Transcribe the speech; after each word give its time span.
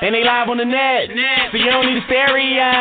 and 0.00 0.16
they 0.16 0.24
live 0.24 0.48
on 0.48 0.56
the 0.56 0.64
net, 0.64 1.12
so 1.52 1.60
you 1.60 1.68
don't 1.68 1.84
need 1.84 2.00
a 2.00 2.04
stereo. 2.08 2.72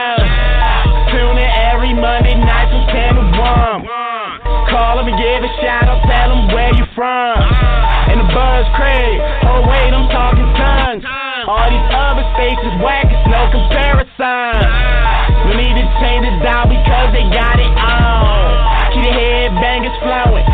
Tune 1.11 1.35
in 1.35 1.51
every 1.67 1.91
Monday 1.91 2.31
night 2.39 2.71
from 2.71 2.83
10 2.87 3.19
to 3.19 3.25
1. 3.35 4.71
Call 4.71 4.95
them 4.95 5.11
and 5.11 5.19
give 5.19 5.43
a 5.43 5.51
shout 5.59 5.83
out, 5.83 5.99
tell 6.07 6.31
them 6.31 6.47
where 6.55 6.71
you 6.79 6.87
from. 6.95 7.35
Uh. 7.35 8.11
And 8.13 8.23
the 8.23 8.27
buzz 8.31 8.65
Craig, 8.79 9.19
oh 9.51 9.67
wait, 9.67 9.91
I'm 9.91 10.07
talking 10.15 10.47
tons. 10.55 11.03
All 11.43 11.67
these 11.67 11.89
other 11.91 12.23
stations 12.39 12.79
whack, 12.79 13.11
it's 13.11 13.27
no 13.27 13.51
comparison. 13.51 14.15
Uh. 14.15 15.49
We 15.51 15.59
need 15.59 15.75
to 15.75 15.85
change 15.99 16.23
it 16.23 16.39
down 16.39 16.71
because 16.71 17.11
they 17.11 17.27
got 17.35 17.59
it 17.59 17.73
on. 17.73 18.95
Keep 18.95 19.03
the 19.03 19.11
headbangers 19.11 19.97
flowing, 19.99 20.45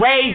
it, 0.00 0.02
Ray 0.02 0.32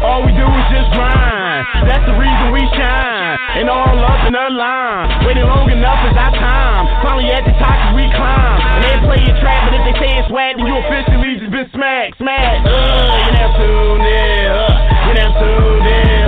All 0.00 0.24
we 0.24 0.32
do 0.32 0.46
is 0.46 0.66
just 0.72 0.88
grind. 0.96 1.66
That's 1.84 2.04
the 2.08 2.16
reason 2.16 2.52
we 2.52 2.64
shine. 2.72 3.38
And 3.60 3.68
all 3.68 3.84
up 3.84 4.26
in 4.26 4.32
the 4.32 4.48
line. 4.56 5.26
Waiting 5.26 5.44
long 5.44 5.68
enough 5.70 6.00
is 6.08 6.16
our 6.16 6.32
time. 6.32 6.88
Finally 7.02 7.28
at 7.32 7.44
the 7.44 7.52
top 7.60 7.94
we 7.94 8.08
climb. 8.16 8.60
And 8.76 8.84
they 8.84 8.96
play 9.04 9.20
your 9.24 9.36
trap, 9.40 9.68
but 9.68 9.76
if 9.76 9.84
they 9.84 9.96
say 10.00 10.18
it's 10.20 10.30
whack, 10.32 10.56
then 10.56 10.66
you 10.66 10.76
officially 10.76 11.36
just 11.40 11.52
been 11.52 11.68
smacked, 11.72 12.18
smacked. 12.18 12.66
Uh, 12.68 12.72
you 12.72 13.32
now 13.32 13.56
tuned 13.56 14.06
in. 14.06 14.48
Uh, 14.48 15.08
you 15.08 15.12
now 15.14 15.30
tuned 15.40 15.86
in. 15.86 16.25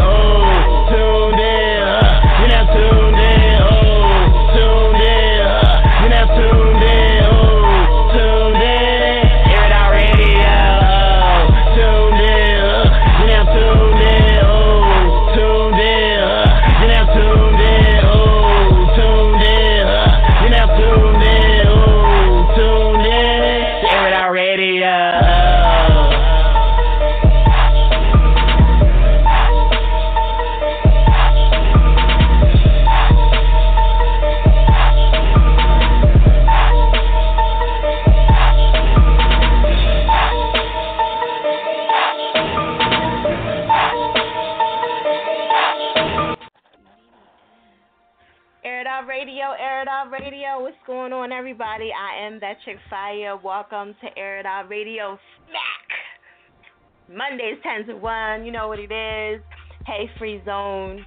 Everybody? 51.38 51.90
I 51.92 52.26
am 52.26 52.40
that 52.40 52.56
chick 52.64 52.78
Fire. 52.90 53.36
Welcome 53.36 53.94
to 54.02 54.18
Air 54.18 54.40
It 54.40 54.46
Out 54.46 54.68
Radio 54.68 55.16
Smack. 55.46 57.16
Mondays 57.16 57.58
10 57.62 57.86
to 57.86 57.94
1. 57.94 58.44
You 58.44 58.50
know 58.50 58.66
what 58.66 58.80
it 58.80 58.90
is. 58.90 59.40
Hey, 59.86 60.10
free 60.18 60.42
zone. 60.44 61.06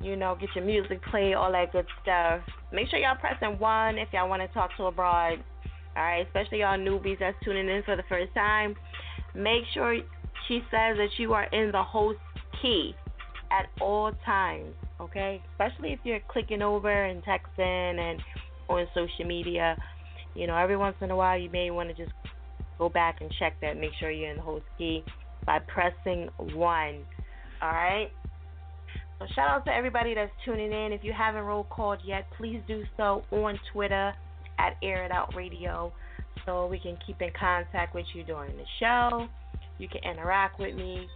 You 0.00 0.16
know, 0.16 0.36
get 0.40 0.48
your 0.56 0.64
music 0.64 1.00
played, 1.12 1.34
all 1.34 1.52
that 1.52 1.70
good 1.70 1.86
stuff. 2.02 2.40
Make 2.72 2.88
sure 2.88 2.98
y'all 2.98 3.14
pressing 3.14 3.56
1 3.60 3.98
if 3.98 4.08
y'all 4.12 4.28
want 4.28 4.42
to 4.42 4.48
talk 4.48 4.76
to 4.78 4.86
a 4.86 4.90
broad. 4.90 5.38
All 5.96 6.02
right, 6.02 6.26
especially 6.26 6.58
y'all 6.60 6.76
newbies 6.76 7.20
that's 7.20 7.36
tuning 7.44 7.68
in 7.68 7.84
for 7.84 7.94
the 7.94 8.02
first 8.08 8.34
time. 8.34 8.74
Make 9.32 9.62
sure 9.72 9.96
she 10.48 10.58
says 10.72 10.96
that 10.96 11.10
you 11.18 11.34
are 11.34 11.44
in 11.44 11.70
the 11.70 11.84
host 11.84 12.18
key 12.60 12.96
at 13.52 13.66
all 13.80 14.10
times, 14.24 14.74
okay? 15.00 15.40
Especially 15.52 15.92
if 15.92 16.00
you're 16.02 16.18
clicking 16.26 16.62
over 16.62 16.90
and 16.90 17.22
texting 17.22 18.00
and 18.00 18.20
on 18.68 18.86
social 18.94 19.26
media. 19.26 19.76
You 20.34 20.46
know, 20.46 20.56
every 20.56 20.76
once 20.76 20.96
in 21.00 21.10
a 21.10 21.16
while 21.16 21.38
you 21.38 21.50
may 21.50 21.70
want 21.70 21.88
to 21.88 21.94
just 21.94 22.14
go 22.78 22.88
back 22.88 23.20
and 23.20 23.32
check 23.38 23.54
that, 23.62 23.76
make 23.78 23.90
sure 23.98 24.10
you're 24.10 24.30
in 24.30 24.36
the 24.36 24.42
host 24.42 24.64
key 24.76 25.02
by 25.46 25.58
pressing 25.60 26.28
one. 26.54 27.04
All 27.62 27.70
right? 27.70 28.08
So 29.18 29.26
shout 29.34 29.48
out 29.48 29.64
to 29.64 29.72
everybody 29.72 30.14
that's 30.14 30.32
tuning 30.44 30.72
in. 30.72 30.92
If 30.92 31.02
you 31.02 31.12
haven't 31.16 31.42
roll 31.42 31.64
called 31.64 32.00
yet, 32.04 32.26
please 32.36 32.60
do 32.68 32.82
so 32.96 33.24
on 33.30 33.58
Twitter 33.72 34.12
at 34.58 34.76
Air 34.82 35.04
It 35.04 35.12
Out 35.12 35.34
Radio 35.34 35.92
so 36.44 36.66
we 36.66 36.78
can 36.78 36.98
keep 37.06 37.20
in 37.22 37.30
contact 37.38 37.94
with 37.94 38.04
you 38.14 38.24
during 38.24 38.56
the 38.56 38.64
show. 38.78 39.26
You 39.78 39.88
can 39.88 40.02
interact 40.04 40.58
with 40.58 40.74
me. 40.74 41.06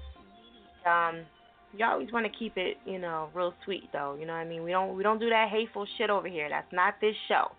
Um, 0.87 1.21
you 1.77 1.85
always 1.85 2.11
want 2.13 2.27
to 2.27 2.39
keep 2.39 2.57
it, 2.57 2.79
you 2.85 2.99
know, 2.99 3.29
real 3.35 3.55
sweet 3.65 3.89
though. 3.93 4.17
You 4.19 4.27
know 4.27 4.33
what 4.33 4.41
I 4.41 4.45
mean? 4.45 4.63
We 4.63 4.71
don't 4.71 4.97
we 4.97 5.03
don't 5.03 5.19
do 5.19 5.29
that 5.31 5.49
hateful 5.51 5.87
shit 5.99 6.11
over 6.11 6.29
here. 6.29 6.49
That's 6.49 6.73
not 6.73 6.95
this 7.01 7.15
show. 7.29 7.53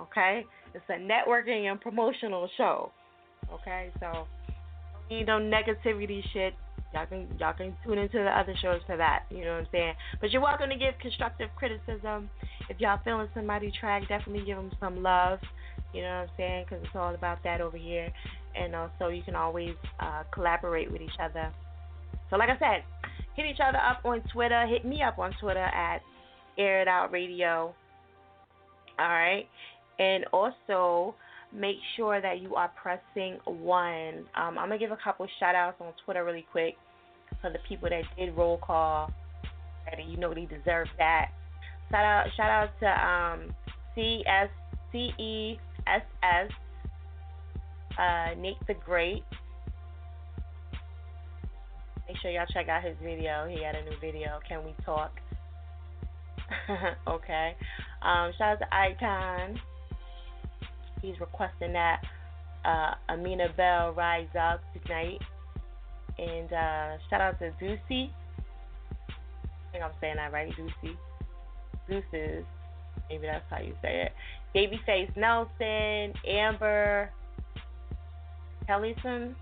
Okay? 0.00 0.44
It's 0.74 0.84
a 0.88 0.92
networking 0.92 1.70
and 1.70 1.80
promotional 1.80 2.48
show. 2.56 2.92
Okay? 3.52 3.90
So 4.00 4.26
need 5.10 5.26
no 5.26 5.38
negativity 5.38 6.22
shit. 6.32 6.54
Y'all 6.94 7.06
can 7.06 7.28
y'all 7.38 7.52
can 7.52 7.76
tune 7.84 7.98
into 7.98 8.18
the 8.18 8.30
other 8.30 8.54
shows 8.62 8.80
for 8.86 8.96
that. 8.96 9.24
You 9.30 9.44
know 9.44 9.52
what 9.52 9.60
I'm 9.60 9.68
saying? 9.72 9.94
But 10.20 10.30
you're 10.30 10.42
welcome 10.42 10.70
to 10.70 10.76
give 10.76 10.94
constructive 11.00 11.50
criticism. 11.56 12.30
If 12.70 12.80
y'all 12.80 13.00
feeling 13.04 13.28
somebody 13.34 13.70
track, 13.78 14.08
definitely 14.08 14.46
give 14.46 14.56
them 14.56 14.70
some 14.80 15.02
love. 15.02 15.40
You 15.92 16.02
know 16.02 16.08
what 16.08 16.14
I'm 16.14 16.28
saying? 16.36 16.64
Because 16.64 16.84
it's 16.84 16.94
all 16.94 17.14
about 17.14 17.42
that 17.44 17.60
over 17.60 17.76
here. 17.76 18.10
And 18.54 18.74
also, 18.74 19.08
you 19.08 19.22
can 19.22 19.34
always 19.34 19.74
uh, 20.00 20.24
collaborate 20.32 20.90
with 20.90 21.00
each 21.00 21.18
other. 21.22 21.52
So, 22.30 22.36
like 22.36 22.50
I 22.50 22.58
said, 22.58 22.84
hit 23.38 23.46
each 23.46 23.60
other 23.64 23.78
up 23.78 24.04
on 24.04 24.20
Twitter. 24.32 24.66
Hit 24.66 24.84
me 24.84 25.02
up 25.02 25.18
on 25.18 25.32
Twitter 25.40 25.60
at 25.60 26.02
Air 26.58 26.82
It 26.82 26.88
Out 26.88 27.12
Radio. 27.12 27.72
All 28.98 29.08
right. 29.08 29.46
And 30.00 30.24
also, 30.32 31.14
make 31.52 31.76
sure 31.96 32.20
that 32.20 32.40
you 32.40 32.56
are 32.56 32.70
pressing 32.80 33.38
one. 33.44 34.26
Um, 34.34 34.58
I'm 34.58 34.68
going 34.68 34.72
to 34.72 34.78
give 34.78 34.90
a 34.90 34.98
couple 35.02 35.26
shout 35.38 35.54
outs 35.54 35.76
on 35.80 35.92
Twitter 36.04 36.24
really 36.24 36.46
quick 36.50 36.74
for 37.40 37.50
the 37.50 37.58
people 37.68 37.88
that 37.88 38.02
did 38.16 38.36
roll 38.36 38.58
call. 38.58 39.12
And 39.90 40.10
you 40.10 40.18
know 40.18 40.34
they 40.34 40.44
deserve 40.46 40.88
that. 40.98 41.30
Shout 41.90 42.04
out, 42.04 42.26
shout 42.36 42.50
out 42.50 42.70
to 42.80 42.86
um, 42.86 43.54
uh, 47.98 48.34
Nick 48.40 48.54
the 48.66 48.74
Great. 48.74 49.22
Make 52.08 52.16
sure 52.22 52.30
y'all 52.30 52.46
check 52.52 52.68
out 52.68 52.82
his 52.82 52.96
video. 53.02 53.46
He 53.46 53.62
had 53.62 53.74
a 53.74 53.84
new 53.84 53.96
video. 54.00 54.40
Can 54.48 54.64
we 54.64 54.74
talk? 54.84 55.12
okay. 57.06 57.54
Um, 58.00 58.32
shout 58.38 58.56
out 58.56 58.58
to 58.60 58.74
Icon. 58.74 59.60
He's 61.02 61.20
requesting 61.20 61.74
that 61.74 62.00
uh, 62.64 62.94
Amina 63.10 63.48
Bell 63.56 63.92
rise 63.92 64.28
up 64.40 64.62
tonight. 64.82 65.20
And 66.18 66.52
uh, 66.52 66.96
shout 67.10 67.20
out 67.20 67.38
to 67.40 67.52
Deucey. 67.62 68.10
I 69.08 69.72
think 69.72 69.84
I'm 69.84 69.92
saying 70.00 70.16
that 70.16 70.32
right, 70.32 70.50
Deucey. 70.56 70.96
Deuces. 71.88 72.44
Maybe 73.10 73.26
that's 73.26 73.44
how 73.50 73.60
you 73.60 73.74
say 73.82 74.06
it. 74.06 74.12
Babyface 74.54 75.14
Nelson, 75.16 76.14
Amber, 76.26 77.10
Kellison. 78.68 79.34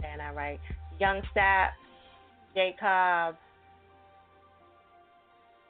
Saying 0.00 0.18
that 0.18 0.34
right. 0.34 0.60
Young 1.00 1.22
Sap, 1.34 1.72
Jacob, 2.54 3.36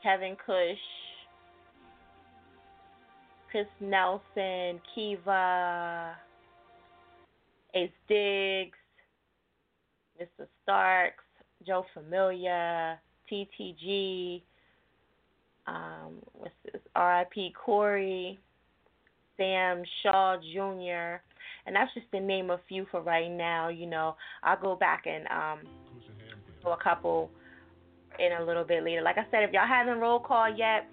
Kevin 0.03 0.37
Cush, 0.45 0.77
Chris 3.51 3.67
Nelson, 3.81 4.81
Kiva, 4.95 6.15
Ace 7.75 7.91
Diggs, 8.09 8.79
Mr. 10.21 10.47
Starks, 10.63 11.25
Joe 11.67 11.87
Familia, 11.95 13.01
TTG, 13.31 14.43
um, 15.67 16.17
what's 16.33 16.55
this? 16.65 16.81
R.I.P. 16.95 17.55
Corey, 17.65 18.39
Sam 19.37 19.83
Shaw 20.03 20.37
Jr., 20.37 21.23
and 21.67 21.75
that's 21.75 21.93
just 21.95 22.11
to 22.13 22.21
name 22.21 22.51
a 22.51 22.61
few 22.69 22.87
for 22.91 23.01
right 23.01 23.31
now. 23.31 23.69
You 23.69 23.87
know, 23.87 24.17
I'll 24.43 24.61
go 24.61 24.77
back 24.77 25.05
and 25.07 25.27
um, 25.29 25.67
do 26.63 26.71
a 26.71 26.77
couple 26.83 27.31
in 28.19 28.33
a 28.41 28.45
little 28.45 28.65
bit 28.65 28.85
later. 28.85 29.03
Like 29.03 29.19
I 29.19 29.27
said, 29.31 29.45
if 29.45 29.53
y'all 29.53 29.67
haven't 29.67 29.99
roll 29.99 30.21
call 30.21 30.55
yet, 30.55 30.87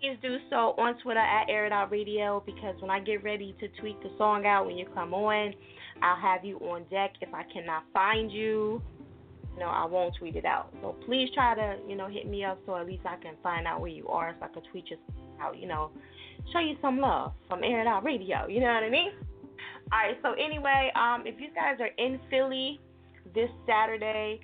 please 0.00 0.16
do 0.22 0.38
so 0.48 0.74
on 0.78 0.98
Twitter 1.02 1.20
at 1.20 1.48
Air 1.48 1.66
It 1.66 1.72
Out 1.72 1.90
Radio 1.90 2.42
because 2.46 2.74
when 2.80 2.90
I 2.90 3.00
get 3.00 3.22
ready 3.22 3.54
to 3.60 3.68
tweet 3.80 4.00
the 4.02 4.10
song 4.18 4.46
out 4.46 4.66
when 4.66 4.76
you 4.76 4.86
come 4.94 5.14
on, 5.14 5.54
I'll 6.02 6.20
have 6.20 6.44
you 6.44 6.56
on 6.58 6.84
deck. 6.90 7.12
If 7.20 7.32
I 7.34 7.42
cannot 7.52 7.84
find 7.92 8.30
you, 8.30 8.82
you 9.54 9.60
know, 9.60 9.68
I 9.68 9.84
won't 9.84 10.14
tweet 10.18 10.36
it 10.36 10.44
out. 10.44 10.72
So 10.80 10.96
please 11.04 11.28
try 11.34 11.54
to, 11.54 11.76
you 11.86 11.96
know, 11.96 12.08
hit 12.08 12.28
me 12.28 12.44
up 12.44 12.58
so 12.66 12.76
at 12.76 12.86
least 12.86 13.04
I 13.04 13.16
can 13.16 13.34
find 13.42 13.66
out 13.66 13.80
where 13.80 13.90
you 13.90 14.08
are 14.08 14.34
so 14.38 14.46
I 14.46 14.48
can 14.48 14.62
tweet 14.70 14.90
you 14.90 14.96
out, 15.40 15.58
you 15.58 15.66
know, 15.66 15.90
show 16.52 16.60
you 16.60 16.76
some 16.80 16.98
love 16.98 17.32
from 17.48 17.62
Air 17.64 17.80
It 17.80 17.86
Out 17.86 18.04
Radio. 18.04 18.46
You 18.46 18.60
know 18.60 18.72
what 18.72 18.82
I 18.82 18.90
mean? 18.90 19.12
All 19.92 19.98
right. 19.98 20.16
So 20.22 20.32
anyway, 20.32 20.92
um, 20.94 21.26
if 21.26 21.40
you 21.40 21.48
guys 21.54 21.76
are 21.80 21.90
in 21.98 22.20
Philly 22.30 22.80
this 23.34 23.50
Saturday, 23.66 24.40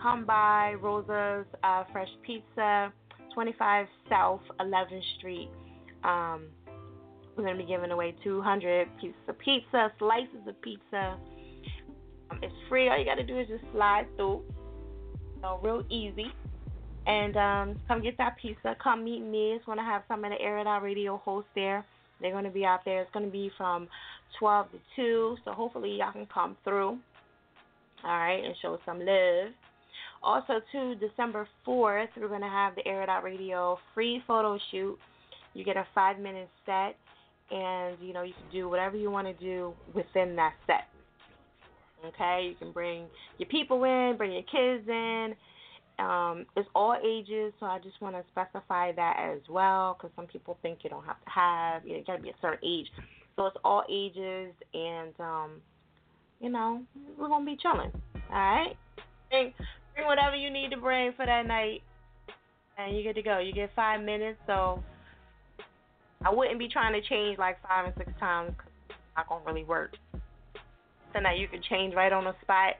come 0.00 0.24
by 0.24 0.74
Rosa's 0.80 1.46
uh, 1.62 1.84
Fresh 1.92 2.08
Pizza, 2.24 2.92
25 3.34 3.86
South 4.08 4.40
11th 4.60 5.02
Street. 5.18 5.50
Um, 6.02 6.44
we're 7.36 7.44
to 7.58 7.62
be 7.62 7.68
giving 7.68 7.90
away 7.90 8.14
200 8.24 8.88
pieces 8.98 9.14
of 9.28 9.38
pizza, 9.38 9.92
slices 9.98 10.48
of 10.48 10.60
pizza. 10.62 11.18
Um, 12.30 12.38
it's 12.42 12.54
free. 12.68 12.88
All 12.88 12.98
you 12.98 13.04
got 13.04 13.16
to 13.16 13.24
do 13.24 13.38
is 13.38 13.48
just 13.48 13.64
slide 13.72 14.06
through. 14.16 14.42
So, 15.42 15.60
real 15.62 15.84
easy. 15.90 16.32
And 17.06 17.36
um, 17.36 17.80
come 17.86 18.02
get 18.02 18.16
that 18.18 18.36
pizza. 18.40 18.74
Come 18.82 19.04
meet 19.04 19.20
me. 19.20 19.52
It's 19.52 19.64
to 19.78 19.84
have 19.84 20.02
some 20.08 20.24
of 20.24 20.30
the 20.30 20.40
Air 20.40 20.64
Radio 20.80 21.18
hosts 21.18 21.50
there. 21.54 21.84
They're 22.20 22.32
to 22.44 22.50
be 22.50 22.64
out 22.64 22.80
there. 22.84 23.02
It's 23.02 23.12
to 23.26 23.30
be 23.30 23.50
from 23.56 23.88
12 24.38 24.72
to 24.72 24.78
2. 24.96 25.36
So, 25.44 25.52
hopefully, 25.52 25.96
y'all 25.98 26.12
can 26.12 26.26
come 26.32 26.56
through. 26.64 26.98
All 28.04 28.18
right, 28.18 28.44
and 28.44 28.54
show 28.60 28.78
some 28.84 29.00
love. 29.00 29.52
Also, 30.22 30.60
to 30.72 30.94
December 30.96 31.46
4th, 31.66 32.08
we're 32.20 32.28
going 32.28 32.40
to 32.40 32.48
have 32.48 32.74
the 32.74 32.86
Air 32.86 33.02
It 33.02 33.08
Out 33.08 33.24
Radio 33.24 33.78
free 33.94 34.22
photo 34.26 34.58
shoot. 34.70 34.98
You 35.54 35.64
get 35.64 35.76
a 35.76 35.86
five 35.94 36.18
minute 36.18 36.48
set, 36.66 36.96
and 37.50 37.96
you 38.00 38.12
know 38.12 38.22
you 38.22 38.34
can 38.34 38.50
do 38.52 38.68
whatever 38.68 38.96
you 38.96 39.10
want 39.10 39.26
to 39.26 39.32
do 39.34 39.72
within 39.94 40.36
that 40.36 40.54
set. 40.66 40.88
Okay, 42.04 42.48
you 42.50 42.54
can 42.56 42.72
bring 42.72 43.06
your 43.38 43.48
people 43.48 43.84
in, 43.84 44.16
bring 44.16 44.32
your 44.32 44.42
kids 44.42 44.86
in. 44.88 45.34
Um, 45.98 46.44
it's 46.56 46.68
all 46.74 46.94
ages, 47.02 47.54
so 47.58 47.66
I 47.66 47.78
just 47.78 48.00
want 48.02 48.16
to 48.16 48.22
specify 48.30 48.92
that 48.92 49.16
as 49.18 49.40
well, 49.48 49.96
because 49.96 50.14
some 50.14 50.26
people 50.26 50.58
think 50.60 50.80
you 50.82 50.90
don't 50.90 51.04
have 51.06 51.22
to 51.24 51.30
have, 51.30 51.86
you, 51.86 51.92
know, 51.92 51.98
you 51.98 52.04
got 52.04 52.16
to 52.16 52.22
be 52.22 52.28
a 52.28 52.34
certain 52.42 52.58
age. 52.62 52.86
So 53.36 53.46
it's 53.46 53.56
all 53.64 53.84
ages, 53.90 54.54
and 54.72 55.12
um, 55.20 55.50
you 56.40 56.48
know 56.48 56.82
we're 57.18 57.28
gonna 57.28 57.44
be 57.44 57.56
chilling. 57.60 57.92
All 58.30 58.38
right, 58.38 58.76
bring, 59.30 59.52
bring 59.94 60.06
whatever 60.06 60.34
you 60.34 60.50
need 60.50 60.70
to 60.70 60.78
bring 60.78 61.12
for 61.12 61.26
that 61.26 61.46
night, 61.46 61.82
and 62.78 62.96
you 62.96 63.02
get 63.02 63.14
to 63.16 63.22
go. 63.22 63.38
You 63.38 63.52
get 63.52 63.70
five 63.76 64.00
minutes, 64.00 64.38
so 64.46 64.82
I 66.24 66.32
wouldn't 66.32 66.58
be 66.58 66.68
trying 66.68 66.94
to 66.94 67.06
change 67.06 67.38
like 67.38 67.60
five 67.62 67.84
and 67.84 67.94
six 67.98 68.10
times. 68.18 68.54
Cause 68.56 68.72
it's 68.88 68.98
not 69.16 69.28
gonna 69.28 69.44
really 69.44 69.64
work. 69.64 69.92
So 71.12 71.20
now 71.20 71.34
you 71.34 71.46
can 71.46 71.60
change 71.68 71.94
right 71.94 72.12
on 72.12 72.24
the 72.24 72.34
spot. 72.40 72.74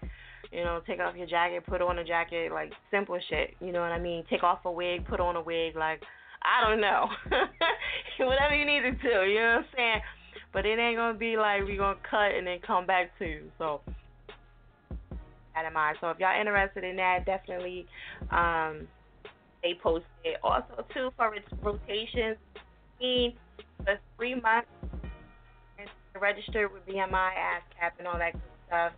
You 0.52 0.64
know, 0.64 0.80
take 0.86 1.00
off 1.00 1.16
your 1.16 1.26
jacket, 1.26 1.66
put 1.66 1.82
on 1.82 1.98
a 1.98 2.04
jacket, 2.04 2.50
like 2.50 2.72
simple 2.90 3.18
shit. 3.28 3.50
You 3.60 3.72
know 3.72 3.80
what 3.80 3.92
I 3.92 3.98
mean? 3.98 4.24
Take 4.30 4.42
off 4.42 4.60
a 4.64 4.72
wig, 4.72 5.06
put 5.06 5.20
on 5.20 5.36
a 5.36 5.42
wig, 5.42 5.76
like 5.76 6.00
I 6.42 6.66
don't 6.66 6.80
know. 6.80 7.08
Whatever 8.24 8.54
you 8.54 8.64
need 8.64 8.80
to 8.80 8.92
do, 8.92 9.28
you 9.28 9.40
know 9.40 9.56
what 9.56 9.58
I'm 9.58 9.64
saying? 9.76 10.00
But 10.52 10.66
it 10.66 10.78
ain't 10.78 10.96
gonna 10.96 11.18
be 11.18 11.36
like 11.36 11.64
we 11.64 11.76
gonna 11.76 11.98
cut 12.08 12.34
and 12.36 12.46
then 12.46 12.58
come 12.66 12.86
back 12.86 13.16
to 13.18 13.26
you. 13.26 13.50
So 13.58 13.80
that 15.54 15.66
in 15.66 15.72
mind. 15.72 15.98
So 16.00 16.10
if 16.10 16.18
y'all 16.18 16.38
interested 16.38 16.84
in 16.84 16.96
that, 16.96 17.26
definitely 17.26 17.86
um 18.30 18.86
they 19.62 19.74
posted 19.82 20.06
also 20.42 20.84
too 20.94 21.10
for 21.16 21.34
its 21.34 21.46
rotations. 21.62 22.36
For 22.98 24.00
three 24.16 24.34
months 24.34 24.68
registered 26.20 26.72
with 26.72 26.86
BMI, 26.86 27.12
ASCAP, 27.12 27.92
and 27.98 28.08
all 28.08 28.18
that 28.18 28.32
good 28.32 28.56
stuff. 28.66 28.92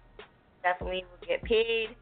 Definitely 0.63 1.05
will 1.11 1.27
get 1.27 1.43
paid 1.45 1.95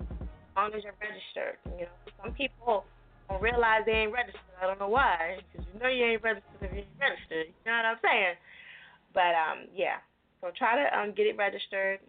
as 0.00 0.28
long 0.56 0.70
as 0.74 0.84
you're 0.84 0.96
registered. 1.00 1.56
You 1.78 1.86
know, 1.88 1.96
some 2.22 2.32
people 2.32 2.84
don't 3.28 3.42
realize 3.42 3.82
they 3.86 4.04
ain't 4.04 4.12
registered. 4.12 4.40
I 4.60 4.66
don't 4.66 4.78
know 4.78 4.88
why, 4.88 5.38
because 5.52 5.66
you 5.72 5.80
know 5.80 5.88
you 5.88 6.04
ain't 6.04 6.22
registered 6.22 6.60
if 6.60 6.72
you 6.72 6.84
ain't 6.84 7.00
registered. 7.00 7.46
You 7.48 7.64
know 7.66 7.76
what 7.76 7.86
I'm 7.96 8.00
saying? 8.04 8.34
But 9.14 9.36
um, 9.36 9.68
yeah. 9.74 9.96
So 10.40 10.50
try 10.56 10.76
to 10.76 10.98
um 10.98 11.12
get 11.12 11.26
it 11.26 11.36
registered 11.36 12.00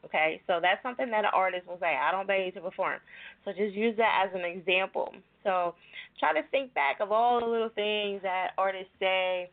Okay, 0.05 0.41
so 0.48 0.60
that's 0.62 0.83
something 0.83 1.10
that 1.12 1.24
an 1.24 1.31
artist 1.33 1.65
will 1.65 1.79
say. 1.79 1.95
I 1.95 2.12
don't 2.12 2.27
pay 2.27 2.51
to 2.51 2.62
perform. 2.62 3.00
So 3.45 3.51
just 3.51 3.74
use 3.74 3.95
that 3.98 4.27
as 4.27 4.36
an 4.36 4.43
example. 4.43 5.13
So 5.43 5.75
try 6.19 6.33
to 6.33 6.45
think 6.50 6.74
back 6.74 7.00
of 7.00 7.12
all 7.12 7.39
the 7.39 7.45
little 7.45 7.69
things 7.69 8.22
that 8.22 8.50
artists 8.57 8.91
say 9.00 9.50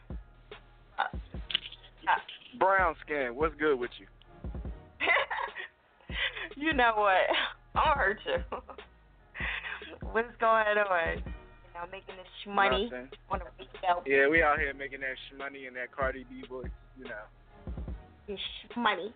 Up. 1.00 1.16
Up. 1.16 2.22
Brown 2.60 2.96
skin, 3.06 3.32
what's 3.34 3.56
good 3.60 3.80
with 3.80 3.92
you? 4.00 4.08
you 6.56 6.74
know 6.74 6.94
what? 6.96 7.16
I'll 7.76 7.96
hurt 7.96 8.20
you. 8.26 8.58
What's 10.12 10.36
going 10.40 10.58
on? 10.58 11.18
You 11.18 11.24
know, 11.74 11.88
making 11.92 12.16
this 12.18 12.54
money 12.54 12.92
on 13.32 13.40
radio. 13.58 14.04
Yeah, 14.06 14.30
we 14.30 14.44
out 14.44 14.60
here 14.60 14.72
making 14.76 15.00
that 15.00 15.16
money 15.38 15.66
and 15.66 15.76
that 15.76 15.92
Cardi 15.92 16.24
B 16.30 16.44
voice, 16.48 16.68
you 17.00 17.06
know. 17.06 17.26
This 18.28 18.40
money. 18.78 19.12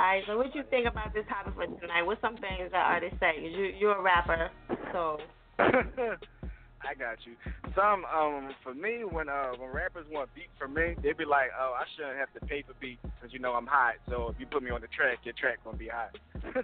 Alright, 0.00 0.24
so 0.26 0.38
what 0.38 0.54
you 0.54 0.62
think 0.70 0.88
about 0.88 1.12
this 1.12 1.28
topic 1.28 1.52
for 1.52 1.66
tonight? 1.78 2.00
What's 2.08 2.22
some 2.22 2.38
things 2.40 2.72
that 2.72 2.88
artists 2.88 3.20
say? 3.20 3.36
You 3.36 3.68
you're 3.76 3.98
a 3.98 4.02
rapper, 4.02 4.48
so 4.96 5.18
I 5.60 6.96
got 6.96 7.20
you. 7.28 7.36
Some 7.76 8.06
um 8.08 8.48
for 8.64 8.72
me 8.72 9.04
when 9.04 9.28
uh 9.28 9.52
when 9.60 9.68
rappers 9.68 10.06
want 10.10 10.32
beat 10.34 10.48
from 10.58 10.72
me, 10.72 10.94
they 11.02 11.12
be 11.12 11.26
like, 11.28 11.52
oh 11.60 11.76
I 11.76 11.84
shouldn't 11.94 12.16
have 12.16 12.32
to 12.32 12.40
pay 12.46 12.62
for 12.62 12.72
beat 12.80 12.96
because 13.02 13.28
you 13.34 13.40
know 13.40 13.52
I'm 13.52 13.66
hot. 13.66 14.00
So 14.08 14.30
if 14.30 14.36
you 14.40 14.46
put 14.46 14.62
me 14.62 14.70
on 14.70 14.80
the 14.80 14.88
track, 14.88 15.18
your 15.24 15.34
track 15.36 15.58
gonna 15.64 15.76
be 15.76 15.90
hot. 15.92 16.16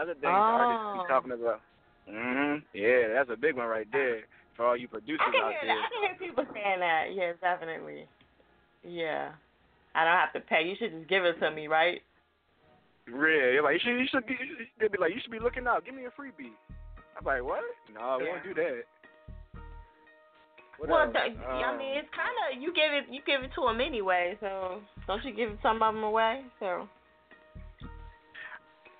Other 0.00 0.14
things 0.14 0.32
artists 0.32 0.80
Oh. 0.80 0.92
be 0.96 1.08
talking 1.12 1.32
about. 1.32 1.60
Mhm. 2.08 2.62
Yeah, 2.72 3.12
that's 3.20 3.28
a 3.28 3.36
big 3.36 3.54
one 3.54 3.66
right 3.68 3.86
there 3.92 4.20
for 4.56 4.64
all 4.64 4.78
you 4.78 4.88
producers 4.88 5.20
I 5.20 5.30
can 5.30 5.44
out 5.44 5.50
hear 5.52 5.60
there. 5.60 5.76
that. 5.76 5.84
I 5.84 5.88
can 5.92 6.00
hear 6.08 6.16
people 6.28 6.44
saying 6.54 6.80
that. 6.80 7.04
Yeah, 7.12 7.32
definitely. 7.42 8.08
Yeah. 8.82 9.32
I 9.96 10.04
don't 10.04 10.20
have 10.20 10.32
to 10.34 10.40
pay. 10.40 10.68
You 10.68 10.76
should 10.78 10.92
just 10.92 11.08
give 11.08 11.24
it 11.24 11.40
to 11.40 11.50
me, 11.50 11.68
right? 11.68 12.02
You're 13.08 13.62
like 13.62 13.74
you 13.74 13.80
should 13.80 13.96
you 13.96 14.06
should 14.12 14.26
be 14.26 14.34
you 14.34 14.56
should, 14.60 14.68
they'd 14.78 14.92
be 14.92 14.98
like 14.98 15.14
you 15.14 15.20
should 15.22 15.32
be 15.32 15.40
looking 15.40 15.66
out. 15.66 15.86
Give 15.86 15.94
me 15.94 16.04
a 16.04 16.12
freebie. 16.12 16.52
I'm 17.16 17.24
like 17.24 17.42
what? 17.42 17.64
No, 17.94 18.18
we 18.20 18.26
Yeah. 18.26 18.32
won't 18.36 18.44
do 18.44 18.54
that. 18.54 18.84
What 20.76 20.90
well, 20.90 21.08
else? 21.08 21.16
th- 21.16 21.38
I 21.40 21.72
Um, 21.72 21.78
mean, 21.78 21.96
it's 21.96 22.12
kind 22.12 22.36
of 22.44 22.60
you 22.60 22.74
give 22.76 22.92
it 22.92 23.08
you 23.08 23.22
give 23.24 23.40
it 23.40 23.54
to 23.56 23.62
them 23.64 23.80
anyway. 23.80 24.36
So 24.40 24.82
don't 25.06 25.24
you 25.24 25.32
give 25.32 25.56
some 25.62 25.80
of 25.80 25.94
them 25.94 26.04
away? 26.04 26.44
So 26.60 26.88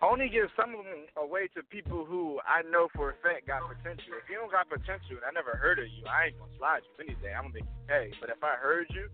only 0.00 0.28
give 0.28 0.48
some 0.56 0.72
of 0.72 0.84
them 0.84 1.04
away 1.16 1.48
to 1.56 1.62
people 1.68 2.04
who 2.06 2.40
I 2.46 2.62
know 2.62 2.88
for 2.94 3.10
a 3.10 3.16
fact 3.20 3.48
got 3.48 3.68
potential. 3.68 4.16
If 4.16 4.30
you 4.30 4.36
don't 4.36 4.52
got 4.52 4.68
potential 4.70 5.20
and 5.20 5.28
I 5.28 5.32
never 5.34 5.56
heard 5.56 5.78
of 5.78 5.88
you, 5.92 6.06
I 6.08 6.32
ain't 6.32 6.38
gonna 6.38 6.56
slide 6.56 6.80
you 6.88 7.04
anything. 7.04 7.34
I'm 7.36 7.52
gonna 7.52 7.60
make 7.60 7.68
you 7.68 7.84
pay. 7.88 8.12
But 8.20 8.30
if 8.30 8.40
I 8.40 8.56
heard 8.56 8.86
you 8.94 9.10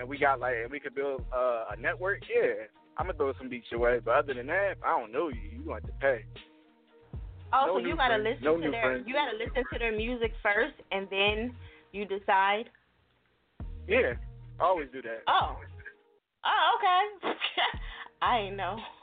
and 0.00 0.08
we 0.08 0.18
got 0.18 0.40
like 0.40 0.54
we 0.70 0.80
could 0.80 0.94
build 0.94 1.24
uh, 1.34 1.64
a 1.72 1.76
network, 1.80 2.20
yeah, 2.34 2.66
I'm 2.98 3.06
gonna 3.06 3.16
throw 3.18 3.32
some 3.38 3.48
beats 3.48 3.66
your 3.70 3.80
way. 3.80 3.98
But 4.04 4.14
other 4.14 4.34
than 4.34 4.46
that, 4.48 4.74
I 4.84 4.98
don't 4.98 5.12
know 5.12 5.28
you. 5.28 5.40
You 5.52 5.62
going 5.64 5.82
to 5.82 5.92
pay. 6.00 6.24
oh, 7.52 7.66
No 7.66 7.74
so 7.74 7.86
you 7.86 7.96
gotta 7.96 8.14
friends. 8.22 8.24
listen 8.40 8.44
No 8.44 8.56
to 8.56 8.70
their 8.70 8.82
friends. 8.82 9.04
you 9.06 9.14
gotta 9.14 9.36
listen 9.36 9.64
to 9.72 9.78
their 9.78 9.96
music 9.96 10.32
first, 10.42 10.74
and 10.90 11.08
then 11.10 11.54
you 11.92 12.04
decide. 12.04 12.70
Yeah, 13.88 14.14
I 14.60 14.64
always 14.64 14.88
do 14.92 15.02
that. 15.02 15.22
Oh, 15.26 15.56
oh, 16.44 16.76
okay. 16.78 17.36
I 18.22 18.38
ain't 18.38 18.56
know. 18.56 18.76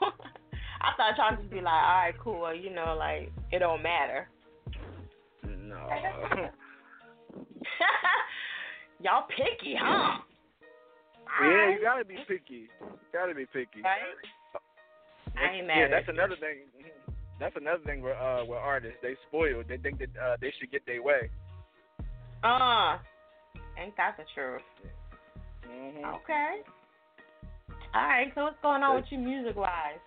I 0.82 0.92
thought 0.96 1.18
y'all 1.18 1.36
just 1.36 1.50
be 1.50 1.56
like, 1.60 1.66
all 1.66 2.00
right, 2.00 2.14
cool. 2.22 2.54
You 2.54 2.70
know, 2.74 2.94
like 2.98 3.30
it 3.52 3.58
don't 3.58 3.82
matter. 3.82 4.28
No. 5.46 5.76
y'all 9.02 9.26
picky, 9.28 9.74
huh? 9.78 10.18
Yeah, 11.42 11.70
you 11.70 11.80
gotta 11.82 12.04
be 12.04 12.16
picky. 12.26 12.68
You 12.80 13.08
gotta 13.12 13.34
be 13.34 13.46
picky. 13.46 13.82
Right? 13.82 14.00
I 15.36 15.56
ain't 15.56 15.66
mad 15.66 15.78
yeah, 15.78 15.84
at 15.84 15.90
that's 15.90 16.08
another 16.08 16.36
thing. 16.36 16.68
That's 17.38 17.56
another 17.56 17.82
thing 17.84 18.02
with 18.02 18.16
uh 18.16 18.44
with 18.46 18.58
artists. 18.58 18.98
They 19.02 19.14
spoiled. 19.28 19.66
They 19.68 19.78
think 19.78 19.98
that 19.98 20.10
uh, 20.20 20.36
they 20.40 20.52
should 20.58 20.70
get 20.70 20.84
their 20.86 21.02
way. 21.02 21.30
Uh, 22.42 22.98
ain't 23.78 23.96
that 23.96 24.16
the 24.16 24.24
truth? 24.34 24.62
hmm 25.66 26.04
Okay. 26.04 26.60
All 27.94 28.02
right. 28.02 28.32
So 28.34 28.44
what's 28.44 28.56
going 28.62 28.82
on 28.82 28.96
with 28.96 29.06
you 29.10 29.18
music 29.18 29.56
wise? 29.56 30.00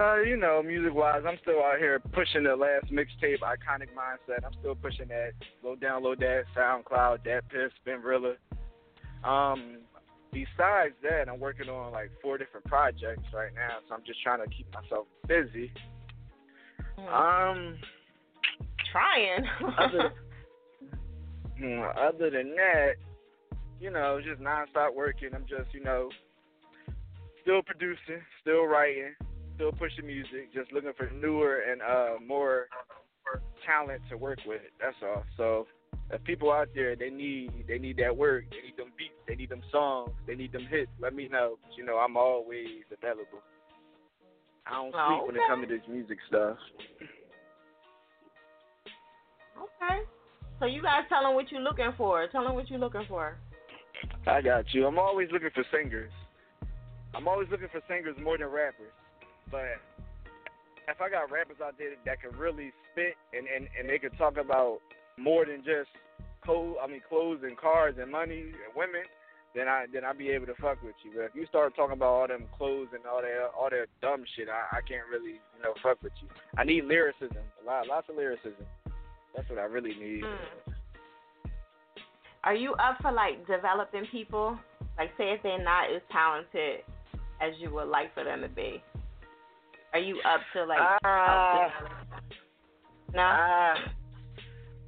Uh, 0.00 0.20
you 0.22 0.36
know, 0.36 0.62
music 0.62 0.94
wise, 0.94 1.22
I'm 1.28 1.38
still 1.42 1.62
out 1.62 1.78
here 1.78 2.00
pushing 2.00 2.44
the 2.44 2.56
last 2.56 2.86
mixtape, 2.90 3.38
Iconic 3.40 3.88
Mindset. 3.94 4.44
I'm 4.44 4.52
still 4.58 4.74
pushing 4.74 5.08
that. 5.08 5.32
Go 5.62 5.76
download 5.76 6.18
that, 6.20 6.44
SoundCloud, 6.56 7.18
DatPiff, 7.26 7.70
Spinrilla. 7.86 8.34
Um, 9.24 9.78
besides 10.32 10.94
that, 11.02 11.28
I'm 11.28 11.40
working 11.40 11.68
on 11.68 11.92
like 11.92 12.10
four 12.20 12.38
different 12.38 12.66
projects 12.66 13.24
right 13.34 13.54
now, 13.54 13.78
so 13.88 13.94
I'm 13.94 14.02
just 14.06 14.22
trying 14.22 14.40
to 14.40 14.54
keep 14.54 14.66
myself 14.72 15.06
busy. 15.28 15.72
Um, 16.98 17.78
Trying. 18.92 19.46
other, 19.78 20.12
hmm, 21.58 21.80
other 21.96 22.30
than 22.30 22.54
that, 22.56 22.92
you 23.80 23.90
know, 23.90 24.20
just 24.22 24.40
nonstop 24.40 24.94
working. 24.94 25.30
I'm 25.34 25.46
just, 25.48 25.72
you 25.72 25.82
know, 25.82 26.10
still 27.42 27.62
producing, 27.62 28.22
still 28.40 28.64
writing, 28.64 29.14
still 29.56 29.72
pushing 29.72 30.06
music, 30.06 30.52
just 30.54 30.72
looking 30.72 30.92
for 30.96 31.10
newer 31.10 31.62
and 31.70 31.82
uh 31.82 32.20
more 32.24 32.66
talent 33.66 34.02
to 34.10 34.16
work 34.16 34.38
with. 34.46 34.60
That's 34.80 34.96
all. 35.02 35.24
So 35.36 35.66
if 36.12 36.22
people 36.24 36.52
out 36.52 36.68
there 36.74 36.94
they 36.94 37.10
need 37.10 37.64
they 37.66 37.78
need 37.78 37.96
that 37.96 38.16
work, 38.16 38.44
they 38.50 38.68
need 38.68 38.76
them 38.76 38.92
beats, 38.96 39.14
they 39.26 39.34
need 39.34 39.48
them 39.48 39.62
songs, 39.72 40.10
they 40.26 40.34
need 40.34 40.52
them 40.52 40.66
hits, 40.70 40.90
let 41.00 41.14
me 41.14 41.28
know. 41.28 41.56
You 41.76 41.84
know, 41.84 41.96
I'm 41.96 42.16
always 42.16 42.84
available. 42.92 43.40
I 44.66 44.74
don't 44.74 44.92
sleep 44.92 45.26
when 45.26 45.36
it 45.36 45.42
comes 45.48 45.66
to 45.66 45.74
this 45.74 45.82
music 45.88 46.18
stuff. 46.28 46.56
okay. 49.58 50.02
So 50.60 50.66
you 50.66 50.82
guys 50.82 51.02
tell 51.08 51.22
them 51.22 51.34
what 51.34 51.50
you're 51.50 51.60
looking 51.60 51.90
for. 51.96 52.28
Tell 52.28 52.44
them 52.44 52.54
what 52.54 52.70
you're 52.70 52.78
looking 52.78 53.04
for. 53.08 53.36
I 54.26 54.40
got 54.40 54.72
you. 54.72 54.86
I'm 54.86 54.98
always 54.98 55.28
looking 55.32 55.50
for 55.54 55.64
singers. 55.72 56.12
I'm 57.14 57.26
always 57.26 57.48
looking 57.50 57.68
for 57.72 57.80
singers 57.88 58.16
more 58.22 58.38
than 58.38 58.46
rappers. 58.46 58.92
But 59.50 59.80
if 60.88 61.00
I 61.00 61.10
got 61.10 61.30
rappers 61.32 61.56
out 61.64 61.74
there 61.78 61.90
that 62.06 62.22
can 62.22 62.38
really 62.38 62.72
spit 62.92 63.14
and, 63.32 63.46
and, 63.48 63.68
and 63.78 63.88
they 63.88 63.98
can 63.98 64.12
talk 64.12 64.36
about 64.36 64.78
more 65.18 65.44
than 65.44 65.58
just 65.58 65.90
clothes, 66.44 66.76
I 66.82 66.86
mean 66.86 67.02
clothes 67.08 67.40
and 67.42 67.56
cars 67.56 67.94
and 68.00 68.10
money 68.10 68.40
and 68.40 68.72
women, 68.76 69.02
then 69.54 69.68
I 69.68 69.86
then 69.92 70.04
I'll 70.04 70.16
be 70.16 70.30
able 70.30 70.46
to 70.46 70.54
fuck 70.60 70.82
with 70.82 70.94
you. 71.04 71.12
But 71.14 71.24
if 71.24 71.34
you 71.34 71.46
start 71.46 71.74
talking 71.76 71.94
about 71.94 72.08
all 72.08 72.28
them 72.28 72.44
clothes 72.56 72.88
and 72.92 73.04
all 73.06 73.22
that 73.22 73.50
all 73.56 73.70
that 73.70 73.86
dumb 74.00 74.24
shit, 74.36 74.48
I, 74.48 74.78
I 74.78 74.80
can't 74.80 75.06
really 75.10 75.40
you 75.40 75.62
know 75.62 75.74
fuck 75.82 76.02
with 76.02 76.12
you. 76.22 76.28
I 76.56 76.64
need 76.64 76.84
lyricism, 76.84 77.42
a 77.62 77.66
lot, 77.66 77.86
lots 77.86 78.08
of 78.08 78.16
lyricism. 78.16 78.66
That's 79.36 79.48
what 79.48 79.58
I 79.58 79.64
really 79.64 79.94
need. 79.94 80.24
Mm. 80.24 80.72
Are 82.44 82.54
you 82.54 82.72
up 82.74 82.98
for 83.00 83.12
like 83.12 83.46
developing 83.46 84.04
people? 84.10 84.58
Like, 84.98 85.10
say 85.16 85.32
if 85.32 85.42
they're 85.42 85.62
not 85.62 85.92
as 85.94 86.02
talented 86.10 86.80
as 87.40 87.52
you 87.58 87.72
would 87.72 87.88
like 87.88 88.12
for 88.14 88.24
them 88.24 88.42
to 88.42 88.48
be. 88.48 88.82
Are 89.92 89.98
you 89.98 90.18
up 90.20 90.40
to 90.54 90.64
like? 90.64 90.78
Ah. 91.04 91.68
no. 93.14 93.22
Uh, 93.22 93.74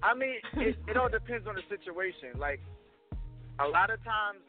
I 0.05 0.13
mean, 0.13 0.37
it, 0.61 0.77
it 0.85 0.97
all 1.01 1.09
depends 1.09 1.49
on 1.49 1.57
the 1.57 1.65
situation. 1.73 2.37
Like, 2.37 2.61
a 3.57 3.65
lot 3.65 3.89
of 3.89 4.05
times, 4.05 4.45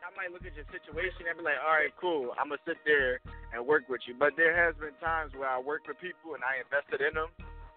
I 0.00 0.08
might 0.16 0.32
look 0.32 0.48
at 0.48 0.56
your 0.56 0.64
situation 0.72 1.28
and 1.28 1.36
be 1.36 1.44
like, 1.44 1.60
all 1.60 1.76
right, 1.76 1.92
cool, 2.00 2.32
I'm 2.40 2.48
going 2.48 2.56
to 2.64 2.64
sit 2.64 2.80
there 2.88 3.20
and 3.52 3.60
work 3.68 3.92
with 3.92 4.00
you. 4.08 4.16
But 4.16 4.40
there 4.40 4.56
has 4.56 4.72
been 4.80 4.96
times 5.04 5.36
where 5.36 5.52
I 5.52 5.60
worked 5.60 5.84
with 5.84 6.00
people 6.00 6.32
and 6.32 6.40
I 6.40 6.64
invested 6.64 7.04
in 7.04 7.12
them, 7.12 7.28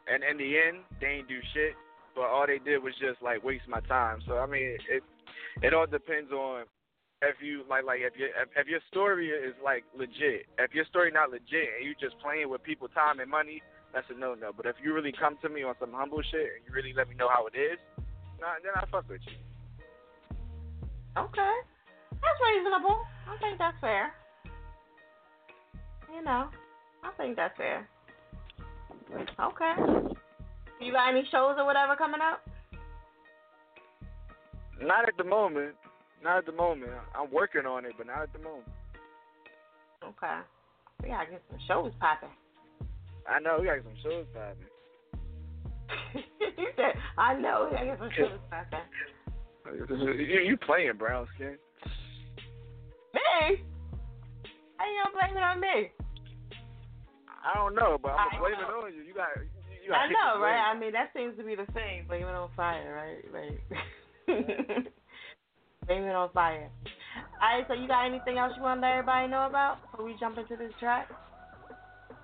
and 0.07 0.23
in 0.23 0.39
the 0.39 0.55
end, 0.55 0.87
they 1.03 1.19
ain't 1.19 1.27
do 1.27 1.43
shit. 1.51 1.75
But 2.15 2.31
all 2.31 2.47
they 2.47 2.63
did 2.63 2.79
was 2.79 2.95
just, 3.03 3.19
like, 3.19 3.43
waste 3.43 3.67
my 3.67 3.83
time. 3.91 4.23
So, 4.23 4.39
I 4.39 4.47
mean, 4.47 4.79
it 4.87 5.03
it 5.59 5.73
all 5.73 5.87
depends 5.87 6.31
on 6.31 6.63
if 7.21 7.35
you 7.41 7.63
like 7.69 7.83
like 7.83 7.99
if 8.01 8.15
your 8.15 8.29
if, 8.29 8.49
if 8.55 8.67
your 8.67 8.79
story 8.89 9.29
is 9.29 9.53
like 9.63 9.83
legit. 9.95 10.47
If 10.57 10.73
your 10.73 10.85
story 10.85 11.11
not 11.11 11.29
legit 11.29 11.77
and 11.77 11.85
you 11.85 11.93
just 11.99 12.17
playing 12.19 12.49
with 12.49 12.63
people 12.63 12.87
time 12.87 13.19
and 13.19 13.29
money, 13.29 13.61
that's 13.93 14.07
a 14.09 14.17
no 14.17 14.33
no. 14.35 14.51
But 14.55 14.65
if 14.65 14.75
you 14.83 14.93
really 14.93 15.11
come 15.11 15.37
to 15.41 15.49
me 15.49 15.63
on 15.63 15.75
some 15.79 15.91
humble 15.93 16.21
shit 16.21 16.49
and 16.57 16.63
you 16.67 16.73
really 16.73 16.93
let 16.95 17.09
me 17.09 17.15
know 17.15 17.29
how 17.29 17.47
it 17.47 17.57
is, 17.57 17.79
nah, 18.39 18.59
then 18.63 18.71
I 18.75 18.85
fuck 18.91 19.07
with 19.09 19.21
you. 19.25 19.37
Okay. 21.17 21.53
That's 22.11 22.39
reasonable. 22.39 22.97
I 23.27 23.37
think 23.41 23.57
that's 23.57 23.77
fair. 23.81 24.13
You 26.13 26.23
know, 26.23 26.47
I 27.03 27.11
think 27.17 27.35
that's 27.35 27.55
fair. 27.57 27.87
Okay. 29.39 29.73
You 30.79 30.93
got 30.93 31.09
any 31.09 31.23
shows 31.31 31.55
or 31.57 31.65
whatever 31.65 31.95
coming 31.95 32.21
up? 32.21 32.41
Not 34.81 35.07
at 35.07 35.17
the 35.17 35.23
moment. 35.23 35.75
Not 36.23 36.39
at 36.39 36.45
the 36.45 36.51
moment. 36.51 36.91
I'm 37.15 37.31
working 37.31 37.65
on 37.65 37.85
it, 37.85 37.93
but 37.97 38.07
not 38.07 38.23
at 38.23 38.33
the 38.33 38.39
moment. 38.39 38.69
Okay. 40.03 40.39
We 41.01 41.09
gotta 41.09 41.31
get 41.31 41.41
some 41.49 41.59
shows 41.67 41.91
popping. 41.99 42.29
I 43.29 43.39
know 43.39 43.57
we 43.59 43.67
got 43.67 43.83
some 43.83 43.97
shows 44.03 44.25
popping. 44.33 44.69
you 46.57 46.67
said, 46.75 46.93
I 47.17 47.35
know, 47.35 47.67
we 47.69 47.75
gotta 47.75 47.85
get 47.85 47.99
some 47.99 48.09
shows 48.15 48.39
popping. 48.49 48.79
You, 50.17 50.41
you 50.41 50.57
playing 50.57 50.93
brown 50.97 51.27
skin? 51.35 51.55
Me? 53.13 53.61
How 54.77 54.85
you 54.89 55.03
gonna 55.05 55.13
blame 55.13 55.37
it 55.37 55.43
on 55.43 55.61
me? 55.61 55.91
I 57.45 57.53
don't 57.55 57.75
know, 57.75 57.97
but 58.01 58.09
I'm 58.11 58.29
gonna 58.31 58.41
blame 58.41 58.53
it 58.53 58.73
on 58.73 58.93
you. 58.93 59.03
You 59.03 59.13
got. 59.13 59.29
You 59.83 59.89
got 59.89 59.97
I 59.97 60.07
know, 60.09 60.41
right? 60.41 60.57
I 60.57 60.77
mean, 60.77 60.91
that 60.93 61.11
seems 61.15 61.37
to 61.37 61.43
be 61.43 61.55
the 61.55 61.65
thing. 61.73 62.05
Blame 62.07 62.23
it 62.23 62.35
on 62.35 62.49
fire, 62.55 63.21
right? 63.31 63.31
Right. 63.31 63.59
blame 65.87 66.03
it 66.03 66.15
on 66.15 66.31
fire. 66.33 66.69
Alright, 67.41 67.65
so 67.67 67.73
you 67.73 67.87
got 67.87 68.05
anything 68.05 68.37
else 68.37 68.53
you 68.55 68.61
want 68.61 68.81
to 68.81 68.87
let 68.87 68.97
everybody 68.97 69.27
know 69.27 69.47
about 69.47 69.81
before 69.81 70.05
we 70.05 70.15
jump 70.19 70.37
into 70.37 70.55
this 70.55 70.71
track? 70.79 71.09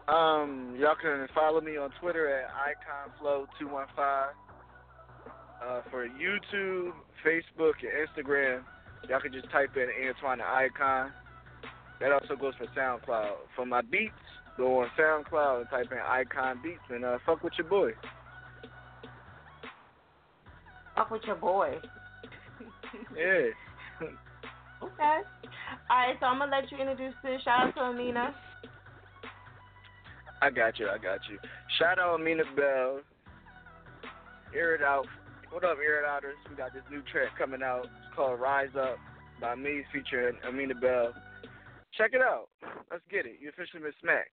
Um, 0.08 0.78
y'all 0.80 0.96
can 1.02 1.28
follow 1.36 1.60
me 1.60 1.76
on 1.76 1.90
Twitter 2.00 2.30
at 2.30 2.50
iconflow215. 3.22 4.28
Uh, 5.60 5.82
for 5.90 6.08
YouTube, 6.08 6.92
Facebook, 7.26 7.74
and 7.82 8.08
Instagram, 8.08 8.62
y'all 9.10 9.20
can 9.20 9.34
just 9.34 9.50
type 9.52 9.72
in 9.76 9.90
Antoine 10.08 10.38
the 10.38 10.44
Icon. 10.46 11.12
That 12.00 12.12
also 12.12 12.36
goes 12.36 12.54
for 12.58 12.68
SoundCloud. 12.78 13.36
For 13.56 13.66
my 13.66 13.82
beats, 13.82 14.14
go 14.56 14.82
on 14.82 14.88
SoundCloud 14.98 15.62
and 15.62 15.70
type 15.70 15.92
in 15.92 15.98
Icon 15.98 16.60
Beats 16.64 16.80
and 16.90 17.04
uh, 17.04 17.18
fuck 17.26 17.44
with 17.44 17.54
your 17.58 17.68
boy. 17.68 17.92
Fuck 20.96 21.12
with 21.12 21.24
your 21.26 21.36
boy. 21.36 21.76
Yeah. 23.16 23.48
Okay. 24.80 25.20
Alright, 25.90 26.18
so 26.20 26.28
I'm 26.28 26.38
gonna 26.38 26.52
let 26.52 26.72
you 26.72 26.78
introduce 26.78 27.16
this. 27.24 27.42
Shout 27.44 27.70
out 27.70 27.76
to 27.76 27.82
Amina. 27.82 28.36
I 30.42 30.50
got 30.50 30.80
you. 30.80 30.88
I 30.88 30.98
got 30.98 31.20
you. 31.30 31.40
Shout 31.80 32.00
out 32.00 32.20
Amina 32.20 32.44
Bell. 32.56 33.02
Air 34.56 34.76
it 34.76 34.82
out. 34.82 35.08
What 35.52 35.64
up, 35.64 35.78
Air 35.84 36.04
It 36.04 36.06
Outers? 36.06 36.36
We 36.50 36.56
got 36.56 36.74
this 36.74 36.84
new 36.92 37.02
track 37.04 37.38
coming 37.38 37.64
out. 37.64 37.86
It's 37.86 38.16
called 38.16 38.40
Rise 38.40 38.76
Up 38.78 38.98
by 39.40 39.56
me 39.56 39.84
featuring 39.94 40.36
Amina 40.46 40.76
Bell. 40.76 41.14
Check 41.98 42.12
it 42.14 42.22
out. 42.22 42.50
Let's 42.92 43.04
get 43.10 43.26
it. 43.26 43.38
You 43.40 43.50
officially 43.50 43.82
been 43.82 43.94
smacked. 44.02 44.30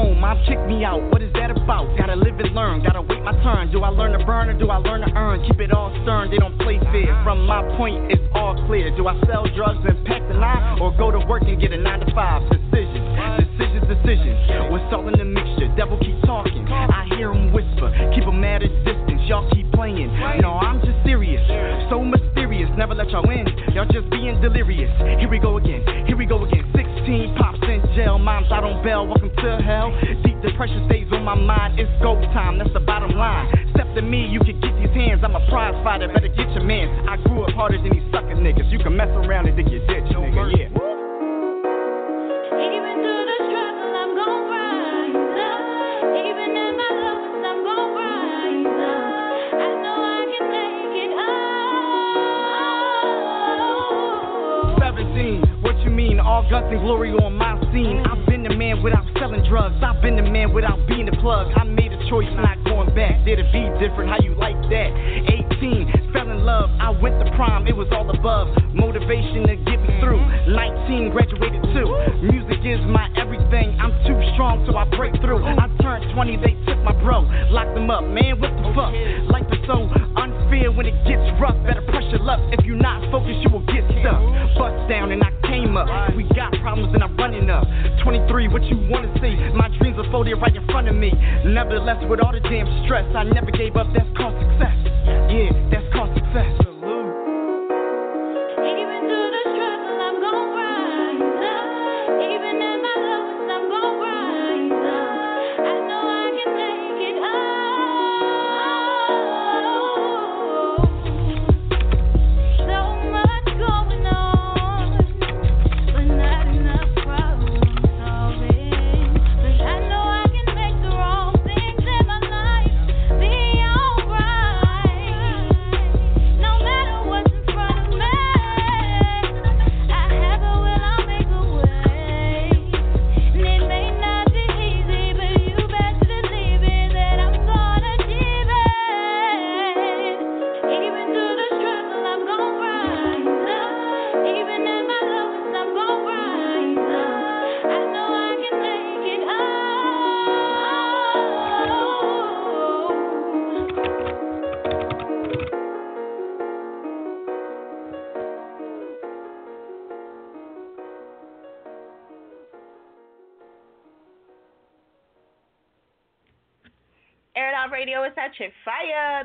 Own. 0.00 0.20
Mom 0.20 0.40
kicked 0.48 0.64
me 0.64 0.84
out. 0.84 1.04
What 1.12 1.20
is 1.20 1.32
that 1.34 1.50
about? 1.52 1.92
Gotta 1.96 2.16
live 2.16 2.40
and 2.40 2.54
learn. 2.56 2.82
Gotta 2.82 3.02
wait 3.02 3.22
my 3.22 3.36
turn. 3.44 3.70
Do 3.70 3.84
I 3.84 3.90
learn 3.92 4.16
to 4.18 4.24
burn 4.24 4.48
or 4.48 4.56
do 4.56 4.70
I 4.70 4.78
learn 4.80 5.04
to 5.04 5.12
earn? 5.12 5.44
Keep 5.44 5.60
it 5.60 5.72
all 5.72 5.92
stern. 6.02 6.30
They 6.30 6.38
don't 6.38 6.56
play 6.58 6.80
fair. 6.90 7.12
From 7.22 7.44
my 7.46 7.60
point, 7.76 8.10
it's 8.10 8.24
all 8.34 8.56
clear. 8.66 8.88
Do 8.96 9.06
I 9.08 9.14
sell 9.28 9.44
drugs 9.54 9.84
and 9.84 10.00
pack 10.06 10.24
the 10.28 10.34
line 10.34 10.80
or 10.80 10.96
go 10.96 11.10
to 11.10 11.20
work 11.28 11.44
and 11.44 11.60
get 11.60 11.72
a 11.72 11.78
nine 11.78 12.00
to 12.00 12.08
five? 12.14 12.40
Decision, 12.48 13.02
decision, 13.36 13.82
decision. 13.84 14.34
What's 14.72 14.88
all 14.92 15.06
in 15.08 15.18
the 15.20 15.28
mixture? 15.28 15.68
Devil 15.76 16.00
keep 16.00 16.16
talking. 16.24 16.64
I 16.68 17.04
hear 17.16 17.32
him 17.32 17.52
whisper. 17.52 17.92
Keep 18.14 18.24
him 18.24 18.42
at 18.44 18.62
a 18.62 18.68
distance. 18.82 19.20
Y'all 19.28 19.48
keep 19.52 19.70
playing. 19.72 20.08
No, 20.40 20.56
I'm 20.56 20.80
just 20.80 20.96
serious. 21.04 21.44
So 21.90 22.00
mysterious. 22.02 22.70
Never 22.76 22.94
let 22.94 23.10
y'all 23.10 23.28
in. 23.28 23.46
Y'all 23.74 23.86
just 23.90 24.08
being 24.10 24.40
delirious. 24.40 24.90
Here 25.20 25.28
we 25.28 25.38
go 25.38 25.58
again. 25.58 25.84
Here 26.06 26.16
we 26.16 26.26
go 26.26 26.44
again. 26.44 26.69
16 27.10 27.34
pops 27.34 27.58
in 27.66 27.82
jail. 27.96 28.18
Moms 28.18 28.52
out 28.52 28.62
on 28.62 28.84
bail. 28.84 29.04
Welcome 29.04 29.34
to 29.34 29.58
hell. 29.66 29.90
Deep 30.22 30.40
depression 30.42 30.86
stays 30.86 31.10
on 31.10 31.24
my 31.24 31.34
mind. 31.34 31.80
It's 31.80 31.90
go 32.00 32.14
time. 32.30 32.58
That's 32.58 32.72
the 32.72 32.78
bottom 32.78 33.10
line. 33.18 33.50
Step 33.74 33.92
to 33.96 34.02
me. 34.02 34.26
You 34.26 34.38
can 34.38 34.60
get 34.60 34.70
these 34.78 34.94
hands. 34.94 35.22
I'm 35.24 35.34
a 35.34 35.44
prize 35.50 35.74
fighter. 35.82 36.06
Better 36.06 36.28
get 36.28 36.48
your 36.54 36.62
man. 36.62 37.08
I 37.08 37.16
grew 37.26 37.42
up 37.42 37.50
harder 37.50 37.82
than 37.82 37.90
these 37.90 38.06
sucker 38.14 38.36
niggas. 38.38 38.70
You 38.70 38.78
can 38.78 38.96
mess 38.96 39.08
around 39.08 39.48
and 39.48 39.56
think 39.56 39.70
you're 39.74 39.84
ditch, 39.90 40.06
nigga. 40.14 40.54
Yeah. 40.54 40.70
Even 42.62 43.02
through 43.02 43.26
the 43.26 43.42
struggle, 43.50 43.90
I'm 43.90 44.14
gon' 44.14 44.46
rise 44.46 45.34
up. 45.34 46.14
Even 46.14 46.54
in 46.54 46.78
my 46.78 46.94
lowest, 46.94 47.42
I'm 47.42 47.66
gon' 47.66 47.90
rise 47.98 48.70
up. 48.86 49.58
I 49.58 49.66
know 49.82 49.98
I 49.98 50.30
can 50.30 50.46
make 50.46 50.94
it 50.94 51.10
up. 54.78 54.94
17. 54.94 55.59
You 55.84 55.90
mean? 55.90 56.20
All 56.20 56.44
guts 56.48 56.66
and 56.68 56.80
glory 56.80 57.12
on 57.12 57.36
my 57.36 57.56
scene. 57.72 58.04
I've 58.04 58.26
been 58.28 58.42
the 58.42 58.54
man 58.54 58.82
without 58.82 59.04
selling 59.18 59.42
drugs. 59.48 59.80
I've 59.80 60.02
been 60.02 60.16
the 60.16 60.22
man 60.22 60.52
without 60.52 60.76
being 60.86 61.06
the 61.06 61.16
plug. 61.16 61.48
I 61.56 61.64
made 61.64 61.92
a 61.92 62.00
choice, 62.08 62.28
not 62.36 62.62
going 62.64 62.94
back. 62.94 63.24
Did 63.24 63.40
it 63.40 63.48
be 63.48 63.64
different? 63.80 64.12
How 64.12 64.20
you 64.20 64.36
like 64.36 64.60
that? 64.68 64.90
18. 65.56 66.12
Fell 66.12 66.28
in 66.28 66.44
love. 66.44 66.68
I 66.76 66.90
went 66.90 67.16
to 67.24 67.26
prom. 67.32 67.66
It 67.66 67.76
was 67.76 67.88
all 67.96 68.08
above. 68.12 68.52
Motivation 68.76 69.48
to 69.48 69.56
get 69.56 69.80
me 69.80 69.88
through. 70.04 70.20
19. 70.52 71.16
Graduated 71.16 71.64
too. 71.72 71.88
Music 72.28 72.60
is 72.60 72.80
my 72.84 73.08
everything. 73.16 73.72
I'm 73.80 73.96
too 74.04 74.20
strong, 74.36 74.68
so 74.68 74.76
I 74.76 74.84
break 74.96 75.16
through. 75.24 75.40
I 75.44 75.64
turned 75.80 76.12
20. 76.12 76.36
They 76.44 76.60
took 76.68 76.76
my 76.84 76.92
bro. 77.00 77.24
Locked 77.48 77.72
them 77.72 77.88
up. 77.88 78.04
Man, 78.04 78.36
what 78.36 78.52
the 78.52 78.68
fuck? 78.76 78.92
Life 79.32 79.48
is 79.48 79.64
so 79.64 79.88
unfair 80.20 80.68
when 80.76 80.84
it 80.84 80.96
gets 81.08 81.24
rough. 81.40 81.56
Better 81.64 81.82
press 81.88 82.04
your 82.12 82.20
luck. 82.20 82.40
If 82.52 82.68
you're 82.68 82.76
not 82.76 83.00
focused, 83.08 83.40
you 83.40 83.48
will 83.48 83.64
get 83.64 83.80
stuck. 84.04 84.20
Bust 84.60 84.76
down 84.90 85.12
and 85.12 85.24
I 85.24 85.39
came 85.70 85.76
up. 85.76 86.16
We 86.16 86.24
got 86.34 86.52
problems, 86.60 86.94
and 86.94 87.02
I'm 87.02 87.16
running 87.16 87.48
up. 87.50 87.64
23, 88.02 88.48
what 88.48 88.62
you 88.64 88.76
wanna 88.90 89.12
see? 89.20 89.36
My 89.54 89.68
dreams 89.78 89.98
are 89.98 90.10
folded 90.10 90.34
right 90.34 90.54
in 90.54 90.64
front 90.66 90.88
of 90.88 90.94
me. 90.94 91.12
Nevertheless, 91.44 92.02
with 92.08 92.20
all 92.20 92.32
the 92.32 92.40
damn 92.40 92.66
stress, 92.84 93.06
I 93.14 93.24
never 93.24 93.50
gave 93.50 93.76
up. 93.76 93.86
That's 93.94 94.08
called 94.16 94.34
success. 94.40 94.74
Yeah, 95.30 95.50
that's 95.70 95.86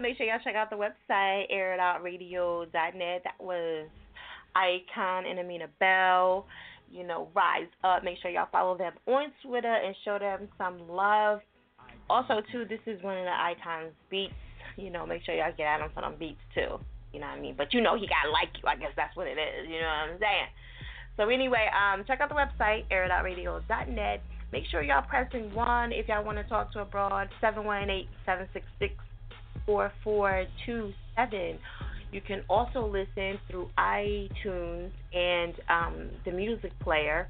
Make 0.06 0.18
sure 0.18 0.28
y'all 0.28 0.38
check 0.44 0.54
out 0.54 0.70
the 0.70 0.76
website, 0.76 1.52
airitoutradio.net. 1.52 3.22
That 3.24 3.44
was 3.44 3.88
Icon 4.56 5.26
and 5.26 5.40
Amina 5.40 5.66
Bell. 5.80 6.46
You 6.92 7.08
know, 7.08 7.28
Rise 7.34 7.66
Up. 7.84 8.04
Make 8.04 8.20
sure 8.22 8.30
y'all 8.30 8.48
follow 8.52 8.78
them 8.78 8.94
on 9.08 9.32
Twitter 9.44 9.74
and 9.74 9.96
show 10.06 10.20
them 10.20 10.48
some 10.60 10.88
love. 10.88 11.40
Also, 12.08 12.44
too, 12.52 12.66
this 12.70 12.82
is 12.86 13.02
one 13.02 13.18
of 13.18 13.24
the 13.24 13.32
Icon's 13.32 13.94
beats. 14.12 14.36
You 14.78 14.92
know, 14.92 15.08
make 15.08 15.24
sure 15.26 15.34
y'all 15.34 15.52
get 15.58 15.66
at 15.66 15.82
him 15.82 15.90
for 15.96 16.02
them 16.02 16.14
beats, 16.20 16.38
too. 16.54 16.78
You 17.12 17.20
know 17.20 17.26
what 17.26 17.40
I 17.40 17.42
mean? 17.42 17.56
But 17.58 17.74
you 17.74 17.82
know 17.82 17.98
he 17.98 18.06
gotta 18.06 18.30
like 18.30 18.50
you. 18.62 18.70
I 18.70 18.76
guess 18.76 18.92
that's 18.96 19.16
what 19.16 19.26
it 19.26 19.40
is. 19.40 19.68
You 19.68 19.82
know 19.82 19.88
what 19.88 20.14
I'm 20.14 20.20
saying? 20.20 20.50
So 21.18 21.30
anyway, 21.30 21.68
um, 21.74 22.04
check 22.06 22.22
out 22.22 22.30
the 22.30 22.36
website, 22.36 22.84
airitoutradio.net. 22.92 24.22
Make 24.54 24.66
sure 24.70 24.84
y'all 24.84 25.02
pressing 25.02 25.52
one 25.56 25.92
if 25.92 26.08
y'all 26.08 26.24
want 26.24 26.38
to 26.38 26.44
talk 26.44 26.72
to 26.74 26.82
abroad. 26.82 27.30
718-766-4427. 29.68 31.58
You 32.12 32.22
can 32.22 32.44
also 32.50 32.88
listen 32.88 33.40
through 33.50 33.70
iTunes 33.78 34.92
and 35.14 35.54
um, 35.70 36.10
the 36.24 36.32
music 36.32 36.72
player 36.80 37.28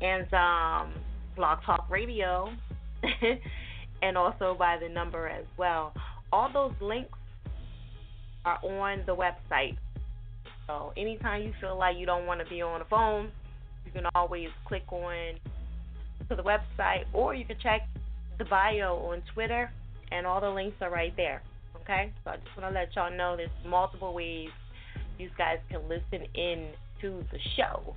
and 0.00 0.32
um, 0.34 0.92
Blog 1.36 1.62
Talk 1.64 1.86
Radio, 1.90 2.50
and 4.02 4.16
also 4.16 4.56
by 4.58 4.78
the 4.80 4.88
number 4.88 5.28
as 5.28 5.44
well. 5.56 5.92
All 6.32 6.50
those 6.52 6.72
links 6.80 7.16
are 8.44 8.58
on 8.64 9.02
the 9.06 9.14
website. 9.14 9.76
So 10.66 10.92
anytime 10.96 11.42
you 11.42 11.52
feel 11.60 11.76
like 11.78 11.96
you 11.98 12.06
don't 12.06 12.26
want 12.26 12.40
to 12.40 12.46
be 12.48 12.62
on 12.62 12.78
the 12.78 12.84
phone, 12.86 13.30
you 13.84 13.92
can 13.92 14.04
always 14.14 14.48
click 14.66 14.90
on 14.90 15.34
to 16.28 16.36
the 16.36 16.42
website 16.42 17.04
or 17.12 17.34
you 17.34 17.44
can 17.44 17.56
check 17.62 17.88
the 18.38 18.44
bio 18.44 18.96
on 18.96 19.22
Twitter 19.34 19.70
and 20.10 20.26
all 20.26 20.40
the 20.40 20.50
links 20.50 20.76
are 20.80 20.90
right 20.90 21.14
there. 21.16 21.42
Okay? 21.82 22.12
So 22.24 22.30
I 22.30 22.36
just 22.36 22.48
want 22.56 22.72
to 22.72 22.78
let 22.78 22.94
y'all 22.94 23.16
know 23.16 23.36
there's 23.36 23.50
multiple 23.66 24.14
ways 24.14 24.48
you 25.18 25.30
guys 25.36 25.58
can 25.70 25.82
listen 25.88 26.26
in 26.34 26.70
to 27.00 27.24
the 27.32 27.38
show. 27.56 27.94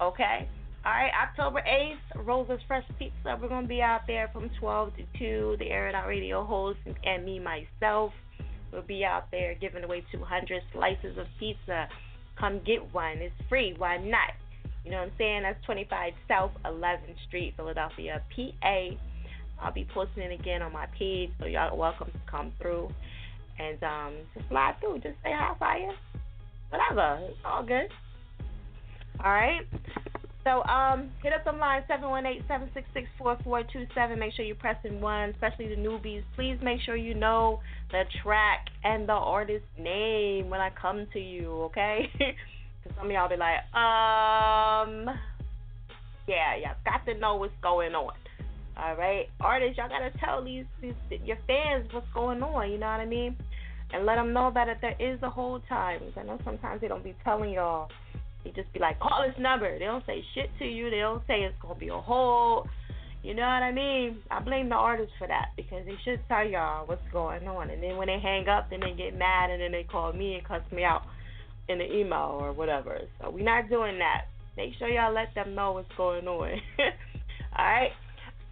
Okay? 0.00 0.48
All 0.86 0.92
right, 0.92 1.10
October 1.22 1.62
8th, 1.66 2.26
Rosa's 2.26 2.60
Fresh 2.68 2.84
Pizza. 2.98 3.38
We're 3.40 3.48
going 3.48 3.62
to 3.62 3.68
be 3.68 3.80
out 3.80 4.02
there 4.06 4.28
from 4.34 4.50
12 4.60 4.92
to 4.96 5.18
2. 5.18 5.56
The 5.58 5.70
Air 5.70 5.88
It 5.88 5.94
Out 5.94 6.06
Radio 6.06 6.44
host 6.44 6.78
and 7.04 7.24
me, 7.24 7.38
myself, 7.40 8.12
will 8.70 8.82
be 8.82 9.02
out 9.02 9.30
there 9.30 9.54
giving 9.54 9.82
away 9.82 10.04
200 10.12 10.62
slices 10.74 11.16
of 11.16 11.26
pizza. 11.40 11.88
Come 12.38 12.60
get 12.66 12.92
one. 12.92 13.18
It's 13.18 13.34
free. 13.48 13.74
Why 13.78 13.96
not? 13.96 14.34
You 14.84 14.90
know 14.90 14.98
what 14.98 15.04
I'm 15.04 15.12
saying? 15.16 15.42
That's 15.44 15.64
25 15.64 16.12
South 16.28 16.50
11th 16.66 17.16
Street, 17.28 17.54
Philadelphia, 17.56 18.20
PA. 18.36 18.88
I'll 19.62 19.72
be 19.72 19.86
posting 19.92 20.22
it 20.22 20.38
again 20.38 20.62
on 20.62 20.72
my 20.72 20.86
page, 20.98 21.30
so 21.38 21.46
y'all 21.46 21.72
are 21.72 21.76
welcome 21.76 22.08
to 22.08 22.30
come 22.30 22.52
through 22.60 22.90
and 23.58 23.82
um, 23.82 24.14
just 24.34 24.48
slide 24.48 24.74
through. 24.80 24.96
Just 24.96 25.16
say 25.22 25.32
hi, 25.32 25.54
fire. 25.58 25.92
Whatever. 26.70 27.20
It's 27.28 27.38
all 27.44 27.64
good. 27.64 27.88
All 29.24 29.32
right. 29.32 29.62
So 30.44 30.62
um, 30.64 31.10
hit 31.22 31.32
up 31.32 31.44
the 31.44 31.52
line 31.52 31.84
718-766-4427. 31.90 34.18
Make 34.18 34.34
sure 34.34 34.44
you're 34.44 34.56
pressing 34.56 35.00
one, 35.00 35.30
especially 35.30 35.68
the 35.68 35.76
newbies. 35.76 36.24
Please 36.36 36.58
make 36.62 36.82
sure 36.82 36.96
you 36.96 37.14
know 37.14 37.60
the 37.90 38.02
track 38.22 38.66
and 38.84 39.08
the 39.08 39.14
artist 39.14 39.64
name 39.78 40.50
when 40.50 40.60
I 40.60 40.68
come 40.70 41.06
to 41.12 41.20
you, 41.20 41.50
okay? 41.64 42.10
Because 42.82 42.96
some 42.98 43.06
of 43.06 43.12
y'all 43.12 43.28
be 43.30 43.36
like, 43.36 43.60
um, 43.74 45.08
yeah, 46.28 46.54
y'all 46.56 46.74
got 46.84 47.06
to 47.06 47.14
know 47.18 47.36
what's 47.36 47.54
going 47.62 47.94
on. 47.94 48.12
All 48.76 48.96
right, 48.96 49.26
artists, 49.40 49.78
y'all 49.78 49.88
gotta 49.88 50.10
tell 50.18 50.44
these, 50.44 50.64
these 50.82 50.94
your 51.24 51.38
fans 51.46 51.88
what's 51.92 52.06
going 52.12 52.42
on. 52.42 52.70
You 52.70 52.78
know 52.78 52.86
what 52.86 53.00
I 53.00 53.06
mean? 53.06 53.36
and 53.94 54.04
let 54.04 54.16
them 54.16 54.32
know 54.32 54.50
that 54.52 54.66
there 54.80 54.96
is 54.98 55.22
a 55.22 55.30
hold 55.30 55.62
time. 55.68 56.00
I 56.16 56.22
know 56.24 56.38
sometimes 56.44 56.80
they 56.80 56.88
don't 56.88 57.04
be 57.04 57.14
telling 57.22 57.52
y'all. 57.52 57.88
They 58.42 58.50
just 58.50 58.72
be 58.72 58.80
like, 58.80 58.98
call 58.98 59.24
this 59.26 59.36
number. 59.40 59.78
They 59.78 59.84
don't 59.84 60.04
say 60.04 60.22
shit 60.34 60.50
to 60.58 60.64
you. 60.64 60.90
They 60.90 60.98
don't 60.98 61.22
say 61.26 61.42
it's 61.42 61.54
gonna 61.62 61.78
be 61.78 61.88
a 61.88 61.96
hold. 61.96 62.68
You 63.22 63.34
know 63.34 63.42
what 63.42 63.62
I 63.62 63.72
mean? 63.72 64.18
I 64.30 64.40
blame 64.40 64.68
the 64.68 64.74
artists 64.74 65.14
for 65.18 65.26
that 65.28 65.50
because 65.56 65.86
they 65.86 65.94
should 66.04 66.20
tell 66.28 66.46
y'all 66.46 66.86
what's 66.86 67.00
going 67.10 67.46
on. 67.48 67.70
And 67.70 67.82
then 67.82 67.96
when 67.96 68.08
they 68.08 68.18
hang 68.22 68.48
up, 68.48 68.68
then 68.68 68.80
they 68.80 68.92
get 68.92 69.16
mad 69.16 69.50
and 69.50 69.62
then 69.62 69.72
they 69.72 69.84
call 69.84 70.12
me 70.12 70.34
and 70.34 70.44
cuss 70.46 70.60
me 70.72 70.84
out 70.84 71.02
in 71.68 71.78
the 71.78 71.90
email 71.90 72.36
or 72.38 72.52
whatever. 72.52 72.98
So 73.20 73.30
we're 73.30 73.44
not 73.44 73.70
doing 73.70 73.98
that. 73.98 74.26
Make 74.58 74.74
sure 74.78 74.88
y'all 74.88 75.14
let 75.14 75.34
them 75.34 75.54
know 75.54 75.72
what's 75.72 75.88
going 75.96 76.26
on. 76.28 76.60
All 77.56 77.64
right. 77.64 77.92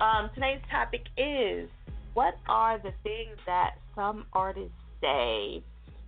Um, 0.02 0.30
tonight's 0.34 0.64
topic 0.68 1.02
is 1.16 1.70
what 2.14 2.34
are 2.48 2.76
the 2.78 2.90
things 3.04 3.38
that 3.46 3.76
some 3.94 4.26
artists 4.32 4.74
say? 5.00 5.62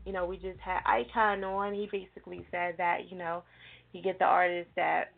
You 0.04 0.12
know, 0.12 0.26
we 0.26 0.37
just 0.37 0.59
had 0.59 0.80
Icon 0.85 1.44
on. 1.44 1.74
He 1.74 1.88
basically 1.90 2.44
said 2.50 2.74
that 2.78 3.09
you 3.09 3.16
know 3.16 3.44
you 3.92 4.02
get 4.02 4.18
the 4.18 4.24
artists 4.24 4.72
that 4.74 5.12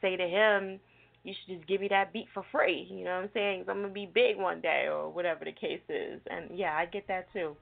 say 0.00 0.16
to 0.16 0.26
him, 0.26 0.80
you 1.24 1.34
should 1.34 1.58
just 1.58 1.68
give 1.68 1.82
me 1.82 1.88
that 1.88 2.14
beat 2.14 2.26
for 2.32 2.42
free. 2.50 2.88
You 2.90 3.04
know 3.04 3.16
what 3.16 3.24
I'm 3.24 3.30
saying? 3.34 3.64
i 3.68 3.70
I'm 3.70 3.82
gonna 3.82 3.92
be 3.92 4.06
big 4.06 4.38
one 4.38 4.62
day 4.62 4.86
or 4.90 5.10
whatever 5.10 5.44
the 5.44 5.52
case 5.52 5.82
is. 5.90 6.18
And 6.30 6.56
yeah, 6.56 6.74
I 6.74 6.86
get 6.86 7.06
that 7.08 7.30
too. 7.34 7.54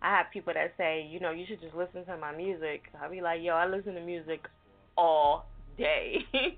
I 0.00 0.16
have 0.16 0.26
people 0.32 0.54
that 0.54 0.72
say, 0.78 1.06
you 1.10 1.20
know, 1.20 1.32
you 1.32 1.44
should 1.46 1.60
just 1.60 1.74
listen 1.74 2.06
to 2.06 2.16
my 2.16 2.34
music. 2.34 2.84
I'll 2.98 3.10
be 3.10 3.20
like, 3.20 3.42
yo, 3.42 3.52
I 3.52 3.66
listen 3.66 3.94
to 3.94 4.00
music 4.00 4.46
all 4.96 5.44
day. 5.76 6.24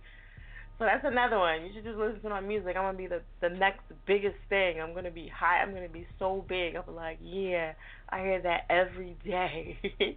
so 0.81 0.87
that's 0.87 1.05
another 1.05 1.39
one. 1.39 1.61
You 1.67 1.73
should 1.75 1.85
just 1.85 1.99
listen 1.99 2.23
to 2.23 2.31
my 2.31 2.41
music. 2.41 2.75
I'm 2.75 2.85
gonna 2.85 2.97
be 2.97 3.07
the 3.07 3.21
the 3.43 3.51
next 3.51 3.83
biggest 4.07 4.39
thing. 4.49 4.81
I'm 4.81 4.95
gonna 4.95 5.11
be 5.11 5.29
high. 5.29 5.59
I'm 5.59 5.75
gonna 5.75 5.91
be 5.91 6.07
so 6.19 6.43
big. 6.49 6.75
I'm 6.75 6.97
like, 6.97 7.19
yeah, 7.23 7.75
I 8.09 8.21
hear 8.21 8.41
that 8.41 8.63
every 8.71 9.15
day. 9.23 9.77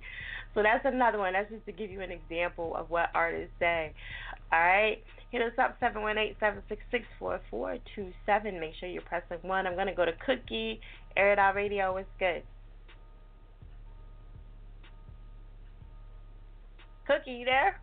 so 0.56 0.64
that's 0.64 0.86
another 0.86 1.18
one. 1.18 1.34
That's 1.34 1.52
just 1.52 1.66
to 1.66 1.74
give 1.74 1.92
you 1.92 2.00
an 2.00 2.12
example 2.12 2.78
of 2.78 2.90
what 2.90 3.10
artists 3.14 3.54
say. 3.60 3.92
All 4.54 4.60
right. 4.60 5.04
Hit 5.32 5.42
us 5.42 5.52
up 5.60 5.76
seven 5.82 6.02
one 6.02 6.18
eight 6.18 6.38
seven 6.40 6.64
six 6.70 6.82
six 6.92 7.04
four 7.20 7.42
four 7.52 7.78
two 7.94 8.14
seven. 8.26 8.58
Make 8.62 8.72
sure 8.80 8.88
you're 8.88 9.02
pressing 9.02 9.40
one. 9.42 9.68
I'm 9.68 9.76
gonna 9.76 9.94
go 9.94 10.06
to 10.06 10.14
Cookie 10.26 10.80
Air 11.18 11.34
It 11.34 11.40
Out 11.40 11.56
Radio. 11.56 11.92
What's 11.92 12.08
good? 12.20 12.44
Cookie, 17.06 17.32
you 17.32 17.44
there? 17.44 17.83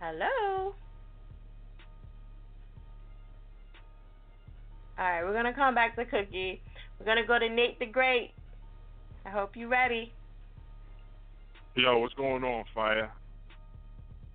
Hello. 0.00 0.74
All 4.96 5.04
right, 5.04 5.24
we're 5.24 5.32
gonna 5.32 5.54
come 5.54 5.74
back 5.74 5.96
to 5.96 6.04
Cookie. 6.04 6.60
We're 6.98 7.06
gonna 7.06 7.26
go 7.26 7.38
to 7.38 7.48
Nate 7.48 7.78
the 7.78 7.86
Great. 7.86 8.32
I 9.26 9.30
hope 9.30 9.56
you're 9.56 9.68
ready. 9.68 10.12
Yo, 11.74 11.98
what's 11.98 12.14
going 12.14 12.44
on, 12.44 12.64
Fire? 12.74 13.10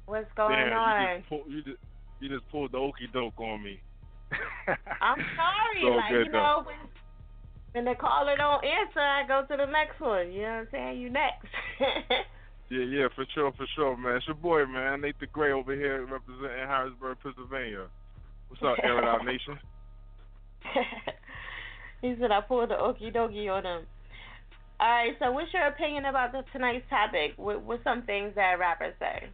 What's 0.06 0.32
going 0.36 0.58
Damn, 0.58 0.74
on? 0.74 1.02
You 1.02 1.18
just, 1.18 1.30
pull, 1.30 1.44
you, 1.48 1.64
just, 1.64 1.78
you 2.20 2.30
just 2.30 2.50
pulled 2.50 2.74
the 2.74 2.78
okey 2.78 3.08
doke 3.14 3.40
on 3.40 3.64
me. 3.64 3.82
I'm 5.02 5.18
sorry. 5.36 5.82
So 5.82 5.88
like, 5.88 6.12
you 6.12 6.32
know, 6.32 6.64
when, 6.66 6.76
when 7.72 7.86
the 7.86 7.96
caller 8.00 8.36
don't 8.36 8.64
answer, 8.64 9.00
I 9.00 9.26
go 9.28 9.44
to 9.50 9.58
the 9.58 9.72
next 9.72 10.00
one. 10.00 10.32
You 10.32 10.42
know 10.42 10.48
what 10.48 10.54
I'm 10.56 10.68
saying? 10.72 11.00
You 11.00 11.10
next. 11.10 11.48
yeah, 12.74 12.86
yeah, 12.86 13.08
for 13.16 13.26
sure, 13.34 13.52
for 13.56 13.68
sure, 13.76 13.96
man. 13.96 14.18
It's 14.18 14.28
your 14.28 14.36
boy, 14.36 14.66
man, 14.66 15.02
Nate 15.02 15.20
the 15.20 15.28
Great 15.28 15.52
over 15.52 15.76
here 15.76 16.06
representing 16.06 16.68
Harrisburg, 16.68 17.18
Pennsylvania. 17.22 17.86
What's 18.48 18.64
up, 18.64 18.78
Air 18.84 19.04
Out 19.04 19.26
Nation? 19.26 19.60
he 22.02 22.16
said 22.20 22.32
I 22.32 22.42
pulled 22.42 22.70
the 22.70 22.76
okie 22.76 23.14
dokie 23.14 23.50
on 23.50 23.66
him. 23.66 23.86
All 24.80 24.90
right, 24.90 25.14
so 25.20 25.32
what's 25.32 25.54
your 25.54 25.68
opinion 25.68 26.06
about 26.06 26.32
the 26.32 26.44
tonight's 26.52 26.86
topic? 26.90 27.34
What 27.38 27.62
what's 27.62 27.84
some 27.84 28.04
things 28.04 28.34
that 28.36 28.58
rappers 28.60 28.96
say? 29.00 29.30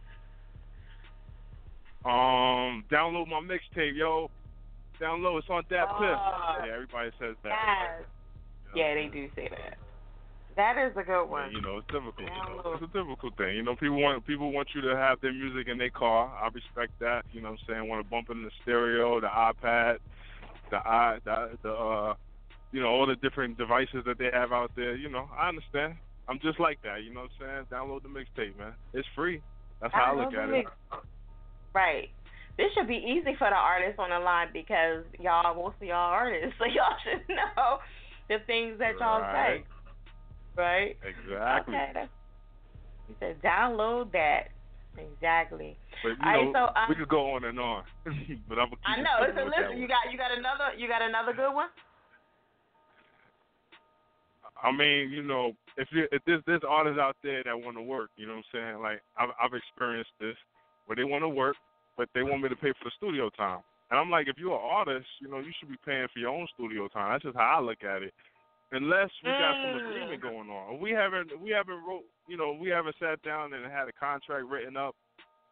Um, 2.04 2.84
download 2.90 3.28
my 3.28 3.40
mixtape, 3.40 3.96
yo. 3.96 4.30
Download 5.00 5.38
it's 5.38 5.48
on 5.48 5.64
that 5.70 5.86
Oh, 5.88 6.64
Yeah, 6.64 6.74
everybody 6.74 7.10
says 7.18 7.36
that. 7.42 7.50
Yes. 7.50 8.06
Yeah, 8.74 8.94
they 8.94 9.08
do 9.12 9.28
say 9.34 9.48
that. 9.48 9.78
That 10.60 10.76
is 10.76 10.92
a 10.94 11.02
good 11.02 11.24
one. 11.24 11.52
you 11.52 11.62
know, 11.62 11.78
it's 11.78 11.88
difficult. 11.88 12.28
You 12.28 12.28
know, 12.28 12.76
it's 12.76 12.84
a 12.84 12.92
difficult 12.92 13.32
thing. 13.38 13.56
You 13.56 13.62
know, 13.62 13.74
people 13.76 13.96
want 13.96 14.26
people 14.26 14.52
want 14.52 14.68
you 14.74 14.82
to 14.82 14.94
have 14.94 15.16
their 15.22 15.32
music 15.32 15.68
in 15.72 15.78
their 15.78 15.88
car. 15.88 16.28
I 16.36 16.52
respect 16.52 16.92
that. 17.00 17.24
You 17.32 17.40
know, 17.40 17.56
what 17.56 17.60
I'm 17.66 17.80
saying 17.80 17.88
want 17.88 18.04
to 18.04 18.10
bump 18.10 18.28
it 18.28 18.36
in 18.36 18.44
the 18.44 18.50
stereo, 18.60 19.20
the 19.24 19.28
iPad, 19.32 19.96
the 20.70 20.76
i 20.84 21.16
the, 21.24 21.56
the 21.62 21.72
uh, 21.72 22.14
you 22.72 22.82
know, 22.82 22.88
all 22.88 23.06
the 23.06 23.16
different 23.16 23.56
devices 23.56 24.04
that 24.04 24.18
they 24.18 24.28
have 24.34 24.52
out 24.52 24.70
there. 24.76 24.96
You 24.96 25.08
know, 25.08 25.30
I 25.32 25.48
understand. 25.48 25.94
I'm 26.28 26.38
just 26.44 26.60
like 26.60 26.78
that. 26.84 27.04
You 27.04 27.14
know 27.14 27.24
what 27.24 27.32
I'm 27.40 27.64
saying? 27.64 27.66
Download 27.72 28.02
the 28.02 28.12
mixtape, 28.12 28.58
man. 28.58 28.74
It's 28.92 29.08
free. 29.16 29.40
That's 29.80 29.94
how 29.94 30.12
I 30.12 30.14
look 30.14 30.34
at 30.34 30.50
it. 30.50 30.66
Right. 31.74 32.08
This 32.58 32.66
should 32.76 32.86
be 32.86 33.00
easy 33.00 33.32
for 33.38 33.48
the 33.48 33.56
artists 33.56 33.96
on 33.98 34.10
the 34.10 34.20
line 34.20 34.48
because 34.52 35.08
y'all, 35.18 35.54
most 35.56 35.76
of 35.80 35.88
y'all 35.88 36.12
artists, 36.12 36.52
so 36.58 36.66
y'all 36.66 37.00
should 37.02 37.24
know 37.30 37.78
the 38.28 38.44
things 38.46 38.78
that 38.78 39.00
y'all 39.00 39.22
Right. 39.22 39.64
say. 39.64 39.69
Right? 40.56 40.96
Exactly. 41.02 41.74
Okay. 41.74 42.08
He 43.08 43.14
said 43.18 43.40
download 43.42 44.12
that. 44.12 44.48
Exactly. 44.98 45.76
But 46.02 46.10
you 46.10 46.16
right, 46.22 46.44
know, 46.44 46.52
so, 46.52 46.80
um, 46.80 46.88
we 46.88 46.94
could 46.96 47.08
go 47.08 47.34
on 47.34 47.44
and 47.44 47.58
on. 47.58 47.82
but 48.48 48.58
I'm 48.58 48.70
gonna 48.70 48.82
keep 48.82 48.98
I 48.98 49.02
know. 49.02 49.16
with 49.20 49.36
listen, 49.36 49.78
you 49.78 49.86
got 49.86 50.10
you 50.10 50.18
got 50.18 50.36
another 50.36 50.74
you 50.76 50.88
got 50.88 51.02
another 51.02 51.32
good 51.32 51.54
one. 51.54 51.68
I 54.62 54.72
mean, 54.72 55.10
you 55.10 55.22
know, 55.22 55.52
if 55.76 55.88
you 55.92 56.06
if 56.12 56.22
there's 56.26 56.42
there's 56.46 56.62
artists 56.68 56.98
out 57.00 57.16
there 57.22 57.42
that 57.44 57.58
want 57.58 57.76
to 57.76 57.82
work, 57.82 58.10
you 58.16 58.26
know 58.26 58.36
what 58.36 58.44
I'm 58.52 58.72
saying? 58.74 58.82
Like 58.82 59.00
I've 59.18 59.30
I've 59.40 59.54
experienced 59.54 60.10
this 60.20 60.36
where 60.86 60.96
they 60.96 61.04
want 61.04 61.22
to 61.22 61.28
work, 61.28 61.56
but 61.96 62.08
they 62.14 62.22
want 62.22 62.42
me 62.42 62.48
to 62.48 62.56
pay 62.56 62.72
for 62.72 62.84
the 62.84 62.92
studio 62.96 63.30
time. 63.30 63.60
And 63.90 63.98
I'm 63.98 64.10
like, 64.10 64.28
if 64.28 64.36
you're 64.38 64.54
an 64.54 64.62
artist, 64.62 65.06
you 65.20 65.28
know, 65.28 65.38
you 65.38 65.50
should 65.58 65.68
be 65.68 65.78
paying 65.84 66.06
for 66.12 66.20
your 66.20 66.30
own 66.30 66.46
studio 66.54 66.86
time. 66.88 67.12
That's 67.12 67.24
just 67.24 67.36
how 67.36 67.58
I 67.58 67.60
look 67.60 67.82
at 67.82 68.02
it. 68.02 68.14
Unless 68.72 69.10
we 69.24 69.30
got 69.32 69.56
some 69.62 69.72
Mm. 69.72 69.88
agreement 69.90 70.22
going 70.22 70.48
on, 70.50 70.78
we 70.78 70.90
haven't 70.92 71.38
we 71.40 71.50
haven't 71.50 71.82
wrote, 71.84 72.04
you 72.28 72.36
know, 72.36 72.52
we 72.52 72.68
haven't 72.68 72.96
sat 73.00 73.20
down 73.22 73.52
and 73.52 73.64
had 73.66 73.88
a 73.88 73.92
contract 73.92 74.46
written 74.46 74.76
up, 74.76 74.94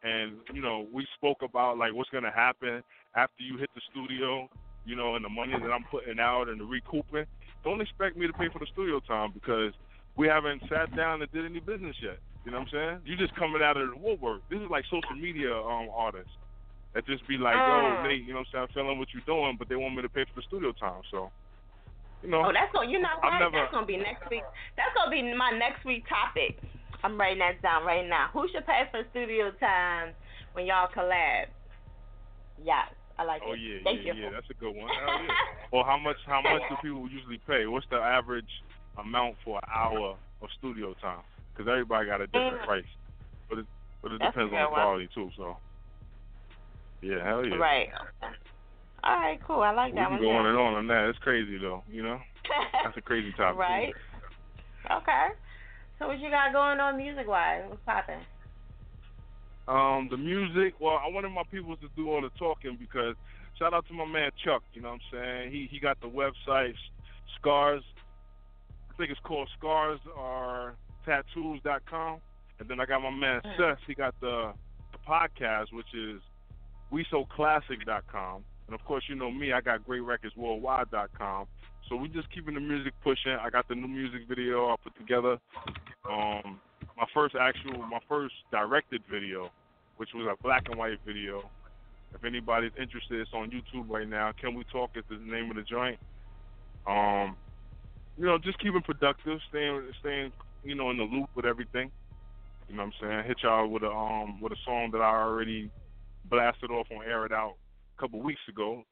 and 0.03 0.37
you 0.53 0.61
know, 0.61 0.87
we 0.93 1.05
spoke 1.15 1.41
about 1.41 1.77
like 1.77 1.93
what's 1.93 2.09
gonna 2.11 2.31
happen 2.31 2.81
after 3.15 3.43
you 3.43 3.57
hit 3.57 3.69
the 3.75 3.81
studio, 3.91 4.47
you 4.85 4.95
know, 4.95 5.15
and 5.15 5.25
the 5.25 5.29
money 5.29 5.53
that 5.59 5.71
I'm 5.71 5.83
putting 5.91 6.19
out 6.19 6.47
and 6.47 6.59
the 6.61 6.65
recouping 6.65 7.25
don't 7.63 7.81
expect 7.81 8.15
me 8.15 8.25
to 8.27 8.33
pay 8.33 8.47
for 8.49 8.59
the 8.59 8.67
studio 8.71 9.01
time 9.01 9.31
because 9.33 9.73
we 10.15 10.27
haven't 10.27 10.61
sat 10.69 10.95
down 10.95 11.21
and 11.21 11.29
did 11.31 11.45
any 11.45 11.59
business 11.59 11.95
yet. 12.01 12.19
You 12.45 12.51
know 12.51 12.59
what 12.59 12.69
I'm 12.71 12.71
saying? 12.71 12.99
You 13.03 13.17
just 13.17 13.35
coming 13.35 13.61
out 13.61 13.75
of 13.75 13.89
the 13.89 13.97
woodwork. 13.97 14.41
This 14.49 14.59
is 14.61 14.69
like 14.71 14.85
social 14.85 15.15
media 15.19 15.53
um 15.53 15.89
artists 15.93 16.31
that 16.93 17.05
just 17.05 17.27
be 17.27 17.37
like, 17.37 17.55
Mm. 17.57 17.67
yo, 17.67 18.07
Nate, 18.07 18.23
you 18.23 18.33
know 18.33 18.39
what 18.39 18.39
I'm 18.39 18.45
saying? 18.53 18.63
I'm 18.63 18.73
feeling 18.73 18.99
what 18.99 19.09
you're 19.13 19.23
doing, 19.27 19.57
but 19.59 19.67
they 19.67 19.75
want 19.75 19.95
me 19.95 20.01
to 20.03 20.09
pay 20.09 20.23
for 20.23 20.39
the 20.39 20.43
studio 20.47 20.71
time. 20.73 21.01
So, 21.11 21.31
you 22.23 22.29
know, 22.29 22.43
Oh, 22.45 22.51
that's 22.53 22.71
gonna 22.73 22.89
you 22.91 22.99
know 22.99 23.09
what? 23.21 23.39
never- 23.39 23.51
That's 23.57 23.71
gonna 23.71 23.85
be 23.85 23.97
next 23.97 24.29
week. 24.29 24.43
That's 24.75 24.93
gonna 24.95 25.11
be 25.11 25.21
my 25.33 25.51
next 25.51 25.85
week 25.85 26.07
topic. 26.07 26.59
I'm 27.03 27.17
writing 27.19 27.39
that 27.39 27.61
down 27.61 27.85
right 27.85 28.07
now. 28.07 28.27
Who 28.33 28.47
should 28.51 28.65
pay 28.65 28.83
for 28.91 29.03
studio 29.11 29.51
time 29.59 30.13
when 30.53 30.65
y'all 30.65 30.89
collab? 30.91 31.47
Yes, 32.61 32.91
I 33.17 33.23
like 33.23 33.41
oh 33.45 33.53
it. 33.53 33.59
yeah, 33.59 33.77
Thank 33.85 34.03
yeah, 34.05 34.13
you. 34.13 34.23
yeah, 34.23 34.29
that's 34.31 34.49
a 34.49 34.53
good 34.53 34.75
one. 34.75 34.89
Hell 34.89 35.23
yeah. 35.23 35.33
Well, 35.71 35.83
how 35.83 35.97
much 35.97 36.17
how 36.25 36.41
much 36.41 36.61
do 36.69 36.75
people 36.81 37.07
usually 37.09 37.39
pay? 37.47 37.67
What's 37.67 37.85
the 37.89 37.97
average 37.97 38.49
amount 38.97 39.35
for 39.45 39.59
an 39.63 39.69
hour 39.73 40.17
of 40.41 40.49
studio 40.57 40.93
time? 41.01 41.21
Because 41.53 41.69
everybody 41.71 42.07
got 42.07 42.21
a 42.21 42.27
different 42.27 42.61
Mm. 42.61 42.65
price, 42.65 42.91
but 43.49 43.59
it 43.59 43.65
but 44.01 44.11
it 44.11 44.19
That's 44.19 44.33
depends 44.33 44.51
on 44.53 44.59
the 44.59 44.65
one. 44.69 44.73
quality 44.73 45.09
too. 45.13 45.29
So, 45.37 45.57
yeah, 47.01 47.23
hell 47.23 47.45
yeah. 47.45 47.55
Right. 47.55 47.89
All 49.03 49.15
right, 49.15 49.39
cool. 49.45 49.61
I 49.61 49.71
like 49.71 49.95
that 49.95 50.11
We 50.11 50.17
can 50.17 50.25
one. 50.27 50.33
go 50.35 50.39
on 50.39 50.45
and 50.47 50.57
on 50.57 50.73
on 50.75 50.87
that. 50.87 51.09
It's 51.09 51.19
crazy 51.19 51.57
though, 51.57 51.83
you 51.89 52.03
know. 52.03 52.19
That's 52.83 52.97
a 52.97 53.01
crazy 53.01 53.31
topic. 53.37 53.59
right. 53.59 53.93
Okay. 54.91 55.27
So 55.99 56.07
what 56.07 56.19
you 56.19 56.29
got 56.29 56.51
going 56.53 56.79
on 56.79 56.97
music 56.97 57.27
wise? 57.27 57.63
What's 57.67 57.81
popping? 57.85 58.19
Um, 59.67 60.07
the 60.09 60.17
music. 60.17 60.73
Well, 60.79 60.99
I 61.03 61.09
wanted 61.09 61.29
my 61.29 61.43
people 61.51 61.75
to 61.77 61.87
do 61.95 62.09
all 62.09 62.21
the 62.21 62.29
talking 62.39 62.77
because 62.79 63.15
shout 63.59 63.73
out 63.73 63.85
to 63.87 63.93
my 63.93 64.05
man 64.05 64.31
Chuck. 64.43 64.63
You 64.73 64.81
know 64.81 64.89
what 64.89 65.01
I'm 65.13 65.19
saying? 65.23 65.51
He 65.51 65.67
he 65.69 65.79
got 65.79 65.99
the 66.01 66.07
website 66.07 66.73
Scars. 67.39 67.83
I 68.91 68.97
think 68.97 69.11
it's 69.11 69.19
called 69.23 69.49
Scars 69.57 69.99
or 70.17 70.75
Tattoos.com. 71.05 72.17
And 72.59 72.67
then 72.67 72.79
I 72.81 72.85
got 72.85 73.01
my 73.01 73.11
man 73.11 73.41
Mm. 73.45 73.57
Seth. 73.57 73.77
He 73.87 73.93
got 73.93 74.15
the 74.21 74.53
the 74.91 74.97
podcast, 75.07 75.71
which 75.71 75.93
is 75.93 76.19
WeSoClassic.com. 76.91 78.43
And 78.69 78.79
of 78.79 78.85
course, 78.85 79.03
you 79.09 79.15
know 79.15 79.31
me. 79.31 79.51
I 79.51 79.61
got 79.61 79.83
great 79.83 80.01
records 80.01 80.35
GreatRecordsWorldwide.com. 80.37 81.47
So 81.89 81.95
we 81.95 82.07
just 82.07 82.31
keeping 82.31 82.53
the 82.53 82.59
music 82.59 82.93
pushing. 83.03 83.31
I 83.31 83.49
got 83.49 83.67
the 83.67 83.73
new 83.73 83.87
music 83.87 84.27
video 84.29 84.69
I 84.69 84.75
put 84.83 84.95
together. 84.95 85.39
Um, 86.07 86.59
my 86.95 87.05
first 87.11 87.33
actual, 87.35 87.81
my 87.87 87.97
first 88.07 88.35
directed 88.51 89.01
video, 89.11 89.49
which 89.97 90.09
was 90.13 90.27
a 90.31 90.43
black 90.43 90.67
and 90.69 90.77
white 90.77 90.99
video. 91.03 91.49
If 92.13 92.23
anybody's 92.23 92.69
interested, 92.79 93.19
it's 93.19 93.31
on 93.33 93.49
YouTube 93.49 93.89
right 93.89 94.07
now. 94.07 94.33
Can 94.39 94.53
we 94.53 94.63
talk? 94.71 94.91
Is 94.95 95.03
the 95.09 95.17
name 95.17 95.49
of 95.49 95.55
the 95.55 95.63
joint. 95.63 95.97
Um, 96.85 97.35
you 98.19 98.25
know, 98.25 98.37
just 98.37 98.59
keeping 98.59 98.81
productive, 98.81 99.39
staying, 99.49 99.81
staying, 99.99 100.31
you 100.63 100.75
know, 100.75 100.91
in 100.91 100.97
the 100.97 101.03
loop 101.03 101.29
with 101.35 101.45
everything. 101.45 101.89
You 102.67 102.75
know 102.75 102.83
what 102.83 102.93
I'm 103.01 103.09
saying? 103.09 103.23
Hit 103.25 103.37
y'all 103.41 103.67
with 103.67 103.81
a 103.81 103.89
um 103.89 104.39
with 104.39 104.51
a 104.51 104.61
song 104.63 104.91
that 104.91 105.01
I 105.01 105.09
already 105.09 105.71
blasted 106.25 106.69
off 106.69 106.85
on 106.91 107.03
Air 107.03 107.25
It 107.25 107.31
Out 107.31 107.55
a 107.99 108.01
couple 108.01 108.21
weeks 108.21 108.41
ago. 108.47 108.83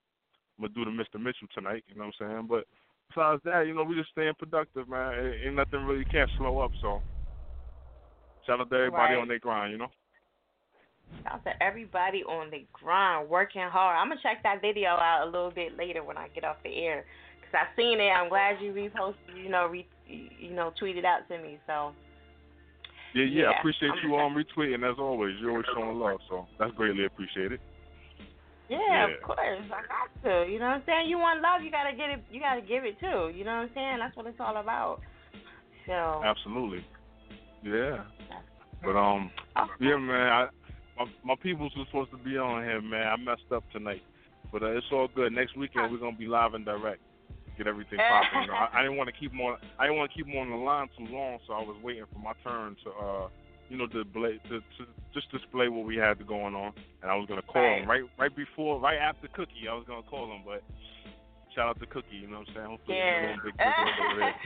I'm 0.59 0.65
gonna 0.65 0.73
do 0.73 0.85
the 0.85 0.91
Mr. 0.91 1.21
Mitchell 1.21 1.47
tonight. 1.53 1.83
You 1.87 1.95
know 1.95 2.05
what 2.05 2.15
I'm 2.19 2.29
saying? 2.29 2.47
But 2.49 2.65
besides 3.09 3.41
that, 3.45 3.67
you 3.67 3.73
know, 3.73 3.83
we 3.83 3.95
just 3.95 4.09
staying 4.11 4.33
productive, 4.37 4.89
man. 4.89 5.13
Ain't 5.13 5.45
ain't 5.45 5.55
nothing 5.55 5.85
really 5.85 6.05
can't 6.05 6.29
slow 6.37 6.59
up. 6.59 6.71
So 6.81 7.01
shout 8.45 8.59
out 8.59 8.69
to 8.69 8.75
everybody 8.75 9.13
Right. 9.13 9.21
on 9.21 9.27
their 9.27 9.39
grind. 9.39 9.71
You 9.71 9.77
know. 9.79 9.91
Shout 11.23 11.33
out 11.35 11.43
to 11.45 11.63
everybody 11.63 12.23
on 12.23 12.49
the 12.49 12.65
grind, 12.73 13.29
working 13.29 13.61
hard. 13.61 13.97
I'm 13.97 14.09
gonna 14.09 14.21
check 14.21 14.43
that 14.43 14.61
video 14.61 14.89
out 14.89 15.27
a 15.27 15.29
little 15.29 15.51
bit 15.51 15.77
later 15.77 16.03
when 16.03 16.17
I 16.17 16.27
get 16.29 16.43
off 16.43 16.57
the 16.63 16.75
air, 16.75 17.05
cause 17.41 17.53
I 17.53 17.75
seen 17.75 17.99
it. 18.01 18.09
I'm 18.09 18.29
glad 18.29 18.61
you 18.61 18.73
reposted, 18.73 19.35
you 19.35 19.49
know, 19.49 19.67
re, 19.67 19.87
you 20.07 20.51
know, 20.51 20.73
tweeted 20.81 21.05
out 21.05 21.27
to 21.29 21.37
me. 21.37 21.59
So 21.67 21.93
Yeah, 23.13 23.23
yeah. 23.23 23.41
Yeah, 23.41 23.49
I 23.51 23.59
appreciate 23.59 23.91
I'm 23.91 24.09
you 24.09 24.17
um 24.17 24.35
retweeting 24.35 24.89
as 24.89 24.97
always. 24.99 25.35
You're 25.39 25.51
always 25.51 25.65
showing 25.73 25.99
love, 25.99 26.19
so 26.27 26.47
that's 26.57 26.73
greatly 26.73 27.05
appreciated. 27.05 27.61
Yeah, 28.69 28.77
Yeah. 28.79 29.13
of 29.13 29.21
course, 29.23 29.39
I 29.39 29.81
got 29.87 30.09
to. 30.23 30.51
You 30.51 30.59
know 30.59 30.67
what 30.67 30.81
I'm 30.81 30.83
saying? 30.85 31.09
You 31.09 31.17
want 31.17 31.41
love, 31.41 31.61
you 31.63 31.71
gotta 31.71 31.95
get 31.95 32.09
it. 32.09 32.23
You 32.31 32.39
gotta 32.39 32.61
give 32.61 32.83
it 32.83 32.99
too. 32.99 33.31
You 33.35 33.43
know 33.43 33.55
what 33.55 33.69
I'm 33.69 33.71
saying? 33.73 33.97
That's 33.99 34.15
what 34.15 34.27
it's 34.27 34.39
all 34.39 34.57
about. 34.57 35.01
So 35.85 36.21
Absolutely. 36.23 36.85
Yeah. 37.63 38.03
But 38.83 38.95
um, 38.95 39.31
okay. 39.57 39.71
yeah, 39.79 39.97
man. 39.97 40.27
I, 40.27 40.47
my 40.97 41.05
my 41.23 41.35
peoples 41.41 41.71
were 41.77 41.85
supposed 41.85 42.11
to 42.11 42.17
be 42.17 42.37
on 42.37 42.63
here, 42.63 42.81
man. 42.81 43.07
I 43.07 43.15
messed 43.17 43.51
up 43.53 43.63
tonight, 43.71 44.03
but 44.51 44.63
uh, 44.63 44.77
it's 44.77 44.85
all 44.91 45.07
good. 45.15 45.31
Next 45.33 45.57
weekend 45.57 45.91
we're 45.91 45.99
gonna 45.99 46.15
be 46.17 46.27
live 46.27 46.53
and 46.53 46.65
direct. 46.65 47.01
Get 47.57 47.65
everything 47.65 47.97
popping. 47.97 48.49
I, 48.51 48.79
I 48.79 48.81
didn't 48.83 48.97
want 48.97 49.09
to 49.09 49.19
keep 49.19 49.31
them 49.31 49.41
on. 49.41 49.57
I 49.79 49.85
didn't 49.85 49.97
want 49.97 50.11
to 50.11 50.15
keep 50.15 50.27
them 50.27 50.37
on 50.37 50.49
the 50.51 50.55
line 50.57 50.87
too 50.97 51.11
long, 51.11 51.39
so 51.47 51.53
I 51.53 51.61
was 51.61 51.75
waiting 51.83 52.05
for 52.13 52.19
my 52.19 52.33
turn 52.43 52.75
to, 52.83 52.89
uh, 52.91 53.27
you 53.69 53.77
know, 53.77 53.87
to, 53.87 54.03
display 54.03 54.39
to, 54.49 54.59
to 54.59 54.85
just 55.13 55.31
display 55.31 55.67
what 55.69 55.85
we 55.85 55.95
had 55.97 56.25
going 56.27 56.55
on, 56.55 56.73
and 57.01 57.11
I 57.11 57.15
was 57.15 57.25
gonna 57.27 57.41
call 57.41 57.61
Right. 57.61 57.79
them 57.81 57.89
right 57.89 58.03
right 58.17 58.35
before, 58.35 58.79
right 58.79 58.97
after 58.97 59.27
Cookie. 59.29 59.67
I 59.69 59.73
was 59.73 59.85
gonna 59.87 60.03
call 60.03 60.31
him, 60.31 60.41
but 60.45 60.63
shout 61.55 61.67
out 61.69 61.79
to 61.79 61.85
Cookie. 61.87 62.17
You 62.21 62.27
know 62.27 62.39
what 62.39 62.49
I'm 62.49 62.55
saying? 62.55 62.67
Hopefully, 62.67 62.97
Yeah. 62.97 63.33
he's 63.33 63.41
big 63.43 63.57
business 63.57 63.99
over 64.09 64.19
there. 64.19 64.35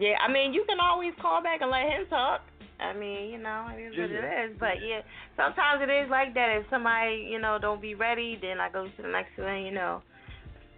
Yeah, 0.00 0.18
I 0.20 0.30
mean, 0.30 0.52
you 0.52 0.64
can 0.68 0.80
always 0.80 1.14
call 1.18 1.42
back 1.42 1.62
and 1.62 1.70
let 1.70 1.88
him 1.88 2.04
talk. 2.10 2.42
I 2.78 2.92
mean, 2.92 3.30
you 3.30 3.38
know, 3.38 3.68
it 3.72 3.80
is 3.80 3.96
what 3.96 4.10
Yeah. 4.10 4.16
it 4.18 4.50
is. 4.50 4.56
But 4.58 4.82
yeah, 4.84 5.00
sometimes 5.34 5.80
it 5.82 5.88
is 5.88 6.10
like 6.10 6.34
that. 6.34 6.50
If 6.60 6.68
somebody, 6.68 7.26
you 7.30 7.38
know, 7.38 7.58
don't 7.58 7.80
be 7.80 7.94
ready, 7.94 8.36
then 8.36 8.60
I 8.60 8.68
go 8.68 8.86
to 8.86 9.02
the 9.02 9.08
next 9.08 9.38
one, 9.38 9.62
you 9.62 9.72
know, 9.72 10.02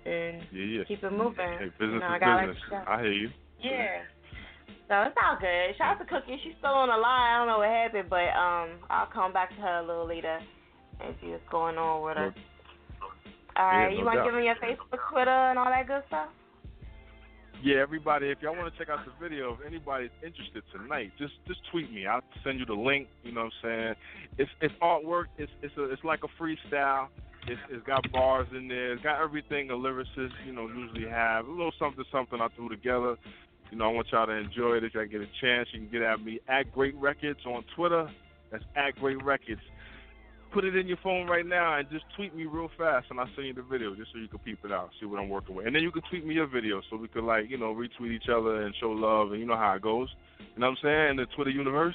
and 0.06 0.42
Yeah, 0.52 0.64
yeah. 0.64 0.84
keep 0.84 1.02
it 1.02 1.10
moving. 1.12 1.58
Hey, 1.58 1.64
you 1.64 1.72
business 1.78 2.00
know, 2.00 2.06
I 2.06 2.14
is 2.16 2.20
gotta 2.20 2.46
business. 2.46 2.64
let. 2.70 2.88
I 2.88 3.02
hear 3.02 3.12
you. 3.12 3.30
Yeah. 3.58 4.02
So 4.88 4.94
it's 5.06 5.16
all 5.22 5.38
good. 5.40 5.76
Shout 5.78 5.96
out 5.96 5.98
to 6.02 6.06
Cookie. 6.06 6.38
She's 6.42 6.54
still 6.58 6.74
on 6.74 6.88
the 6.88 6.98
line. 6.98 7.30
I 7.30 7.38
don't 7.38 7.46
know 7.46 7.58
what 7.58 7.70
happened, 7.70 8.10
but 8.10 8.34
um, 8.34 8.82
I'll 8.90 9.06
come 9.06 9.32
back 9.32 9.50
to 9.50 9.60
her 9.62 9.78
a 9.78 9.86
little 9.86 10.06
later 10.06 10.38
and 11.00 11.14
see 11.20 11.28
what's 11.28 11.46
going 11.50 11.78
on 11.78 12.02
with 12.02 12.16
her. 12.16 12.34
All 13.56 13.66
right, 13.66 13.90
Yeah, 13.90 13.98
you 13.98 14.04
want 14.04 14.18
to 14.18 14.24
give 14.24 14.34
me 14.34 14.44
your 14.46 14.56
Facebook, 14.56 14.98
Twitter, 15.10 15.30
and 15.30 15.58
all 15.58 15.66
that 15.66 15.86
good 15.86 16.02
stuff? 16.08 16.28
Yeah, 17.62 17.82
everybody, 17.82 18.30
if 18.30 18.38
y'all 18.40 18.56
want 18.56 18.72
to 18.72 18.78
check 18.78 18.88
out 18.88 19.04
the 19.04 19.12
video, 19.20 19.52
if 19.52 19.66
anybody's 19.66 20.10
interested 20.24 20.62
tonight, 20.72 21.12
just 21.18 21.34
just 21.46 21.60
tweet 21.70 21.92
me. 21.92 22.06
I'll 22.06 22.22
send 22.42 22.58
you 22.58 22.64
the 22.64 22.72
link. 22.72 23.08
You 23.22 23.32
know 23.32 23.44
what 23.44 23.52
I'm 23.68 23.68
saying? 23.68 23.94
It's 24.38 24.50
it's 24.62 24.74
artwork. 24.80 25.26
It's 25.36 25.52
it's 25.60 25.76
a, 25.76 25.84
it's 25.92 26.02
like 26.02 26.20
a 26.24 26.42
freestyle. 26.42 27.08
It's 27.46 27.60
it's 27.70 27.86
got 27.86 28.10
bars 28.12 28.48
in 28.56 28.66
there. 28.66 28.94
It's 28.94 29.02
got 29.02 29.22
everything 29.22 29.70
a 29.70 29.74
lyricist 29.74 30.32
you 30.46 30.52
know 30.52 30.68
usually 30.68 31.06
have. 31.08 31.46
A 31.46 31.50
little 31.50 31.72
something 31.78 32.04
something 32.10 32.40
I 32.40 32.48
threw 32.56 32.70
together. 32.70 33.16
You 33.70 33.78
know, 33.78 33.84
I 33.84 33.92
want 33.92 34.08
y'all 34.10 34.26
to 34.26 34.32
enjoy 34.32 34.76
it. 34.76 34.84
If 34.84 34.94
y'all 34.94 35.06
get 35.06 35.20
a 35.20 35.28
chance, 35.40 35.68
you 35.72 35.80
can 35.80 35.90
get 35.90 36.02
at 36.02 36.22
me 36.22 36.40
at 36.48 36.72
Great 36.72 36.94
Records 36.96 37.40
on 37.46 37.64
Twitter. 37.76 38.10
That's 38.50 38.64
at 38.74 38.96
Great 38.96 39.22
Records. 39.22 39.60
Put 40.52 40.64
it 40.64 40.74
in 40.74 40.88
your 40.88 40.96
phone 41.04 41.28
right 41.28 41.46
now 41.46 41.78
and 41.78 41.88
just 41.90 42.04
tweet 42.16 42.34
me 42.34 42.44
real 42.44 42.68
fast, 42.76 43.06
and 43.10 43.20
I'll 43.20 43.30
send 43.36 43.46
you 43.46 43.54
the 43.54 43.62
video 43.62 43.94
just 43.94 44.10
so 44.12 44.18
you 44.18 44.26
can 44.26 44.40
peep 44.40 44.58
it 44.64 44.72
out, 44.72 44.90
see 44.98 45.06
what 45.06 45.20
I'm 45.20 45.28
working 45.28 45.54
with. 45.54 45.66
And 45.66 45.76
then 45.76 45.84
you 45.84 45.92
can 45.92 46.02
tweet 46.10 46.26
me 46.26 46.34
your 46.34 46.48
video 46.48 46.82
so 46.90 46.96
we 46.96 47.06
could 47.06 47.22
like 47.22 47.48
you 47.48 47.56
know 47.56 47.72
retweet 47.72 48.10
each 48.10 48.28
other 48.28 48.62
and 48.62 48.74
show 48.80 48.90
love, 48.90 49.30
and 49.30 49.38
you 49.40 49.46
know 49.46 49.56
how 49.56 49.74
it 49.74 49.82
goes. 49.82 50.08
You 50.38 50.60
know 50.60 50.70
what 50.70 50.78
I'm 50.78 50.82
saying? 50.82 51.10
In 51.10 51.16
the 51.16 51.26
Twitter 51.36 51.50
universe. 51.50 51.94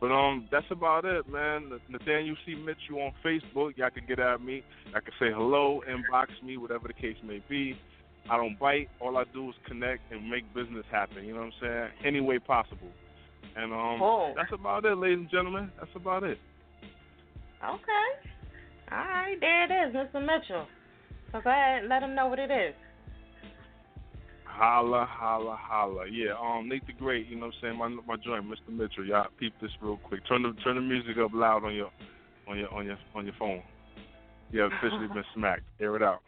But 0.00 0.10
um, 0.10 0.48
that's 0.50 0.66
about 0.70 1.04
it, 1.04 1.28
man. 1.28 1.70
Nathaniel 1.88 2.34
C. 2.44 2.56
Mitchell 2.56 3.00
on 3.00 3.12
Facebook. 3.24 3.76
Y'all 3.76 3.90
can 3.90 4.04
get 4.06 4.18
at 4.18 4.40
me. 4.40 4.64
I 4.88 4.98
can 4.98 5.12
say 5.20 5.30
hello, 5.32 5.80
inbox 5.88 6.26
me, 6.44 6.56
whatever 6.56 6.88
the 6.88 6.94
case 6.94 7.16
may 7.24 7.40
be. 7.48 7.78
I 8.30 8.36
don't 8.36 8.58
bite. 8.58 8.88
All 9.00 9.16
I 9.16 9.24
do 9.32 9.48
is 9.48 9.54
connect 9.66 10.10
and 10.12 10.28
make 10.30 10.44
business 10.54 10.84
happen. 10.90 11.24
You 11.24 11.34
know 11.34 11.40
what 11.40 11.46
I'm 11.46 11.52
saying? 11.60 11.88
Any 12.04 12.20
way 12.20 12.38
possible. 12.38 12.88
And 13.56 13.72
um, 13.72 13.98
Cool. 13.98 14.34
that's 14.36 14.52
about 14.52 14.84
it, 14.84 14.96
ladies 14.96 15.18
and 15.18 15.30
gentlemen. 15.30 15.70
That's 15.78 15.90
about 15.94 16.22
it. 16.22 16.38
Okay. 17.62 18.30
All 18.90 18.98
right, 18.98 19.36
there 19.40 19.64
it 19.64 19.88
is, 19.88 19.94
Mr. 19.94 20.20
Mitchell. 20.20 20.66
So 21.32 21.40
go 21.42 21.50
ahead 21.50 21.80
and 21.80 21.88
let 21.88 22.02
him 22.02 22.14
know 22.14 22.26
what 22.28 22.38
it 22.38 22.50
is. 22.50 22.74
Holla, 24.44 25.06
holla, 25.08 25.56
holla. 25.58 26.04
Yeah, 26.10 26.32
um, 26.40 26.68
Nate 26.68 26.86
the 26.86 26.92
Great, 26.92 27.26
you 27.26 27.36
know 27.36 27.46
what 27.46 27.54
I'm 27.62 27.78
saying? 27.78 27.78
My 27.78 27.88
my 27.88 28.22
joint, 28.22 28.44
Mr. 28.44 28.68
Mitchell. 28.70 29.04
Y'all 29.06 29.26
peep 29.40 29.54
this 29.62 29.70
real 29.80 29.96
quick. 29.96 30.20
Turn 30.28 30.42
the 30.42 30.52
turn 30.62 30.74
the 30.76 30.82
music 30.82 31.16
up 31.18 31.30
loud 31.32 31.64
on 31.64 31.74
your 31.74 31.90
on 32.46 32.58
your 32.58 32.72
on 32.72 32.84
your 32.84 32.98
on 33.14 33.24
your 33.24 33.34
phone. 33.38 33.62
You 34.50 34.60
have 34.60 34.72
officially 34.72 35.08
been 35.14 35.24
smacked. 35.34 35.62
Air 35.80 35.96
it 35.96 36.02
out. 36.02 36.20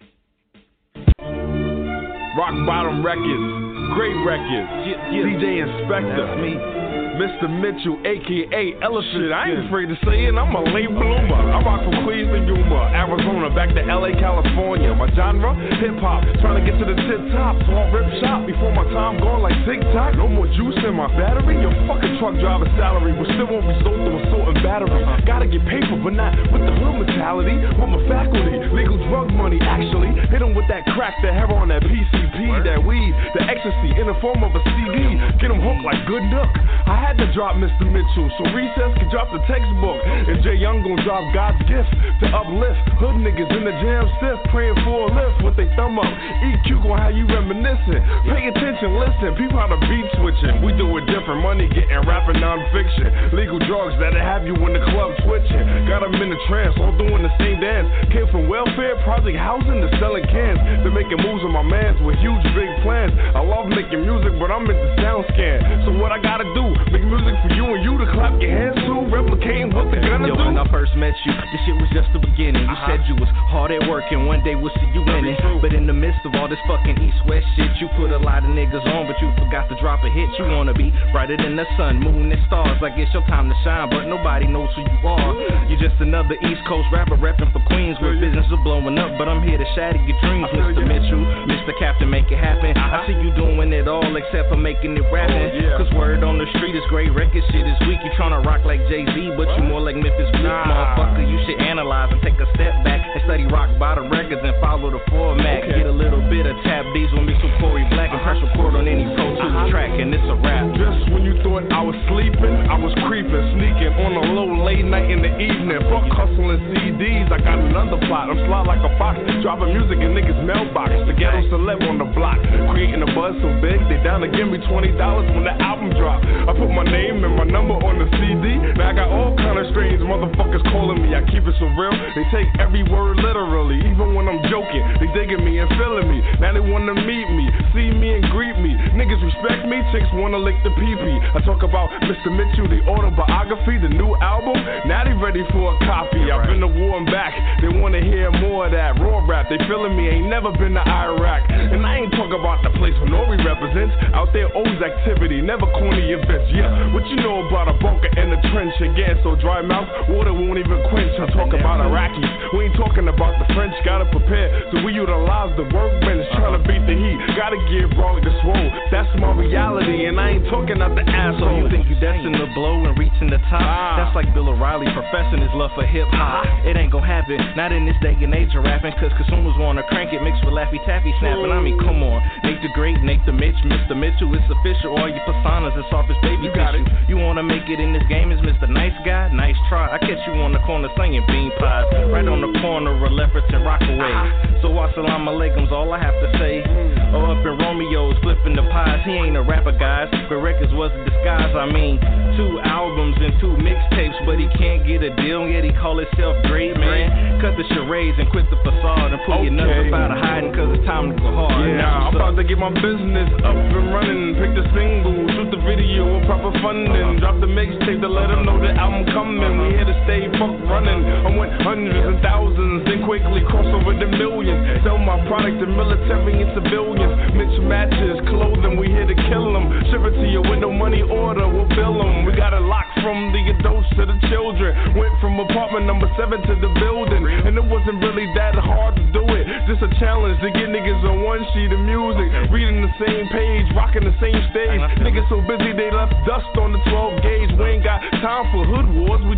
Rock 2.37 2.67
Bottom 2.67 3.07
Records, 3.07 3.95
great 3.95 4.17
records. 4.27 4.69
DJ 5.15 5.63
Inspector, 5.63 6.37
me. 6.43 6.74
Mr. 7.15 7.47
Mitchell, 7.47 7.95
aka 8.03 8.75
Elephant. 8.83 9.07
Shit, 9.15 9.31
I 9.31 9.55
ain't 9.55 9.71
afraid 9.71 9.87
to 9.87 9.97
say 10.03 10.27
it. 10.27 10.35
I'm 10.35 10.51
a 10.51 10.63
late 10.75 10.91
bloomer. 10.91 11.39
I 11.39 11.63
rock 11.63 11.87
from 11.87 12.03
Queens 12.03 12.27
to 12.27 12.41
Yuma, 12.43 12.91
Arizona, 12.91 13.55
back 13.55 13.71
to 13.71 13.83
LA, 13.87 14.11
California. 14.19 14.91
My 14.99 15.07
genre, 15.15 15.55
hip 15.79 15.95
hop. 16.03 16.27
Trying 16.43 16.59
to 16.59 16.65
get 16.67 16.75
to 16.83 16.87
the 16.89 16.97
tip 17.07 17.23
top, 17.31 17.55
so 17.63 17.71
I'll 17.71 17.93
rip 17.95 18.09
shop 18.19 18.43
before 18.51 18.75
my 18.75 18.83
time 18.91 19.23
gone 19.23 19.47
like 19.47 19.55
TikTok. 19.63 20.19
No 20.19 20.27
more 20.27 20.51
juice 20.59 20.75
in 20.83 20.95
my 20.99 21.07
battery. 21.15 21.55
Your 21.63 21.71
fucking 21.87 22.19
truck 22.19 22.35
driver 22.43 22.67
salary, 22.75 23.15
but 23.15 23.31
still 23.31 23.47
won't 23.47 23.71
sold 23.87 24.01
through 24.03 24.19
assault 24.27 24.51
and 24.51 24.59
battery. 24.67 24.99
Gotta 25.23 25.47
get 25.47 25.63
paper, 25.71 25.95
but 26.03 26.19
not 26.19 26.35
with 26.51 26.67
the 26.67 26.75
hood 26.75 26.99
mentality. 26.99 27.55
With 27.79 27.95
my 27.95 28.03
faculty, 28.11 28.59
legal 28.75 28.99
drug 29.07 29.31
money 29.31 29.63
actually. 29.63 30.11
Hit 30.35 30.43
'em 30.43 30.59
with 30.59 30.67
that 30.67 30.83
crack, 30.99 31.15
that 31.23 31.35
heroin, 31.35 31.71
that 31.71 31.87
PCP, 31.87 32.59
that 32.67 32.83
weed, 32.83 33.15
the 33.39 33.43
ecstasy 33.47 33.95
in 34.03 34.11
the 34.11 34.19
form 34.19 34.43
of 34.43 34.51
a 34.51 34.63
CD. 34.67 35.15
Get 35.39 35.55
'em 35.55 35.63
hooked 35.63 35.85
like 35.87 36.03
good 36.11 36.25
nook. 36.27 36.51
I 36.87 37.04
had 37.05 37.21
to 37.21 37.29
drop 37.37 37.61
Mr. 37.61 37.85
Mitchell, 37.85 38.33
so 38.41 38.49
Recess 38.57 38.97
could 38.97 39.13
drop 39.13 39.29
the 39.29 39.45
textbook. 39.45 40.01
And 40.09 40.41
Jay 40.41 40.57
Young 40.57 40.81
gon' 40.81 40.97
drop 41.05 41.21
God's 41.37 41.61
gift 41.69 41.93
to 42.25 42.27
uplift. 42.33 42.81
Hood 42.97 43.21
niggas 43.21 43.53
in 43.53 43.69
the 43.69 43.77
jam 43.85 44.09
stiff, 44.17 44.41
praying 44.49 44.81
for 44.89 45.07
a 45.07 45.09
lift 45.13 45.45
with 45.45 45.55
their 45.61 45.69
thumb 45.77 46.01
up. 46.01 46.09
EQ 46.09 46.81
gon' 46.81 46.97
have 46.97 47.13
you 47.13 47.29
reminiscing. 47.29 48.01
Pay 48.25 48.49
attention, 48.49 48.97
listen, 48.97 49.37
people 49.37 49.61
how 49.61 49.69
the 49.69 49.77
beat 49.85 50.09
switching. 50.17 50.65
We 50.65 50.73
do 50.81 50.89
it 50.97 51.05
different, 51.05 51.45
money 51.45 51.69
getting 51.69 52.01
rapping 52.09 52.41
non-fiction. 52.41 53.37
Legal 53.37 53.61
drugs 53.69 54.01
that'll 54.01 54.25
have 54.25 54.49
you 54.49 54.57
in 54.65 54.73
the 54.73 54.85
club 54.89 55.13
twitching. 55.29 55.65
Got 55.85 56.09
'em 56.09 56.17
in 56.17 56.33
the 56.33 56.41
trance, 56.49 56.73
all 56.81 56.97
doing 56.97 57.21
the 57.21 57.33
same 57.37 57.61
dance. 57.61 57.85
Came 58.17 58.27
from 58.33 58.49
welfare, 58.49 58.97
project 59.05 59.37
housing 59.37 59.85
to 59.85 59.91
selling 60.01 60.25
cans. 60.33 60.57
To 60.85 60.91
making 60.91 61.21
moves 61.21 61.45
with 61.45 61.53
my 61.53 61.63
mans 61.63 62.01
with 62.01 62.17
huge 62.17 62.43
big 62.57 62.71
plans. 62.81 63.13
I 63.37 63.45
love 63.45 63.69
making 63.69 64.01
music, 64.01 64.33
but 64.41 64.49
I'm 64.51 64.65
into 64.65 64.89
sound 65.03 65.25
scan. 65.37 65.85
So 65.85 65.93
what 66.01 66.13
I 66.13 66.19
gotta 66.19 66.49
do? 66.57 66.65
Music 67.03 67.35
for 67.43 67.51
you 67.55 67.67
and 67.75 67.83
you 67.83 67.99
to 67.99 68.07
clap 68.15 68.39
your 68.39 68.51
hands 68.55 68.79
to, 68.87 68.95
replicating 69.11 69.75
what 69.75 69.91
gonna 69.91 70.29
Yo, 70.31 70.35
do. 70.39 70.45
when 70.47 70.59
I 70.59 70.67
first 70.71 70.95
met 70.95 71.15
you, 71.27 71.33
this 71.35 71.61
shit 71.67 71.75
was 71.77 71.91
just 71.91 72.07
the 72.15 72.21
beginning. 72.23 72.63
You 72.63 72.71
Uh-huh. 72.71 72.87
said 72.87 73.03
you 73.11 73.17
was 73.19 73.29
hard 73.51 73.71
at 73.75 73.83
work 73.91 74.05
and 74.11 74.27
one 74.27 74.43
day 74.45 74.55
we'll 74.55 74.73
see 74.79 74.87
you 74.95 75.03
be 75.05 75.11
winning. 75.13 75.37
But 75.61 75.73
in 75.75 75.87
the 75.87 75.93
midst 75.97 76.23
of 76.25 76.35
all 76.35 76.47
this 76.49 76.59
fucking 76.67 76.99
east-west 77.01 77.47
shit, 77.57 77.71
you 77.83 77.89
put 77.99 78.11
a 78.15 78.19
lot 78.19 78.45
of 78.47 78.51
niggas 78.55 78.85
on, 78.87 79.07
but 79.11 79.19
you 79.21 79.31
forgot 79.39 79.69
to 79.71 79.77
drop 79.81 80.05
a 80.05 80.11
hit. 80.11 80.29
You 80.39 80.47
wanna 80.55 80.75
be 80.75 80.93
brighter 81.13 81.37
than 81.37 81.57
the 81.57 81.67
sun, 81.77 81.99
moon, 82.01 82.31
and 82.31 82.41
stars. 82.47 82.79
Like 82.81 82.95
it's 82.97 83.13
your 83.13 83.27
time 83.27 83.49
to 83.51 83.57
shine, 83.65 83.91
but 83.91 84.07
nobody 84.07 84.47
knows 84.47 84.71
who 84.77 84.83
you 84.83 85.01
are. 85.09 85.35
You're 85.69 85.81
just 85.81 85.99
another 86.01 86.35
East 86.47 86.63
Coast 86.69 86.87
rapper 86.93 87.17
rapping 87.17 87.51
for 87.53 87.61
Queens 87.67 87.99
where 88.01 88.15
business 88.21 88.47
is 88.47 88.59
blowing 88.63 88.99
up. 88.99 89.17
But 89.19 89.29
I'm 89.29 89.43
here 89.43 89.59
to 89.59 89.67
shatter 89.75 89.99
your 89.99 90.19
dreams, 90.21 90.49
Mr. 90.55 90.87
Mitchell, 90.87 91.23
Mr. 91.51 91.73
Captain, 91.79 92.09
make 92.11 92.31
it 92.31 92.39
happen. 92.39 92.77
Uh-huh. 92.77 93.03
I 93.03 93.07
see 93.07 93.15
you 93.19 93.35
doing 93.35 93.73
it 93.73 93.89
all 93.89 94.15
except 94.17 94.49
for 94.51 94.57
making 94.57 94.97
it 94.97 95.05
rapping. 95.13 95.37
Oh, 95.37 95.59
yeah. 95.59 95.77
Cause 95.79 95.91
word 95.95 96.23
on 96.23 96.39
the 96.39 96.47
street 96.59 96.75
is 96.77 96.84
great 96.89 97.13
record 97.15 97.43
shit 97.53 97.67
is 97.67 97.79
weak. 97.87 98.01
You 98.05 98.11
tryna 98.19 98.45
rock 98.45 98.65
like 98.65 98.81
Jay 98.89 99.05
Z, 99.05 99.15
but 99.37 99.49
you 99.57 99.63
more 99.69 99.81
like 99.81 99.97
Memphis 99.97 100.29
Bleek. 100.33 100.45
Nah. 100.45 100.65
Motherfucker, 100.69 101.25
you 101.25 101.39
should 101.47 101.61
analyze 101.61 102.13
and 102.13 102.21
take 102.23 102.37
a 102.41 102.49
step 102.55 102.73
back 102.85 103.01
and 103.03 103.23
study 103.25 103.45
rock 103.49 103.71
bottom 103.79 104.11
records 104.11 104.43
and 104.45 104.55
follow 104.61 104.91
the 104.91 105.01
format. 105.11 105.65
Okay. 105.65 105.83
Get 105.83 105.87
a 105.87 105.95
little 105.95 106.23
bit 106.29 106.47
of 106.47 106.57
tap 106.65 106.85
D's 106.95 107.11
with 107.13 107.25
mixed 107.25 107.43
with 107.45 107.55
Corey 107.61 107.85
Black 107.93 108.11
and 108.13 108.21
press 108.23 108.39
record 108.43 108.75
on 108.77 108.85
any 108.89 109.05
Pro 109.17 109.35
Tools 109.35 109.41
Uh-huh. 109.41 109.71
track, 109.71 109.91
and 109.97 110.13
it's 110.15 110.27
a 110.29 110.37
rap. 110.41 110.65
Just 110.77 111.11
when 111.13 111.25
you 111.25 111.35
thought 111.43 111.65
I 111.73 111.81
was 111.83 111.97
sleeping, 112.11 112.55
I 112.69 112.77
was 112.79 112.93
creeping, 113.07 113.45
sneaking 113.57 113.93
on 114.05 114.13
a 114.19 114.25
low 114.35 114.49
late 114.65 114.85
night 114.85 115.11
in 115.11 115.23
the 115.23 115.33
evening. 115.39 115.79
Fuck 115.91 116.09
hustling 116.13 116.61
CDs, 116.75 117.31
I 117.33 117.39
got 117.41 117.59
another 117.59 117.99
plot. 118.07 118.31
I'm 118.31 118.39
slide 118.47 118.67
like 118.67 118.83
a 118.85 118.93
fox, 118.99 119.19
dropping 119.43 119.73
music 119.73 119.99
in 120.01 120.13
niggas' 120.17 120.43
mailbox. 120.45 120.91
The 121.07 121.15
ghetto 121.15 121.43
celeb 121.53 121.81
on 121.89 121.99
the 121.99 122.09
block, 122.17 122.39
creating 122.73 123.03
a 123.03 123.11
buzz 123.15 123.35
so 123.41 123.49
big 123.61 123.79
they 123.89 123.99
down 124.03 124.21
to 124.23 124.29
give 124.29 124.49
me 124.49 124.59
twenty 124.69 124.93
dollars 124.97 125.29
when 125.35 125.45
the 125.45 125.55
album 125.63 125.91
drop. 125.99 126.21
I 126.25 126.53
put 126.53 126.71
my 126.75 126.83
name 126.83 127.23
and 127.23 127.35
my 127.39 127.47
number 127.47 127.79
on 127.79 128.03
the 128.03 128.11
CD. 128.19 128.59
Now 128.75 128.91
I 128.91 128.95
got 128.99 129.09
all 129.09 129.31
kind 129.39 129.63
of 129.63 129.71
strange 129.71 130.03
motherfuckers 130.03 130.63
calling 130.75 130.99
me. 130.99 131.15
I 131.15 131.23
keep 131.31 131.47
it 131.47 131.55
so 131.63 131.71
real, 131.79 131.95
they 132.19 132.27
take 132.35 132.51
every 132.59 132.83
word 132.83 133.23
literally, 133.23 133.79
even 133.87 134.19
when 134.19 134.27
I'm 134.27 134.43
joking. 134.51 134.83
They 134.99 135.07
digging 135.15 135.47
me 135.47 135.63
and 135.63 135.71
feeling 135.79 136.11
me. 136.11 136.19
Now 136.43 136.51
they 136.51 136.61
wanna 136.61 136.99
meet 136.99 137.29
me, 137.31 137.47
see 137.71 137.95
me 137.95 138.19
and 138.19 138.27
greet 138.35 138.59
me. 138.59 138.75
Niggas 138.99 139.23
respect 139.23 139.71
me, 139.71 139.79
chicks 139.95 140.11
wanna 140.19 140.43
lick 140.43 140.59
the 140.67 140.75
pee 140.75 140.99
pee. 140.99 141.19
I 141.31 141.39
talk 141.47 141.63
about 141.63 141.95
Mr. 142.11 142.35
Mitchell, 142.35 142.67
the 142.67 142.83
autobiography, 142.91 143.79
the 143.79 143.95
new 143.95 144.19
album. 144.19 144.59
Now 144.91 145.07
they 145.07 145.15
ready 145.15 145.47
for 145.55 145.71
a 145.71 145.77
copy. 145.87 146.27
I've 146.27 146.51
been 146.51 146.59
to 146.59 146.69
war 146.69 146.99
and 146.99 147.07
back. 147.07 147.39
They 147.63 147.71
wanna 147.71 148.03
hear 148.03 148.35
more 148.43 148.67
of 148.67 148.73
that 148.75 148.99
raw 148.99 149.23
rap. 149.23 149.47
They 149.47 149.63
feeling 149.71 149.95
me, 149.95 150.11
ain't 150.11 150.27
never 150.27 150.51
been 150.51 150.75
to 150.75 150.83
Iraq. 150.83 151.47
And 151.51 151.87
I 151.87 152.03
ain't 152.03 152.13
talk 152.19 152.35
about 152.35 152.67
the 152.67 152.75
place 152.83 152.95
where 152.99 153.15
Nori 153.15 153.39
represents. 153.47 153.95
Out 154.11 154.35
there, 154.35 154.51
always 154.59 154.83
activity, 154.83 155.41
never 155.41 155.71
corny 155.79 156.11
events. 156.11 156.51
Yeah, 156.51 156.64
what 156.93 157.05
you 157.09 157.17
know 157.21 157.47
about 157.47 157.69
a 157.69 157.77
bunker 157.81 158.09
in 158.19 158.31
the 158.31 158.41
trench? 158.53 158.75
Again, 158.81 159.21
so 159.23 159.35
dry 159.37 159.63
mouth, 159.63 159.89
water 160.09 160.33
won't 160.33 160.59
even 160.59 160.79
quench. 160.91 161.13
I 161.21 161.27
talk 161.33 161.53
about 161.53 161.81
Iraqis. 161.85 162.27
We 162.57 162.67
ain't 162.71 162.77
talking 162.77 163.09
about 163.09 163.35
the 163.41 163.47
French. 163.55 163.75
Gotta 163.85 164.07
prepare, 164.11 164.49
so 164.73 164.83
we 164.85 164.93
utilize 164.95 165.53
the 165.57 165.65
workbench. 165.71 166.25
Trying 166.37 166.57
to 166.57 166.63
beat 166.67 166.83
the 166.87 166.97
heat. 166.97 167.19
Gotta 167.37 167.59
give 167.71 167.91
wrong 167.99 168.21
the 168.23 168.33
swole. 168.43 168.69
That's 168.91 169.11
my 169.19 169.33
reality, 169.35 170.07
and 170.07 170.19
I 170.21 170.39
ain't 170.39 170.47
talking 170.49 170.81
out 170.81 170.95
the 170.95 171.05
So 171.05 171.13
asshole. 171.13 171.63
you 171.63 171.69
think 171.71 171.89
you 171.89 171.97
destined 172.01 172.37
to 172.39 172.49
blow 172.55 172.85
and 172.87 172.97
reaching 172.99 173.29
the 173.31 173.39
top? 173.51 173.63
Ah. 173.63 173.97
That's 173.99 174.15
like 174.17 174.29
Bill 174.35 174.49
O'Reilly 174.49 174.87
professing 174.95 175.41
his 175.43 175.53
love 175.55 175.71
for 175.75 175.85
hip 175.87 176.09
hop. 176.15 176.47
It 176.65 176.77
ain't 176.77 176.93
gonna 176.93 177.07
happen, 177.07 177.39
not 177.57 177.73
in 177.73 177.85
this 177.87 177.97
day 178.01 178.15
and 178.15 178.35
age 178.35 178.55
of 178.55 178.65
rapping, 178.65 178.93
cause 179.03 179.11
consumers 179.19 179.55
wanna 179.59 179.83
crank 179.91 180.13
it 180.13 180.23
mixed 180.23 180.45
with 180.45 180.55
Laffy 180.55 180.79
Taffy 180.87 181.13
snapping. 181.21 181.51
I 181.51 181.61
mean, 181.61 181.79
come 181.83 182.03
on. 182.03 182.23
Nate 182.45 182.63
the 182.63 182.71
Great, 182.75 183.01
Nate 183.03 183.25
the 183.27 183.33
Mitch, 183.33 183.57
Mr. 183.67 183.97
Mitchell, 183.97 184.31
it's 184.35 184.47
official. 184.49 184.97
All 184.97 185.09
your 185.11 185.21
personas, 185.27 185.75
it's 185.77 185.91
off 185.93 186.07
his 186.07 186.17
baby 186.23 186.49
got 186.55 186.75
tissue. 186.75 186.87
You 187.09 187.17
wanna 187.19 187.43
make 187.43 187.69
it 187.69 187.81
in 187.81 187.93
this 187.93 188.03
game 188.09 188.33
as 188.33 188.41
Mr. 188.41 188.69
Nice 188.69 188.97
Guy? 189.05 189.29
Nice 189.33 189.57
try. 189.69 189.93
I 189.93 189.99
catch 189.99 190.23
you 190.27 190.35
on 190.41 190.53
the 190.53 190.61
corner 190.61 190.89
singing 190.97 191.25
bean 191.27 191.51
pies. 191.59 191.85
Right 192.09 192.27
on 192.27 192.41
the 192.41 192.59
corner 192.61 192.95
of 192.95 193.13
Lefferts 193.13 193.51
and 193.53 193.65
Rockaway. 193.65 194.63
So, 194.63 194.69
assalamu 194.71 195.29
alaikum's 195.35 195.73
all 195.73 195.93
I 195.93 195.99
have 196.01 196.15
to 196.15 196.29
say. 196.39 197.04
Oh, 197.15 197.31
up 197.31 197.47
in 197.47 197.55
Romeo's 197.63 198.19
flipping 198.27 198.59
the 198.59 198.67
pies. 198.75 199.07
He 199.07 199.13
ain't 199.15 199.37
a 199.39 199.43
rapper, 199.43 199.71
guys. 199.71 200.11
But 200.27 200.43
records 200.43 200.75
was 200.75 200.91
a 200.91 201.01
disguise. 201.07 201.55
I 201.55 201.71
mean, 201.71 202.03
two 202.35 202.59
albums 202.67 203.15
and 203.23 203.39
two 203.39 203.55
mixtapes, 203.63 204.19
but 204.27 204.35
he 204.43 204.51
can't 204.59 204.83
get 204.83 204.99
a 205.07 205.15
deal. 205.23 205.47
Yet 205.47 205.63
he 205.63 205.71
call 205.79 206.03
himself 206.03 206.35
great, 206.51 206.75
man. 206.75 207.39
Cut 207.39 207.55
the 207.55 207.63
charades 207.71 208.19
and 208.19 208.27
quit 208.35 208.51
the 208.51 208.59
facade 208.67 209.15
and 209.15 209.23
pull 209.31 209.47
your 209.47 209.55
nuts 209.55 209.71
up 209.71 209.95
out 209.95 210.11
of 210.11 210.19
hiding, 210.19 210.51
cause 210.59 210.75
it's 210.75 210.83
time 210.91 211.15
to 211.15 211.17
go 211.23 211.31
hard. 211.31 211.55
Yeah, 211.55 211.87
Now, 211.87 212.11
I'm 212.11 212.17
about 212.19 212.35
to 212.35 212.43
get 212.43 212.59
my 212.59 212.75
business 212.75 213.31
up 213.47 213.55
and 213.55 213.87
running. 213.95 214.35
Pick 214.35 214.51
the 214.59 214.67
single, 214.75 215.15
shoot 215.39 215.55
the 215.55 215.63
video 215.63 216.11
with 216.19 216.27
proper 216.27 216.51
funding. 216.67 217.23
Drop 217.23 217.39
the 217.39 217.47
mixtape 217.47 218.03
to 218.03 218.11
let 218.11 218.27
them 218.27 218.43
know 218.43 218.59
the 218.59 218.75
album 218.75 219.07
coming. 219.15 219.39
We 219.63 219.79
here 219.79 219.87
to 219.87 219.97
stay, 220.03 220.27
fuck 220.35 220.51
running. 220.67 221.07
I 221.07 221.31
went 221.31 221.55
hundreds 221.63 221.95
and 222.11 222.19
thousands, 222.27 222.91
then 222.91 223.07
quickly 223.07 223.47
cross 223.47 223.71
over 223.71 223.95
the 223.95 224.11
millions. 224.11 224.83
Sell 224.83 224.99
my 224.99 225.21
product 225.31 225.63
to 225.63 225.67
military 225.71 226.43
and 226.43 226.51
civilians. 226.59 227.04
Mitch 227.35 227.57
matches, 227.67 228.21
clothing, 228.31 228.77
we 228.79 228.89
here 228.89 229.07
to 229.07 229.17
kill 229.29 229.53
them. 229.53 229.69
Ship 229.91 230.03
it 230.05 230.15
to 230.17 230.27
your 230.29 230.43
window, 230.43 230.71
money 230.71 231.03
order, 231.03 231.47
we'll 231.49 231.69
bill 231.75 231.99
them. 231.99 232.25
We 232.25 232.33
got 232.33 232.55
it 232.55 232.63
locked 232.63 232.95
from 233.05 233.33
the 233.35 233.43
adults 233.53 233.89
to 234.01 234.07
the 234.07 234.17
children. 234.33 234.97
Went 234.97 235.13
from 235.21 235.39
apartment 235.39 235.85
number 235.85 236.09
seven 236.17 236.41
to 236.41 236.55
the 236.57 236.71
building. 236.81 237.27
And 237.27 237.53
it 237.59 237.67
wasn't 237.69 238.01
really 238.01 238.27
that 238.35 238.57
hard 238.57 238.97
to 238.97 239.05
do 239.13 239.25
it. 239.37 239.45
Just 239.69 239.85
a 239.85 239.91
challenge 240.01 240.41
to 240.41 240.49
get 240.51 240.73
niggas 240.73 241.05
on 241.05 241.21
one 241.21 241.45
sheet 241.53 241.69
of 241.69 241.81
music. 241.85 242.29
Reading 242.49 242.81
the 242.81 242.93
same 242.97 243.29
page, 243.29 243.67
rocking 243.77 244.09
the 244.09 244.17
same 244.23 244.41
stage. 244.55 244.81
Niggas 245.05 245.29
so 245.29 245.45
busy 245.45 245.77
they 245.77 245.93
left 245.93 246.17
dust 246.25 246.49
on 246.57 246.73
the 246.73 246.81
12 246.89 247.21
gauge. 247.21 247.51
We 247.61 247.77
ain't 247.77 247.85
got 247.85 248.01
time 248.25 248.49
for 248.55 248.65
hood 248.65 248.89
wars. 248.97 249.21
We 249.29 249.37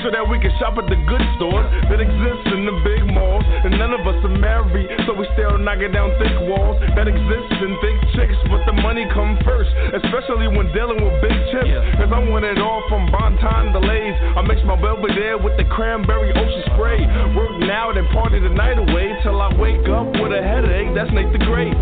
so 0.00 0.08
that 0.08 0.24
we 0.24 0.40
can 0.40 0.48
shop 0.56 0.80
at 0.80 0.88
the 0.88 0.96
good 1.04 1.20
stores 1.36 1.68
that 1.92 2.00
exist 2.00 2.44
in 2.56 2.64
the 2.64 2.76
big 2.80 3.04
malls. 3.04 3.44
And 3.44 3.76
none 3.76 3.92
of 3.92 4.00
us 4.08 4.16
are 4.24 4.32
married, 4.32 4.88
so 5.04 5.12
we 5.12 5.28
still 5.36 5.58
knocking 5.60 5.92
down 5.92 6.08
thick 6.16 6.32
walls 6.48 6.80
that 6.96 7.04
exist 7.04 7.52
in 7.60 7.76
thick 7.84 7.98
chicks. 8.16 8.38
But 8.48 8.64
the 8.64 8.72
money 8.80 9.04
come 9.12 9.36
first, 9.44 9.68
especially 9.92 10.48
when 10.48 10.72
dealing 10.72 11.04
with 11.04 11.14
big 11.20 11.36
chips. 11.52 11.68
Cause 12.00 12.08
I 12.08 12.20
want 12.32 12.48
it 12.48 12.56
all 12.58 12.80
from 12.88 13.12
Bonton 13.12 13.76
delays. 13.76 14.16
I 14.34 14.40
mix 14.40 14.64
my 14.64 14.80
Belvedere 14.80 15.36
with 15.36 15.60
the 15.60 15.68
cranberry 15.68 16.32
ocean 16.32 16.64
spray. 16.72 17.04
Work 17.36 17.60
now, 17.60 17.92
then 17.92 18.08
party 18.16 18.40
the 18.40 18.48
night 18.48 18.80
away 18.80 19.12
till 19.20 19.36
I 19.36 19.52
wake 19.60 19.84
up 19.92 20.08
with 20.16 20.32
a 20.32 20.40
headache. 20.40 20.96
That's 20.96 21.12
Nate 21.12 21.28
the 21.28 21.44
Great. 21.44 21.76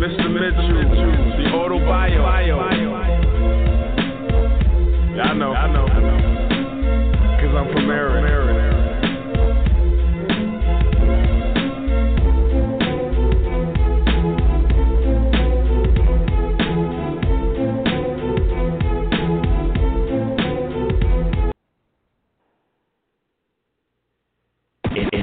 Mr. 0.00 0.26
Mitchell, 0.26 0.88
the 1.36 1.52
auto 1.52 1.78
bio. 1.84 2.24
Yeah, 5.14 5.30
I 5.30 5.34
know, 5.34 5.52
I 5.52 5.70
know. 5.70 5.86
Cause 5.86 6.43
I'm 7.64 7.72
from 7.72 7.86
Maryland. 7.86 8.24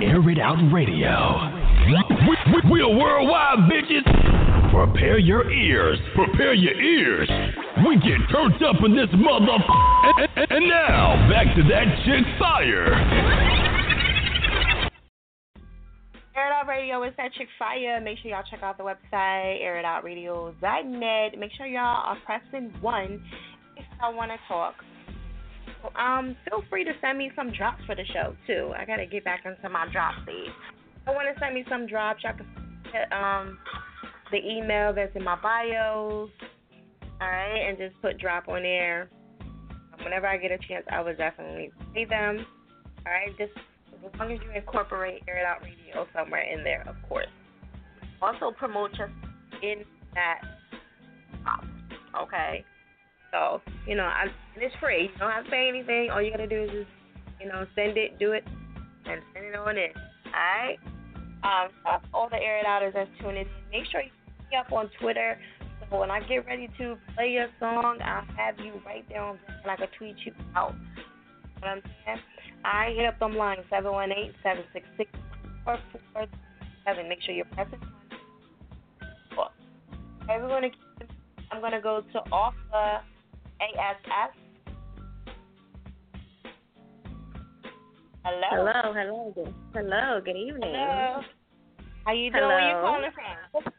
Air 0.01 0.29
it 0.29 0.39
out 0.39 0.57
radio. 0.73 1.51
We, 1.87 2.37
we, 2.51 2.71
we 2.71 2.81
are 2.81 2.89
worldwide, 2.89 3.69
bitches. 3.69 4.71
Prepare 4.71 5.19
your 5.19 5.51
ears. 5.51 5.99
Prepare 6.15 6.53
your 6.53 6.79
ears. 6.81 7.29
We 7.87 7.95
get 7.97 8.19
turned 8.31 8.61
up 8.63 8.75
in 8.85 8.95
this 8.95 9.09
mother. 9.13 9.57
And, 9.57 10.29
and- 10.35 10.51
and 10.51 10.67
now, 10.67 11.29
back 11.29 11.55
to 11.55 11.63
that 11.63 11.85
chick 12.05 12.25
fire. 12.37 12.93
Air 16.35 16.47
It 16.47 16.53
Out 16.53 16.67
Radio 16.67 17.03
is 17.03 17.13
that 17.17 17.33
chick 17.33 17.47
fire. 17.57 17.99
Make 18.01 18.19
sure 18.19 18.31
y'all 18.31 18.43
check 18.49 18.61
out 18.63 18.77
the 18.77 18.83
website, 18.83 19.61
airitoutradio.net. 19.63 21.39
Make 21.39 21.51
sure 21.57 21.65
y'all 21.65 22.03
are 22.05 22.17
pressing 22.25 22.71
one 22.81 23.21
if 23.77 23.85
y'all 23.99 24.15
want 24.15 24.31
to 24.31 24.37
talk. 24.47 24.75
Um, 25.95 26.35
feel 26.49 26.63
free 26.69 26.83
to 26.83 26.91
send 27.01 27.17
me 27.17 27.31
some 27.35 27.51
drops 27.51 27.83
for 27.85 27.95
the 27.95 28.05
show 28.13 28.35
too. 28.45 28.71
I 28.77 28.85
gotta 28.85 29.05
get 29.07 29.23
back 29.23 29.41
into 29.45 29.67
my 29.69 29.87
drop 29.91 30.13
stage. 30.23 30.49
I 31.07 31.11
want 31.11 31.27
to 31.33 31.39
send 31.39 31.55
me 31.55 31.65
some 31.69 31.87
drops. 31.87 32.23
Y'all 32.23 32.33
can 32.37 32.45
um 33.11 33.57
the 34.31 34.37
email 34.37 34.93
that's 34.93 35.15
in 35.15 35.23
my 35.23 35.35
bios. 35.41 36.29
All 37.21 37.27
right, 37.27 37.69
and 37.69 37.77
just 37.77 37.93
put 38.01 38.17
drop 38.17 38.47
on 38.47 38.63
there. 38.63 39.09
Whenever 40.03 40.25
I 40.25 40.37
get 40.37 40.51
a 40.51 40.57
chance, 40.57 40.83
I 40.91 41.01
will 41.01 41.15
definitely 41.15 41.71
play 41.93 42.05
them. 42.05 42.45
All 43.05 43.13
right, 43.13 43.29
just 43.37 43.51
as 44.03 44.19
long 44.19 44.31
as 44.31 44.39
you 44.43 44.49
incorporate 44.55 45.21
Air 45.27 45.37
It 45.37 45.45
Out 45.45 45.61
Radio 45.61 46.07
somewhere 46.15 46.41
in 46.41 46.63
there, 46.63 46.83
of 46.87 46.95
course. 47.07 47.27
Also 48.21 48.51
promote 48.57 48.91
us 48.93 49.09
in 49.61 49.83
that 50.15 50.41
pop. 51.43 51.63
Okay. 52.23 52.65
So, 53.31 53.61
you 53.87 53.95
know, 53.95 54.03
I, 54.03 54.25
it's 54.57 54.75
free. 54.81 55.03
You 55.13 55.19
don't 55.19 55.31
have 55.31 55.45
to 55.45 55.51
pay 55.51 55.69
anything. 55.69 56.09
All 56.11 56.21
you 56.21 56.31
gotta 56.31 56.47
do 56.47 56.63
is 56.63 56.69
just, 56.71 56.89
you 57.39 57.47
know, 57.47 57.65
send 57.75 57.97
it, 57.97 58.17
do 58.19 58.31
it, 58.31 58.43
and 59.05 59.21
send 59.33 59.45
it 59.45 59.55
on 59.55 59.77
in. 59.77 59.91
Alright? 60.25 60.79
Um, 61.43 61.69
uh, 61.85 61.99
all 62.13 62.29
the 62.29 62.37
Air 62.37 62.59
It 62.59 62.65
Outers 62.65 62.93
that's 62.95 63.09
tuning 63.19 63.41
in, 63.41 63.47
make 63.71 63.89
sure 63.91 64.01
you 64.01 64.09
me 64.51 64.57
up 64.57 64.71
on 64.71 64.89
Twitter. 64.99 65.39
When 65.91 66.09
I 66.09 66.21
get 66.21 66.45
ready 66.45 66.69
to 66.77 66.97
play 67.15 67.31
your 67.31 67.47
song, 67.59 67.99
I'll 68.01 68.25
have 68.37 68.57
you 68.59 68.81
right 68.85 69.05
there 69.09 69.21
on 69.21 69.37
and 69.61 69.71
I 69.71 69.75
can 69.75 69.87
tweet 69.97 70.15
you 70.25 70.33
out. 70.55 70.73
You 70.73 71.03
know 71.61 71.67
what 71.67 71.67
I'm 71.67 71.81
saying? 72.05 72.19
I 72.63 72.93
hit 72.95 73.05
up 73.05 73.19
them 73.19 73.35
lines 73.35 73.65
718 73.69 74.33
766 74.41 75.11
4447. 75.65 77.09
Make 77.09 77.21
sure 77.21 77.35
you're 77.35 77.45
pressing. 77.51 77.79
Okay, 80.23 80.41
we're 80.41 80.47
gonna 80.47 80.69
keep, 80.69 81.09
I'm 81.51 81.59
gonna 81.59 81.81
go 81.81 82.01
to 82.13 82.19
off 82.31 82.53
the 82.71 82.99
ASS. 83.59 84.31
Hello. 88.23 88.47
Hello, 88.49 88.93
hello, 88.93 89.53
hello, 89.73 90.21
good 90.23 90.37
evening. 90.37 90.73
Hello. 90.73 91.21
How 92.05 92.13
you 92.13 92.31
doing? 92.31 92.47
Where 92.47 92.69
you 92.69 92.75
calling 92.81 93.11
from? 93.51 93.73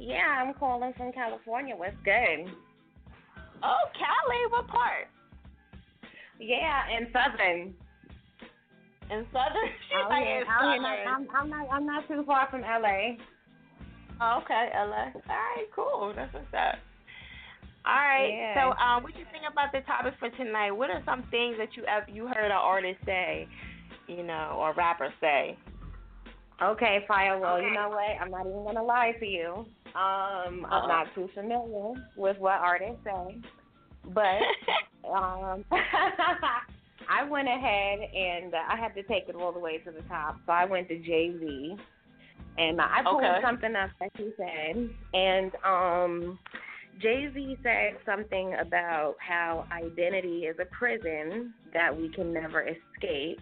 Yeah, 0.00 0.40
I'm 0.40 0.54
calling 0.54 0.94
from 0.96 1.12
California. 1.12 1.76
What's 1.76 1.94
good? 2.04 2.48
Oh, 3.62 3.84
Cali, 3.92 4.40
what 4.48 4.66
part? 4.66 5.12
Yeah, 6.40 6.88
in 6.96 7.06
Southern. 7.12 7.74
In 9.12 9.26
Southern? 9.28 9.68
She's 9.84 10.00
Out 10.02 10.08
like 10.08 10.24
here, 10.24 10.40
in 10.40 10.46
Southern. 10.48 10.84
I'm, 11.06 11.28
I'm 11.36 11.50
not. 11.50 11.68
I'm 11.70 11.86
not 11.86 12.08
too 12.08 12.24
far 12.26 12.48
from 12.50 12.62
LA. 12.62 13.20
Oh, 14.22 14.40
okay, 14.42 14.70
LA. 14.74 15.12
All 15.12 15.20
right, 15.28 15.68
cool. 15.76 16.12
That's 16.16 16.32
what's 16.32 16.46
up. 16.56 16.80
All 17.84 17.92
right. 17.92 18.32
Yeah. 18.32 18.54
So, 18.56 18.76
um, 18.82 19.02
what 19.02 19.12
do 19.12 19.18
you 19.18 19.26
think 19.32 19.44
about 19.50 19.72
the 19.72 19.80
topic 19.80 20.14
for 20.18 20.30
tonight? 20.30 20.70
What 20.70 20.88
are 20.88 21.02
some 21.04 21.24
things 21.30 21.56
that 21.58 21.76
you 21.76 21.84
you 22.08 22.26
heard 22.26 22.46
an 22.46 22.52
artist 22.52 23.00
say, 23.04 23.46
you 24.08 24.22
know, 24.22 24.56
or 24.58 24.72
rapper 24.72 25.12
say? 25.20 25.58
Okay, 26.62 27.04
Fire. 27.08 27.38
Well, 27.38 27.60
you 27.60 27.72
know 27.72 27.88
what? 27.88 28.20
I'm 28.20 28.30
not 28.30 28.46
even 28.46 28.64
gonna 28.64 28.82
lie 28.82 29.12
to 29.18 29.26
you. 29.26 29.66
Um, 29.94 30.64
Uh-oh. 30.64 30.68
I'm 30.70 30.88
not 30.88 31.06
too 31.14 31.28
familiar 31.34 31.94
with 32.16 32.38
what 32.38 32.60
artists 32.60 33.02
say, 33.04 33.40
but 34.12 34.42
um, 35.08 35.64
I 37.08 37.24
went 37.28 37.48
ahead 37.48 38.00
and 38.14 38.54
uh, 38.54 38.58
I 38.68 38.76
had 38.76 38.94
to 38.94 39.02
take 39.04 39.28
it 39.28 39.34
all 39.34 39.52
the 39.52 39.58
way 39.58 39.78
to 39.78 39.90
the 39.90 40.02
top. 40.02 40.36
So 40.46 40.52
I 40.52 40.64
went 40.66 40.88
to 40.88 40.98
Jay 40.98 41.32
Z, 41.40 41.76
and 42.58 42.80
I 42.80 43.02
pulled 43.02 43.24
Okay. 43.24 43.38
something 43.42 43.74
up 43.74 43.90
that 43.98 44.10
he 44.16 44.30
said, 44.36 44.90
and 45.14 45.52
um, 45.64 46.38
Jay 47.00 47.28
Z 47.32 47.56
said 47.62 47.96
something 48.04 48.54
about 48.60 49.16
how 49.18 49.64
identity 49.72 50.40
is 50.44 50.56
a 50.60 50.66
prison 50.66 51.54
that 51.72 51.96
we 51.96 52.10
can 52.10 52.32
never 52.34 52.62
escape. 52.62 53.40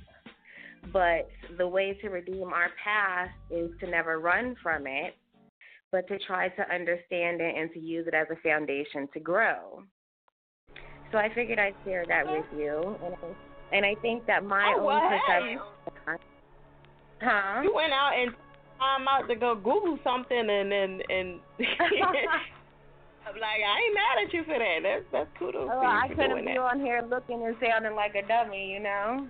But 0.93 1.29
the 1.59 1.67
way 1.67 1.99
to 2.03 2.09
redeem 2.09 2.53
our 2.53 2.71
past 2.83 3.31
is 3.51 3.71
to 3.81 3.87
never 3.91 4.19
run 4.19 4.57
from 4.63 4.87
it, 4.87 5.15
but 5.93 6.07
to 6.09 6.19
try 6.27 6.49
to 6.49 6.75
understand 6.75 7.41
it 7.41 7.55
and 7.57 7.71
to 7.73 7.79
use 7.81 8.07
it 8.07 8.15
as 8.15 8.27
a 8.31 8.37
foundation 8.43 9.09
to 9.13 9.21
grow. 9.21 9.83
So 11.13 11.19
I 11.19 11.33
figured 11.35 11.59
I'd 11.59 11.75
share 11.85 12.05
that 12.07 12.27
with 12.27 12.45
you, 12.59 12.97
and 13.73 13.85
I, 13.85 13.95
think 14.03 14.27
that 14.27 14.45
my 14.45 14.75
Oh, 14.77 14.81
own 14.81 14.87
well, 14.87 15.11
hey. 15.27 15.57
perception. 16.07 16.19
Huh? 17.21 17.61
You 17.63 17.75
went 17.75 17.93
out 17.93 18.13
and 18.17 18.31
I'm 18.81 19.09
out 19.09 19.27
to 19.29 19.35
go 19.35 19.55
Google 19.57 19.99
something 20.05 20.39
and 20.39 20.73
and 20.73 21.03
and. 21.11 21.41
I'm 23.27 23.35
like, 23.35 23.61
I 23.61 23.77
ain't 23.85 23.95
mad 23.95 24.25
at 24.25 24.33
you 24.33 24.43
for 24.45 24.59
that. 24.59 24.79
That's 24.83 25.05
that's 25.13 25.39
kudos 25.39 25.69
Oh, 25.71 25.81
for 25.81 25.85
you 25.85 25.91
I 25.91 26.09
couldn't 26.09 26.47
be 26.47 26.53
that. 26.53 26.59
on 26.59 26.81
here 26.81 27.03
looking 27.11 27.45
and 27.45 27.57
sounding 27.61 27.95
like 27.95 28.15
a 28.15 28.27
dummy, 28.27 28.73
you 28.73 28.81
know. 28.81 29.27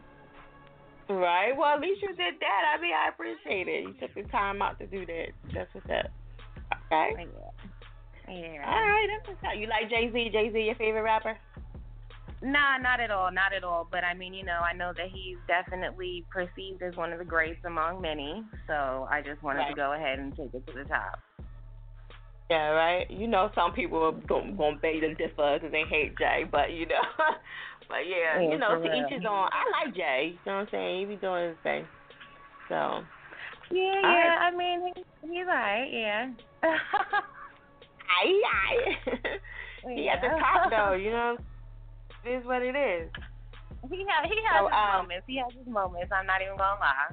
Right. 1.09 1.57
Well, 1.57 1.75
at 1.75 1.81
least 1.81 2.03
you 2.03 2.09
did 2.09 2.35
that. 2.41 2.77
I 2.77 2.81
mean, 2.81 2.93
I 2.93 3.09
appreciate 3.09 3.67
it. 3.67 3.85
You 3.85 3.95
took 4.01 4.15
the 4.15 4.31
time 4.31 4.61
out 4.61 4.79
to 4.79 4.87
do 4.87 5.07
that. 5.07 5.29
That's 5.55 5.73
what's 5.75 5.87
up. 5.87 6.11
Okay. 6.93 7.17
Oh, 7.17 8.33
yeah. 8.33 8.65
All 8.67 8.83
right. 8.83 9.07
That's 9.09 9.29
what's 9.29 9.43
up. 9.45 9.59
You 9.59 9.69
like 9.69 9.89
Jay 9.89 10.11
Z? 10.13 10.31
Jay 10.33 10.51
Z, 10.53 10.59
your 10.61 10.75
favorite 10.75 11.03
rapper? 11.03 11.39
Nah, 12.43 12.79
not 12.79 13.01
at 13.01 13.11
all, 13.11 13.33
not 13.33 13.53
at 13.53 13.65
all. 13.65 13.89
But 13.91 14.05
I 14.05 14.15
mean, 14.15 14.35
you 14.35 14.45
know, 14.45 14.61
I 14.61 14.73
know 14.75 14.93
that 14.97 15.09
he's 15.13 15.39
definitely 15.49 16.25
perceived 16.31 16.83
as 16.83 16.95
one 16.95 17.13
of 17.13 17.19
the 17.19 17.25
greats 17.25 17.65
among 17.65 18.03
many. 18.03 18.45
So 18.67 19.09
I 19.11 19.23
just 19.23 19.43
wanted 19.43 19.67
to 19.69 19.75
go 19.75 19.95
ahead 19.95 20.19
and 20.19 20.37
take 20.37 20.53
it 20.53 20.67
to 20.67 20.73
the 20.73 20.85
top. 20.85 21.19
Yeah, 22.51 22.69
right. 22.71 23.11
You 23.11 23.27
know, 23.29 23.51
some 23.55 23.73
people 23.73 24.03
are 24.03 24.13
gonna, 24.27 24.53
gonna 24.53 24.77
beg 24.79 25.03
and 25.03 25.17
differ 25.19 25.59
because 25.59 25.71
they 25.73 25.85
hate 25.89 26.17
Jay, 26.19 26.45
but 26.51 26.73
you 26.73 26.87
know, 26.87 27.03
but 27.89 28.07
yeah, 28.09 28.41
Yeah, 28.41 28.51
you 28.51 28.59
know, 28.59 28.75
to 28.77 28.81
real. 28.81 28.95
each 29.07 29.13
his 29.13 29.23
own. 29.29 29.49
I 29.53 29.85
like 29.85 29.95
Jay. 29.95 30.33
You 30.33 30.39
know 30.51 30.59
what 30.59 30.61
I'm 30.63 30.69
saying? 30.71 31.01
He 31.01 31.15
be 31.15 31.21
doing 31.21 31.49
his 31.49 31.59
thing. 31.63 31.85
So. 32.69 32.75
Yeah, 33.71 33.93
All 34.03 34.11
yeah. 34.17 34.33
right. 34.33 34.51
I 34.53 34.57
mean, 34.57 34.93
he, 34.95 35.05
he's 35.29 35.47
alright. 35.47 35.93
Yeah. 35.93 36.31
Aye, 38.09 38.41
aye. 38.49 39.13
he 39.95 40.09
at 40.09 40.21
the 40.21 40.29
Yeah. 40.29 40.39
top 40.41 40.71
though, 40.71 40.95
you 40.95 41.11
know. 41.11 41.37
It 42.25 42.31
is 42.41 42.45
what 42.47 42.63
it 42.63 42.75
is. 42.75 43.11
He 43.91 44.05
has 44.09 44.25
he 44.25 44.41
has 44.49 44.65
So, 44.65 44.67
his 44.67 44.73
um, 44.75 45.03
moments. 45.05 45.25
He 45.27 45.37
has 45.39 45.53
his 45.53 45.67
moments. 45.69 46.11
I'm 46.13 46.27
not 46.27 46.41
even 46.43 46.57
gonna 46.57 46.81
lie. 46.81 47.13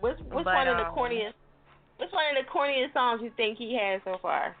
What's 0.00 0.20
what's 0.30 0.44
But, 0.44 0.54
one 0.54 0.68
of 0.68 0.76
the 0.76 0.84
um, 0.84 0.94
corniest? 0.96 1.34
What's 2.00 2.14
one 2.14 2.24
of 2.34 2.42
the 2.42 2.50
corniest 2.50 2.94
songs 2.94 3.20
you 3.22 3.30
think 3.36 3.58
he 3.58 3.76
has 3.78 4.00
so 4.06 4.16
far? 4.22 4.56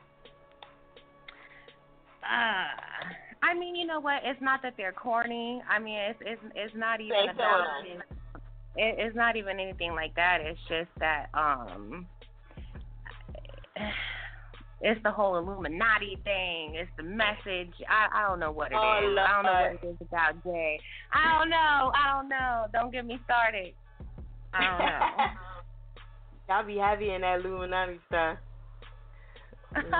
Uh, 2.22 2.68
I 3.42 3.54
mean, 3.58 3.74
you 3.74 3.86
know 3.86 3.98
what? 3.98 4.20
It's 4.24 4.42
not 4.42 4.60
that 4.62 4.74
they're 4.76 4.92
corny. 4.92 5.62
I 5.66 5.78
mean, 5.78 5.98
it's 5.98 6.18
it's 6.20 6.42
it's 6.54 6.74
not 6.76 7.00
even 7.00 7.16
Say 7.16 7.26
so. 7.28 7.32
about 7.32 7.86
it, 8.76 8.94
it's 8.98 9.16
not 9.16 9.36
even 9.36 9.58
anything 9.58 9.94
like 9.94 10.14
that. 10.16 10.40
It's 10.42 10.60
just 10.68 10.90
that 10.98 11.28
um 11.32 12.06
it's 14.82 15.02
the 15.02 15.10
whole 15.10 15.38
Illuminati 15.38 16.18
thing. 16.22 16.74
It's 16.74 16.90
the 16.98 17.04
message. 17.04 17.72
I 17.88 18.08
I 18.12 18.28
don't 18.28 18.38
know 18.38 18.52
what 18.52 18.70
it 18.70 18.74
is. 18.74 18.80
Oh, 18.82 19.16
I 19.18 19.32
don't 19.32 19.44
know 19.46 19.52
what 19.52 19.82
it 19.82 19.86
is 19.88 19.96
about 20.02 20.44
Jay. 20.44 20.78
I 21.10 21.38
don't 21.38 21.48
know. 21.48 21.90
I 21.94 22.12
don't 22.12 22.28
know. 22.28 22.66
Don't 22.74 22.92
get 22.92 23.06
me 23.06 23.18
started. 23.24 23.72
I 24.52 24.60
don't 24.60 24.78
know. 24.78 25.24
Y'all 26.50 26.66
be 26.66 26.78
heavy 26.78 27.10
in 27.14 27.20
that 27.20 27.44
Illuminati 27.44 28.00
stuff. 28.08 28.36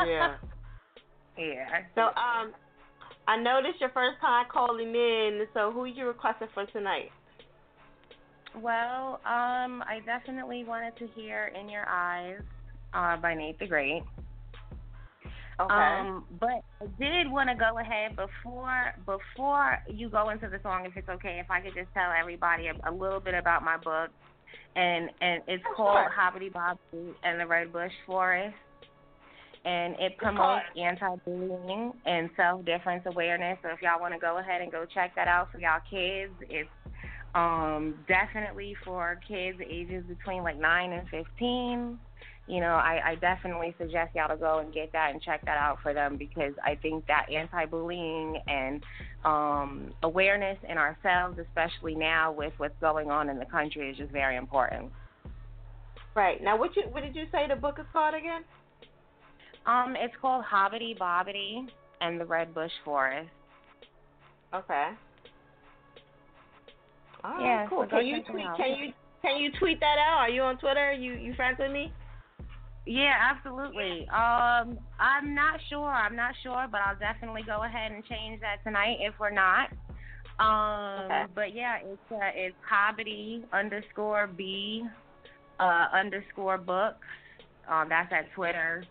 Yeah. 0.04 0.34
yeah. 1.38 1.82
So 1.94 2.00
um, 2.00 2.52
I 3.28 3.40
know 3.40 3.60
this 3.62 3.80
your 3.80 3.90
first 3.90 4.20
time 4.20 4.46
calling 4.52 4.88
in. 4.88 5.46
So 5.54 5.70
who 5.70 5.84
you 5.84 6.06
requesting 6.06 6.48
for 6.52 6.66
tonight? 6.66 7.10
Well, 8.56 9.20
um, 9.24 9.84
I 9.86 10.00
definitely 10.04 10.64
wanted 10.64 10.96
to 10.96 11.06
hear 11.14 11.52
"In 11.58 11.68
Your 11.68 11.88
Eyes" 11.88 12.40
uh, 12.94 13.16
by 13.18 13.34
Nate 13.34 13.60
the 13.60 13.68
Great. 13.68 14.02
Okay. 15.60 15.72
Um, 15.72 16.24
but 16.40 16.64
I 16.80 16.86
did 16.98 17.30
want 17.30 17.48
to 17.48 17.54
go 17.54 17.78
ahead 17.78 18.16
before 18.16 18.92
before 19.06 19.78
you 19.88 20.08
go 20.08 20.30
into 20.30 20.48
the 20.48 20.58
song, 20.64 20.84
if 20.84 20.96
it's 20.96 21.08
okay, 21.08 21.38
if 21.40 21.48
I 21.48 21.60
could 21.60 21.74
just 21.74 21.94
tell 21.94 22.10
everybody 22.18 22.66
a, 22.66 22.90
a 22.90 22.92
little 22.92 23.20
bit 23.20 23.34
about 23.34 23.62
my 23.62 23.76
book, 23.76 24.10
and 24.76 25.10
and 25.20 25.42
it's 25.48 25.64
Oh, 25.70 25.74
called 25.76 25.98
sure. 25.98 26.12
Hobbity 26.16 26.52
Bobbity 26.52 27.14
and 27.22 27.40
the 27.40 27.46
Red 27.46 27.72
Bush 27.72 27.92
Forest, 28.06 28.54
and 29.64 29.94
it 29.98 30.16
promotes 30.18 30.64
anti-bullying 30.76 31.92
and 32.06 32.30
self-difference 32.36 33.04
awareness. 33.06 33.58
So 33.62 33.70
if 33.70 33.82
y'all 33.82 34.00
want 34.00 34.14
to 34.14 34.20
go 34.20 34.38
ahead 34.38 34.62
and 34.62 34.70
go 34.72 34.84
check 34.92 35.14
that 35.16 35.28
out 35.28 35.48
for 35.52 35.58
y'all 35.58 35.80
kids, 35.90 36.34
it's 36.48 36.68
um 37.34 37.94
definitely 38.08 38.74
for 38.84 39.20
kids 39.28 39.58
ages 39.64 40.04
between 40.08 40.42
like 40.42 40.58
nine 40.58 40.92
and 40.92 41.08
fifteen 41.08 41.98
you 42.50 42.60
know, 42.60 42.74
I, 42.74 43.10
I 43.10 43.14
definitely 43.14 43.74
suggest 43.78 44.14
y'all 44.16 44.28
to 44.28 44.36
go 44.36 44.58
and 44.58 44.74
get 44.74 44.90
that 44.92 45.12
and 45.12 45.22
check 45.22 45.44
that 45.44 45.56
out 45.56 45.78
for 45.82 45.94
them 45.94 46.16
because 46.16 46.52
I 46.64 46.74
think 46.74 47.06
that 47.06 47.26
anti-bullying 47.32 48.42
and 48.48 48.82
um, 49.24 49.92
awareness 50.02 50.58
in 50.68 50.76
ourselves, 50.76 51.38
especially 51.38 51.94
now 51.94 52.32
with 52.32 52.52
what's 52.56 52.74
going 52.80 53.08
on 53.08 53.28
in 53.28 53.38
the 53.38 53.44
country, 53.44 53.88
is 53.90 53.96
just 53.96 54.10
very 54.10 54.36
important. 54.36 54.90
Right. 56.16 56.42
Now, 56.42 56.58
what 56.58 56.74
you 56.74 56.82
what 56.90 57.04
did 57.04 57.14
you 57.14 57.26
say 57.30 57.46
the 57.48 57.54
book 57.54 57.76
is 57.78 57.86
called 57.92 58.14
again? 58.14 58.42
Um, 59.64 59.94
it's 59.96 60.14
called 60.20 60.44
Hobbity 60.44 60.98
Bobbity 60.98 61.68
and 62.00 62.20
the 62.20 62.24
Red 62.24 62.52
Bush 62.52 62.72
Forest. 62.84 63.30
Okay. 64.52 64.88
All 67.22 67.30
right, 67.30 67.44
Yeah, 67.44 67.68
cool. 67.68 67.86
Can 67.86 68.04
you 68.04 68.24
tweet? 68.28 68.46
Can 68.56 68.76
you 68.76 68.92
can 69.22 69.40
you 69.40 69.50
tweet 69.60 69.78
that 69.78 69.96
out? 70.04 70.18
Are 70.18 70.30
you 70.30 70.42
on 70.42 70.58
Twitter? 70.58 70.92
You 70.92 71.12
you 71.12 71.34
friends 71.34 71.58
with 71.60 71.70
me? 71.70 71.92
Yeah, 72.86 73.12
absolutely. 73.20 74.08
Um, 74.08 74.78
I'm 74.98 75.34
not 75.34 75.60
sure. 75.68 75.88
I'm 75.88 76.16
not 76.16 76.34
sure, 76.42 76.66
but 76.70 76.80
I'll 76.80 76.98
definitely 76.98 77.42
go 77.46 77.62
ahead 77.62 77.92
and 77.92 78.04
change 78.06 78.40
that 78.40 78.64
tonight 78.64 78.96
if 79.00 79.14
we're 79.20 79.30
not. 79.30 79.68
Um, 80.38 81.04
Okay. 81.04 81.24
but 81.34 81.54
yeah, 81.54 81.76
it's 81.84 82.00
uh, 82.10 82.30
it's 82.34 82.56
Hobbity 82.68 83.42
underscore 83.52 84.26
B 84.26 84.82
uh, 85.60 85.86
underscore 85.92 86.56
books. 86.58 87.06
Um, 87.68 87.88
that's 87.90 88.10
at 88.12 88.32
Twitter. 88.34 88.82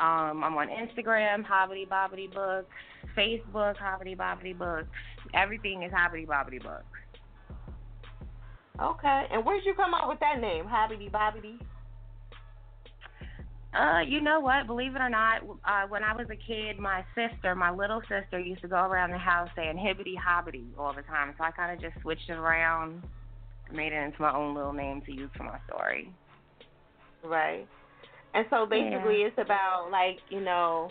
Um, 0.00 0.42
I'm 0.42 0.56
on 0.56 0.68
Instagram, 0.68 1.44
Hobbity 1.44 1.86
Bobbity 1.86 2.32
Books, 2.32 2.70
Facebook, 3.16 3.76
Hobbity 3.76 4.16
Bobbity 4.16 4.56
Books. 4.56 4.88
Everything 5.34 5.82
is 5.82 5.92
Hobbity 5.92 6.26
Bobbity 6.26 6.60
Books. 6.62 6.84
Okay. 8.80 9.26
And 9.30 9.44
where'd 9.44 9.64
you 9.64 9.74
come 9.74 9.94
up 9.94 10.08
with 10.08 10.18
that 10.20 10.40
name, 10.40 10.64
Hobbity 10.64 11.10
Bobbity? 11.10 11.58
Uh, 13.74 14.00
you 14.06 14.20
know 14.20 14.38
what? 14.40 14.66
Believe 14.66 14.94
it 14.94 15.00
or 15.00 15.08
not, 15.10 15.42
uh, 15.64 15.86
when 15.88 16.04
I 16.04 16.14
was 16.14 16.26
a 16.30 16.36
kid, 16.36 16.78
my 16.78 17.04
sister, 17.14 17.54
my 17.54 17.70
little 17.70 18.00
sister, 18.02 18.38
used 18.38 18.62
to 18.62 18.68
go 18.68 18.76
around 18.76 19.10
the 19.10 19.18
house 19.18 19.48
saying 19.56 19.76
hibbity 19.76 20.14
hobbity 20.16 20.66
all 20.78 20.94
the 20.94 21.02
time. 21.02 21.34
So 21.36 21.44
I 21.44 21.50
kind 21.50 21.72
of 21.72 21.80
just 21.80 22.00
switched 22.02 22.28
it 22.28 22.34
around, 22.36 23.02
made 23.72 23.92
it 23.92 24.04
into 24.04 24.22
my 24.22 24.32
own 24.34 24.54
little 24.54 24.72
name 24.72 25.02
to 25.06 25.12
use 25.12 25.30
for 25.36 25.42
my 25.44 25.58
story. 25.68 26.12
Right. 27.24 27.66
And 28.34 28.46
so 28.50 28.66
basically, 28.66 29.20
Yeah. 29.20 29.26
it's 29.28 29.38
about 29.38 29.88
like 29.90 30.18
you 30.28 30.40
know, 30.40 30.90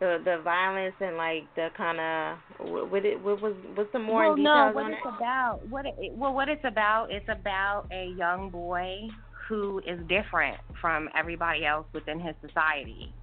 the 0.00 0.18
the 0.24 0.38
violence 0.42 0.94
and 1.00 1.16
like 1.16 1.42
the 1.54 1.68
kind 1.76 2.00
of 2.00 2.88
what 2.90 3.04
it 3.04 3.20
what 3.22 3.40
was 3.40 3.54
what's 3.74 3.92
some 3.92 4.02
more 4.04 4.24
well, 4.24 4.34
in 4.34 4.42
no, 4.42 4.70
what 4.74 4.90
it's 4.90 5.00
it? 5.04 5.14
about, 5.16 5.60
what 5.68 5.86
it, 5.86 5.94
well, 6.12 6.32
what 6.34 6.48
it's 6.48 6.64
about, 6.64 7.10
it's 7.10 7.28
about 7.28 7.86
a 7.92 8.12
young 8.16 8.50
boy 8.50 9.08
who 9.48 9.80
is 9.86 9.98
different 10.08 10.56
from 10.80 11.08
everybody 11.16 11.64
else 11.64 11.86
within 11.92 12.20
his 12.20 12.34
society. 12.46 13.14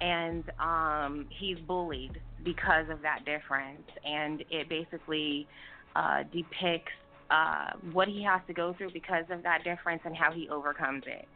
And 0.00 0.44
um, 0.60 1.26
he's 1.30 1.58
bullied 1.66 2.20
because 2.44 2.84
of 2.90 3.00
that 3.02 3.24
difference. 3.24 3.86
And 4.04 4.42
it 4.50 4.68
basically 4.68 5.48
uh, 5.94 6.24
depicts 6.32 6.92
uh, 7.30 7.70
what 7.92 8.08
he 8.08 8.22
has 8.22 8.40
to 8.46 8.52
go 8.52 8.74
through 8.76 8.90
because 8.92 9.24
of 9.30 9.42
that 9.42 9.64
difference 9.64 10.02
and 10.04 10.14
how 10.16 10.32
he 10.32 10.48
overcomes 10.48 11.02
it. 11.06 11.26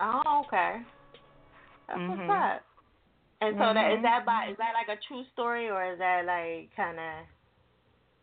Oh, 0.00 0.44
okay. 0.46 0.82
That's 1.88 2.00
Mhm. 2.00 2.18
what's 2.18 2.30
up. 2.30 2.62
And 3.40 3.56
so 3.58 3.74
that 3.74 3.92
is 3.92 3.98
Mhm. 3.98 4.02
that 4.02 4.24
by 4.24 4.48
is 4.50 4.56
that 4.58 4.72
like 4.74 4.88
a 4.88 5.00
true 5.08 5.24
story 5.32 5.68
or 5.68 5.92
is 5.92 5.98
that 5.98 6.24
like 6.26 6.70
kind 6.76 6.98
of 6.98 7.26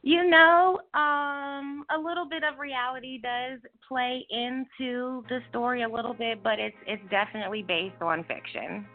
You 0.02 0.30
know, 0.30 0.80
um, 0.94 1.86
a 1.94 2.00
little 2.00 2.26
bit 2.28 2.44
of 2.44 2.58
reality 2.58 3.20
does 3.22 3.60
play 3.88 4.26
into 4.30 5.24
the 5.28 5.40
story 5.50 5.84
a 5.84 5.90
little 5.90 6.14
bit, 6.14 6.42
but 6.42 6.58
it's 6.58 6.76
it's 6.88 7.04
definitely 7.10 7.64
based 7.64 8.02
on 8.02 8.24
fiction. 8.24 8.86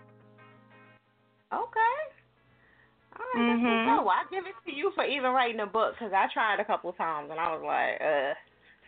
okay? 1.52 1.94
All 3.16 3.26
right, 3.34 3.46
that's 3.46 3.60
Mhm. 3.60 3.86
what's 3.86 3.98
up. 4.00 4.04
Well, 4.06 4.16
I 4.16 4.24
give 4.30 4.46
it 4.46 4.54
to 4.64 4.72
you 4.74 4.90
for 4.92 5.04
even 5.04 5.30
writing 5.32 5.60
a 5.60 5.66
book 5.66 5.94
because 5.94 6.12
I 6.12 6.26
tried 6.32 6.58
a 6.58 6.64
couple 6.64 6.92
times 6.94 7.30
and 7.30 7.38
I 7.38 7.54
was 7.54 7.62
like, 7.62 8.00
uh, 8.00 8.34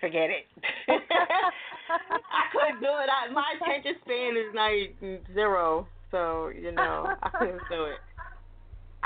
forget 0.00 0.30
it. 0.30 0.46
I 0.88 2.42
couldn't 2.50 2.80
do 2.80 2.88
it. 2.88 3.08
I, 3.10 3.30
my 3.30 3.54
attention 3.60 3.94
span 4.04 4.36
is 4.36 4.54
like 4.54 4.96
zero, 5.34 5.86
so 6.10 6.48
you 6.48 6.72
know 6.72 7.16
I 7.22 7.28
couldn't 7.28 7.62
do 7.70 7.84
it. 7.84 7.98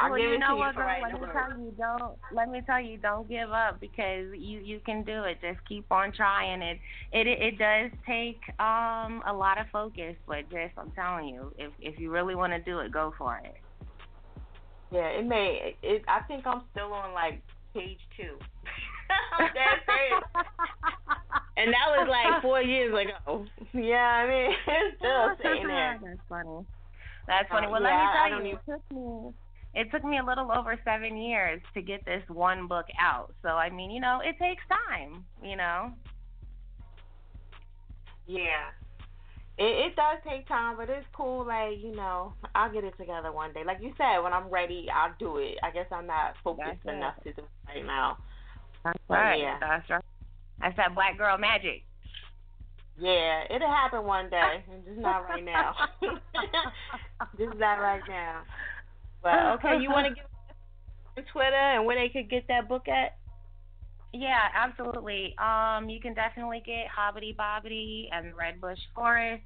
I 0.00 0.08
well, 0.08 0.18
you 0.18 0.32
it 0.32 0.38
know 0.38 0.56
what, 0.56 0.74
girl? 0.74 0.86
Let 1.02 1.12
me 1.12 1.28
tell 1.32 1.58
you, 1.58 1.74
don't. 1.76 2.18
Let 2.32 2.48
me 2.50 2.62
tell 2.64 2.80
you, 2.80 2.96
don't 2.96 3.28
give 3.28 3.50
up 3.50 3.80
because 3.80 4.28
you 4.34 4.60
you 4.60 4.80
can 4.86 5.04
do 5.04 5.24
it. 5.24 5.38
Just 5.42 5.58
keep 5.68 5.90
on 5.92 6.12
trying. 6.12 6.62
It 6.62 6.78
it 7.12 7.26
it 7.26 7.58
does 7.58 7.90
take 8.06 8.40
um 8.58 9.22
a 9.26 9.32
lot 9.32 9.60
of 9.60 9.66
focus, 9.70 10.16
but 10.26 10.48
just 10.50 10.72
I'm 10.78 10.90
telling 10.92 11.28
you, 11.28 11.52
if 11.58 11.72
if 11.80 11.98
you 11.98 12.10
really 12.10 12.34
want 12.34 12.52
to 12.54 12.60
do 12.60 12.78
it, 12.78 12.92
go 12.92 13.12
for 13.18 13.40
it. 13.44 13.54
Yeah, 14.90 15.08
it 15.08 15.26
may. 15.26 15.76
It. 15.82 16.02
I 16.08 16.20
think 16.22 16.46
I'm 16.46 16.62
still 16.72 16.92
on 16.94 17.12
like 17.12 17.42
page 17.74 18.00
two. 18.16 18.38
I'm 19.38 19.52
dead 19.52 19.84
serious. 19.86 20.22
And 21.56 21.74
that 21.74 21.86
was 21.92 22.08
like 22.08 22.42
four 22.42 22.62
years 22.62 22.94
ago. 22.94 23.44
Yeah, 23.74 23.96
I 23.96 24.28
mean, 24.28 24.50
it's 24.66 24.96
still 24.98 25.36
sitting 25.42 25.66
there. 25.66 26.00
That's 26.02 26.20
funny. 26.26 26.66
That's 27.26 27.48
funny. 27.50 27.66
Uh, 27.66 27.70
Well, 27.70 27.82
yeah, 27.82 28.30
let 28.32 28.40
me 28.40 28.40
tell 28.40 28.46
you, 28.46 28.54
it 28.54 28.60
took 28.66 28.96
me 28.96 29.34
it 29.74 29.90
took 29.90 30.04
me 30.04 30.18
a 30.18 30.24
little 30.24 30.50
over 30.50 30.78
seven 30.84 31.16
years 31.16 31.60
to 31.74 31.82
get 31.82 32.04
this 32.04 32.22
one 32.28 32.66
book 32.66 32.86
out. 33.00 33.32
So 33.42 33.50
I 33.50 33.70
mean, 33.70 33.90
you 33.90 34.00
know, 34.00 34.20
it 34.24 34.36
takes 34.38 34.62
time. 34.88 35.24
You 35.42 35.56
know. 35.56 35.92
Yeah. 38.26 38.70
It, 39.58 39.92
it 39.92 39.96
does 39.96 40.18
take 40.26 40.48
time, 40.48 40.76
but 40.76 40.88
it's 40.88 41.06
cool. 41.12 41.46
Like 41.46 41.78
you 41.80 41.94
know, 41.94 42.32
I'll 42.54 42.72
get 42.72 42.84
it 42.84 42.94
together 42.98 43.32
one 43.32 43.52
day. 43.52 43.62
Like 43.64 43.78
you 43.80 43.92
said, 43.98 44.20
when 44.22 44.32
I'm 44.32 44.48
ready, 44.48 44.86
I'll 44.92 45.14
do 45.18 45.38
it. 45.38 45.58
I 45.62 45.70
guess 45.70 45.86
I'm 45.92 46.06
not 46.06 46.34
focused 46.42 46.66
That's 46.84 46.94
it. 46.94 46.98
enough 46.98 47.16
to 47.24 47.32
do 47.32 47.42
it 47.42 47.74
right 47.74 47.84
now. 47.86 48.18
That's 48.84 48.98
But 49.08 49.14
right. 49.14 49.40
yeah. 49.40 49.58
That's 49.60 49.88
right. 49.90 50.04
That's 50.60 50.76
that 50.76 50.94
black 50.94 51.18
girl 51.18 51.36
magic. 51.38 51.82
Yeah, 52.98 53.44
it'll 53.54 53.68
happen 53.68 54.04
one 54.04 54.28
day, 54.28 54.62
and 54.70 54.84
just 54.86 54.98
not 54.98 55.20
right 55.28 55.44
now. 55.44 55.74
just 57.38 57.56
not 57.58 57.80
right 57.80 58.02
now. 58.08 58.42
But 59.22 59.46
okay, 59.54 59.80
you 59.80 59.90
want 59.90 60.08
to 60.08 60.14
give 60.14 60.24
us 60.24 61.24
Twitter 61.32 61.54
and 61.54 61.84
where 61.84 61.96
they 61.96 62.08
could 62.08 62.30
get 62.30 62.46
that 62.48 62.68
book 62.68 62.88
at? 62.88 63.16
Yeah, 64.12 64.48
absolutely. 64.54 65.36
Um, 65.38 65.88
you 65.88 66.00
can 66.00 66.14
definitely 66.14 66.62
get 66.66 66.86
Hobbity 66.88 67.36
Bobbity 67.36 68.08
and 68.12 68.32
Redbush 68.34 68.78
Forest 68.94 69.44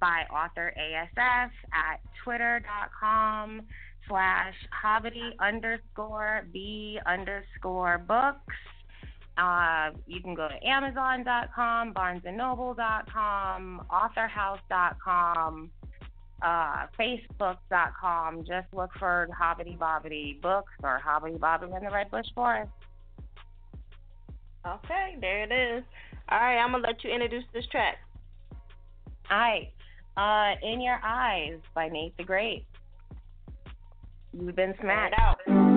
by 0.00 0.24
author 0.32 0.72
ASF 0.78 1.50
at 1.72 2.00
twitter.com 2.22 3.62
slash 4.08 4.54
hobbity 4.84 5.30
underscore 5.40 6.46
b 6.52 7.00
underscore 7.06 7.98
books. 7.98 8.54
Uh, 9.36 9.90
you 10.06 10.22
can 10.22 10.34
go 10.34 10.48
to 10.48 10.66
amazon.com, 10.66 11.92
barnesandnoble.com, 11.92 13.82
authorhouse.com, 13.90 15.70
uh, 16.42 16.86
facebook.com. 16.98 18.44
Just 18.46 18.66
look 18.72 18.90
for 18.98 19.28
Hobbity 19.38 19.76
Bobbity 19.78 20.40
Books 20.40 20.72
or 20.82 21.00
Hobbity 21.04 21.38
Bobbity 21.38 21.76
in 21.76 21.84
the 21.84 21.90
Redbush 21.90 22.32
Forest. 22.34 22.70
Okay, 24.66 25.16
there 25.20 25.44
it 25.44 25.52
is. 25.52 25.84
All 26.28 26.38
right, 26.38 26.58
I'm 26.58 26.72
gonna 26.72 26.86
let 26.86 27.04
you 27.04 27.10
introduce 27.10 27.44
this 27.54 27.66
track. 27.68 27.96
All 29.30 29.38
right. 29.38 29.72
Uh, 30.16 30.54
In 30.66 30.80
Your 30.80 30.98
Eyes 31.04 31.58
by 31.74 31.88
Nate 31.88 32.16
the 32.16 32.24
Great. 32.24 32.64
You've 34.32 34.56
been 34.56 34.74
smacked. 34.80 35.14
out. 35.18 35.75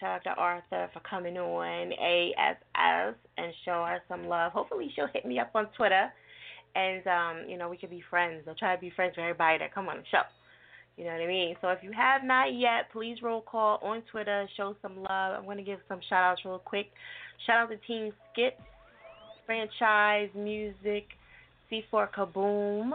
Shout 0.00 0.26
out 0.26 0.34
to 0.34 0.40
Arthur 0.40 0.90
for 0.92 1.00
coming 1.00 1.36
on 1.36 1.92
ASS 1.92 3.14
and 3.36 3.52
show 3.64 3.84
her 3.86 4.00
some 4.08 4.26
love. 4.26 4.52
Hopefully 4.52 4.90
she'll 4.96 5.08
hit 5.12 5.26
me 5.26 5.38
up 5.38 5.50
on 5.54 5.68
Twitter 5.76 6.10
and 6.74 7.06
um, 7.06 7.48
you 7.48 7.56
know, 7.56 7.68
we 7.68 7.76
can 7.76 7.90
be 7.90 8.02
friends. 8.10 8.44
I'll 8.48 8.54
try 8.54 8.74
to 8.74 8.80
be 8.80 8.90
friends 8.90 9.14
with 9.16 9.24
everybody 9.24 9.58
that 9.58 9.74
come 9.74 9.88
on 9.88 9.98
the 9.98 10.02
show. 10.10 10.22
You 10.96 11.04
know 11.04 11.12
what 11.12 11.22
I 11.22 11.26
mean? 11.26 11.54
So 11.60 11.68
if 11.68 11.78
you 11.82 11.92
have 11.92 12.24
not 12.24 12.54
yet, 12.54 12.90
please 12.92 13.18
roll 13.22 13.40
call 13.40 13.78
on 13.82 14.02
Twitter, 14.10 14.46
show 14.56 14.76
some 14.82 14.96
love. 14.96 15.38
I'm 15.38 15.44
gonna 15.44 15.62
give 15.62 15.78
some 15.88 16.00
shout 16.08 16.24
outs 16.24 16.42
real 16.44 16.58
quick. 16.58 16.86
Shout 17.46 17.58
out 17.58 17.70
to 17.70 17.76
Team 17.86 18.12
Skit, 18.32 18.58
franchise, 19.46 20.28
music, 20.34 21.06
C4 21.70 22.08
Kaboom, 22.12 22.92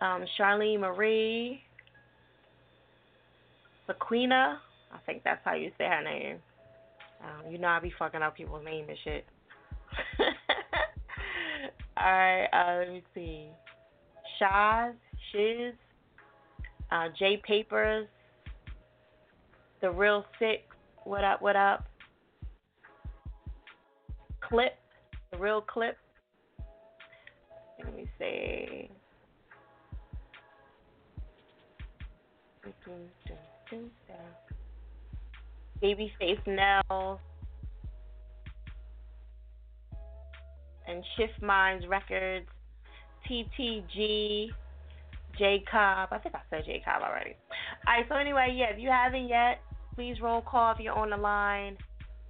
um, 0.00 0.24
Charlene 0.38 0.80
Marie, 0.80 1.60
Sequina. 3.88 4.58
I 4.92 4.98
think 5.06 5.22
that's 5.24 5.40
how 5.44 5.54
you 5.54 5.70
say 5.78 5.84
her 5.84 6.02
name. 6.02 6.36
Um, 7.20 7.50
you 7.52 7.58
know 7.58 7.68
I 7.68 7.80
be 7.80 7.92
fucking 7.98 8.22
up 8.22 8.36
people's 8.36 8.64
names 8.64 8.88
and 8.88 8.98
shit. 9.04 9.26
Alright, 11.98 12.48
uh, 12.52 12.78
let 12.78 12.92
me 12.92 13.02
see. 13.14 13.48
Shaz, 14.40 14.92
Shiz, 15.32 15.74
uh, 16.92 17.08
J 17.18 17.42
Papers, 17.44 18.06
The 19.80 19.90
Real 19.90 20.24
Six, 20.38 20.62
what 21.04 21.24
up, 21.24 21.42
what 21.42 21.56
up? 21.56 21.86
Clip, 24.40 24.74
The 25.32 25.38
Real 25.38 25.60
Clip, 25.60 25.96
let 27.84 27.96
me 27.96 28.08
see. 28.18 28.90
Babyface 35.82 36.46
Nell 36.46 37.20
and 40.86 41.04
Shift 41.16 41.42
Minds 41.42 41.86
Records, 41.88 42.46
TTG, 43.28 44.48
J 45.38 45.64
Cobb. 45.70 46.08
I 46.10 46.18
think 46.18 46.34
I 46.34 46.40
said 46.50 46.64
J 46.66 46.82
Cobb 46.84 47.02
already. 47.02 47.36
Alright, 47.86 48.06
so 48.08 48.16
anyway, 48.16 48.54
yeah, 48.56 48.74
if 48.74 48.80
you 48.80 48.90
haven't 48.90 49.28
yet, 49.28 49.60
please 49.94 50.16
roll 50.22 50.40
call 50.40 50.72
if 50.72 50.78
you're 50.80 50.94
on 50.94 51.10
the 51.10 51.16
line. 51.16 51.76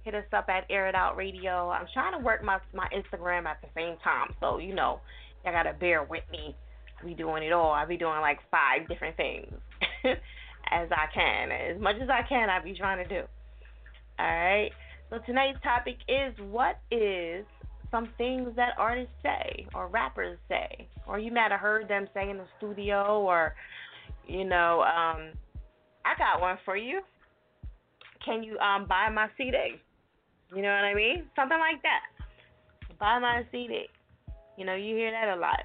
Hit 0.03 0.15
us 0.15 0.25
up 0.33 0.47
at 0.49 0.65
Air 0.69 0.87
It 0.87 0.95
Out 0.95 1.17
Radio. 1.17 1.69
I'm 1.69 1.85
trying 1.93 2.17
to 2.17 2.23
work 2.23 2.43
my 2.43 2.59
my 2.73 2.87
Instagram 2.95 3.45
at 3.45 3.61
the 3.61 3.67
same 3.75 3.97
time, 4.03 4.33
so 4.39 4.57
you 4.57 4.73
know 4.73 5.01
Y'all 5.43 5.53
gotta 5.53 5.73
bear 5.73 6.03
with 6.03 6.23
me. 6.31 6.55
I 6.99 7.05
be 7.05 7.13
doing 7.13 7.43
it 7.43 7.53
all. 7.53 7.71
I 7.71 7.85
be 7.85 7.97
doing 7.97 8.19
like 8.19 8.39
five 8.51 8.87
different 8.89 9.15
things 9.15 9.53
as 10.71 10.89
I 10.91 11.05
can. 11.13 11.51
As 11.51 11.81
much 11.81 11.95
as 12.01 12.09
I 12.09 12.27
can, 12.27 12.49
I 12.49 12.61
be 12.61 12.73
trying 12.77 13.07
to 13.07 13.21
do. 13.21 13.27
Alright. 14.19 14.71
So 15.09 15.17
tonight's 15.25 15.59
topic 15.63 15.97
is 16.07 16.33
what 16.49 16.79
is 16.91 17.45
some 17.89 18.09
things 18.17 18.49
that 18.55 18.73
artists 18.77 19.13
say 19.23 19.65
or 19.73 19.87
rappers 19.87 20.37
say. 20.47 20.87
Or 21.07 21.17
you 21.17 21.31
might 21.31 21.51
have 21.51 21.59
heard 21.59 21.87
them 21.87 22.07
say 22.13 22.29
in 22.29 22.37
the 22.37 22.45
studio 22.57 23.21
or 23.21 23.55
you 24.27 24.45
know, 24.45 24.81
um 24.81 25.31
I 26.05 26.17
got 26.17 26.41
one 26.41 26.57
for 26.65 26.75
you. 26.77 27.01
Can 28.23 28.43
you 28.43 28.57
um 28.59 28.85
buy 28.87 29.09
my 29.09 29.27
CD? 29.37 29.79
You 30.55 30.61
know 30.61 30.69
what 30.69 30.83
I 30.83 30.93
mean? 30.93 31.25
Something 31.35 31.59
like 31.59 31.81
that. 31.83 32.01
Buy 32.99 33.19
my 33.19 33.43
CD. 33.51 33.85
You 34.57 34.65
know, 34.65 34.75
you 34.75 34.95
hear 34.95 35.11
that 35.11 35.37
a 35.37 35.39
lot. 35.39 35.63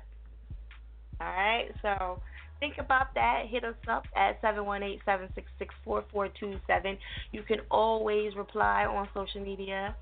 All 1.21 1.27
right, 1.29 1.69
so 1.83 2.21
think 2.61 2.75
about 2.79 3.15
that. 3.15 3.47
Hit 3.49 3.65
us 3.65 3.75
up 3.89 4.05
at 4.17 4.41
718-766-4427. 4.43 6.99
You 7.33 7.43
can 7.43 7.59
always 7.71 8.37
reply 8.37 8.85
on 8.85 9.09
social 9.15 9.41
media, 9.43 9.97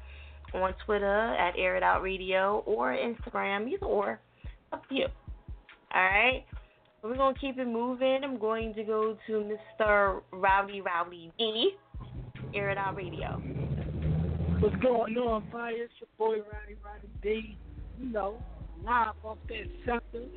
on 0.55 0.75
Twitter 0.85 1.35
at 1.35 1.55
Air 1.57 1.77
It 1.77 1.83
Out 1.83 2.03
Radio 2.03 2.63
or 2.67 2.97
Instagram, 2.97 3.69
either 3.69 3.87
or. 3.87 4.21
Up 4.73 4.87
to 4.89 4.95
you. 4.95 5.07
All 5.95 6.03
right. 6.03 6.45
We're 7.03 7.17
gonna 7.17 7.39
keep 7.39 7.59
it 7.59 7.67
moving. 7.67 8.21
I'm 8.23 8.39
going 8.39 8.75
to 8.75 8.85
go 8.85 9.17
to 9.27 9.57
Mr. 9.81 10.23
Rowdy 10.33 10.81
Rowdy 10.81 11.33
D, 11.37 11.73
Air 12.55 12.71
It 12.71 12.79
Out 12.79 12.97
Radio. 12.97 13.43
What's 14.61 14.77
going 14.77 15.19
on, 15.19 15.43
fire? 15.51 15.73
It's 15.73 15.93
your 15.99 16.09
boy 16.17 16.37
Rowdy 16.37 16.77
Rowdy 16.85 17.09
D. 17.21 17.59
You 17.99 18.13
know, 18.13 18.41
live 18.85 19.17
off 19.25 19.39
that 19.49 19.67
SEPTA. 19.85 20.29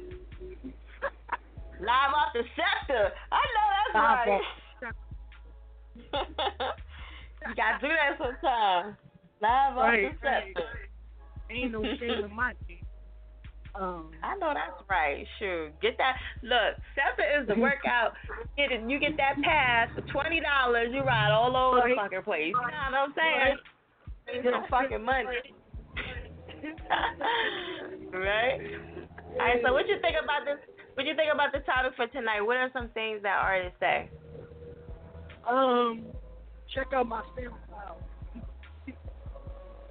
Live 1.80 2.14
off 2.16 2.34
the 2.34 2.44
SEPTA. 2.56 3.12
I 3.32 3.46
know 3.54 3.70
that's 3.74 3.96
live 3.96 4.28
right. 4.28 4.42
you 7.48 7.56
gotta 7.56 7.80
do 7.82 7.88
that 7.90 8.18
sometime. 8.18 8.98
Live 9.42 9.76
right, 9.76 10.06
off 10.06 10.12
the 10.12 10.18
SEPTA. 10.24 10.56
Right. 10.56 10.90
Ain't 11.52 11.72
no 11.72 11.84
shame 11.84 12.24
in 12.26 12.36
my 12.36 12.54
team. 12.68 12.80
Um, 13.76 14.12
I 14.24 14.36
know 14.38 14.54
that's 14.56 14.82
right. 14.90 15.28
Sure, 15.38 15.70
get 15.82 15.98
that. 15.98 16.16
Look, 16.42 16.78
SEPTA 16.96 17.42
is 17.42 17.48
the 17.48 17.56
workout. 17.60 18.14
Get 18.56 18.72
it. 18.72 18.90
You 18.90 19.00
get 19.00 19.18
that 19.18 19.36
pass 19.44 19.90
for 19.94 20.00
twenty 20.12 20.40
dollars. 20.40 20.94
You 20.94 21.02
ride 21.02 21.32
all 21.32 21.54
over 21.56 21.82
the 21.84 21.96
fucking 21.96 22.24
place. 22.24 22.54
You 22.56 22.56
know 22.56 22.62
what 22.64 22.96
I'm 22.96 23.12
saying? 23.12 23.58
Ain't 24.32 24.46
some 24.46 24.64
fucking 24.72 25.04
money. 25.04 25.28
right. 28.16 28.62
All 29.36 29.44
right. 29.44 29.60
So 29.64 29.74
what 29.74 29.88
you 29.88 30.00
think 30.02 30.16
about 30.24 30.46
this? 30.48 30.58
What 30.96 31.04
do 31.04 31.10
you 31.10 31.16
think 31.16 31.32
about 31.34 31.52
the 31.52 31.60
topic 31.60 31.91
for 31.96 32.08
tonight? 32.08 32.41
What 32.41 32.58
are 32.58 32.70
some 32.74 32.89
things 32.93 33.22
that 33.24 33.38
artists 33.41 33.78
say? 33.80 34.10
um, 35.48 36.06
check 36.74 36.88
out 36.93 37.08
my 37.08 37.22
SoundCloud. 37.38 38.93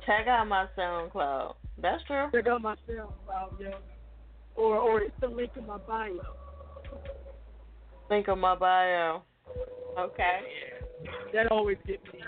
Check 0.07 0.27
out 0.27 0.49
my 0.49 0.67
SoundCloud. 0.77 1.55
That's 1.81 2.03
true. 2.05 2.29
Check 2.33 2.47
out 2.47 2.63
my 2.63 2.75
SoundCloud, 2.89 3.61
yo. 3.61 3.73
Or 4.57 4.77
or 4.77 5.03
it's 5.03 5.15
the 5.21 5.29
link 5.29 5.51
in 5.57 5.67
my 5.67 5.79
bio. 5.79 6.21
Link 8.11 8.29
of 8.29 8.39
my 8.39 8.55
bio. 8.55 9.23
Okay. 9.99 10.41
That 11.33 11.51
always 11.51 11.77
get 11.87 12.03
me. 12.13 12.21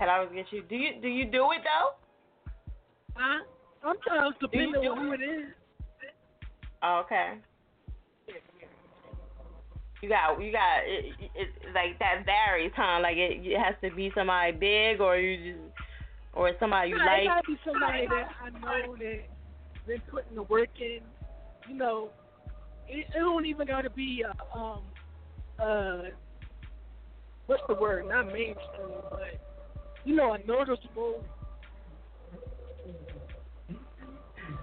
I 0.00 0.18
always 0.18 0.30
get 0.34 0.46
you? 0.50 0.62
Do 0.62 0.76
you 0.76 1.00
do 1.02 1.08
you 1.08 1.24
do 1.24 1.48
it 1.52 1.62
though? 1.64 1.90
Huh? 3.14 3.44
Sometimes 3.82 4.36
depending 4.40 4.88
on 4.88 5.06
who 5.06 5.12
it 5.12 5.20
is. 5.20 5.48
Oh, 6.82 7.02
okay. 7.04 7.34
You 10.00 10.08
got 10.08 10.40
you 10.40 10.52
got 10.52 10.78
it, 10.86 11.06
it, 11.18 11.30
it 11.34 11.74
like 11.74 11.98
that 11.98 12.22
varies, 12.24 12.70
huh? 12.76 13.00
Like 13.02 13.16
it, 13.16 13.44
it 13.44 13.58
has 13.58 13.74
to 13.82 13.94
be 13.94 14.12
somebody 14.14 14.52
big 14.52 15.00
or 15.00 15.16
you 15.18 15.52
just 15.52 15.58
or 16.34 16.52
somebody 16.60 16.90
you 16.90 16.98
Nah, 16.98 17.04
like. 17.04 17.22
It 17.22 17.26
gotta 17.26 17.42
be 17.46 17.58
somebody 17.64 18.06
that 18.06 18.28
I 18.40 18.50
know 18.50 18.94
that 18.96 19.20
been 19.86 20.00
putting 20.08 20.36
the 20.36 20.44
work 20.44 20.68
in. 20.78 21.00
You 21.68 21.74
know, 21.74 22.10
it, 22.88 23.06
it 23.12 23.18
don't 23.18 23.44
even 23.44 23.66
gotta 23.66 23.90
be 23.90 24.24
uh, 24.24 24.58
um 24.58 24.82
uh 25.58 26.02
what's 27.46 27.62
the 27.66 27.74
word? 27.74 28.06
Not 28.08 28.26
mainstream, 28.26 29.02
but 29.10 29.40
you 30.04 30.14
know, 30.14 30.34
a 30.34 30.46
noticeable. 30.46 31.24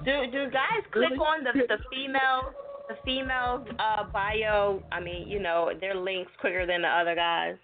Do 0.06 0.32
do 0.32 0.50
guys 0.52 0.84
click 0.92 1.20
on 1.20 1.44
the 1.44 1.52
the 1.68 1.78
female 1.92 2.54
the 2.88 2.96
female 3.04 3.66
uh 3.80 4.04
bio? 4.12 4.84
I 4.92 5.00
mean, 5.00 5.28
you 5.28 5.40
know, 5.40 5.72
their 5.80 5.96
links 5.96 6.32
quicker 6.40 6.66
than 6.68 6.84
the 6.84 6.88
other 6.88 7.16
guys. 7.16 7.56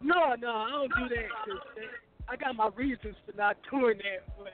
No, 0.00 0.34
no, 0.38 0.48
I 0.54 0.70
don't 0.70 0.92
do 1.08 1.14
that. 1.14 1.28
'cause 1.30 1.58
that- 1.76 1.84
I 2.30 2.36
got 2.36 2.54
my 2.56 2.68
reasons 2.76 3.16
for 3.24 3.34
not 3.36 3.56
doing 3.70 3.96
that. 3.98 4.22
But 4.38 4.52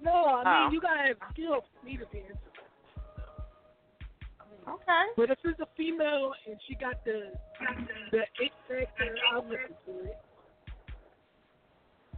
no, 0.00 0.12
I 0.12 0.36
mean, 0.38 0.68
Oh. 0.68 0.70
you 0.72 0.80
gotta 0.80 1.02
have 1.08 1.18
skill 1.32 1.60
for 1.60 1.84
me 1.86 1.98
to 1.98 2.06
be 2.06 2.20
into. 2.20 2.34
Okay. 4.66 5.04
But 5.16 5.30
if 5.30 5.38
it's 5.44 5.60
a 5.60 5.66
female 5.76 6.32
and 6.46 6.58
she 6.66 6.74
got 6.74 7.04
the 7.04 7.32
the 8.12 8.24
it 8.38 8.52
factor, 8.66 9.14
I'll 9.32 9.42
listen 9.44 9.76
to 9.86 10.04
it. 10.04 10.16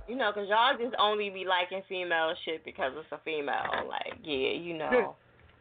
You 0.08 0.16
know, 0.16 0.32
'cause 0.32 0.48
y'all 0.48 0.76
just 0.76 0.94
only 0.98 1.30
be 1.30 1.44
liking 1.44 1.82
female 1.88 2.34
shit 2.44 2.64
because 2.64 2.92
it's 2.96 3.10
a 3.12 3.18
female. 3.18 3.86
Like, 3.88 4.14
yeah, 4.22 4.50
you 4.50 4.74
know, 4.74 5.16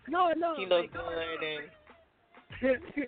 No, 0.08 0.34
no. 0.34 0.56
she 0.58 0.66
look 0.66 0.82
like, 0.82 0.94
good 0.94 1.44
and 1.44 1.72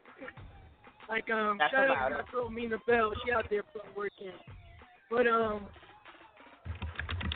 like 1.10 1.30
um, 1.30 1.58
That's 1.58 1.72
shout 1.74 1.90
out 1.90 2.10
to 2.10 2.32
girl 2.32 2.50
Mina 2.50 2.78
Bell. 2.88 3.12
She 3.26 3.32
out 3.32 3.46
there 3.50 3.64
putting 3.64 3.94
work 3.96 4.12
in. 4.22 4.32
But 5.10 5.28
um, 5.28 5.68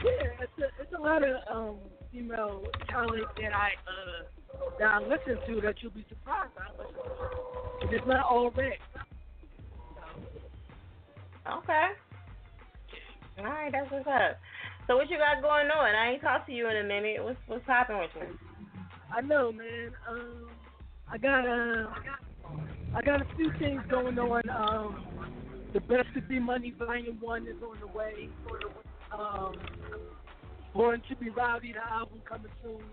yeah, 0.04 0.28
it's 0.42 0.52
a, 0.60 0.82
it's 0.82 0.94
a 0.98 1.02
lot 1.02 1.24
of 1.24 1.36
um 1.52 1.78
female 2.12 2.64
talent 2.90 3.26
that 3.42 3.54
I 3.54 3.72
uh 3.88 4.24
that 4.80 4.88
I 4.88 5.00
listen 5.00 5.38
to 5.48 5.62
that 5.62 5.76
you'll 5.82 5.92
be 5.92 6.06
surprised 6.08 6.52
I 6.58 6.72
listen 6.82 7.90
to. 7.90 7.96
It's 7.96 8.06
not 8.08 8.26
all 8.26 8.52
rap. 8.52 8.74
Okay. 11.48 11.88
All 13.38 13.46
right, 13.46 13.72
that's 13.72 13.92
what's 13.92 14.08
up. 14.08 14.40
So 14.88 14.96
what 14.96 15.10
you 15.10 15.18
got 15.18 15.42
going 15.42 15.68
on? 15.68 15.96
I 15.96 16.14
ain't 16.14 16.22
talked 16.22 16.48
to 16.48 16.54
you 16.54 16.70
in 16.70 16.78
a 16.78 16.84
minute. 16.84 17.24
What's 17.24 17.38
what's 17.48 17.68
happening 17.68 18.02
with 18.02 18.12
you? 18.16 18.38
I 19.16 19.22
know, 19.22 19.52
man. 19.52 19.92
Um, 20.10 20.50
I 21.12 21.18
got 21.18 21.48
uh, 21.48 21.88
I 22.96 23.02
got 23.02 23.22
a 23.22 23.36
few 23.36 23.52
things 23.60 23.82
going 23.90 24.18
on. 24.18 24.50
Um, 24.50 25.06
the 25.74 25.82
best 25.82 26.08
to 26.16 26.22
be 26.22 26.40
money 26.40 26.74
volume 26.78 27.18
one 27.20 27.44
is 27.44 27.62
on 27.62 27.78
the 27.80 27.88
way. 27.88 28.30
Um, 29.12 29.54
Born 30.74 31.02
to 31.10 31.16
be 31.16 31.30
rowdy, 31.30 31.74
the 31.74 31.84
album 31.92 32.22
coming 32.28 32.52
soon. 32.62 32.84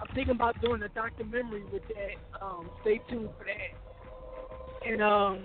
I'm 0.00 0.14
thinking 0.14 0.34
about 0.34 0.60
doing 0.62 0.82
a 0.82 0.88
documentary 0.88 1.64
with 1.64 1.82
that. 1.88 2.44
Um, 2.44 2.70
stay 2.80 3.00
tuned 3.10 3.28
for 3.36 3.44
that. 3.44 4.88
And 4.88 5.02
um, 5.02 5.44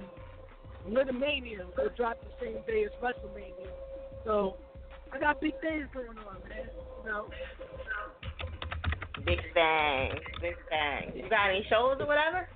Little 0.88 1.14
Mania 1.14 1.66
will 1.78 1.90
drop 1.98 2.22
the 2.22 2.30
same 2.40 2.62
day 2.66 2.86
as 2.86 2.92
WrestleMania. 3.04 3.68
So 4.26 4.56
I 5.12 5.20
got 5.20 5.42
big 5.42 5.60
things 5.62 5.88
going 5.94 6.10
on, 6.10 6.42
man. 6.48 6.70
You 7.04 7.12
know. 7.12 7.26
Big 9.26 9.40
bang, 9.54 10.12
big 10.42 10.56
bang. 10.70 11.12
You 11.16 11.30
got 11.30 11.50
any 11.50 11.66
shows 11.70 11.98
or 12.00 12.08
whatever? 12.08 12.48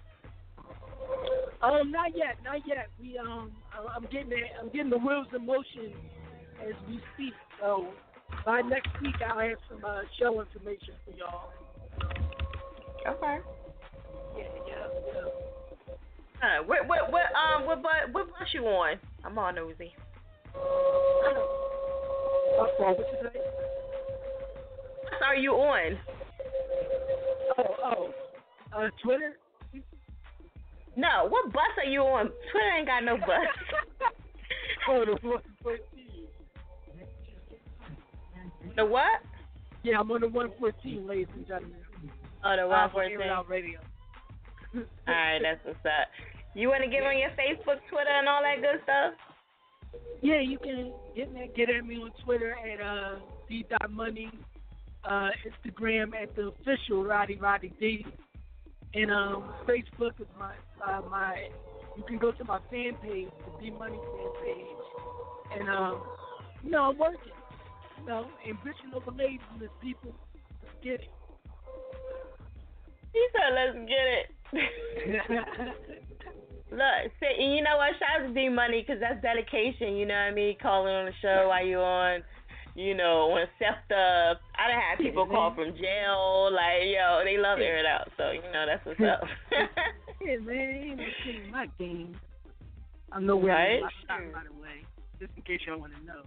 Um, 1.62 1.92
not 1.92 2.16
yet, 2.16 2.38
not 2.44 2.62
yet. 2.68 2.90
We 3.00 3.18
um, 3.18 3.52
I'm 3.96 4.04
getting 4.12 4.32
it. 4.32 4.52
I'm 4.60 4.70
getting 4.70 4.90
the 4.90 4.98
wheels 4.98 5.28
in 5.36 5.46
motion 5.46 5.94
as 6.62 6.74
we 6.88 7.00
speak. 7.14 7.34
So 7.62 7.88
by 8.46 8.62
next 8.62 8.90
week, 9.02 9.16
I'll 9.28 9.40
have 9.40 9.58
some 9.70 9.84
uh, 9.86 10.02
show 10.20 10.42
information 10.42 10.94
for 11.06 11.12
y'all. 11.18 11.50
Okay. 13.08 13.38
Yeah, 14.38 14.44
yeah. 14.68 14.88
yeah. 15.14 15.46
Uh, 16.42 16.64
what 16.66 16.88
what 16.88 17.12
what 17.12 17.26
um 17.34 17.66
what 17.66 17.82
bus 17.82 17.92
what 18.12 18.28
bus 18.28 18.48
you 18.54 18.66
on? 18.66 19.00
I'm 19.24 19.38
all 19.38 19.54
nosy. 19.54 19.94
What 22.78 22.98
you 23.00 23.06
say? 23.22 23.40
Are 25.26 25.36
you 25.36 25.52
on? 25.54 25.98
Oh, 27.58 27.76
oh. 27.84 28.14
Uh, 28.76 28.90
Twitter. 29.04 29.38
No, 30.98 31.28
what 31.28 31.52
bus 31.52 31.64
are 31.78 31.90
you 31.90 32.02
on? 32.02 32.26
Twitter 32.52 32.72
ain't 32.78 32.88
got 32.88 33.04
no 33.04 33.18
bus. 33.18 33.30
oh, 34.90 35.06
the 35.06 35.12
114. 35.28 35.80
The 38.76 38.86
what? 38.86 39.22
Yeah, 39.84 40.00
I'm 40.00 40.12
on 40.12 40.22
the 40.22 40.28
114, 40.28 41.08
ladies 41.08 41.28
and 41.36 41.48
gentlemen. 41.48 41.80
Oh, 42.46 42.56
the 42.56 42.68
one 42.68 42.92
fourteen. 42.92 43.18
Radio. 43.50 43.80
All 44.76 44.84
right, 45.08 45.40
that's 45.42 45.66
what's 45.66 45.82
up. 45.82 46.08
You 46.54 46.70
want 46.70 46.84
to 46.84 46.90
get 46.90 47.02
on 47.02 47.18
your 47.18 47.32
Facebook, 47.32 47.82
Twitter, 47.90 48.14
and 48.14 48.30
all 48.30 48.42
that 48.46 48.62
good 48.62 48.82
stuff? 48.84 49.18
Yeah, 50.22 50.42
you 50.42 50.58
can 50.58 50.92
get 51.16 51.32
me, 51.34 51.50
get 51.56 51.70
at 51.70 51.86
me 51.86 51.98
on 51.98 52.12
Twitter 52.24 52.56
at 52.56 52.82
uh, 52.82 53.20
D 53.48 53.66
dot 53.70 53.92
money, 53.92 54.32
uh, 55.04 55.30
Instagram 55.46 56.14
at 56.20 56.36
the 56.36 56.48
official 56.48 57.04
Rowdy 57.04 57.36
Rowdy 57.36 57.74
D, 57.80 58.06
and 58.94 59.12
um, 59.12 59.54
Facebook 59.68 60.20
is 60.20 60.28
my 60.40 60.54
uh, 60.86 61.02
my. 61.10 61.50
You 61.98 62.04
can 62.04 62.18
go 62.18 62.32
to 62.32 62.44
my 62.44 62.60
fan 62.70 62.96
page, 63.02 63.30
the 63.60 63.66
D 63.66 63.72
Money 63.72 63.98
fan 63.98 64.32
page, 64.44 65.60
and 65.60 65.70
um, 65.70 66.02
you 66.64 66.72
know 66.72 66.90
I'm 66.92 66.98
working. 66.98 67.20
You 68.02 68.08
know, 68.08 68.28
ambition 68.48 68.94
over 68.94 69.12
laziness, 69.12 69.72
people. 69.82 70.14
Let's 70.64 70.76
get 70.84 70.94
it. 70.96 71.10
He 73.14 73.28
said, 73.32 73.54
"Let's 73.56 73.78
get 73.88 74.06
it." 75.14 75.72
Look, 76.72 77.12
say, 77.20 77.38
and 77.40 77.56
you 77.56 77.64
know 77.64 77.78
what? 77.78 77.94
Shout 78.00 78.22
out 78.22 78.28
to 78.28 78.34
D 78.34 78.50
Money 78.50 78.82
because 78.82 79.00
that's 79.00 79.22
dedication. 79.22 79.96
You 79.96 80.06
know 80.06 80.16
what 80.16 80.32
I 80.32 80.34
mean? 80.34 80.58
Calling 80.62 80.94
on 80.94 81.06
the 81.06 81.12
show 81.22 81.46
while 81.50 81.66
you 81.66 81.78
on, 81.78 82.24
you 82.74 82.96
know, 82.96 83.32
on 83.38 83.46
SEPTA. 83.60 84.34
I 84.58 84.68
done 84.72 84.82
had 84.82 84.98
people 84.98 85.28
call 85.28 85.54
from 85.54 85.78
jail. 85.78 86.50
Like, 86.52 86.90
yo, 86.90 87.22
they 87.24 87.38
love 87.38 87.60
air 87.60 87.78
it 87.78 87.86
out. 87.86 88.10
So 88.18 88.32
you 88.32 88.42
know 88.52 88.66
that's 88.66 88.86
what's 88.86 89.00
up. 89.00 89.28
yeah, 90.22 90.38
man, 90.38 90.58
ain't 90.58 90.98
no 90.98 91.04
shit 91.24 91.46
in 91.46 91.52
my 91.52 91.68
game. 91.78 92.18
I 93.12 93.20
know 93.20 93.38
where 93.38 93.54
Right? 93.54 93.82
I'm 93.84 93.90
stop, 94.04 94.20
by 94.34 94.42
the 94.50 94.60
way, 94.60 94.84
just 95.20 95.32
in 95.38 95.44
case 95.44 95.62
y'all 95.68 95.80
want 95.80 95.94
to 95.94 96.04
know. 96.06 96.24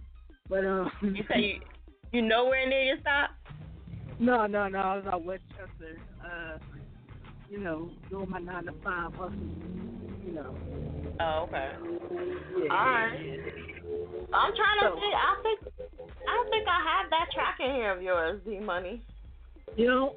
But 0.49 0.65
um, 0.65 0.89
you 1.01 1.23
say 1.29 1.39
you 1.39 1.59
you 2.11 2.21
nowhere 2.21 2.67
near 2.67 2.83
your 2.83 2.97
stop? 3.01 3.31
No, 4.21 4.47
no, 4.47 4.67
no. 4.67 4.79
I 4.79 4.95
was 4.97 5.05
out 5.13 5.23
Westchester. 5.23 5.95
Uh, 6.21 6.57
you 7.49 7.59
know, 7.59 7.89
doing 8.09 8.29
my 8.29 8.39
nine 8.39 8.65
to 8.65 8.71
five 8.83 9.13
hustle. 9.13 9.33
You 10.25 10.33
know. 10.33 10.55
Oh, 11.19 11.45
okay. 11.47 11.71
Yeah. 12.63 12.71
All 12.71 12.85
right. 12.85 13.39
I'm 14.33 14.53
trying 14.55 14.79
to 14.79 14.89
So- 14.89 14.99
think. 14.99 15.13
I 15.15 15.35
think 15.43 15.59
I 16.27 16.31
don't 16.35 16.49
think 16.49 16.67
I 16.67 16.83
have 17.01 17.09
that 17.09 17.27
track 17.33 17.57
in 17.59 17.75
here 17.75 17.91
of 17.91 18.01
yours, 18.01 18.41
D 18.45 18.59
Money. 18.59 19.01
You 19.75 19.87
know. 19.87 20.15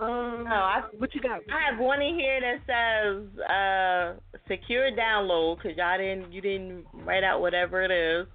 Um. 0.00 0.44
No, 0.44 0.50
I 0.54 0.82
What 0.98 1.14
you 1.14 1.20
got? 1.20 1.40
I 1.52 1.70
have 1.70 1.78
one 1.78 2.02
in 2.02 2.14
here 2.18 2.40
that 2.40 2.58
says 2.66 3.38
uh 3.48 4.38
secure 4.48 4.90
download 4.90 5.56
because 5.58 5.76
y'all 5.76 5.98
didn't 5.98 6.32
you 6.32 6.40
didn't 6.40 6.84
write 7.04 7.22
out 7.22 7.40
whatever 7.40 7.82
it 7.82 7.92
is, 7.92 8.26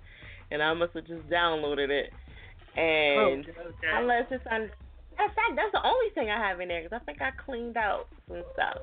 and 0.51 0.61
I 0.63 0.73
must 0.73 0.93
have 0.93 1.05
just 1.07 1.27
downloaded 1.29 1.89
it. 1.89 2.11
And 2.77 3.45
Okay, 3.45 3.51
okay. 3.59 3.87
unless 3.93 4.25
it's 4.31 4.45
on 4.49 4.69
In 5.19 5.27
fact, 5.35 5.55
that's 5.55 5.71
the 5.73 5.85
only 5.85 6.09
thing 6.15 6.29
I 6.29 6.37
have 6.39 6.59
in 6.61 6.69
there 6.69 6.81
because 6.83 6.99
I 7.01 7.03
think 7.05 7.21
I 7.21 7.31
cleaned 7.43 7.75
out 7.75 8.07
some 8.27 8.43
stuff. 8.53 8.77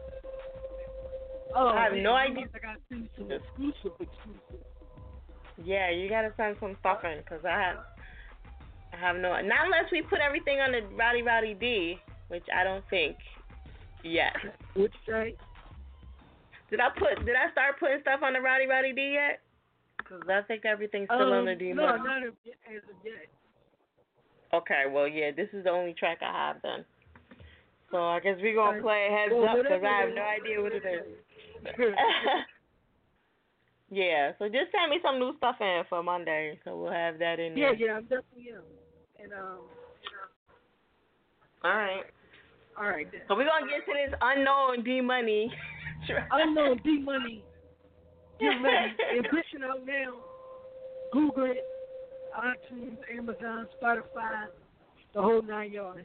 Oh, 1.54 1.68
I 1.68 1.84
have 1.84 1.92
man, 1.92 2.02
no 2.02 2.12
idea. 2.14 2.44
I 2.54 2.58
got 2.58 2.74
to 2.74 2.80
send 2.88 3.02
you 3.04 3.08
some 3.16 3.32
exclusive, 3.32 3.96
exclusive. 3.98 4.66
Yeah, 5.64 5.88
you 5.90 6.10
gotta 6.10 6.34
send 6.36 6.56
some 6.60 6.76
stuff 6.80 7.00
in 7.04 7.16
because 7.24 7.42
I 7.46 7.56
have, 7.58 7.78
I 8.92 8.96
have 9.00 9.16
no. 9.16 9.32
Not 9.40 9.64
unless 9.64 9.88
we 9.90 10.02
put 10.02 10.20
everything 10.20 10.60
on 10.60 10.72
the 10.72 10.82
Rowdy 10.94 11.22
Rowdy 11.22 11.54
D, 11.54 11.96
which 12.28 12.44
I 12.54 12.62
don't 12.62 12.84
think 12.90 13.16
yet. 14.04 14.36
Which 14.74 14.92
track? 15.06 15.32
Did 16.68 16.80
I 16.80 16.90
put? 16.90 17.24
Did 17.24 17.36
I 17.36 17.50
start 17.52 17.80
putting 17.80 18.02
stuff 18.02 18.20
on 18.22 18.34
the 18.34 18.40
Rowdy 18.42 18.66
Rowdy 18.66 18.92
D 18.92 19.14
yet? 19.14 19.40
Because 19.96 20.20
I 20.28 20.42
think 20.42 20.66
everything's 20.66 21.08
still 21.08 21.32
on 21.32 21.38
Um, 21.40 21.44
the 21.46 21.54
D. 21.54 21.72
no, 21.72 21.96
not 21.96 22.22
as 22.22 22.28
of 22.28 22.34
yet. 22.44 23.24
Okay, 24.54 24.84
well, 24.90 25.08
yeah, 25.08 25.30
this 25.36 25.48
is 25.52 25.64
the 25.64 25.70
only 25.70 25.92
track 25.94 26.18
I 26.22 26.32
have 26.32 26.56
then. 26.62 26.84
So 27.90 27.98
I 27.98 28.20
guess 28.20 28.36
we're 28.40 28.54
gonna 28.54 28.82
play 28.82 29.08
heads 29.10 29.32
Well, 29.32 29.48
up 29.48 29.56
because 29.62 29.82
I 29.84 30.00
have 30.00 30.14
no 30.14 30.22
idea 30.22 30.60
what 30.62 30.72
it 30.72 30.84
is. 30.84 31.06
yeah, 33.90 34.32
so 34.38 34.46
just 34.46 34.72
send 34.72 34.90
me 34.90 34.98
some 35.02 35.18
new 35.18 35.36
stuff 35.36 35.56
in 35.60 35.82
for 35.88 36.02
Monday, 36.02 36.58
so 36.64 36.76
we'll 36.76 36.92
have 36.92 37.18
that 37.18 37.38
in 37.38 37.54
Yeah, 37.54 37.70
there. 37.70 37.74
yeah, 37.74 37.86
yeah, 37.86 37.92
I'm 37.92 38.02
definitely 38.02 38.50
am. 38.54 38.62
And 39.22 39.32
um, 39.32 39.60
All 41.64 41.70
right. 41.70 42.04
all 42.78 42.88
right 42.88 43.06
then. 43.10 43.22
So 43.28 43.34
we're 43.34 43.46
gonna 43.46 43.66
get 43.70 43.86
to 43.86 43.92
this 43.92 44.18
unknown 44.20 44.84
D 44.84 45.00
Money. 45.00 45.52
Unknown 46.32 46.80
D 46.84 46.98
Money. 46.98 47.44
Get 48.38 48.46
ready. 48.62 48.94
Ambition 49.16 49.64
out 49.64 49.86
now. 49.86 50.14
Google 51.10 51.44
it. 51.52 51.66
iTunes, 52.36 52.98
Amazon, 53.16 53.66
Spotify, 53.80 54.46
the 55.14 55.22
whole 55.22 55.42
nine 55.42 55.72
yards. 55.72 56.00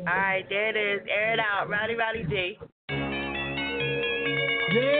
All 0.00 0.04
right, 0.06 0.44
there 0.48 0.68
it 0.68 0.76
is. 0.76 1.06
Air 1.08 1.34
it 1.34 1.40
out, 1.40 1.68
Rowdy 1.68 1.94
Rowdy 1.94 2.24
D. 2.24 2.58
Yeah. 4.70 4.98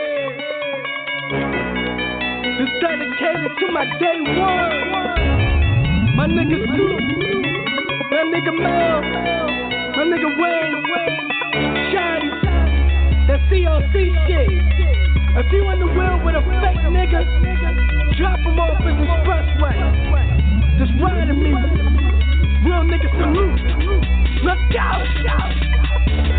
It's 2.61 2.72
dedicated 2.80 3.53
to 3.61 3.66
my 3.72 3.84
day 3.99 4.20
one. 4.41 6.16
My 6.16 6.26
nigga 6.26 6.57
Scoop. 6.64 7.01
My 8.11 8.22
nigga 8.24 8.53
Mel. 8.59 9.01
My 9.97 10.05
nigga 10.05 10.30
Wayne. 10.41 10.76
Shotty. 11.93 12.30
That 13.28 13.41
CLC 13.51 13.95
shit. 14.26 14.51
If 15.37 15.53
you 15.53 15.68
in 15.70 15.79
the 15.79 15.87
wheel 15.87 16.20
with 16.24 16.35
a 16.35 16.43
fake 16.61 16.81
nigga, 16.89 17.20
drop 18.16 18.41
him 18.41 18.59
off 18.59 18.81
in 18.81 18.97
the 18.97 19.05
expressway. 19.05 19.76
Just 20.79 20.93
ride 21.03 21.29
me. 21.29 21.53
Real 22.64 22.83
nigga 22.83 23.09
salute. 23.18 24.28
Look 24.45 24.76
out. 24.78 25.03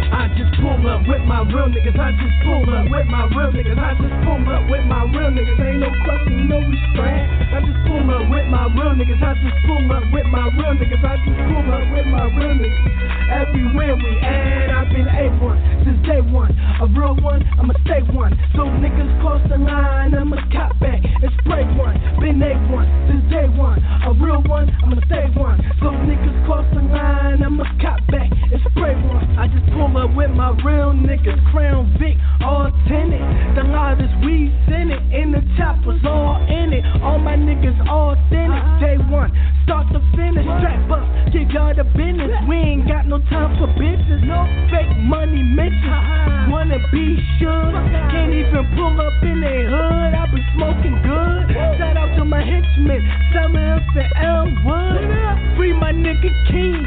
I 0.10 0.32
just 0.36 0.56
pull 0.62 0.80
up 0.88 1.04
with 1.04 1.24
my 1.28 1.44
real 1.44 1.68
niggas. 1.68 2.00
I 2.00 2.12
just 2.16 2.36
pull 2.48 2.64
up 2.72 2.88
with 2.88 3.08
my 3.12 3.28
real 3.36 3.52
niggas. 3.52 3.76
I 3.76 3.92
just 4.00 4.16
pull 4.24 4.40
up 4.48 4.64
with 4.72 4.86
my 4.88 5.04
real 5.04 5.32
niggas. 5.36 5.60
Ain't 5.60 5.84
no 5.84 5.92
question, 6.08 6.48
no 6.48 6.64
restraint. 6.64 7.28
I 7.52 7.60
just 7.60 7.82
pull 7.88 8.08
up 8.08 8.24
with 8.32 8.48
my 8.48 8.72
real 8.72 8.96
niggas. 8.96 9.20
I 9.20 9.36
just 9.36 9.60
pull 9.68 9.84
up 9.92 10.04
with 10.16 10.28
my 10.32 10.48
real 10.56 10.74
niggas. 10.80 11.04
I 11.04 11.16
just 11.28 11.40
pull 11.50 11.68
up 11.68 11.86
with 11.92 12.08
my 12.08 12.26
real 12.40 12.56
niggas. 12.56 13.10
Everywhere 13.30 13.96
we 13.96 14.12
at, 14.22 14.70
I've 14.70 14.90
been 14.90 15.06
A1 15.06 15.84
since 15.86 16.00
day 16.08 16.22
one. 16.22 16.56
A 16.82 16.88
real 16.88 17.16
one, 17.20 17.44
I'ma 17.60 17.74
stay 17.86 18.02
one. 18.14 18.34
So 18.56 18.64
niggas 18.64 19.12
cross 19.22 19.42
the 19.50 19.58
line, 19.58 20.16
I'ma 20.16 20.38
cop 20.52 20.78
back 20.80 21.02
and 21.04 21.32
spray 21.42 21.66
one. 21.78 22.00
Been 22.20 22.40
A1 22.40 22.86
since 23.10 23.26
day 23.30 23.48
one. 23.50 23.82
A 24.06 24.14
real 24.14 24.42
one, 24.46 24.70
I'ma 24.84 24.98
stay 25.06 25.30
one. 25.38 25.58
So 25.82 25.92
niggas 26.06 26.46
cross 26.46 26.66
the 26.74 26.82
line, 26.82 27.44
I'ma 27.44 27.66
cop 27.82 27.89
back 28.12 28.30
and 28.30 28.62
spray 28.70 28.96
one. 29.10 29.26
I 29.38 29.48
just 29.48 29.66
pull 29.74 29.90
up 29.98 30.14
with 30.16 30.32
my 30.32 30.52
real 30.62 30.94
niggas. 30.94 31.40
Crown 31.52 31.96
Vic, 31.98 32.18
all 32.42 32.70
tinted. 32.88 33.22
The 33.56 33.64
loudest 33.64 34.14
we 34.26 34.54
send 34.70 34.92
it. 34.92 35.02
In 35.10 35.32
the 35.32 35.42
choppers, 35.58 36.02
all 36.06 36.38
in 36.48 36.74
it. 36.74 36.86
All 37.02 37.20
my 37.20 37.36
niggas 37.36 37.78
all 37.90 38.10
authentic. 38.14 38.64
Day 38.80 38.98
one, 39.12 39.32
start 39.64 39.88
to 39.94 40.00
finish. 40.16 40.46
Strap 40.46 40.92
up, 40.92 41.06
give 41.32 41.50
y'all 41.52 41.74
the 41.76 41.84
business. 41.96 42.32
We 42.48 42.56
ain't 42.58 42.88
got 42.88 43.08
no 43.08 43.20
time 43.30 43.58
for 43.58 43.68
bitches. 43.78 44.24
No 44.26 44.46
fake 44.72 44.98
money 45.06 45.44
mentions. 45.44 46.50
Wanna 46.50 46.80
be 46.92 47.18
sure. 47.38 47.72
Can't 48.12 48.34
even 48.34 48.66
pull 48.76 49.00
up 49.00 49.14
in 49.22 49.42
they 49.42 49.66
hood. 49.66 50.14
I 50.14 50.26
been 50.32 50.46
smoking 50.56 50.98
good. 51.06 51.54
Shout 51.78 51.98
out 51.98 52.16
to 52.18 52.26
my 52.26 52.42
henchmen. 52.42 53.02
Summer 53.34 53.70
and 53.80 54.14
Elwood. 54.16 55.58
Free 55.58 55.74
my 55.74 55.92
nigga 55.92 56.32
King. 56.48 56.86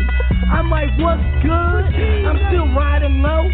I'm 0.51 0.73
what's 1.01 1.23
good? 1.43 1.85
I'm 2.27 2.39
still 2.51 2.69
riding 2.75 3.23
low. 3.23 3.49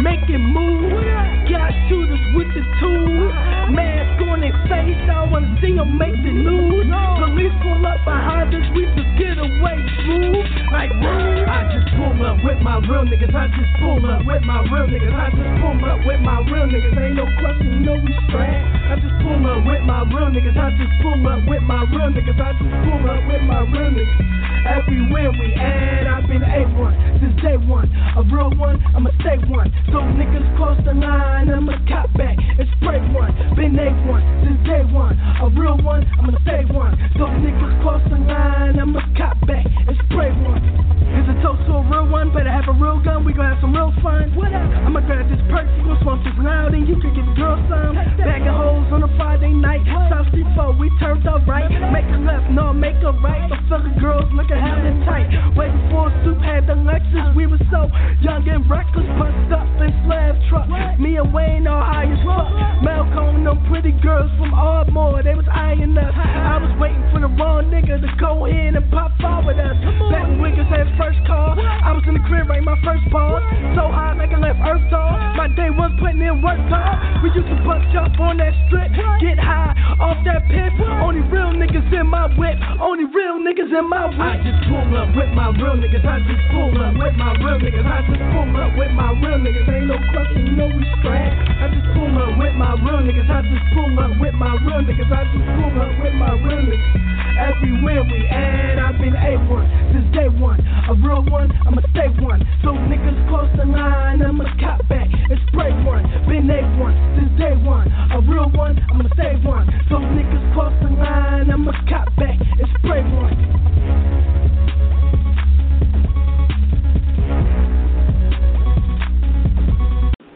Making 0.00 0.40
moves. 0.40 1.04
Got 1.50 1.74
shooters 1.88 2.24
with 2.32 2.48
the 2.56 2.64
tools. 2.80 3.32
Mask 3.74 4.22
on 4.24 4.40
their 4.40 4.56
face. 4.64 4.96
I 5.10 5.28
wanna 5.28 5.52
see 5.60 5.74
them 5.76 5.98
make 5.98 6.16
the 6.16 6.32
news. 6.32 6.88
Police 6.88 7.52
pull 7.60 7.84
up 7.84 8.00
behind 8.06 8.54
us. 8.54 8.64
We 8.72 8.86
just 8.96 9.12
get 9.20 9.36
away 9.36 9.76
smooth. 10.00 10.46
Like, 10.72 10.88
I 10.94 11.68
just 11.68 11.92
pull 12.00 12.16
up 12.24 12.38
with 12.40 12.62
my 12.64 12.80
real 12.88 13.04
niggas. 13.04 13.34
I 13.34 13.52
just 13.52 13.72
pull 13.82 14.00
up 14.08 14.24
with 14.24 14.40
my 14.46 14.64
real 14.72 14.88
niggas. 14.88 15.12
I 15.12 15.28
just 15.36 15.52
pull 15.60 15.84
up 15.84 16.00
with 16.06 16.20
my 16.24 16.38
real 16.48 16.66
niggas. 16.70 16.96
Ain't 16.96 17.16
no 17.20 17.26
question, 17.36 17.84
no 17.84 17.94
restraint. 18.00 18.62
I 18.88 18.96
just 18.96 19.16
pull 19.20 19.42
up 19.44 19.60
with 19.66 19.82
my 19.84 20.00
real 20.08 20.32
niggas. 20.32 20.56
I 20.56 20.70
just 20.80 20.94
pull 21.02 21.20
up 21.28 21.44
with 21.44 21.62
my 21.66 21.84
real 21.92 22.08
niggas. 22.08 22.40
I 22.40 22.56
just 22.56 22.72
pull 22.88 23.04
up 23.04 23.20
with 23.28 23.42
my 23.42 23.60
real 23.68 23.90
niggas. 23.90 24.40
Everywhere 24.60 25.30
we 25.32 25.52
at, 25.54 26.06
I've 26.06 26.29
been 26.30 26.46
A1 26.46 27.18
since 27.18 27.34
day 27.42 27.58
one. 27.58 27.90
A 28.14 28.22
real 28.30 28.54
one, 28.54 28.78
I'ma 28.94 29.10
stay 29.18 29.34
one. 29.50 29.66
So 29.90 29.98
niggas 30.14 30.46
cross 30.54 30.78
the 30.86 30.94
line, 30.94 31.50
I'ma 31.50 31.74
cop 31.90 32.06
back 32.14 32.38
and 32.38 32.68
spray 32.78 33.02
one. 33.10 33.34
Been 33.58 33.74
A1 33.74 34.22
since 34.46 34.62
day 34.62 34.86
one. 34.94 35.18
A 35.42 35.50
real 35.50 35.74
one, 35.82 36.06
I'ma 36.22 36.38
stay 36.46 36.62
one. 36.70 36.94
So 37.18 37.26
niggas 37.26 37.82
cross 37.82 38.02
the 38.06 38.22
line, 38.22 38.78
I'ma 38.78 39.02
cop 39.18 39.42
back 39.42 39.66
and 39.66 39.96
spray 40.06 40.30
one. 40.46 40.62
It's 41.10 41.26
a 41.26 41.34
toast 41.42 41.66
to 41.66 41.74
a 41.74 41.82
real 41.82 42.06
one, 42.06 42.30
better 42.30 42.54
have 42.54 42.70
a 42.70 42.76
real 42.78 43.02
gun, 43.02 43.26
we 43.26 43.34
gon' 43.34 43.50
have 43.50 43.58
some 43.58 43.74
real 43.74 43.90
fun. 43.98 44.30
What 44.38 44.54
up? 44.54 44.62
I'ma 44.86 45.02
grab 45.02 45.26
this 45.26 45.42
perk, 45.50 45.66
you 45.82 45.90
gon' 45.90 45.98
smoke 46.06 46.22
this 46.22 46.38
loud, 46.38 46.70
and 46.70 46.86
you 46.86 46.94
can 47.02 47.10
get 47.10 47.26
the 47.26 47.34
girl 47.34 47.58
some. 47.66 47.98
Bag 48.22 48.46
of 48.46 48.54
hoes 48.54 48.86
on 48.94 49.02
a 49.02 49.10
Friday 49.18 49.50
night, 49.50 49.82
South 50.06 50.30
Street 50.30 50.46
4, 50.54 50.78
we 50.78 50.86
turned 51.02 51.26
up 51.26 51.42
right. 51.50 51.66
Make 51.90 52.06
a 52.14 52.18
left, 52.22 52.46
no, 52.54 52.70
make 52.70 53.02
a 53.02 53.10
right. 53.18 53.50
The 53.50 53.58
fucking 53.66 53.98
girls 53.98 54.30
looking 54.30 54.54
hella 54.54 54.94
tight. 55.02 55.34
Way 55.58 55.74
before 55.74 56.14
Soup 56.24 56.36
had 56.44 56.66
the 56.66 56.76
Lexus, 56.76 57.34
we 57.34 57.46
were 57.46 57.60
so 57.72 57.88
young 58.20 58.44
and 58.48 58.68
reckless, 58.68 59.08
bust 59.16 59.52
up 59.52 59.64
in 59.80 59.88
slab 60.04 60.36
truck. 60.52 60.68
Me 61.00 61.16
and 61.16 61.32
Wayne 61.32 61.66
are 61.66 61.80
high 61.80 62.04
as 62.04 62.20
fuck. 62.20 62.52
Malcolm, 62.84 63.44
them 63.44 63.56
pretty 63.72 63.92
girls 64.04 64.28
from 64.36 64.52
Ardmore, 64.52 65.22
they 65.22 65.34
was 65.34 65.48
eyeing 65.48 65.96
us. 65.96 66.12
I 66.12 66.60
was 66.60 66.72
waiting 66.76 67.04
for 67.08 67.20
the 67.24 67.30
wrong 67.40 67.72
nigga 67.72 68.00
to 68.00 68.10
go 68.20 68.44
in 68.44 68.76
and 68.76 68.84
pop 68.92 69.12
out 69.24 69.46
with 69.46 69.56
us. 69.56 69.76
When 70.12 70.44
Wiggins 70.44 70.68
had 70.68 70.92
first 71.00 71.20
call, 71.24 71.56
I 71.56 71.92
was 71.96 72.04
in 72.04 72.14
the 72.14 72.24
crib 72.28 72.48
writing 72.48 72.68
my 72.68 72.76
first 72.84 73.08
ball. 73.08 73.40
So 73.72 73.88
high 73.88 74.12
like 74.12 74.32
I 74.32 74.38
left 74.40 74.60
Earth 74.60 74.84
tall. 74.92 75.16
My 75.40 75.48
day 75.48 75.72
was 75.72 75.92
putting 75.96 76.20
in 76.20 76.44
work 76.44 76.60
time. 76.68 77.24
We 77.24 77.32
used 77.32 77.48
to 77.48 77.56
bust 77.64 77.88
up 77.96 78.12
on 78.20 78.36
that 78.44 78.52
strip, 78.68 78.92
get 79.24 79.40
high 79.40 79.72
off 79.96 80.20
that 80.28 80.44
pip. 80.52 80.72
Only 81.00 81.24
real 81.32 81.56
niggas 81.56 81.88
in 81.92 82.06
my 82.08 82.28
whip, 82.36 82.60
only 82.80 83.08
real 83.08 83.40
niggas 83.40 83.72
in 83.72 83.88
my 83.88 84.04
whip. 84.12 84.20
I 84.20 84.36
just 84.44 84.68
pull 84.68 84.84
up 85.00 85.16
with 85.16 85.32
my 85.32 85.48
real 85.56 85.80
niggas. 85.80 86.09
I 86.10 86.18
just 86.26 86.42
pull 86.50 86.74
up 86.74 86.90
with 86.98 87.14
my 87.14 87.38
real 87.38 87.62
niggas. 87.62 87.86
I 87.86 88.02
just 88.02 88.18
pull 88.34 88.50
up 88.58 88.74
with 88.74 88.90
my 88.98 89.14
real 89.22 89.38
niggas. 89.38 89.62
Ain't 89.70 89.86
no 89.86 89.94
question, 90.10 90.58
no 90.58 90.66
restraint. 90.66 91.38
I 91.62 91.70
just 91.70 91.86
pull 91.94 92.10
up 92.18 92.34
with 92.34 92.54
my 92.58 92.74
real 92.82 92.98
niggas. 93.06 93.30
I 93.30 93.46
just 93.46 93.62
pull 93.70 93.94
up 93.94 94.18
with 94.18 94.34
my 94.34 94.58
real 94.58 94.82
niggas. 94.82 95.06
I 95.06 95.22
just 95.30 95.46
pull 95.54 95.70
up 95.70 95.94
with 96.02 96.14
my 96.18 96.34
real 96.34 96.66
niggas. 96.66 97.10
Everywhere 97.38 98.02
we 98.02 98.26
at, 98.26 98.82
I've 98.82 98.98
been 98.98 99.14
A1 99.14 99.94
since 99.94 100.10
day 100.10 100.26
one. 100.26 100.58
A 100.90 100.98
real 100.98 101.22
one, 101.30 101.46
I'ma 101.62 101.78
stay 101.94 102.10
one. 102.18 102.42
So 102.66 102.74
niggas 102.74 103.14
cross 103.30 103.46
the 103.54 103.70
line, 103.70 104.20
I'ma 104.20 104.50
cop 104.58 104.82
back 104.90 105.06
and 105.06 105.38
spray 105.46 105.70
one. 105.86 106.02
Been 106.26 106.50
A1 106.50 106.90
since 107.22 107.38
day 107.38 107.54
one. 107.54 107.86
A 107.86 108.18
real 108.26 108.50
one, 108.50 108.74
I'ma 108.90 109.06
stay 109.14 109.38
one. 109.46 109.62
So 109.86 110.02
niggas 110.02 110.42
cross 110.58 110.74
the 110.82 110.90
line, 110.90 111.54
I'ma 111.54 111.70
cop 111.86 112.10
back 112.18 112.34
and 112.34 112.66
spray 112.82 113.06
one. 113.14 114.09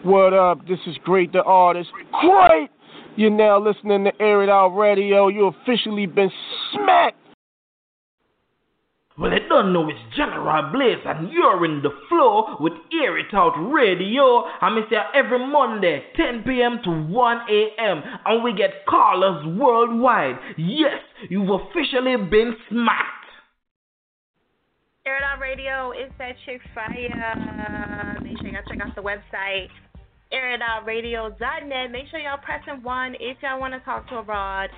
What 0.04 0.34
up? 0.34 0.68
This 0.68 0.80
is 0.86 0.98
Great 1.02 1.32
the 1.32 1.42
Artist. 1.42 1.88
Great! 2.20 2.68
You're 3.16 3.30
now 3.30 3.58
listening 3.58 4.04
to 4.04 4.12
Air 4.20 4.42
It 4.42 4.50
Out 4.50 4.76
Radio. 4.76 5.28
You 5.28 5.46
officially 5.46 6.04
been 6.04 6.30
smacked. 6.70 7.16
Well, 9.18 9.32
I 9.32 9.38
don't 9.48 9.72
know 9.72 9.88
it's 9.88 9.98
General 10.14 10.70
Blaze, 10.74 10.98
and 11.06 11.32
you're 11.32 11.64
in 11.64 11.80
the 11.80 11.88
flow 12.10 12.56
with 12.60 12.74
Air 13.02 13.16
It 13.16 13.32
Out 13.32 13.54
Radio. 13.72 14.44
I'm 14.60 14.74
here 14.90 15.04
every 15.14 15.38
Monday, 15.38 16.02
10 16.16 16.42
p.m. 16.42 16.80
to 16.84 16.90
1 16.90 17.36
a.m., 17.50 18.02
and 18.26 18.44
we 18.44 18.52
get 18.52 18.84
callers 18.86 19.46
worldwide. 19.58 20.36
Yes, 20.58 21.00
you've 21.30 21.48
officially 21.48 22.16
been 22.28 22.54
smacked. 22.68 23.24
Air 25.06 25.16
It 25.16 25.22
Out 25.22 25.40
Radio. 25.40 25.92
It's 25.92 26.12
that 26.18 26.34
chick 26.44 26.60
fire. 26.74 28.20
Make 28.20 28.36
sure 28.38 28.48
y'all 28.48 28.62
check 28.68 28.80
out 28.84 28.94
the 28.94 29.02
website, 29.02 29.68
airitoutradio.net. 30.32 31.90
Make 31.90 32.06
sure 32.10 32.20
y'all 32.20 32.38
pressing 32.38 32.82
one 32.82 33.14
if 33.20 33.36
y'all 33.42 33.60
want 33.60 33.74
to 33.74 33.80
talk 33.80 34.08
to 34.08 34.22
Rod. 34.22 34.70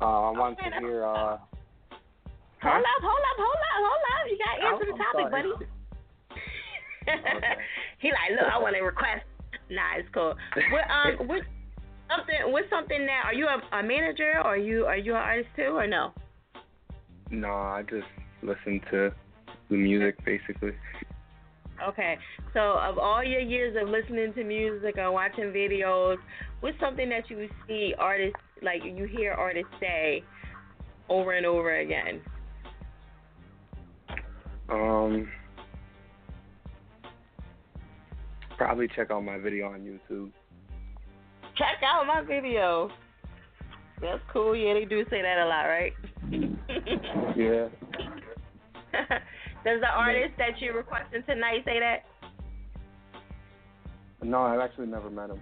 Uh, 0.00 0.04
I 0.04 0.30
want 0.30 0.58
Okay, 0.58 0.70
to 0.70 0.78
hear. 0.80 1.04
Uh, 1.04 1.38
Hold 2.62 2.76
up, 2.76 3.00
hold 3.00 3.24
up, 3.24 3.38
hold 3.38 3.56
up, 3.56 3.80
hold 3.80 4.04
up. 4.04 4.28
You 4.28 4.36
gotta 4.36 4.60
answer 4.68 4.84
the 4.84 4.92
I'm 4.92 4.98
topic, 5.00 5.26
sorry. 5.30 5.42
buddy. 5.48 5.70
he 8.00 8.08
like, 8.12 8.30
look, 8.38 8.52
I 8.52 8.58
want 8.58 8.76
to 8.76 8.82
request. 8.82 9.24
Nah, 9.70 9.96
it's 9.96 10.08
cool. 10.12 10.34
What 10.70 10.84
um, 10.90 11.26
what 11.28 11.40
something? 12.10 12.52
What's 12.52 12.68
something 12.70 13.06
that? 13.06 13.22
Are 13.24 13.34
you 13.34 13.46
a, 13.46 13.78
a 13.78 13.82
manager? 13.82 14.34
Or 14.38 14.54
are 14.54 14.56
you 14.56 14.86
are 14.86 14.96
you 14.98 15.12
an 15.12 15.20
artist 15.20 15.48
too, 15.56 15.76
or 15.76 15.86
no? 15.86 16.12
no, 17.30 17.48
I 17.48 17.82
just 17.88 18.06
listen 18.42 18.80
to 18.90 19.12
the 19.68 19.76
music 19.76 20.22
basically. 20.24 20.72
Okay. 21.86 22.18
So, 22.52 22.60
of 22.60 22.98
all 22.98 23.24
your 23.24 23.40
years 23.40 23.76
of 23.80 23.88
listening 23.88 24.34
to 24.34 24.44
music 24.44 24.98
or 24.98 25.12
watching 25.12 25.44
videos, 25.44 26.16
what's 26.60 26.78
something 26.80 27.08
that 27.08 27.30
you 27.30 27.48
see 27.66 27.94
artists 27.98 28.38
like 28.62 28.82
you 28.84 29.04
hear 29.04 29.32
artists 29.32 29.70
say 29.80 30.22
over 31.08 31.32
and 31.32 31.46
over 31.46 31.78
again? 31.78 32.20
Um, 34.68 35.28
probably 38.58 38.88
check 38.94 39.10
out 39.10 39.24
my 39.24 39.38
video 39.38 39.68
on 39.68 39.80
YouTube. 39.80 40.30
Check 41.60 41.82
out 41.84 42.06
my 42.06 42.22
video. 42.22 42.90
That's 44.00 44.22
cool. 44.32 44.56
Yeah, 44.56 44.72
they 44.72 44.86
do 44.86 45.04
say 45.10 45.20
that 45.20 45.36
a 45.38 45.46
lot, 45.46 45.64
right? 45.64 45.92
Yeah. 47.36 47.68
Does 49.64 49.80
the 49.80 49.86
artist 49.86 50.34
that 50.38 50.58
you're 50.60 50.74
requesting 50.74 51.22
tonight 51.26 51.62
say 51.64 51.78
that? 51.78 52.04
No, 54.22 54.42
I've 54.42 54.60
actually 54.60 54.86
never 54.86 55.10
met 55.10 55.30
him. 55.30 55.40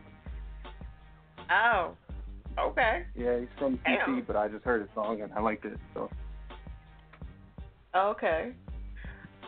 Oh, 1.51 1.95
okay. 2.59 3.05
Yeah, 3.17 3.39
he's 3.39 3.49
from. 3.59 3.79
TC, 3.87 4.27
but 4.27 4.37
I 4.37 4.49
just 4.49 4.65
heard 4.65 4.83
his 4.83 4.91
song 4.95 5.23
and 5.23 5.33
I 5.33 5.41
liked 5.41 5.65
it. 5.65 5.79
So 5.95 6.11
Okay. 7.95 8.53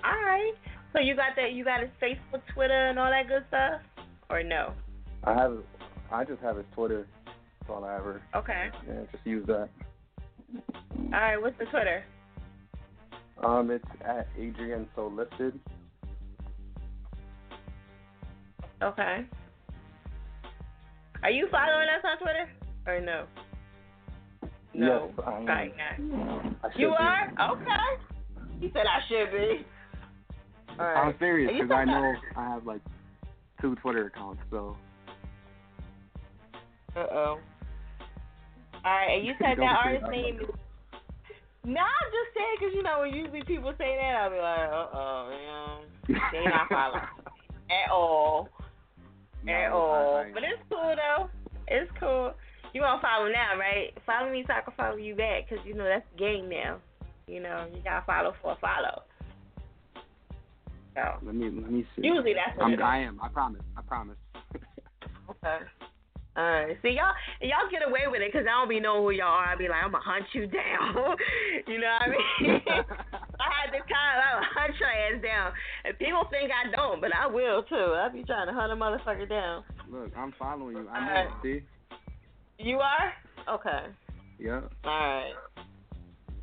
All 0.04 0.24
right. 0.24 0.52
So 0.92 1.00
you 1.00 1.14
got 1.14 1.36
that? 1.36 1.52
You 1.52 1.64
got 1.64 1.80
his 1.80 1.90
Facebook, 2.02 2.42
Twitter, 2.54 2.86
and 2.88 2.98
all 2.98 3.10
that 3.10 3.28
good 3.28 3.44
stuff, 3.48 3.80
or 4.28 4.42
no? 4.42 4.72
I 5.24 5.34
have, 5.34 5.58
I 6.12 6.24
just 6.24 6.40
have 6.42 6.56
his 6.56 6.66
Twitter. 6.74 7.06
That's 7.24 7.70
all 7.70 7.84
I 7.84 7.96
ever. 7.96 8.22
Okay. 8.34 8.68
Yeah, 8.86 9.02
just 9.12 9.26
use 9.26 9.46
that. 9.46 9.68
All 10.98 11.10
right. 11.12 11.40
What's 11.40 11.58
the 11.58 11.66
Twitter? 11.66 12.04
Um, 13.44 13.70
it's 13.70 13.84
at 14.04 14.28
Adrian 14.38 14.88
So 14.94 15.06
Lifted. 15.08 15.58
Okay. 18.82 19.24
Are 21.22 21.30
you 21.30 21.48
following 21.50 21.88
us 21.88 22.04
on 22.04 22.18
Twitter 22.18 22.48
or 22.86 23.00
no? 23.00 23.26
No. 24.72 25.10
Yes, 25.16 25.26
I 25.26 25.36
am. 25.36 25.46
Right 25.46 25.76
now. 25.76 26.56
I 26.64 26.68
You 26.76 26.88
be. 26.88 26.94
are? 26.98 27.52
Okay. 27.52 28.58
He 28.60 28.70
said 28.72 28.84
I 28.86 29.00
should 29.08 29.30
be. 29.32 29.66
All 30.78 30.86
right. 30.86 31.06
I'm 31.08 31.14
serious 31.18 31.52
because 31.52 31.70
I 31.70 31.84
know 31.84 32.14
I 32.36 32.48
have 32.54 32.66
like 32.66 32.80
two 33.60 33.74
Twitter 33.76 34.06
accounts. 34.06 34.40
So 34.50 34.76
Uh 36.96 37.06
oh. 37.12 37.38
All 38.82 38.92
right, 38.96 39.18
and 39.18 39.26
you 39.26 39.34
said 39.38 39.58
that 39.58 39.76
artist 39.84 40.04
that. 40.04 40.10
name 40.10 40.36
is. 40.40 40.48
No, 41.62 41.80
I'm 41.80 42.08
just 42.10 42.30
saying 42.34 42.56
because 42.58 42.74
you 42.74 42.82
know 42.82 43.00
when 43.00 43.12
usually 43.12 43.42
people 43.44 43.72
say 43.76 43.96
that, 44.00 44.16
I'll 44.16 44.30
be 44.30 44.36
like, 44.40 44.68
uh 44.70 44.86
oh, 44.96 45.28
you 46.08 46.14
know, 46.16 46.20
they 46.32 46.44
not 46.48 46.68
following 46.68 47.02
at 47.70 47.90
all, 47.92 48.48
at 49.42 49.44
No, 49.44 49.76
all. 49.76 50.16
I- 50.16 50.20
I- 50.28 50.32
But 50.32 50.42
it's 50.44 50.62
cool 50.70 50.94
though. 50.96 51.28
It's 51.68 51.90
cool. 52.00 52.32
You 52.72 52.80
won't 52.82 53.02
follow 53.02 53.28
now, 53.28 53.58
right? 53.58 53.92
Follow 54.06 54.30
me 54.32 54.44
so 54.46 54.54
I 54.54 54.60
can 54.62 54.72
follow 54.76 54.96
you 54.96 55.14
back 55.14 55.48
because 55.48 55.64
you 55.66 55.74
know 55.74 55.84
that's 55.84 56.06
the 56.12 56.18
game 56.18 56.48
now. 56.48 56.78
You 57.26 57.40
know, 57.40 57.66
you 57.74 57.82
gotta 57.84 58.04
follow 58.06 58.32
for 58.40 58.52
a 58.52 58.56
follow. 58.56 59.02
So 60.94 61.02
let 61.26 61.34
me 61.34 61.44
let 61.50 61.70
me 61.70 61.84
see. 61.94 62.02
usually 62.06 62.32
that's 62.34 62.56
what 62.56 62.66
I'm, 62.66 62.72
it 62.72 62.76
is. 62.76 62.80
I 62.82 62.98
am. 62.98 63.20
I 63.22 63.28
promise. 63.28 63.62
I 63.76 63.82
promise. 63.82 64.16
Okay. 65.28 65.58
Right. 66.40 66.76
See 66.82 66.96
y'all, 66.96 67.12
y'all 67.42 67.68
get 67.70 67.86
away 67.86 68.08
with 68.08 68.22
it 68.22 68.32
because 68.32 68.46
I 68.48 68.56
don't 68.56 68.68
be 68.68 68.80
knowing 68.80 69.02
who 69.02 69.10
y'all 69.10 69.28
are. 69.28 69.52
I 69.52 69.56
be 69.56 69.68
like, 69.68 69.82
I'm 69.84 69.92
gonna 69.92 70.04
hunt 70.04 70.24
you 70.32 70.46
down. 70.60 71.16
you 71.66 71.78
know 71.80 71.92
what 72.00 72.02
I 72.02 72.08
mean? 72.08 72.60
I 73.40 73.48
had 73.60 73.72
this 73.72 73.84
time, 73.88 74.16
I 74.20 74.34
would 74.40 74.48
hunt 74.54 74.74
your 74.80 74.88
ass 74.88 75.22
down. 75.22 75.52
And 75.84 75.98
people 75.98 76.24
think 76.30 76.50
I 76.50 76.70
don't, 76.74 77.00
but 77.00 77.10
I 77.14 77.26
will 77.26 77.62
too. 77.64 77.94
I 77.96 78.08
be 78.08 78.24
trying 78.24 78.46
to 78.48 78.54
hunt 78.54 78.72
a 78.72 78.76
motherfucker 78.76 79.28
down. 79.28 79.64
Look, 79.90 80.12
I'm 80.16 80.32
following 80.38 80.76
you. 80.76 80.88
I 80.88 81.00
know. 81.00 81.12
Alright. 81.12 81.28
See? 81.42 81.60
You 82.58 82.78
are? 82.78 83.12
Okay. 83.56 83.86
Yeah. 84.38 84.60
All 84.84 84.90
right. 84.90 85.32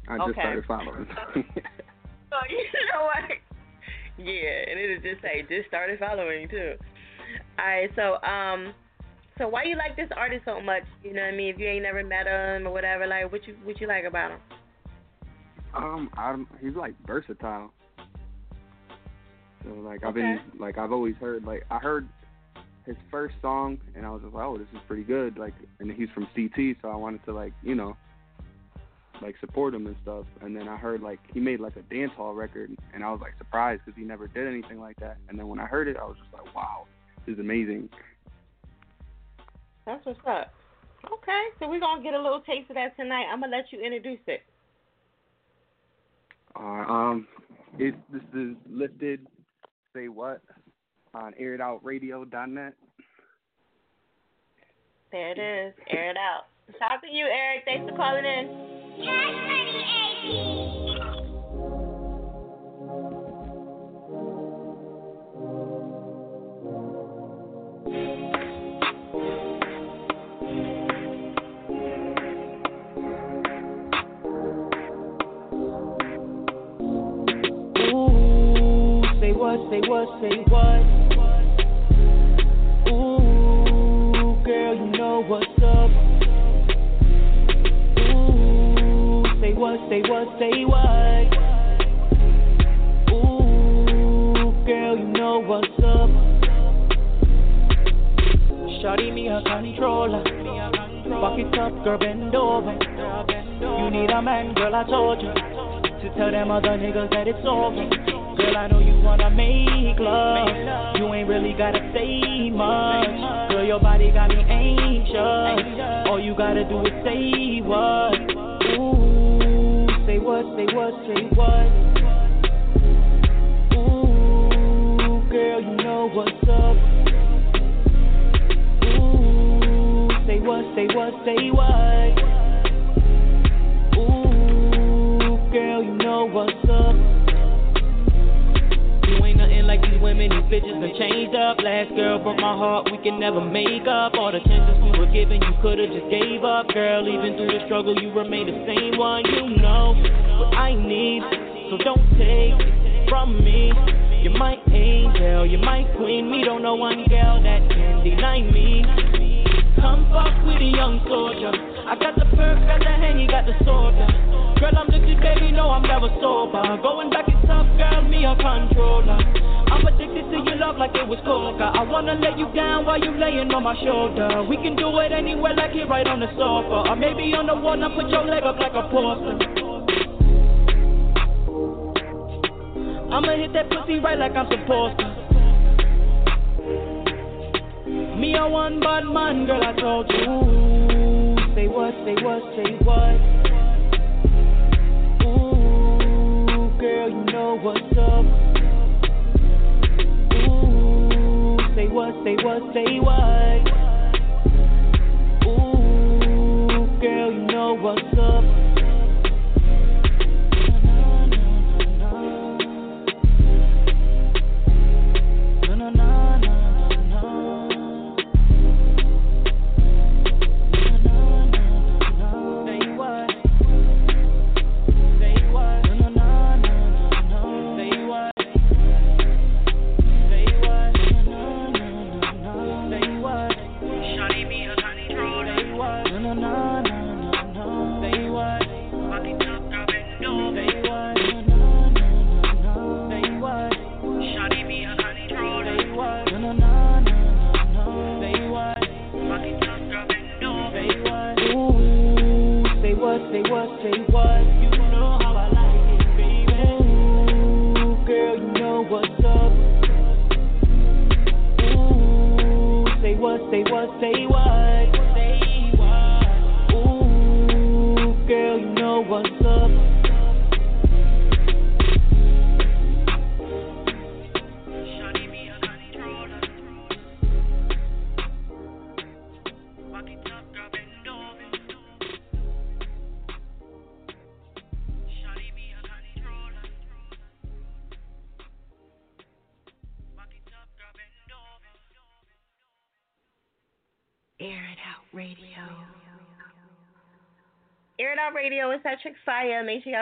I 0.10 0.18
just 0.18 0.30
Okay. 0.30 0.42
started 0.42 0.66
following. 0.66 1.08
So 2.30 2.36
you 2.50 2.58
know 2.94 3.06
what? 3.06 3.24
Yeah, 4.18 4.70
and 4.70 4.78
it'll 4.80 5.02
just 5.02 5.22
say 5.22 5.46
just 5.48 5.68
started 5.70 5.98
following 5.98 6.50
too. 6.50 6.74
All 7.58 7.66
right, 7.66 7.90
so 7.96 8.22
um, 8.28 8.74
so 9.38 9.48
why 9.48 9.64
you 9.64 9.76
like 9.76 9.96
this 9.96 10.10
artist 10.16 10.44
so 10.46 10.60
much? 10.62 10.84
You 11.04 11.14
know 11.14 11.22
what 11.22 11.34
I 11.34 11.38
mean? 11.38 11.54
If 11.54 11.60
you 11.60 11.68
ain't 11.68 11.84
never 11.84 12.04
met 12.04 12.28
him 12.28 12.68
or 12.68 12.72
whatever, 12.72 13.08
like 13.08 13.32
what 13.32 13.48
you 13.48 13.56
what 13.64 13.80
you 13.82 13.88
like 13.88 14.06
about 14.06 14.32
him? 14.32 14.40
um, 15.74 16.10
I'm. 16.18 16.48
He's 16.62 16.76
like 16.76 16.96
versatile. 17.06 17.74
So 19.64 19.70
like 19.74 20.04
I've 20.04 20.16
Okay. 20.18 20.22
been 20.22 20.40
like 20.60 20.78
I've 20.78 20.92
always 20.92 21.16
heard 21.18 21.44
like 21.46 21.66
I 21.70 21.80
heard 21.80 22.08
his 22.86 22.96
first 23.12 23.36
song 23.42 23.78
and 23.96 24.06
I 24.06 24.10
was 24.12 24.22
just 24.22 24.34
like 24.34 24.46
oh 24.46 24.58
this 24.58 24.68
is 24.74 24.80
pretty 24.88 25.04
good 25.04 25.38
like 25.38 25.54
and 25.80 25.92
he's 25.92 26.10
from 26.12 26.26
CT 26.34 26.78
so 26.82 26.90
I 26.90 26.96
wanted 26.96 27.24
to 27.26 27.34
like 27.34 27.54
you 27.62 27.76
know 27.76 27.98
like 29.22 29.36
support 29.42 29.74
him 29.76 29.88
and 29.88 29.96
stuff 30.04 30.26
and 30.42 30.56
then 30.56 30.70
I 30.70 30.78
heard 30.78 31.02
like 31.02 31.20
he 31.34 31.42
made 31.42 31.60
like 31.60 31.76
a 31.76 31.82
dance 31.94 32.14
hall 32.16 32.34
record 32.34 32.72
and 32.94 33.04
I 33.04 33.12
was 33.12 33.20
like 33.22 33.34
surprised 33.38 33.82
because 33.86 33.98
he 34.00 34.06
never 34.06 34.28
did 34.28 34.48
anything 34.48 34.80
like 34.80 34.98
that 35.02 35.18
and 35.28 35.38
then 35.38 35.48
when 35.50 35.60
I 35.60 35.66
heard 35.66 35.90
it 35.90 35.98
I 35.98 36.06
was 36.06 36.16
just 36.18 36.32
like 36.32 36.56
wow 36.56 36.86
this 37.26 37.34
is 37.34 37.40
amazing 37.40 37.90
That's 39.88 40.06
what's 40.06 40.20
up. 40.28 40.54
Okay, 41.06 41.44
so 41.60 41.70
we're 41.70 41.80
gonna 41.80 42.04
get 42.04 42.14
a 42.14 42.22
little 42.22 42.42
taste 42.42 42.70
of 42.70 42.76
that 42.76 42.98
tonight. 42.98 43.24
I'm 43.32 43.40
gonna 43.40 43.56
let 43.56 43.72
you 43.72 43.80
introduce 43.80 44.20
it. 44.28 44.42
Uh, 46.60 46.84
um, 46.92 47.28
it, 47.80 47.96
this 48.12 48.22
is 48.36 48.58
lifted. 48.70 49.26
Say 49.96 50.10
what? 50.10 50.42
On 51.14 51.32
airitoutradio.net. 51.42 52.74
There 55.14 55.32
it 55.32 55.40
is. 55.40 55.74
Air 55.90 56.12
it 56.12 56.18
out. 56.18 56.48
Shout 56.78 56.92
out 56.92 57.02
to 57.04 57.08
you, 57.10 57.26
Eric. 57.26 57.64
Thanks 57.64 57.90
for 57.90 57.96
calling 57.96 58.26
in. 58.26 58.68
say 58.98 59.27
say 80.22 80.44
what? 80.50 80.87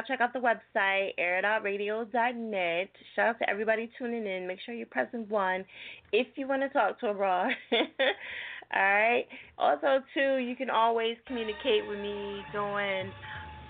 Check 0.08 0.22
out 0.22 0.34
the 0.34 0.40
website, 0.40 1.12
airitoutradio.net. 1.20 2.90
Shout 3.16 3.28
out 3.28 3.40
to 3.40 3.50
everybody 3.50 3.90
tuning 3.98 4.26
in. 4.26 4.48
Make 4.48 4.60
sure 4.66 4.74
you're 4.76 4.88
pressing 4.88 5.26
one 5.30 5.66
if 6.12 6.28
you 6.36 6.48
want 6.48 6.62
to 6.62 6.70
talk 6.70 7.00
to 7.02 7.08
a 7.08 7.14
raw. 7.14 7.48
Alright. 8.76 9.28
Also 9.58 10.00
too, 10.14 10.38
you 10.38 10.56
can 10.56 10.70
always 10.70 11.18
communicate 11.28 11.88
with 11.88 12.00
me 12.00 12.42
doing 12.52 13.12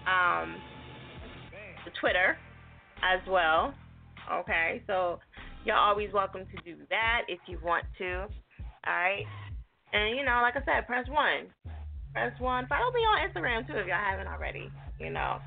um 0.07 0.55
Twitter 1.99 2.37
as 3.03 3.19
well. 3.27 3.73
Okay, 4.31 4.81
so 4.87 5.19
you're 5.65 5.75
always 5.75 6.11
welcome 6.13 6.41
to 6.45 6.63
do 6.63 6.77
that 6.89 7.21
if 7.27 7.39
you 7.47 7.59
want 7.63 7.85
to. 7.97 8.27
Alright. 8.87 9.25
And 9.93 10.17
you 10.17 10.25
know, 10.25 10.39
like 10.41 10.55
I 10.55 10.65
said, 10.65 10.87
press 10.87 11.07
one. 11.09 11.47
Press 12.13 12.39
one. 12.39 12.67
Follow 12.67 12.91
me 12.91 13.01
on 13.01 13.29
Instagram 13.29 13.67
too 13.67 13.73
if 13.73 13.87
y'all 13.87 13.97
haven't 13.97 14.27
already. 14.27 14.69
You 14.99 15.09
know. 15.09 15.39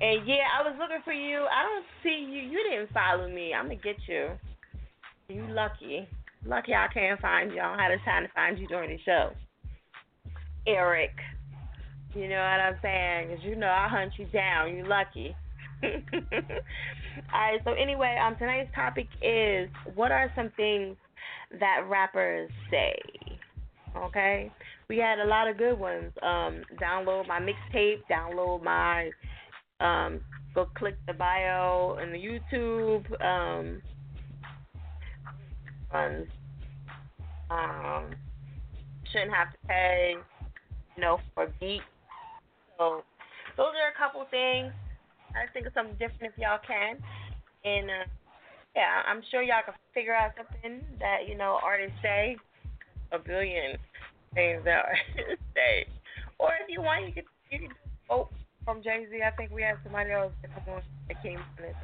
And 0.00 0.26
yeah, 0.26 0.44
I 0.58 0.62
was 0.62 0.76
looking 0.78 1.02
for 1.04 1.12
you. 1.12 1.38
I 1.38 1.62
don't 1.62 1.84
see 2.02 2.26
you. 2.28 2.42
You 2.42 2.60
didn't 2.70 2.92
follow 2.92 3.28
me. 3.28 3.54
I'm 3.54 3.64
gonna 3.66 3.76
get 3.76 3.96
you. 4.06 4.30
You 5.28 5.46
lucky. 5.48 6.06
Lucky 6.44 6.74
I 6.74 6.86
can't 6.92 7.20
find 7.20 7.50
you. 7.52 7.60
I 7.60 7.70
don't 7.70 7.78
have 7.78 7.98
the 7.98 8.04
time 8.04 8.22
to 8.24 8.32
find 8.34 8.58
you 8.58 8.66
during 8.68 8.90
the 8.90 9.02
show. 9.04 9.30
Eric. 10.66 11.12
You 12.14 12.28
know 12.28 12.36
what 12.36 12.60
I'm 12.60 12.76
saying? 12.82 13.28
Because 13.28 13.44
you 13.44 13.56
know 13.56 13.66
I'll 13.66 13.88
hunt 13.88 14.12
you 14.18 14.26
down. 14.26 14.76
You 14.76 14.84
lucky. 14.86 15.34
Alright, 15.84 17.60
so 17.64 17.72
anyway, 17.72 18.18
um 18.24 18.36
tonight's 18.36 18.74
topic 18.74 19.08
is 19.22 19.68
what 19.94 20.10
are 20.12 20.30
some 20.36 20.50
things 20.56 20.96
that 21.58 21.82
rappers 21.88 22.50
say? 22.70 22.96
Okay? 23.96 24.52
We 24.88 24.98
had 24.98 25.18
a 25.18 25.26
lot 25.26 25.48
of 25.48 25.58
good 25.58 25.78
ones. 25.78 26.12
Um, 26.22 26.62
download 26.80 27.26
my 27.26 27.40
mixtape, 27.40 28.02
download 28.10 28.62
my 28.62 29.10
um 29.80 30.20
go 30.54 30.66
click 30.74 30.96
the 31.06 31.12
bio 31.12 31.98
in 32.02 32.12
the 32.12 32.18
YouTube. 32.18 33.04
Um 33.22 33.82
ones. 35.92 36.26
Um 37.50 38.10
shouldn't 39.12 39.32
have 39.32 39.52
to 39.52 39.58
pay, 39.68 40.14
you 40.96 41.02
know, 41.02 41.18
for 41.34 41.52
beat. 41.60 41.82
So 42.78 43.02
those 43.56 43.72
are 43.80 43.92
a 43.92 43.98
couple 43.98 44.26
things. 44.30 44.72
I 45.34 45.50
think 45.52 45.66
of 45.66 45.72
something 45.74 45.96
different 45.98 46.32
if 46.32 46.38
y'all 46.38 46.58
can. 46.66 46.96
And 47.64 47.90
uh, 47.90 48.06
yeah, 48.74 49.02
I'm 49.06 49.22
sure 49.30 49.42
y'all 49.42 49.64
can 49.64 49.74
figure 49.94 50.14
out 50.14 50.32
something 50.36 50.80
that 50.98 51.28
you 51.28 51.36
know 51.36 51.58
artists 51.62 51.96
say. 52.02 52.36
A 53.12 53.18
billion 53.18 53.78
things 54.34 54.62
that 54.64 54.84
artists 54.90 55.44
say, 55.54 55.86
or 56.38 56.50
if 56.60 56.68
you 56.68 56.82
want, 56.82 57.06
you 57.06 57.14
could 57.14 57.24
you 57.50 57.60
could 57.60 57.76
vote 58.08 58.30
from 58.66 58.82
Jay 58.82 59.06
Z. 59.08 59.22
I 59.22 59.30
think 59.30 59.52
we 59.52 59.62
have 59.62 59.78
somebody 59.82 60.10
else 60.10 60.32
that 60.42 60.52
come 60.52 60.74
on 60.74 60.82
that 61.08 61.22
came 61.22 61.38
from 61.54 61.64
this. 61.64 61.76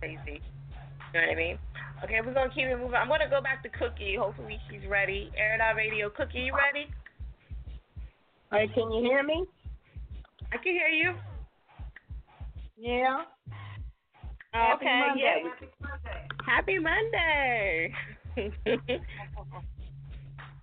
Jay 0.00 0.18
Z. 0.24 0.30
You 0.32 1.20
know 1.20 1.26
what 1.28 1.32
I 1.32 1.36
mean? 1.36 1.58
Okay, 2.02 2.18
we're 2.24 2.34
gonna 2.34 2.50
keep 2.50 2.64
it 2.64 2.76
moving. 2.76 2.96
I'm 2.96 3.06
gonna 3.06 3.30
go 3.30 3.40
back 3.40 3.62
to 3.62 3.68
Cookie. 3.68 4.16
Hopefully 4.18 4.58
she's 4.68 4.88
ready. 4.88 5.30
Air 5.36 5.54
It 5.54 5.60
Out 5.60 5.76
Radio. 5.76 6.10
Cookie, 6.10 6.50
you 6.50 6.56
ready? 6.56 6.88
All 8.50 8.58
right, 8.58 8.72
can 8.74 8.90
you 8.90 9.02
hear 9.04 9.22
me? 9.22 9.44
I 10.52 10.56
can 10.56 10.72
hear 10.72 10.88
you. 10.88 11.14
Yeah. 12.76 13.22
Okay, 14.74 14.86
Happy 14.86 15.20
yeah. 15.20 15.34
Monday. 15.80 16.28
Happy 16.46 16.78
Monday. 16.78 17.94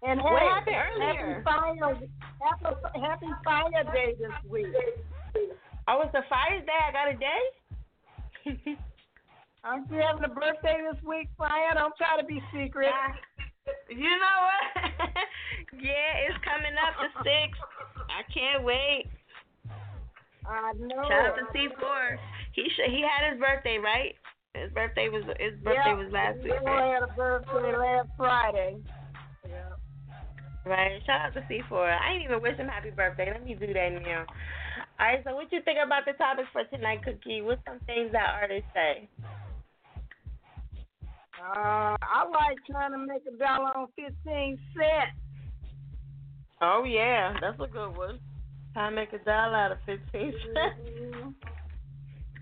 And 0.03 0.19
What 0.22 0.41
happened 0.41 0.76
earlier? 0.76 1.44
Happy 1.45 1.80
Fire, 1.80 1.95
happy, 2.41 2.99
happy 2.99 3.28
Fire 3.45 3.84
Day 3.94 4.15
this 4.18 4.34
week. 4.49 4.73
Oh, 5.88 6.02
it's 6.02 6.15
a 6.15 6.26
Fire 6.28 6.60
Day. 6.60 6.82
I 6.82 6.91
got 6.91 7.14
a 7.14 7.18
day. 7.18 8.78
Aren't 9.64 9.91
you 9.91 10.02
having 10.02 10.23
a 10.26 10.34
birthday 10.34 10.82
this 10.91 11.02
week, 11.06 11.30
Fire? 11.38 11.73
Don't 11.76 11.94
try 11.98 12.19
to 12.19 12.26
be 12.26 12.41
secret. 12.53 12.91
You 13.90 14.10
know 14.10 14.38
what? 14.41 14.90
yeah, 15.86 16.26
it's 16.26 16.38
coming 16.44 16.73
up 16.82 16.98
the 16.98 17.14
sixth. 17.22 17.61
I 18.10 18.26
can't 18.34 18.64
wait. 18.64 19.06
I 20.49 20.73
know. 20.80 21.06
Shout 21.07 21.30
out 21.30 21.36
to 21.38 21.45
C4. 21.53 22.18
He 22.53 22.64
sh- 22.64 22.90
he 22.90 23.06
had 23.06 23.32
his 23.32 23.40
birthday 23.40 23.78
right. 23.78 24.15
His 24.56 24.72
birthday 24.73 25.10
was 25.10 25.23
his 25.40 25.53
birthday 25.61 25.94
yeah, 25.94 25.94
was 25.94 26.11
last 26.11 26.38
week. 26.41 26.53
He 26.60 26.65
had 26.65 27.03
a 27.03 27.14
birthday 27.15 27.78
last 27.78 28.10
Friday. 28.18 28.78
Right. 30.66 31.02
Shout 31.06 31.22
out 31.22 31.34
to 31.34 31.42
C4. 31.42 31.98
I 32.00 32.14
ain't 32.14 32.24
even 32.24 32.42
wish 32.42 32.58
him 32.58 32.68
happy 32.68 32.92
birthday. 32.92 33.32
Let 33.32 33.44
me 33.44 33.56
do 33.56 33.68
that 33.74 33.90
now. 34.04 34.26
All 35.00 35.08
right. 35.08 35.22
So, 35.24 35.34
what 35.36 35.52
you 35.52 35.62
think 35.64 35.80
about 35.84 36.06
the 36.06 36.14
topic 36.14 36.46
for 36.54 36.64
tonight, 36.66 37.04
Cookie? 37.04 37.42
What's 37.42 37.62
some 37.66 37.80
things 37.88 38.12
that 38.12 38.30
artists 38.42 38.70
say? 38.74 39.10
Uh, 41.42 41.98
I 41.98 42.26
like 42.30 42.58
trying 42.70 42.92
to 42.92 43.00
make 43.00 43.24
a 43.28 43.36
dollar 43.38 43.76
on 43.76 43.88
fifteen 43.96 44.60
cents. 44.78 45.18
Oh 46.62 46.84
yeah, 46.84 47.34
that's 47.42 47.60
a 47.60 47.66
good 47.68 47.98
one. 47.98 48.20
Trying 48.74 48.92
to 48.92 48.96
make 48.96 49.14
a 49.14 49.18
dollar 49.26 49.56
out 49.56 49.72
of 49.72 49.80
fifteen 49.86 50.34
cents. 50.54 50.78
Mm-hmm. 51.02 51.30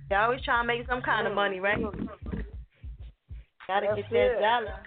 They 0.10 0.16
always 0.16 0.42
trying 0.44 0.68
to 0.68 0.68
make 0.68 0.88
some 0.90 1.02
kind 1.02 1.28
of 1.28 1.34
money, 1.34 1.62
right? 1.62 1.80
Gotta 3.68 3.88
That's 3.88 3.96
get 3.96 4.10
that 4.10 4.38
it. 4.38 4.42
dollar. 4.42 4.84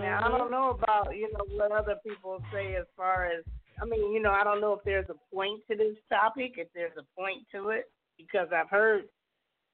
Now 0.00 0.18
I 0.18 0.28
mm-hmm. 0.28 0.38
don't 0.38 0.50
know 0.50 0.70
about 0.70 1.16
you 1.16 1.30
know 1.32 1.44
what 1.56 1.72
other 1.72 1.96
people 2.06 2.40
say 2.52 2.76
as 2.76 2.86
far 2.96 3.26
as 3.26 3.44
I 3.80 3.84
mean 3.84 4.12
you 4.12 4.22
know 4.22 4.32
I 4.32 4.44
don't 4.44 4.60
know 4.60 4.72
if 4.72 4.84
there's 4.84 5.08
a 5.10 5.34
point 5.34 5.60
to 5.70 5.76
this 5.76 5.96
topic 6.08 6.54
if 6.56 6.68
there's 6.74 6.96
a 6.98 7.20
point 7.20 7.42
to 7.52 7.70
it 7.70 7.90
because 8.16 8.48
I've 8.54 8.70
heard 8.70 9.04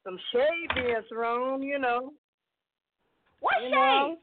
some 0.04 0.18
shade 0.32 0.68
being 0.74 1.02
thrown 1.08 1.62
you 1.62 1.78
know. 1.78 2.12
What 3.40 3.56
you 3.62 3.68
shade? 3.68 3.74
Know? 3.74 4.16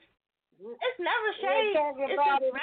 It's 0.62 1.00
never 1.02 1.30
shade. 1.42 1.74
It's 1.74 2.14
about 2.14 2.42
just 2.42 2.54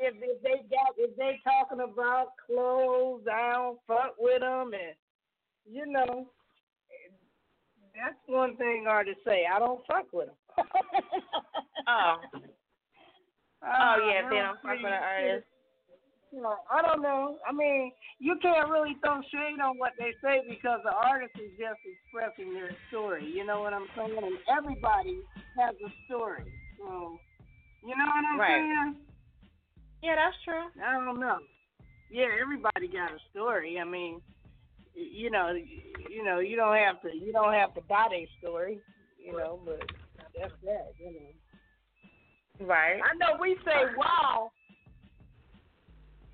if 0.00 0.20
they, 0.20 0.26
if, 0.26 0.42
they 0.42 0.56
got 0.70 0.94
if 0.96 1.16
they 1.16 1.40
talking 1.42 1.82
about 1.82 2.28
clothes, 2.46 3.22
I 3.26 3.52
don't 3.54 3.78
fuck 3.88 4.14
with 4.18 4.40
them, 4.40 4.70
and 4.72 4.94
you 5.66 5.86
know, 5.86 6.28
that's 7.94 8.14
one 8.26 8.56
thing 8.56 8.86
artists 8.88 9.22
say. 9.24 9.46
I 9.52 9.58
don't 9.58 9.80
fuck 9.86 10.06
with 10.12 10.28
them. 10.28 10.66
Oh. 11.88 12.16
Oh 13.62 13.68
uh, 13.68 13.96
yeah, 14.06 14.24
if 14.24 14.30
they 14.30 14.38
I 14.38 14.42
don't 14.42 14.60
fuck 14.62 14.76
with 14.82 14.92
an 14.92 15.02
artist. 15.04 15.46
Know, 16.32 16.54
I 16.70 16.80
don't 16.80 17.02
know. 17.02 17.38
I 17.46 17.52
mean, 17.52 17.90
you 18.20 18.38
can't 18.40 18.70
really 18.70 18.96
throw 19.02 19.20
shade 19.32 19.58
on 19.60 19.76
what 19.78 19.92
they 19.98 20.14
say 20.22 20.42
because 20.48 20.78
the 20.84 20.94
artist 20.94 21.34
is 21.34 21.50
just 21.58 21.80
expressing 21.82 22.54
their 22.54 22.70
story. 22.88 23.26
You 23.26 23.44
know 23.44 23.60
what 23.62 23.74
I'm 23.74 23.88
saying? 23.96 24.16
And 24.16 24.38
everybody 24.46 25.18
has 25.58 25.74
a 25.84 25.90
story. 26.06 26.44
So, 26.78 27.18
you 27.82 27.96
know 27.96 28.06
what 28.06 28.24
I'm 28.30 28.38
Right. 28.38 28.48
saying? 28.48 28.96
Yeah, 30.02 30.14
that's 30.14 30.36
true. 30.44 30.70
I 30.86 30.92
don't 31.04 31.18
know. 31.18 31.38
Yeah, 32.10 32.28
everybody 32.40 32.86
got 32.86 33.10
a 33.10 33.18
story. 33.32 33.80
I 33.80 33.84
mean, 33.84 34.22
you 34.94 35.30
know, 35.30 35.52
you 36.08 36.22
know, 36.22 36.38
you 36.38 36.54
don't 36.54 36.76
have 36.76 37.02
to, 37.02 37.14
you 37.14 37.32
don't 37.32 37.54
have 37.54 37.74
to 37.74 37.80
buy 37.82 38.06
their 38.08 38.26
story, 38.38 38.78
you 39.18 39.32
know, 39.32 39.60
but 39.64 39.80
that's 40.38 40.54
that, 40.64 40.94
you 40.98 41.12
know. 41.12 41.39
Right. 42.60 43.00
I 43.00 43.16
know 43.16 43.38
we 43.40 43.56
say 43.64 43.94
wow. 43.96 44.52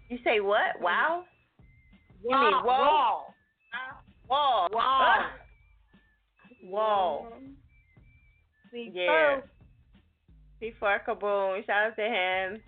You 0.09 0.19
say 0.25 0.41
what? 0.41 0.81
Wow. 0.81 1.25
You 2.23 2.31
Wow, 2.31 2.43
mean 2.43 2.67
wow. 2.67 3.35
Wow. 4.29 4.69
Ah. 4.75 5.33
Whoa. 6.63 7.29
See, 8.73 8.91
Yeah. 8.95 9.41
Before 10.59 11.01
Kaboom, 11.07 11.67
shout 11.67 11.93
out 11.93 11.97
to 11.97 12.03
him. 12.03 12.63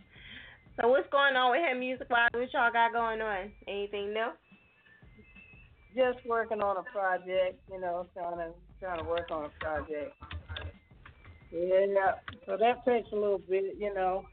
So 0.78 0.88
what's 0.88 1.08
going 1.10 1.34
on 1.36 1.50
with 1.50 1.60
him 1.60 1.80
music 1.80 2.08
wise? 2.10 2.28
What 2.32 2.52
y'all 2.52 2.70
got 2.70 2.92
going 2.92 3.20
on? 3.22 3.50
Anything 3.66 4.12
new? 4.12 4.28
just 5.98 6.24
working 6.26 6.60
on 6.60 6.76
a 6.76 6.82
project, 6.82 7.58
you 7.70 7.80
know, 7.80 8.06
trying 8.14 8.36
to 8.36 8.50
trying 8.80 8.98
to 8.98 9.04
work 9.04 9.28
on 9.30 9.46
a 9.46 9.48
project. 9.60 10.14
Yeah, 11.50 12.12
so 12.46 12.56
that 12.58 12.84
takes 12.84 13.10
a 13.12 13.14
little 13.14 13.38
bit, 13.38 13.76
you 13.78 13.92
know. 13.94 14.24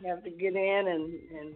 You 0.00 0.08
have 0.08 0.24
to 0.24 0.30
get 0.30 0.56
in 0.56 0.84
and 0.88 1.12
and, 1.38 1.54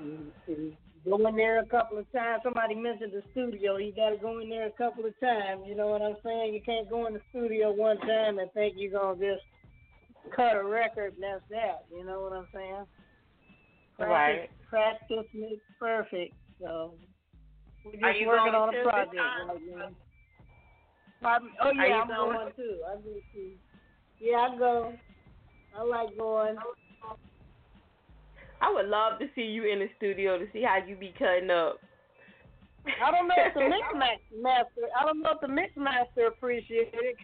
and, 0.00 0.32
and 0.46 0.72
go 1.04 1.26
in 1.26 1.36
there 1.36 1.60
a 1.60 1.66
couple 1.66 1.98
of 1.98 2.10
times. 2.12 2.40
Somebody 2.44 2.74
mentioned 2.74 3.12
the 3.12 3.22
studio. 3.32 3.76
You 3.76 3.92
got 3.92 4.10
to 4.10 4.16
go 4.16 4.38
in 4.40 4.48
there 4.48 4.66
a 4.66 4.72
couple 4.72 5.04
of 5.04 5.18
times. 5.20 5.62
You 5.66 5.74
know 5.74 5.88
what 5.88 6.02
I'm 6.02 6.16
saying? 6.24 6.54
You 6.54 6.62
can't 6.64 6.88
go 6.88 7.06
in 7.06 7.14
the 7.14 7.20
studio 7.30 7.72
one 7.72 7.98
time 7.98 8.38
and 8.38 8.50
think 8.52 8.74
you're 8.76 8.92
gonna 8.92 9.18
just 9.18 9.42
cut 10.34 10.56
a 10.56 10.64
record 10.64 11.14
and 11.14 11.22
that's 11.22 11.42
that. 11.50 11.86
You 11.90 12.04
know 12.04 12.20
what 12.20 12.32
I'm 12.32 12.46
saying? 12.54 12.84
Right. 13.98 14.48
Practice, 14.68 15.26
makes 15.34 15.62
perfect. 15.78 16.34
So 16.60 16.94
we're 17.84 17.92
just 17.92 18.26
working 18.26 18.54
on 18.54 18.74
a 18.74 18.82
project 18.82 19.16
right 19.16 19.60
now. 19.76 19.88
Pardon- 21.20 21.50
Oh 21.62 21.72
yeah, 21.72 22.02
I'm 22.02 22.08
going? 22.08 22.32
going 22.36 22.52
too. 22.56 22.78
I 22.86 22.94
go 22.96 23.14
too. 23.34 23.50
Yeah, 24.20 24.48
I 24.52 24.58
go. 24.58 24.92
I 25.76 25.82
like 25.82 26.16
going. 26.18 26.56
I 28.60 28.72
would 28.72 28.86
love 28.86 29.18
to 29.20 29.26
see 29.34 29.42
you 29.42 29.64
in 29.70 29.78
the 29.78 29.88
studio 29.96 30.38
to 30.38 30.46
see 30.52 30.62
how 30.62 30.78
you 30.84 30.96
be 30.96 31.14
cutting 31.18 31.50
up. 31.50 31.78
I 33.02 33.10
don't 33.10 33.28
know 33.28 33.34
if 33.36 33.54
the 33.54 33.60
mix 33.68 33.86
master. 34.42 34.88
I 34.98 35.04
don't 35.04 35.20
know 35.22 35.32
if 35.32 35.40
the 35.40 35.48
mix 35.48 35.72
master 35.76 36.26
appreciates 36.26 36.90
it. 36.94 37.16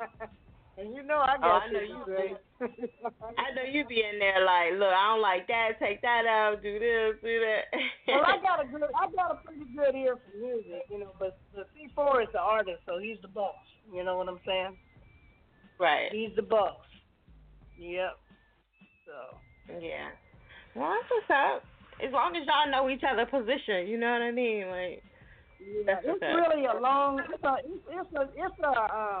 and 0.78 0.94
you 0.94 1.02
know 1.02 1.18
I 1.18 1.36
Oh, 1.36 1.40
got 1.40 1.62
I 1.62 1.70
know 1.70 1.80
you 1.80 2.04
to 2.06 2.16
say. 2.16 2.34
I 2.60 3.54
know 3.56 3.64
you 3.64 3.84
be 3.86 4.04
in 4.04 4.18
there 4.18 4.44
like, 4.44 4.72
look, 4.78 4.92
I 4.92 5.12
don't 5.12 5.22
like 5.22 5.46
that, 5.48 5.80
take 5.80 6.02
that 6.02 6.26
out, 6.26 6.62
do 6.62 6.78
this, 6.78 7.16
do 7.22 7.40
that. 7.40 7.64
well, 8.08 8.24
I 8.26 8.36
got 8.42 8.64
a 8.64 8.68
good, 8.68 8.82
I 8.92 9.10
got 9.12 9.32
a 9.32 9.46
pretty 9.46 9.64
good 9.74 9.94
ear 9.96 10.16
for 10.16 10.36
music, 10.36 10.84
you 10.90 11.00
know. 11.00 11.12
But 11.18 11.38
the 11.54 11.64
C4 11.72 12.22
is 12.22 12.28
the 12.32 12.40
artist, 12.40 12.80
so 12.86 12.98
he's 12.98 13.16
the 13.22 13.28
boss. 13.28 13.54
You 13.92 14.04
know 14.04 14.16
what 14.16 14.28
I'm 14.28 14.40
saying? 14.46 14.76
right. 15.78 16.12
He's 16.12 16.36
the 16.36 16.42
boss. 16.42 16.76
Yep. 17.78 18.16
So. 19.06 19.78
Yeah. 19.80 20.10
Well, 20.76 20.92
that's 20.92 21.10
what's 21.10 21.30
up. 21.30 21.64
As 22.06 22.12
long 22.12 22.36
as 22.36 22.46
y'all 22.46 22.70
know 22.70 22.88
each 22.90 23.02
other 23.04 23.26
position, 23.26 23.88
you 23.88 23.98
know 23.98 24.10
what 24.12 24.22
I 24.22 24.30
mean? 24.30 24.68
Like, 24.68 25.02
Yeah, 25.60 25.96
it's 26.02 26.22
really 26.22 26.64
a 26.64 26.80
long, 26.80 27.20
it's 27.32 27.42
a, 27.44 27.56
it's, 27.64 27.84
it's 27.90 28.16
a, 28.16 28.22
it's 28.34 28.58
a 28.64 28.68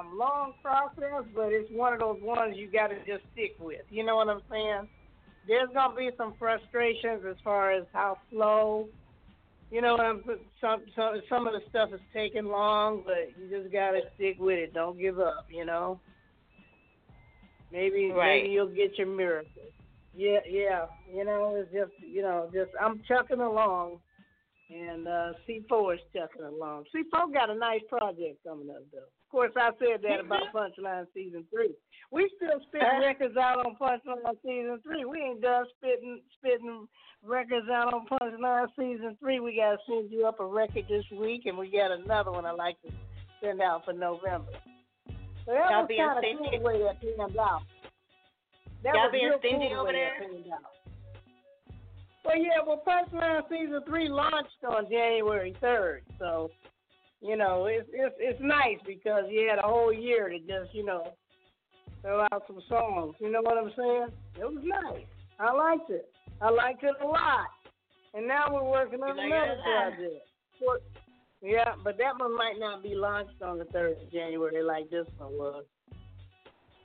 um, 0.00 0.18
long 0.18 0.54
process, 0.62 1.24
but 1.34 1.52
it's 1.52 1.70
one 1.70 1.92
of 1.92 2.00
those 2.00 2.18
ones 2.22 2.56
you 2.56 2.66
got 2.70 2.88
to 2.88 2.96
just 3.06 3.24
stick 3.32 3.56
with. 3.60 3.82
You 3.90 4.04
know 4.04 4.16
what 4.16 4.28
I'm 4.28 4.40
saying? 4.50 4.88
There's 5.46 5.68
gonna 5.74 5.96
be 5.96 6.10
some 6.16 6.34
frustrations 6.38 7.22
as 7.28 7.36
far 7.42 7.72
as 7.72 7.84
how 7.92 8.18
slow. 8.30 8.88
You 9.70 9.80
know 9.80 9.92
what 9.92 10.00
I'm 10.00 10.22
some 10.60 10.82
some 10.94 11.20
some 11.28 11.46
of 11.46 11.52
the 11.54 11.60
stuff 11.68 11.90
is 11.92 12.00
taking 12.12 12.44
long, 12.46 13.02
but 13.04 13.30
you 13.38 13.48
just 13.48 13.72
gotta 13.72 14.00
stick 14.16 14.36
with 14.38 14.58
it. 14.58 14.74
Don't 14.74 14.98
give 14.98 15.18
up. 15.18 15.46
You 15.50 15.64
know. 15.64 16.00
Maybe 17.72 18.10
Right. 18.10 18.42
maybe 18.42 18.52
you'll 18.52 18.66
get 18.66 18.98
your 18.98 19.06
miracle. 19.06 19.62
Yeah, 20.14 20.40
yeah. 20.48 20.86
You 21.12 21.24
know, 21.24 21.54
it's 21.56 21.72
just 21.72 21.92
you 22.02 22.22
know, 22.22 22.50
just 22.52 22.70
I'm 22.80 23.00
chucking 23.06 23.40
along, 23.40 24.00
and 24.70 25.08
uh 25.08 25.32
C4 25.48 25.94
is 25.94 26.00
chucking 26.14 26.46
along. 26.46 26.84
C4 26.94 27.32
got 27.32 27.50
a 27.50 27.54
nice 27.54 27.82
project 27.88 28.38
coming 28.46 28.70
up 28.70 28.82
though. 28.92 28.98
Of 28.98 29.30
course, 29.30 29.52
I 29.56 29.70
said 29.78 30.02
that 30.02 30.20
about 30.20 30.52
Punchline 30.54 31.06
season 31.14 31.44
three. 31.52 31.74
We 32.10 32.30
still 32.36 32.58
spitting 32.68 33.00
records 33.00 33.36
out 33.36 33.64
on 33.64 33.76
Punchline 33.80 34.34
season 34.42 34.80
three. 34.82 35.04
We 35.04 35.20
ain't 35.20 35.40
done 35.40 35.66
spitting 35.78 36.20
spitting 36.38 36.88
records 37.24 37.68
out 37.68 37.94
on 37.94 38.06
Punchline 38.10 38.66
season 38.78 39.16
three. 39.20 39.40
We 39.40 39.56
gotta 39.56 39.78
send 39.86 40.10
you 40.10 40.26
up 40.26 40.40
a 40.40 40.46
record 40.46 40.86
this 40.88 41.04
week, 41.18 41.46
and 41.46 41.56
we 41.56 41.70
got 41.70 41.92
another 41.92 42.32
one 42.32 42.44
I 42.44 42.52
like 42.52 42.80
to 42.82 42.90
send 43.42 43.60
out 43.60 43.84
for 43.84 43.92
November. 43.92 44.50
So 45.46 45.52
that 45.52 45.70
Y'all 45.70 45.82
was 45.82 45.90
kind 45.96 46.18
of 46.18 46.50
cool 46.50 46.62
way 46.62 46.82
that 46.82 47.00
panned 47.00 47.38
out. 47.38 47.62
That 48.82 48.94
Y'all 48.94 49.10
was 49.10 49.12
being 49.12 49.32
stingy 49.38 49.68
cool 49.70 49.80
over 49.80 49.92
there? 49.92 50.14
That 52.24 52.30
panned 52.32 52.46
out. 52.58 52.66
Well, 52.66 52.82
yeah, 52.86 53.02
well, 53.12 53.12
Punchline 53.20 53.48
season 53.48 53.80
three 53.86 54.08
launched 54.08 54.64
on 54.68 54.88
January 54.90 55.54
third, 55.60 56.02
so 56.18 56.50
you 57.20 57.36
know 57.36 57.66
it's 57.66 57.88
it's 57.92 58.14
it's 58.18 58.40
nice 58.40 58.78
because 58.86 59.24
you 59.30 59.48
had 59.48 59.58
a 59.58 59.68
whole 59.68 59.92
year 59.92 60.28
to 60.28 60.38
just 60.38 60.74
you 60.74 60.84
know 60.84 61.12
throw 62.02 62.22
out 62.32 62.42
some 62.46 62.60
songs. 62.68 63.14
You 63.20 63.30
know 63.30 63.40
what 63.42 63.58
I'm 63.58 63.72
saying? 63.76 64.08
It 64.38 64.44
was 64.44 64.62
nice. 64.64 65.04
I 65.38 65.52
liked 65.52 65.90
it. 65.90 66.08
I 66.40 66.50
liked 66.50 66.82
it 66.82 66.94
a 67.02 67.06
lot. 67.06 67.46
And 68.14 68.26
now 68.26 68.46
we're 68.50 68.68
working 68.68 69.00
on 69.02 69.16
like 69.16 69.26
another 69.26 69.60
project. 69.62 70.26
Well, 70.60 70.78
Yeah, 71.42 71.74
but 71.84 71.96
that 71.98 72.18
one 72.18 72.36
might 72.36 72.58
not 72.58 72.82
be 72.82 72.94
launched 72.94 73.40
on 73.42 73.58
the 73.58 73.64
third 73.66 73.98
of 74.02 74.12
January 74.12 74.62
like 74.62 74.90
this 74.90 75.06
one 75.18 75.32
was. 75.32 75.64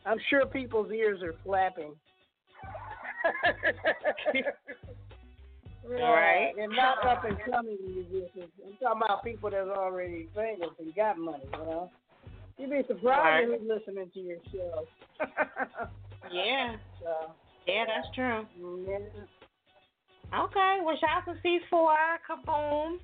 I'm 0.06 0.20
sure 0.30 0.46
people's 0.46 0.92
ears 0.92 1.22
are 1.24 1.34
flapping. 1.44 1.96
Right. 5.90 6.54
And 6.60 6.72
not 6.76 7.06
up 7.06 7.26
and 7.26 7.38
coming 7.50 7.78
musicians. 7.86 8.52
I'm 8.66 8.74
talking 8.82 9.02
about 9.06 9.24
people 9.24 9.50
that's 9.52 9.70
already 9.70 10.28
famous 10.36 10.70
and 10.80 10.94
got 10.96 11.18
money, 11.18 11.44
you 11.54 11.60
know. 11.60 11.92
You'd 12.58 12.70
be 12.72 12.82
surprised 12.88 13.50
Right. 13.50 13.60
who's 13.60 13.70
listening 13.70 14.10
to 14.14 14.20
your 14.20 14.38
show. 14.52 14.86
Yeah. 16.34 16.76
So, 17.04 17.32
Yeah, 17.68 17.86
that's 17.86 18.08
true. 18.16 18.48
yeah. 18.88 18.98
Okay, 20.44 20.80
well, 20.84 20.98
shout 21.00 21.22
out 21.22 21.26
to 21.32 21.40
C4, 21.72 21.96
Kaboom. 22.28 22.98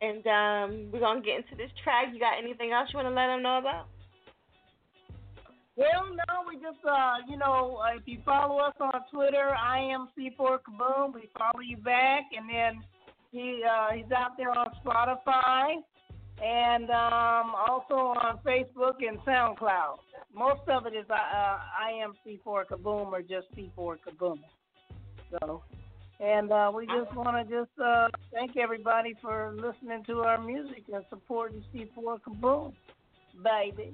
And 0.00 0.24
um, 0.26 0.90
we're 0.92 1.00
going 1.00 1.20
to 1.22 1.26
get 1.26 1.36
into 1.38 1.56
this 1.56 1.70
track. 1.82 2.06
You 2.14 2.20
got 2.20 2.38
anything 2.42 2.70
else 2.72 2.88
you 2.92 2.98
want 2.98 3.08
to 3.08 3.14
let 3.14 3.26
them 3.26 3.42
know 3.42 3.58
about? 3.58 3.88
Well, 5.76 6.10
no, 6.10 6.42
we 6.48 6.56
just, 6.56 6.84
uh, 6.84 7.14
you 7.28 7.36
know, 7.38 7.80
uh, 7.82 7.96
if 7.96 8.02
you 8.06 8.18
follow 8.24 8.58
us 8.58 8.74
on 8.80 9.00
Twitter, 9.10 9.54
I 9.54 9.78
am 9.78 10.08
C4 10.18 10.58
Kaboom. 10.68 11.14
We 11.14 11.30
follow 11.38 11.60
you 11.64 11.76
back, 11.78 12.24
and 12.36 12.48
then 12.48 12.82
he 13.32 13.62
uh, 13.64 13.94
he's 13.94 14.10
out 14.12 14.36
there 14.36 14.50
on 14.50 14.70
Spotify 14.84 15.76
and 16.42 16.84
um, 16.90 17.54
also 17.68 17.94
on 17.94 18.38
Facebook 18.44 19.06
and 19.06 19.18
SoundCloud. 19.20 19.98
Most 20.34 20.62
of 20.68 20.86
it 20.86 20.94
is 20.94 21.06
uh, 21.10 21.14
uh, 21.14 21.16
I 21.78 21.92
am 22.02 22.14
C4 22.26 22.64
Kaboom 22.66 23.12
or 23.12 23.22
just 23.22 23.46
C4 23.56 23.96
Kaboom. 24.08 24.38
So, 25.30 25.62
and 26.18 26.50
uh, 26.50 26.72
we 26.74 26.86
just 26.86 27.14
want 27.14 27.36
to 27.36 27.54
just 27.54 27.70
uh, 27.82 28.08
thank 28.32 28.56
everybody 28.56 29.14
for 29.20 29.54
listening 29.54 30.02
to 30.06 30.20
our 30.20 30.42
music 30.42 30.84
and 30.92 31.04
supporting 31.10 31.62
C4 31.74 32.18
Kaboom, 32.26 32.72
baby. 33.42 33.92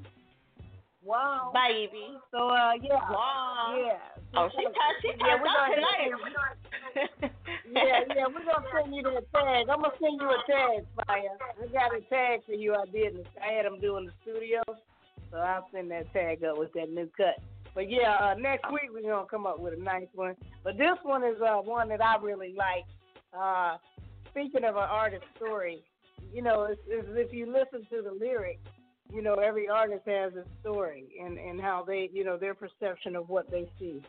Wow. 1.06 1.52
Baby. 1.54 2.18
So 2.32 2.48
uh 2.48 2.72
yeah. 2.82 2.98
Wow. 3.08 3.78
Yeah. 3.78 3.98
Oh, 4.34 4.48
she 4.50 4.64
touched, 4.64 5.00
she 5.02 5.10
yeah, 5.24 5.38
we're 5.40 5.46
gonna 5.46 5.74
tonight. 5.76 7.32
yeah, 7.72 8.00
yeah, 8.14 8.26
we're 8.26 8.44
gonna 8.44 8.66
send 8.74 8.94
you 8.94 9.02
that 9.02 9.32
tag. 9.32 9.68
I'm 9.70 9.82
gonna 9.82 9.94
send 10.00 10.20
you 10.20 10.28
a 10.28 10.42
tag, 10.50 10.84
Fire. 11.06 11.38
I 11.62 11.66
got 11.72 11.96
a 11.96 12.00
tag 12.10 12.44
for 12.44 12.52
you. 12.52 12.74
I 12.74 12.84
did. 12.90 13.26
I 13.40 13.52
had 13.52 13.66
them 13.66 13.80
doing 13.80 14.06
the 14.06 14.12
studio, 14.22 14.62
so 15.30 15.38
I'll 15.38 15.68
send 15.72 15.90
that 15.92 16.12
tag 16.12 16.42
up 16.42 16.58
with 16.58 16.72
that 16.74 16.90
new 16.90 17.08
cut. 17.16 17.38
But 17.74 17.88
yeah, 17.88 18.16
uh, 18.20 18.34
next 18.34 18.70
week 18.72 18.90
we're 18.92 19.08
gonna 19.08 19.28
come 19.30 19.46
up 19.46 19.60
with 19.60 19.74
a 19.74 19.82
nice 19.82 20.08
one. 20.14 20.34
But 20.64 20.76
this 20.76 20.98
one 21.04 21.22
is 21.22 21.40
uh, 21.40 21.58
one 21.58 21.88
that 21.90 22.02
I 22.02 22.16
really 22.16 22.54
like. 22.56 22.84
Uh, 23.32 23.76
speaking 24.30 24.64
of 24.64 24.76
an 24.76 24.88
artist 24.90 25.24
story, 25.36 25.82
you 26.32 26.42
know, 26.42 26.64
it's, 26.64 26.80
it's, 26.88 27.06
if 27.12 27.32
you 27.32 27.46
listen 27.46 27.86
to 27.90 28.02
the 28.02 28.12
lyrics, 28.12 28.60
you 29.12 29.22
know, 29.22 29.34
every 29.34 29.68
artist 29.68 30.02
has 30.06 30.32
a 30.34 30.44
story 30.60 31.04
and 31.22 31.38
and 31.38 31.60
how 31.60 31.84
they, 31.86 32.10
you 32.12 32.24
know, 32.24 32.36
their 32.36 32.54
perception 32.54 33.16
of 33.16 33.28
what 33.28 33.50
they 33.50 33.68
see. 33.78 34.02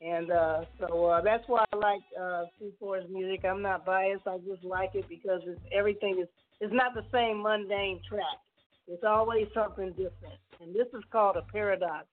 And 0.00 0.30
uh, 0.30 0.64
so 0.78 1.06
uh, 1.06 1.20
that's 1.22 1.44
why 1.46 1.64
I 1.72 1.76
like 1.76 2.02
uh, 2.18 2.44
C4's 2.60 3.08
music. 3.10 3.44
I'm 3.44 3.62
not 3.62 3.86
biased. 3.86 4.26
I 4.26 4.38
just 4.38 4.64
like 4.64 4.90
it 4.94 5.08
because 5.08 5.40
it's 5.46 5.60
everything 5.72 6.18
is 6.20 6.28
it's 6.60 6.74
not 6.74 6.94
the 6.94 7.04
same 7.12 7.42
mundane 7.42 8.00
track. 8.08 8.38
It's 8.86 9.04
always 9.04 9.46
something 9.54 9.90
different. 9.90 10.38
And 10.60 10.74
this 10.74 10.86
is 10.92 11.02
called 11.10 11.36
a 11.36 11.42
paradox. 11.52 12.06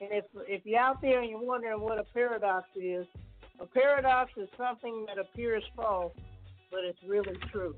And 0.00 0.10
if 0.12 0.24
if 0.48 0.62
you're 0.64 0.80
out 0.80 1.00
there 1.02 1.20
and 1.20 1.30
you're 1.30 1.42
wondering 1.42 1.80
what 1.80 1.98
a 1.98 2.04
paradox 2.04 2.66
is, 2.76 3.06
a 3.60 3.66
paradox 3.66 4.30
is 4.36 4.48
something 4.56 5.06
that 5.08 5.18
appears 5.18 5.62
false, 5.76 6.12
but 6.70 6.80
it's 6.84 6.98
really 7.06 7.36
true. 7.52 7.74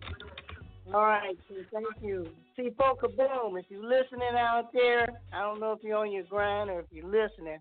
All 0.94 1.02
right, 1.02 1.36
so 1.48 1.56
thank 1.72 1.86
you. 2.00 2.26
C4 2.56 2.96
Kaboom, 2.98 3.58
if 3.58 3.66
you're 3.68 3.82
listening 3.82 4.36
out 4.38 4.72
there, 4.72 5.08
I 5.32 5.40
don't 5.40 5.58
know 5.60 5.72
if 5.72 5.80
you're 5.82 5.98
on 5.98 6.12
your 6.12 6.22
grind 6.22 6.70
or 6.70 6.78
if 6.80 6.86
you're 6.92 7.04
listening, 7.04 7.58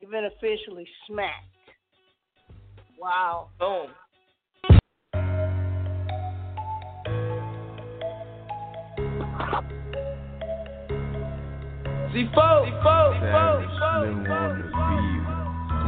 you've 0.00 0.10
been 0.10 0.24
officially 0.24 0.86
smacked. 1.06 1.46
Wow. 2.98 3.50
Boom. 3.60 3.90
C4, 12.12 12.34
C4, 12.34 13.14
C4, 13.22 13.68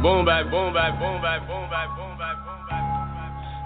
Boom 0.01 0.25
back, 0.25 0.49
boom 0.49 0.73
back, 0.73 0.99
boom 0.99 1.21
back, 1.21 1.47
boom 1.47 1.69
back, 1.69 1.89
boom 1.97 2.17
back, 2.17 2.37
boom 2.37 2.45
back. 2.45 2.50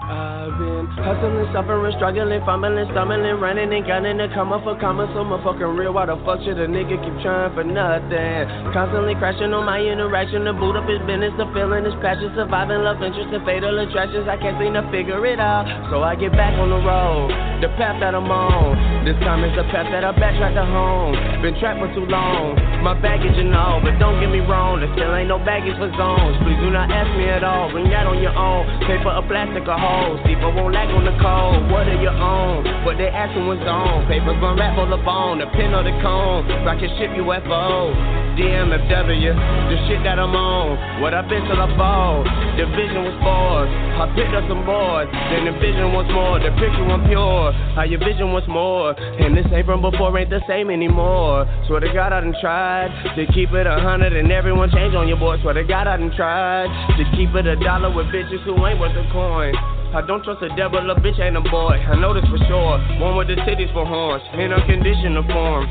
I've 0.06 0.54
been 0.54 0.86
hustling, 1.02 1.50
suffering, 1.50 1.90
struggling, 1.98 2.38
fumbling, 2.46 2.86
stumbling, 2.94 3.42
running 3.42 3.74
and 3.74 3.82
gunning 3.82 4.22
to 4.22 4.30
come 4.30 4.54
up 4.54 4.62
for 4.62 4.78
commas. 4.78 5.10
So 5.18 5.26
motherfucking 5.26 5.74
real. 5.74 5.98
Why 5.98 6.06
the 6.06 6.14
fuck 6.22 6.38
should 6.46 6.62
a 6.62 6.70
nigga 6.70 6.94
keep 6.94 7.16
trying 7.26 7.50
for 7.58 7.66
nothing? 7.66 8.46
Constantly 8.70 9.18
crashing 9.18 9.50
on 9.50 9.66
my 9.66 9.82
interaction. 9.82 10.46
To 10.46 10.54
boot 10.54 10.78
up 10.78 10.86
his 10.86 11.02
business, 11.10 11.34
the 11.34 11.50
feeling 11.50 11.82
is 11.90 11.96
passion, 11.98 12.30
surviving 12.38 12.86
love 12.86 13.02
interest 13.02 13.34
and 13.34 13.42
fatal 13.42 13.74
attractions. 13.82 14.30
I 14.30 14.38
can't 14.38 14.54
seem 14.62 14.78
to 14.78 14.86
figure 14.94 15.18
it 15.26 15.42
out. 15.42 15.66
So 15.90 16.06
I 16.06 16.14
get 16.14 16.30
back 16.38 16.54
on 16.54 16.70
the 16.70 16.78
road, 16.78 17.34
the 17.58 17.70
path 17.74 17.98
that 17.98 18.14
I'm 18.14 18.30
on. 18.30 19.02
This 19.02 19.18
time 19.26 19.42
it's 19.42 19.58
the 19.58 19.66
path 19.74 19.90
that 19.90 20.06
I 20.06 20.14
backtrack 20.14 20.54
to 20.54 20.66
home. 20.66 21.18
Been 21.42 21.58
trapped 21.58 21.82
for 21.82 21.90
too 21.98 22.06
long, 22.06 22.54
my 22.78 22.94
baggage 22.94 23.34
and 23.34 23.50
all. 23.58 23.82
But 23.82 23.98
don't 23.98 24.22
get 24.22 24.30
me 24.30 24.38
wrong, 24.38 24.78
there 24.78 24.90
still 24.94 25.10
ain't 25.18 25.26
no 25.26 25.42
baggage 25.42 25.74
for 25.82 25.90
zones. 25.98 26.38
Please 26.46 26.62
do 26.62 26.70
not 26.70 26.94
ask 26.94 27.10
me 27.18 27.26
at 27.26 27.42
all. 27.42 27.74
Bring 27.74 27.90
that 27.90 28.06
on 28.06 28.22
your 28.22 28.34
own. 28.38 28.66
Paper 28.86 29.10
or 29.10 29.26
plastic 29.26 29.66
or 29.66 29.74
hose. 29.96 30.20
People 30.28 30.52
won't 30.52 30.74
lack 30.74 30.88
on 30.92 31.04
the 31.04 31.16
code. 31.16 31.72
What 31.72 31.88
are 31.88 32.00
your 32.00 32.12
own? 32.12 32.84
What 32.84 33.00
they 33.00 33.08
asking 33.08 33.48
was 33.48 33.60
on. 33.64 34.06
Papers 34.06 34.36
gon' 34.40 34.60
wrap 34.60 34.76
on 34.76 34.90
the 34.92 35.00
bone. 35.00 35.40
The 35.40 35.48
pin 35.56 35.72
or 35.72 35.82
the 35.82 35.96
cone. 36.04 36.44
Rocket 36.64 36.90
ship 37.00 37.10
UFO. 37.16 37.94
DMFW. 38.36 39.32
The 39.32 39.76
shit 39.88 40.04
that 40.04 40.20
I'm 40.20 40.36
on. 40.36 41.00
What 41.00 41.14
I've 41.14 41.28
been 41.28 41.42
till 41.48 41.60
I 41.60 41.68
fall. 41.76 42.22
The 42.60 42.68
vision 42.76 43.04
was 43.08 43.16
forced. 43.24 43.72
I 43.96 44.04
picked 44.12 44.36
up 44.36 44.44
some 44.48 44.64
boards. 44.68 45.08
Then 45.32 45.48
the 45.48 45.56
vision 45.56 45.96
was 45.96 46.04
more. 46.12 46.36
The 46.36 46.52
picture 46.60 46.84
was 46.84 47.00
pure. 47.08 47.52
How 47.72 47.88
your 47.88 48.00
vision 48.00 48.32
was 48.36 48.44
more. 48.44 48.92
And 48.92 49.32
this 49.36 49.48
ain't 49.52 49.64
from 49.64 49.80
before 49.80 50.12
ain't 50.16 50.30
the 50.30 50.44
same 50.46 50.68
anymore. 50.68 51.48
Swear 51.66 51.80
to 51.80 51.90
God 51.92 52.12
I 52.12 52.20
done 52.20 52.36
tried 52.40 52.92
to 53.16 53.24
keep 53.32 53.52
it 53.52 53.66
a 53.66 53.80
hundred 53.80 54.12
and 54.12 54.30
everyone 54.30 54.70
change 54.70 54.94
on 54.94 55.08
your 55.08 55.18
boy. 55.18 55.40
Swear 55.40 55.54
to 55.54 55.64
God 55.64 55.88
I 55.88 55.96
done 55.96 56.12
tried 56.14 56.68
to 56.96 57.04
keep 57.16 57.34
it 57.34 57.46
a 57.46 57.56
dollar 57.56 57.92
with 57.92 58.06
bitches 58.12 58.42
who 58.44 58.54
ain't 58.66 58.78
worth 58.78 58.96
a 58.96 59.04
coin. 59.12 59.56
I 59.96 60.04
don't 60.04 60.20
trust 60.20 60.44
a 60.44 60.52
devil, 60.60 60.84
a 60.92 60.94
bitch 61.00 61.16
ain't 61.24 61.40
a 61.40 61.44
boy. 61.48 61.72
I 61.72 61.96
know 61.96 62.12
this 62.12 62.28
for 62.28 62.36
sure. 62.44 62.76
One 63.00 63.16
with 63.16 63.32
the 63.32 63.40
titties 63.48 63.72
for 63.72 63.88
horns, 63.88 64.20
in 64.36 64.52
unconditional 64.52 65.24
form. 65.24 65.64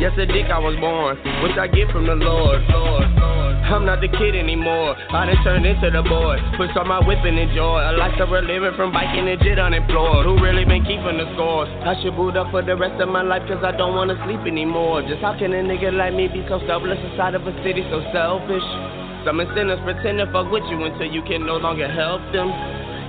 Yes, 0.00 0.16
a 0.16 0.24
dick 0.24 0.48
I 0.48 0.56
was 0.56 0.72
born, 0.80 1.20
which 1.44 1.52
I 1.60 1.68
get 1.68 1.92
from 1.92 2.08
the 2.08 2.16
Lord. 2.16 2.64
I'm 2.64 3.84
not 3.84 4.00
the 4.00 4.08
kid 4.08 4.32
anymore. 4.32 4.96
I 5.12 5.28
done 5.28 5.36
turned 5.44 5.68
into 5.68 5.92
the 5.92 6.00
boy. 6.00 6.40
Push 6.56 6.72
on 6.80 6.88
my 6.88 7.04
whip 7.04 7.20
and 7.28 7.36
enjoy. 7.36 7.84
A 7.84 7.92
lifestyle 7.92 8.40
living 8.40 8.72
from 8.72 8.88
biking 8.88 9.28
and 9.28 9.36
jit 9.44 9.60
unemployed. 9.60 10.24
Who 10.24 10.40
really 10.40 10.64
been 10.64 10.88
keeping 10.88 11.20
the 11.20 11.28
scores? 11.36 11.68
I 11.84 12.00
should 12.00 12.16
boot 12.16 12.40
up 12.40 12.56
for 12.56 12.64
the 12.64 12.72
rest 12.72 13.04
of 13.04 13.12
my 13.12 13.20
life 13.20 13.44
cause 13.44 13.60
I 13.60 13.76
don't 13.76 13.92
wanna 13.92 14.16
sleep 14.24 14.48
anymore. 14.48 15.04
Just 15.04 15.20
how 15.20 15.36
can 15.36 15.52
a 15.52 15.60
nigga 15.60 15.92
like 15.92 16.16
me 16.16 16.32
be 16.32 16.40
so 16.48 16.56
selfless 16.64 17.04
inside 17.04 17.36
of 17.36 17.44
a 17.44 17.52
city 17.60 17.84
so 17.92 18.00
selfish? 18.16 18.64
Some 19.28 19.44
sinners 19.52 19.80
pretend 19.84 20.24
to 20.24 20.26
fuck 20.32 20.48
with 20.48 20.64
you 20.72 20.80
until 20.88 21.08
you 21.08 21.20
can 21.28 21.44
no 21.44 21.60
longer 21.60 21.84
help 21.84 22.24
them. 22.32 22.48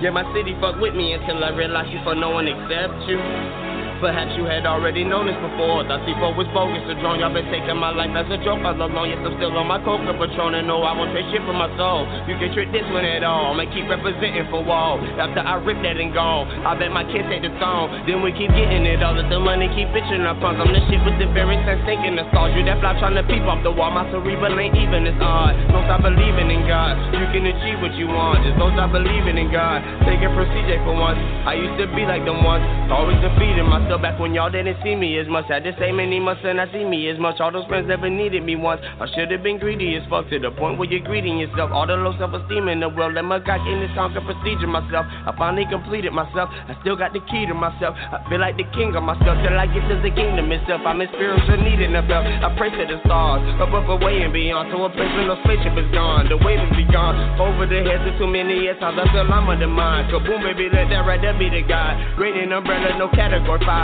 Yeah, 0.02 0.10
my 0.10 0.24
city 0.34 0.54
fuck 0.60 0.78
with 0.78 0.94
me 0.94 1.14
until 1.14 1.42
I 1.42 1.50
realize 1.50 1.88
you 1.90 1.98
for 2.04 2.14
no 2.14 2.30
one 2.30 2.46
except 2.46 3.08
you. 3.08 3.65
Perhaps 3.96 4.36
you 4.36 4.44
had 4.44 4.68
already 4.68 5.08
known 5.08 5.24
this 5.24 5.40
before. 5.40 5.80
Thought 5.88 6.04
C4 6.04 6.36
was 6.36 6.44
bogus, 6.52 6.84
a 6.84 6.94
drone. 7.00 7.16
Y'all 7.16 7.32
been 7.32 7.48
taking 7.48 7.80
my 7.80 7.88
life 7.88 8.12
as 8.12 8.28
a 8.28 8.36
joke 8.44 8.60
all 8.60 8.76
along. 8.76 9.08
Yes, 9.08 9.24
I'm 9.24 9.32
still 9.40 9.56
on 9.56 9.64
my 9.64 9.80
coca 9.80 10.12
patron. 10.20 10.52
And 10.52 10.68
no, 10.68 10.84
I 10.84 10.92
won't 10.92 11.16
trade 11.16 11.24
shit 11.32 11.40
for 11.48 11.56
my 11.56 11.72
soul. 11.80 12.04
You 12.28 12.36
can 12.36 12.52
trick 12.52 12.68
this 12.76 12.84
one 12.92 13.08
at 13.08 13.24
all. 13.24 13.56
I'ma 13.56 13.64
keep 13.72 13.88
representing 13.88 14.44
for 14.52 14.60
wall. 14.60 15.00
After 15.16 15.40
I 15.40 15.56
rip 15.64 15.80
that 15.80 15.96
and 15.96 16.12
gone, 16.12 16.44
I 16.60 16.76
bet 16.76 16.92
my 16.92 17.08
kids 17.08 17.24
take 17.32 17.40
the 17.40 17.52
song. 17.56 18.04
Then 18.04 18.20
we 18.20 18.36
keep 18.36 18.52
getting 18.52 18.84
it 18.84 19.00
all. 19.00 19.16
Let 19.16 19.32
the 19.32 19.40
money 19.40 19.72
keep 19.72 19.88
bitching 19.96 20.28
up 20.28 20.44
funds. 20.44 20.60
I'm 20.60 20.76
the 20.76 20.82
shit 20.92 21.00
with 21.00 21.16
the 21.16 21.32
very 21.32 21.56
sense 21.64 21.80
thinking 21.88 22.20
the 22.20 22.28
stars. 22.28 22.52
You 22.52 22.68
that 22.68 22.84
fly 22.84 23.00
trying 23.00 23.16
to 23.16 23.24
peep 23.24 23.48
off 23.48 23.64
the 23.64 23.72
wall. 23.72 23.88
My 23.96 24.04
cerebral 24.12 24.60
ain't 24.60 24.76
even 24.76 25.08
as 25.08 25.16
odd. 25.24 25.56
Don't 25.72 25.88
stop 25.88 26.04
believing 26.04 26.52
in 26.52 26.68
God. 26.68 27.00
You 27.16 27.24
can 27.32 27.48
achieve 27.48 27.80
what 27.80 27.96
you 27.96 28.12
want. 28.12 28.44
Just 28.44 28.60
don't 28.60 28.76
stop 28.76 28.92
believing 28.92 29.40
in 29.40 29.48
God. 29.48 29.80
Taking 30.04 30.36
for 30.36 30.44
CJ 30.52 30.84
for 30.84 30.92
once. 30.92 31.16
I 31.48 31.56
used 31.56 31.80
to 31.80 31.88
be 31.96 32.04
like 32.04 32.28
them 32.28 32.44
once. 32.44 32.60
Always 32.92 33.16
defeating 33.24 33.64
myself 33.64 33.85
back 33.94 34.18
when 34.18 34.34
y'all 34.34 34.50
didn't 34.50 34.76
see 34.82 34.98
me 34.98 35.14
as 35.22 35.30
much. 35.30 35.46
I 35.46 35.62
just 35.62 35.78
say 35.78 35.94
many 35.94 36.18
months 36.18 36.42
and 36.42 36.60
I 36.60 36.66
see 36.74 36.82
me 36.82 37.06
as 37.06 37.18
much. 37.22 37.38
All 37.38 37.54
those 37.54 37.64
friends 37.70 37.86
never 37.86 38.10
needed 38.10 38.42
me 38.42 38.58
once. 38.58 38.82
I 38.82 39.06
should 39.14 39.30
have 39.30 39.46
been 39.46 39.62
greedy 39.62 39.94
as 39.94 40.02
fuck 40.10 40.26
to 40.34 40.42
the 40.42 40.50
point 40.50 40.78
where 40.78 40.90
you're 40.90 41.06
greeting 41.06 41.38
yourself. 41.38 41.70
All 41.70 41.86
the 41.86 41.94
low 41.94 42.10
self 42.18 42.34
esteem 42.34 42.66
in 42.66 42.82
the 42.82 42.90
world. 42.90 43.14
Let 43.14 43.22
my 43.22 43.38
God 43.38 43.62
in 43.62 43.78
this 43.78 43.94
conquer 43.94 44.20
procedure 44.26 44.66
myself. 44.66 45.06
I 45.06 45.30
finally 45.38 45.70
completed 45.70 46.10
myself. 46.10 46.50
I 46.50 46.74
still 46.82 46.98
got 46.98 47.14
the 47.14 47.22
key 47.30 47.46
to 47.46 47.54
myself. 47.54 47.94
I 47.94 48.26
feel 48.26 48.42
like 48.42 48.58
the 48.58 48.66
king 48.74 48.90
of 48.98 49.06
myself 49.06 49.38
till 49.46 49.54
I 49.54 49.70
get 49.70 49.86
to 49.86 50.02
the 50.02 50.10
kingdom 50.10 50.50
itself. 50.50 50.82
I'm 50.82 50.98
in 50.98 51.06
spiritual 51.14 51.62
need 51.62 51.78
and 51.78 51.94
I 51.94 52.02
felt. 52.10 52.26
I 52.26 52.50
pray 52.58 52.74
to 52.74 52.84
the 52.90 52.98
stars, 53.06 53.46
above, 53.62 53.86
away 53.86 54.26
and 54.26 54.34
beyond. 54.34 54.74
To 54.74 54.82
a 54.82 54.90
place 54.90 55.14
where 55.14 55.30
no 55.30 55.38
spaceship 55.46 55.78
is 55.78 55.86
gone. 55.94 56.26
The 56.26 56.42
wave 56.42 56.58
be 56.74 56.82
gone. 56.90 57.14
Over 57.38 57.70
the 57.70 57.86
heads 57.86 58.02
of 58.02 58.18
too 58.18 58.26
many 58.26 58.66
years, 58.66 58.82
times 58.82 58.98
I 58.98 59.06
feel 59.14 59.30
I'm 59.30 59.46
undermined. 59.46 60.10
Kaboom, 60.10 60.42
baby, 60.42 60.66
let 60.74 60.90
that 60.90 61.06
right 61.06 61.22
there 61.22 61.38
be 61.38 61.46
the 61.46 61.62
guy. 61.62 61.94
Rating 62.18 62.50
umbrella, 62.50 62.98
no 62.98 63.06
category 63.14 63.62
five. 63.62 63.75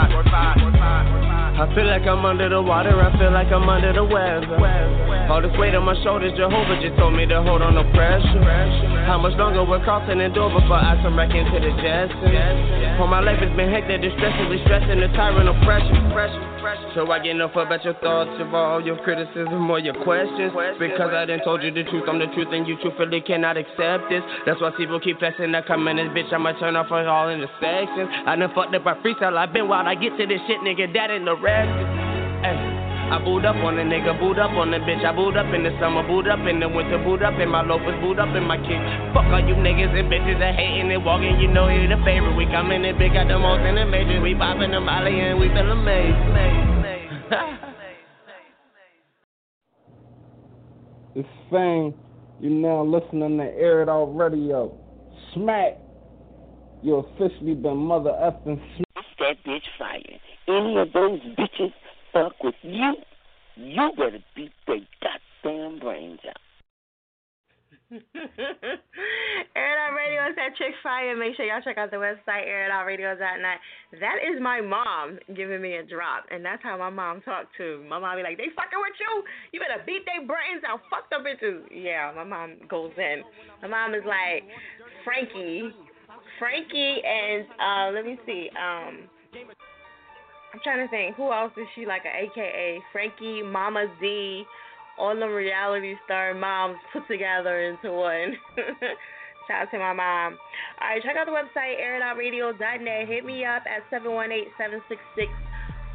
I 1.53 1.69
feel 1.75 1.85
like 1.85 2.01
I'm 2.03 2.25
under 2.25 2.49
the 2.49 2.61
water, 2.61 2.97
I 2.97 3.13
feel 3.17 3.31
like 3.31 3.53
I'm 3.53 3.69
under 3.69 3.93
the 3.93 4.03
weather. 4.03 4.57
All 5.29 5.41
this 5.41 5.53
weight 5.55 5.75
on 5.75 5.85
my 5.85 5.95
shoulders, 6.03 6.33
Jehovah 6.35 6.81
just 6.81 6.97
told 6.97 7.13
me 7.15 7.25
to 7.29 7.41
hold 7.45 7.61
on 7.61 7.75
no 7.75 7.85
pressure. 7.93 8.41
How 9.05 9.21
much 9.21 9.37
longer 9.37 9.63
will 9.63 9.79
the 9.79 10.29
door 10.33 10.49
before 10.49 10.81
I 10.81 10.97
come 11.01 11.15
back 11.15 11.29
into 11.29 11.61
the 11.61 11.71
Jetson? 11.77 12.99
All 12.99 13.07
my 13.07 13.21
life 13.21 13.39
has 13.39 13.53
been 13.55 13.69
hectic, 13.69 14.01
distressingly 14.01 14.59
stressing 14.65 14.99
the 14.99 15.07
tyrant 15.13 15.47
oppression. 15.47 16.09
So 16.95 17.09
I 17.09 17.19
get 17.19 17.35
no 17.35 17.49
fuck 17.49 17.67
about 17.67 17.83
your 17.83 17.95
thoughts 18.01 18.31
of 18.39 18.53
all 18.53 18.81
your 18.81 18.97
criticism 19.01 19.69
or 19.69 19.79
your 19.79 19.97
questions. 20.03 20.53
Because 20.77 21.11
I 21.13 21.25
done 21.25 21.41
told 21.43 21.63
you 21.63 21.71
the 21.71 21.83
truth, 21.89 22.05
I'm 22.07 22.19
the 22.19 22.29
truth, 22.33 22.49
and 22.51 22.67
you 22.67 22.77
truthfully 22.81 23.21
cannot 23.21 23.57
accept 23.57 24.09
this. 24.09 24.21
That's 24.45 24.61
why 24.61 24.71
people 24.77 24.99
keep 24.99 25.19
flexing. 25.19 25.53
I 25.53 25.61
come 25.61 25.87
in 25.87 25.97
this 25.97 26.07
bitch, 26.13 26.31
I'ma 26.33 26.53
turn 26.59 26.75
off 26.75 26.91
all 26.91 27.29
intersections. 27.29 28.09
I 28.25 28.35
done 28.35 28.51
fucked 28.53 28.75
up 28.75 28.85
my 28.85 28.93
freestyle, 29.01 29.37
I've 29.37 29.53
been 29.53 29.67
wild. 29.67 29.82
I 29.87 29.95
get 29.95 30.17
to 30.17 30.25
this 30.25 30.39
shit, 30.47 30.59
nigga, 30.61 30.91
that 30.93 31.11
ain't 31.11 31.25
the 31.25 31.35
rest. 31.35 31.69
Ay. 32.45 32.83
I 33.13 33.19
booed 33.19 33.45
up 33.45 33.57
on 33.57 33.75
the 33.75 33.83
nigga, 33.83 34.17
booed 34.17 34.39
up 34.39 34.51
on 34.57 34.71
the 34.71 34.79
bitch. 34.79 35.05
I 35.05 35.13
booed 35.13 35.37
up 35.37 35.45
in 35.53 35.61
the 35.61 35.75
summer, 35.79 36.01
booed 36.07 36.27
up 36.27 36.39
in 36.49 36.59
the 36.59 36.69
winter, 36.69 36.97
booed 36.97 37.21
up 37.21 37.37
in 37.37 37.49
my 37.49 37.61
loafers, 37.61 37.99
booed 38.01 38.17
up 38.17 38.33
in 38.33 38.41
my 38.41 38.57
kick. 38.57 38.79
Fuck 39.13 39.29
all 39.29 39.43
you 39.43 39.53
niggas 39.53 39.93
and 39.93 40.09
bitches 40.09 40.39
that 40.39 40.55
hating 40.55 40.89
and 40.89 41.03
walking. 41.05 41.37
You 41.37 41.51
know 41.51 41.67
you're 41.67 41.91
the 41.91 42.01
favorite. 42.01 42.33
We 42.33 42.45
come 42.47 42.71
in 42.71 42.83
and 42.85 42.97
big, 42.97 43.13
got 43.13 43.27
the 43.27 43.37
most 43.37 43.61
in 43.67 43.75
the 43.75 43.85
majors. 43.85 44.23
We 44.23 44.33
popping 44.33 44.71
the 44.71 44.79
molly 44.79 45.19
and 45.19 45.37
we 45.37 45.47
feel 45.49 45.69
amazed. 45.69 46.17
This 51.15 51.25
thing, 51.51 51.93
you 52.39 52.49
now 52.49 52.83
listening 52.83 53.37
to 53.37 53.43
Air 53.43 53.83
It 53.83 53.89
Out 53.89 54.17
Radio. 54.17 54.75
Smack. 55.35 55.77
You 56.81 57.05
officially 57.05 57.53
been 57.53 57.77
mother 57.77 58.09
effing 58.09 58.59
smack. 58.75 58.92
That 59.23 59.43
bitch 59.47 59.63
fire. 59.79 60.19
Any 60.47 60.77
of 60.77 60.91
those 60.91 61.19
bitches 61.39 61.73
fuck 62.11 62.43
with 62.43 62.55
you, 62.61 62.93
you 63.55 63.91
better 63.97 64.19
beat 64.35 64.51
their 64.67 64.79
goddamn 65.01 65.79
brains 65.79 66.19
out. 66.27 66.35
Air 67.93 69.77
Out 69.77 69.93
Radio 69.93 70.25
is 70.27 70.35
that 70.35 70.57
chick 70.57 70.73
fire. 70.81 71.15
Make 71.15 71.35
sure 71.37 71.45
y'all 71.45 71.61
check 71.63 71.77
out 71.77 71.91
the 71.91 71.97
website, 71.97 72.49
airitoutradio.net. 72.49 73.59
That 74.01 74.17
is 74.25 74.41
my 74.41 74.61
mom 74.61 75.19
giving 75.35 75.61
me 75.61 75.75
a 75.75 75.83
drop, 75.83 76.25
and 76.31 76.43
that's 76.43 76.63
how 76.63 76.75
my 76.77 76.89
mom 76.89 77.21
talked 77.21 77.55
to. 77.57 77.85
My 77.87 77.99
mom 77.99 78.17
be 78.17 78.23
like, 78.23 78.37
they 78.37 78.49
fucking 78.55 78.81
with 78.81 78.97
you? 78.99 79.23
You 79.53 79.59
better 79.59 79.83
beat 79.85 80.01
their 80.09 80.25
brains 80.25 80.63
out. 80.67 80.81
Fuck 80.89 81.09
them 81.11 81.23
bitches. 81.23 81.61
Yeah, 81.71 82.11
my 82.15 82.23
mom 82.23 82.55
goes 82.67 82.91
in. 82.97 83.21
My 83.61 83.67
mom 83.67 83.93
is 83.93 84.03
like, 84.07 84.43
Frankie. 85.05 85.69
Frankie 86.39 86.97
and, 87.05 87.45
uh, 87.61 87.91
let 87.93 88.05
me 88.05 88.17
see, 88.25 88.49
um, 88.57 89.07
I'm 89.35 90.59
trying 90.63 90.85
to 90.85 90.91
think, 90.91 91.15
who 91.15 91.31
else 91.31 91.51
is 91.57 91.65
she 91.75 91.85
like 91.85 92.03
a 92.05 92.25
AKA? 92.25 92.79
Frankie, 92.91 93.41
Mama 93.41 93.87
Z, 93.99 94.45
all 94.99 95.15
the 95.15 95.25
reality 95.25 95.95
star 96.05 96.35
moms 96.35 96.77
put 96.93 97.07
together 97.07 97.61
into 97.63 97.91
one. 97.91 98.37
Shout 99.47 99.63
out 99.63 99.71
to 99.71 99.79
my 99.79 99.93
mom. 99.93 100.37
All 100.79 100.87
right, 100.87 101.01
check 101.03 101.15
out 101.17 101.25
the 101.25 101.31
website, 101.31 101.81
airitoutradio.net. 101.81 103.07
Hit 103.07 103.25
me 103.25 103.43
up 103.43 103.63
at 103.65 103.81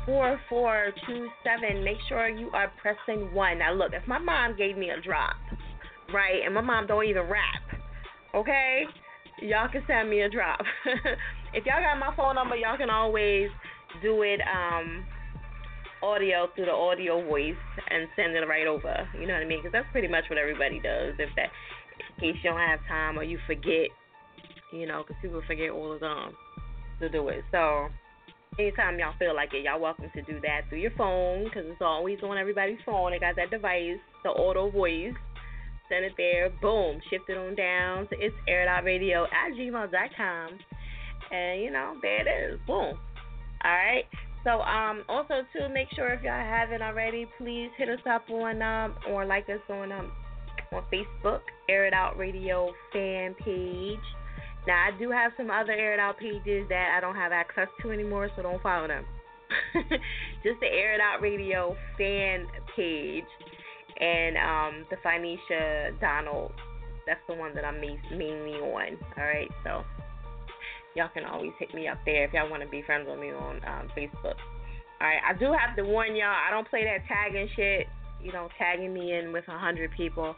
718-766-4427. 0.07 1.85
Make 1.85 1.97
sure 2.09 2.29
you 2.29 2.51
are 2.53 2.71
pressing 2.83 3.33
1. 3.33 3.59
Now, 3.59 3.73
look, 3.73 3.93
if 3.95 4.07
my 4.07 4.19
mom 4.19 4.57
gave 4.57 4.77
me 4.77 4.91
a 4.91 5.01
drop, 5.01 5.37
right, 6.13 6.43
and 6.45 6.53
my 6.53 6.61
mom 6.61 6.87
don't 6.89 7.07
even 7.07 7.23
rap, 7.23 7.63
okay, 8.35 8.83
y'all 9.41 9.69
can 9.71 9.83
send 9.87 10.11
me 10.11 10.23
a 10.23 10.29
drop. 10.29 10.61
if 11.55 11.65
y'all 11.67 11.81
got 11.81 11.99
my 11.99 12.15
phone 12.17 12.35
number, 12.35 12.57
y'all 12.57 12.77
can 12.77 12.91
always 12.91 13.49
do 14.03 14.23
it 14.23 14.41
um 14.45 15.05
audio 16.03 16.49
through 16.55 16.67
the 16.67 16.73
audio 16.73 17.25
voice 17.27 17.59
and 17.91 18.09
send 18.15 18.37
it 18.37 18.47
right 18.47 18.67
over. 18.67 19.09
You 19.19 19.27
know 19.27 19.35
what 19.35 19.43
I 19.43 19.47
mean? 19.47 19.59
Because 19.59 19.73
that's 19.73 19.91
pretty 19.93 20.09
much 20.09 20.25
what 20.29 20.39
everybody 20.39 20.81
does. 20.81 21.15
If 21.19 21.31
that, 21.37 21.51
in 21.99 22.35
case 22.35 22.41
you 22.43 22.51
don't 22.51 22.61
have 22.61 22.81
time 22.87 23.19
or 23.19 23.25
you 23.25 23.39
forget, 23.47 23.91
you 24.73 24.87
know, 24.87 25.03
because 25.03 25.17
people 25.21 25.43
forget 25.47 25.71
all 25.71 25.93
the 25.93 25.99
time 25.99 26.33
to 27.01 27.09
do 27.09 27.29
it. 27.29 27.43
So 27.51 27.89
anytime 28.59 28.99
y'all 28.99 29.15
feel 29.19 29.35
like 29.35 29.51
it, 29.55 29.65
y'all 29.65 29.81
welcome 29.81 30.11
to 30.15 30.23
do 30.23 30.41
that 30.43 30.69
through 30.69 30.79
your 30.79 30.95
phone 30.97 31.45
because 31.45 31.65
it's 31.67 31.83
always 31.83 32.19
on 32.23 32.39
everybody's 32.39 32.79
phone. 32.85 33.13
They 33.13 33.19
got 33.19 33.37
that 33.37 33.51
device, 33.51 33.99
the 34.23 34.31
auto 34.31 34.71
voice. 34.71 35.15
Send 35.89 36.05
it 36.05 36.13
there. 36.17 36.51
Boom. 36.61 37.01
Shift 37.09 37.25
it 37.29 37.39
on 37.39 37.55
down 37.55 38.09
to 38.09 38.17
it's 38.19 38.35
air.radio 38.47 39.25
at 39.25 39.57
gmail.com. 39.57 40.59
And, 41.31 41.63
you 41.63 41.71
know, 41.71 41.97
there 42.03 42.27
it 42.27 42.53
is. 42.53 42.61
Boom. 42.67 42.99
All 43.65 43.73
right. 43.73 44.05
So 44.45 44.61
um 44.61 45.03
also 45.09 45.43
to 45.57 45.69
make 45.69 45.89
sure 45.95 46.09
if 46.09 46.23
y'all 46.23 46.33
haven't 46.33 46.83
already, 46.83 47.27
please 47.39 47.71
hit 47.77 47.89
us 47.89 48.01
up 48.11 48.29
on 48.31 48.63
um 48.63 48.95
or 49.11 49.25
like 49.27 49.49
us 49.49 49.61
on 49.69 49.93
um 49.93 50.13
on 50.73 50.83
Facebook, 50.93 51.41
Air 51.69 51.87
It 51.87 51.93
Out 51.93 52.17
Radio 52.17 52.73
fan 52.93 53.35
page. 53.35 53.99
Now 54.67 54.89
I 54.89 54.99
do 54.99 55.11
have 55.11 55.33
some 55.37 55.51
other 55.51 55.73
Air 55.73 55.95
It 55.95 56.01
Out 56.01 56.19
pages 56.19 56.67
that 56.69 56.95
I 56.97 57.01
don't 57.01 57.17
have 57.17 57.33
access 57.33 57.69
to 57.83 57.91
anymore, 57.91 58.31
so 58.37 58.43
don't 58.43 58.63
follow 58.63 58.87
them. 58.87 59.05
Just 60.45 60.61
the 60.61 60.67
Air 60.67 60.95
It 60.95 61.01
Out 61.01 61.21
Radio 61.21 61.77
fan 61.97 62.47
page 62.77 63.25
and 64.01 64.37
um 64.37 64.87
the 64.91 64.97
Phoenicia 65.03 65.97
Donald. 66.01 66.53
That's 67.07 67.21
the 67.29 67.35
one 67.35 67.55
that 67.55 67.65
I'm 67.65 67.81
mainly 67.81 68.61
on. 68.61 68.99
All 69.17 69.25
right, 69.25 69.51
so 69.65 69.83
y'all 70.97 71.09
can 71.13 71.25
always 71.25 71.53
hit 71.59 71.75
me 71.75 71.89
up 71.89 71.99
there 72.05 72.25
if 72.25 72.33
y'all 72.33 72.51
want 72.51 72.63
to 72.63 72.69
be 72.69 72.83
friends 72.83 73.07
with 73.09 73.19
me 73.19 73.31
on 73.31 73.57
um, 73.67 73.89
Facebook. 73.97 74.39
All 75.01 75.07
right, 75.07 75.21
I 75.29 75.39
do 75.39 75.53
have 75.53 75.77
to 75.77 75.85
warn 75.85 76.17
y'all. 76.17 76.35
I 76.35 76.51
don't 76.51 76.69
play 76.69 76.85
that 76.85 77.07
tagging 77.07 77.49
shit. 77.55 77.87
You 78.23 78.33
know, 78.33 78.49
tagging 78.59 78.93
me 78.93 79.17
in 79.17 79.33
with 79.33 79.45
a 79.49 79.57
hundred 79.59 79.93
people. 79.97 80.35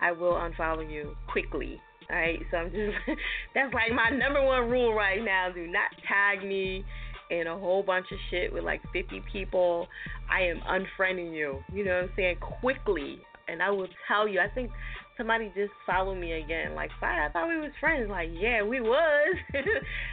I 0.00 0.12
will 0.12 0.32
unfollow 0.32 0.88
you 0.90 1.14
quickly. 1.30 1.80
All 2.10 2.16
right, 2.16 2.38
so 2.50 2.56
I'm 2.56 2.70
just 2.70 2.96
that's 3.54 3.74
like 3.74 3.92
my 3.92 4.16
number 4.16 4.42
one 4.42 4.70
rule 4.70 4.94
right 4.94 5.22
now. 5.22 5.48
Do 5.54 5.66
not 5.66 5.90
tag 6.06 6.46
me 6.46 6.84
in 7.30 7.46
a 7.46 7.58
whole 7.58 7.82
bunch 7.82 8.06
of 8.10 8.18
shit 8.30 8.52
with 8.52 8.64
like 8.64 8.80
50 8.92 9.22
people. 9.30 9.86
I 10.30 10.42
am 10.42 10.60
unfriending 10.60 11.34
you. 11.34 11.62
You 11.72 11.84
know 11.84 11.94
what 11.94 12.04
I'm 12.04 12.10
saying? 12.16 12.36
Quickly, 12.60 13.18
and 13.48 13.62
I 13.62 13.70
will 13.70 13.88
tell 14.06 14.26
you. 14.26 14.40
I 14.40 14.48
think 14.48 14.70
somebody 15.18 15.52
just 15.54 15.72
followed 15.84 16.14
me 16.14 16.32
again. 16.32 16.74
Like, 16.74 16.90
I 17.02 17.28
thought 17.32 17.48
we 17.48 17.58
was 17.58 17.72
friends. 17.80 18.08
Like, 18.08 18.30
yeah, 18.32 18.62
we 18.62 18.80
was. 18.80 19.36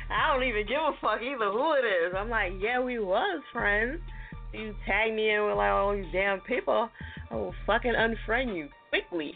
I 0.10 0.34
don't 0.34 0.44
even 0.44 0.68
give 0.68 0.82
a 0.82 0.92
fuck 1.00 1.22
either 1.22 1.52
who 1.52 1.74
it 1.74 1.86
is. 1.86 2.14
I'm 2.18 2.30
like, 2.30 2.52
yeah, 2.60 2.82
we 2.82 3.00
was 3.00 3.42
friends. 3.54 4.02
You 4.52 4.74
tag 4.86 5.14
me 5.14 5.32
in 5.32 5.46
with 5.46 5.56
like 5.56 5.70
all 5.72 5.96
these 5.96 6.06
damn 6.12 6.40
people, 6.42 6.90
I 7.30 7.36
will 7.36 7.54
fucking 7.66 7.94
unfriend 7.94 8.56
you 8.56 8.70
quickly. 8.90 9.34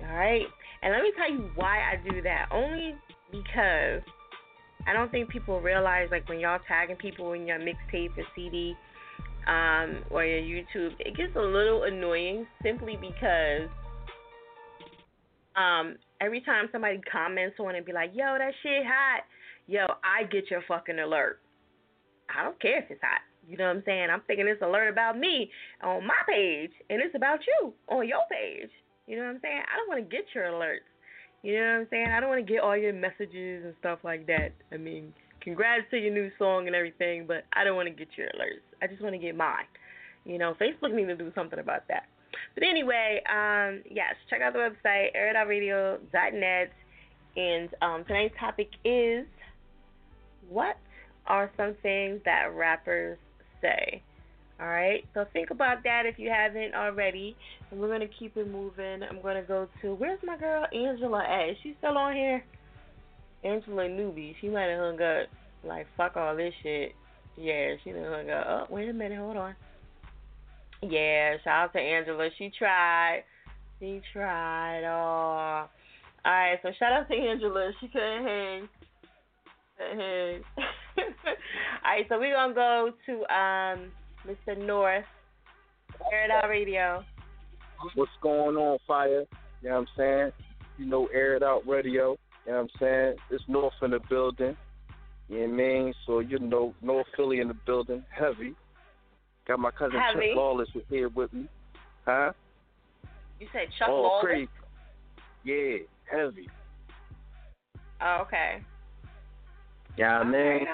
All 0.00 0.16
right. 0.16 0.46
And 0.82 0.92
let 0.92 1.02
me 1.02 1.12
tell 1.16 1.30
you 1.30 1.50
why 1.54 1.78
I 1.92 1.96
do 2.08 2.22
that. 2.22 2.48
Only 2.50 2.94
because 3.30 4.02
I 4.86 4.92
don't 4.92 5.10
think 5.10 5.28
people 5.28 5.60
realize 5.60 6.08
like 6.10 6.28
when 6.28 6.40
y'all 6.40 6.60
tagging 6.68 6.96
people 6.96 7.32
in 7.32 7.46
your 7.46 7.58
mixtape 7.58 8.16
or 8.16 8.24
CD 8.34 8.74
um, 9.46 10.04
or 10.10 10.24
your 10.24 10.40
YouTube, 10.40 10.92
it 11.00 11.16
gets 11.16 11.34
a 11.36 11.40
little 11.40 11.84
annoying 11.84 12.46
simply 12.62 12.96
because 13.00 13.68
um, 15.56 15.96
every 16.20 16.40
time 16.40 16.68
somebody 16.72 17.00
comments 17.10 17.56
on 17.60 17.74
it 17.74 17.78
and 17.78 17.86
be 17.86 17.92
like, 17.92 18.10
yo, 18.14 18.36
that 18.38 18.52
shit 18.62 18.84
hot, 18.84 19.22
yo, 19.66 19.86
I 20.02 20.24
get 20.24 20.50
your 20.50 20.62
fucking 20.66 20.98
alert. 20.98 21.40
I 22.34 22.42
don't 22.42 22.60
care 22.60 22.82
if 22.82 22.90
it's 22.90 23.00
hot. 23.02 23.20
You 23.48 23.56
know 23.58 23.64
what 23.64 23.76
I'm 23.76 23.82
saying? 23.84 24.08
I'm 24.10 24.22
thinking 24.26 24.48
it's 24.48 24.62
alert 24.62 24.88
about 24.88 25.18
me 25.18 25.50
on 25.82 26.06
my 26.06 26.16
page, 26.26 26.70
and 26.88 27.02
it's 27.02 27.14
about 27.14 27.40
you 27.46 27.74
on 27.88 28.08
your 28.08 28.22
page. 28.30 28.70
You 29.06 29.16
know 29.16 29.24
what 29.24 29.36
I'm 29.36 29.40
saying? 29.42 29.62
I 29.70 29.76
don't 29.76 29.88
want 29.88 30.08
to 30.08 30.16
get 30.16 30.24
your 30.34 30.44
alerts. 30.44 30.88
You 31.42 31.60
know 31.60 31.60
what 31.60 31.80
I'm 31.80 31.86
saying? 31.90 32.06
I 32.08 32.20
don't 32.20 32.30
want 32.30 32.46
to 32.46 32.52
get 32.52 32.62
all 32.62 32.76
your 32.76 32.94
messages 32.94 33.64
and 33.64 33.74
stuff 33.78 33.98
like 34.02 34.26
that. 34.28 34.52
I 34.72 34.78
mean, 34.78 35.12
congrats 35.42 35.84
to 35.90 35.98
your 35.98 36.12
new 36.12 36.30
song 36.38 36.66
and 36.66 36.74
everything, 36.74 37.26
but 37.26 37.44
I 37.52 37.64
don't 37.64 37.76
want 37.76 37.88
to 37.88 37.94
get 37.94 38.08
your 38.16 38.28
alerts. 38.28 38.64
I 38.82 38.86
just 38.86 39.02
want 39.02 39.14
to 39.14 39.18
get 39.18 39.36
mine. 39.36 39.68
You 40.24 40.38
know, 40.38 40.54
Facebook 40.58 40.94
needs 40.94 41.08
to 41.08 41.16
do 41.16 41.30
something 41.34 41.58
about 41.58 41.86
that. 41.88 42.04
But 42.54 42.64
anyway, 42.64 43.22
um, 43.28 43.82
yes, 43.90 44.14
check 44.30 44.40
out 44.40 44.52
the 44.52 44.58
website 44.58 45.08
airitoutradio.net, 45.16 46.72
and 47.36 47.68
um, 47.82 48.04
tonight's 48.04 48.34
topic 48.38 48.68
is 48.84 49.26
what 50.48 50.76
are 51.26 51.50
some 51.56 51.74
things 51.82 52.20
that 52.24 52.54
rappers 52.54 53.18
say. 53.60 54.02
All 54.60 54.68
right, 54.68 55.04
so 55.14 55.24
think 55.32 55.50
about 55.50 55.82
that 55.82 56.06
if 56.06 56.16
you 56.18 56.30
haven't 56.30 56.74
already. 56.74 57.36
And 57.70 57.80
we're 57.80 57.88
gonna 57.88 58.06
keep 58.18 58.36
it 58.36 58.48
moving. 58.48 59.02
I'm 59.02 59.20
gonna 59.20 59.42
go 59.42 59.68
to 59.82 59.94
where's 59.94 60.20
my 60.24 60.36
girl 60.36 60.64
Angela 60.72 61.24
at? 61.24 61.50
Is 61.50 61.56
she 61.62 61.74
still 61.78 61.98
on 61.98 62.14
here? 62.14 62.44
Angela 63.42 63.82
Newbie. 63.88 64.36
She 64.40 64.48
might 64.48 64.70
have 64.70 64.78
hung 64.78 65.02
up. 65.02 65.26
Like 65.64 65.86
fuck 65.96 66.16
all 66.16 66.36
this 66.36 66.54
shit. 66.62 66.92
Yeah, 67.36 67.74
she 67.82 67.90
done 67.90 68.04
hung 68.04 68.30
up. 68.30 68.46
Oh, 68.48 68.74
wait 68.74 68.88
a 68.88 68.92
minute, 68.92 69.18
hold 69.18 69.36
on. 69.36 69.56
Yeah, 70.90 71.36
shout 71.44 71.64
out 71.64 71.72
to 71.72 71.78
Angela. 71.78 72.28
She 72.38 72.50
tried. 72.56 73.24
She 73.80 74.00
tried. 74.12 74.84
Oh. 74.84 75.68
All 76.26 76.32
right, 76.32 76.58
so 76.62 76.70
shout 76.78 76.92
out 76.92 77.08
to 77.08 77.14
Angela. 77.14 77.70
She 77.80 77.88
couldn't 77.88 78.24
hang. 78.24 78.68
Couldn't 79.78 80.00
hang. 80.00 80.42
all 80.98 81.04
right, 81.84 82.06
so 82.08 82.18
we're 82.18 82.34
gonna 82.34 82.54
go 82.54 82.90
to 83.06 83.12
um 83.34 83.92
Mr. 84.26 84.56
North, 84.56 85.04
Air 86.12 86.24
It 86.24 86.30
Out 86.30 86.48
Radio. 86.48 87.04
What's 87.94 88.10
going 88.22 88.56
on, 88.56 88.78
Fire? 88.86 89.24
You 89.62 89.68
know 89.68 89.70
what 89.70 89.80
I'm 89.80 89.86
saying? 89.96 90.32
You 90.78 90.86
know, 90.86 91.06
Air 91.12 91.36
It 91.36 91.42
Out 91.42 91.66
Radio. 91.66 92.16
You 92.46 92.52
know 92.52 92.58
what 92.58 92.60
I'm 92.60 92.68
saying? 92.80 93.16
It's 93.30 93.44
North 93.48 93.74
in 93.82 93.90
the 93.90 94.00
building. 94.08 94.56
You 95.28 95.36
know 95.36 95.42
what 95.42 95.52
I 95.52 95.56
mean? 95.56 95.94
So, 96.06 96.18
you 96.20 96.38
know, 96.38 96.74
North 96.82 97.06
Philly 97.16 97.40
in 97.40 97.48
the 97.48 97.56
building. 97.66 98.04
Heavy. 98.10 98.54
Got 99.46 99.58
my 99.58 99.70
cousin 99.70 99.98
Heavy. 99.98 100.28
Chuck 100.28 100.36
Lawless 100.36 100.68
here 100.88 101.08
with 101.10 101.32
me. 101.32 101.48
Huh? 102.06 102.32
You 103.38 103.46
said 103.52 103.68
Chuck 103.78 103.88
oh, 103.90 104.02
Lawless? 104.02 104.24
crazy. 104.24 104.48
Yeah, 105.44 105.76
heavy. 106.10 106.48
Oh, 108.00 108.22
okay. 108.22 108.62
Yeah, 109.96 110.18
I 110.18 110.24
mean. 110.24 110.66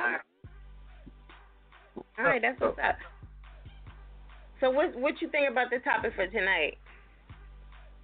All 2.18 2.24
right, 2.24 2.40
that's 2.40 2.60
what's 2.60 2.78
up. 2.78 2.96
So 4.60 4.70
what 4.70 4.94
what 4.96 5.20
you 5.20 5.28
think 5.30 5.50
about 5.50 5.70
the 5.70 5.78
topic 5.78 6.12
for 6.14 6.26
tonight? 6.26 6.78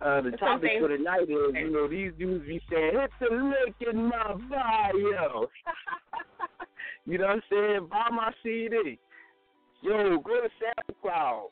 Uh, 0.01 0.21
the 0.21 0.31
topic 0.33 0.41
something- 0.41 0.81
for 0.81 0.89
the 0.89 0.99
night 0.99 1.23
is, 1.23 1.55
you 1.55 1.71
know, 1.71 1.89
these 1.89 2.13
dudes 2.19 2.47
be 2.47 2.61
saying, 2.71 2.93
hit 2.93 3.11
the 3.19 3.35
link 3.35 3.77
in 3.81 4.05
my 4.05 4.35
bio. 4.51 5.47
you 7.07 7.19
know 7.19 7.27
what 7.27 7.37
I'm 7.37 7.43
saying? 7.51 7.87
Buy 7.91 8.09
my 8.11 8.33
CD. 8.43 8.99
Yo, 9.83 10.19
go 10.19 10.41
to 10.41 10.49
SoundCloud. 10.61 11.49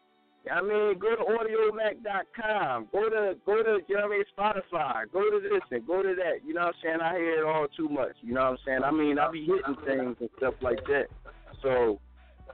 I 0.51 0.61
mean, 0.61 0.99
go 0.99 1.17
to 1.17 1.25
audiomack.com. 1.25 2.89
Go 2.93 3.09
to, 3.09 3.35
go 3.47 3.63
to, 3.63 3.79
you 3.89 3.97
know 3.97 4.05
I 4.05 4.09
mean, 4.09 4.25
Spotify. 4.37 5.05
Go 5.11 5.31
to 5.31 5.41
this 5.41 5.63
and 5.71 5.87
go 5.87 6.03
to 6.03 6.15
that. 6.17 6.47
You 6.47 6.55
know 6.55 6.67
what 6.67 6.75
I'm 6.75 6.81
saying? 6.83 6.99
I 7.03 7.17
hear 7.17 7.41
it 7.41 7.47
all 7.47 7.67
too 7.75 7.89
much. 7.89 8.13
You 8.21 8.35
know 8.35 8.43
what 8.43 8.51
I'm 8.51 8.57
saying? 8.67 8.81
I 8.85 8.91
mean, 8.91 9.19
I 9.19 9.31
be 9.31 9.47
hitting 9.47 9.77
things 9.87 10.17
and 10.21 10.29
stuff 10.37 10.55
like 10.61 10.85
that. 10.87 11.07
So, 11.63 11.99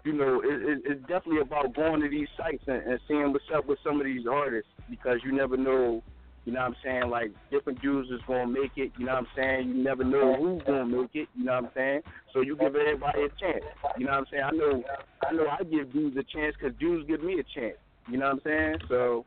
you 0.04 0.12
know, 0.12 0.40
it, 0.40 0.62
it, 0.62 0.82
it's 0.84 1.00
definitely 1.02 1.40
about 1.40 1.74
going 1.74 2.00
to 2.02 2.08
these 2.08 2.28
sites 2.36 2.62
and, 2.68 2.82
and 2.82 3.00
seeing 3.08 3.32
what's 3.32 3.44
up 3.54 3.66
with 3.66 3.78
some 3.84 4.00
of 4.00 4.06
these 4.06 4.26
artists 4.30 4.70
because 4.88 5.18
you 5.24 5.32
never 5.32 5.56
know, 5.56 6.02
you 6.50 6.56
know 6.56 6.62
what 6.62 6.70
I'm 6.70 6.76
saying, 6.84 7.10
like 7.10 7.30
different 7.52 7.80
dudes 7.80 8.10
is 8.10 8.22
going 8.26 8.52
to 8.52 8.60
make 8.60 8.72
it, 8.74 8.90
you 8.96 9.06
know 9.06 9.12
what 9.12 9.18
I'm 9.20 9.26
saying? 9.36 9.68
You 9.68 9.84
never 9.84 10.02
know 10.02 10.34
who's 10.34 10.64
going 10.66 10.90
to 10.90 10.96
make 10.98 11.10
it, 11.14 11.28
you 11.32 11.44
know 11.44 11.52
what 11.52 11.64
I'm 11.66 11.70
saying? 11.76 12.00
So 12.34 12.40
you 12.40 12.56
give 12.56 12.74
everybody 12.74 13.20
a 13.22 13.30
chance, 13.38 13.62
you 13.96 14.06
know 14.06 14.10
what 14.10 14.18
I'm 14.18 14.24
saying? 14.32 14.42
I 14.42 14.50
know 14.50 14.82
I 15.22 15.32
know 15.32 15.46
I 15.46 15.62
give 15.62 15.92
dudes 15.92 16.16
a 16.16 16.24
chance 16.24 16.56
because 16.58 16.76
dudes 16.80 17.06
give 17.06 17.22
me 17.22 17.34
a 17.34 17.46
chance, 17.54 17.76
you 18.08 18.18
know 18.18 18.24
what 18.24 18.32
I'm 18.32 18.40
saying? 18.42 18.78
So, 18.88 19.26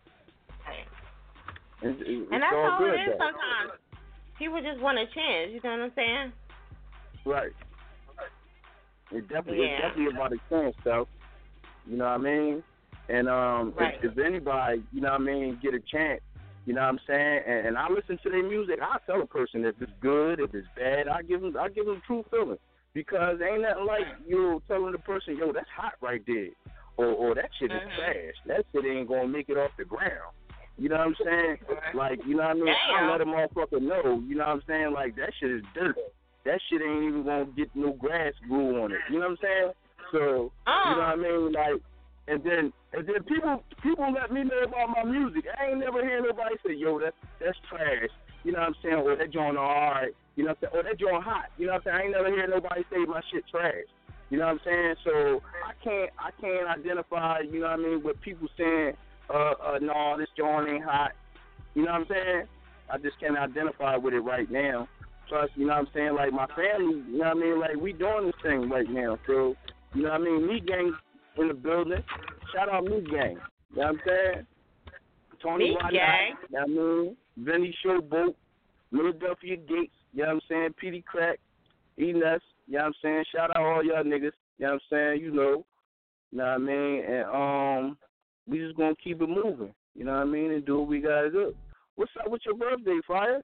it's, 1.82 1.98
it's 2.02 2.28
and 2.34 2.44
that's 2.44 2.54
all 2.54 2.76
all 2.76 2.92
it 2.92 3.00
is 3.00 3.16
though. 3.18 3.32
sometimes. 3.32 3.80
People 4.38 4.60
just 4.60 4.82
want 4.82 4.98
a 5.00 5.06
chance, 5.16 5.52
you 5.56 5.62
know 5.64 5.78
what 5.80 5.80
I'm 5.80 5.92
saying? 5.96 6.34
Right. 7.26 7.52
It 9.12 9.30
definitely 9.30 9.64
Yeah. 9.64 9.72
it's 9.72 9.82
definitely 9.82 10.14
about 10.14 10.34
a 10.34 10.40
chance 10.50 10.76
though. 10.84 11.08
You 11.88 11.96
know 11.96 12.04
what 12.04 12.12
I 12.12 12.18
mean? 12.18 12.64
And 13.08 13.30
um 13.30 13.74
Right. 13.80 13.96
if, 14.04 14.12
if 14.12 14.18
anybody, 14.18 14.84
you 14.92 15.00
know 15.00 15.12
what 15.12 15.22
I 15.22 15.24
mean, 15.24 15.58
get 15.64 15.74
a 15.74 15.80
chance, 15.80 16.20
you 16.66 16.74
know 16.74 16.82
what 16.82 16.88
I'm 16.88 17.00
saying, 17.08 17.42
and, 17.48 17.68
and 17.68 17.78
I 17.78 17.90
listen 17.90 18.18
to 18.24 18.30
their 18.30 18.48
music, 18.48 18.80
I 18.82 18.98
tell 19.06 19.22
a 19.22 19.26
person 19.26 19.66
if 19.66 19.76
it's 19.82 19.92
good, 20.02 20.40
if 20.40 20.54
it's 20.54 20.68
bad, 20.76 21.08
I 21.08 21.22
give 21.22 21.42
them 21.42 21.56
I 21.60 21.70
give 21.70 21.86
them 21.86 22.02
true 22.06 22.24
feeling. 22.32 22.58
Because 22.94 23.40
ain't 23.42 23.64
nothing 23.64 23.86
like 23.88 24.06
you 24.26 24.62
telling 24.68 24.92
the 24.92 25.00
person, 25.00 25.36
yo, 25.38 25.52
that's 25.52 25.70
hot 25.76 25.94
right 26.02 26.22
there. 26.28 26.50
Or 26.98 27.08
or 27.08 27.36
that 27.36 27.50
shit 27.60 27.72
is 27.72 27.82
Mhm. 27.82 27.96
trash. 27.96 28.36
That 28.46 28.66
shit 28.72 28.86
ain't 28.86 29.08
gonna 29.08 29.28
make 29.28 29.50
it 29.50 29.58
off 29.58 29.72
the 29.78 29.86
ground. 29.86 30.32
You 30.78 30.90
know 30.90 30.98
what 30.98 31.08
I'm 31.08 31.16
saying? 31.24 31.58
Like, 31.94 32.20
you 32.26 32.36
know 32.36 32.44
what 32.44 32.52
I 32.52 32.54
mean? 32.54 32.76
I 32.94 33.12
let 33.12 33.22
a 33.22 33.26
motherfucker 33.26 33.82
know, 33.82 34.24
you 34.28 34.36
know 34.36 34.46
what 34.46 34.54
I'm 34.54 34.62
saying? 34.68 34.92
Like 34.94 35.16
that 35.16 35.34
shit 35.40 35.52
is 35.52 35.64
dirt. 35.74 35.98
That 36.46 36.60
shit 36.70 36.82
ain't 36.82 37.04
even 37.04 37.24
gonna 37.24 37.46
get 37.46 37.70
no 37.76 37.94
grass 37.94 38.34
grew 38.48 38.84
on 38.84 38.92
it. 38.92 39.00
You 39.10 39.20
know 39.20 39.30
what 39.30 39.32
I'm 39.32 39.38
saying? 39.42 39.72
So 40.12 40.52
you 40.90 40.96
know 40.96 41.02
what 41.02 41.10
I 41.10 41.16
mean? 41.16 41.52
Like 41.52 41.82
and 42.28 42.44
then 42.44 42.72
and 42.94 43.08
then 43.08 43.24
people 43.24 43.64
people 43.82 44.12
let 44.14 44.32
me 44.32 44.44
know 44.44 44.64
about 44.64 44.90
my 44.90 45.04
music. 45.04 45.46
I 45.60 45.72
ain't 45.72 45.80
never 45.80 46.02
hear 46.02 46.22
nobody 46.22 46.56
say, 46.66 46.74
Yo, 46.74 47.00
that's 47.00 47.16
that's 47.40 47.58
trash. 47.70 48.10
You 48.44 48.52
know 48.52 48.60
what 48.60 48.70
I'm 48.70 48.76
saying? 48.84 48.96
Or 48.96 49.16
that 49.16 49.32
joint 49.32 49.58
alright. 49.58 50.14
You 50.36 50.46
know 50.46 50.56
what 50.60 50.70
I'm 50.70 50.72
saying? 50.72 50.86
Or 50.86 50.90
that 50.90 51.00
joint 51.00 51.24
hot. 51.24 51.46
You 51.58 51.68
know 51.68 51.74
what 51.74 51.88
I'm 51.88 51.94
saying? 51.94 51.96
I 51.96 52.04
ain't 52.04 52.12
never 52.12 52.30
hear 52.30 52.48
nobody 52.48 52.82
say 52.92 53.06
my 53.06 53.22
shit 53.32 53.44
trash. 53.50 53.88
You 54.30 54.40
know 54.40 54.46
what 54.46 54.54
I'm 54.54 54.60
saying? 54.66 54.96
So 55.04 55.42
I 55.66 55.74
can't 55.84 56.10
I 56.18 56.32
can't 56.42 56.68
identify, 56.68 57.40
you 57.40 57.60
know 57.60 57.68
what 57.68 57.80
I 57.80 57.84
mean, 57.84 58.04
with 58.04 58.20
people 58.22 58.48
saying, 58.58 58.94
uh, 59.30 59.54
uh 59.62 59.80
no, 59.82 60.16
this 60.18 60.30
joint 60.38 60.70
ain't 60.70 60.84
hot. 60.84 61.12
You 61.76 61.84
know 61.84 61.92
what 61.92 62.02
I'm 62.02 62.08
saying? 62.08 62.44
I 62.90 62.98
just 62.98 63.20
can't 63.20 63.38
identify 63.38 63.96
with 63.98 64.14
it 64.14 64.20
right 64.20 64.50
now. 64.50 64.88
Plus, 65.30 65.50
you 65.56 65.66
know 65.66 65.74
what 65.74 65.88
I'm 65.88 65.94
saying, 65.94 66.16
like 66.16 66.34
my 66.34 66.48
family, 66.48 67.02
you 67.08 67.18
know 67.18 67.30
what 67.30 67.38
I 67.38 67.40
mean, 67.40 67.60
like 67.60 67.76
we 67.78 67.94
doing 67.94 68.28
this 68.28 68.36
thing 68.44 68.70
right 68.70 68.90
now. 68.90 69.18
So, 69.26 69.56
you 69.94 70.04
know 70.04 70.12
what 70.12 70.22
I 70.22 70.24
mean, 70.24 70.48
me 70.48 70.60
gang 70.60 70.94
in 71.38 71.48
the 71.48 71.54
building. 71.54 72.04
Shout 72.54 72.70
out 72.70 72.84
me 72.86 73.02
gang. 73.02 73.38
You 73.72 73.82
know 73.82 73.84
what 73.84 73.86
I'm 73.86 74.00
saying? 74.06 74.48
Tony 75.42 75.70
Me 75.72 75.78
Wynot, 75.82 75.92
Gang? 75.92 76.34
You 76.50 76.60
know 76.60 76.62
what 76.62 76.64
I 76.64 77.04
mean? 77.04 77.18
Vinny 77.38 77.78
Showboat, 77.84 78.36
Philadelphia 78.92 79.58
Gates, 79.58 79.94
you 80.14 80.22
know 80.22 80.28
what 80.28 80.34
I'm 80.36 80.42
saying? 80.48 80.70
Petey 80.80 81.04
Crack, 81.06 81.40
Enes, 82.00 82.06
you 82.06 82.14
know 82.14 82.40
what 82.80 82.86
I'm 82.86 82.94
saying? 83.02 83.24
Shout 83.34 83.50
out 83.56 83.64
all 83.64 83.84
y'all 83.84 84.04
niggas, 84.04 84.32
you 84.58 84.66
know 84.66 84.68
what 84.68 84.74
I'm 84.74 84.80
saying? 84.90 85.22
You 85.22 85.32
know. 85.32 85.66
You 86.32 86.40
know 86.40 86.46
what 86.46 86.54
I 86.54 86.58
mean? 86.58 87.04
And 87.06 87.26
um 87.26 87.98
we 88.48 88.58
just 88.58 88.76
gonna 88.76 88.96
keep 89.04 89.22
it 89.22 89.30
moving. 89.30 89.74
You 89.96 90.06
know 90.06 90.14
what 90.14 90.22
I 90.22 90.26
mean? 90.26 90.52
And 90.52 90.66
do 90.66 90.80
what 90.80 90.88
we 90.88 91.00
gotta 91.00 91.30
do. 91.30 91.54
What's 91.96 92.12
up 92.24 92.32
with 92.32 92.42
your 92.46 92.56
birthday, 92.56 93.00
Fire? 93.08 93.42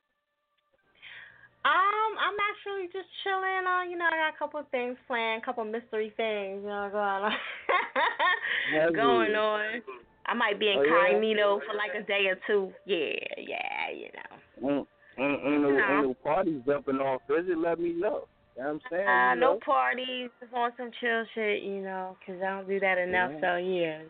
Um, 1.66 2.12
I'm 2.16 2.40
actually 2.40 2.88
just 2.88 3.10
chilling. 3.24 3.68
Uh, 3.68 3.84
you 3.84 3.98
know, 3.98 4.06
I 4.08 4.16
got 4.16 4.36
a 4.36 4.40
couple 4.40 4.60
of 4.62 4.68
things 4.70 4.96
planned, 5.08 5.44
a 5.44 5.46
couple 5.46 5.64
of 5.64 5.70
mystery 5.70 6.14
things, 6.16 6.62
you 6.64 6.70
know, 6.70 6.88
going 6.92 7.24
on. 7.28 7.32
Going 8.96 9.36
on. 9.36 9.82
I 10.26 10.34
might 10.36 10.60
be 10.60 10.74
Oh, 10.78 10.82
yeah? 10.82 11.08
incognito 11.10 11.60
for 11.68 11.76
like 11.76 11.92
a 12.00 12.06
day 12.06 12.28
or 12.28 12.38
two. 12.48 12.72
Yeah, 12.86 13.18
yeah, 13.38 13.90
you 13.92 14.08
know. 14.16 14.70
Ain't, 14.70 14.88
ain't, 15.18 15.42
ain't, 15.46 15.62
no, 15.64 15.70
No. 15.70 15.94
ain't 15.94 16.04
no 16.08 16.16
parties 16.24 16.62
jumping 16.66 16.98
off. 16.98 17.22
Does 17.28 17.46
it? 17.48 17.58
Let 17.58 17.80
me 17.80 17.94
know. 17.94 18.28
You 18.56 18.64
know 18.64 18.68
what 18.68 18.68
I'm 18.68 18.82
saying? 18.92 19.08
Uh, 19.08 19.34
you 19.34 19.40
no 19.40 19.54
know? 19.54 19.60
parties, 19.66 20.30
just 20.40 20.54
on 20.54 20.72
some 20.78 20.92
chill 21.00 21.24
shit, 21.34 21.64
you 21.64 21.82
know, 21.82 22.16
'cause 22.26 22.36
I 22.42 22.50
don't 22.50 22.68
do 22.68 22.80
that 22.80 22.98
enough. 23.00 23.32
Yeah. 23.36 23.42
So 23.42 23.56
yeah, 23.58 24.02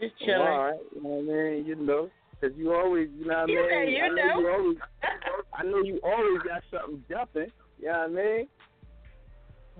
just 0.00 0.18
chilling. 0.20 0.40
all 0.40 0.64
right. 0.70 0.80
You 0.94 1.02
know 1.02 1.08
what 1.08 1.34
I 1.34 1.50
mean? 1.50 1.66
You 1.66 1.74
know. 1.76 2.10
Because 2.42 2.56
you 2.58 2.72
always, 2.74 3.08
you 3.16 3.26
know 3.26 3.34
what 3.34 3.42
I 3.42 3.46
mean? 3.46 3.56
know, 3.56 3.62
you 3.82 4.02
I 4.02 4.08
know 4.08 4.14
know. 4.14 4.40
you 4.40 4.48
always, 4.50 4.76
I 5.54 5.62
know 5.62 5.82
you 5.82 6.00
always 6.02 6.42
got 6.42 6.62
something 6.72 7.04
jumping. 7.08 7.52
You 7.78 7.86
know 7.86 7.92
what 7.92 8.00
I 8.00 8.08
mean? 8.08 8.48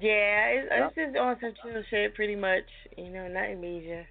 Yeah, 0.00 0.46
it's, 0.46 0.68
it's 0.70 0.94
just 0.94 1.16
on 1.18 1.36
some 1.40 1.52
chill 1.62 1.82
shit, 1.90 2.14
pretty 2.14 2.36
much. 2.36 2.62
You 2.96 3.10
know, 3.10 3.26
nothing 3.26 3.60
major. 3.60 4.06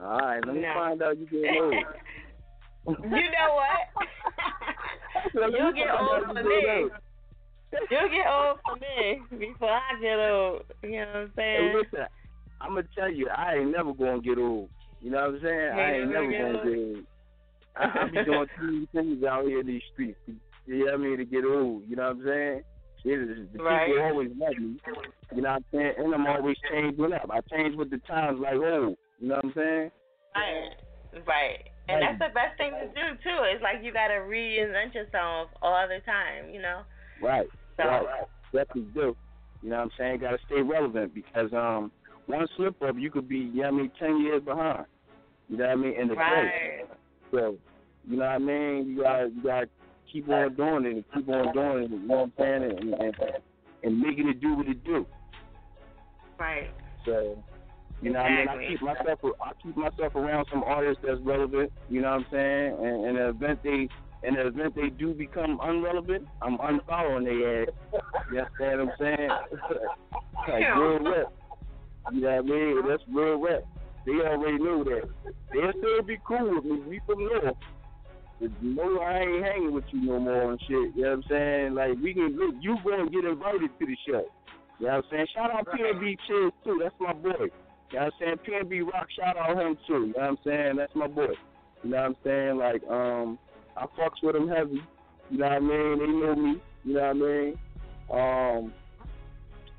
All 0.00 0.18
right, 0.20 0.44
let 0.44 0.54
me 0.54 0.60
No. 0.60 0.72
find 0.74 1.02
out 1.02 1.18
you 1.18 1.26
get 1.26 1.56
old. 1.62 1.74
You 3.02 3.10
know 3.10 3.54
what? 3.54 4.04
You'll 5.34 5.72
get 5.72 5.88
old 5.98 6.24
for 6.26 6.34
me. 6.44 6.88
You'll 7.90 8.08
get 8.10 8.26
old 8.28 8.58
for 8.64 8.76
me 8.76 9.22
before 9.38 9.70
I 9.70 10.00
get 10.00 10.18
old. 10.18 10.62
You 10.82 10.90
know 10.90 11.06
what 11.06 11.16
I'm 11.16 11.32
saying? 11.34 11.70
Hey, 11.70 11.74
listen, 11.74 12.06
I'm 12.60 12.70
gonna 12.74 12.84
tell 12.96 13.10
you, 13.10 13.28
I 13.34 13.54
ain't 13.56 13.72
never 13.72 13.92
gonna 13.94 14.20
get 14.20 14.38
old. 14.38 14.68
You 15.00 15.10
know 15.10 15.18
what 15.18 15.34
I'm 15.36 15.40
saying? 15.42 15.70
I 15.72 15.94
ain't 15.96 16.10
never 16.10 16.30
gonna 16.32 16.64
get 16.64 16.76
old. 16.76 17.04
I, 17.78 18.04
be 18.10 18.24
doing 18.24 18.46
too 18.58 18.66
many 18.66 18.88
things 18.92 19.24
out 19.24 19.44
here 19.44 19.60
in 19.60 19.66
these 19.66 19.82
streets. 19.92 20.18
You 20.66 20.78
know 20.78 20.84
what 20.86 20.94
I 20.94 20.96
mean? 20.98 21.18
To 21.18 21.24
get 21.24 21.44
old. 21.44 21.82
You 21.88 21.96
know 21.96 22.02
what 22.02 22.16
I'm 22.16 22.24
saying? 22.24 22.62
It 23.04 23.30
is, 23.30 23.48
the 23.54 23.62
Right. 23.62 23.86
people 23.86 24.02
always 24.04 24.30
love 24.36 24.58
me. 24.58 24.80
You 25.34 25.42
know 25.42 25.50
what 25.50 25.62
I'm 25.62 25.64
saying? 25.72 25.92
And 25.98 26.14
I'm 26.14 26.26
always 26.26 26.56
changing 26.70 27.12
up. 27.12 27.30
I 27.30 27.40
change 27.50 27.76
with 27.76 27.90
the 27.90 27.98
times 27.98 28.40
like 28.40 28.54
old. 28.56 28.96
You 29.20 29.28
know 29.28 29.36
what 29.36 29.44
I'm 29.44 29.52
saying? 29.54 29.90
Right. 30.34 30.70
Right. 31.26 31.58
And 31.88 32.02
that's 32.02 32.18
the 32.18 32.34
best 32.34 32.58
thing 32.58 32.72
to 32.72 32.86
do 32.88 33.16
too. 33.24 33.38
It's 33.54 33.62
like 33.62 33.82
you 33.82 33.92
gotta 33.92 34.14
reinvent 34.28 34.94
yourself 34.94 35.48
all 35.62 35.86
the 35.88 36.00
time, 36.04 36.50
you 36.52 36.60
know? 36.60 36.82
Right. 37.22 37.46
So- 37.76 37.84
Right. 37.84 38.24
Definitely 38.52 38.90
do. 38.94 39.16
You 39.62 39.70
know 39.70 39.76
what 39.76 39.82
I'm 39.84 39.90
saying? 39.98 40.20
Got 40.20 40.30
to 40.32 40.38
stay 40.46 40.62
relevant 40.62 41.14
because 41.14 41.52
um, 41.52 41.90
one 42.26 42.46
slip 42.56 42.80
up, 42.82 42.94
you 42.98 43.10
could 43.10 43.28
be, 43.28 43.38
you 43.38 43.62
know 43.62 43.70
what 43.70 43.74
I 43.74 43.76
mean, 43.82 43.90
ten 43.98 44.20
years 44.20 44.42
behind. 44.42 44.86
You 45.48 45.56
know 45.58 45.64
what 45.66 45.72
I 45.72 45.76
mean? 45.76 46.00
In 46.00 46.08
the 46.08 46.14
Right. 46.14 46.84
So, 47.32 47.56
you 48.08 48.16
know 48.16 48.24
what 48.24 48.32
I 48.32 48.38
mean? 48.38 48.88
You 48.88 49.02
gotta 49.02 49.30
you 49.34 49.42
gotta 49.42 49.68
keep 50.10 50.28
on 50.28 50.54
doing 50.54 50.86
it 50.86 50.92
and 50.92 51.04
keep 51.14 51.28
on 51.28 51.52
doing 51.52 51.84
it, 51.84 51.90
you 51.90 51.98
know 51.98 52.16
what 52.16 52.22
I'm 52.24 52.32
saying? 52.38 52.62
And 52.62 52.94
and, 52.94 53.14
and 53.82 54.00
making 54.00 54.28
it 54.28 54.40
do 54.40 54.54
what 54.54 54.66
it 54.66 54.82
do. 54.82 55.06
Right. 56.38 56.70
So 57.04 57.42
you 58.00 58.12
know 58.12 58.20
what 58.20 58.30
I 58.30 58.36
mean? 58.36 58.48
I 58.48 58.68
keep 58.68 58.82
myself 58.82 59.18
I 59.42 59.52
keep 59.62 59.76
myself 59.76 60.14
around 60.14 60.46
some 60.50 60.62
artists 60.64 61.02
that's 61.06 61.20
relevant, 61.20 61.70
you 61.90 62.00
know 62.00 62.10
what 62.10 62.20
I'm 62.20 62.26
saying? 62.30 62.76
And 62.78 63.06
in 63.06 63.14
the 63.16 63.28
event 63.28 63.60
they 63.62 63.88
in 64.26 64.34
the 64.34 64.46
event 64.46 64.74
they 64.74 64.88
do 64.88 65.12
become 65.12 65.60
unrelevant, 65.62 66.26
I'm 66.40 66.56
unfollowing 66.58 67.24
their 67.24 67.62
ass. 67.62 67.68
You 68.32 68.38
understand 68.38 68.80
what 68.80 68.88
I'm 68.88 68.92
saying? 68.98 69.28
like 70.48 70.76
real 70.76 70.98
rap. 71.04 71.32
You 72.10 72.20
know 72.22 72.30
what 72.30 72.38
I 72.38 72.40
mean? 72.40 72.88
That's 72.88 73.02
real 73.12 73.38
rap. 73.38 73.64
They 74.06 74.12
already 74.12 74.58
know 74.58 74.82
that. 74.84 75.10
They'll 75.52 75.72
still 75.76 76.02
be 76.02 76.16
cool 76.26 76.54
with 76.54 76.64
me. 76.64 76.80
We 76.88 77.00
from 77.04 77.24
North. 77.24 77.56
Know 78.40 79.00
I 79.00 79.18
ain't 79.18 79.44
hanging 79.44 79.72
with 79.72 79.84
you 79.90 80.02
no 80.02 80.20
more 80.20 80.52
and 80.52 80.60
shit. 80.60 80.94
You 80.94 81.02
know 81.02 81.08
what 81.08 81.12
I'm 81.12 81.24
saying? 81.28 81.74
Like 81.74 81.90
we 82.02 82.14
can 82.14 82.36
look, 82.38 82.54
you 82.60 82.76
gonna 82.84 83.10
get 83.10 83.24
invited 83.24 83.70
to 83.78 83.86
the 83.86 83.96
show. 84.06 84.24
You 84.78 84.86
know 84.86 84.92
what 84.92 84.94
I'm 84.94 85.02
saying? 85.10 85.26
Shout 85.34 85.50
out 85.50 85.66
PNB 85.66 86.16
Chiz 86.26 86.52
too, 86.64 86.80
that's 86.82 86.94
my 87.00 87.12
boy. 87.12 87.50
You 87.90 87.98
know 87.98 87.98
what 87.98 88.00
I'm 88.00 88.10
saying? 88.20 88.38
PNB 88.46 88.92
Rock, 88.92 89.08
shout 89.18 89.36
out 89.36 89.56
him 89.58 89.76
too. 89.88 89.92
You 89.92 90.06
know 90.06 90.12
what 90.14 90.22
I'm 90.22 90.38
saying? 90.44 90.76
That's 90.76 90.94
my 90.94 91.08
boy. 91.08 91.34
You 91.82 91.90
know 91.90 91.96
what 91.96 92.06
I'm 92.06 92.16
saying? 92.24 92.56
Like, 92.58 92.82
um, 92.88 93.38
I 93.76 93.86
fucks 93.98 94.22
with 94.22 94.36
him 94.36 94.48
heavy. 94.48 94.82
You 95.30 95.38
know 95.38 95.46
what 95.46 95.52
I 95.52 95.58
mean? 95.60 95.98
They 95.98 96.06
know 96.06 96.34
me. 96.36 96.62
You 96.84 96.94
know 96.94 97.00
what 97.00 97.08
I 97.08 97.12
mean? 97.14 97.58
Um, 98.10 98.72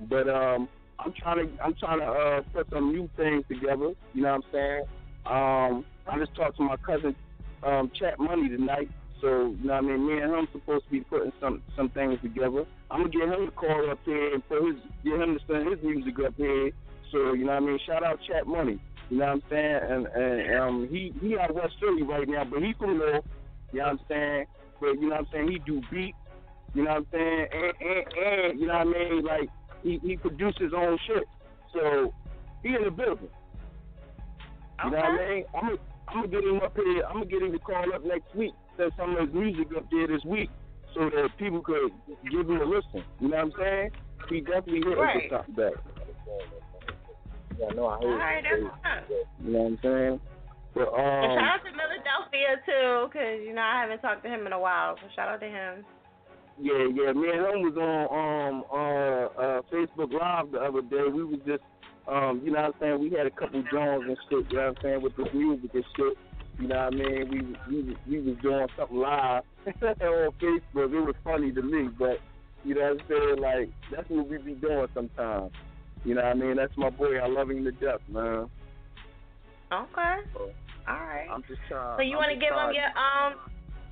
but 0.09 0.29
um, 0.29 0.69
I'm 0.99 1.13
trying 1.13 1.47
to 1.47 1.63
I'm 1.63 1.75
trying 1.75 1.99
to 1.99 2.05
uh 2.05 2.41
put 2.53 2.69
some 2.71 2.91
new 2.91 3.09
things 3.15 3.45
together. 3.47 3.93
You 4.13 4.23
know 4.23 4.35
what 4.37 4.43
I'm 4.43 4.51
saying? 4.51 4.83
Um, 5.25 5.85
I 6.11 6.19
just 6.19 6.35
talked 6.35 6.57
to 6.57 6.63
my 6.63 6.75
cousin 6.77 7.15
um 7.63 7.91
Chat 7.99 8.19
Money 8.19 8.49
tonight. 8.49 8.89
So 9.21 9.55
you 9.59 9.67
know 9.67 9.73
what 9.73 9.83
I 9.83 9.87
mean? 9.87 10.07
Me 10.07 10.19
and 10.21 10.33
him 10.33 10.47
supposed 10.51 10.85
to 10.85 10.91
be 10.91 11.01
putting 11.01 11.31
some 11.41 11.61
some 11.75 11.89
things 11.89 12.19
together. 12.21 12.65
I'm 12.89 13.01
gonna 13.01 13.09
get 13.09 13.27
him 13.27 13.45
to 13.45 13.51
call 13.51 13.91
up 13.91 13.99
here 14.05 14.33
and 14.33 14.47
put 14.47 14.63
his 14.63 14.75
get 15.03 15.19
him 15.19 15.37
to 15.37 15.39
send 15.47 15.69
his 15.69 15.83
music 15.83 16.15
up 16.25 16.33
here. 16.37 16.71
So 17.11 17.33
you 17.33 17.45
know 17.45 17.53
what 17.53 17.63
I 17.63 17.65
mean? 17.65 17.79
Shout 17.85 18.03
out 18.03 18.19
Chat 18.27 18.47
Money. 18.47 18.79
You 19.09 19.17
know 19.17 19.25
what 19.25 19.31
I'm 19.31 19.43
saying? 19.49 19.79
And 19.89 20.07
and 20.07 20.59
um 20.61 20.87
he 20.89 21.13
he 21.21 21.37
out 21.37 21.53
West 21.53 21.73
Philly 21.79 22.03
right 22.03 22.27
now, 22.27 22.45
but 22.45 22.61
he 22.61 22.73
from 22.77 22.97
North. 22.97 23.25
You 23.71 23.79
know 23.79 23.85
what 23.85 23.91
I'm 23.91 23.99
saying? 24.07 24.45
But 24.79 24.93
you 24.93 25.09
know 25.09 25.15
what 25.15 25.19
I'm 25.19 25.27
saying? 25.33 25.51
He 25.51 25.59
do 25.59 25.81
beat. 25.91 26.15
You 26.73 26.83
know 26.83 26.91
what 26.91 26.97
I'm 26.97 27.07
saying? 27.11 27.47
And 27.51 27.73
and, 27.81 28.51
and 28.51 28.59
you 28.59 28.67
know 28.67 28.77
what 28.77 28.87
I 28.87 29.09
mean? 29.09 29.25
Like 29.25 29.49
he 29.83 29.99
he 30.01 30.15
produces 30.15 30.61
his 30.61 30.73
own 30.75 30.97
shit. 31.07 31.23
So 31.73 32.13
he 32.63 32.69
in 32.69 32.83
the 32.83 32.91
building. 32.91 33.29
You 34.85 34.91
know 34.91 34.97
what 34.97 35.05
I 35.05 35.17
mean? 35.17 35.43
I'm 35.53 35.61
gonna 35.61 35.77
I'm 36.09 36.15
gonna 36.15 36.27
get 36.27 36.43
him 36.43 36.59
up 36.63 36.75
here. 36.75 37.03
I'm 37.07 37.13
gonna 37.21 37.25
get 37.25 37.41
him 37.41 37.51
to 37.51 37.59
call 37.59 37.85
up 37.93 38.03
next 38.05 38.33
week. 38.35 38.53
Send 38.77 38.91
some 38.97 39.15
of 39.15 39.27
his 39.27 39.33
music 39.33 39.67
up 39.77 39.85
there 39.91 40.07
this 40.07 40.23
week, 40.25 40.49
so 40.93 41.09
that 41.09 41.29
people 41.37 41.61
could 41.61 41.91
give 42.31 42.49
him 42.49 42.61
a 42.61 42.65
listen. 42.65 43.03
You 43.19 43.29
know 43.29 43.37
what 43.37 43.45
I'm 43.45 43.51
saying? 43.59 43.89
He 44.29 44.41
definitely 44.41 44.81
hit 44.89 44.97
Right. 44.97 45.15
us 45.15 45.21
with 45.23 45.31
something 45.31 45.55
back. 45.55 45.73
Yeah, 47.59 47.67
no, 47.75 47.87
I 47.87 47.97
heard. 47.97 48.03
All 48.05 48.17
right, 48.17 48.43
that's. 48.43 49.13
You 49.43 49.51
know 49.51 49.59
what 49.59 49.67
I'm 49.67 49.79
saying? 49.83 50.19
But 50.73 50.87
And 50.93 51.31
um, 51.31 51.37
shout 51.37 51.59
out 51.59 51.63
to 51.65 51.71
Philadelphia 51.75 52.49
too, 52.65 53.09
because 53.09 53.41
you 53.45 53.53
know 53.53 53.61
I 53.61 53.81
haven't 53.81 53.99
talked 54.01 54.23
to 54.23 54.29
him 54.29 54.45
in 54.47 54.53
a 54.53 54.59
while. 54.59 54.95
So 55.01 55.07
shout 55.15 55.29
out 55.29 55.39
to 55.41 55.47
him. 55.47 55.85
Yeah, 56.61 56.87
yeah. 56.93 57.11
Me 57.13 57.29
and 57.31 57.41
him 57.45 57.59
was 57.67 57.75
on 57.79 58.05
um 58.11 58.63
uh 58.71 59.41
uh 59.41 59.61
Facebook 59.71 60.13
Live 60.13 60.51
the 60.51 60.59
other 60.59 60.81
day. 60.81 61.09
We 61.11 61.23
was 61.23 61.39
just 61.45 61.63
um, 62.09 62.41
you 62.43 62.51
know 62.51 62.61
what 62.61 62.75
I'm 62.75 62.79
saying, 62.79 62.99
we 62.99 63.11
had 63.15 63.27
a 63.27 63.31
couple 63.31 63.63
Jones 63.71 64.05
and 64.07 64.17
shit, 64.29 64.51
you 64.51 64.57
know 64.57 64.67
what 64.67 64.77
I'm 64.77 64.83
saying, 64.83 65.01
with 65.01 65.15
this 65.15 65.27
music 65.33 65.71
and 65.73 65.83
shit. 65.95 66.17
You 66.59 66.67
know 66.67 66.75
what 66.75 66.93
I 66.93 66.97
mean? 66.97 67.57
We 67.69 67.73
we 67.73 67.97
we 68.07 68.31
was 68.31 68.37
doing 68.41 68.67
something 68.77 68.97
live 68.97 69.43
on 69.65 70.31
Facebook. 70.41 70.91
It 70.91 71.05
was 71.05 71.15
funny 71.23 71.51
to 71.53 71.61
me, 71.61 71.89
but 71.97 72.19
you 72.65 72.75
know 72.75 72.81
what 72.81 72.91
I'm 72.91 73.07
saying, 73.07 73.39
like 73.39 73.69
that's 73.91 74.09
what 74.09 74.27
we 74.27 74.37
be 74.39 74.53
doing 74.55 74.87
sometimes. 74.93 75.51
You 76.03 76.15
know 76.15 76.21
what 76.21 76.31
I 76.31 76.33
mean? 76.33 76.55
That's 76.57 76.75
my 76.77 76.89
boy. 76.89 77.17
I 77.17 77.27
love 77.27 77.49
him 77.49 77.63
to 77.63 77.71
death, 77.71 78.01
man. 78.09 78.49
Okay. 79.71 80.15
All 80.87 80.95
right. 80.95 81.27
I'm 81.31 81.43
just 81.47 81.61
trying. 81.69 81.97
So 81.97 82.01
you 82.01 82.17
want 82.17 82.31
to 82.31 82.39
give 82.39 82.51
him 82.51 82.73
your 82.73 82.91
um, 82.97 83.35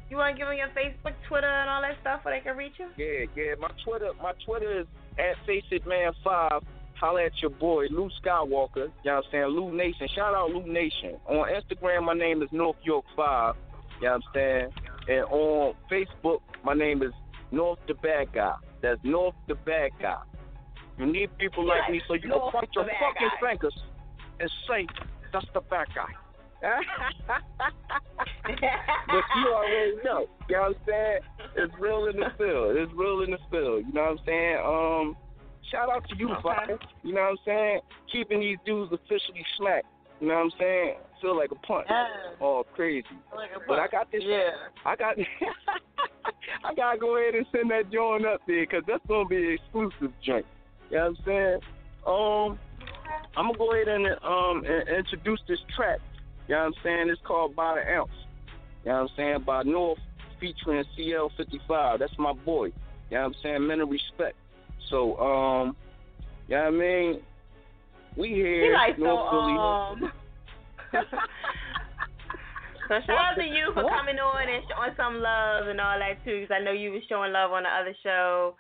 you 0.10 0.18
want 0.18 0.36
to 0.36 0.40
give 0.40 0.48
him 0.48 0.58
your 0.58 0.72
Facebook, 0.72 1.16
Twitter, 1.28 1.48
and 1.48 1.70
all 1.70 1.82
that 1.82 2.00
stuff 2.02 2.24
where 2.24 2.38
they 2.38 2.44
can 2.44 2.58
reach 2.58 2.80
you? 2.80 2.88
Yeah, 2.98 3.28
yeah. 3.36 3.56
My 3.60 3.70
Twitter, 3.84 4.12
my 4.22 4.34
Twitter 4.46 4.82
is 4.82 4.88
at 5.20 5.36
Face 5.46 5.68
It 5.72 5.86
Man 5.86 6.12
Five. 6.24 6.64
Holla 7.00 7.26
at 7.26 7.32
your 7.42 7.52
boy 7.52 7.86
Lou 7.90 8.10
Skywalker. 8.22 8.76
You 8.76 8.92
know 9.06 9.14
what 9.16 9.16
I'm 9.16 9.24
saying? 9.32 9.46
Lou 9.46 9.76
Nation. 9.76 10.08
Shout 10.16 10.34
out 10.34 10.52
Lou 10.52 10.66
Nation. 10.66 11.18
On 11.28 11.48
Instagram, 11.48 12.06
my 12.06 12.14
name 12.14 12.42
is 12.42 12.50
North 12.52 12.78
York 12.84 13.06
Five. 13.16 13.56
You 14.02 14.08
know 14.08 14.14
what 14.14 14.16
I'm 14.16 14.22
saying? 14.34 14.70
And 15.10 15.26
on 15.26 15.76
Facebook, 15.92 16.40
my 16.64 16.74
name 16.74 17.02
is 17.02 17.12
North 17.52 17.80
the 17.88 17.94
Bad 17.96 18.34
Guy. 18.34 18.56
That's 18.82 19.00
North 19.04 19.36
the 19.48 19.56
Bad 19.56 19.92
Guy. 20.02 20.18
You 20.98 21.06
need 21.06 21.38
people 21.38 21.66
like 21.66 21.90
me 21.92 22.02
so 22.08 22.16
you 22.16 22.22
can 22.22 22.32
point 22.32 22.70
your 22.74 22.86
fucking 22.86 23.30
guy. 23.42 23.52
fingers 23.52 23.76
and 24.40 24.50
say 24.68 24.88
that's 25.32 25.46
the 25.54 25.62
bad 25.62 25.88
guy. 25.94 26.08
but 26.60 26.72
you 29.36 29.54
already 29.54 29.98
know. 30.04 30.26
You 30.50 30.56
know 30.56 30.62
what 30.62 30.70
I'm 30.70 30.76
saying? 30.88 31.20
It's 31.56 31.74
real 31.80 32.08
in 32.08 32.16
the 32.18 32.32
field. 32.38 32.76
It's 32.78 32.92
real 32.96 33.22
in 33.22 33.30
the 33.32 33.38
field. 33.52 33.86
You 33.86 33.94
know 33.94 34.02
what 34.02 34.12
I'm 34.12 34.20
saying? 34.26 34.58
Um, 34.66 35.16
shout 35.72 35.90
out 35.90 36.08
to 36.10 36.16
you, 36.18 36.30
fucker. 36.44 36.80
You 37.04 37.14
know 37.14 37.22
what 37.22 37.30
I'm 37.32 37.38
saying? 37.46 37.80
Keeping 38.12 38.40
these 38.42 38.58
dudes 38.66 38.92
officially 38.92 39.46
smacked. 39.58 39.88
You 40.20 40.30
know 40.30 40.36
what 40.36 40.46
I'm 40.46 40.52
saying? 40.60 40.96
Feel 41.22 41.38
like 41.38 41.52
a 41.52 41.56
punch. 41.56 41.88
Oh, 42.42 42.66
crazy. 42.76 43.06
But 43.68 43.80
I 43.80 43.88
got 43.88 44.12
this. 44.12 44.22
Yeah. 44.26 44.50
I 44.86 44.96
got. 44.96 45.16
I 46.64 46.74
gotta 46.74 46.98
go 46.98 47.18
ahead 47.18 47.36
and 47.36 47.46
send 47.52 47.72
that 47.72 47.92
joint 47.92 48.26
up 48.26 48.42
there 48.48 48.66
because 48.66 48.84
that's 48.88 49.06
gonna 49.08 49.28
be 49.28 49.38
an 49.38 49.54
exclusive 49.54 50.14
joint. 50.24 50.46
You 50.90 50.98
know 50.98 51.04
what 51.04 51.18
I'm 51.20 51.26
saying? 51.26 51.60
Um, 52.06 52.60
I'm 53.36 53.48
gonna 53.48 53.58
go 53.58 53.74
ahead 53.74 53.88
and 53.88 54.08
um 54.24 54.64
and 54.66 54.88
introduce 54.90 55.40
this 55.48 55.60
track. 55.76 56.00
You 56.48 56.56
know 56.56 56.62
what 56.62 56.68
I'm 56.68 56.74
saying? 56.84 57.10
It's 57.10 57.22
called 57.26 57.56
By 57.56 57.76
the 57.76 57.92
Ounce. 57.94 58.10
You 58.84 58.92
know 58.92 59.04
what 59.04 59.12
I'm 59.12 59.18
saying? 59.18 59.44
By 59.46 59.64
North 59.64 60.00
featuring 60.40 60.84
CL55. 60.98 62.00
That's 62.00 62.18
my 62.18 62.34
boy. 62.34 62.66
You 62.66 62.72
know 63.12 63.20
what 63.20 63.26
I'm 63.26 63.36
saying? 63.44 63.68
Men 63.68 63.82
of 63.82 63.90
respect. 63.90 64.36
So, 64.90 65.18
um, 65.20 65.76
yeah, 66.48 66.62
I 66.62 66.72
mean? 66.72 67.22
We 68.16 68.30
here, 68.30 68.66
He 68.66 68.74
like 68.74 68.96
so 68.98 69.28
Philly. 69.30 69.58
um. 69.58 70.12
So 72.88 72.96
shout 73.06 73.18
out 73.18 73.36
to 73.36 73.44
you 73.44 73.72
for 73.74 73.84
coming 73.84 74.18
on 74.18 74.48
and 74.48 74.64
showing 74.70 74.96
some 74.96 75.20
love 75.20 75.68
and 75.68 75.80
all 75.82 76.00
that 76.00 76.24
too, 76.24 76.40
because 76.40 76.56
I 76.56 76.64
know 76.64 76.72
you 76.72 76.92
was 76.92 77.02
showing 77.10 77.34
love 77.34 77.52
on 77.52 77.64
the 77.64 77.70
other 77.70 77.94
show. 78.02 78.56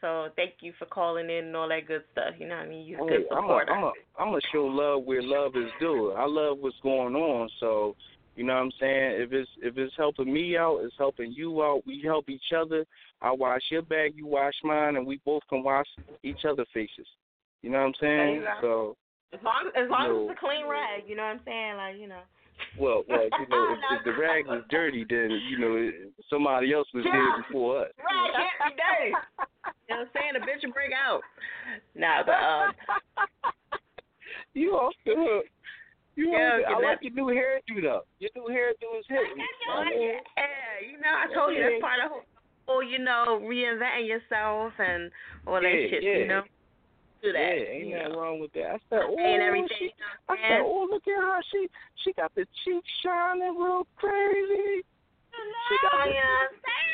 So 0.00 0.28
thank 0.36 0.54
you 0.60 0.72
for 0.78 0.86
calling 0.86 1.28
in 1.28 1.46
and 1.46 1.56
all 1.56 1.68
that 1.68 1.86
good 1.86 2.02
stuff. 2.12 2.34
You 2.38 2.48
know 2.48 2.56
what 2.56 2.66
I 2.66 2.68
mean? 2.68 2.86
You're 2.86 3.04
a 3.04 3.08
good 3.08 3.26
supporter. 3.28 3.72
a, 3.72 3.76
I'm 3.76 3.84
a, 3.84 3.92
I'm 4.18 4.28
gonna 4.28 4.40
show 4.52 4.64
love 4.64 5.04
where 5.04 5.22
love 5.22 5.56
is 5.56 5.70
due. 5.78 6.12
I 6.12 6.26
love 6.26 6.58
what's 6.60 6.76
going 6.82 7.14
on, 7.14 7.50
so 7.60 7.94
you 8.36 8.44
know 8.44 8.54
what 8.54 8.60
I'm 8.62 8.72
saying. 8.78 9.20
If 9.22 9.32
it's 9.32 9.50
if 9.62 9.76
it's 9.78 9.94
helping 9.96 10.32
me 10.32 10.56
out, 10.56 10.80
it's 10.84 10.94
helping 10.98 11.32
you 11.32 11.62
out. 11.62 11.82
We 11.86 12.00
help 12.04 12.28
each 12.28 12.52
other. 12.56 12.84
I 13.22 13.32
wash 13.32 13.62
your 13.70 13.82
bag, 13.82 14.12
you 14.14 14.26
wash 14.26 14.54
mine, 14.62 14.96
and 14.96 15.06
we 15.06 15.20
both 15.24 15.42
can 15.48 15.62
wash 15.62 15.86
each 16.22 16.44
other's 16.48 16.68
faces. 16.74 17.06
You 17.62 17.70
know 17.70 17.78
what 17.78 17.86
I'm 17.86 17.94
saying? 18.00 18.44
So, 18.60 18.96
As 19.32 19.40
long 19.42 19.70
as 19.74 19.90
long 19.90 20.08
No. 20.08 20.24
as 20.24 20.30
it's 20.30 20.38
a 20.38 20.46
clean 20.46 20.68
rag, 20.68 21.02
you 21.08 21.16
know 21.16 21.22
what 21.24 21.30
I'm 21.30 21.40
saying? 21.44 21.76
Like 21.76 21.96
you 21.98 22.06
know. 22.08 22.20
well, 22.78 23.02
well, 23.08 23.24
you 23.24 23.46
know, 23.48 23.72
if, 23.72 23.98
if 23.98 24.04
the 24.04 24.12
rag 24.20 24.46
was 24.46 24.62
dirty, 24.70 25.04
then 25.08 25.30
you 25.48 25.58
know 25.58 25.76
it- 25.76 26.12
somebody 26.30 26.72
else 26.72 26.88
was 26.94 27.04
there 27.04 27.42
before 27.42 27.82
us. 27.86 27.90
Rag 27.98 28.32
can't 28.36 28.76
be 28.76 28.82
dirty. 28.82 29.10
you 29.88 29.94
know 29.94 29.96
what 29.96 30.00
I'm 30.00 30.08
saying? 30.14 30.32
The 30.34 30.40
bitch 30.40 30.62
will 30.66 30.72
break 30.74 30.92
out. 30.92 31.22
Nah, 31.94 32.22
but 32.24 32.32
um. 32.34 32.72
You 34.54 34.72
off 34.72 34.94
the 35.04 35.12
hook. 35.16 35.44
You 36.16 36.32
Yeah, 36.32 36.64
off 36.64 36.64
I 36.66 36.72
okay, 36.80 36.86
like 36.86 36.98
your 37.02 37.12
new 37.12 37.28
hairdo 37.28 37.82
though. 37.82 38.02
Your 38.18 38.30
new 38.34 38.48
hairdo 38.48 38.98
is 38.98 39.04
hitting. 39.08 39.36
Yeah, 39.36 40.16
you 40.80 40.96
know, 40.98 41.12
I 41.12 41.28
told 41.34 41.52
you 41.54 41.60
that's 41.60 41.80
part 41.80 42.00
of 42.04 42.10
the 42.10 42.24
whole, 42.66 42.82
you 42.82 42.98
know, 42.98 43.40
reinventing 43.44 44.08
yourself 44.08 44.72
and 44.80 45.12
all 45.46 45.60
that 45.60 45.68
Yeah, 45.68 45.88
shit, 45.90 46.02
yeah. 46.02 46.18
you 46.18 46.26
know. 46.26 46.42
Do 47.22 47.32
that. 47.32 47.38
Yeah, 47.40 47.68
ain't 47.72 47.86
you 47.88 47.96
nothing 47.96 48.12
know. 48.12 48.20
wrong 48.20 48.40
with 48.40 48.52
that. 48.52 48.76
I 48.76 48.78
said, 48.88 49.00
oh, 49.08 49.16
And 49.18 49.42
everything. 49.42 49.68
she, 49.78 49.90
I 50.28 50.36
said, 50.36 50.60
oh, 50.64 50.88
look 50.90 51.04
at 51.06 51.16
her. 51.16 51.40
She 51.52 51.66
she 52.04 52.12
got 52.12 52.32
the 52.34 52.46
cheeks 52.64 52.88
shining 53.04 53.56
real 53.56 53.86
crazy. 53.96 54.84
She 55.68 55.76
got 55.82 56.04
the, 56.04 56.12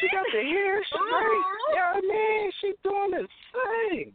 she 0.01 0.07
got 0.11 0.27
the 0.35 0.43
hair 0.43 0.83
straight. 0.87 1.47
You 1.71 1.75
know 1.79 1.91
what 1.95 1.97
I 1.97 2.01
mean? 2.03 2.51
She 2.61 2.73
doing 2.83 3.11
this 3.13 3.31
thing. 3.55 4.13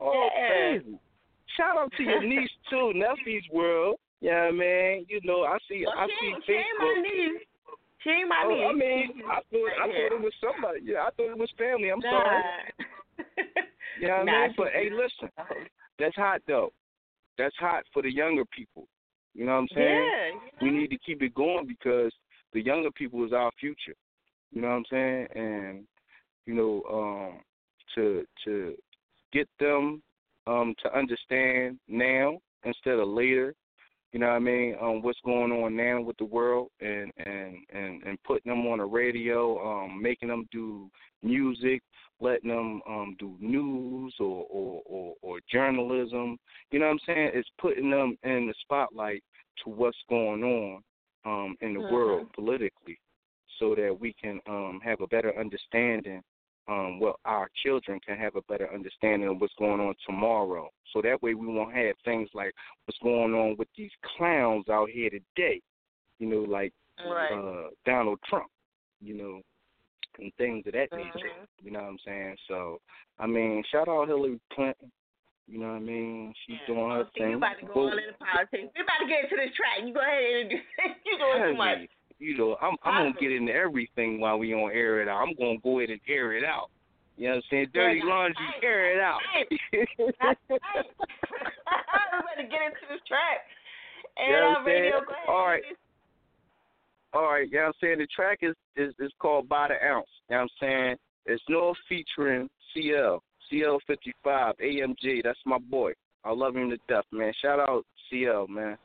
Oh, 0.00 0.28
Yeah. 0.36 0.48
crazy. 0.48 0.98
Shout 1.56 1.76
out 1.76 1.92
to 1.96 2.02
your 2.02 2.22
niece 2.28 2.50
too, 2.70 2.92
Nephie's 2.94 3.44
World. 3.52 3.96
Yeah, 4.20 4.50
man. 4.50 5.04
You 5.08 5.20
know, 5.24 5.42
I 5.44 5.58
see, 5.68 5.84
Well, 5.86 5.94
I 5.96 6.06
see 6.06 6.26
ain't- 6.26 6.44
she 6.44 6.52
ain't 6.52 6.66
my 6.78 6.84
Facebook. 6.84 7.02
niece. 7.02 7.42
She 8.00 8.10
ain't 8.10 8.28
my 8.28 8.42
Oh, 8.44 8.48
niece. 8.50 8.66
I 8.66 8.72
mean, 8.72 9.22
I 9.26 9.34
thought, 9.34 9.72
I 9.80 9.86
thought 9.86 10.12
it 10.12 10.20
was 10.20 10.34
somebody. 10.40 10.80
Yeah, 10.82 11.02
I 11.06 11.10
thought 11.10 11.30
it 11.30 11.38
was 11.38 11.50
family. 11.52 11.88
I'm 11.90 12.02
sorry. 12.02 12.42
You 13.98 14.06
know 14.08 14.16
what 14.18 14.26
Nah, 14.26 14.32
I 14.42 14.46
mean? 14.48 14.54
But 14.56 14.68
hey, 14.72 14.90
listen, 14.90 15.30
that's 15.98 16.16
hot 16.16 16.42
though. 16.46 16.72
That's 17.36 17.56
hot 17.56 17.84
for 17.92 18.02
the 18.02 18.12
younger 18.12 18.44
people. 18.46 18.88
You 19.34 19.44
know 19.46 19.52
what 19.52 19.58
I'm 19.62 19.68
saying? 19.74 20.10
Yeah. 20.12 20.30
We 20.62 20.70
need 20.70 20.90
to 20.90 20.98
keep 20.98 21.22
it 21.22 21.34
going 21.34 21.66
because 21.66 22.12
the 22.52 22.60
younger 22.60 22.90
people 22.90 23.24
is 23.24 23.32
our 23.32 23.50
future. 23.60 23.94
You 24.52 24.62
know 24.62 24.68
what 24.68 24.74
I'm 24.74 24.84
saying? 24.90 25.26
And 25.34 25.86
you 26.46 26.54
know, 26.54 26.82
um, 26.90 27.40
to 27.94 28.24
to 28.44 28.74
get 29.32 29.48
them 29.60 30.02
um, 30.46 30.74
to 30.82 30.96
understand 30.96 31.78
now 31.88 32.38
instead 32.64 32.94
of 32.98 33.08
later. 33.08 33.54
You 34.12 34.20
know 34.20 34.28
what 34.28 34.36
I 34.36 34.38
mean? 34.38 34.74
Um, 34.80 35.02
what's 35.02 35.18
going 35.22 35.52
on 35.52 35.76
now 35.76 36.00
with 36.00 36.16
the 36.16 36.24
world, 36.24 36.70
and 36.80 37.12
and 37.18 37.56
and 37.72 38.02
and 38.04 38.22
putting 38.22 38.50
them 38.50 38.66
on 38.66 38.78
the 38.78 38.84
radio, 38.84 39.58
um, 39.60 40.00
making 40.00 40.28
them 40.28 40.48
do 40.50 40.90
music, 41.22 41.82
letting 42.18 42.48
them 42.48 42.80
um, 42.88 43.16
do 43.18 43.36
news 43.38 44.14
or, 44.18 44.46
or 44.50 44.82
or 44.86 45.14
or 45.20 45.40
journalism. 45.52 46.38
You 46.70 46.78
know 46.78 46.86
what 46.86 46.92
I'm 46.92 46.98
saying? 47.06 47.30
It's 47.34 47.48
putting 47.60 47.90
them 47.90 48.16
in 48.22 48.46
the 48.46 48.54
spotlight 48.62 49.22
to 49.64 49.70
what's 49.70 49.98
going 50.08 50.42
on 50.42 50.82
um, 51.26 51.56
in 51.60 51.74
the 51.74 51.80
world 51.80 52.32
politically, 52.34 52.98
so 53.58 53.74
that 53.74 53.94
we 54.00 54.14
can 54.14 54.40
um, 54.48 54.80
have 54.82 55.02
a 55.02 55.06
better 55.08 55.38
understanding 55.38 56.22
um, 56.68 57.00
well, 57.00 57.18
our 57.24 57.48
children 57.64 57.98
can 58.06 58.16
have 58.18 58.36
a 58.36 58.42
better 58.42 58.72
understanding 58.72 59.28
of 59.28 59.40
what's 59.40 59.54
going 59.58 59.80
on 59.80 59.94
tomorrow. 60.06 60.68
So 60.92 61.00
that 61.02 61.22
way 61.22 61.34
we 61.34 61.46
won't 61.46 61.74
have 61.74 61.96
things 62.04 62.28
like 62.34 62.52
what's 62.84 62.98
going 63.02 63.34
on 63.34 63.56
with 63.58 63.68
these 63.76 63.90
clowns 64.16 64.68
out 64.68 64.90
here 64.90 65.10
today, 65.10 65.60
you 66.18 66.28
know, 66.28 66.40
like 66.50 66.72
Right. 66.98 67.30
uh, 67.32 67.70
Donald 67.86 68.18
Trump, 68.28 68.48
you 69.00 69.14
know, 69.16 69.40
and 70.18 70.32
things 70.36 70.66
of 70.66 70.72
that 70.72 70.88
nature. 70.90 71.30
Mm-hmm. 71.30 71.64
You 71.64 71.70
know 71.70 71.78
what 71.80 71.88
I'm 71.90 71.98
saying? 72.04 72.36
So, 72.48 72.80
I 73.20 73.26
mean, 73.26 73.62
shout 73.70 73.88
out 73.88 74.08
Hillary 74.08 74.40
Clinton. 74.52 74.90
You 75.46 75.60
know 75.60 75.68
what 75.68 75.76
I 75.76 75.80
mean? 75.80 76.34
She's 76.44 76.58
doing 76.66 76.90
her 76.90 77.04
See, 77.14 77.20
thing. 77.20 77.30
you 77.30 77.36
about 77.36 77.54
to 77.60 77.66
go 77.66 77.72
Vote 77.72 77.80
all 77.80 77.98
into 77.98 78.12
politics. 78.18 78.68
We 78.74 78.82
about 78.82 78.98
to 79.00 79.06
get 79.08 79.24
into 79.24 79.36
this 79.38 79.54
track. 79.56 79.86
You 79.86 79.94
go 79.94 80.00
ahead 80.00 80.24
and 80.42 80.50
do, 80.50 80.56
you 81.06 81.18
doing 81.22 81.52
too 81.52 81.56
much. 81.56 81.78
You 82.18 82.36
know, 82.36 82.56
I'm 82.60 82.76
I'm 82.84 83.12
gonna 83.12 83.20
get 83.20 83.32
into 83.32 83.52
everything 83.52 84.20
while 84.20 84.38
we 84.38 84.52
on 84.54 84.72
air 84.72 85.00
it 85.02 85.08
out. 85.08 85.22
I'm 85.22 85.34
gonna 85.34 85.58
go 85.62 85.78
ahead 85.78 85.90
and 85.90 86.00
air 86.08 86.36
it 86.36 86.44
out. 86.44 86.70
You 87.16 87.28
know 87.28 87.30
what 87.30 87.36
I'm 87.36 87.42
saying? 87.50 87.66
Dirty 87.74 88.00
laundry, 88.04 88.46
air 88.62 88.94
it 88.94 89.00
out. 89.00 89.20
I'm 89.34 89.56
about 92.20 92.36
to 92.36 92.42
get 92.44 92.62
into 92.62 92.86
this 92.90 93.00
track. 93.06 93.46
You 94.16 94.32
know 94.32 94.38
what 94.38 94.48
on 94.48 94.56
I'm 94.56 94.64
saying? 94.66 94.82
radio. 94.82 95.00
All 95.28 95.46
right. 95.46 95.62
All 97.14 97.32
right, 97.32 97.48
you 97.48 97.56
know 97.56 97.62
what 97.62 97.68
I'm 97.68 97.72
saying? 97.80 97.98
The 97.98 98.06
track 98.14 98.40
is, 98.42 98.54
is, 98.76 98.92
is 98.98 99.10
called 99.18 99.48
By 99.48 99.68
the 99.68 99.82
Ounce. 99.86 100.06
You 100.28 100.36
know 100.36 100.42
what 100.42 100.42
I'm 100.42 100.48
saying? 100.60 100.96
It's 101.24 101.42
no 101.48 101.74
featuring 101.88 102.50
CL, 102.74 103.22
CL55, 103.50 104.52
AMG. 104.62 105.22
That's 105.24 105.38
my 105.46 105.58
boy. 105.58 105.92
I 106.24 106.32
love 106.32 106.54
him 106.54 106.68
to 106.70 106.76
death, 106.86 107.06
man. 107.10 107.32
Shout 107.40 107.60
out 107.60 107.86
CL, 108.10 108.48
man. 108.48 108.76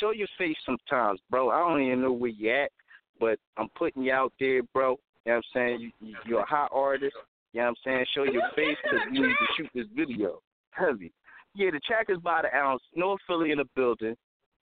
Show 0.00 0.10
your 0.10 0.28
face 0.38 0.56
sometimes, 0.64 1.20
bro. 1.30 1.50
I 1.50 1.58
don't 1.58 1.82
even 1.82 2.02
know 2.02 2.12
where 2.12 2.30
you 2.30 2.50
at, 2.50 2.70
but 3.18 3.38
I'm 3.56 3.68
putting 3.76 4.02
you 4.02 4.12
out 4.12 4.32
there, 4.38 4.62
bro. 4.74 4.98
You 5.24 5.32
know 5.32 5.36
what 5.36 5.36
I'm 5.36 5.42
saying? 5.54 5.80
You, 5.80 5.90
you, 6.00 6.16
you're 6.26 6.40
a 6.40 6.46
hot 6.46 6.70
artist. 6.72 7.14
You 7.52 7.60
know 7.60 7.66
what 7.66 7.70
I'm 7.70 7.74
saying? 7.84 8.06
Show 8.14 8.24
your 8.24 8.42
face 8.54 8.76
because 8.82 9.00
we 9.10 9.20
need 9.20 9.28
to 9.28 9.46
shoot 9.56 9.70
this 9.74 9.86
video. 9.96 10.40
Heavy. 10.70 11.12
Yeah, 11.54 11.70
the 11.70 11.80
track 11.80 12.06
is 12.10 12.18
By 12.18 12.42
the 12.42 12.54
Ounce. 12.54 12.82
No 12.94 13.16
affiliate 13.16 13.52
in 13.52 13.58
the 13.58 13.64
building. 13.74 14.14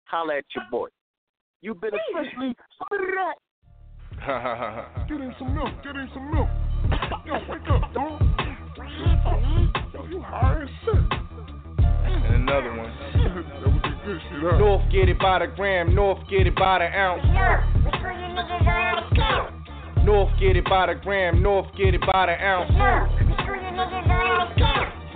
Holla 0.04 0.36
at 0.38 0.44
your 0.54 0.64
boy. 0.70 0.88
You 1.62 1.74
been 1.74 1.92
officially 1.94 2.54
Get 5.09 5.20
in 5.20 5.34
some 5.38 5.54
milk. 5.54 5.70
Get 5.82 5.96
in 5.96 6.09
some 6.12 6.30
milk. 6.30 6.48
Yo, 7.24 7.34
wake 7.48 7.68
up, 7.70 7.94
dog. 7.94 8.22
Yo, 9.94 10.04
you 10.06 10.20
high 10.20 10.62
as 10.62 10.68
shit. 10.84 10.94
And 11.78 12.34
another 12.34 12.76
one. 12.76 13.81
Be 14.04 14.12
shit, 14.12 14.42
huh? 14.42 14.58
North 14.58 14.90
get 14.90 15.08
it 15.08 15.18
by 15.18 15.38
the 15.38 15.46
gram, 15.46 15.94
North 15.94 16.18
get 16.28 16.46
it 16.46 16.54
by 16.56 16.78
the 16.78 16.86
ounce. 16.86 17.22
North 20.04 20.30
get 20.40 20.56
it 20.56 20.64
by 20.64 20.86
the 20.86 20.94
gram, 20.94 21.42
North 21.42 21.66
get 21.76 21.94
it 21.94 22.00
by 22.00 22.26
the 22.26 22.44
ounce. 22.44 22.70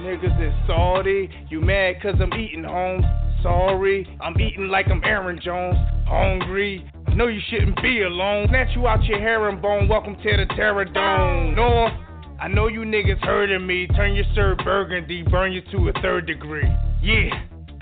Niggas 0.00 0.40
is 0.46 0.54
salty, 0.66 1.28
you 1.48 1.60
mad 1.60 2.00
cause 2.00 2.14
I'm 2.20 2.32
eating 2.34 2.64
home. 2.64 3.02
Sorry, 3.42 4.06
I'm 4.20 4.40
eating 4.40 4.68
like 4.68 4.86
I'm 4.88 5.02
Aaron 5.04 5.40
Jones. 5.42 5.76
Hungry, 6.06 6.88
I 7.06 7.14
know 7.14 7.26
you 7.26 7.40
shouldn't 7.50 7.80
be 7.82 8.02
alone. 8.02 8.46
Snatch 8.48 8.74
you 8.76 8.86
out 8.86 9.04
your 9.04 9.18
herringbone, 9.18 9.88
welcome 9.88 10.14
to 10.16 10.36
the 10.36 10.46
Terror 10.54 10.84
Dome. 10.84 11.54
North, 11.54 11.92
I 12.40 12.48
know 12.48 12.68
you 12.68 12.80
niggas 12.80 13.18
heard 13.24 13.50
of 13.50 13.62
me. 13.62 13.86
Turn 13.88 14.14
your 14.14 14.24
sir 14.34 14.56
burgundy, 14.62 15.22
burn 15.22 15.52
you 15.52 15.62
to 15.72 15.88
a 15.88 15.92
third 16.02 16.26
degree. 16.26 16.68
Yeah, 17.02 17.30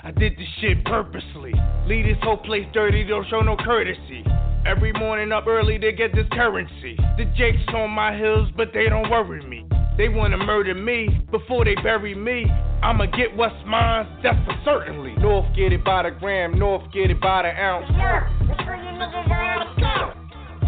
I 0.05 0.11
did 0.11 0.37
this 0.37 0.47
shit 0.61 0.85
purposely. 0.85 1.55
Leave 1.87 2.05
this 2.05 2.19
whole 2.23 2.37
place 2.37 2.67
dirty, 2.75 3.05
don't 3.05 3.27
show 3.31 3.41
no 3.41 3.57
courtesy. 3.57 4.23
Every 4.67 4.93
morning 4.93 5.33
up 5.33 5.47
early 5.47 5.79
to 5.79 5.93
get 5.93 6.15
this 6.15 6.27
currency. 6.31 6.95
The 7.17 7.25
Jakes 7.35 7.65
on 7.75 7.91
my 7.91 8.15
hills, 8.15 8.51
but 8.55 8.69
they 8.75 8.91
don't 8.91 9.09
worry 9.09 9.43
me. 9.49 9.65
They 9.97 10.11
wanna 10.11 10.37
murder 10.37 10.75
me 10.75 11.09
before 11.31 11.65
they 11.65 11.75
bury 11.77 12.15
me. 12.15 12.45
I'ma 12.83 13.07
get 13.17 13.35
what's 13.35 13.55
mine, 13.67 14.07
that's 14.23 14.37
for 14.45 14.61
certainly. 14.63 15.15
North 15.17 15.47
get 15.57 15.73
it 15.73 15.83
by 15.83 16.03
the 16.03 16.11
gram, 16.11 16.59
North 16.59 16.83
get 16.93 17.11
it 17.11 17.19
by 17.19 17.41
the 17.43 17.59
ounce. 17.59 17.91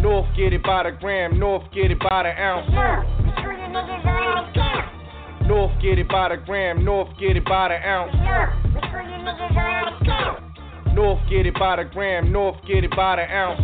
North 0.01 0.25
get 0.35 0.51
it 0.53 0.63
by 0.63 0.81
the 0.81 0.97
gram, 0.99 1.37
North 1.37 1.71
get 1.75 1.91
it 1.91 1.99
by 1.99 2.23
the 2.23 2.41
ounce. 2.41 2.65
North 5.47 5.71
get 5.81 5.97
it 5.97 6.09
by 6.09 6.29
the 6.29 6.37
gram, 6.45 6.83
North 6.83 7.07
get 7.17 7.37
it 7.37 7.45
by 7.45 7.69
the 7.69 7.75
ounce. 7.87 8.13
North 10.93 11.19
get 11.29 11.45
it 11.45 11.53
by 11.53 11.77
the 11.77 11.85
gram, 11.85 12.31
North 12.31 12.57
get 12.67 12.83
it 12.83 12.91
by 12.91 13.15
the 13.15 13.23
ounce. 13.23 13.61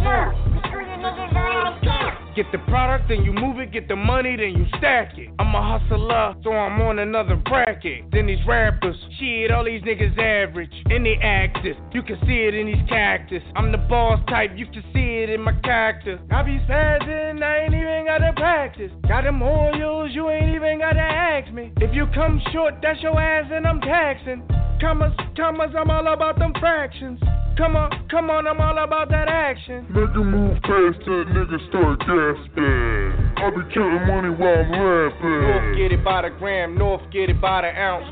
Get 2.35 2.51
the 2.51 2.57
product, 2.69 3.09
then 3.09 3.23
you 3.23 3.31
move 3.31 3.59
it. 3.59 3.71
Get 3.71 3.87
the 3.87 3.95
money, 3.95 4.35
then 4.35 4.57
you 4.57 4.65
stack 4.79 5.17
it. 5.19 5.29
I'm 5.37 5.53
a 5.53 5.77
hustler, 5.77 6.33
so 6.43 6.51
I'm 6.51 6.81
on 6.81 6.97
another 6.97 7.35
bracket. 7.35 8.09
Then 8.11 8.25
these 8.25 8.43
rappers, 8.47 8.95
shit, 9.19 9.51
all 9.51 9.63
these 9.63 9.83
niggas 9.83 10.17
average. 10.17 10.73
And 10.85 11.05
they 11.05 11.15
actors, 11.21 11.75
you 11.91 12.01
can 12.01 12.17
see 12.25 12.49
it 12.49 12.55
in 12.55 12.65
these 12.65 12.89
cactus. 12.89 13.43
I'm 13.55 13.71
the 13.71 13.77
boss 13.77 14.19
type, 14.29 14.51
you 14.55 14.65
can 14.65 14.83
see 14.93 15.21
it 15.21 15.29
in 15.29 15.41
my 15.41 15.53
character. 15.61 16.19
I 16.31 16.41
be 16.41 16.57
spazzing, 16.67 17.43
I 17.43 17.65
ain't 17.65 17.73
even 17.75 18.05
gotta 18.07 18.33
practice. 18.35 18.91
Got 19.07 19.25
them 19.25 19.41
oils, 19.43 20.09
you 20.13 20.29
ain't 20.31 20.55
even 20.55 20.79
gotta 20.79 21.01
ask 21.01 21.53
me. 21.53 21.71
If 21.77 21.93
you 21.93 22.07
come 22.15 22.41
short, 22.51 22.75
that's 22.81 23.01
your 23.01 23.19
ass, 23.19 23.51
and 23.53 23.67
I'm 23.67 23.79
taxing. 23.79 24.41
Commas, 24.81 25.13
commas, 25.37 25.69
I'm 25.77 25.91
all 25.91 26.11
about 26.11 26.39
them 26.39 26.53
fractions. 26.59 27.19
Come 27.57 27.75
on, 27.75 28.07
come 28.09 28.31
on, 28.31 28.47
I'm 28.47 28.59
all 28.59 28.83
about 28.83 29.09
that 29.09 29.29
action. 29.29 29.85
Nigga 29.93 30.25
move 30.25 30.57
fast 30.65 31.05
till 31.05 31.23
niggas 31.29 31.69
start 31.69 32.01
gasping. 32.23 33.33
I 33.37 33.49
be 33.49 33.61
counting 33.73 34.07
money 34.07 34.29
while 34.29 34.63
I'm 34.63 34.71
rapping. 34.71 35.41
North 35.41 35.77
get 35.77 35.91
it 35.91 36.03
by 36.03 36.21
the 36.21 36.29
gram, 36.29 36.77
North 36.77 37.01
get 37.11 37.29
it 37.29 37.41
by 37.41 37.61
the 37.61 37.67
ounce. 37.67 38.05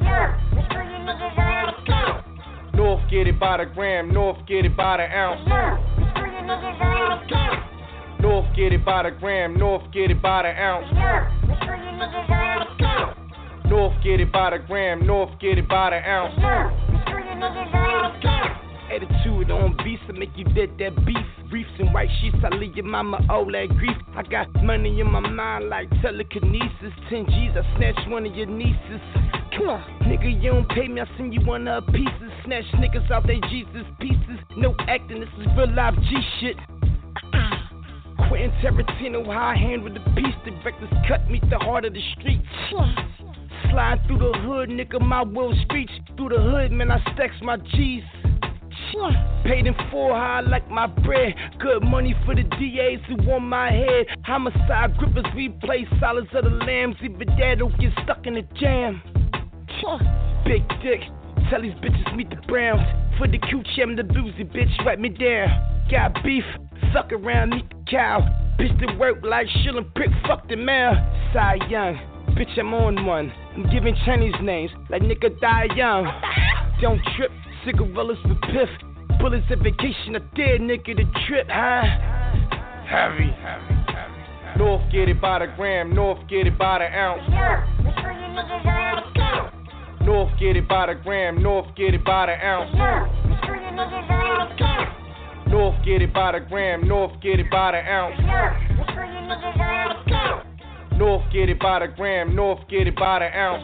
North 2.73 3.01
get 3.09 3.27
it 3.27 3.39
by 3.39 3.57
the 3.57 3.65
gram, 3.65 4.13
North 4.13 4.45
get 4.47 4.65
it 4.65 4.75
by 4.75 4.97
the 4.97 5.03
ounce. 5.03 5.47
North 8.19 8.55
get 8.55 8.73
it 8.73 8.85
by 8.85 9.03
the 9.03 9.11
gram, 9.11 9.57
North 9.57 9.83
get 9.93 10.11
it 10.11 10.21
by 10.21 10.41
the 10.43 10.49
ounce. 10.49 10.88
North 13.65 14.03
get 14.03 14.19
it 14.19 14.31
by 14.31 14.49
the 14.49 14.59
gram, 14.59 15.05
North 15.05 15.39
get 15.39 15.57
it 15.57 15.67
by 15.69 15.89
the 15.91 16.09
ounce. 16.09 16.35
Attitude 18.91 19.49
on 19.51 19.77
beats 19.85 20.01
to 20.07 20.13
make 20.13 20.31
you 20.35 20.43
dead 20.43 20.72
that 20.80 20.93
beef. 21.05 21.15
Reefs 21.49 21.69
and 21.80 21.93
white 21.93 22.09
sheets, 22.19 22.35
I 22.43 22.53
leave 22.53 22.76
your 22.76 22.85
mama 22.85 23.26
all 23.30 23.45
that 23.45 23.69
grief. 23.77 23.95
I 24.18 24.23
got 24.23 24.53
money 24.63 24.99
in 24.99 25.09
my 25.09 25.22
mind 25.22 25.69
like 25.69 25.89
telekinesis. 26.01 26.91
10 27.09 27.26
G's, 27.27 27.55
I 27.55 27.77
snatch 27.77 28.09
one 28.09 28.26
of 28.26 28.35
your 28.35 28.47
nieces. 28.47 28.99
Come 29.55 29.69
on, 29.69 29.81
nigga, 30.03 30.43
you 30.43 30.51
don't 30.51 30.68
pay 30.69 30.89
me, 30.89 30.99
I 30.99 31.05
send 31.15 31.34
you 31.34 31.39
one 31.41 31.69
of 31.69 31.85
pieces. 31.88 32.31
Snatch 32.43 32.65
niggas 32.76 33.09
out 33.11 33.26
they 33.26 33.39
Jesus 33.49 33.88
pieces. 34.01 34.39
No 34.57 34.76
acting, 34.89 35.22
this 35.22 35.30
is 35.39 35.47
real 35.55 35.73
life 35.73 35.95
G 36.09 36.19
shit. 36.41 36.57
Quentin 38.27 38.51
Tarantino, 38.61 39.26
how 39.26 39.53
hand 39.55 39.84
with 39.84 39.93
the 39.93 40.01
piece. 40.15 40.35
Directors 40.43 40.89
cut 41.07 41.30
me 41.31 41.39
the 41.49 41.59
heart 41.59 41.85
of 41.85 41.93
the 41.93 42.01
street. 42.19 42.41
Slide 42.69 44.01
through 44.07 44.19
the 44.19 44.38
hood, 44.39 44.69
nigga, 44.69 44.99
my 44.99 45.22
will 45.22 45.53
speech. 45.63 45.91
Through 46.18 46.30
the 46.30 46.41
hood, 46.41 46.73
man, 46.73 46.91
I 46.91 46.99
stacks 47.13 47.35
my 47.41 47.55
G's. 47.55 48.03
Paid 49.43 49.68
in 49.68 49.76
full, 49.89 50.14
high 50.14 50.41
like 50.41 50.69
my 50.69 50.88
bread. 50.88 51.34
Good 51.60 51.84
money 51.84 52.15
for 52.26 52.35
the 52.35 52.43
DAs 52.43 53.02
who 53.07 53.15
want 53.27 53.43
my 53.43 53.72
head. 53.72 54.06
Homicide 54.23 54.98
grippers, 54.98 55.26
we 55.35 55.49
play 55.49 55.88
solids 55.99 56.30
of 56.34 56.43
the 56.43 56.49
lambs. 56.49 56.95
Even 57.03 57.27
dad 57.38 57.60
don't 57.60 57.77
get 57.80 57.91
stuck 58.03 58.26
in 58.26 58.35
the 58.35 58.43
jam. 58.60 59.02
Big 60.45 60.68
dick, 60.84 61.02
tell 61.49 61.61
these 61.61 61.73
bitches 61.73 62.15
meet 62.15 62.30
the 62.30 62.35
Browns. 62.48 62.81
For 63.18 63.27
the 63.27 63.39
coochie, 63.39 63.81
I'm 63.81 63.95
the 63.95 64.03
boozy 64.03 64.43
bitch, 64.43 64.85
write 64.85 64.99
me 64.99 65.10
down. 65.10 65.48
Got 65.89 66.23
beef, 66.23 66.43
suck 66.93 67.11
around, 67.11 67.52
meet 67.52 67.69
the 67.69 67.84
cow. 67.89 68.19
Bitch 68.60 68.80
that 68.80 68.98
work 68.99 69.18
like 69.23 69.48
shilling 69.64 69.89
prick, 69.95 70.10
fuck 70.27 70.48
the 70.48 70.56
mail. 70.56 70.93
Cy 71.34 71.57
Young, 71.68 71.95
bitch, 72.38 72.60
I'm 72.60 72.73
on 72.73 73.06
one. 73.06 73.31
I'm 73.56 73.69
giving 73.72 73.95
Chinese 74.06 74.35
names 74.41 74.72
like 74.89 75.02
nigga 75.02 75.39
die 75.39 75.68
young. 75.76 76.06
Don't 76.81 77.02
trip, 77.18 77.31
cigarillas 77.65 78.17
with 78.25 78.41
piff. 78.41 78.69
Bullets 79.19 79.45
at 79.51 79.59
vacation, 79.59 80.15
a 80.15 80.19
dead 80.35 80.61
nigga 80.61 80.95
to 80.97 81.05
trip, 81.27 81.47
huh? 81.49 81.83
heavy, 82.91 83.31
heavy, 83.39 83.73
heavy. 83.88 84.57
North 84.57 84.81
get 84.91 85.07
it 85.07 85.21
by 85.21 85.39
the 85.39 85.47
gram, 85.55 85.93
North 85.93 86.19
get 86.27 86.47
it 86.47 86.57
by 86.57 86.79
the 86.79 86.85
ounce. 86.85 87.23
North 90.03 90.31
get 90.39 90.57
it 90.57 90.67
by 90.67 90.88
the 90.88 90.95
gram, 90.95 91.41
North 91.41 91.67
get 91.75 91.93
it 91.93 92.03
by 92.03 92.25
the 92.25 92.33
ounce. 92.45 92.73
North 95.47 95.75
get 95.85 96.01
it 96.01 96.13
by 96.13 96.31
the 96.33 96.39
gram, 96.39 96.88
North 96.88 97.21
get 97.21 97.39
it 97.39 97.49
by 97.49 97.71
the 97.71 97.77
ounce. 97.77 98.19
North 100.97 101.23
get 101.31 101.49
it 101.49 101.59
by 101.59 101.79
the 101.79 101.88
gram, 101.88 102.35
North 102.35 102.59
get 102.69 102.88
it 102.88 102.95
by 102.95 103.19
the 103.19 103.38
ounce. 103.38 103.63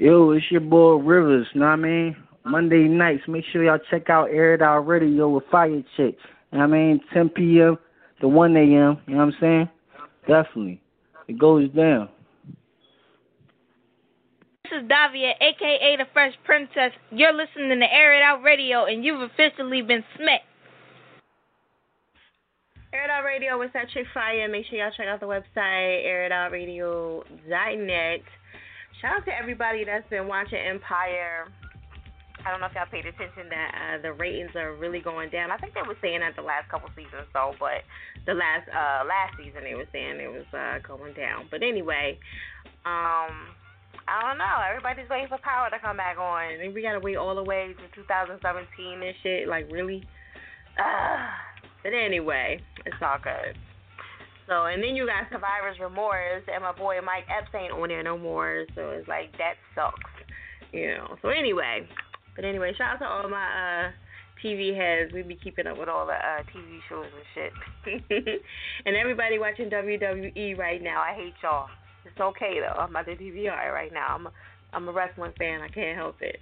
Yo, 0.00 0.30
it's 0.30 0.48
your 0.48 0.60
boy 0.60 0.94
Rivers, 0.94 1.48
you 1.52 1.60
know 1.60 1.66
what 1.66 1.72
I 1.72 1.76
mean? 1.76 2.16
Monday 2.44 2.86
nights, 2.86 3.24
make 3.26 3.44
sure 3.52 3.64
y'all 3.64 3.80
check 3.90 4.08
out 4.08 4.30
Air 4.30 4.54
It 4.54 4.62
Out 4.62 4.86
Radio 4.86 5.28
with 5.28 5.42
Fire 5.50 5.82
Chick. 5.96 6.16
You 6.52 6.58
know 6.58 6.60
what 6.60 6.62
I 6.62 6.66
mean? 6.66 7.00
10 7.12 7.30
p.m. 7.30 7.76
to 8.20 8.28
1 8.28 8.56
a.m. 8.56 8.68
You 8.68 8.76
know 8.76 9.00
what 9.08 9.18
I'm 9.18 9.32
saying? 9.40 9.68
Definitely. 10.28 10.80
It 11.26 11.36
goes 11.36 11.68
down. 11.70 12.08
This 14.62 14.74
is 14.82 14.88
Davia, 14.88 15.32
aka 15.40 15.96
the 15.96 16.06
Fresh 16.12 16.34
Princess. 16.44 16.92
You're 17.10 17.34
listening 17.34 17.80
to 17.80 17.92
Air 17.92 18.16
It 18.16 18.22
Out 18.22 18.44
Radio, 18.44 18.84
and 18.84 19.04
you've 19.04 19.22
officially 19.22 19.82
been 19.82 20.04
smacked. 20.16 20.44
Air 22.92 23.06
It 23.06 23.10
Out 23.10 23.24
Radio 23.24 23.58
with 23.58 23.72
that 23.72 23.90
chick 23.92 24.06
fire. 24.14 24.48
Make 24.48 24.66
sure 24.66 24.78
y'all 24.78 24.92
check 24.96 25.08
out 25.08 25.18
the 25.18 25.26
website, 25.26 26.06
airitoutradio.net. 26.06 28.20
Shout 29.00 29.22
out 29.22 29.24
to 29.26 29.34
everybody 29.34 29.84
that's 29.84 30.08
been 30.10 30.26
watching 30.26 30.58
Empire. 30.58 31.46
I 32.44 32.50
don't 32.50 32.60
know 32.60 32.66
if 32.66 32.74
y'all 32.74 32.90
paid 32.90 33.06
attention 33.06 33.46
that 33.50 33.70
uh, 33.74 34.02
the 34.02 34.12
ratings 34.12 34.50
are 34.54 34.74
really 34.74 35.00
going 35.00 35.30
down. 35.30 35.50
I 35.50 35.56
think 35.58 35.74
they 35.74 35.86
were 35.86 35.98
saying 36.02 36.20
that 36.20 36.34
the 36.34 36.42
last 36.42 36.70
couple 36.70 36.88
seasons 36.96 37.30
though, 37.34 37.54
but 37.58 37.86
the 38.26 38.34
last 38.34 38.66
uh 38.70 39.06
last 39.06 39.38
season 39.38 39.62
they 39.62 39.74
were 39.74 39.86
saying 39.92 40.18
it 40.18 40.30
was 40.30 40.46
uh 40.50 40.78
going 40.86 41.14
down. 41.14 41.46
But 41.50 41.62
anyway, 41.62 42.18
um 42.86 43.54
I 44.08 44.22
don't 44.24 44.38
know. 44.38 44.56
Everybody's 44.66 45.10
waiting 45.10 45.28
for 45.28 45.38
power 45.38 45.70
to 45.70 45.78
come 45.78 45.98
back 45.98 46.18
on. 46.18 46.58
And 46.58 46.74
we 46.74 46.82
gotta 46.82 47.00
wait 47.00 47.16
all 47.16 47.34
the 47.34 47.44
way 47.44 47.74
to 47.74 47.86
2017 47.94 48.40
and 48.42 49.14
shit. 49.22 49.46
Like 49.46 49.70
really? 49.70 50.02
Uh, 50.78 51.26
but 51.82 51.92
anyway, 51.92 52.60
it's 52.86 52.96
all 53.02 53.18
good. 53.22 53.54
So 54.48 54.64
and 54.64 54.82
then 54.82 54.96
you 54.96 55.06
got 55.06 55.28
Survivor's 55.30 55.78
Remorse 55.78 56.42
and 56.52 56.64
my 56.64 56.72
boy 56.72 56.96
Mike 57.04 57.28
Epps 57.28 57.54
ain't 57.54 57.72
on 57.72 57.88
there 57.88 58.02
no 58.02 58.16
more. 58.16 58.64
So 58.74 58.90
it's 58.90 59.06
like 59.06 59.30
that 59.36 59.54
sucks. 59.74 60.00
You 60.72 60.96
know. 60.96 61.16
So 61.22 61.28
anyway. 61.28 61.86
But 62.34 62.44
anyway, 62.44 62.72
shout 62.76 62.94
out 62.94 62.98
to 63.00 63.06
all 63.06 63.28
my 63.28 63.36
uh 63.44 63.90
TV 64.42 64.74
heads. 64.74 65.12
We 65.12 65.22
be 65.22 65.36
keeping 65.36 65.66
up 65.66 65.78
with 65.78 65.88
all 65.88 66.06
the 66.06 66.14
uh 66.14 66.42
TV 66.54 66.78
shows 66.88 67.06
and 67.12 67.52
shit. 68.08 68.40
and 68.86 68.96
everybody 68.96 69.38
watching 69.38 69.68
WWE 69.68 70.56
right 70.56 70.82
now. 70.82 71.02
I 71.02 71.14
hate 71.14 71.34
y'all. 71.42 71.68
It's 72.06 72.18
okay 72.18 72.60
though. 72.60 72.80
I'm 72.80 72.96
at 72.96 73.04
the 73.04 73.12
DVR 73.12 73.72
right 73.72 73.92
now. 73.92 74.14
I'm 74.14 74.26
a, 74.26 74.32
I'm 74.72 74.88
a 74.88 74.92
wrestling 74.92 75.32
fan. 75.38 75.60
I 75.60 75.68
can't 75.68 75.96
help 75.96 76.22
it. 76.22 76.38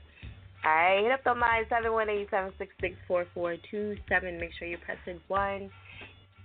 Alright, 0.64 1.02
hit 1.02 1.12
up 1.12 1.24
the 1.24 1.32
line 1.32 1.64
seven 1.68 1.92
one 1.92 2.08
eight 2.08 2.28
seven 2.30 2.52
six 2.58 2.72
six 2.80 2.94
four 3.08 3.26
four 3.34 3.56
two 3.70 3.96
seven. 4.08 4.38
Make 4.38 4.50
sure 4.58 4.68
you 4.68 4.78
press 4.78 4.98
it 5.06 5.20
one. 5.28 5.70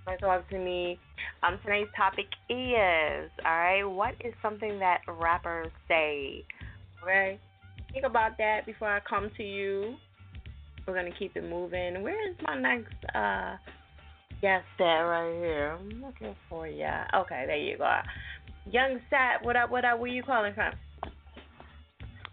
To 0.07 0.18
talk 0.18 0.49
to 0.49 0.57
me? 0.57 0.99
Um, 1.44 1.60
tonight's 1.64 1.91
topic 1.95 2.26
is 2.49 3.30
all 3.45 3.52
right. 3.52 3.84
What 3.84 4.15
is 4.26 4.34
something 4.41 4.80
that 4.80 5.02
rappers 5.07 5.72
say? 5.88 6.44
Okay, 7.03 7.40
think 7.94 8.06
about 8.06 8.38
that 8.40 8.65
before 8.65 8.90
I 8.90 8.99
come 9.07 9.30
to 9.38 9.44
you. 9.44 9.95
We're 10.88 10.95
gonna 10.95 11.15
keep 11.18 11.36
it 11.36 11.48
moving. 11.48 12.02
Where 12.02 12.30
is 12.30 12.36
my 12.41 12.60
next 12.60 12.94
uh 13.14 13.57
guest 14.41 14.65
at 14.80 14.84
right 14.84 15.36
here? 15.36 15.78
I'm 15.80 16.02
looking 16.03 16.36
for 16.49 16.68
ya. 16.68 17.03
Okay, 17.15 17.44
there 17.45 17.57
you 17.57 17.78
go. 17.78 17.98
Young 18.72 18.99
Sapp, 19.11 19.44
what 19.44 19.56
up? 19.56 19.69
What 19.69 19.86
up? 19.86 19.99
Where 19.99 20.10
you 20.10 20.23
calling 20.23 20.53
from? 20.53 20.73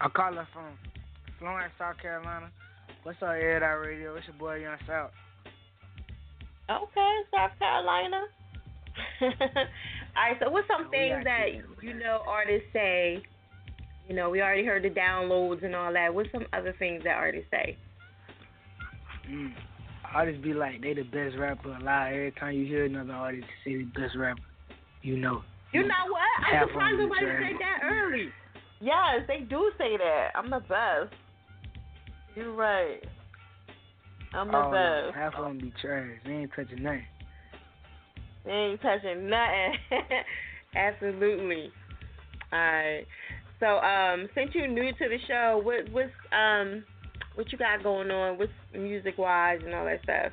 I 0.01 0.09
call 0.09 0.33
her 0.33 0.49
from 0.53 0.79
Florence, 1.39 1.73
South 1.79 1.99
Carolina. 2.01 2.51
What's 3.03 3.23
up, 3.23 3.31
Air 3.31 3.81
Radio? 3.85 4.17
It's 4.17 4.27
your 4.27 4.37
boy 4.37 4.57
Young 4.57 4.77
South. 4.87 5.11
Okay, 6.71 7.15
South 7.35 7.59
Carolina. 7.59 8.25
All 9.23 9.29
right, 10.17 10.37
so 10.41 10.51
what's 10.51 10.67
some 10.69 10.91
things 10.91 11.25
that 11.25 11.47
you 11.83 11.95
know 11.95 12.21
artists 12.27 12.69
say? 12.73 13.23
You 14.09 14.15
know, 14.15 14.31
we 14.31 14.43
already 14.43 14.65
heard 14.65 14.83
the 14.83 14.91
downloads 14.91 15.65
and 15.65 15.75
all 15.75 15.93
that. 15.93 16.13
What's 16.13 16.33
some 16.33 16.47
other 16.53 16.75
things 16.79 17.05
that 17.05 17.15
artists 17.15 17.51
say? 17.51 17.77
Mm. 19.31 19.53
Artists 20.15 20.43
be 20.43 20.55
like, 20.55 20.81
they 20.81 20.95
the 20.95 21.03
best 21.03 21.37
rapper 21.39 21.75
alive. 21.75 22.15
Every 22.15 22.33
time 22.33 22.55
you 22.55 22.65
hear 22.67 22.87
another 22.87 23.13
artist 23.13 23.47
say 23.65 23.77
the 23.77 23.85
best 23.85 24.17
rapper, 24.17 24.41
you 25.03 25.19
know. 25.19 25.43
You 25.73 25.83
know 25.83 26.09
what? 26.09 26.47
I'm 26.47 26.69
surprised 26.69 26.99
nobody 26.99 27.27
said 27.27 27.61
that 27.61 27.85
early. 27.85 28.29
Yes, 28.81 29.27
they 29.27 29.41
do 29.41 29.71
say 29.77 29.97
that. 29.99 30.31
I'm 30.35 30.49
the 30.49 30.61
best. 30.61 31.15
You're 32.35 32.55
right. 32.55 33.05
I'm 34.35 34.49
the 34.49 34.57
Oh, 34.57 34.71
no. 34.71 35.11
Half 35.15 35.35
of 35.35 35.45
them 35.45 35.59
be 35.59 35.73
trash. 35.81 36.09
They 36.25 36.33
ain't 36.33 36.51
touching 36.55 36.83
nothing. 36.83 37.05
They 38.45 38.53
ain't 38.53 38.83
touching 38.83 39.29
nothing. 39.29 39.75
Absolutely. 40.75 41.71
All 42.53 42.59
right. 42.59 43.05
So, 43.61 43.67
um, 43.79 44.29
since 44.35 44.51
you're 44.55 44.69
new 44.69 44.93
to 44.93 45.09
the 45.09 45.19
show, 45.27 45.61
what 45.63 45.91
what's 45.93 46.11
um 46.33 46.85
what 47.35 47.51
you 47.53 47.59
got 47.59 47.83
going 47.83 48.11
on? 48.11 48.39
What's 48.39 48.53
music 48.73 49.19
wise 49.19 49.61
and 49.65 49.75
all 49.75 49.85
that 49.85 50.03
stuff? 50.03 50.33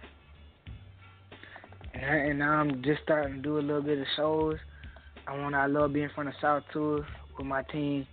And, 1.93 2.29
and 2.29 2.39
now 2.39 2.53
I'm 2.53 2.83
just 2.83 3.01
starting 3.03 3.37
to 3.37 3.41
do 3.41 3.57
a 3.57 3.61
little 3.61 3.81
bit 3.81 3.99
of 3.99 4.05
shows. 4.15 4.55
I 5.27 5.37
want 5.37 5.55
I 5.55 5.65
love 5.65 5.93
being 5.93 6.09
from 6.13 6.25
the 6.25 6.33
South 6.41 6.63
tour 6.71 7.05
with 7.37 7.47
my 7.47 7.63
team, 7.63 8.05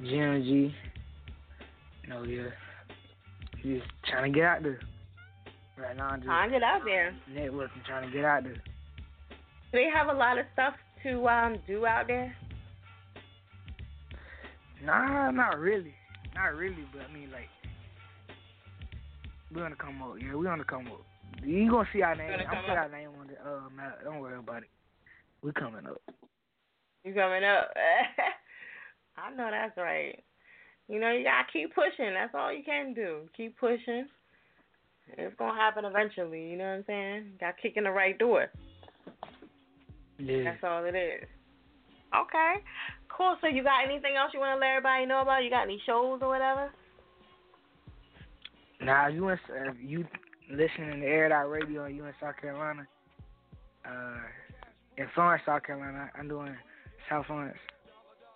GMG. 0.00 0.72
You 2.02 2.08
know, 2.08 2.22
yeah. 2.22 2.48
Just 3.62 3.86
trying 4.08 4.32
to 4.32 4.38
get 4.38 4.46
out 4.46 4.62
there. 4.62 4.80
Right 5.78 5.96
now, 5.96 6.08
I'm 6.08 6.20
just 6.20 6.26
Trying 6.26 6.50
to 6.50 6.56
get 6.56 6.62
out 6.62 6.80
there. 6.84 7.14
networking, 7.30 7.84
trying 7.86 8.08
to 8.10 8.14
get 8.16 8.24
out 8.24 8.44
there. 8.44 8.54
Do 8.54 8.60
they 9.72 9.88
have 9.94 10.08
a 10.08 10.12
lot 10.18 10.38
of 10.38 10.46
stuff 10.54 10.74
to 11.02 11.28
um 11.28 11.58
do 11.66 11.84
out 11.86 12.06
there? 12.06 12.34
Nah, 14.82 15.30
not 15.30 15.58
really. 15.58 15.94
Not 16.34 16.54
really, 16.56 16.84
but 16.92 17.02
I 17.08 17.12
mean, 17.12 17.30
like, 17.30 17.48
we're 19.52 19.62
gonna 19.62 19.76
come 19.76 20.02
up. 20.02 20.14
Yeah, 20.20 20.34
we're 20.34 20.44
gonna 20.44 20.64
come 20.64 20.86
up. 20.88 21.04
You 21.44 21.70
gonna 21.70 21.88
see 21.92 22.02
our 22.02 22.14
name. 22.14 22.30
Gonna 22.30 22.44
I'm 22.44 22.54
come 22.54 22.64
put 22.68 22.78
our 22.78 22.88
name 22.88 23.10
on 23.20 23.26
the 23.26 23.34
uh 23.34 23.68
map. 23.74 23.98
Don't 24.04 24.20
worry 24.20 24.38
about 24.38 24.62
it. 24.62 24.70
We're 25.42 25.52
coming 25.52 25.86
up. 25.86 26.00
You 27.04 27.14
coming 27.14 27.44
up? 27.44 27.70
I 29.16 29.30
know 29.34 29.48
that's 29.50 29.76
right. 29.76 30.22
You 30.88 31.00
know 31.00 31.10
you 31.12 31.24
gotta 31.24 31.46
keep 31.52 31.74
pushing. 31.74 32.14
That's 32.14 32.34
all 32.34 32.52
you 32.52 32.62
can 32.64 32.94
do. 32.94 33.28
Keep 33.36 33.58
pushing. 33.58 34.06
It's 35.08 35.34
gonna 35.38 35.54
happen 35.54 35.84
eventually. 35.84 36.50
You 36.50 36.56
know 36.56 36.64
what 36.64 36.70
I'm 36.70 36.84
saying? 36.86 37.32
Got 37.40 37.56
to 37.56 37.62
kick 37.62 37.76
in 37.76 37.84
the 37.84 37.90
right 37.90 38.18
door. 38.18 38.48
Yeah. 40.18 40.44
That's 40.44 40.64
all 40.64 40.84
it 40.84 40.94
is. 40.94 41.28
Okay. 42.14 42.54
Cool. 43.08 43.36
So 43.40 43.46
you 43.46 43.62
got 43.62 43.84
anything 43.84 44.16
else 44.16 44.32
you 44.34 44.40
want 44.40 44.56
to 44.56 44.60
let 44.60 44.76
everybody 44.76 45.06
know 45.06 45.22
about? 45.22 45.44
You 45.44 45.50
got 45.50 45.64
any 45.64 45.80
shows 45.86 46.20
or 46.22 46.28
whatever? 46.28 46.70
Now, 48.80 49.08
you 49.08 49.28
in, 49.28 49.38
if 49.48 49.76
you 49.80 50.04
listening 50.50 51.00
to 51.00 51.06
Air 51.06 51.32
Out 51.32 51.50
Radio 51.50 51.84
and 51.84 51.96
you 51.96 52.04
in 52.04 52.12
South 52.20 52.36
Carolina, 52.40 52.86
uh, 53.86 54.18
in 54.96 55.06
Florence, 55.14 55.42
South 55.46 55.62
Carolina, 55.62 56.10
I'm 56.18 56.28
doing 56.28 56.54
South 57.08 57.26
Florence 57.26 57.56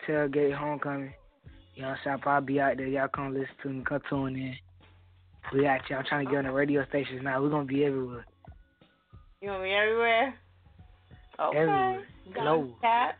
tailgate 0.08 0.54
homecoming. 0.54 1.12
You 1.74 1.82
know 1.82 1.88
what 1.88 1.98
I'm 1.98 1.98
saying? 2.04 2.14
I'll 2.14 2.20
probably 2.20 2.54
be 2.54 2.60
out 2.60 2.76
there. 2.76 2.86
Y'all 2.86 3.08
come 3.08 3.34
listen 3.34 3.48
to 3.62 3.68
me. 3.68 3.84
Come 3.84 4.00
tune 4.08 4.36
in. 4.36 4.54
We 5.52 5.66
out 5.66 5.80
here. 5.86 5.96
I'm 5.98 6.04
trying 6.04 6.24
to 6.26 6.30
get 6.30 6.38
on 6.38 6.44
the 6.44 6.52
radio 6.52 6.84
stations 6.88 7.20
now. 7.22 7.42
We're 7.42 7.50
gonna 7.50 7.64
be 7.64 7.84
everywhere. 7.84 8.24
You 9.40 9.48
gonna 9.48 9.64
be 9.64 9.70
everywhere? 9.72 10.34
Okay. 11.40 11.58
Everywhere. 11.58 12.02
Got. 12.34 12.44
Sapp. 12.82 13.12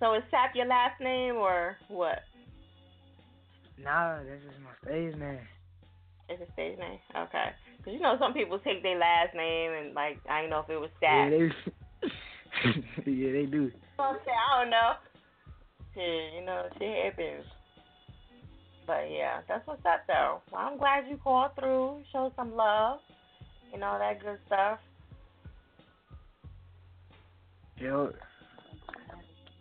So 0.00 0.14
is 0.14 0.22
Sapp 0.32 0.54
your 0.54 0.66
last 0.66 1.00
name 1.00 1.36
or 1.36 1.76
what? 1.88 2.20
Nah, 3.82 4.18
that's 4.18 4.42
just 4.44 4.56
my 4.64 4.70
stage 4.88 5.14
name. 5.16 5.40
It's 6.28 6.42
a 6.42 6.52
stage 6.52 6.78
name. 6.78 6.98
Okay. 7.16 7.50
'Cause 7.84 7.92
you 7.94 8.00
know 8.00 8.16
some 8.18 8.32
people 8.32 8.58
take 8.58 8.82
their 8.82 8.98
last 8.98 9.34
name 9.34 9.72
and 9.72 9.94
like 9.94 10.18
I 10.28 10.40
don't 10.40 10.50
know 10.50 10.60
if 10.60 10.70
it 10.70 10.76
was 10.80 10.90
Yeah, 11.00 11.30
they, 11.30 11.50
yeah, 13.10 13.32
they 13.32 13.46
do. 13.46 13.70
I 13.98 14.16
don't 14.62 14.70
know. 14.70 14.92
Shit, 15.94 16.34
you 16.34 16.44
know, 16.44 16.68
shit 16.78 17.04
happens. 17.04 17.44
But 18.86 19.10
yeah, 19.10 19.40
that's 19.48 19.66
what's 19.66 19.84
up 19.84 20.02
though. 20.06 20.40
Well, 20.52 20.62
I'm 20.62 20.78
glad 20.78 21.04
you 21.10 21.16
called 21.16 21.50
through, 21.58 22.02
showed 22.12 22.32
some 22.36 22.54
love, 22.54 23.00
and 23.74 23.82
all 23.82 23.98
that 23.98 24.22
good 24.22 24.38
stuff. 24.46 24.78
Yo, 27.78 28.12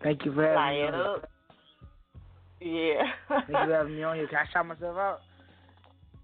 thank 0.04 0.24
you 0.26 0.34
for 0.34 0.44
having 0.44 0.78
me. 0.78 0.88
on. 0.88 0.94
up. 0.94 1.30
Yeah. 2.62 3.04
Thank 3.28 3.50
you 3.50 3.54
for 3.54 3.74
having 3.74 3.96
me 3.96 4.04
on 4.04 4.16
here. 4.18 4.28
Can 4.28 4.38
I 4.38 4.46
shout 4.54 4.66
myself 4.68 4.96
out? 4.98 5.20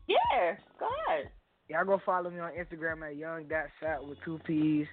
Yeah, 0.07 0.55
go 0.79 0.87
ahead. 1.07 1.29
Y'all 1.69 1.85
go 1.85 2.01
follow 2.05 2.29
me 2.29 2.39
on 2.39 2.51
Instagram 2.51 3.07
at 3.07 3.15
young 3.15 3.45
sapp 3.81 4.07
with 4.07 4.17
two 4.25 4.39
P's, 4.45 4.87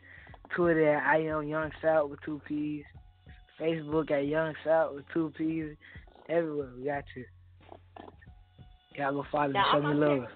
Twitter 0.55 0.97
at 0.97 1.07
I 1.07 1.23
am 1.23 1.47
young 1.47 1.71
sapp 1.83 2.09
with 2.09 2.21
two 2.25 2.41
P's, 2.47 2.85
Facebook 3.61 4.11
at 4.11 4.27
young 4.27 4.55
sapp 4.65 4.95
with 4.95 5.05
two 5.13 5.33
P's. 5.37 5.77
Everywhere 6.29 6.69
we 6.77 6.85
got 6.85 7.05
you. 7.17 7.25
Y'all 8.99 9.13
go 9.13 9.25
follow 9.31 9.49
me, 9.49 9.55
show 9.55 9.79
I'm 9.79 9.83
me 9.85 9.91
up 9.91 9.97
love. 9.97 10.19
here- 10.19 10.29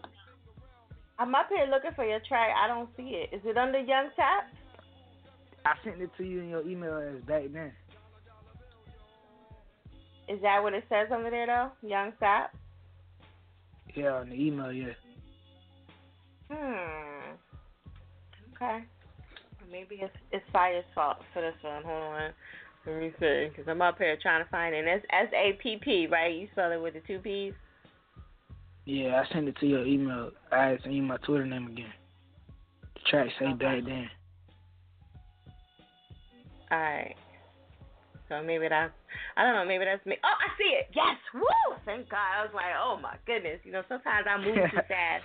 I'm 1.18 1.34
up 1.34 1.48
here 1.48 1.66
looking 1.66 1.92
for 1.94 2.04
your 2.04 2.20
track. 2.20 2.50
I 2.56 2.66
don't 2.66 2.88
see 2.96 3.14
it. 3.16 3.32
Is 3.34 3.42
it 3.44 3.56
under 3.56 3.78
Young 3.78 4.10
Tap? 4.16 4.48
I 5.64 5.74
sent 5.84 6.00
it 6.00 6.10
to 6.16 6.24
you 6.24 6.40
in 6.40 6.48
your 6.48 6.62
email 6.66 6.96
as 6.96 7.22
back 7.24 7.44
then. 7.52 7.72
Is 10.28 10.40
that 10.42 10.62
what 10.62 10.72
it 10.74 10.84
says 10.88 11.08
under 11.12 11.30
there 11.30 11.46
though? 11.46 11.70
Young 11.86 12.12
Tap? 12.18 12.54
Yeah, 13.94 14.14
on 14.14 14.30
the 14.30 14.34
email, 14.34 14.72
yeah. 14.72 14.94
Hmm. 16.50 17.32
Okay. 18.54 18.84
Maybe 19.70 19.96
it's 20.00 20.14
it's 20.32 20.44
Fire's 20.52 20.84
fault 20.94 21.18
for 21.32 21.40
this 21.42 21.54
one. 21.62 21.82
Hold 21.84 22.02
on. 22.02 22.30
Let 22.86 22.96
me 23.00 23.12
see, 23.20 23.48
because 23.48 23.68
I'm 23.68 23.80
up 23.82 23.98
here 23.98 24.16
trying 24.20 24.44
to 24.44 24.50
find 24.50 24.74
it. 24.74 24.78
And 24.78 24.88
it's 24.88 25.06
S 25.10 25.28
A 25.34 25.52
P 25.62 25.76
P, 25.80 26.06
right? 26.08 26.34
You 26.34 26.48
spell 26.52 26.72
it 26.72 26.80
with 26.82 26.94
the 26.94 27.00
two 27.00 27.18
P's. 27.20 27.54
Yeah, 28.84 29.22
I 29.22 29.32
sent 29.32 29.48
it 29.48 29.56
to 29.58 29.66
your 29.66 29.86
email. 29.86 30.30
I 30.50 30.76
sent 30.82 30.94
you 30.94 31.02
my 31.02 31.16
Twitter 31.18 31.46
name 31.46 31.68
again. 31.68 31.92
The 32.94 33.00
track 33.10 33.28
say 33.38 33.52
back 33.52 33.84
then. 33.84 34.08
All 36.70 36.78
right. 36.78 37.14
So 38.28 38.42
maybe 38.42 38.66
that's 38.68 38.92
I 39.36 39.44
don't 39.44 39.54
know. 39.54 39.64
Maybe 39.64 39.84
that's 39.84 40.04
me. 40.06 40.16
Oh, 40.24 40.28
I 40.28 40.48
see 40.58 40.70
it. 40.74 40.88
Yes. 40.94 41.16
Woo! 41.34 41.76
Thank 41.84 42.08
God. 42.08 42.18
I 42.18 42.42
was 42.42 42.50
like, 42.54 42.72
oh 42.82 42.98
my 43.00 43.16
goodness. 43.26 43.60
You 43.64 43.72
know, 43.72 43.82
sometimes 43.88 44.26
I 44.28 44.38
move 44.38 44.54
too 44.54 44.76
fast. 44.88 45.24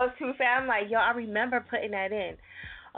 I 0.00 0.04
was 0.04 0.14
too 0.18 0.32
fast. 0.38 0.62
I'm 0.62 0.66
like, 0.66 0.90
yo, 0.90 0.98
I 0.98 1.10
remember 1.10 1.64
putting 1.70 1.92
that 1.92 2.12
in. 2.12 2.36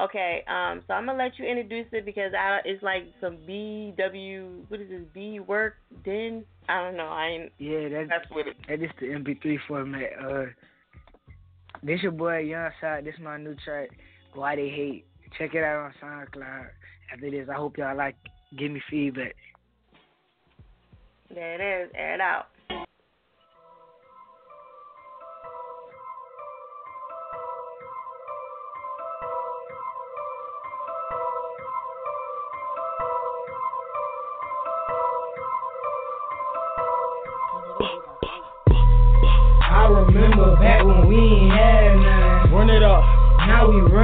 Okay, 0.01 0.45
um, 0.47 0.83
so 0.87 0.95
I'm 0.95 1.07
gonna 1.07 1.19
let 1.19 1.39
you 1.41 1.45
introduce 1.45 1.87
it 1.91 2.05
because 2.05 2.33
I 2.33 2.61
it's 2.65 2.83
like 2.85 3.07
some 3.21 3.39
B 3.45 3.93
W 3.99 4.65
what 4.69 4.81
is 4.81 4.89
this 4.89 5.03
B 5.13 5.41
work 5.41 5.75
then 6.05 6.45
I 6.69 6.83
don't 6.83 6.97
know 6.97 7.07
I 7.09 7.27
ain't 7.27 7.53
Yeah, 7.59 7.89
that's 7.89 8.09
that's 8.09 8.31
with 8.31 8.47
it. 8.47 8.57
That 8.69 8.83
is 8.83 8.91
the 9.01 9.07
MP3 9.07 9.59
format. 9.67 10.11
Uh, 10.23 10.45
this 11.83 12.03
your 12.03 12.13
boy 12.13 12.39
Young 12.39 12.71
Side. 12.81 13.05
This 13.05 13.15
is 13.15 13.21
my 13.21 13.39
new 13.39 13.55
track. 13.65 13.91
Why 14.35 14.57
they 14.57 14.69
hate. 14.69 15.07
Check 15.39 15.55
it 15.55 15.65
out 15.65 15.87
on 15.87 15.95
SoundCloud. 16.03 16.67
After 17.13 17.31
this, 17.31 17.49
I 17.51 17.55
hope 17.55 17.79
y'all 17.79 17.97
like. 17.97 18.17
Give 18.57 18.71
me 18.71 18.83
feedback. 18.91 19.37
There 21.33 21.55
it 21.55 21.85
is. 21.85 21.93
Air 21.95 22.15
it 22.15 22.21
out. 22.21 22.47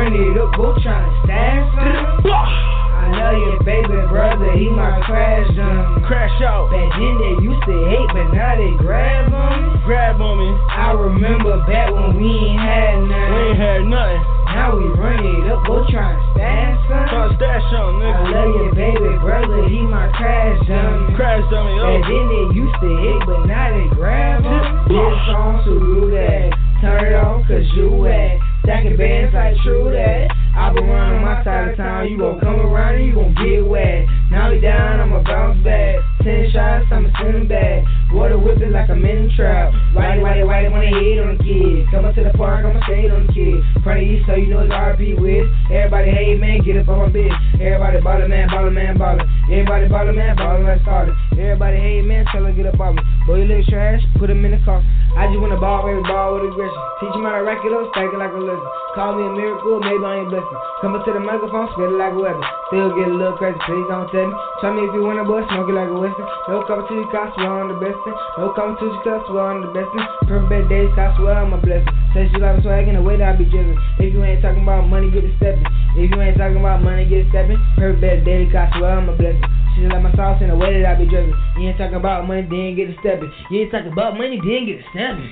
Run 0.05 0.21
it 0.21 0.37
up, 0.37 0.53
go 0.53 0.77
tryna 0.85 1.09
stash 1.25 1.65
some. 1.73 2.29
I 2.29 3.09
love 3.09 3.41
your 3.41 3.57
baby 3.65 4.05
brother, 4.13 4.53
he 4.53 4.69
my 4.69 5.01
crash 5.01 5.49
dummy. 5.57 6.05
Crash 6.05 6.45
out. 6.45 6.69
Back 6.69 6.93
then 7.01 7.17
they 7.25 7.41
used 7.41 7.65
to 7.65 7.73
hate, 7.89 8.13
but 8.13 8.29
now 8.37 8.53
they 8.53 8.77
grab 8.85 9.33
on 9.33 9.65
me. 9.65 9.81
Grab 9.89 10.21
on 10.21 10.37
me. 10.37 10.53
I 10.69 10.93
remember 10.93 11.57
back 11.65 11.89
when 11.89 12.21
we 12.21 12.29
ain't 12.29 12.61
had 12.61 13.01
nothing. 13.01 13.33
We 13.33 13.41
ain't 13.49 13.57
had 13.57 13.81
nothing. 13.89 14.21
Now 14.53 14.77
we 14.77 14.85
run 14.93 15.25
it 15.25 15.49
up, 15.49 15.65
go 15.65 15.89
tryna 15.89 16.21
stash 16.37 16.77
some. 16.85 17.09
Tryna 17.09 17.41
stash 17.41 17.65
some, 17.73 17.97
nigga. 17.97 18.13
I 18.13 18.29
love 18.29 18.51
your 18.61 18.73
baby 18.77 19.09
brother, 19.25 19.65
he 19.73 19.81
my 19.89 20.13
crash 20.13 20.61
dummy. 20.69 21.17
Crash 21.17 21.49
dummy, 21.49 21.81
yo. 21.81 21.97
Back 21.97 22.05
then 22.13 22.25
they 22.29 22.45
used 22.53 22.77
to 22.77 22.91
hate, 22.93 23.25
but 23.25 23.49
now 23.49 23.73
they 23.73 23.89
grab 23.97 24.45
on 24.45 24.85
me. 24.85 25.01
This 25.01 25.17
song, 25.33 25.65
so 25.65 25.73
do 25.81 26.13
that. 26.13 26.53
Turn 26.85 27.09
it 27.09 27.17
on, 27.17 27.41
cause 27.49 27.65
you 27.73 27.89
at. 28.05 28.44
Stacking 28.65 28.97
bands 28.97 29.35
like 29.37 29.57
true 29.61 29.93
that. 29.93 30.33
I 30.57 30.73
been 30.73 30.89
running 30.89 31.21
my 31.21 31.45
side 31.45 31.69
of 31.69 31.77
town, 31.77 32.09
you 32.09 32.17
gon' 32.17 32.41
come 32.41 32.65
around 32.65 32.97
and 32.97 33.05
you 33.05 33.13
gon' 33.13 33.37
get 33.37 33.61
wet. 33.61 34.09
Now 34.33 34.49
we 34.49 34.59
down, 34.59 35.05
I'ma 35.05 35.21
bounce 35.21 35.61
back. 35.61 36.01
Ten 36.25 36.49
shots, 36.49 36.89
I'ma 36.89 37.13
send 37.21 37.35
them 37.35 37.49
back. 37.49 37.85
Water 38.09 38.39
whipping 38.39 38.73
like 38.73 38.89
a 38.89 38.97
trap. 39.37 39.75
Whitey, 39.93 40.25
whitey, 40.25 40.49
whitey, 40.49 40.65
they 40.65 40.73
wanna 40.73 40.97
hate 40.97 41.21
on 41.21 41.37
the 41.37 41.45
kids. 41.45 41.93
up 41.93 42.15
to 42.15 42.25
the 42.25 42.33
park, 42.39 42.65
I'ma 42.65 42.81
shade 42.89 43.13
on 43.13 43.27
the 43.27 43.33
kids. 43.37 43.61
Front 43.85 44.01
of 44.01 44.09
East, 44.09 44.25
so 44.25 44.33
you 44.33 44.47
know 44.47 44.65
it's 44.65 44.73
RP 44.73 45.21
with. 45.21 45.45
Everybody 45.69 46.11
hate, 46.11 46.41
man, 46.41 46.65
get 46.65 46.81
up 46.81 46.89
on 46.89 47.05
my 47.05 47.09
bitch. 47.13 47.37
Everybody 47.61 48.01
ballin', 48.01 48.31
man, 48.31 48.49
ballin', 48.49 48.73
man, 48.73 48.97
ballin'. 48.97 49.29
Everybody 49.53 49.89
ballin', 49.93 50.17
man, 50.17 50.37
ballin' 50.37 50.65
like 50.65 50.81
started. 50.81 51.13
Everybody 51.35 51.79
hate, 51.79 52.07
man, 52.07 52.25
tell 52.31 52.45
her 52.45 52.53
get 52.53 52.67
up 52.67 52.79
on 52.79 52.95
me. 52.95 53.03
Boy, 53.27 53.43
you 53.43 53.47
look 53.51 53.67
trash, 53.67 54.03
put 54.19 54.31
him 54.31 54.45
in 54.47 54.55
the 54.55 54.61
car. 54.63 54.79
I 55.15 55.31
just 55.31 55.39
wanna 55.39 55.59
ball, 55.59 55.87
baby, 55.87 56.03
ball 56.03 56.35
with 56.35 56.51
aggression. 56.51 56.83
Teach 56.99 57.15
him 57.15 57.23
how 57.23 57.39
to 57.39 57.47
rack 57.47 57.63
it 57.63 57.71
up, 57.71 57.87
stack 57.95 58.11
it 58.11 58.19
like 58.19 58.35
a 58.35 58.43
lesson. 58.43 58.67
Call 58.99 59.15
me 59.15 59.23
a 59.27 59.33
miracle, 59.35 59.79
maybe 59.79 60.03
I 60.03 60.23
ain't 60.23 60.31
blessing. 60.31 60.59
Coming 60.83 61.03
to 61.07 61.11
the 61.15 61.23
microphone, 61.23 61.71
spit 61.75 61.91
it 61.91 61.99
like 61.99 62.15
a 62.15 62.21
weapon. 62.23 62.43
Still 62.71 62.91
get 62.99 63.11
a 63.11 63.15
little 63.15 63.39
crazy, 63.39 63.59
please 63.67 63.87
don't 63.87 64.11
tell 64.11 64.27
me. 64.27 64.35
Tell 64.59 64.75
me 64.75 64.83
if 64.87 64.93
you 64.95 65.03
wanna 65.07 65.23
bust, 65.23 65.51
smoke 65.51 65.71
it 65.71 65.79
like 65.79 65.91
a 65.91 65.99
western. 65.99 66.27
No 66.51 66.67
competition, 66.67 67.07
cause 67.15 67.31
I 67.31 67.35
swear 67.35 67.51
I'm 67.63 67.71
the 67.71 67.79
best 67.79 67.99
thing. 68.03 68.17
No 68.39 68.47
competition, 68.55 68.99
cause 69.07 69.15
I 69.15 69.27
swear 69.27 69.45
I'm 69.51 69.61
the 69.63 69.73
best 69.75 69.91
thing. 69.95 70.07
Perfect 70.27 70.67
days, 70.71 70.91
cause 70.99 71.07
I 71.07 71.17
swear 71.19 71.35
I'm 71.39 71.55
a 71.55 71.59
blessing. 71.63 71.95
Says 72.15 72.31
you 72.31 72.39
like 72.39 72.59
a 72.59 72.63
swag 72.63 72.87
in 72.87 72.95
the 72.95 73.03
way 73.03 73.19
that 73.19 73.27
I 73.27 73.35
be 73.35 73.47
driven. 73.47 73.75
If 73.99 74.15
you 74.15 74.23
ain't 74.23 74.43
talking 74.43 74.63
about 74.63 74.87
money, 74.87 75.11
get 75.11 75.27
it 75.27 75.35
stepping. 75.39 75.67
If 75.99 76.11
you 76.11 76.19
ain't 76.19 76.39
talking 76.39 76.59
about 76.59 76.83
money, 76.83 77.07
get 77.07 77.27
it 77.27 77.31
stepping. 77.31 77.59
Perfect 77.79 78.23
days, 78.23 78.51
cause 78.51 78.71
I 78.71 78.79
swear 78.79 78.99
I'm 78.99 79.11
a 79.11 79.15
blessing. 79.15 79.47
She 79.75 79.83
like 79.91 80.03
my 80.03 80.13
sauce 80.15 80.41
in 80.41 80.49
the 80.49 80.57
way 80.57 80.81
that 80.81 80.87
I 80.87 80.95
be 80.95 81.07
driven. 81.07 81.35
You 81.59 81.69
ain't 81.69 81.79
talking 81.79 81.99
about 81.99 82.27
money, 82.27 82.47
then 82.47 82.79
get 82.79 82.91
it 82.91 82.97
stepping. 83.03 83.31
You 83.51 83.67
ain't 83.67 83.73
talking 83.75 83.91
about 83.91 84.15
money, 84.15 84.39
then 84.39 84.71
get 84.71 84.79
it 84.79 84.87
stepping. 84.95 85.31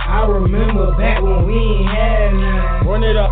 I 0.00 0.24
remember 0.24 0.96
back 0.96 1.20
when 1.20 1.44
we 1.44 1.56
ain't 1.56 1.88
had 1.88 2.32
none. 2.32 2.88
Run 2.88 3.04
it 3.04 3.16
up. 3.16 3.28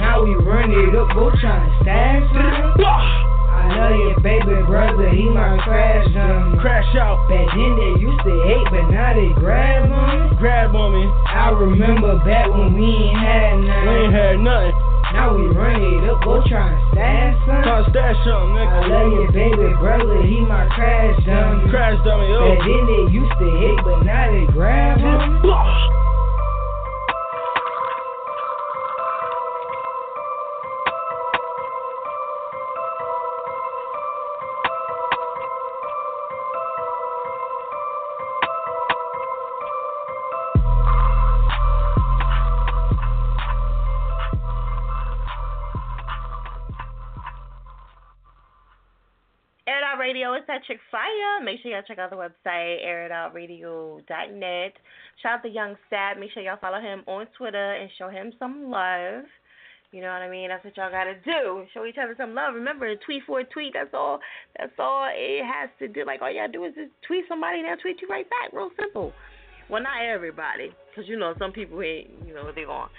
Now 0.00 0.24
we 0.24 0.32
run 0.32 0.72
it 0.72 0.96
up, 0.96 1.12
go 1.12 1.28
tryna 1.36 1.68
stash 1.84 2.24
some. 2.32 2.80
I 2.80 3.68
love 3.68 4.00
your 4.00 4.20
baby 4.24 4.56
brother, 4.64 5.12
he 5.12 5.28
my 5.28 5.60
crash 5.60 6.08
dummy. 6.14 6.56
Crash 6.64 6.96
out. 6.96 7.28
Back 7.28 7.52
then 7.52 7.72
they 7.76 8.00
used 8.00 8.24
to 8.24 8.32
hate, 8.48 8.64
but 8.72 8.88
now 8.88 9.12
they 9.12 9.28
grab 9.36 9.92
on 9.92 10.30
me. 10.30 10.36
Grab 10.40 10.74
on 10.74 10.88
me. 10.96 11.04
I 11.28 11.50
remember 11.52 12.16
back 12.24 12.48
when 12.48 12.72
we 12.72 12.88
ain't 12.88 13.18
had 13.18 13.60
none. 13.60 13.84
We 13.84 13.94
ain't 14.08 14.14
had 14.14 14.36
nothing. 14.40 14.89
Now 15.12 15.34
we 15.34 15.46
run 15.48 15.82
it 15.82 16.08
up, 16.08 16.22
go 16.22 16.40
tryna 16.46 16.78
stash 16.92 17.34
some. 17.46 17.62
Tryna 17.66 17.90
stash 17.90 18.16
some, 18.24 18.54
nigga. 18.54 18.70
I 18.70 18.86
love 18.86 19.12
your 19.12 19.32
baby 19.32 19.74
brother, 19.80 20.22
he 20.22 20.40
my 20.40 20.66
crash 20.70 21.18
dummy. 21.26 21.70
Crash 21.70 21.98
dummy, 22.04 22.30
yo. 22.30 22.54
Back 22.54 22.62
then 22.62 22.84
they 22.86 23.02
used 23.10 23.36
to 23.38 23.48
hate, 23.58 23.80
but 23.82 24.02
now 24.06 24.30
they 24.30 24.46
grab 24.52 25.02
on 25.02 26.09
Radio 50.10 50.34
is 50.34 50.42
that 50.48 50.64
chick 50.66 50.80
fire. 50.90 51.38
Make 51.44 51.62
sure 51.62 51.70
y'all 51.70 51.86
check 51.86 51.98
out 51.98 52.10
the 52.10 52.16
website, 52.16 52.82
airitoutradio.net. 52.84 54.72
Shout 55.22 55.32
out 55.38 55.42
to 55.44 55.48
Young 55.48 55.76
Stab. 55.86 56.18
Make 56.18 56.32
sure 56.32 56.42
y'all 56.42 56.58
follow 56.60 56.80
him 56.80 57.04
on 57.06 57.28
Twitter 57.38 57.74
and 57.74 57.88
show 57.96 58.08
him 58.08 58.32
some 58.36 58.72
love. 58.72 59.22
You 59.92 60.00
know 60.00 60.08
what 60.08 60.22
I 60.22 60.28
mean? 60.28 60.48
That's 60.48 60.64
what 60.64 60.76
y'all 60.76 60.90
gotta 60.90 61.14
do. 61.24 61.64
Show 61.72 61.86
each 61.86 61.94
other 62.02 62.16
some 62.18 62.34
love. 62.34 62.54
Remember, 62.54 62.92
tweet 63.06 63.22
for 63.24 63.38
a 63.38 63.44
tweet. 63.44 63.74
That's 63.74 63.94
all. 63.94 64.18
That's 64.58 64.72
all 64.80 65.06
it 65.14 65.44
has 65.44 65.70
to 65.78 65.86
do. 65.86 66.04
Like 66.04 66.22
all 66.22 66.32
y'all 66.32 66.50
do 66.50 66.64
is 66.64 66.74
just 66.74 66.90
tweet 67.06 67.22
somebody, 67.28 67.60
and 67.60 67.68
they'll 67.68 67.76
tweet 67.76 68.02
you 68.02 68.08
right 68.08 68.26
back. 68.28 68.52
Real 68.52 68.70
simple. 68.76 69.12
Well, 69.68 69.80
not 69.80 70.02
everybody, 70.02 70.72
because 70.90 71.08
you 71.08 71.20
know 71.20 71.34
some 71.38 71.52
people 71.52 71.80
ain't. 71.82 72.10
You 72.26 72.34
know 72.34 72.50
they 72.52 72.64
gonna, 72.64 72.90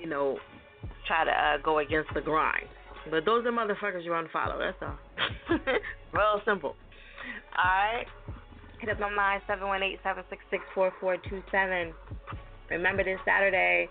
you 0.00 0.06
know, 0.06 0.38
try 1.08 1.24
to 1.24 1.32
uh, 1.32 1.56
go 1.64 1.80
against 1.80 2.14
the 2.14 2.20
grind. 2.20 2.68
But 3.10 3.24
those 3.24 3.44
are 3.46 3.52
motherfuckers 3.52 4.04
you 4.04 4.10
want 4.10 4.26
to 4.26 4.32
follow. 4.32 4.58
That's 4.58 4.76
all. 4.82 5.58
Real 6.12 6.40
simple. 6.44 6.76
All 7.56 7.64
right. 7.64 8.06
Hit 8.80 8.90
up 8.90 9.00
my 9.00 9.12
line 9.12 9.40
seven 9.46 9.66
one 9.66 9.82
eight 9.82 9.98
seven 10.04 10.22
six 10.30 10.42
six 10.50 10.62
four 10.74 10.92
four 11.00 11.16
two 11.28 11.42
seven. 11.50 11.92
Remember 12.70 13.02
this 13.02 13.18
Saturday 13.24 13.88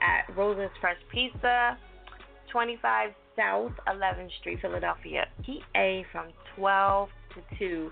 at 0.00 0.34
Rosa's 0.36 0.70
Fresh 0.80 0.96
Pizza, 1.12 1.76
25 2.52 3.10
South 3.36 3.72
11th 3.88 4.30
Street, 4.40 4.58
Philadelphia, 4.62 5.26
PA, 5.44 6.02
from 6.12 6.28
12 6.56 7.08
to 7.34 7.58
2. 7.58 7.90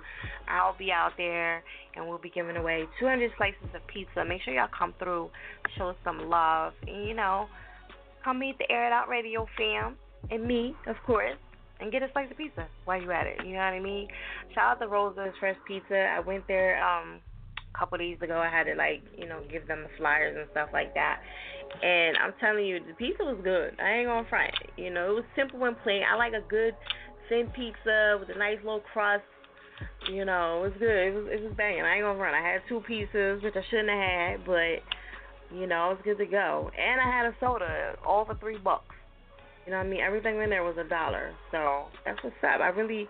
I'll 0.48 0.76
be 0.78 0.90
out 0.92 1.12
there 1.16 1.62
and 1.96 2.08
we'll 2.08 2.18
be 2.18 2.30
giving 2.30 2.56
away 2.56 2.84
200 3.00 3.30
slices 3.36 3.74
of 3.74 3.86
pizza. 3.86 4.24
Make 4.24 4.42
sure 4.42 4.54
y'all 4.54 4.68
come 4.76 4.94
through, 4.98 5.30
show 5.76 5.88
us 5.88 5.96
some 6.04 6.28
love, 6.28 6.72
and 6.86 7.06
you 7.06 7.14
know, 7.14 7.46
come 8.24 8.38
meet 8.38 8.58
the 8.58 8.70
Air 8.70 8.86
It 8.86 8.92
Out 8.92 9.08
Radio 9.08 9.46
fam 9.56 9.96
and 10.30 10.46
me, 10.46 10.74
of 10.86 10.96
course, 11.06 11.36
and 11.80 11.92
get 11.92 12.02
a 12.02 12.08
slice 12.12 12.30
of 12.30 12.36
pizza 12.36 12.66
while 12.84 13.00
you're 13.00 13.12
at 13.12 13.26
it. 13.26 13.44
You 13.44 13.52
know 13.52 13.58
what 13.58 13.74
I 13.74 13.80
mean? 13.80 14.08
Shout 14.54 14.72
out 14.72 14.80
to 14.80 14.88
Rosa's 14.88 15.34
Fresh 15.38 15.56
Pizza. 15.66 16.08
I 16.14 16.20
went 16.20 16.46
there 16.48 16.82
um 16.82 17.20
a 17.74 17.78
couple 17.78 17.98
days 17.98 18.18
ago. 18.22 18.38
I 18.38 18.48
had 18.48 18.64
to 18.64 18.74
like, 18.74 19.02
you 19.16 19.28
know, 19.28 19.40
give 19.50 19.66
them 19.68 19.82
the 19.82 19.90
flyers 19.96 20.36
and 20.38 20.48
stuff 20.50 20.70
like 20.72 20.94
that. 20.94 21.20
And 21.82 22.16
I'm 22.16 22.32
telling 22.40 22.66
you, 22.66 22.80
the 22.80 22.94
pizza 22.94 23.22
was 23.22 23.38
good. 23.44 23.76
I 23.80 23.98
ain't 23.98 24.08
gonna 24.08 24.28
front. 24.28 24.52
You 24.76 24.90
know, 24.90 25.12
it 25.12 25.14
was 25.14 25.24
simple 25.36 25.64
and 25.64 25.76
plain. 25.82 26.02
I 26.10 26.16
like 26.16 26.32
a 26.32 26.46
good 26.48 26.74
thin 27.28 27.48
pizza 27.54 28.16
with 28.18 28.34
a 28.34 28.38
nice 28.38 28.58
little 28.64 28.82
crust. 28.92 29.24
You 30.10 30.24
know, 30.24 30.64
it 30.64 30.70
was 30.70 30.78
good. 30.78 31.06
It 31.08 31.14
was 31.14 31.26
it 31.30 31.42
was 31.42 31.52
banging. 31.56 31.82
I 31.82 31.96
ain't 31.96 32.04
gonna 32.04 32.18
run. 32.18 32.34
I 32.34 32.42
had 32.42 32.62
two 32.68 32.80
pieces, 32.80 33.42
which 33.42 33.54
I 33.54 33.62
shouldn't 33.70 33.90
have 33.90 33.98
had, 33.98 34.44
but 34.44 34.82
you 35.54 35.66
know, 35.66 35.90
it 35.90 35.94
was 35.94 36.02
good 36.04 36.18
to 36.18 36.26
go. 36.26 36.70
And 36.76 37.00
I 37.00 37.04
had 37.04 37.26
a 37.26 37.36
soda, 37.38 37.96
all 38.04 38.24
for 38.24 38.34
three 38.36 38.58
bucks. 38.58 38.94
You 39.68 39.76
know 39.76 39.84
what 39.84 39.86
I 39.86 39.90
mean? 39.90 40.00
Everything 40.00 40.40
in 40.40 40.48
there 40.48 40.64
was 40.64 40.80
a 40.80 40.88
dollar. 40.88 41.36
So 41.52 41.92
that's 42.06 42.16
what's 42.24 42.40
up. 42.40 42.64
I 42.64 42.72
really 42.72 43.06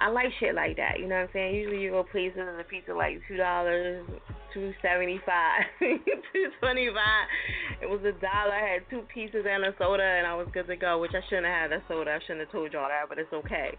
I 0.00 0.08
like 0.08 0.32
shit 0.40 0.54
like 0.54 0.78
that. 0.78 0.96
You 0.98 1.06
know 1.06 1.20
what 1.20 1.28
I'm 1.28 1.34
saying? 1.34 1.54
Usually 1.54 1.82
you 1.82 1.90
go 1.90 2.02
places 2.02 2.40
and 2.40 2.58
the 2.58 2.64
pizza 2.64 2.94
like 2.94 3.20
two 3.28 3.36
dollars, 3.36 4.08
two 4.54 4.72
seventy 4.80 5.20
five, 5.26 5.68
two 6.32 6.48
twenty 6.64 6.88
five. 6.88 7.28
It 7.82 7.92
was 7.92 8.00
a 8.08 8.16
dollar. 8.24 8.56
I 8.56 8.80
had 8.80 8.88
two 8.88 9.04
pieces 9.12 9.44
and 9.44 9.68
a 9.68 9.76
soda 9.76 10.00
and 10.00 10.26
I 10.26 10.32
was 10.34 10.48
good 10.54 10.66
to 10.68 10.76
go, 10.76 10.98
which 10.98 11.12
I 11.12 11.20
shouldn't 11.28 11.44
have 11.44 11.68
had 11.68 11.72
a 11.76 11.82
soda. 11.88 12.16
I 12.16 12.20
shouldn't 12.24 12.48
have 12.48 12.52
told 12.52 12.72
y'all 12.72 12.88
that, 12.88 13.04
but 13.10 13.18
it's 13.18 13.32
okay. 13.44 13.76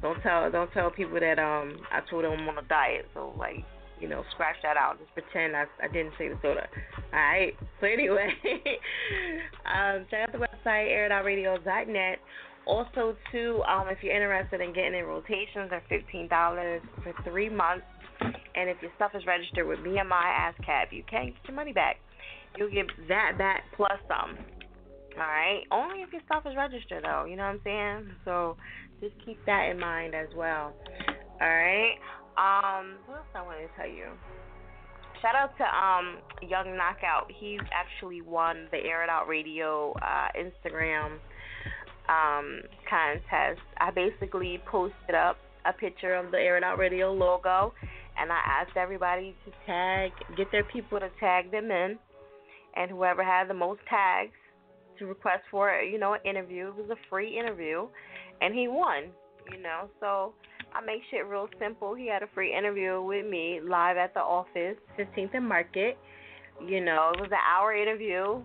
Don't 0.00 0.22
tell 0.22 0.46
don't 0.52 0.70
tell 0.70 0.92
people 0.94 1.18
that 1.18 1.42
um 1.42 1.74
I 1.90 2.06
told 2.08 2.22
them 2.22 2.38
I'm 2.38 2.48
on 2.54 2.62
a 2.62 2.68
diet. 2.70 3.10
So 3.14 3.34
like 3.34 3.66
you 4.04 4.10
know, 4.10 4.22
scratch 4.32 4.56
that 4.62 4.76
out. 4.76 4.98
Just 5.00 5.14
pretend 5.14 5.56
I, 5.56 5.64
I 5.82 5.88
didn't 5.88 6.12
say 6.18 6.28
the 6.28 6.36
soda. 6.42 6.68
Alright. 7.12 7.54
So 7.80 7.86
anyway, 7.86 8.28
um, 9.66 10.06
check 10.10 10.28
out 10.28 10.32
the 10.32 10.38
website, 10.38 10.88
airitoutradio.net. 10.88 12.18
Also, 12.66 13.14
too, 13.30 13.62
um, 13.68 13.88
if 13.88 13.98
you're 14.02 14.14
interested 14.14 14.62
in 14.62 14.72
getting 14.72 14.94
in 14.94 15.04
rotations, 15.04 15.68
they're 15.68 15.82
fifteen 15.88 16.28
dollars 16.28 16.80
for 17.02 17.12
three 17.24 17.50
months. 17.50 17.84
And 18.20 18.70
if 18.70 18.76
your 18.80 18.90
stuff 18.96 19.10
is 19.14 19.26
registered 19.26 19.66
with 19.66 19.80
BMI 19.80 20.08
ASCAP, 20.08 20.92
you 20.92 21.02
can 21.10 21.26
get 21.26 21.34
your 21.46 21.56
money 21.56 21.72
back. 21.72 21.96
You'll 22.56 22.70
get 22.70 22.86
that 23.08 23.32
back 23.36 23.64
plus 23.76 23.98
some. 24.08 24.38
Alright? 25.14 25.64
Only 25.70 26.02
if 26.02 26.12
your 26.12 26.22
stuff 26.24 26.44
is 26.46 26.56
registered 26.56 27.04
though, 27.04 27.26
you 27.26 27.36
know 27.36 27.44
what 27.44 27.50
I'm 27.50 27.60
saying? 27.64 28.14
So 28.24 28.56
just 29.00 29.14
keep 29.26 29.44
that 29.46 29.68
in 29.70 29.78
mind 29.78 30.14
as 30.14 30.28
well. 30.34 30.72
Alright? 31.42 31.98
Um, 32.36 32.98
what 33.06 33.18
else 33.18 33.32
I 33.34 33.42
want 33.42 33.58
to 33.60 33.68
tell 33.76 33.88
you? 33.88 34.08
Shout 35.22 35.34
out 35.34 35.56
to 35.56 35.64
um 35.64 36.18
Young 36.42 36.76
Knockout. 36.76 37.30
He's 37.34 37.60
actually 37.72 38.20
won 38.20 38.68
the 38.70 38.78
Air 38.78 39.04
It 39.04 39.08
Out 39.08 39.26
Radio 39.28 39.94
uh, 40.02 40.28
Instagram 40.36 41.18
um 42.08 42.60
contest. 42.90 43.64
I 43.80 43.90
basically 43.90 44.60
posted 44.70 45.14
up 45.14 45.38
a 45.64 45.72
picture 45.72 46.14
of 46.14 46.30
the 46.30 46.36
Air 46.36 46.58
It 46.58 46.64
Out 46.64 46.78
Radio 46.78 47.12
logo, 47.12 47.72
and 48.18 48.30
I 48.30 48.38
asked 48.60 48.76
everybody 48.76 49.34
to 49.46 49.52
tag, 49.64 50.12
get 50.36 50.48
their 50.52 50.64
people 50.64 51.00
to 51.00 51.08
tag 51.18 51.50
them 51.50 51.70
in, 51.70 51.96
and 52.76 52.90
whoever 52.90 53.24
had 53.24 53.48
the 53.48 53.54
most 53.54 53.80
tags 53.88 54.36
to 54.98 55.06
request 55.06 55.44
for 55.50 55.70
you 55.80 55.98
know 55.98 56.14
an 56.14 56.20
interview. 56.28 56.68
It 56.68 56.76
was 56.76 56.90
a 56.90 57.08
free 57.08 57.38
interview, 57.38 57.86
and 58.40 58.54
he 58.54 58.68
won. 58.68 59.04
You 59.50 59.62
know, 59.62 59.88
so 60.00 60.32
I 60.74 60.84
make 60.84 61.02
shit 61.10 61.26
real 61.26 61.48
simple. 61.60 61.94
He 61.94 62.08
had 62.08 62.22
a 62.22 62.26
free 62.34 62.56
interview 62.56 63.00
with 63.00 63.26
me 63.26 63.60
live 63.62 63.96
at 63.96 64.12
the 64.12 64.20
office, 64.20 64.76
15th 64.98 65.30
and 65.34 65.48
Market. 65.48 65.96
You 66.60 66.84
know, 66.84 67.12
it 67.14 67.20
was 67.20 67.30
an 67.30 67.38
hour 67.48 67.74
interview, 67.74 68.40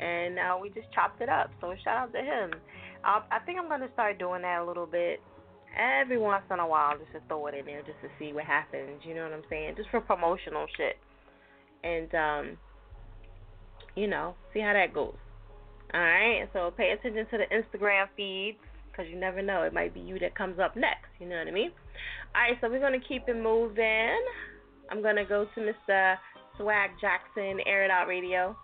and 0.00 0.38
uh, 0.38 0.56
we 0.60 0.70
just 0.70 0.92
chopped 0.92 1.20
it 1.20 1.28
up. 1.28 1.50
So 1.60 1.74
shout 1.84 1.96
out 1.96 2.12
to 2.12 2.20
him. 2.20 2.50
I 3.04 3.38
think 3.46 3.58
I'm 3.58 3.68
gonna 3.68 3.88
start 3.92 4.18
doing 4.18 4.42
that 4.42 4.60
a 4.60 4.64
little 4.64 4.86
bit 4.86 5.20
every 5.78 6.18
once 6.18 6.42
in 6.50 6.58
a 6.58 6.66
while, 6.66 6.98
just 6.98 7.12
to 7.12 7.20
throw 7.28 7.46
it 7.46 7.54
in 7.54 7.64
there, 7.64 7.82
just 7.82 8.00
to 8.02 8.08
see 8.18 8.32
what 8.32 8.44
happens. 8.44 9.00
You 9.04 9.14
know 9.14 9.22
what 9.22 9.32
I'm 9.32 9.44
saying? 9.48 9.74
Just 9.76 9.88
for 9.90 10.00
promotional 10.00 10.66
shit, 10.76 10.96
and 11.84 12.12
um, 12.14 12.56
you 13.94 14.08
know, 14.08 14.34
see 14.52 14.60
how 14.60 14.72
that 14.72 14.92
goes. 14.92 15.14
All 15.94 16.00
right. 16.00 16.48
So 16.52 16.72
pay 16.76 16.90
attention 16.90 17.26
to 17.30 17.38
the 17.38 17.46
Instagram 17.54 18.06
feeds 18.16 18.58
because 18.98 19.10
you 19.12 19.18
never 19.18 19.40
know. 19.42 19.62
It 19.62 19.72
might 19.72 19.94
be 19.94 20.00
you 20.00 20.18
that 20.18 20.34
comes 20.34 20.58
up 20.58 20.76
next. 20.76 21.06
You 21.20 21.28
know 21.28 21.36
what 21.38 21.46
I 21.46 21.52
mean? 21.52 21.70
All 22.34 22.42
right, 22.42 22.58
so 22.60 22.68
we're 22.68 22.80
going 22.80 22.98
to 22.98 23.06
keep 23.06 23.28
it 23.28 23.40
moving. 23.40 24.18
I'm 24.90 25.02
going 25.02 25.16
to 25.16 25.24
go 25.24 25.46
to 25.54 25.60
Mr. 25.60 26.16
Swag 26.56 26.90
Jackson, 27.00 27.60
Air 27.64 27.84
It 27.84 27.90
Out 27.90 28.08
Radio. 28.08 28.56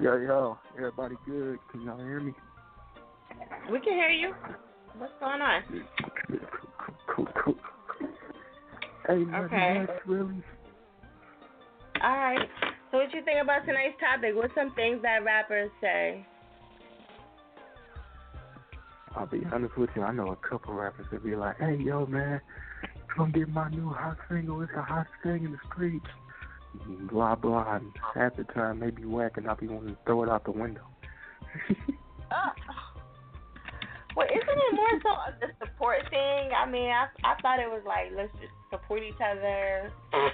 Yo, 0.00 0.16
yo, 0.16 0.58
everybody 0.76 1.14
good? 1.26 1.58
Can 1.70 1.82
y'all 1.82 1.98
hear 1.98 2.20
me? 2.20 2.32
We 3.70 3.78
can 3.80 3.92
hear 3.92 4.08
you. 4.08 4.32
What's 4.98 5.12
going 5.20 5.40
on? 5.40 5.62
Cool, 7.14 7.28
cool. 7.44 7.54
Hey, 9.06 9.24
Okay. 9.36 9.78
much, 9.80 9.90
really. 10.06 10.42
All 12.02 12.16
right. 12.16 12.48
So 12.90 12.98
what 12.98 13.12
you 13.14 13.22
think 13.24 13.40
about 13.40 13.64
tonight's 13.64 13.98
topic? 14.00 14.34
What's 14.34 14.54
some 14.54 14.74
things 14.74 15.00
that 15.02 15.24
rappers 15.24 15.70
say? 15.80 16.26
I'll 19.16 19.26
be 19.26 19.42
honest 19.52 19.76
with 19.76 19.90
you. 19.94 20.02
I 20.02 20.12
know 20.12 20.30
a 20.30 20.36
couple 20.36 20.74
rappers 20.74 21.06
that 21.10 21.22
be 21.22 21.36
like, 21.36 21.58
"Hey, 21.58 21.76
yo, 21.76 22.06
man, 22.06 22.40
come 23.14 23.30
get 23.32 23.48
my 23.48 23.68
new 23.70 23.88
hot 23.88 24.16
single. 24.28 24.62
It's 24.62 24.72
a 24.76 24.82
hot 24.82 25.06
thing 25.22 25.44
in 25.44 25.52
the 25.52 25.58
streets." 25.72 26.06
Blah 27.10 27.34
blah. 27.34 27.74
And 27.76 27.92
half 28.14 28.36
the 28.36 28.44
time 28.44 28.80
they 28.80 28.90
be 28.90 29.04
whack, 29.04 29.36
and 29.36 29.48
I 29.48 29.54
be 29.54 29.68
wanting 29.68 29.94
to 29.94 30.00
throw 30.06 30.22
it 30.22 30.28
out 30.30 30.44
the 30.44 30.52
window. 30.52 30.82
Uh, 32.30 32.50
well, 34.16 34.26
isn't 34.26 34.48
it 34.48 34.74
more 34.74 35.00
so 35.02 35.10
of 35.10 35.40
the 35.40 35.48
support 35.66 35.98
thing? 36.08 36.50
I 36.56 36.64
mean, 36.70 36.90
I 36.90 37.08
I 37.24 37.34
thought 37.42 37.58
it 37.60 37.68
was 37.68 37.82
like 37.86 38.12
let's 38.16 38.32
just 38.40 38.52
support 38.70 39.02
each 39.02 39.20
other. 39.20 39.92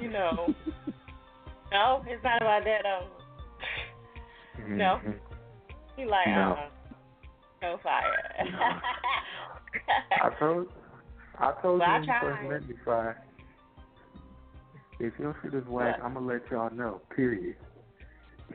You 0.00 0.10
know. 0.10 0.54
no, 1.72 2.04
it's 2.06 2.22
not 2.22 2.42
about 2.42 2.64
that. 2.64 2.84
Um, 2.84 4.76
no. 4.76 5.00
Mhm. 5.02 5.18
He 5.96 6.04
like 6.04 6.28
No. 6.28 6.52
uh, 6.52 6.68
no 7.62 7.78
fire. 7.82 8.12
I 10.22 10.30
told, 10.38 10.66
I 11.38 11.52
told 11.62 11.80
Well, 11.80 11.88
you 11.88 11.92
when 11.92 12.04
you 12.04 12.14
first 12.20 12.42
met 12.50 12.68
me, 12.68 12.74
fire. 12.84 13.22
If 14.98 15.12
your 15.18 15.36
shit 15.42 15.54
is 15.54 15.66
whack, 15.66 15.96
I'm 16.02 16.14
gonna 16.14 16.26
let 16.26 16.50
y'all 16.50 16.70
know. 16.70 17.00
Period. 17.14 17.56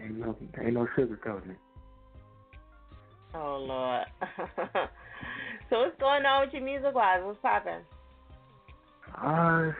Ain't 0.01 0.17
no, 0.17 0.35
ain't 0.59 0.73
no 0.73 0.87
sugarcoating 0.97 1.51
it. 1.51 1.57
oh 3.35 3.57
Lord. 3.67 4.05
so 5.69 5.79
what's 5.81 5.99
going 5.99 6.25
on 6.25 6.45
with 6.45 6.53
your 6.53 6.63
music 6.63 6.95
wise? 6.95 7.19
What's 7.23 7.39
popping? 7.41 7.81
I 9.15 9.71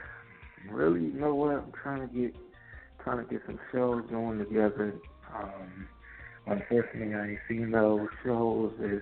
really, 0.70 1.02
you 1.06 1.14
know 1.14 1.34
what? 1.34 1.56
I'm 1.56 1.72
trying 1.82 2.08
to 2.08 2.14
get, 2.14 2.36
trying 3.04 3.26
to 3.26 3.32
get 3.32 3.42
some 3.46 3.60
shows 3.72 4.04
going 4.12 4.38
together. 4.40 4.94
Um, 5.34 5.88
unfortunately, 6.48 7.14
I 7.14 7.28
ain't 7.30 7.40
seen 7.48 7.72
those 7.72 8.08
shows 8.24 8.74
is 8.82 9.02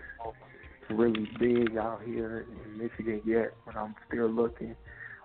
really 0.89 1.27
big 1.39 1.77
out 1.77 2.01
here 2.05 2.47
in 2.65 2.77
Michigan 2.77 3.21
yet, 3.25 3.53
but 3.65 3.75
I'm 3.75 3.95
still 4.07 4.29
looking. 4.29 4.75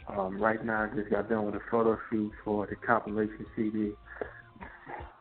Um, 0.09 0.41
right 0.41 0.63
now, 0.65 0.83
I 0.83 0.95
just 0.95 1.11
got 1.11 1.29
done 1.29 1.47
with 1.47 1.55
a 1.55 1.61
photo 1.71 1.99
shoot 2.11 2.33
for 2.45 2.67
the 2.67 2.77
compilation 2.77 3.47
CD. 3.57 3.93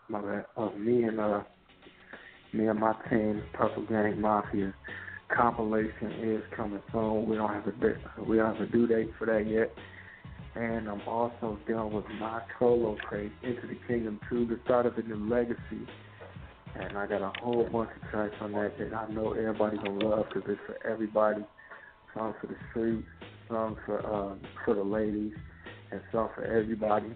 My 0.10 0.22
bad. 0.22 0.46
Uh, 0.58 0.70
me 0.72 1.04
and 1.04 1.20
uh, 1.20 1.44
me 2.52 2.68
and 2.68 2.80
my 2.80 2.94
team, 3.10 3.42
Purple 3.54 3.86
Gang 3.86 4.20
Mafia, 4.20 4.74
compilation 5.36 6.12
is 6.22 6.44
coming 6.56 6.82
soon. 6.92 7.28
We 7.28 7.38
don't 7.38 7.50
have 7.50 7.66
a 7.68 8.24
we 8.28 8.38
don't 8.38 8.56
have 8.56 8.68
a 8.68 8.72
due 8.72 8.88
date 8.88 9.12
for 9.18 9.26
that 9.26 9.48
yet. 9.48 9.74
And 10.56 10.88
I'm 10.88 11.02
also 11.08 11.58
dealing 11.66 11.94
with 11.94 12.06
my 12.20 12.42
solo 12.60 12.96
crate, 13.08 13.32
Into 13.42 13.66
the 13.66 13.78
Kingdom 13.88 14.20
2, 14.30 14.46
the 14.46 14.60
start 14.66 14.86
of 14.86 14.96
the 14.96 15.02
new 15.02 15.28
legacy. 15.28 15.88
And 16.80 16.98
I 16.98 17.06
got 17.06 17.22
a 17.22 17.32
whole 17.40 17.68
bunch 17.72 17.90
of 17.96 18.10
tracks 18.10 18.36
on 18.42 18.52
that 18.54 18.78
that 18.80 18.94
I 18.94 19.12
know 19.12 19.34
everybody 19.34 19.78
gonna 19.78 20.06
love 20.06 20.26
because 20.34 20.50
it's 20.50 20.62
for 20.66 20.88
everybody. 20.88 21.44
Some 22.14 22.34
for 22.42 22.48
the 22.48 22.56
streets, 22.72 23.08
some 23.48 23.78
for 23.86 24.06
um, 24.06 24.40
for 24.66 24.74
the 24.74 24.84
ladies, 24.84 25.34
and 25.92 26.02
some 26.12 26.30
for 26.36 26.44
everybody. 26.44 27.14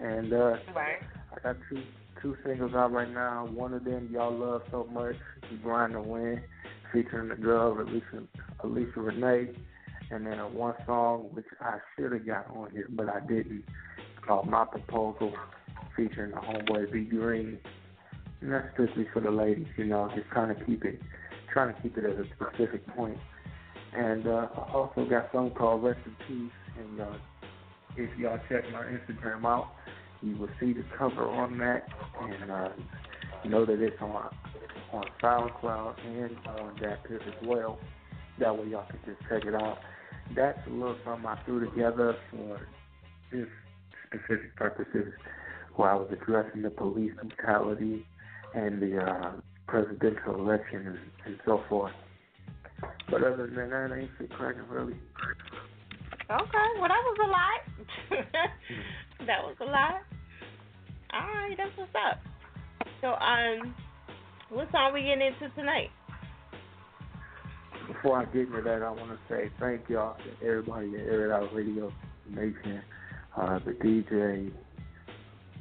And 0.00 0.32
uh, 0.32 0.56
Right. 0.74 0.98
I 1.32 1.40
got 1.42 1.56
two 1.68 1.82
two 2.20 2.36
singles 2.44 2.72
out 2.74 2.92
right 2.92 3.10
now. 3.10 3.46
One 3.46 3.74
of 3.74 3.84
them 3.84 4.08
y'all 4.10 4.36
love 4.36 4.62
so 4.70 4.88
much, 4.90 5.16
"Grind 5.62 5.92
to 5.92 6.00
Win," 6.00 6.42
featuring 6.92 7.28
the 7.28 7.36
girl 7.36 7.72
releasing 7.74 8.26
Alicia 8.64 9.00
Renee, 9.00 9.50
and 10.10 10.26
then 10.26 10.38
one 10.54 10.74
song 10.86 11.28
which 11.32 11.46
I 11.60 11.78
should 11.94 12.12
have 12.12 12.26
got 12.26 12.50
on 12.56 12.70
here, 12.72 12.86
but 12.90 13.08
I 13.08 13.20
didn't, 13.20 13.64
called 14.26 14.48
My 14.48 14.64
Proposal, 14.64 15.32
featuring 15.96 16.30
the 16.32 16.38
homeboy 16.38 16.92
B 16.92 17.04
Green. 17.04 17.58
And 18.44 18.52
that's 18.52 18.70
strictly 18.74 19.06
for 19.10 19.20
the 19.20 19.30
ladies, 19.30 19.66
you 19.78 19.86
know, 19.86 20.10
just 20.14 20.28
trying 20.28 20.54
to 20.54 20.64
keep 20.66 20.84
it, 20.84 21.00
trying 21.50 21.74
to 21.74 21.80
keep 21.80 21.96
it 21.96 22.04
at 22.04 22.10
a 22.10 22.26
specific 22.36 22.86
point. 22.88 23.16
And 23.96 24.26
uh, 24.26 24.48
I 24.54 24.72
also 24.74 25.06
got 25.08 25.30
something 25.32 25.56
called 25.56 25.82
Rest 25.82 26.00
in 26.04 26.14
Peace, 26.28 26.52
and 26.78 27.00
uh, 27.00 27.16
if 27.96 28.10
y'all 28.18 28.38
check 28.50 28.64
my 28.70 28.84
Instagram 28.84 29.46
out, 29.46 29.68
you 30.20 30.36
will 30.36 30.50
see 30.60 30.74
the 30.74 30.84
cover 30.98 31.26
on 31.26 31.56
that, 31.56 31.86
and 32.20 32.50
uh, 32.50 32.68
know 33.48 33.64
that 33.64 33.80
it's 33.80 33.96
on 34.02 34.28
on 34.92 35.04
SoundCloud 35.22 35.94
and 36.06 36.36
on 36.46 36.76
that 36.82 37.00
as 37.10 37.46
well. 37.46 37.78
That 38.40 38.58
way 38.58 38.68
y'all 38.68 38.86
can 38.90 38.98
just 39.06 39.20
check 39.30 39.46
it 39.46 39.54
out. 39.54 39.78
That's 40.36 40.58
a 40.66 40.70
little 40.70 40.98
something 41.02 41.24
I 41.24 41.38
threw 41.46 41.64
together 41.64 42.14
for 42.30 42.60
this 43.32 43.48
specific 44.06 44.54
purposes, 44.56 45.14
where 45.76 45.92
I 45.92 45.94
was 45.94 46.08
addressing 46.12 46.60
the 46.60 46.70
police 46.70 47.12
brutality 47.14 48.04
and 48.54 48.80
the 48.80 48.98
uh, 48.98 49.32
presidential 49.66 50.34
election 50.36 50.86
and, 50.86 50.98
and 51.26 51.38
so 51.44 51.62
forth. 51.68 51.92
But 53.10 53.22
other 53.22 53.46
than 53.46 53.70
that, 53.70 53.90
I 53.92 54.00
ain't 54.00 54.10
shit 54.18 54.30
cracking 54.30 54.62
really. 54.68 54.94
Okay, 56.30 56.68
well 56.80 56.88
that 56.88 57.04
was 57.04 57.18
a 57.22 57.28
lot. 57.28 58.24
that 59.26 59.42
was 59.42 59.56
a 59.60 59.64
lot. 59.64 60.02
All 61.12 61.20
right, 61.20 61.54
that's 61.56 61.70
what's 61.76 61.90
up. 61.94 62.20
So, 63.00 63.08
um, 63.08 63.74
what 64.50 64.70
song 64.72 64.92
we 64.94 65.02
getting 65.02 65.26
into 65.26 65.54
tonight? 65.54 65.90
Before 67.86 68.18
I 68.18 68.24
get 68.26 68.48
into 68.48 68.62
that, 68.62 68.82
I 68.82 68.90
want 68.90 69.10
to 69.10 69.18
say 69.28 69.50
thank 69.60 69.88
y'all 69.88 70.16
to 70.16 70.46
everybody 70.46 70.88
at 70.94 71.00
Air 71.02 71.26
It 71.26 71.32
Out 71.32 71.54
Radio 71.54 71.92
Nation, 72.28 72.82
uh, 73.36 73.58
the 73.64 73.72
DJ, 73.72 74.50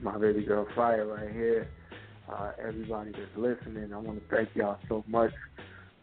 my 0.01 0.17
baby 0.17 0.43
girl 0.43 0.65
Fire 0.75 1.05
right 1.05 1.31
here, 1.31 1.69
uh, 2.33 2.51
everybody 2.65 3.11
that's 3.11 3.35
listening. 3.35 3.93
I 3.93 3.97
want 3.97 4.19
to 4.19 4.35
thank 4.35 4.49
y'all 4.55 4.77
so 4.89 5.03
much 5.07 5.31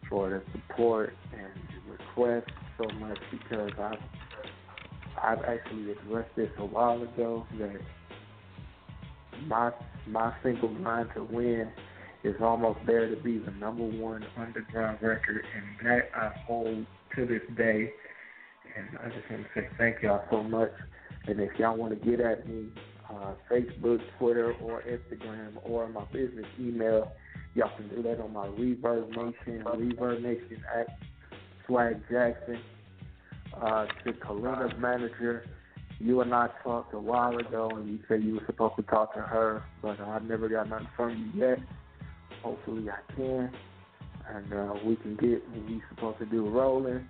for 0.09 0.31
the 0.31 0.43
support 0.53 1.15
and 1.33 1.91
requests 1.91 2.53
so 2.79 2.89
much 2.99 3.19
because 3.31 3.71
I've 3.79 3.99
I've 5.23 5.45
actually 5.45 5.93
addressed 5.93 6.35
this 6.37 6.51
a 6.59 6.65
while 6.65 7.03
ago 7.03 7.47
that 7.59 7.81
my 9.47 9.73
my 10.07 10.33
single 10.43 10.69
grind 10.75 11.11
to 11.15 11.25
win 11.25 11.71
is 12.23 12.37
almost 12.41 12.79
there 12.87 13.09
to 13.09 13.21
be 13.23 13.39
the 13.39 13.51
number 13.53 13.85
one 13.85 14.25
underground 14.37 14.99
record, 15.01 15.45
and 15.57 15.89
that 15.89 16.11
I 16.15 16.31
hold 16.47 16.87
to 17.17 17.27
this 17.27 17.43
day. 17.57 17.93
And 18.77 18.99
I 18.99 19.09
just 19.09 19.29
want 19.31 19.43
to 19.43 19.61
say 19.61 19.69
thank 19.79 20.03
y'all 20.03 20.23
so 20.31 20.43
much. 20.43 20.71
And 21.27 21.41
if 21.41 21.51
y'all 21.59 21.77
want 21.77 21.99
to 21.99 22.09
get 22.09 22.21
at 22.21 22.49
me, 22.49 22.69
uh, 23.11 23.35
Facebook, 23.51 24.01
Twitter, 24.19 24.55
or 24.63 24.83
Instagram, 24.83 25.53
or 25.65 25.89
my 25.89 26.05
business 26.13 26.47
email, 26.59 27.13
y'all 27.55 27.71
can 27.77 27.89
do 27.89 28.03
that 28.03 28.21
on 28.21 28.33
my 28.33 28.47
ReverbNation, 28.47 29.65
Reverb 29.65 30.23
Nation 30.23 30.63
at 30.79 30.99
Swag 31.67 32.01
Jackson. 32.11 32.59
Uh, 33.61 33.85
to 34.05 34.13
Kalina's 34.13 34.73
manager, 34.79 35.45
you 35.99 36.21
and 36.21 36.33
I 36.33 36.49
talked 36.63 36.95
a 36.95 36.99
while 36.99 37.37
ago, 37.37 37.69
and 37.75 37.89
you 37.89 37.99
said 38.07 38.23
you 38.23 38.35
were 38.35 38.47
supposed 38.47 38.77
to 38.77 38.83
talk 38.83 39.13
to 39.15 39.21
her, 39.21 39.65
but 39.83 40.01
I've 40.01 40.23
never 40.23 40.49
got 40.49 40.69
nothing 40.69 40.89
from 40.97 41.33
you 41.35 41.49
yet. 41.49 41.59
Hopefully, 42.43 42.89
I 42.89 43.13
can, 43.15 43.51
and 44.29 44.53
uh, 44.53 44.75
we 44.85 44.95
can 44.97 45.17
get 45.17 45.47
what 45.49 45.67
we 45.67 45.83
supposed 45.91 46.19
to 46.21 46.27
do 46.27 46.49
rolling, 46.49 47.09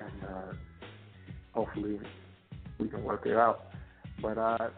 and 0.00 0.24
uh, 0.28 0.52
hopefully 1.54 1.98
we 2.78 2.88
can 2.88 3.02
work 3.02 3.24
it 3.24 3.36
out. 3.36 3.67
But 4.20 4.38
uh, 4.38 4.70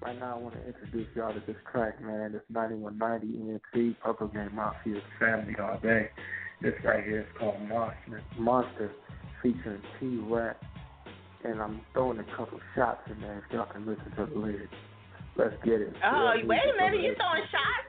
right 0.00 0.18
now, 0.18 0.36
I 0.36 0.38
want 0.38 0.54
to 0.54 0.66
introduce 0.66 1.08
y'all 1.14 1.32
to 1.34 1.40
this 1.46 1.56
track, 1.70 2.00
man. 2.02 2.32
This 2.32 2.42
9190 2.50 3.50
ENT 3.76 4.00
Purple 4.00 4.28
Gang 4.28 4.50
Mafia 4.54 5.00
Family 5.18 5.54
All 5.60 5.78
Day. 5.80 6.08
This 6.62 6.74
right 6.84 7.04
here 7.04 7.20
is 7.20 7.26
called 7.38 7.60
Monster, 7.68 8.22
Monster 8.38 8.92
featuring 9.42 9.82
T 10.00 10.18
Rap 10.28 10.62
and 11.44 11.60
I'm 11.60 11.80
throwing 11.92 12.18
a 12.18 12.24
couple 12.36 12.58
shots 12.74 13.00
in 13.10 13.20
there 13.20 13.44
if 13.46 13.52
y'all 13.52 13.66
can 13.70 13.86
listen 13.86 14.10
to 14.16 14.26
the 14.32 14.38
lyrics. 14.38 14.72
Let's 15.36 15.54
get 15.64 15.80
it. 15.80 15.92
Oh, 16.02 16.32
Real 16.34 16.46
wait 16.48 16.60
a 16.64 16.76
minute, 16.76 17.02
you 17.04 17.14
throwing 17.16 17.44
shots? 17.52 17.88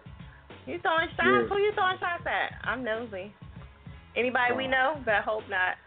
You 0.66 0.80
throwing 0.82 1.08
shots? 1.16 1.24
Yeah. 1.24 1.48
Who 1.48 1.58
you 1.58 1.72
throwing 1.74 1.98
shots 2.00 2.24
at? 2.26 2.68
I'm 2.68 2.84
nosy. 2.84 3.34
Anybody 4.18 4.54
we 4.58 4.66
Uh, 4.66 4.72
know? 4.72 5.02
But 5.06 5.14
I 5.16 5.22
hope 5.22 5.44
not. 5.50 5.78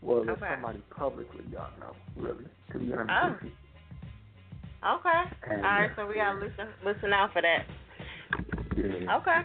Well, 0.00 0.22
if 0.22 0.30
Okay. 0.30 0.48
somebody 0.54 0.80
publicly 0.90 1.44
y'all 1.52 1.70
know, 1.80 1.94
really, 2.16 2.46
to 2.72 2.78
be 2.78 2.92
Oh. 2.92 3.36
Okay. 4.84 5.22
And, 5.50 5.64
All 5.64 5.72
right, 5.72 5.90
so 5.96 6.06
we 6.06 6.14
gotta 6.14 6.38
listen 6.38 6.68
listen 6.84 7.12
out 7.12 7.32
for 7.32 7.42
that. 7.42 7.64
Yeah. 8.76 9.16
Okay. 9.18 9.40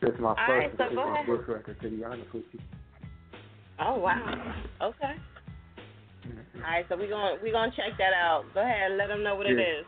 This 0.00 0.14
is 0.14 0.20
my 0.20 0.30
All 0.30 0.36
first 0.46 0.78
right, 0.78 0.90
so 0.90 0.94
go 0.94 1.12
ahead. 1.12 1.26
diss 1.26 1.48
record, 1.48 1.80
to 1.82 1.90
be 1.90 2.02
honest 2.04 2.32
with 2.32 2.44
you. 2.52 2.60
Oh 3.78 3.98
wow. 3.98 4.54
Okay. 4.80 5.14
Mm-hmm. 6.26 6.64
All 6.64 6.70
right, 6.70 6.86
so 6.88 6.96
we 6.96 7.08
gonna 7.08 7.36
we 7.42 7.50
gonna 7.52 7.72
check 7.76 7.98
that 7.98 8.14
out. 8.14 8.44
Go 8.54 8.62
ahead, 8.62 8.92
let 8.96 9.08
them 9.08 9.22
know 9.22 9.34
what 9.34 9.46
it 9.46 9.58
Yeah. 9.58 9.80
is. 9.80 9.86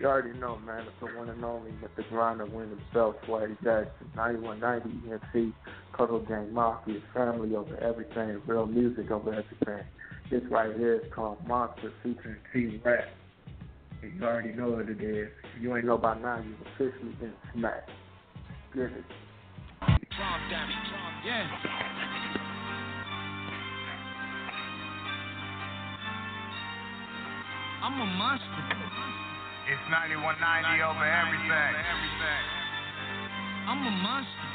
You 0.00 0.08
already 0.08 0.36
know, 0.38 0.58
man. 0.58 0.80
It's 0.82 0.90
the 0.98 1.06
one 1.16 1.28
and 1.28 1.44
only 1.44 1.70
Mr. 1.72 2.08
Grind 2.08 2.40
to 2.40 2.46
Win 2.46 2.70
himself, 2.70 3.14
Whitey 3.28 3.54
Jackson, 3.62 4.10
9190 4.16 5.12
ENT, 5.12 5.54
Purple 5.92 6.20
Gang 6.26 6.52
Mafia, 6.52 6.98
family 7.14 7.54
over 7.54 7.76
everything, 7.76 8.40
real 8.46 8.66
music 8.66 9.12
over 9.12 9.30
everything. 9.32 9.84
This 10.30 10.42
right 10.50 10.74
here 10.76 10.94
is 10.94 11.12
called 11.14 11.38
Monster 11.46 11.92
featuring 12.02 12.36
T 12.52 12.80
Rap. 12.84 13.04
And 14.02 14.18
you 14.18 14.24
already 14.26 14.52
know 14.52 14.70
what 14.70 14.88
it 14.88 15.00
is. 15.00 15.28
If 15.56 15.62
you 15.62 15.76
ain't 15.76 15.84
know 15.86 15.98
by 15.98 16.18
now, 16.18 16.42
you've 16.42 16.56
officially 16.74 17.12
been 17.20 17.32
smacked. 17.54 17.90
Get 18.74 18.84
it. 18.84 19.04
Yeah. 21.24 21.46
I'm 27.82 27.98
a 28.00 28.06
monster. 28.06 28.62
It's 29.70 29.84
9190 29.90 30.82
over 30.86 31.02
everything. 31.06 31.74
I'm 33.66 33.82
a 33.86 33.94
monster. 34.02 34.46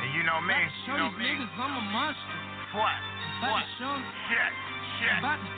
And 0.00 0.10
you 0.16 0.24
know 0.24 0.40
me. 0.40 0.56
Show 0.88 0.96
You 0.96 1.04
know 1.04 1.12
these 1.12 1.20
me. 1.20 1.44
niggas 1.44 1.60
I'm 1.60 1.76
a 1.76 1.84
monster. 1.92 2.38
What? 2.72 2.96
What? 3.44 3.64
to 3.64 3.72
show 3.80 3.94
Shit. 4.28 4.52
Shit. 5.00 5.16
About 5.16 5.40
to, 5.40 5.48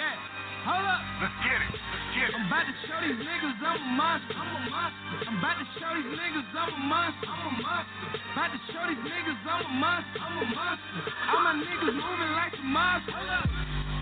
yeah. 0.00 0.16
Hold 0.64 0.80
up. 0.80 0.96
Let's 1.20 1.36
get 1.44 1.60
it. 1.60 1.76
Let's 1.76 2.08
get 2.16 2.24
it. 2.24 2.32
I'm 2.32 2.48
about 2.48 2.64
to 2.64 2.74
show 2.88 2.96
these 3.04 3.20
niggas 3.20 3.60
I'm 3.60 3.76
a 3.76 3.90
monster. 4.00 4.32
I'm 4.32 4.48
a 4.48 4.60
monster. 4.64 5.28
I'm 5.28 5.36
about 5.44 5.56
to 5.60 5.66
show 5.76 5.92
these 5.92 6.08
niggas 6.08 6.48
I'm 6.56 6.72
a 6.72 6.80
monster. 6.88 7.28
I'm 7.28 7.44
a 7.44 7.52
monster. 7.60 8.16
About 8.32 8.48
to 8.48 8.60
show 8.72 8.84
these 8.88 9.04
niggas 9.04 9.40
I'm 9.44 9.60
a 9.60 9.72
monster. 9.76 10.18
I'm 10.24 10.40
a 10.40 10.46
monster. 10.56 11.00
All 11.04 11.40
my 11.44 11.52
niggas 11.68 11.92
moving 12.00 12.32
like 12.32 12.52
some 12.56 12.72
monsters. 12.72 13.12
Hold 13.12 13.28
up. 13.28 13.44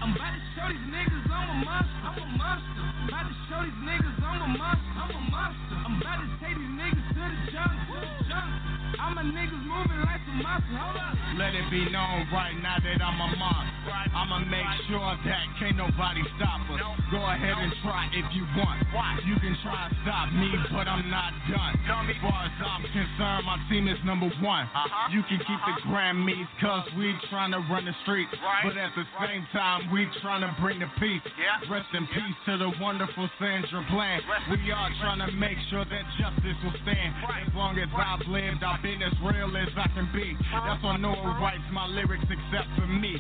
I'm 0.07 0.15
about 0.15 0.33
to 0.39 0.43
show 0.55 0.67
these 0.71 0.87
niggas 0.87 1.27
I'm 1.27 1.51
a 1.51 1.57
monster. 1.67 1.99
I'm 2.07 2.15
a 2.15 2.27
monster. 2.39 2.79
I'm 2.79 3.07
about 3.11 3.27
to 3.27 3.35
show 3.51 3.61
these 3.67 3.81
niggas 3.83 4.17
I'm 4.23 4.39
a 4.39 4.51
monster. 4.55 4.93
I'm 5.03 5.11
a 5.11 5.23
monster. 5.35 5.75
I'm 5.83 5.95
about 5.99 6.19
to 6.23 6.29
take 6.39 6.55
these 6.63 6.75
niggas 6.79 7.07
to 7.11 7.23
the 7.27 7.41
jungle. 7.51 7.91
To 7.91 8.07
the 8.07 8.23
jungle. 8.31 8.82
All 9.01 9.15
my 9.15 9.25
niggas 9.25 9.65
moving 9.65 10.01
like 10.05 10.21
some. 10.27 10.41
Hold 10.45 10.97
up. 10.97 11.17
Let 11.39 11.55
it 11.57 11.65
be 11.71 11.89
known 11.89 12.29
right 12.29 12.53
now 12.61 12.77
that 12.77 13.01
I'm 13.01 13.17
a 13.17 13.29
monster. 13.37 13.73
I'ma 14.13 14.45
make 14.45 14.69
sure 14.89 15.17
that 15.25 15.45
can't 15.59 15.77
nobody 15.77 16.21
stop 16.37 16.61
us. 16.69 16.81
Go 17.09 17.21
ahead 17.25 17.57
and 17.57 17.73
try 17.81 18.09
if 18.13 18.27
you 18.37 18.45
want. 18.57 18.85
You 19.25 19.37
can 19.41 19.57
try 19.65 19.89
to 19.89 19.95
stop 20.05 20.29
me, 20.33 20.53
but 20.71 20.85
I'm 20.85 21.09
not 21.09 21.33
done. 21.49 21.73
As 21.89 22.17
far 22.21 22.45
as 22.45 22.53
I'm 22.61 22.85
concerned, 22.93 23.45
my 23.49 23.57
team 23.71 23.89
is 23.89 23.99
number 24.05 24.29
one. 24.45 24.69
Uh-huh. 24.69 25.09
You 25.13 25.23
can 25.25 25.41
keep 25.41 25.61
the 25.65 25.77
uh-huh. 25.81 25.89
Grammys, 25.89 26.49
cause 26.61 26.85
we 26.97 27.17
tryna 27.33 27.65
run 27.71 27.85
the 27.85 27.97
streets. 28.05 28.33
But 28.65 28.77
at 28.77 28.93
the 28.93 29.05
same 29.25 29.47
time, 29.53 29.91
we 29.93 30.07
tryna 30.21 30.53
bring 30.61 30.81
the 30.81 30.91
peace. 31.01 31.25
Rest 31.71 31.89
in 31.95 32.07
peace 32.13 32.39
to 32.47 32.59
the 32.59 32.71
wonderful 32.81 33.29
Sandra 33.41 33.85
Bland. 33.91 34.23
We 34.51 34.71
are 34.71 34.91
tryna 35.01 35.33
make 35.39 35.57
sure 35.71 35.85
that 35.85 36.05
justice 36.21 36.59
will 36.65 36.77
stand. 36.85 37.17
As 37.25 37.55
long 37.55 37.79
as 37.79 37.89
I've 37.97 38.27
lived, 38.29 38.63
I've 38.63 38.82
been 38.83 38.99
as 39.01 39.15
real 39.23 39.47
as 39.55 39.71
I 39.79 39.87
can 39.95 40.11
be. 40.11 40.35
That's 40.51 40.83
why 40.83 40.99
no 40.99 41.15
one 41.15 41.39
writes 41.39 41.63
my 41.71 41.87
lyrics 41.87 42.27
except 42.27 42.67
for 42.75 42.87
me. 42.91 43.15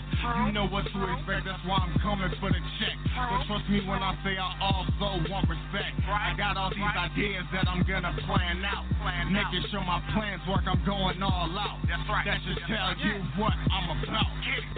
You 0.44 0.52
know 0.52 0.66
what 0.66 0.84
to 0.90 0.98
expect, 1.14 1.46
that's 1.46 1.62
why 1.62 1.78
I'm 1.78 1.94
coming 2.02 2.28
for 2.42 2.50
the 2.50 2.58
check. 2.82 2.98
But 3.14 3.46
trust 3.46 3.70
me 3.70 3.78
when 3.86 4.02
I 4.02 4.18
say 4.26 4.34
I 4.34 4.50
also 4.58 5.22
want 5.30 5.46
respect. 5.46 5.94
I 6.10 6.34
got 6.36 6.58
all 6.58 6.74
these 6.74 6.82
ideas 6.82 7.46
that 7.54 7.70
I'm 7.70 7.86
gonna 7.86 8.10
plan 8.26 8.66
out. 8.66 8.84
Making 9.30 9.64
sure 9.70 9.80
my 9.86 10.02
plans 10.12 10.42
work, 10.50 10.66
I'm 10.66 10.82
going 10.84 11.22
all 11.22 11.48
out. 11.54 11.78
That's 11.86 12.02
right. 12.10 12.26
That 12.26 12.42
should 12.42 12.58
tell 12.66 12.92
you 12.98 13.22
what 13.38 13.54
I'm 13.70 13.86
about. 14.02 14.26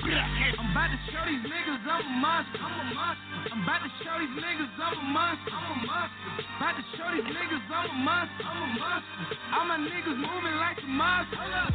I'm 0.04 0.70
about 0.70 0.92
to 0.92 1.00
show 1.08 1.24
these 1.24 1.44
niggas 1.48 1.80
I'm 1.88 2.04
a 2.04 2.12
monster. 2.20 2.60
I'm 2.60 2.76
a 2.76 2.86
monster. 2.92 3.24
I'm 3.56 3.62
about 3.64 3.80
to 3.82 3.90
show 4.04 4.14
these 4.20 4.36
niggas 4.36 4.72
I'm 4.76 5.00
a 5.00 5.04
monster. 5.08 5.48
I'm 5.48 5.64
a 5.64 5.86
monster. 5.88 6.18
About 6.60 6.74
to 6.76 6.84
show 6.92 7.08
these 7.08 7.28
niggas 7.32 7.64
I'm 7.72 7.88
a 7.88 7.96
monster. 8.04 8.44
I'm 8.44 8.60
a 8.60 8.68
monster. 8.78 9.16
All 9.54 9.64
my 9.64 9.78
niggas 9.80 10.18
moving 10.20 10.56
like 10.60 10.73
monsters. 10.82 11.38
Hold 11.38 11.54
up. 11.54 11.72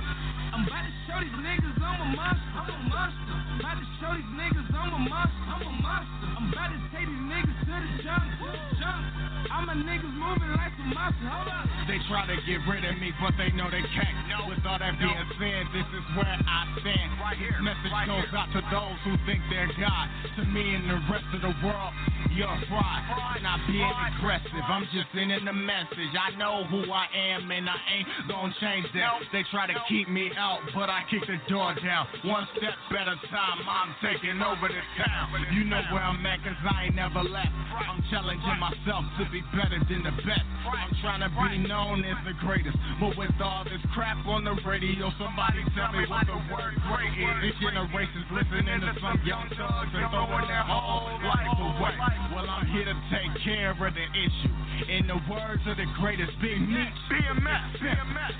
I'm 0.51 0.67
about 0.67 0.83
to 0.83 0.93
show 1.07 1.19
these 1.23 1.39
niggas 1.39 1.77
I'm 1.79 2.01
a 2.01 2.07
monster. 2.15 2.51
I'm 2.51 2.69
a 2.69 2.77
monster. 2.89 3.35
About 3.59 3.77
to 3.79 3.87
show 3.99 4.11
these 4.15 4.31
niggas 4.35 4.67
I'm 4.75 4.93
a 4.93 4.99
monster. 4.99 5.43
I'm 5.47 5.61
a 5.63 5.71
monster. 5.79 6.27
I'm 6.35 6.45
about 6.51 6.69
to 6.75 6.79
take 6.91 7.07
these 7.07 7.25
niggas 7.31 7.59
to 7.63 7.75
the 7.79 7.91
jungle. 8.03 8.51
Jungle. 8.75 9.48
All 9.59 9.65
my 9.65 9.75
niggas 9.75 10.15
moving 10.15 10.55
like 10.55 10.71
some. 10.79 10.95
Hold 10.95 11.51
up. 11.51 11.67
They 11.83 11.99
try 12.07 12.23
to 12.23 12.37
get 12.47 12.63
rid 12.63 12.87
of 12.87 12.95
me, 12.95 13.11
but 13.19 13.35
they 13.35 13.51
know 13.51 13.67
they 13.67 13.83
can't. 13.91 14.15
With 14.47 14.63
all 14.63 14.79
that 14.79 14.95
being 14.95 15.27
said, 15.35 15.67
this 15.75 15.83
is 15.83 16.05
where 16.15 16.31
I 16.31 16.63
stand. 16.79 17.19
Right 17.19 17.35
This 17.35 17.59
message 17.59 17.91
goes 18.07 18.31
out 18.31 18.47
to 18.55 18.63
those 18.71 18.95
who 19.03 19.19
think 19.27 19.43
they're 19.51 19.67
God. 19.75 20.07
To 20.39 20.47
me 20.47 20.79
and 20.79 20.87
the 20.87 20.95
rest 21.11 21.27
of 21.35 21.43
the 21.43 21.51
world, 21.59 21.91
you're 22.31 22.55
fraud. 22.71 23.03
Not 23.43 23.59
being 23.67 23.83
aggressive, 23.83 24.63
I'm 24.63 24.87
just 24.95 25.11
sending 25.11 25.43
the 25.43 25.51
message. 25.51 26.13
I 26.15 26.31
know 26.39 26.63
who 26.71 26.87
I 26.87 27.11
am 27.11 27.51
and 27.51 27.67
I 27.67 27.79
ain't 27.99 28.07
gonna 28.31 28.55
change 28.63 28.87
that. 28.95 29.19
They 29.35 29.43
try 29.51 29.67
to 29.67 29.75
keep 29.91 30.07
me 30.07 30.31
out, 30.39 30.63
but 30.71 30.87
I 30.87 31.03
kick 31.11 31.27
the 31.27 31.35
door 31.51 31.75
down. 31.83 32.07
One 32.23 32.47
step 32.55 32.79
at 32.95 33.11
a 33.11 33.19
time, 33.27 33.59
I'm 33.67 33.91
taking 33.99 34.39
over 34.39 34.71
this 34.71 34.87
town. 35.03 35.35
You 35.51 35.67
know 35.67 35.83
where 35.91 36.03
I'm 36.03 36.23
at, 36.23 36.39
cause 36.47 36.55
I 36.63 36.87
ain't 36.87 36.95
never 36.95 37.27
left. 37.27 37.51
I'm 37.75 37.99
challenging 38.07 38.59
myself 38.59 39.03
to 39.19 39.27
be 39.31 39.43
better 39.53 39.79
than 39.89 40.03
the 40.03 40.13
best. 40.23 40.45
I'm 40.69 40.93
trying 41.01 41.23
to 41.25 41.31
be 41.31 41.57
known 41.65 42.05
as 42.05 42.17
the 42.25 42.35
greatest. 42.45 42.77
But 42.99 43.17
with 43.17 43.33
all 43.41 43.63
this 43.63 43.81
crap 43.93 44.21
on 44.27 44.43
the 44.45 44.53
radio, 44.65 45.09
somebody 45.17 45.63
tell 45.73 45.91
me 45.93 46.05
what 46.05 46.27
the 46.27 46.37
word 46.51 46.75
great 46.85 47.13
is. 47.17 47.35
This 47.41 47.57
generation's 47.57 48.29
listening 48.29 48.81
to 48.85 48.91
some 49.01 49.17
young 49.25 49.47
thugs 49.55 49.91
and 49.95 50.07
throwing 50.11 50.47
their 50.47 50.65
whole 50.65 51.17
life 51.25 51.57
away. 51.57 51.95
Well, 52.35 52.45
I'm 52.45 52.67
here 52.69 52.85
to 52.85 52.95
take 53.09 53.31
care 53.41 53.73
of 53.73 53.93
the 53.93 54.07
issue. 54.13 54.53
In 54.79 55.11
the 55.11 55.19
words 55.27 55.59
of 55.67 55.75
the 55.75 55.87
greatest 55.99 56.31
Big 56.39 56.55
Meech, 56.55 56.99
BMF, 57.11 57.63
BMF. 57.83 58.33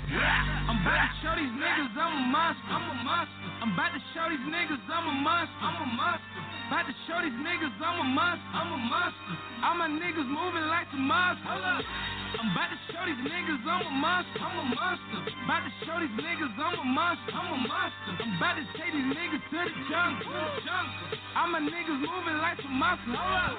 I'm 0.70 0.80
about 0.80 1.04
to 1.04 1.12
show 1.20 1.34
these 1.36 1.52
niggas 1.52 1.92
I'm 2.00 2.16
a 2.16 2.24
monster. 2.32 2.70
I'm 2.72 2.86
a 2.88 2.96
monster. 3.04 3.40
I'm 3.60 3.72
about 3.76 3.92
to 3.92 4.00
show 4.16 4.24
these 4.32 4.46
niggas 4.48 4.80
I'm 4.88 5.04
a 5.04 5.16
monster. 5.20 5.60
I'm 5.60 5.76
a 5.84 5.88
monster. 6.00 6.49
About 6.70 6.86
to 6.86 6.94
show 7.10 7.18
these 7.18 7.34
niggas 7.34 7.74
I'm 7.82 7.98
a 7.98 8.06
monster. 8.14 8.46
I'm 8.54 8.70
a 8.70 8.78
monster. 8.78 9.34
All 9.66 9.74
my 9.74 9.90
niggas 9.90 10.22
moving 10.22 10.70
like 10.70 10.86
some 10.94 11.02
monsters. 11.02 11.42
I'm 11.50 12.54
about 12.54 12.70
to 12.70 12.78
show 12.86 13.02
these 13.10 13.26
niggas 13.26 13.58
I'm 13.66 13.90
a 13.90 13.90
monster. 13.90 14.38
I'm 14.38 14.54
a 14.54 14.66
monster. 14.78 15.18
About 15.50 15.66
to 15.66 15.72
show 15.82 15.98
these 15.98 16.14
niggas 16.14 16.54
I'm 16.62 16.78
a 16.78 16.86
monster. 16.86 17.34
I'm 17.34 17.50
a 17.50 17.58
monster. 17.66 18.22
I'm 18.22 18.38
about 18.38 18.54
to 18.54 18.62
take 18.78 18.94
these 18.94 19.02
niggas 19.02 19.42
to 19.50 19.58
the 19.66 19.74
jungle. 19.90 20.30
jungle. 20.62 21.18
All 21.34 21.50
my 21.50 21.58
niggas 21.58 22.06
moving 22.06 22.38
like 22.38 22.62
some 22.62 22.78
monsters. 22.78 23.18
Hold 23.18 23.34
up. 23.34 23.58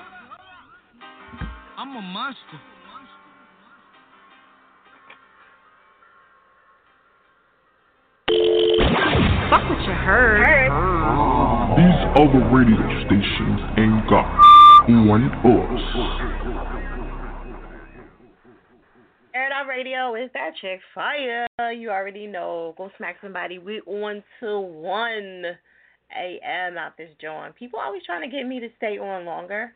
I'm 1.83 1.91
a 1.91 2.01
monster. 2.15 2.63
Fuck 9.51 9.67
what 9.69 9.81
you 9.81 9.91
heard. 9.91 10.69
Oh. 10.71 11.75
These 11.75 11.99
other 12.15 12.39
radio 12.55 12.79
stations 13.03 13.59
ain't 13.77 14.07
got 14.07 14.23
one 14.87 15.27
us. 15.27 15.81
Air 19.35 19.47
It 19.47 19.51
Out 19.51 19.67
Radio 19.67 20.15
is 20.15 20.29
that 20.33 20.51
chick 20.61 20.79
fire. 20.95 21.47
You 21.69 21.89
already 21.89 22.27
know. 22.27 22.73
Go 22.77 22.91
smack 22.95 23.17
somebody. 23.21 23.59
We 23.59 23.81
on 23.81 24.23
to 24.39 24.59
1 24.61 25.43
a.m. 26.17 26.77
out 26.77 26.95
this 26.97 27.09
joint. 27.21 27.53
People 27.57 27.81
always 27.83 28.03
trying 28.05 28.21
to 28.21 28.33
get 28.33 28.47
me 28.47 28.61
to 28.61 28.69
stay 28.77 28.99
on 28.99 29.25
longer. 29.25 29.73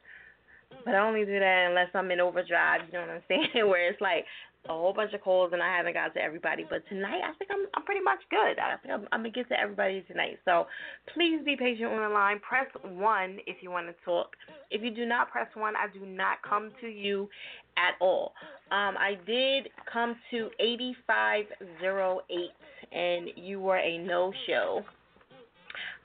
But 0.86 0.96
I 0.96 1.00
only 1.00 1.26
do 1.26 1.38
that 1.38 1.66
unless 1.68 1.90
I'm 1.94 2.10
in 2.12 2.22
overdrive, 2.22 2.82
you 2.88 2.94
know 2.94 3.02
what 3.02 3.10
I'm 3.10 3.24
saying? 3.28 3.68
Where 3.68 3.90
it's 3.90 4.00
like 4.00 4.24
a 4.70 4.74
whole 4.74 4.94
bunch 4.94 5.14
of 5.14 5.22
calls 5.22 5.52
and 5.54 5.62
I 5.62 5.78
haven't 5.78 5.94
got 5.94 6.14
to 6.14 6.22
everybody. 6.22 6.66
But 6.70 6.88
tonight, 6.90 7.22
I 7.24 7.34
think 7.38 7.52
I'm 7.52 7.66
I'm 7.74 7.84
pretty 7.84 8.02
much 8.02 8.20
good. 8.30 8.60
I 8.60 8.78
think 8.82 8.94
I'm, 8.94 9.08
I'm 9.12 9.20
gonna 9.20 9.32
get 9.32 9.50
to 9.50 9.60
everybody 9.60 10.04
tonight. 10.08 10.40
So 10.46 10.68
please 11.14 11.40
be 11.46 11.56
patient 11.56 11.92
on 11.92 12.02
the 12.02 12.10
line. 12.10 12.40
Press 12.40 12.68
one 12.84 13.40
if 13.48 13.58
you 13.62 13.72
want 13.72 13.88
to 13.88 13.94
talk. 14.04 14.36
If 14.72 14.82
you 14.82 14.92
do 14.92 15.06
not 15.06 15.30
press 15.30 15.48
one, 15.56 15.76
I 15.76 15.88
do 15.94 16.06
not 16.06 16.38
come 16.48 16.72
to 16.82 16.88
you 16.88 17.30
at 17.78 17.94
all. 18.00 18.34
Um, 18.72 18.96
I 18.98 19.18
did 19.26 19.70
come 19.92 20.16
to 20.32 20.50
8508 20.60 22.50
and 22.92 23.30
you 23.36 23.60
were 23.60 23.78
a 23.78 23.98
no 24.00 24.34
show. 24.48 24.84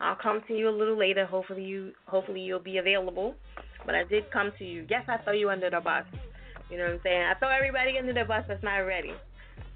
I'll 0.00 0.16
come 0.16 0.42
to 0.48 0.54
you 0.54 0.68
a 0.68 0.76
little 0.76 0.98
later. 0.98 1.26
Hopefully 1.26 1.64
you 1.64 1.92
hopefully 2.06 2.40
you'll 2.40 2.58
be 2.58 2.78
available. 2.78 3.34
But 3.86 3.94
I 3.94 4.04
did 4.04 4.30
come 4.30 4.52
to 4.58 4.64
you. 4.64 4.86
Yes, 4.90 5.04
I 5.08 5.16
throw 5.18 5.32
you 5.32 5.48
under 5.48 5.70
the 5.70 5.80
bus. 5.80 6.04
You 6.70 6.78
know 6.78 6.84
what 6.84 6.92
I'm 6.94 7.00
saying? 7.02 7.22
I 7.22 7.34
throw 7.38 7.48
everybody 7.48 7.98
under 7.98 8.12
the 8.12 8.24
bus 8.24 8.44
that's 8.48 8.62
not 8.62 8.78
ready. 8.78 9.12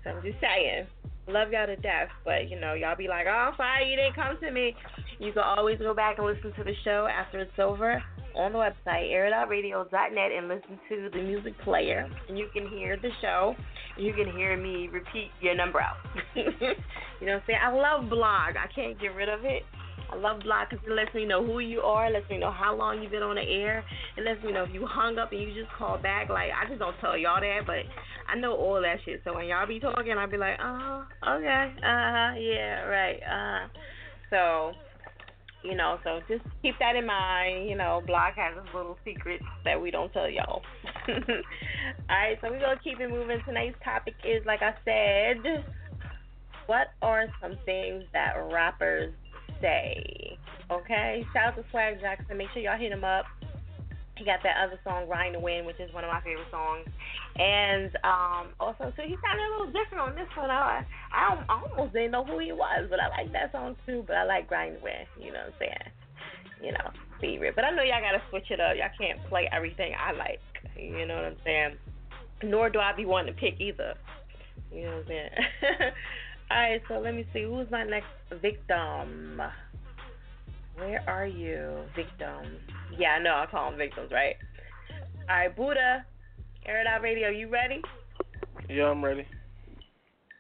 So 0.02 0.10
I'm 0.10 0.22
just 0.22 0.40
saying. 0.40 0.86
Love 1.26 1.52
y'all 1.52 1.66
to 1.66 1.76
death, 1.76 2.08
but 2.22 2.50
you 2.50 2.60
know, 2.60 2.74
y'all 2.74 2.96
be 2.96 3.08
like, 3.08 3.26
Oh, 3.26 3.48
I'm 3.50 3.56
sorry 3.56 3.88
you 3.90 3.96
didn't 3.96 4.14
come 4.14 4.36
to 4.40 4.50
me. 4.50 4.76
You 5.18 5.32
can 5.32 5.42
always 5.42 5.78
go 5.78 5.94
back 5.94 6.18
and 6.18 6.26
listen 6.26 6.52
to 6.52 6.64
the 6.64 6.74
show 6.84 7.08
after 7.10 7.40
it's 7.40 7.58
over 7.58 8.02
on 8.36 8.52
the 8.52 8.58
website, 8.58 9.10
airitoutradio.net, 9.10 10.32
and 10.32 10.48
listen 10.48 10.78
to 10.88 11.08
the 11.10 11.22
music 11.22 11.58
player. 11.60 12.08
And 12.28 12.36
you 12.36 12.48
can 12.52 12.68
hear 12.68 12.98
the 13.00 13.10
show. 13.22 13.54
You 13.96 14.12
can 14.12 14.30
hear 14.36 14.56
me 14.56 14.88
repeat 14.88 15.30
your 15.40 15.54
number 15.54 15.80
out. 15.80 15.96
you 16.34 16.44
know 16.44 16.52
what 17.20 17.30
I'm 17.30 17.42
saying? 17.46 17.58
I 17.62 17.72
love 17.72 18.10
blog. 18.10 18.56
I 18.56 18.66
can't 18.74 19.00
get 19.00 19.14
rid 19.14 19.28
of 19.28 19.44
it. 19.44 19.62
I 20.14 20.18
love 20.18 20.40
blog 20.42 20.68
because 20.70 20.84
it 20.86 20.92
lets 20.92 21.12
me 21.14 21.24
know 21.24 21.44
who 21.44 21.58
you 21.58 21.80
are, 21.80 22.10
lets 22.10 22.28
me 22.30 22.38
know 22.38 22.52
how 22.52 22.76
long 22.76 23.02
you've 23.02 23.10
been 23.10 23.22
on 23.22 23.34
the 23.34 23.42
air, 23.42 23.84
it 24.16 24.24
lets 24.24 24.42
me 24.44 24.52
know 24.52 24.62
if 24.62 24.72
you 24.72 24.86
hung 24.86 25.18
up 25.18 25.32
and 25.32 25.40
you 25.40 25.48
just 25.48 25.72
called 25.76 26.02
back. 26.02 26.28
Like 26.28 26.50
I 26.54 26.68
just 26.68 26.78
don't 26.78 26.94
tell 27.00 27.18
y'all 27.18 27.40
that, 27.40 27.60
but 27.66 27.82
I 28.28 28.38
know 28.38 28.54
all 28.54 28.80
that 28.80 28.98
shit. 29.04 29.22
So 29.24 29.34
when 29.34 29.46
y'all 29.46 29.66
be 29.66 29.80
talking, 29.80 30.14
I'll 30.16 30.30
be 30.30 30.36
like, 30.36 30.58
uh 30.60 31.02
oh, 31.26 31.36
okay, 31.36 31.72
uh 31.78 31.82
huh, 31.82 32.32
yeah, 32.38 32.82
right, 32.84 33.18
uh. 33.22 33.68
So, 34.30 34.72
you 35.62 35.76
know, 35.76 35.98
so 36.04 36.20
just 36.28 36.44
keep 36.62 36.74
that 36.78 36.96
in 36.96 37.06
mind. 37.06 37.68
You 37.68 37.76
know, 37.76 38.02
blog 38.06 38.34
has 38.36 38.56
its 38.56 38.74
little 38.74 38.96
secrets 39.04 39.44
that 39.64 39.80
we 39.80 39.90
don't 39.90 40.12
tell 40.12 40.28
y'all. 40.28 40.62
all 41.08 41.14
right, 42.08 42.38
so 42.40 42.50
we're 42.50 42.60
gonna 42.60 42.80
keep 42.82 43.00
it 43.00 43.10
moving. 43.10 43.40
Tonight's 43.44 43.76
topic 43.84 44.14
is, 44.24 44.44
like 44.46 44.60
I 44.62 44.74
said, 44.84 45.64
what 46.66 46.88
are 47.02 47.26
some 47.42 47.56
things 47.66 48.04
that 48.12 48.34
rappers 48.52 49.12
Okay? 50.70 51.24
Shout 51.32 51.54
out 51.54 51.56
to 51.56 51.64
Swag 51.70 52.00
Jackson. 52.00 52.36
Make 52.36 52.48
sure 52.52 52.62
y'all 52.62 52.78
hit 52.78 52.92
him 52.92 53.04
up. 53.04 53.24
He 54.16 54.24
got 54.24 54.40
that 54.44 54.62
other 54.62 54.78
song, 54.84 55.06
Grind 55.06 55.34
to 55.34 55.40
Win, 55.40 55.66
which 55.66 55.80
is 55.80 55.92
one 55.92 56.04
of 56.04 56.10
my 56.10 56.20
favorite 56.20 56.46
songs. 56.50 56.86
And 57.34 57.90
um, 58.04 58.54
also, 58.60 58.92
too, 58.94 59.02
he 59.02 59.16
sounded 59.18 59.42
a 59.42 59.50
little 59.58 59.72
different 59.74 60.06
on 60.06 60.14
this 60.14 60.30
one. 60.36 60.50
I, 60.50 60.86
I, 61.12 61.44
I 61.48 61.62
almost 61.66 61.92
didn't 61.92 62.12
know 62.12 62.24
who 62.24 62.38
he 62.38 62.52
was, 62.52 62.86
but 62.88 63.00
I 63.00 63.08
like 63.08 63.32
that 63.32 63.50
song 63.50 63.74
too. 63.86 64.04
But 64.06 64.16
I 64.16 64.24
like 64.24 64.46
Grind 64.46 64.78
to 64.78 64.84
Win. 64.84 65.02
You 65.18 65.32
know 65.32 65.50
what 65.50 65.54
I'm 65.54 65.58
saying? 65.58 65.88
You 66.62 66.72
know, 66.72 66.90
favorite. 67.20 67.56
But 67.56 67.64
I 67.64 67.70
know 67.70 67.82
y'all 67.82 68.00
got 68.00 68.12
to 68.12 68.22
switch 68.30 68.50
it 68.50 68.60
up. 68.60 68.76
Y'all 68.76 68.94
can't 68.96 69.18
play 69.28 69.48
everything 69.50 69.94
I 69.98 70.12
like. 70.12 70.40
You 70.78 71.06
know 71.06 71.16
what 71.16 71.24
I'm 71.24 71.36
saying? 71.44 71.76
Nor 72.44 72.70
do 72.70 72.78
I 72.78 72.92
be 72.94 73.04
wanting 73.04 73.34
to 73.34 73.40
pick 73.40 73.60
either. 73.60 73.94
You 74.72 74.84
know 74.84 74.90
what 74.90 74.98
I'm 75.00 75.06
saying? 75.08 75.30
All 76.50 76.58
right, 76.58 76.82
so 76.88 76.98
let 76.98 77.14
me 77.14 77.26
see. 77.32 77.42
Who's 77.42 77.70
my 77.70 77.84
next 77.84 78.06
victim? 78.42 79.40
Where 80.76 81.02
are 81.08 81.26
you, 81.26 81.84
victim? 81.96 82.58
Yeah, 82.98 83.10
I 83.10 83.22
know. 83.22 83.34
I 83.34 83.46
call 83.50 83.70
them 83.70 83.78
victims, 83.78 84.10
right? 84.12 84.36
All 85.28 85.36
right, 85.36 85.56
Buddha, 85.56 86.04
Air 86.66 86.80
It 86.80 86.86
Out 86.86 87.02
Radio. 87.02 87.28
You 87.28 87.48
ready? 87.48 87.80
Yeah, 88.68 88.90
I'm 88.90 89.04
ready. 89.04 89.26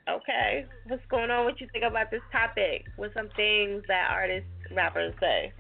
Okay. 0.08 0.66
What's 0.86 1.02
going 1.08 1.30
on? 1.30 1.44
What 1.44 1.60
you 1.60 1.68
think 1.72 1.84
about 1.84 2.10
this 2.10 2.20
topic? 2.30 2.84
What 2.96 3.12
some 3.14 3.28
things 3.36 3.82
that 3.88 4.08
artists, 4.10 4.48
rappers 4.74 5.14
say? 5.20 5.52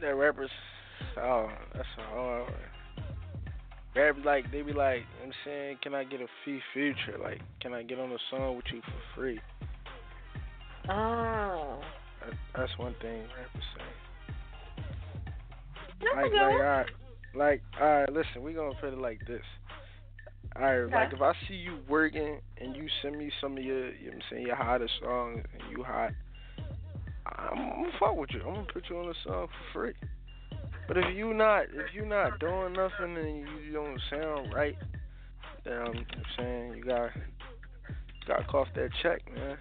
That 0.00 0.14
rappers, 0.14 0.50
oh, 1.16 1.48
that's 1.74 1.88
a 1.98 2.02
hard. 2.14 2.52
Like 4.24 4.50
they 4.52 4.62
be 4.62 4.72
like, 4.72 5.02
I'm 5.24 5.32
saying, 5.44 5.78
can 5.82 5.94
I 5.94 6.04
get 6.04 6.20
a 6.20 6.26
fee 6.44 6.60
future? 6.72 7.18
Like, 7.20 7.40
can 7.60 7.72
I 7.74 7.82
get 7.82 7.98
on 7.98 8.12
a 8.12 8.18
song 8.30 8.56
with 8.56 8.66
you 8.72 8.80
for 8.82 9.20
free? 9.20 9.40
Oh. 10.88 11.80
That, 12.24 12.34
that's 12.56 12.78
one 12.78 12.94
thing 13.00 13.22
rappers 13.22 13.64
say. 13.76 13.84
That's 16.00 16.14
like, 16.14 16.32
like, 16.32 16.40
all 16.40 16.58
right, 16.58 16.86
like, 17.34 17.62
all 17.80 17.86
right, 17.86 18.12
listen, 18.12 18.42
we 18.42 18.52
gonna 18.52 18.74
put 18.80 18.92
it 18.92 18.98
like 18.98 19.20
this. 19.26 19.42
All 20.56 20.62
right, 20.62 20.76
Okay. 20.78 20.94
like 20.94 21.12
if 21.12 21.20
I 21.20 21.32
see 21.48 21.54
you 21.54 21.78
working 21.88 22.40
and 22.58 22.76
you 22.76 22.86
send 23.02 23.18
me 23.18 23.30
some 23.40 23.58
of 23.58 23.64
your, 23.64 23.92
you 23.94 24.10
know 24.10 24.12
what 24.12 24.14
I'm 24.14 24.22
saying, 24.30 24.46
your 24.46 24.56
hottest 24.56 24.92
songs 25.02 25.44
and 25.52 25.76
you 25.76 25.82
hot, 25.82 26.12
I'm 27.26 27.56
gonna 27.56 27.90
fuck 27.98 28.16
with 28.16 28.30
you. 28.32 28.40
I'm 28.40 28.54
gonna 28.54 28.66
put 28.72 28.84
you 28.88 28.98
on 28.98 29.08
a 29.08 29.14
song 29.24 29.48
for 29.48 29.72
free. 29.72 29.94
But 30.88 30.96
if 30.96 31.14
you 31.14 31.34
not, 31.34 31.64
if 31.64 31.94
you 31.94 32.06
not 32.06 32.40
doing 32.40 32.72
nothing 32.72 33.16
and 33.16 33.46
you 33.64 33.72
don't 33.72 34.00
sound 34.10 34.52
right, 34.54 34.76
then 35.64 35.74
I'm 35.74 36.06
saying 36.36 36.74
you 36.76 36.82
got, 36.82 37.10
got 38.26 38.38
to 38.38 38.44
cough 38.44 38.68
that 38.74 38.88
check, 39.02 39.20
man. 39.32 39.58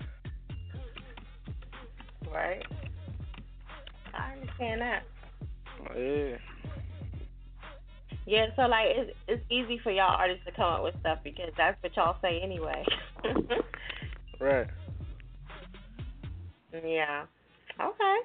Right. 2.34 2.64
I 4.14 4.34
understand 4.34 4.82
that. 4.82 5.04
Yeah. 5.96 6.38
Yeah, 8.26 8.48
so 8.58 8.64
like 8.64 8.88
it's 8.88 9.12
it's 9.30 9.44
easy 9.50 9.80
for 9.82 9.92
y'all 9.92 10.16
artists 10.18 10.44
to 10.46 10.52
come 10.52 10.66
up 10.66 10.84
with 10.84 11.00
stuff 11.00 11.20
because 11.24 11.50
that's 11.56 11.82
what 11.82 11.96
y'all 11.96 12.18
say 12.22 12.42
anyway. 12.42 12.84
Right. 14.40 14.68
Yeah. 16.72 17.24
Okay. 17.82 18.18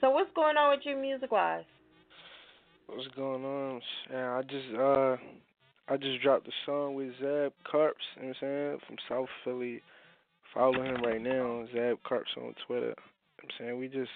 So 0.00 0.10
what's 0.10 0.30
going 0.34 0.56
on 0.56 0.76
with 0.76 0.84
you 0.84 0.96
music 0.96 1.30
wise? 1.30 1.62
What's 2.86 3.08
going 3.16 3.44
on? 3.44 3.80
Yeah, 4.10 4.36
I 4.36 4.42
just 4.42 4.74
uh 4.78 5.16
I 5.88 5.96
just 5.96 6.22
dropped 6.22 6.48
a 6.48 6.52
song 6.66 6.94
with 6.94 7.10
Zab 7.20 7.52
Carps, 7.70 8.02
you 8.16 8.22
know 8.22 8.28
what 8.28 8.36
I'm 8.36 8.40
saying, 8.40 8.78
from 8.86 8.96
South 9.08 9.28
Philly. 9.44 9.82
Follow 10.54 10.82
him 10.82 11.02
right 11.02 11.20
now, 11.20 11.64
Zab 11.74 11.98
Carps 12.06 12.30
on 12.36 12.54
Twitter. 12.66 12.94
You 12.94 12.94
know 12.94 13.44
I'm 13.44 13.48
saying 13.58 13.78
we 13.78 13.88
just 13.88 14.10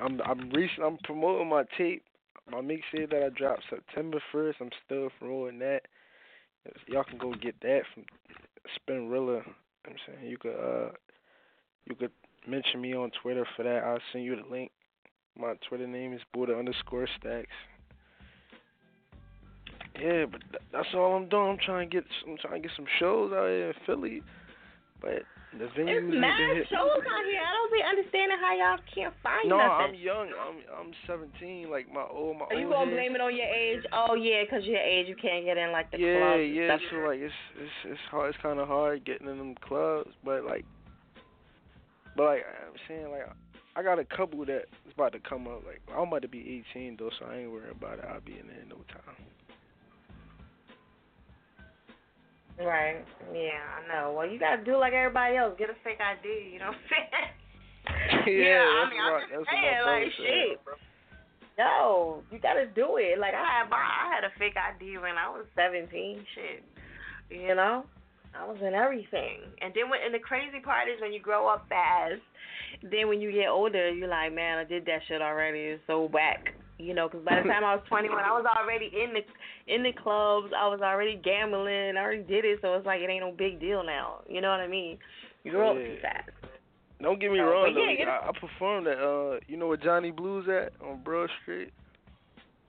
I'm 0.00 0.20
I'm 0.22 0.50
recent 0.50 0.82
I'm 0.84 0.98
promoting 1.04 1.48
my 1.48 1.64
tape, 1.76 2.04
my 2.50 2.60
mixtape 2.60 3.10
that 3.10 3.22
I 3.22 3.28
dropped 3.30 3.64
September 3.70 4.20
first. 4.30 4.58
I'm 4.60 4.70
still 4.84 5.08
promoting 5.18 5.58
that. 5.60 5.82
Y'all 6.86 7.04
can 7.04 7.18
go 7.18 7.34
get 7.34 7.60
that 7.62 7.82
from 7.94 8.04
Spinrilla. 8.76 9.08
You 9.08 9.44
know 9.44 9.52
I'm 9.86 9.96
saying 10.06 10.30
you 10.30 10.38
could 10.38 10.56
uh 10.56 10.90
you 11.86 11.94
could 11.96 12.12
mention 12.46 12.80
me 12.80 12.94
on 12.94 13.10
Twitter 13.22 13.46
for 13.56 13.62
that. 13.62 13.82
I'll 13.84 13.98
send 14.12 14.24
you 14.24 14.36
the 14.36 14.48
link. 14.50 14.70
My 15.38 15.54
Twitter 15.68 15.86
name 15.86 16.12
is 16.12 16.20
Buddha 16.34 16.56
underscore 16.58 17.06
stacks. 17.20 17.46
Yeah, 20.00 20.26
but 20.30 20.40
that's 20.72 20.88
all 20.94 21.16
I'm 21.16 21.28
doing. 21.28 21.50
I'm 21.50 21.58
trying 21.64 21.88
to 21.90 21.94
get 21.96 22.04
I'm 22.26 22.36
trying 22.38 22.62
to 22.62 22.68
get 22.68 22.76
some 22.76 22.86
shows 22.98 23.32
out 23.32 23.48
here 23.48 23.68
in 23.70 23.74
Philly, 23.86 24.22
but 25.00 25.22
the 25.58 25.64
venues 25.74 26.06
It's 26.06 26.14
mad 26.20 26.54
shows 26.70 27.02
out 27.02 27.24
here. 27.26 27.42
I 27.42 27.50
don't 27.54 27.72
be 27.72 27.82
understanding 27.82 28.38
how 28.38 28.54
y'all 28.54 28.78
can't 28.94 29.14
find 29.22 29.48
no, 29.48 29.56
nothing. 29.58 29.68
No, 29.68 29.84
I'm 29.90 29.94
young. 29.94 30.28
I'm 30.38 30.86
I'm 30.86 30.92
17. 31.06 31.70
Like 31.70 31.90
my 31.92 32.02
old 32.08 32.38
my 32.38 32.46
Are 32.46 32.54
you 32.54 32.68
gonna 32.68 32.84
heads- 32.86 32.94
blame 32.94 33.14
it 33.16 33.20
on 33.20 33.34
your 33.34 33.46
age? 33.46 33.82
Oh 33.92 34.14
yeah, 34.14 34.42
'cause 34.48 34.62
your 34.64 34.78
age, 34.78 35.08
you 35.08 35.16
can't 35.16 35.44
get 35.44 35.56
in 35.56 35.72
like 35.72 35.90
the 35.90 35.98
yeah, 35.98 36.18
clubs. 36.18 36.42
and 36.42 36.54
yeah. 36.54 36.78
So 36.90 36.96
like 37.06 37.18
it's 37.18 37.34
it's 37.58 37.72
it's 37.94 38.00
hard. 38.10 38.34
It's 38.34 38.42
kind 38.42 38.60
of 38.60 38.68
hard 38.68 39.04
getting 39.04 39.26
in 39.26 39.38
them 39.38 39.54
clubs, 39.66 40.10
but 40.24 40.44
like, 40.44 40.64
but 42.16 42.24
like 42.24 42.44
I'm 42.46 42.78
saying, 42.86 43.10
like 43.10 43.26
I 43.78 43.82
got 43.84 44.00
a 44.00 44.04
couple 44.04 44.44
that's 44.44 44.66
about 44.92 45.12
to 45.12 45.20
come 45.20 45.46
up. 45.46 45.62
Like 45.64 45.80
I'm 45.94 46.08
about 46.08 46.22
to 46.22 46.28
be 46.28 46.64
18 46.74 46.96
though, 46.98 47.10
so 47.14 47.26
I 47.30 47.46
ain't 47.46 47.52
worried 47.52 47.70
about 47.70 48.00
it. 48.00 48.04
I'll 48.10 48.20
be 48.20 48.32
in 48.32 48.48
there 48.48 48.58
in 48.58 48.68
no 48.68 48.82
time. 48.90 49.22
Right. 52.58 53.06
Yeah, 53.32 53.62
I 53.78 53.86
know. 53.86 54.14
Well, 54.18 54.26
you 54.26 54.40
gotta 54.40 54.64
do 54.64 54.76
like 54.76 54.94
everybody 54.94 55.36
else. 55.36 55.54
Get 55.56 55.70
a 55.70 55.78
fake 55.84 56.02
ID. 56.02 56.26
You 56.52 56.58
know 56.58 56.74
what 56.74 56.82
I'm 56.82 56.90
saying? 56.90 57.30
Yeah, 58.28 58.60
I 58.60 58.84
that's 58.84 58.90
mean, 58.92 59.00
I'm 59.00 59.14
just 59.16 59.30
that's 59.30 59.38
what 59.38 59.46
my 59.46 59.62
saying, 59.62 59.86
like, 59.86 60.12
shit. 60.18 60.60
No, 61.56 62.22
you 62.30 62.38
gotta 62.38 62.66
do 62.66 62.98
it. 62.98 63.18
Like 63.18 63.32
I 63.32 63.46
had 63.46 63.70
my, 63.70 63.78
I 63.78 64.12
had 64.12 64.24
a 64.24 64.32
fake 64.38 64.58
ID 64.58 64.98
when 64.98 65.16
I 65.16 65.30
was 65.30 65.46
17. 65.56 65.88
Shit, 66.34 66.60
you 67.30 67.54
know, 67.54 67.86
I 68.34 68.44
was 68.44 68.58
in 68.60 68.74
everything. 68.74 69.40
And 69.62 69.72
then 69.72 69.88
when, 69.88 70.00
and 70.04 70.12
the 70.12 70.18
crazy 70.18 70.60
part 70.60 70.88
is 70.90 71.00
when 71.00 71.14
you 71.14 71.20
grow 71.20 71.46
up 71.46 71.64
fast. 71.70 72.20
Then 72.82 73.08
when 73.08 73.20
you 73.20 73.32
get 73.32 73.48
older, 73.48 73.90
you're 73.90 74.08
like, 74.08 74.34
man, 74.34 74.58
I 74.58 74.64
did 74.64 74.84
that 74.86 75.00
shit 75.08 75.20
already. 75.22 75.58
It's 75.60 75.82
so 75.86 76.08
whack. 76.12 76.54
You 76.78 76.94
know, 76.94 77.08
because 77.08 77.24
by 77.24 77.42
the 77.42 77.48
time 77.48 77.64
I 77.64 77.74
was 77.74 77.82
21, 77.88 78.16
I 78.22 78.30
was 78.30 78.46
already 78.46 78.86
in 78.86 79.12
the 79.12 79.20
in 79.74 79.82
the 79.82 79.92
clubs. 79.92 80.52
I 80.56 80.68
was 80.68 80.80
already 80.80 81.20
gambling. 81.24 81.96
I 81.96 82.00
already 82.00 82.22
did 82.22 82.44
it, 82.44 82.60
so 82.62 82.74
it's 82.74 82.86
like 82.86 83.00
it 83.00 83.10
ain't 83.10 83.24
no 83.24 83.32
big 83.36 83.58
deal 83.58 83.82
now. 83.84 84.20
You 84.28 84.40
know 84.40 84.50
what 84.50 84.60
I 84.60 84.68
mean? 84.68 84.96
You 85.42 85.50
grow 85.50 85.70
up 85.70 85.76
too 85.76 85.96
Yeah. 86.00 86.02
fast. 86.02 86.30
Don't 87.02 87.20
get 87.20 87.30
me 87.32 87.38
So, 87.38 87.44
wrong 87.44 87.74
though. 87.74 87.84
yeah, 87.88 88.20
I, 88.24 88.28
I 88.28 88.32
performed 88.38 88.86
at 88.86 88.98
uh, 88.98 89.38
you 89.48 89.56
know 89.56 89.66
where 89.68 89.76
Johnny 89.76 90.10
Blues 90.12 90.46
at 90.48 90.72
on 90.84 91.02
Broad 91.02 91.30
Street. 91.42 91.72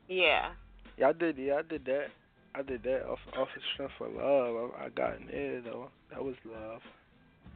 Yeah. 0.07 0.51
Yeah, 0.97 1.09
I 1.09 1.13
did. 1.13 1.37
Yeah, 1.37 1.55
I 1.57 1.61
did 1.61 1.85
that. 1.85 2.07
I 2.55 2.61
did 2.63 2.81
that 2.83 3.05
off 3.05 3.19
off 3.37 3.47
of 3.55 3.61
Strength 3.73 3.93
for 3.97 4.07
Love. 4.09 4.71
I, 4.79 4.85
I 4.85 4.89
got 4.89 5.17
in 5.21 5.27
there 5.27 5.61
though. 5.61 5.89
That 6.11 6.23
was 6.23 6.35
love. 6.45 6.81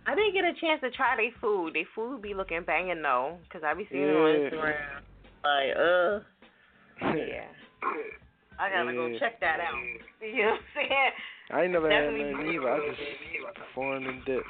I 0.05 0.15
didn't 0.15 0.33
get 0.33 0.43
a 0.43 0.53
chance 0.59 0.81
to 0.81 0.91
try 0.91 1.15
their 1.15 1.31
food. 1.39 1.73
Their 1.75 1.87
food 1.95 2.21
be 2.21 2.33
looking 2.33 2.63
banging 2.63 3.01
though, 3.01 3.39
'cause 3.49 3.63
I 3.63 3.73
be 3.73 3.87
seeing 3.89 4.03
it 4.03 4.15
on 4.15 4.31
Yeah. 4.31 4.49
Instagram. 4.49 5.01
Like, 5.43 5.75
uh, 5.75 6.19
yeah. 7.15 7.47
I 8.59 8.69
gotta 8.69 8.93
go 8.93 9.17
check 9.19 9.39
that 9.39 9.59
out. 9.59 9.75
You 10.23 10.43
know 10.43 10.51
what 10.51 10.59
I'm 10.59 10.87
saying? 10.87 11.11
I 11.51 11.61
ain't 11.63 11.73
never 11.73 11.91
had 11.91 11.99
Definitely 11.99 12.31
nothing 12.31 12.51
either. 12.55 12.71
I 12.71 12.79
just 12.87 13.55
performed 13.55 14.07
and 14.07 14.23
did. 14.23 14.43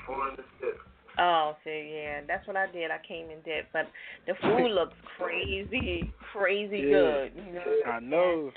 Oh, 1.17 1.55
see, 1.63 1.93
yeah, 1.95 2.21
that's 2.27 2.45
what 2.47 2.55
I 2.55 2.67
did. 2.71 2.91
I 2.91 2.99
came 3.07 3.29
and 3.31 3.43
did, 3.43 3.65
but 3.73 3.87
the 4.27 4.33
food 4.35 4.69
looks 4.77 4.93
crazy, 5.17 6.11
crazy 6.31 6.77
Yeah. 6.77 6.89
good. 6.89 7.31
You 7.35 7.53
know? 7.53 7.81
I 7.87 7.99
know. 7.99 8.51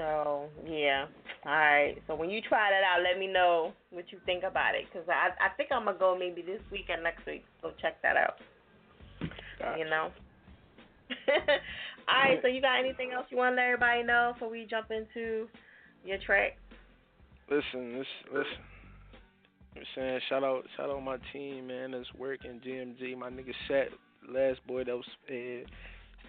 So 0.00 0.48
yeah, 0.64 1.04
all 1.44 1.52
right. 1.52 1.94
So 2.06 2.14
when 2.14 2.30
you 2.30 2.40
try 2.40 2.70
that 2.70 2.80
out, 2.82 3.04
let 3.04 3.20
me 3.20 3.26
know 3.26 3.72
what 3.90 4.10
you 4.10 4.18
think 4.24 4.44
about 4.44 4.74
it, 4.74 4.90
'cause 4.92 5.04
I 5.08 5.28
I 5.38 5.50
think 5.58 5.70
I'm 5.70 5.84
gonna 5.84 5.98
go 5.98 6.16
maybe 6.18 6.40
this 6.40 6.62
week 6.70 6.88
or 6.88 6.96
next 6.96 7.26
week. 7.26 7.44
So 7.60 7.72
check 7.82 8.00
that 8.00 8.16
out. 8.16 8.40
You 9.76 9.84
know. 9.84 10.10
all 12.08 12.16
right. 12.16 12.38
So 12.40 12.48
you 12.48 12.62
got 12.62 12.78
anything 12.78 13.12
else 13.12 13.26
you 13.28 13.36
want 13.36 13.52
to 13.52 13.56
let 13.56 13.66
everybody 13.66 14.02
know 14.02 14.30
before 14.32 14.48
we 14.48 14.64
jump 14.64 14.90
into 14.90 15.48
your 16.02 16.16
track? 16.24 16.56
Listen, 17.50 17.98
this 17.98 18.06
listen. 18.32 18.64
I'm 19.76 19.82
saying 19.94 20.20
shout 20.30 20.42
out 20.44 20.64
shout 20.78 20.88
out 20.88 21.02
my 21.02 21.18
team, 21.34 21.66
man, 21.66 21.90
that's 21.90 22.08
working 22.18 22.58
GMG, 22.64 23.18
my 23.18 23.28
nigga 23.28 23.52
Sapp, 23.68 23.88
last 24.26 24.66
boy 24.66 24.84
that 24.84 24.96
was 24.96 25.04
uh, 25.28 25.32
his 25.32 25.66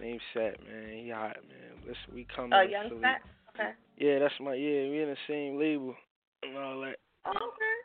name's 0.02 0.22
Sapp, 0.36 0.60
man. 0.68 1.06
He 1.06 1.10
hot, 1.10 1.38
man. 1.48 1.80
Listen, 1.88 2.14
we 2.14 2.28
coming 2.36 2.54
Oh, 2.54 2.64
to 2.66 2.70
young. 2.70 2.90
Okay. 3.56 3.72
Yeah, 3.98 4.20
that's 4.20 4.34
my 4.40 4.54
yeah, 4.56 4.90
we 4.90 5.02
in 5.02 5.10
the 5.10 5.18
same 5.28 5.60
label 5.60 5.96
and 6.44 6.58
all 6.58 6.82
that. 6.82 6.98
Oh, 7.26 7.32
okay. 7.32 7.78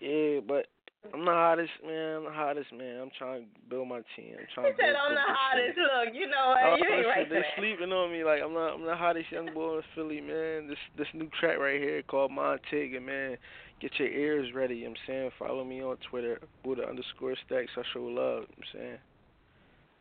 Yeah, 0.00 0.40
but 0.46 0.66
I'm 1.12 1.24
the 1.24 1.30
hottest 1.30 1.72
man, 1.86 2.16
I'm 2.16 2.24
the 2.24 2.30
hottest 2.32 2.72
man. 2.72 3.00
I'm 3.00 3.10
trying 3.16 3.42
to 3.42 3.48
build 3.68 3.88
my 3.88 4.00
team. 4.16 4.36
I'm 4.38 4.46
trying 4.54 4.72
to 4.72 4.78
said 4.80 4.94
I'm 4.96 5.14
the 5.14 5.20
hottest. 5.20 5.76
city. 5.76 5.80
Look, 5.80 6.14
you 6.14 6.26
know 6.28 6.54
Oh, 6.56 6.70
what? 6.70 6.78
You 6.78 6.88
ain't 6.96 7.06
right 7.06 7.28
for 7.28 7.34
they 7.34 7.40
that. 7.40 7.54
sleeping 7.58 7.92
on 7.92 8.10
me 8.10 8.24
like 8.24 8.40
I'm 8.42 8.54
not 8.54 8.74
I'm 8.74 8.84
the 8.84 8.96
hottest 8.96 9.30
young 9.30 9.52
boy 9.52 9.78
in 9.78 9.82
Philly, 9.94 10.20
man. 10.20 10.68
This 10.68 10.78
this 10.96 11.08
new 11.14 11.28
track 11.38 11.58
right 11.58 11.80
here 11.80 12.02
called 12.02 12.32
Montega, 12.32 13.02
man. 13.02 13.36
Get 13.80 13.92
your 13.98 14.08
ears 14.08 14.48
ready, 14.54 14.76
you 14.76 14.84
know 14.84 14.90
what 14.90 14.98
I'm 14.98 15.06
saying? 15.06 15.30
Follow 15.38 15.64
me 15.64 15.82
on 15.82 15.96
Twitter, 16.08 16.38
Buddha 16.62 16.88
underscore 16.88 17.34
stacks, 17.44 17.70
I 17.76 17.82
show 17.92 18.04
love, 18.04 18.08
you 18.08 18.16
know 18.16 18.38
what 18.40 18.48
I'm 18.48 18.72
saying? 18.72 18.98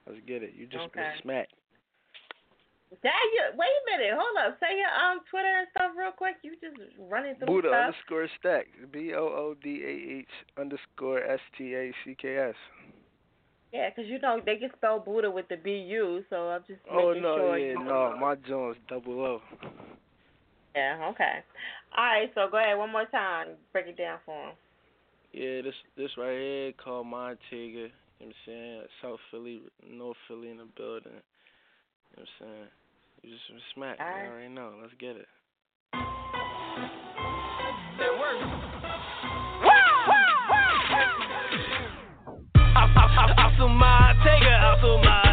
Let's 0.07 0.19
get 0.27 0.43
it. 0.43 0.53
You 0.55 0.67
just 0.67 0.85
Okay. 0.85 1.01
been 1.01 1.11
smacked. 1.21 1.53
That 3.01 3.23
you, 3.33 3.41
wait 3.57 3.67
a 3.73 3.97
minute, 3.97 4.13
hold 4.13 4.37
up. 4.45 4.59
Say 4.59 4.77
your 4.77 4.89
um 4.89 5.19
Twitter 5.31 5.47
and 5.47 5.67
stuff 5.71 5.91
real 5.97 6.11
quick. 6.11 6.35
You 6.43 6.51
just 6.61 6.77
running 6.99 7.35
through 7.35 7.47
Buddha 7.47 7.69
stuff. 7.69 7.85
underscore 7.87 8.27
stack. 8.39 8.67
B 8.91 9.13
O 9.15 9.23
O 9.25 9.55
D 9.61 9.81
A 9.83 10.19
H 10.19 10.27
underscore 10.59 11.23
S 11.23 11.39
T 11.57 11.73
A 11.75 11.91
C 12.05 12.15
K 12.19 12.37
S. 12.37 12.55
Yeah, 13.71 13.89
'cause 13.89 14.05
you 14.05 14.19
know 14.19 14.39
they 14.45 14.57
can 14.57 14.69
spell 14.77 14.99
Buddha 14.99 15.31
with 15.31 15.47
the 15.47 15.57
B 15.57 15.71
U, 15.77 16.23
so 16.29 16.49
I'm 16.49 16.61
just 16.67 16.85
making 16.85 16.97
Oh 16.99 17.07
making 17.07 17.21
no, 17.23 17.35
sure. 17.35 17.57
yeah, 17.57 17.71
you 17.71 17.85
no, 17.85 18.15
my 18.19 18.35
Jones 18.35 18.77
double 18.87 19.19
O. 19.19 19.41
Yeah, 20.75 21.09
okay. 21.11 21.43
All 21.97 22.03
right, 22.03 22.31
so 22.35 22.47
go 22.49 22.57
ahead 22.57 22.77
one 22.77 22.91
more 22.91 23.05
time. 23.05 23.49
Break 23.71 23.87
it 23.87 23.97
down 23.97 24.19
for 24.25 24.49
him. 24.49 24.55
Yeah, 25.31 25.61
this 25.61 25.75
this 25.97 26.11
right 26.17 26.37
here 26.37 26.71
called 26.73 27.07
Montega. 27.07 27.37
You 27.51 27.83
know 27.83 27.89
what 28.19 28.27
I'm 28.27 28.33
saying? 28.45 28.81
South 29.01 29.19
Philly, 29.31 29.61
North 29.87 30.17
Philly 30.27 30.49
in 30.51 30.57
the 30.57 30.65
building. 30.77 31.11
You 31.13 32.17
know 32.17 32.25
what 32.39 32.47
I'm 32.47 32.47
saying? 32.47 32.67
You 33.23 33.31
just 33.31 33.47
been 33.47 33.59
smacked. 33.73 34.01
You 34.01 34.31
already 34.31 34.49
know. 34.49 34.75
Let's 34.81 34.93
get 34.99 35.15
it. 35.15 35.27
That 37.97 38.11
works. 38.19 38.43
I'm 42.75 43.53
so 43.57 43.69
my 43.69 44.13
taker, 44.25 44.51
I'm 44.51 44.77
so 44.81 44.97
my 44.97 45.32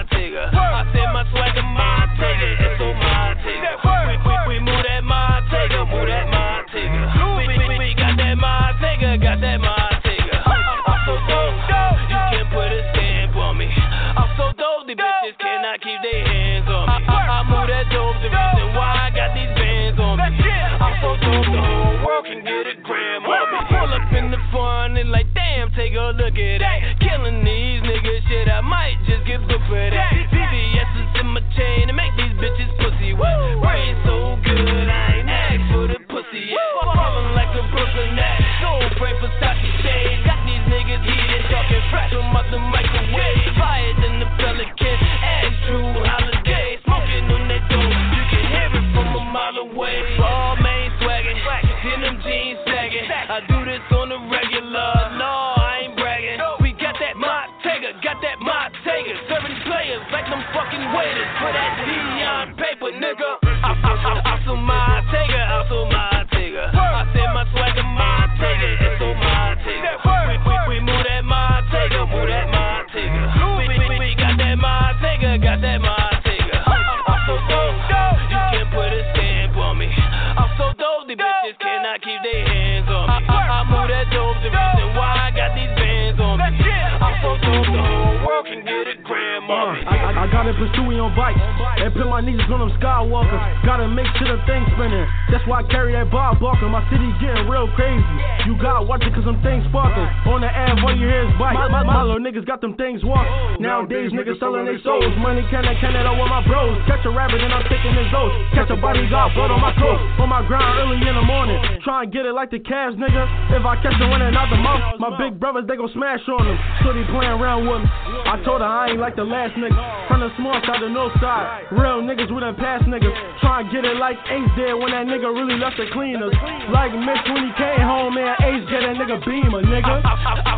like 112.40 112.48
the 112.48 112.64
Cavs, 112.64 112.96
nigga. 112.96 113.28
If 113.52 113.68
I 113.68 113.76
catch 113.84 114.00
winning 114.00 114.32
out 114.32 114.48
the 114.48 114.56
mouth, 114.56 114.96
my 114.96 115.12
big 115.20 115.36
brothers 115.36 115.68
they 115.68 115.76
gon' 115.76 115.92
smash 115.92 116.24
on 116.24 116.40
them. 116.40 116.56
So 116.80 116.96
they 116.96 117.04
playing 117.12 117.36
around 117.36 117.68
with 117.68 117.84
me. 117.84 117.88
I 118.24 118.40
told 118.48 118.64
her 118.64 118.66
I 118.66 118.96
ain't 118.96 118.96
like 118.96 119.12
the 119.12 119.28
last 119.28 119.60
nigga. 119.60 119.76
From 120.08 120.24
the 120.24 120.32
small 120.40 120.56
side 120.64 120.80
to 120.80 120.88
north 120.88 121.12
side. 121.20 121.68
Real 121.68 122.00
niggas 122.00 122.32
with 122.32 122.40
them 122.40 122.56
past 122.56 122.88
niggas. 122.88 123.12
Try 123.44 123.60
and 123.60 123.68
get 123.68 123.84
it 123.84 124.00
like 124.00 124.16
Ace 124.32 124.48
did 124.56 124.72
when 124.72 124.88
that 124.88 125.04
nigga 125.04 125.28
really 125.28 125.60
left 125.60 125.76
the 125.76 125.92
cleaners. 125.92 126.32
Like 126.72 126.96
Mitch 126.96 127.28
when 127.28 127.44
he 127.44 127.52
came 127.60 127.84
home, 127.84 128.16
man. 128.16 128.32
Ace 128.40 128.64
get 128.72 128.88
that 128.88 128.96
nigga 128.96 129.20
beamer, 129.20 129.60
nigga. 129.60 130.00
I, 130.00 130.08
I, 130.08 130.32
I 130.40 130.49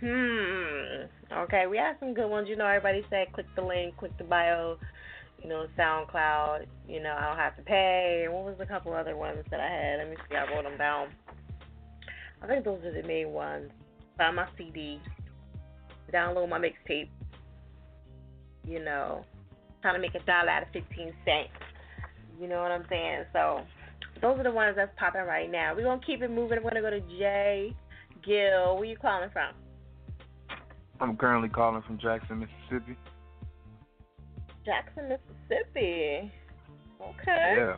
Hmm. 0.00 1.06
Okay, 1.32 1.66
we 1.66 1.78
have 1.78 1.96
some 1.98 2.14
good 2.14 2.28
ones. 2.28 2.48
You 2.48 2.56
know, 2.56 2.66
everybody 2.66 3.04
said 3.10 3.32
click 3.32 3.46
the 3.56 3.62
link, 3.62 3.96
click 3.96 4.16
the 4.18 4.24
bio. 4.24 4.78
You 5.46 5.52
know, 5.52 5.66
SoundCloud. 5.78 6.66
You 6.88 7.00
know, 7.00 7.14
I 7.16 7.28
don't 7.28 7.36
have 7.36 7.56
to 7.56 7.62
pay. 7.62 8.22
And 8.24 8.34
what 8.34 8.42
was 8.46 8.56
a 8.58 8.66
couple 8.66 8.92
other 8.92 9.16
ones 9.16 9.44
that 9.52 9.60
I 9.60 9.68
had? 9.68 9.98
Let 9.98 10.10
me 10.10 10.16
see. 10.28 10.34
I 10.34 10.52
wrote 10.52 10.64
them 10.64 10.76
down. 10.76 11.10
I 12.42 12.48
think 12.48 12.64
those 12.64 12.84
are 12.84 13.00
the 13.00 13.06
main 13.06 13.28
ones. 13.30 13.70
Buy 14.18 14.32
my 14.32 14.48
CD. 14.58 15.00
Download 16.12 16.48
my 16.48 16.58
mixtape. 16.58 17.10
You 18.66 18.84
know, 18.84 19.24
trying 19.82 19.94
to 19.94 20.00
make 20.00 20.16
a 20.16 20.26
dollar 20.26 20.50
out 20.50 20.64
of 20.64 20.68
fifteen 20.72 21.12
cents. 21.24 21.50
You 22.40 22.48
know 22.48 22.60
what 22.60 22.72
I'm 22.72 22.84
saying? 22.88 23.26
So 23.32 23.60
those 24.20 24.40
are 24.40 24.42
the 24.42 24.50
ones 24.50 24.74
that's 24.74 24.90
popping 24.98 25.20
right 25.20 25.48
now. 25.48 25.76
We're 25.76 25.84
gonna 25.84 26.00
keep 26.04 26.22
it 26.22 26.30
moving. 26.30 26.58
We're 26.64 26.70
gonna 26.70 26.82
go 26.82 26.90
to 26.90 27.18
Jay 27.18 27.72
Gill. 28.26 28.78
Where 28.78 28.84
you 28.84 28.96
calling 28.96 29.30
from? 29.32 29.54
I'm 31.00 31.16
currently 31.16 31.50
calling 31.50 31.82
from 31.86 32.00
Jackson, 32.00 32.40
Mississippi. 32.40 32.98
Jackson, 34.64 35.16
Mississippi. 35.48 36.32
Okay. 37.00 37.54
Yeah. 37.56 37.76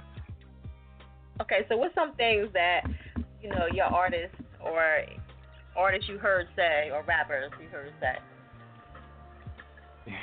Okay, 1.41 1.61
so 1.69 1.77
what's 1.77 1.95
some 1.95 2.15
things 2.15 2.49
that 2.53 2.83
you 3.43 3.49
know 3.49 3.67
your 3.73 3.87
artists 3.87 4.37
or 4.61 5.05
artists 5.77 6.09
you 6.09 6.19
heard 6.19 6.49
say 6.57 6.91
or 6.93 7.03
rappers 7.05 7.53
you 7.61 7.69
heard 7.69 7.93
say? 8.01 8.19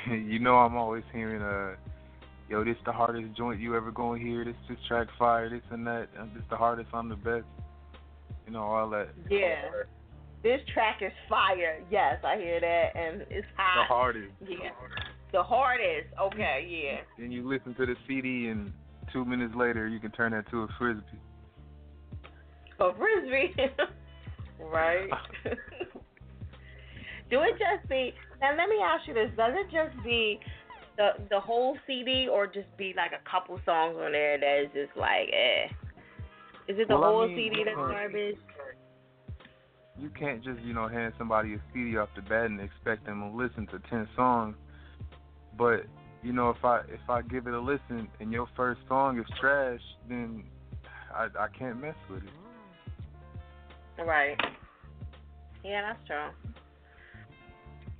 you 0.14 0.38
know 0.38 0.56
I'm 0.56 0.76
always 0.76 1.04
hearing 1.12 1.42
uh 1.42 1.76
yo, 2.48 2.64
this 2.64 2.76
the 2.84 2.92
hardest 2.92 3.36
joint 3.36 3.60
you 3.60 3.76
ever 3.76 3.90
gonna 3.90 4.18
hear, 4.18 4.44
this 4.44 4.54
this 4.68 4.78
track 4.88 5.08
fire, 5.18 5.48
this 5.48 5.62
and 5.70 5.86
that, 5.86 6.08
and 6.18 6.30
this 6.34 6.42
the 6.50 6.56
hardest, 6.56 6.88
I'm 6.92 7.08
the 7.08 7.16
best. 7.16 7.46
You 8.46 8.52
know, 8.52 8.62
all 8.62 8.90
that. 8.90 9.08
Yeah. 9.28 9.62
This 10.42 10.60
track 10.72 10.98
is 11.00 11.12
fire. 11.28 11.82
Yes, 11.90 12.18
I 12.22 12.36
hear 12.36 12.60
that, 12.60 12.90
and 12.94 13.22
it's 13.30 13.46
hot. 13.56 13.82
The 13.82 13.94
hardest. 13.94 14.32
Yeah. 14.40 14.56
The 14.56 14.74
hardest. 14.78 15.15
Okay, 16.20 16.66
yeah. 16.68 17.00
Then 17.18 17.30
you 17.32 17.48
listen 17.48 17.74
to 17.74 17.86
the 17.86 17.94
CD 18.06 18.48
and 18.48 18.72
two 19.12 19.24
minutes 19.24 19.54
later 19.54 19.86
you 19.86 20.00
can 20.00 20.10
turn 20.12 20.32
that 20.32 20.50
to 20.50 20.62
a 20.62 20.68
frisbee. 20.78 21.20
A 22.80 22.92
frisbee. 22.94 23.54
right. 24.60 25.10
Do 27.30 27.42
it 27.42 27.58
just 27.58 27.88
be 27.88 28.14
now? 28.40 28.56
Let 28.56 28.68
me 28.68 28.76
ask 28.84 29.08
you 29.08 29.14
this: 29.14 29.30
Does 29.36 29.52
it 29.54 29.66
just 29.72 30.04
be 30.04 30.38
the 30.96 31.10
the 31.28 31.40
whole 31.40 31.76
CD, 31.86 32.28
or 32.30 32.46
just 32.46 32.68
be 32.76 32.94
like 32.96 33.10
a 33.12 33.28
couple 33.28 33.58
songs 33.64 33.96
on 34.00 34.12
there 34.12 34.38
that 34.38 34.62
is 34.62 34.68
just 34.72 34.96
like, 34.96 35.28
eh? 35.32 35.66
Is 36.68 36.78
it 36.78 36.88
the 36.88 36.94
Well, 36.94 37.04
I 37.04 37.06
whole 37.08 37.28
mean, 37.28 37.36
CD 37.36 37.64
that's 37.64 37.76
garbage? 37.76 38.36
You 39.98 40.10
can't 40.10 40.44
just, 40.44 40.60
you 40.60 40.74
know, 40.74 40.88
hand 40.88 41.14
somebody 41.16 41.54
a 41.54 41.62
CD 41.72 41.96
off 41.96 42.10
the 42.14 42.22
bat 42.22 42.46
and 42.46 42.60
expect 42.60 43.06
them 43.06 43.20
to 43.20 43.36
listen 43.36 43.66
to 43.68 43.78
ten 43.88 44.06
songs. 44.14 44.56
But, 45.56 45.86
you 46.22 46.32
know, 46.32 46.50
if 46.50 46.64
I 46.64 46.80
if 46.88 47.08
I 47.08 47.22
give 47.22 47.46
it 47.46 47.54
a 47.54 47.60
listen 47.60 48.08
and 48.20 48.32
your 48.32 48.48
first 48.56 48.80
song 48.88 49.18
is 49.18 49.26
trash, 49.40 49.80
then 50.08 50.44
I 51.14 51.28
I 51.38 51.48
can't 51.58 51.80
mess 51.80 51.94
with 52.10 52.22
it. 52.24 54.04
Right. 54.04 54.36
Yeah, 55.64 55.82
that's 55.82 56.06
true. 56.06 56.52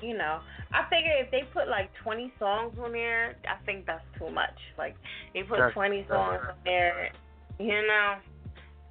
You 0.03 0.17
know, 0.19 0.41
I 0.73 0.83
figure 0.91 1.13
if 1.17 1.31
they 1.31 1.45
put 1.55 1.69
like 1.69 1.89
20 2.03 2.31
songs 2.39 2.77
on 2.79 2.93
there, 2.93 3.37
I 3.49 3.65
think 3.65 3.87
that's 3.87 4.05
too 4.19 4.31
much. 4.31 4.59
Like, 4.77 4.95
they 5.33 5.43
put 5.43 5.57
That's- 5.57 5.73
20 5.73 6.05
songs 6.07 6.41
on 6.47 6.55
there, 6.67 7.11
you 7.59 7.69
know, 7.69 8.17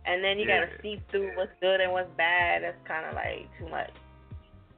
and 0.08 0.24
then 0.24 0.40
you 0.40 0.48
gotta 0.48 0.70
see 0.82 1.02
through 1.12 1.36
what's 1.38 1.52
good 1.62 1.80
and 1.80 1.92
what's 1.92 2.10
bad. 2.18 2.64
That's 2.64 2.88
kind 2.88 3.06
of 3.06 3.14
like 3.14 3.48
too 3.60 3.70
much. 3.70 3.92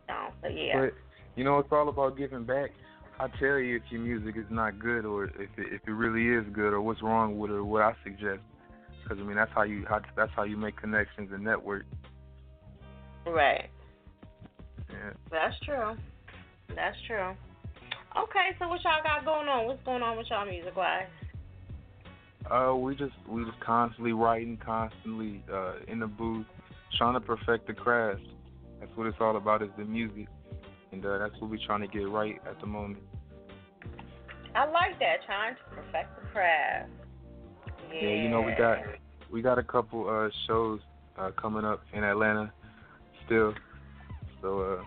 No, 0.09 0.27
but 0.41 0.53
yeah. 0.57 0.81
But 0.81 0.93
you 1.37 1.45
know, 1.45 1.59
it's 1.59 1.71
all 1.71 1.87
about 1.87 2.17
giving 2.17 2.43
back. 2.43 2.71
I 3.19 3.27
tell 3.39 3.57
you 3.57 3.77
if 3.77 3.83
your 3.89 4.01
music 4.01 4.35
is 4.37 4.45
not 4.49 4.77
good, 4.77 5.05
or 5.05 5.25
if 5.25 5.49
it, 5.57 5.73
if 5.73 5.81
it 5.87 5.91
really 5.91 6.27
is 6.27 6.45
good, 6.53 6.73
or 6.73 6.81
what's 6.81 7.01
wrong 7.01 7.37
with 7.37 7.51
it, 7.51 7.55
or 7.55 7.63
what 7.63 7.81
I 7.81 7.93
suggest. 8.03 8.41
Because 9.01 9.17
I 9.19 9.23
mean, 9.23 9.35
that's 9.35 9.51
how 9.55 9.63
you 9.63 9.85
how, 9.89 10.01
that's 10.15 10.31
how 10.35 10.43
you 10.43 10.57
make 10.57 10.77
connections 10.77 11.31
and 11.33 11.43
network. 11.43 11.85
Right. 13.25 13.69
Yeah. 14.89 15.13
That's 15.31 15.55
true. 15.65 15.95
That's 16.75 16.97
true. 17.07 17.33
Okay, 18.17 18.49
so 18.59 18.67
what 18.67 18.81
y'all 18.83 19.03
got 19.03 19.25
going 19.25 19.47
on? 19.47 19.67
What's 19.67 19.83
going 19.83 20.01
on 20.01 20.17
with 20.17 20.27
y'all 20.29 20.45
music 20.45 20.75
wise? 20.75 21.05
Uh, 22.49 22.75
we 22.75 22.95
just 22.95 23.13
we 23.27 23.43
just 23.43 23.59
constantly 23.59 24.13
writing, 24.13 24.57
constantly 24.63 25.43
uh 25.51 25.73
in 25.87 25.99
the 25.99 26.07
booth, 26.07 26.45
trying 26.97 27.13
to 27.13 27.19
perfect 27.19 27.67
the 27.67 27.73
craft. 27.73 28.21
That's 28.79 28.91
what 28.95 29.07
it's 29.07 29.17
all 29.19 29.35
about 29.35 29.63
is 29.63 29.69
the 29.77 29.85
music, 29.85 30.27
and 30.97 31.05
uh, 31.05 31.17
that's 31.19 31.39
what 31.41 31.51
we're 31.51 31.59
trying 31.65 31.81
to 31.81 31.87
get 31.87 32.09
right 32.09 32.41
at 32.49 32.59
the 32.59 32.67
moment. 32.67 33.03
I 34.55 34.65
like 34.65 34.99
that, 34.99 35.17
trying 35.25 35.55
to 35.55 35.61
perfect 35.75 36.15
the 36.19 36.27
craft. 36.29 36.89
Yeah, 37.93 38.09
Yeah, 38.09 38.15
you 38.23 38.29
know 38.29 38.41
we 38.41 38.53
got 38.53 38.79
we 39.31 39.41
got 39.41 39.59
a 39.59 39.63
couple 39.63 40.09
uh 40.09 40.29
shows 40.47 40.79
uh 41.17 41.31
coming 41.39 41.65
up 41.65 41.81
in 41.93 42.03
Atlanta 42.03 42.51
still. 43.25 43.53
So 44.41 44.61
uh 44.61 44.83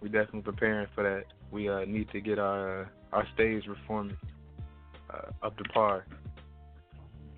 we 0.00 0.08
definitely 0.08 0.42
preparing 0.42 0.86
for 0.94 1.02
that. 1.04 1.24
We 1.50 1.68
uh 1.68 1.84
need 1.84 2.10
to 2.10 2.20
get 2.20 2.38
our 2.38 2.82
uh, 2.82 2.86
our 3.12 3.26
stage 3.34 3.64
reforming. 3.66 4.16
uh, 5.10 5.46
up 5.46 5.56
to 5.58 5.64
par. 5.64 6.06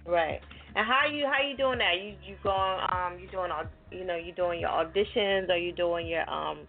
Right. 0.06 0.40
And 0.76 0.86
how 0.86 1.06
you 1.10 1.26
how 1.26 1.46
you 1.46 1.56
doing 1.56 1.78
that? 1.78 1.96
You 2.02 2.14
you 2.26 2.36
going 2.42 2.80
um 2.92 3.18
you 3.20 3.28
doing 3.28 3.50
all 3.50 3.64
you 3.90 4.04
know 4.04 4.16
you 4.16 4.32
doing 4.32 4.60
your 4.60 4.70
auditions? 4.70 5.50
Are 5.50 5.58
you 5.58 5.72
doing 5.72 6.06
your 6.06 6.28
um 6.30 6.60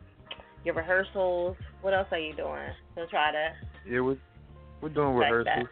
your 0.63 0.75
rehearsals? 0.75 1.55
What 1.81 1.93
else 1.93 2.07
are 2.11 2.19
you 2.19 2.33
doing 2.33 2.69
to 2.95 3.07
try 3.07 3.31
to? 3.31 3.49
Yeah, 3.89 4.01
we're 4.01 4.17
we're 4.81 4.89
doing 4.89 5.15
rehearsals. 5.15 5.67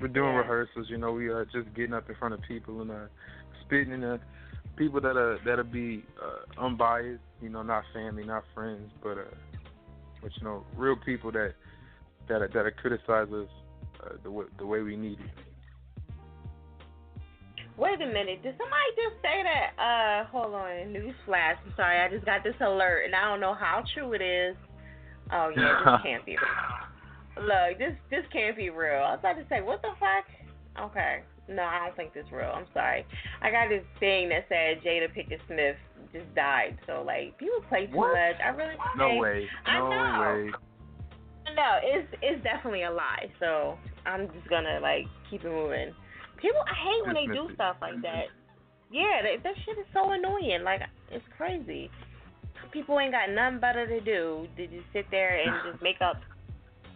We're 0.00 0.08
doing 0.08 0.32
Yeah. 0.32 0.38
rehearsals. 0.38 0.88
You 0.88 0.98
know, 0.98 1.12
we 1.12 1.28
are 1.28 1.44
just 1.44 1.72
getting 1.74 1.92
up 1.92 2.08
in 2.08 2.14
front 2.16 2.34
of 2.34 2.40
people 2.42 2.80
and 2.80 2.90
uh, 2.90 3.06
spitting 3.60 3.92
in 3.92 4.00
the 4.00 4.20
people 4.76 5.00
that 5.00 5.16
are 5.16 5.38
that'll 5.44 5.64
be 5.64 6.04
uh, 6.22 6.64
unbiased. 6.64 7.22
You 7.42 7.50
know, 7.50 7.62
not 7.62 7.84
family, 7.92 8.24
not 8.24 8.44
friends, 8.54 8.90
but 9.02 9.18
uh, 9.18 9.24
but 10.22 10.30
you 10.36 10.44
know, 10.44 10.64
real 10.76 10.96
people 10.96 11.30
that 11.32 11.54
that 12.28 12.52
that 12.52 12.76
criticize 12.76 13.28
us 13.32 13.48
uh, 14.02 14.12
the 14.22 14.30
way 14.30 14.44
the 14.58 14.66
way 14.66 14.80
we 14.80 14.96
need 14.96 15.18
it. 15.20 15.49
Wait 17.80 18.00
a 18.02 18.06
minute. 18.06 18.42
Did 18.42 18.54
somebody 18.60 18.88
just 18.94 19.16
say 19.22 19.40
that? 19.42 19.72
Uh, 19.80 20.28
hold 20.30 20.52
on. 20.54 20.92
Newsflash. 20.92 21.56
I'm 21.64 21.72
sorry. 21.76 21.98
I 21.98 22.08
just 22.10 22.26
got 22.26 22.44
this 22.44 22.54
alert, 22.60 23.04
and 23.06 23.14
I 23.14 23.24
don't 23.24 23.40
know 23.40 23.54
how 23.54 23.82
true 23.94 24.12
it 24.12 24.20
is. 24.20 24.54
Oh 25.32 25.48
yeah, 25.56 25.80
this 25.84 26.00
can't 26.04 26.26
be 26.26 26.32
real. 26.36 27.46
Look, 27.46 27.78
this 27.78 27.94
this 28.10 28.24
can't 28.32 28.54
be 28.56 28.68
real. 28.68 29.00
I 29.02 29.12
was 29.12 29.20
about 29.20 29.36
to 29.40 29.46
say, 29.48 29.62
what 29.62 29.80
the 29.80 29.88
fuck? 29.98 30.26
Okay. 30.90 31.22
No, 31.48 31.62
I 31.62 31.86
don't 31.86 31.96
think 31.96 32.12
this 32.12 32.26
is 32.26 32.32
real. 32.32 32.52
I'm 32.54 32.66
sorry. 32.74 33.06
I 33.42 33.50
got 33.50 33.68
this 33.70 33.82
thing 33.98 34.28
that 34.28 34.44
said 34.48 34.82
Jada 34.84 35.08
Pinkett 35.16 35.40
Smith 35.48 35.76
just 36.12 36.32
died. 36.34 36.78
So 36.86 37.02
like, 37.06 37.36
people 37.38 37.60
play 37.68 37.86
too 37.86 37.96
What? 37.96 38.12
much. 38.12 38.36
I 38.44 38.48
really 38.50 38.74
No 38.98 39.08
think- 39.08 39.22
way. 39.22 39.48
I 39.66 39.78
No 39.78 39.88
way. 40.20 40.50
No, 41.56 41.78
it's 41.82 42.08
it's 42.22 42.42
definitely 42.44 42.82
a 42.84 42.90
lie. 42.90 43.30
So 43.40 43.78
I'm 44.06 44.28
just 44.32 44.48
gonna 44.50 44.78
like 44.82 45.06
keep 45.30 45.44
it 45.44 45.50
moving. 45.50 45.92
People, 46.40 46.60
I 46.66 46.74
hate 46.74 47.06
when 47.06 47.14
they 47.14 47.32
do 47.32 47.52
stuff 47.54 47.76
like 47.80 48.00
that. 48.02 48.26
Yeah, 48.90 49.22
that, 49.22 49.42
that 49.44 49.54
shit 49.64 49.78
is 49.78 49.86
so 49.92 50.10
annoying. 50.10 50.62
Like 50.64 50.80
it's 51.10 51.24
crazy. 51.36 51.90
People 52.72 52.98
ain't 52.98 53.12
got 53.12 53.30
nothing 53.30 53.60
better 53.60 53.86
to 53.86 54.00
do. 54.00 54.46
They 54.56 54.66
just 54.66 54.86
sit 54.92 55.06
there 55.10 55.38
and 55.40 55.52
just 55.70 55.82
make 55.88 56.00
up. 56.00 56.20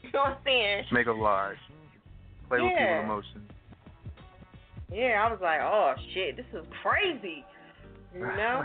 You 0.03 0.11
know 0.13 0.21
what 0.21 0.31
I'm 0.31 0.37
saying? 0.45 0.85
Make 0.93 1.07
up 1.07 1.17
lies. 1.17 1.57
Play 2.49 2.61
with 2.61 2.73
Yeah. 2.73 2.79
people's 2.79 3.05
emotions. 3.05 3.51
Yeah, 4.93 5.27
I 5.27 5.31
was 5.31 5.41
like, 5.43 5.61
oh 5.61 5.95
shit, 6.13 6.37
this 6.37 6.47
is 6.53 6.65
crazy. 6.83 7.45
You 8.15 8.21
know? 8.21 8.65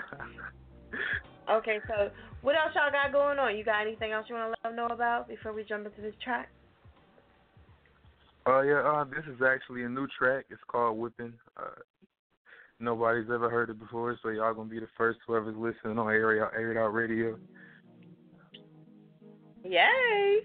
okay, 1.50 1.80
so 1.88 2.12
what 2.42 2.56
else 2.56 2.72
y'all 2.76 2.92
got 2.92 3.12
going 3.12 3.40
on? 3.40 3.58
You 3.58 3.64
got 3.64 3.82
anything 3.82 4.12
else 4.12 4.26
you 4.30 4.36
want 4.36 4.48
to 4.48 4.50
let 4.52 4.64
them 4.64 4.76
know 4.76 4.94
about 4.94 5.28
before 5.28 5.54
we 5.54 5.64
jump 5.64 5.88
into 5.88 6.02
this 6.02 6.14
track? 6.24 6.50
Uh, 8.48 8.62
yeah, 8.62 8.82
uh, 8.82 9.04
this 9.04 9.26
is 9.28 9.42
actually 9.46 9.84
a 9.84 9.90
new 9.90 10.08
track. 10.18 10.46
It's 10.50 10.62
called 10.68 10.98
Whipping. 10.98 11.34
Uh, 11.58 11.82
nobody's 12.80 13.30
ever 13.34 13.50
heard 13.50 13.70
it 13.70 13.80
before, 13.80 14.18
so 14.24 14.30
y'all 14.30 14.54
gonna 14.54 14.70
be 14.70 14.80
the 14.80 14.88
first 14.98 15.20
whoever's 15.28 15.56
listening 15.58 16.00
on 16.00 16.10
Air 16.10 16.46
Out, 16.46 16.54
Air 16.54 16.72
It 16.72 16.78
Out 16.78 16.94
Radio. 16.94 17.38
Yay! 19.64 20.40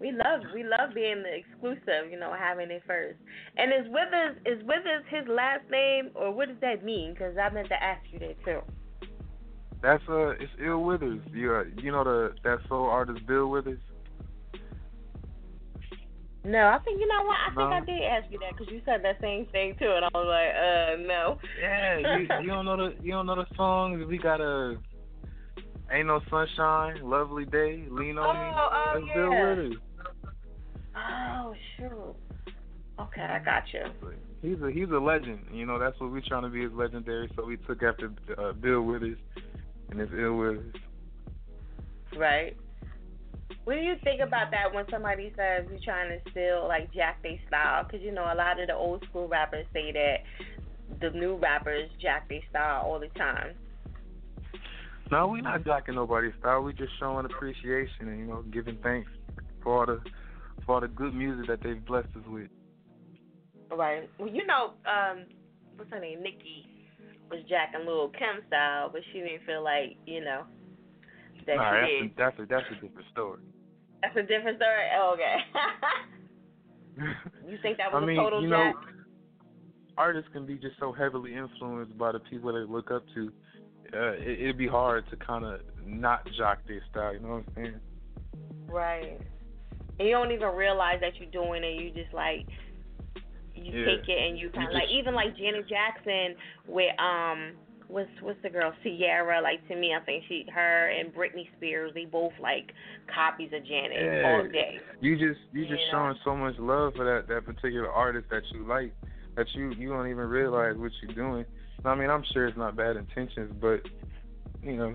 We 0.00 0.12
love 0.12 0.40
we 0.54 0.64
love 0.64 0.94
being 0.94 1.22
the 1.22 1.34
exclusive, 1.34 2.10
you 2.10 2.18
know, 2.18 2.34
having 2.36 2.70
it 2.70 2.82
first. 2.86 3.18
And 3.58 3.70
is 3.70 3.92
Withers 3.92 4.36
is 4.46 4.64
Withers 4.64 5.04
his 5.10 5.28
last 5.28 5.70
name 5.70 6.10
or 6.14 6.32
what 6.32 6.48
does 6.48 6.56
that 6.62 6.82
mean? 6.82 7.12
Because 7.12 7.36
I 7.36 7.52
meant 7.52 7.68
to 7.68 7.82
ask 7.82 8.02
you 8.10 8.18
that 8.20 8.42
too. 8.42 8.60
That's 9.82 10.02
uh, 10.08 10.30
it's 10.30 10.52
Ill 10.58 10.82
Withers. 10.82 11.20
You 11.32 11.54
uh, 11.54 11.64
you 11.76 11.92
know 11.92 12.04
the 12.04 12.34
that 12.44 12.60
soul 12.68 12.86
artist 12.86 13.26
Bill 13.26 13.48
Withers. 13.48 13.78
No, 16.42 16.58
I 16.68 16.78
think 16.84 16.98
you 17.00 17.06
know 17.06 17.22
what 17.26 17.36
I 17.36 17.48
think. 17.54 17.90
I 17.90 17.92
did 17.92 18.02
ask 18.02 18.32
you 18.32 18.38
that 18.38 18.56
because 18.56 18.72
you 18.72 18.80
said 18.86 19.04
that 19.04 19.20
same 19.20 19.46
thing 19.52 19.74
too, 19.78 19.92
and 19.94 20.04
I 20.04 20.08
was 20.14 20.26
like, 20.26 20.54
uh, 20.56 21.06
no. 21.06 21.38
Yeah, 21.60 22.16
you, 22.16 22.44
you 22.44 22.48
don't 22.48 22.64
know 22.64 22.76
the 22.76 22.94
you 23.02 23.12
don't 23.12 23.26
know 23.26 23.36
the 23.36 23.46
songs. 23.56 24.02
We 24.08 24.16
got 24.16 24.40
a 24.40 24.78
Ain't 25.92 26.06
No 26.06 26.20
Sunshine, 26.30 27.00
Lovely 27.02 27.44
Day, 27.44 27.84
Lean 27.90 28.16
on 28.16 28.34
Me. 28.36 28.56
Oh, 28.56 28.68
oh, 28.72 28.98
yeah. 29.06 29.28
Withers. 29.28 29.76
Oh 30.96 31.54
shoot. 31.76 32.16
Okay, 32.98 33.22
I 33.22 33.38
got 33.38 33.64
you. 33.72 33.84
He's 34.42 34.62
a 34.62 34.70
he's 34.70 34.88
a 34.90 34.98
legend. 34.98 35.40
You 35.52 35.66
know 35.66 35.78
that's 35.78 35.98
what 36.00 36.10
we're 36.10 36.22
trying 36.26 36.44
to 36.44 36.48
be 36.48 36.64
is 36.64 36.72
legendary. 36.72 37.30
So 37.36 37.44
we 37.44 37.58
took 37.58 37.82
after 37.82 38.12
uh, 38.38 38.52
Bill 38.52 38.80
Withers, 38.80 39.18
and 39.90 40.00
it's 40.00 40.12
Ill 40.16 40.36
Withers. 40.36 40.74
Right. 42.16 42.56
What 43.70 43.76
do 43.76 43.82
you 43.82 43.94
think 44.02 44.20
about 44.20 44.50
that 44.50 44.74
when 44.74 44.84
somebody 44.90 45.32
says 45.36 45.64
you're 45.70 45.78
trying 45.84 46.10
to 46.10 46.30
steal 46.32 46.66
like 46.66 46.92
jack 46.92 47.22
their 47.22 47.38
style? 47.46 47.84
Because 47.84 48.02
you 48.02 48.10
know 48.10 48.24
a 48.24 48.34
lot 48.34 48.58
of 48.58 48.66
the 48.66 48.74
old 48.74 49.04
school 49.08 49.28
rappers 49.28 49.64
say 49.72 49.92
that 49.92 50.16
the 51.00 51.16
new 51.16 51.36
rappers 51.36 51.88
jack 52.02 52.28
their 52.28 52.40
style 52.50 52.82
all 52.84 52.98
the 52.98 53.06
time. 53.16 53.54
No, 55.12 55.28
we're 55.28 55.42
not 55.42 55.64
jacking 55.64 55.94
nobody's 55.94 56.32
style. 56.40 56.64
We're 56.64 56.72
just 56.72 56.90
showing 56.98 57.26
appreciation 57.26 58.08
and 58.08 58.18
you 58.18 58.26
know 58.26 58.42
giving 58.52 58.76
thanks 58.82 59.08
for 59.62 59.78
all 59.78 59.86
the 59.86 60.00
for 60.66 60.74
all 60.74 60.80
the 60.80 60.88
good 60.88 61.14
music 61.14 61.46
that 61.46 61.62
they've 61.62 61.86
blessed 61.86 62.08
us 62.16 62.26
with. 62.26 62.48
Right. 63.70 64.10
Well, 64.18 64.30
you 64.30 64.48
know, 64.48 64.72
um, 64.84 65.26
what's 65.76 65.92
her 65.92 66.00
name? 66.00 66.24
Nikki 66.24 66.66
was 67.30 67.38
jacking 67.48 67.86
Lil 67.86 68.08
Kim 68.18 68.42
style, 68.48 68.90
but 68.90 69.02
she 69.12 69.20
didn't 69.20 69.46
feel 69.46 69.62
like 69.62 69.96
you 70.06 70.24
know 70.24 70.42
that 71.46 71.54
Nah, 71.54 71.86
she 71.86 72.08
did. 72.08 72.12
that's 72.16 72.36
a, 72.36 72.46
that's 72.46 72.50
a 72.50 72.52
that's 72.52 72.66
a 72.72 72.74
different 72.84 73.08
story. 73.12 73.38
That's 74.02 74.16
a 74.16 74.22
different 74.22 74.56
story. 74.58 74.86
Oh, 74.98 75.14
okay. 75.14 75.36
you 77.48 77.58
think 77.62 77.76
that 77.78 77.92
was 77.92 78.02
I 78.02 78.06
mean, 78.06 78.18
a 78.18 78.22
total 78.22 78.42
you 78.42 78.48
jack? 78.48 78.74
know, 78.74 78.80
artists 79.98 80.30
can 80.32 80.46
be 80.46 80.54
just 80.54 80.78
so 80.80 80.92
heavily 80.92 81.34
influenced 81.34 81.96
by 81.98 82.12
the 82.12 82.20
people 82.20 82.52
they 82.52 82.70
look 82.70 82.90
up 82.90 83.04
to. 83.14 83.32
Uh, 83.92 84.12
it, 84.12 84.40
it'd 84.40 84.58
be 84.58 84.68
hard 84.68 85.04
to 85.10 85.16
kind 85.16 85.44
of 85.44 85.60
not 85.84 86.26
jock 86.38 86.58
their 86.66 86.82
style. 86.90 87.12
You 87.12 87.20
know 87.20 87.28
what 87.28 87.36
I'm 87.36 87.52
saying? 87.56 87.80
Right. 88.68 89.18
And 89.98 90.08
you 90.08 90.14
don't 90.14 90.32
even 90.32 90.48
realize 90.54 91.00
that 91.00 91.12
you're 91.18 91.30
doing 91.30 91.62
it. 91.64 91.80
You 91.80 91.90
just 91.90 92.14
like 92.14 92.46
you 93.54 93.78
Yeah. 93.78 93.84
take 93.84 94.08
it 94.08 94.28
and 94.28 94.38
you 94.38 94.48
kind 94.50 94.68
of 94.68 94.72
like 94.74 94.88
even 94.88 95.14
like 95.14 95.36
Janet 95.36 95.68
Jackson 95.68 96.34
with 96.66 96.98
um 96.98 97.52
what's 97.90 98.10
what's 98.20 98.40
the 98.42 98.50
girl 98.50 98.72
Ciara 98.82 99.40
like 99.42 99.66
to 99.68 99.76
me 99.76 99.94
I 99.94 100.04
think 100.04 100.24
she 100.28 100.46
her 100.54 100.88
and 100.90 101.12
Britney 101.12 101.48
Spears 101.56 101.92
they 101.94 102.04
both 102.04 102.32
like 102.40 102.72
copies 103.12 103.50
of 103.52 103.64
Janet 103.66 103.98
Yeah. 104.00 104.30
all 104.30 104.48
day. 104.48 104.78
You 105.00 105.16
just 105.16 105.40
you 105.52 105.62
just 105.62 105.80
know? 105.92 106.14
showing 106.14 106.14
so 106.24 106.36
much 106.36 106.54
love 106.58 106.94
for 106.94 107.04
that 107.04 107.28
that 107.28 107.44
particular 107.44 107.90
artist 107.90 108.28
that 108.30 108.42
you 108.52 108.66
like 108.66 108.94
that 109.36 109.46
you 109.54 109.72
you 109.72 109.88
don't 109.88 110.08
even 110.08 110.26
realize 110.26 110.76
what 110.76 110.92
you're 111.02 111.14
doing. 111.14 111.44
I 111.84 111.94
mean, 111.94 112.10
I'm 112.10 112.24
sure 112.32 112.46
it's 112.46 112.58
not 112.58 112.76
bad 112.76 112.96
intentions, 112.96 113.52
but 113.60 113.80
you 114.62 114.76
know, 114.76 114.94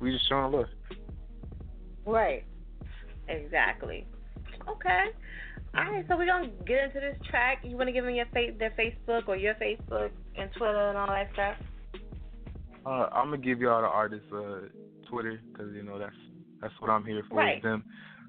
we 0.00 0.12
just 0.12 0.28
showing 0.28 0.52
love. 0.52 0.66
Right. 2.04 2.44
Exactly. 3.28 4.06
Okay. 4.68 5.06
All 5.76 5.84
right, 5.84 6.04
so 6.08 6.16
we're 6.16 6.26
gonna 6.26 6.48
get 6.66 6.84
into 6.84 6.98
this 6.98 7.16
track. 7.30 7.60
You 7.62 7.76
want 7.76 7.88
to 7.88 7.92
give 7.92 8.04
them 8.04 8.14
your 8.14 8.26
fa- 8.26 8.56
their 8.58 8.72
Facebook 8.72 9.28
or 9.28 9.36
your 9.36 9.54
Facebook 9.54 10.10
and 10.36 10.50
Twitter 10.56 10.88
and 10.88 10.98
all 10.98 11.06
that 11.06 11.30
stuff? 11.32 11.56
Uh, 12.86 13.08
I'm 13.12 13.30
gonna 13.30 13.38
give 13.38 13.60
y'all 13.60 13.82
the 13.82 13.88
artist 13.88 14.24
uh, 14.32 14.68
Twitter 15.08 15.40
because 15.52 15.72
you 15.74 15.82
know 15.82 15.98
that's 15.98 16.16
that's 16.60 16.74
what 16.80 16.90
I'm 16.90 17.04
here 17.04 17.22
for. 17.28 17.38
Right. 17.38 17.62
Them. 17.62 17.84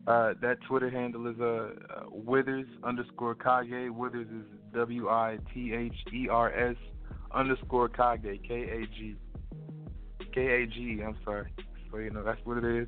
Uh, 0.08 0.34
that 0.42 0.58
Twitter 0.68 0.90
handle 0.90 1.28
is 1.28 1.40
uh, 1.40 1.46
uh 1.46 2.04
Withers 2.10 2.68
underscore 2.84 3.36
Kage. 3.36 3.92
Withers 3.92 4.28
is 4.28 4.46
W 4.74 5.10
I 5.10 5.38
T 5.54 5.74
H 5.74 5.94
E 6.14 6.28
R 6.30 6.52
S 6.54 6.76
underscore 7.34 7.88
Kage 7.88 8.42
K 8.48 8.54
A 8.54 8.86
G 8.98 9.16
K 10.34 10.64
A 10.64 10.68
G. 10.68 11.02
I'm 11.06 11.18
sorry. 11.24 11.54
So 11.92 11.98
you 12.00 12.10
know 12.10 12.24
that's 12.24 12.42
what 12.44 12.58
it 12.58 12.66
is. 12.66 12.88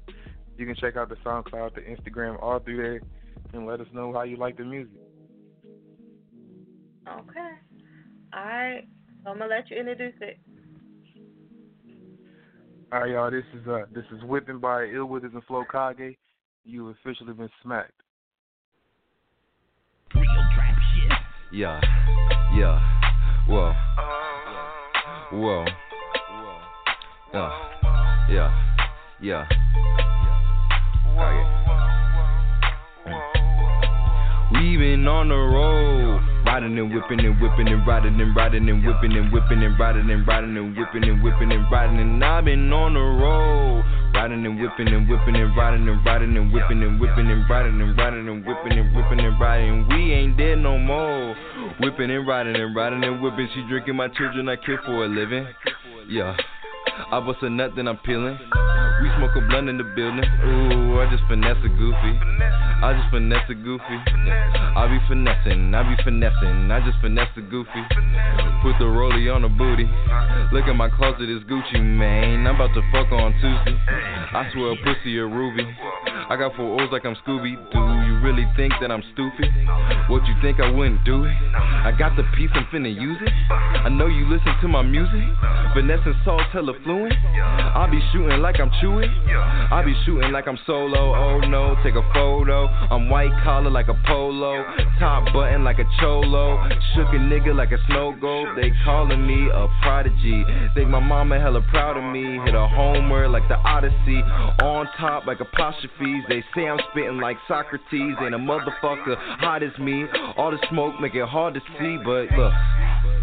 You 0.58 0.66
can 0.66 0.75
check 0.75 0.95
out 0.95 1.09
the 1.09 1.16
SoundCloud, 1.16 1.75
the 1.75 1.82
Instagram, 1.82 2.42
all 2.42 2.59
through 2.59 2.77
there, 2.77 3.01
and 3.53 3.66
let 3.66 3.80
us 3.80 3.88
know 3.93 4.14
how 4.14 4.24
you 4.24 4.38
like 4.38 4.58
the 4.58 4.64
music. 4.64 4.93
Okay. 7.08 7.51
All 8.33 8.43
right. 8.43 8.88
So 9.24 9.30
I'm 9.30 9.38
gonna 9.40 9.53
let 9.53 9.69
you 9.69 9.77
introduce 9.77 10.16
it. 10.22 10.40
All 12.93 12.99
right, 12.99 13.09
y'all. 13.09 13.31
This 13.31 13.43
is 13.59 13.67
uh 13.67 13.85
this 13.91 14.03
is 14.15 14.23
whipping 14.23 14.59
by 14.59 14.85
Ill 14.85 15.05
Withers 15.05 15.31
and 15.33 15.43
Flo 15.45 15.63
Kage. 15.63 16.15
You 16.63 16.89
officially 16.89 17.33
been 17.33 17.49
smacked. 17.63 17.91
Yeah, 21.51 21.81
yeah, 22.55 22.80
whoa, 23.49 23.73
whoa, 25.31 25.65
yeah, 27.33 28.30
yeah, 28.30 28.51
yeah. 29.23 29.47
We 34.51 34.77
been 34.77 35.07
on 35.07 35.30
the 35.30 35.35
road, 35.35 36.22
riding 36.45 36.77
and 36.77 36.93
whipping 36.93 37.19
and 37.25 37.39
whipping 37.41 37.67
and 37.67 37.88
riding 37.88 38.19
and 38.19 38.35
riding 38.35 38.69
and 38.69 38.85
whipping 38.85 39.13
and 39.15 39.31
whipping 39.31 39.63
and 39.63 39.80
riding 39.80 40.09
and 40.09 40.27
riding 40.27 40.57
and 40.57 40.77
whipping 40.77 41.03
and 41.03 41.23
whipping 41.23 41.51
and 41.51 41.72
riding 41.72 41.99
and 41.99 42.23
I've 42.23 42.45
been 42.45 42.72
on 42.72 42.93
the 42.93 42.99
road. 42.99 43.83
riding 44.13 44.45
and 44.45 44.59
whipping 44.61 44.88
and 44.88 45.09
whipping 45.09 45.35
and 45.35 45.55
riding 45.57 45.88
and 45.88 46.05
riding 46.05 46.38
and 46.38 46.53
whipping 46.53 46.83
and 46.83 46.99
whipping 46.99 47.30
and 47.30 47.49
riding 47.49 47.81
and 47.81 47.97
riding 47.97 48.27
and 48.27 48.45
whipping 48.45 48.77
and 48.77 48.95
whipping 48.95 49.19
and 49.19 49.39
riding. 49.39 49.88
We 49.88 50.13
ain't 50.13 50.38
dead 50.38 50.59
no 50.59 50.77
more. 50.77 51.35
Whipping 51.80 52.11
and 52.11 52.27
riding 52.27 52.55
and 52.55 52.75
riding 52.75 53.03
and 53.03 53.22
whipping. 53.22 53.49
She 53.53 53.63
drinking 53.67 53.95
my 53.95 54.07
children 54.09 54.49
I 54.49 54.55
kill 54.57 54.77
for 54.85 55.05
a 55.05 55.07
living. 55.07 55.47
Yeah. 56.07 56.38
I 57.11 57.19
bust 57.22 57.41
a 57.41 57.49
nut, 57.49 57.72
then 57.75 57.88
I'm 57.88 57.97
peeling. 57.97 58.38
We 59.03 59.11
smoke 59.19 59.35
a 59.35 59.43
blunt 59.51 59.67
in 59.67 59.75
the 59.75 59.83
building. 59.83 60.23
Ooh, 60.23 60.95
I 61.03 61.11
just 61.11 61.27
finesse 61.27 61.59
a 61.59 61.67
goofy. 61.67 62.14
I 62.80 62.95
just 62.95 63.11
finesse 63.11 63.43
a 63.51 63.53
goofy. 63.53 63.99
I 64.80 64.88
be 64.88 64.95
finessing, 65.11 65.75
I 65.75 65.83
be 65.83 65.99
finessing. 66.07 66.72
I 66.72 66.80
just 66.88 67.03
finesse 67.03 67.27
a 67.35 67.43
goofy. 67.43 67.83
Put 68.64 68.80
the 68.80 68.88
rollie 68.88 69.27
on 69.27 69.43
the 69.43 69.51
booty. 69.51 69.91
Look 70.56 70.72
at 70.72 70.80
my 70.80 70.88
closet, 70.88 71.27
it's 71.27 71.43
Gucci, 71.51 71.83
man. 71.83 72.48
I'm 72.48 72.56
about 72.56 72.72
to 72.75 72.82
fuck 72.95 73.11
on 73.11 73.35
Tuesday. 73.43 73.75
I 73.75 74.48
swear, 74.53 74.72
pussy 74.88 75.19
a 75.19 75.27
ruby. 75.27 75.67
I 76.32 76.38
got 76.40 76.56
four 76.56 76.80
O's 76.80 76.88
like 76.91 77.06
I'm 77.06 77.15
Scooby. 77.27 77.59
Do 77.75 77.82
you 78.07 78.23
really 78.23 78.48
think 78.56 78.72
that 78.80 78.90
I'm 78.90 79.03
stupid? 79.11 79.51
What 80.07 80.23
you 80.25 80.35
think 80.41 80.61
I 80.61 80.72
wouldn't 80.72 81.03
do 81.03 81.25
it? 81.25 81.35
I 81.83 81.91
got 81.91 82.15
the 82.15 82.23
piece, 82.40 82.49
I'm 82.56 82.64
finna 82.72 82.88
use 82.88 83.19
it. 83.19 83.33
I 83.51 83.90
know 83.90 84.07
you 84.07 84.32
listen 84.32 84.56
to 84.61 84.67
my 84.67 84.82
music. 84.82 85.27
Vanessa 85.75 86.15
Saul 86.23 86.40
hella 86.53 86.73
fluent. 86.83 87.11
I 87.11 87.88
be 87.91 87.99
shooting 88.14 88.40
like 88.40 88.59
I'm 88.59 88.72
chewing. 88.80 88.92
I 89.01 89.81
be 89.83 89.93
shooting 90.05 90.31
like 90.31 90.47
I'm 90.47 90.59
solo. 90.67 91.15
Oh 91.15 91.39
no, 91.39 91.75
take 91.83 91.95
a 91.95 92.05
photo. 92.13 92.67
I'm 92.67 93.09
white 93.09 93.31
collar 93.43 93.72
like 93.72 93.88
a 93.88 93.97
polo. 94.05 94.63
Top 94.99 95.33
button 95.33 95.63
like 95.63 95.80
a 95.80 95.85
cholo. 95.99 96.61
Shook 96.93 97.07
a 97.09 97.17
nigga 97.17 97.55
like 97.55 97.72
a 97.72 97.77
snow 97.88 98.15
globe. 98.19 98.55
They 98.55 98.72
calling 98.83 99.25
me 99.25 99.49
a 99.49 99.67
prodigy. 99.81 100.43
Think 100.75 100.89
my 100.89 100.99
mama 100.99 101.39
hella 101.39 101.61
proud 101.69 101.97
of 101.97 102.03
me. 102.03 102.39
Hit 102.45 102.55
a 102.55 102.67
homer 102.67 103.27
like 103.27 103.47
the 103.47 103.55
Odyssey. 103.55 104.22
On 104.61 104.88
top 104.99 105.25
like 105.25 105.39
apostrophes. 105.39 106.23
They 106.30 106.43
say 106.55 106.67
I'm 106.67 106.80
spitting 106.91 107.17
like 107.17 107.38
Socrates. 107.47 108.15
Ain't 108.22 108.35
a 108.35 108.38
motherfucker 108.38 109.15
hot 109.39 109.63
as 109.63 109.77
me. 109.80 110.05
All 110.38 110.51
the 110.51 110.59
smoke 110.69 110.99
make 111.01 111.15
it 111.15 111.27
hard 111.27 111.55
to 111.55 111.61
see. 111.80 111.97
But 112.03 112.30
look. 112.38 112.53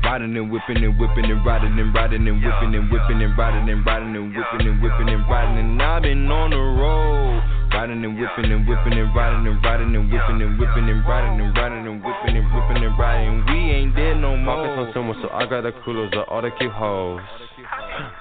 Riding 0.03 0.37
and 0.37 0.51
whipping 0.51 0.83
and 0.83 0.99
whipping 0.99 1.31
and 1.31 1.45
riding 1.45 1.79
and 1.79 1.95
riding 1.95 2.27
and 2.27 2.43
whipping 2.43 2.75
and 2.75 2.91
whipping 2.91 3.23
and 3.23 3.37
riding 3.37 3.69
and 3.69 3.85
riding 3.85 4.17
and 4.17 4.35
whipping 4.35 4.67
and 4.67 4.83
whipping 4.83 5.09
and 5.09 5.29
riding 5.29 5.60
and 5.61 5.83
I've 5.83 6.03
been 6.03 6.31
on 6.33 6.51
the 6.51 6.57
road. 6.57 7.43
Riding 7.71 8.05
and 8.05 8.19
whipping 8.19 8.51
and 8.51 8.67
whipping 8.67 8.99
and 8.99 9.15
riding 9.15 9.47
and 9.47 9.63
riding 9.63 9.95
and 9.95 10.11
whipping 10.11 10.43
and 10.43 10.59
whipping 10.59 10.89
and 10.89 11.07
riding 11.07 11.41
and 11.41 11.55
riding 11.55 11.87
and 11.87 12.03
whipping 12.03 12.37
and 12.37 12.47
whipping 12.53 12.83
and 12.83 12.99
riding. 12.99 13.45
We 13.47 13.71
ain't 13.71 13.95
dead 13.95 14.17
no 14.19 14.37
more. 14.37 14.57
Pockets 14.57 14.89
on 14.89 14.93
someone, 14.93 15.17
so 15.23 15.29
I 15.31 15.47
got 15.47 15.63
the 15.63 15.73
coolers, 15.85 16.11
the 16.11 16.23
all 16.23 16.43
to 16.43 16.51
keep 16.59 16.73
hoes. 16.73 17.21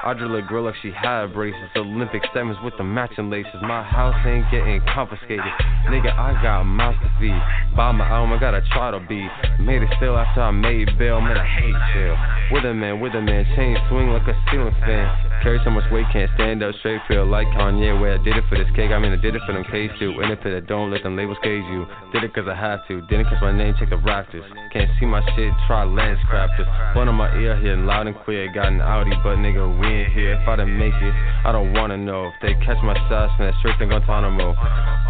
I 0.03 0.13
drill 0.13 0.35
a 0.35 0.41
girl 0.41 0.65
like 0.65 0.75
she 0.81 0.91
had 0.91 1.33
braces. 1.33 1.59
Olympic 1.75 2.23
sevens 2.33 2.57
with 2.63 2.73
the 2.77 2.83
matching 2.83 3.29
laces. 3.29 3.59
My 3.61 3.83
house 3.83 4.15
ain't 4.25 4.45
getting 4.51 4.81
confiscated. 4.93 5.51
Nigga, 5.89 6.13
I 6.13 6.33
got 6.41 6.63
mouths 6.63 6.97
to 7.01 7.09
feed. 7.19 7.41
Buy 7.75 7.91
my 7.91 8.07
album, 8.07 8.33
I 8.33 8.39
gotta 8.39 8.61
try 8.71 8.91
to 8.91 8.99
be. 8.99 9.27
Made 9.59 9.81
it 9.81 9.89
still 9.97 10.17
after 10.17 10.41
I 10.41 10.51
made 10.51 10.97
bail. 10.97 11.21
Man, 11.21 11.37
I 11.37 11.45
hate 11.45 11.75
jail. 11.93 12.15
With 12.51 12.65
a 12.65 12.73
man, 12.73 12.99
with 12.99 13.15
a 13.15 13.21
man. 13.21 13.45
Chain 13.55 13.77
swing 13.89 14.09
like 14.09 14.27
a 14.27 14.35
ceiling 14.51 14.75
fan. 14.81 15.07
Carry 15.41 15.59
so 15.63 15.69
much 15.71 15.89
weight, 15.91 16.05
can't 16.11 16.29
stand 16.35 16.63
up 16.63 16.75
straight. 16.79 17.01
Feel 17.07 17.25
like 17.25 17.47
Kanye, 17.55 17.99
where 17.99 18.19
I 18.19 18.23
did 18.23 18.35
it 18.35 18.43
for 18.49 18.57
this 18.57 18.67
cake. 18.75 18.91
I 18.91 18.99
mean, 18.99 19.11
I 19.11 19.21
did 19.21 19.35
it 19.35 19.41
for 19.45 19.53
them 19.53 19.63
K's 19.71 19.91
too. 19.99 20.19
In 20.21 20.31
it 20.31 20.41
for 20.41 20.51
that, 20.51 20.67
don't 20.67 20.91
let 20.91 21.03
them 21.03 21.15
labels 21.15 21.37
cage 21.41 21.63
you. 21.71 21.87
Did 22.11 22.23
it 22.23 22.33
cause 22.33 22.45
I 22.47 22.55
had 22.55 22.83
to. 22.87 23.01
Didn't 23.07 23.25
cause 23.25 23.41
my 23.41 23.55
name, 23.55 23.73
check 23.79 23.89
the 23.89 23.97
rafters. 23.97 24.43
Can't 24.73 24.91
see 24.99 25.05
my 25.05 25.23
shit, 25.35 25.53
try 25.67 25.83
lens 25.83 26.19
crafters. 26.29 26.67
One 26.95 27.07
on 27.07 27.15
my 27.15 27.33
ear, 27.39 27.55
hitting 27.55 27.85
loud 27.85 28.07
and 28.07 28.17
clear. 28.25 28.51
Got 28.53 28.67
an 28.67 28.81
Audi, 28.81 29.15
but 29.23 29.38
nigga, 29.39 29.63
we 29.79 29.87
ain't 29.87 30.13
here. 30.13 30.33
If 30.33 30.47
I 30.47 30.55
didn't 30.57 30.77
make 30.77 30.93
it, 30.93 31.13
I 31.45 31.51
don't 31.51 31.73
wanna 31.73 31.97
know. 31.97 32.27
If 32.27 32.35
they 32.41 32.53
catch 32.65 32.77
my 32.83 32.95
shots, 33.07 33.33
then 33.39 33.53
straight 33.59 33.79
to 33.79 33.85
Guantanamo. 33.85 34.53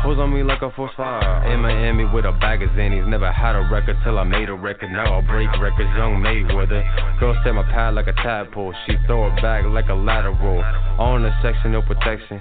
Hoes 0.02 0.18
on 0.18 0.34
me 0.34 0.44
like 0.44 0.62
a 0.62 0.72
force 0.72 0.92
fire. 0.96 1.44
In 1.52 1.60
Miami 1.60 2.06
with 2.06 2.26
a 2.26 2.32
bag 2.32 2.62
of 2.62 2.70
zannies. 2.72 3.08
Never 3.08 3.32
had 3.32 3.56
a 3.56 3.68
record 3.72 3.98
till 4.04 4.18
I 4.18 4.24
made 4.24 4.50
a 4.50 4.54
record. 4.54 4.92
Now 4.92 5.18
I 5.18 5.22
break 5.22 5.50
records, 5.60 5.90
young 5.98 6.22
Mayweather. 6.22 7.20
Girl 7.20 7.36
set 7.44 7.54
my 7.54 7.64
pad 7.64 7.96
like 7.96 8.08
a 8.08 8.14
tadpole. 8.14 8.74
She 8.86 8.96
throw 9.06 9.28
it 9.28 9.42
back 9.42 9.66
like 9.66 9.90
a 9.90 9.94
lateral. 9.94 10.64
On 11.00 11.24
the 11.24 11.32
section, 11.42 11.74
no 11.74 11.82
protection. 11.82 12.40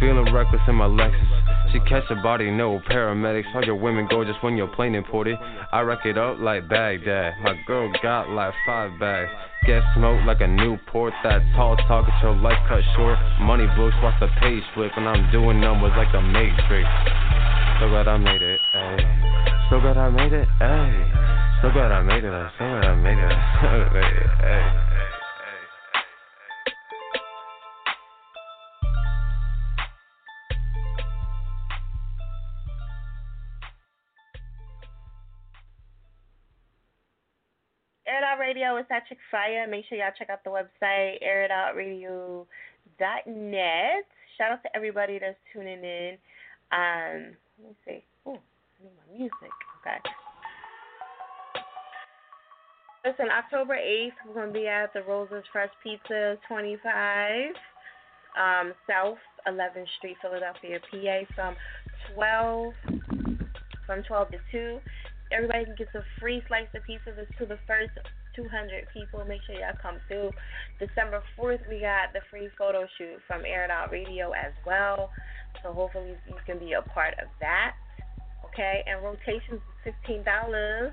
Feeling 0.00 0.32
reckless 0.32 0.62
in 0.68 0.74
my 0.74 0.86
Lexus. 0.86 1.72
She 1.72 1.80
catch 1.80 2.04
a 2.10 2.16
body, 2.22 2.50
no 2.50 2.80
paramedics. 2.90 3.54
All 3.54 3.64
your 3.64 3.76
women 3.76 4.06
gorgeous 4.08 4.36
when 4.42 4.56
your 4.56 4.68
plane 4.68 4.94
imported. 4.94 5.36
I 5.72 5.80
rack 5.80 6.04
it 6.04 6.18
up 6.18 6.38
like 6.38 6.68
Baghdad. 6.68 7.34
My 7.42 7.54
girl 7.66 7.92
got 8.02 8.28
like 8.30 8.54
five 8.66 8.98
bags. 9.00 9.30
Get 9.66 9.82
smoked 9.96 10.26
like 10.26 10.40
a 10.40 10.46
Newport. 10.46 11.14
That 11.22 11.40
tall 11.56 11.76
talk, 11.88 12.06
get 12.06 12.22
your 12.22 12.36
life 12.36 12.58
cut 12.68 12.82
short. 12.96 13.18
Money 13.40 13.66
books, 13.76 13.96
watch 14.02 14.20
the 14.20 14.28
page 14.40 14.62
flip. 14.74 14.92
And 14.96 15.08
I'm 15.08 15.30
doing 15.32 15.60
numbers 15.60 15.92
like 15.96 16.12
the 16.12 16.20
Matrix. 16.20 16.88
So 17.80 17.88
glad 17.88 18.06
I 18.06 18.18
made 18.18 18.42
it, 18.42 18.60
ayy. 18.76 19.70
So 19.70 19.80
glad 19.80 19.96
I 19.96 20.10
made 20.10 20.32
it, 20.32 20.48
ayy. 20.60 21.62
So 21.62 21.70
glad 21.72 21.90
I 21.90 22.02
made 22.02 22.24
it, 22.24 22.30
so 22.58 22.64
glad 22.68 22.84
I 22.84 22.94
made 22.94 23.18
it, 23.18 23.36
so 23.58 23.68
glad 23.68 23.82
I 23.82 23.92
made 23.92 24.16
it, 24.16 24.28
ayy. 24.44 25.23
It 38.14 38.22
Out 38.22 38.38
Radio 38.38 38.76
is 38.76 38.86
that 38.90 39.08
chick 39.08 39.18
fire. 39.28 39.66
Make 39.68 39.86
sure 39.88 39.98
y'all 39.98 40.12
check 40.16 40.30
out 40.30 40.44
the 40.44 40.50
website, 40.50 41.18
airitoutradio.net. 41.20 42.46
Shout 44.38 44.52
out 44.52 44.62
to 44.62 44.76
everybody 44.76 45.18
that's 45.18 45.36
tuning 45.52 45.82
in. 45.82 46.16
Um, 46.70 47.34
let 47.58 47.70
me 47.70 47.74
see. 47.84 48.04
Oh, 48.24 48.38
I 48.38 48.84
need 48.84 48.92
my 48.94 49.18
music. 49.18 49.50
Okay. 49.80 49.98
Listen, 53.04 53.26
October 53.36 53.74
8th, 53.74 54.12
we're 54.28 54.34
going 54.34 54.52
to 54.52 54.52
be 54.52 54.68
at 54.68 54.92
the 54.94 55.02
Rosa's 55.02 55.42
Fresh 55.52 55.72
Pizza 55.82 56.38
25, 56.46 57.52
um, 58.38 58.72
South 58.88 59.18
11th 59.48 59.88
Street, 59.98 60.16
Philadelphia, 60.22 60.78
PA, 60.88 61.24
from 61.34 61.56
12 62.14 62.72
from 63.86 64.02
12 64.04 64.30
to 64.30 64.38
2. 64.52 64.78
Everybody 65.34 65.64
can 65.64 65.74
get 65.74 65.88
a 65.94 66.02
free 66.20 66.42
slice 66.46 66.70
of 66.74 66.84
pizza. 66.84 67.10
To 67.10 67.46
the 67.46 67.58
first 67.66 67.90
200 68.36 68.86
people. 68.92 69.24
Make 69.26 69.40
sure 69.46 69.54
y'all 69.54 69.78
come 69.80 69.98
through. 70.08 70.30
December 70.78 71.22
4th, 71.38 71.62
we 71.68 71.80
got 71.80 72.12
the 72.12 72.20
free 72.30 72.48
photo 72.58 72.86
shoot 72.98 73.18
from 73.26 73.42
Air 73.46 73.70
Out 73.70 73.90
Radio 73.90 74.30
as 74.30 74.52
well. 74.66 75.10
So 75.62 75.72
hopefully 75.72 76.14
you 76.26 76.36
can 76.46 76.58
be 76.58 76.72
a 76.74 76.82
part 76.82 77.14
of 77.22 77.28
that. 77.40 77.74
Okay, 78.52 78.82
and 78.86 79.02
rotations 79.02 79.62
is 79.86 79.94
$15 80.06 80.92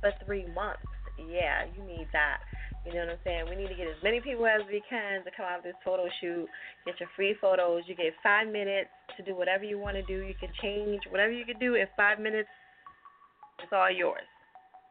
for 0.00 0.12
three 0.24 0.46
months. 0.54 0.84
Yeah, 1.16 1.64
you 1.76 1.82
need 1.84 2.06
that. 2.12 2.38
You 2.86 2.94
know 2.94 3.00
what 3.00 3.20
I'm 3.20 3.24
saying? 3.24 3.44
We 3.50 3.56
need 3.56 3.68
to 3.68 3.74
get 3.74 3.88
as 3.88 4.00
many 4.02 4.20
people 4.20 4.46
as 4.46 4.62
we 4.68 4.82
can 4.88 5.24
to 5.24 5.30
come 5.36 5.46
out 5.48 5.58
of 5.58 5.64
this 5.64 5.76
photo 5.84 6.08
shoot. 6.20 6.46
Get 6.86 7.00
your 7.00 7.08
free 7.16 7.34
photos. 7.40 7.82
You 7.86 7.96
get 7.96 8.12
five 8.22 8.48
minutes 8.48 8.88
to 9.16 9.22
do 9.22 9.34
whatever 9.34 9.64
you 9.64 9.78
want 9.78 9.96
to 9.96 10.02
do. 10.02 10.24
You 10.24 10.34
can 10.38 10.48
change 10.62 11.02
whatever 11.10 11.32
you 11.32 11.44
can 11.44 11.58
do 11.58 11.74
in 11.74 11.86
five 11.96 12.20
minutes. 12.20 12.48
It's 13.62 13.72
all 13.72 13.90
yours. 13.90 14.26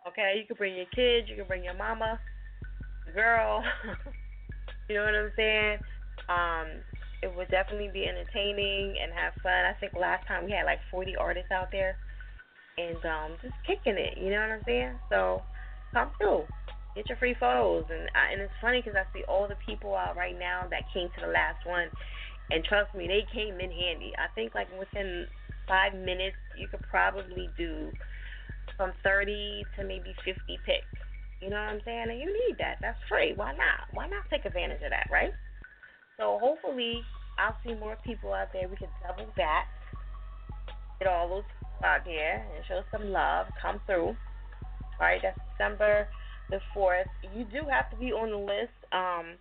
Okay? 0.08 0.40
You 0.40 0.46
can 0.46 0.56
bring 0.56 0.76
your 0.76 0.90
kids. 0.96 1.30
You 1.30 1.36
can 1.36 1.48
bring 1.48 1.64
your 1.64 1.78
mama, 1.78 2.20
girl. 3.14 3.64
you 4.90 4.96
know 4.96 5.04
what 5.04 5.16
I'm 5.16 5.32
saying? 5.36 5.78
Um, 6.30 6.68
it 7.24 7.34
would 7.36 7.50
definitely 7.50 7.90
be 7.92 8.06
entertaining 8.06 8.96
and 9.02 9.12
have 9.14 9.34
fun. 9.42 9.66
I 9.66 9.74
think 9.80 9.94
last 10.00 10.28
time 10.28 10.46
we 10.46 10.52
had 10.52 10.66
like 10.66 10.80
40 10.92 11.16
artists 11.16 11.52
out 11.52 11.70
there 11.72 11.98
and 12.78 13.02
um, 13.06 13.32
just 13.42 13.56
kicking 13.66 13.98
it. 13.98 14.18
You 14.22 14.30
know 14.30 14.42
what 14.42 14.62
I'm 14.62 14.66
saying? 14.66 14.96
So 15.10 15.42
come 15.94 16.12
through. 16.18 16.46
Get 16.96 17.10
your 17.10 17.18
free 17.18 17.36
photos, 17.40 17.86
and 17.94 18.10
I, 18.18 18.34
and 18.34 18.42
it's 18.42 18.58
funny 18.60 18.82
because 18.82 18.98
I 18.98 19.06
see 19.14 19.24
all 19.30 19.48
the 19.48 19.58
people 19.62 19.94
out 19.94 20.18
right 20.18 20.34
now 20.34 20.66
that 20.74 20.82
came 20.94 21.10
to 21.14 21.22
the 21.22 21.30
last 21.30 21.62
one, 21.62 21.94
and 22.50 22.66
trust 22.66 22.90
me, 22.98 23.06
they 23.06 23.22
came 23.30 23.62
in 23.62 23.70
handy. 23.70 24.18
I 24.18 24.34
think 24.34 24.56
like 24.56 24.66
within 24.80 25.28
five 25.70 25.94
minutes, 25.94 26.42
you 26.58 26.68
could 26.68 26.82
probably 26.90 27.50
do 27.58 27.94
from 28.78 28.94
30 29.04 29.66
to 29.78 29.84
maybe 29.84 30.16
50 30.24 30.38
picks. 30.66 30.86
You 31.42 31.50
know 31.50 31.58
what 31.58 31.74
I'm 31.74 31.82
saying? 31.84 32.08
And 32.10 32.20
you 32.20 32.26
need 32.26 32.58
that. 32.60 32.78
That's 32.82 32.98
free. 33.10 33.34
Why 33.36 33.52
not? 33.52 33.90
Why 33.94 34.08
not 34.08 34.26
take 34.30 34.46
advantage 34.46 34.82
of 34.82 34.90
that, 34.90 35.10
right? 35.12 35.34
So 36.18 36.40
hopefully, 36.42 37.02
I'll 37.38 37.58
see 37.66 37.76
more 37.76 37.98
people 38.06 38.34
out 38.34 38.50
there. 38.54 38.68
We 38.68 38.78
can 38.78 38.90
double 39.06 39.30
that. 39.38 39.66
Get 41.00 41.08
all 41.08 41.30
those 41.30 41.44
people 41.46 41.86
out 41.86 42.06
there 42.06 42.46
and 42.56 42.66
show 42.68 42.82
some 42.92 43.10
love. 43.10 43.48
Come 43.62 43.82
through. 43.86 44.18
All 44.98 45.06
right, 45.06 45.20
that's 45.22 45.38
December 45.54 46.08
the 46.50 46.60
4th. 46.76 47.12
You 47.36 47.46
do 47.46 47.68
have 47.70 47.90
to 47.92 47.98
be 47.98 48.12
on 48.12 48.32
the 48.32 48.38
list. 48.38 48.74
Um, 48.92 49.36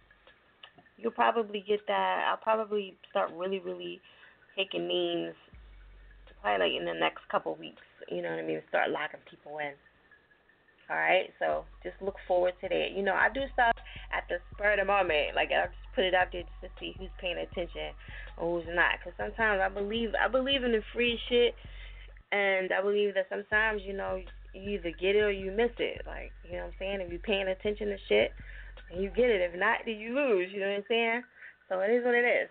you'll 0.98 1.12
probably 1.12 1.64
get 1.66 1.80
that. 1.86 2.26
I'll 2.28 2.42
probably 2.42 2.94
start 3.10 3.30
really, 3.36 3.60
really 3.60 4.00
taking 4.56 4.88
names 4.88 5.34
to 6.28 6.34
probably 6.42 6.66
like 6.66 6.78
in 6.78 6.84
the 6.84 6.98
next 6.98 7.28
couple 7.30 7.54
weeks. 7.54 7.85
You 8.08 8.22
know 8.22 8.30
what 8.30 8.38
I 8.38 8.46
mean? 8.46 8.62
Start 8.68 8.90
locking 8.90 9.20
people 9.30 9.58
in. 9.58 9.72
All 10.88 10.96
right, 10.96 11.34
so 11.40 11.64
just 11.82 11.98
look 12.00 12.14
forward 12.28 12.54
to 12.62 12.68
that. 12.68 12.94
You 12.94 13.02
know, 13.02 13.14
I 13.14 13.26
do 13.34 13.42
stuff 13.52 13.74
at 14.14 14.22
the 14.30 14.38
spur 14.54 14.74
of 14.74 14.78
the 14.78 14.86
moment. 14.86 15.34
Like 15.34 15.50
I 15.50 15.66
just 15.66 15.82
put 15.96 16.04
it 16.04 16.14
out 16.14 16.30
there 16.30 16.46
just 16.46 16.62
to 16.62 16.70
see 16.78 16.94
who's 16.94 17.10
paying 17.20 17.38
attention 17.38 17.90
or 18.38 18.54
who's 18.54 18.70
not. 18.70 19.02
Because 19.02 19.18
sometimes 19.18 19.58
I 19.58 19.68
believe 19.68 20.14
I 20.14 20.28
believe 20.30 20.62
in 20.62 20.70
the 20.70 20.82
free 20.94 21.18
shit, 21.28 21.58
and 22.30 22.70
I 22.70 22.80
believe 22.82 23.14
that 23.18 23.26
sometimes 23.26 23.82
you 23.82 23.98
know 23.98 24.22
you 24.54 24.78
either 24.78 24.94
get 24.94 25.18
it 25.18 25.26
or 25.26 25.34
you 25.34 25.50
miss 25.50 25.74
it. 25.82 26.06
Like 26.06 26.30
you 26.46 26.54
know 26.54 26.70
what 26.70 26.78
I'm 26.78 26.78
saying? 26.78 27.00
If 27.02 27.10
you're 27.10 27.26
paying 27.26 27.48
attention 27.50 27.90
to 27.90 27.98
shit, 28.06 28.30
you 28.94 29.10
get 29.10 29.26
it. 29.26 29.42
If 29.42 29.58
not, 29.58 29.82
then 29.84 29.98
you 29.98 30.14
lose. 30.14 30.54
You 30.54 30.60
know 30.60 30.70
what 30.70 30.86
I'm 30.86 30.88
saying? 30.88 31.22
So 31.68 31.80
it 31.80 31.90
is 31.90 32.04
what 32.04 32.14
it 32.14 32.22
is. 32.22 32.48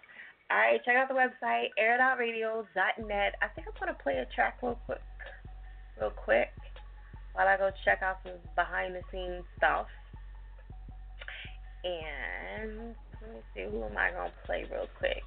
All 0.52 0.58
right, 0.58 0.84
check 0.86 0.96
out 0.96 1.08
the 1.08 1.16
website 1.16 1.74
airitoutradio.net. 1.80 3.34
I 3.42 3.48
think 3.56 3.68
I'm 3.68 3.74
gonna 3.80 3.98
play 3.98 4.18
a 4.20 4.28
track 4.36 4.60
real 4.62 4.78
quick, 4.86 5.02
real 6.00 6.12
quick, 6.12 6.50
while 7.34 7.48
I 7.48 7.58
go 7.58 7.72
check 7.84 8.02
out 8.02 8.20
some 8.24 8.40
behind 8.56 8.96
the 8.96 9.02
scenes 9.12 9.44
stuff. 9.58 9.88
And 11.84 12.96
let 13.22 13.30
me 13.30 13.42
see, 13.54 13.64
who 13.70 13.84
am 13.84 13.98
I 13.98 14.12
gonna 14.12 14.32
play 14.46 14.66
real 14.72 14.88
quick? 14.98 15.24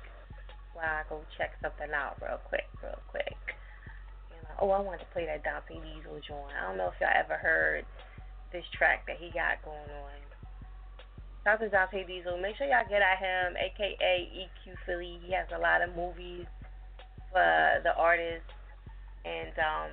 While 0.75 0.87
I 0.87 1.03
go 1.09 1.21
check 1.37 1.53
something 1.63 1.93
out 1.95 2.17
real 2.21 2.41
quick, 2.49 2.67
real 2.83 2.99
quick. 3.09 3.39
You 4.31 4.43
know, 4.43 4.55
oh, 4.61 4.71
I 4.71 4.81
wanted 4.81 5.01
to 5.01 5.11
play 5.13 5.27
that 5.27 5.45
Dante 5.45 5.75
Diesel 5.75 6.21
joint. 6.27 6.55
I 6.57 6.67
don't 6.67 6.79
know 6.79 6.89
if 6.89 7.01
y'all 7.01 7.15
ever 7.15 7.37
heard 7.37 7.85
this 8.53 8.65
track 8.77 9.07
that 9.07 9.17
he 9.19 9.31
got 9.31 9.63
going 9.65 9.91
on. 9.91 10.19
Shout 11.45 11.55
out 11.55 11.61
to 11.61 11.69
Dante 11.69 12.05
Diesel. 12.05 12.39
Make 12.39 12.57
sure 12.57 12.67
y'all 12.67 12.89
get 12.89 13.03
at 13.03 13.19
him, 13.19 13.57
aka 13.57 14.29
EQ 14.35 14.75
Philly. 14.85 15.21
He 15.25 15.33
has 15.33 15.47
a 15.55 15.59
lot 15.59 15.83
of 15.83 15.95
movies 15.95 16.47
for 17.31 17.81
the 17.85 17.95
artists, 17.97 18.53
and 19.25 19.53
um, 19.59 19.91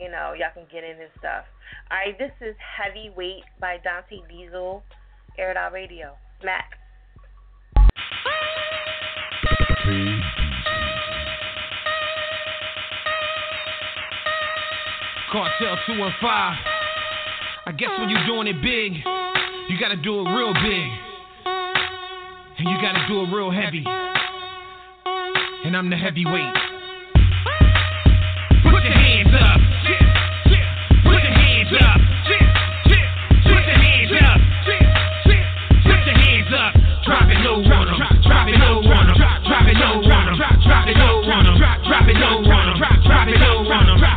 you 0.00 0.10
know 0.10 0.32
y'all 0.32 0.48
can 0.54 0.64
get 0.72 0.82
in 0.82 0.96
his 0.96 1.10
stuff. 1.18 1.44
All 1.90 1.98
right, 1.98 2.18
this 2.18 2.32
is 2.40 2.56
Heavyweight 2.58 3.44
by 3.60 3.76
Dante 3.84 4.26
Diesel, 4.28 4.82
Air 5.38 5.50
It 5.50 5.56
Out 5.56 5.72
Radio. 5.72 6.16
Smack. 6.40 6.80
Cartel 15.30 15.76
215. 15.86 16.70
I 17.66 17.72
guess 17.76 17.90
when 18.00 18.08
you're 18.08 18.26
doing 18.26 18.48
it 18.48 18.60
big, 18.62 18.94
you 19.68 19.78
gotta 19.78 19.96
do 19.96 20.20
it 20.20 20.30
real 20.34 20.52
big. 20.54 20.90
And 22.58 22.68
you 22.68 22.76
gotta 22.82 23.06
do 23.06 23.22
it 23.22 23.32
real 23.32 23.50
heavy. 23.50 23.84
And 25.64 25.76
I'm 25.76 25.88
the 25.88 25.96
heavyweight. 25.96 26.54
Put 28.64 28.82
your 28.82 28.92
hands 28.92 29.34
up. 29.40 29.59
Up. 31.70 32.00
Put 33.46 33.62
your 33.62 33.78
hands 33.78 34.10
up. 34.26 34.40
Put 35.86 36.02
your 36.02 36.18
hands 36.18 36.52
up. 36.52 36.74
Drop 37.04 37.30
it 37.30 37.38
low 37.46 37.62
on 37.62 37.88
'em. 37.88 38.22
Drop 38.22 38.48
it 38.48 38.58
low 38.58 38.82
on 38.90 39.08
'em. 39.08 39.14
Drop 39.14 39.68
it 39.68 39.76
low 39.78 40.02
on 40.02 40.28
'em. 40.28 40.34
Drop 40.66 40.88
it 40.88 40.96
low 40.98 41.22
on 41.30 41.46
'em. 41.46 41.58
Drop 41.86 42.08
it 42.08 42.16
low 42.18 42.42
on 42.50 42.68
'em. 42.70 42.78
Drop 43.06 43.28
it 43.28 43.38
low 43.38 43.70
on 43.70 43.88
'em. 43.88 44.09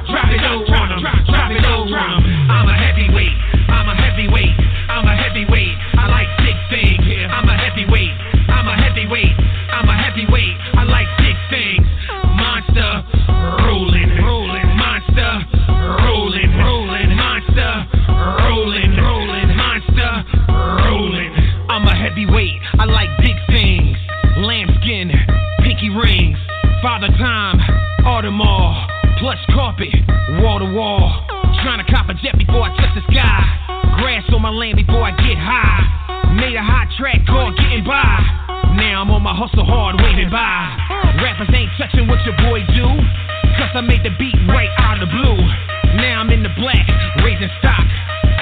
Plush 29.24 29.40
carpet, 29.56 29.88
wall 30.44 30.60
to 30.60 30.68
wall. 30.76 31.08
Trying 31.64 31.80
to 31.80 31.88
cop 31.88 32.12
a 32.12 32.14
jet 32.20 32.36
before 32.36 32.68
I 32.68 32.76
touch 32.76 32.92
the 32.92 33.08
sky. 33.08 33.40
Grass 34.04 34.28
on 34.36 34.44
my 34.44 34.52
land 34.52 34.76
before 34.76 35.00
I 35.00 35.16
get 35.16 35.40
high. 35.40 36.36
Made 36.36 36.60
a 36.60 36.62
hot 36.62 36.92
track 37.00 37.24
called 37.24 37.56
Getting 37.56 37.88
By. 37.88 38.04
Now 38.76 39.00
I'm 39.00 39.08
on 39.16 39.24
my 39.24 39.32
hustle 39.32 39.64
hard, 39.64 39.96
waving 39.96 40.28
by. 40.28 40.76
Rappers 41.24 41.48
ain't 41.56 41.72
touching 41.80 42.04
what 42.12 42.20
your 42.28 42.36
boy 42.36 42.68
do. 42.76 42.84
Cause 43.56 43.72
I 43.72 43.80
made 43.80 44.04
the 44.04 44.12
beat 44.20 44.36
right 44.52 44.68
out 44.84 45.00
of 45.00 45.08
the 45.08 45.12
blue. 45.16 45.40
Now 46.04 46.20
I'm 46.20 46.28
in 46.28 46.44
the 46.44 46.52
black, 46.60 46.84
raising 47.24 47.48
stock. 47.64 47.88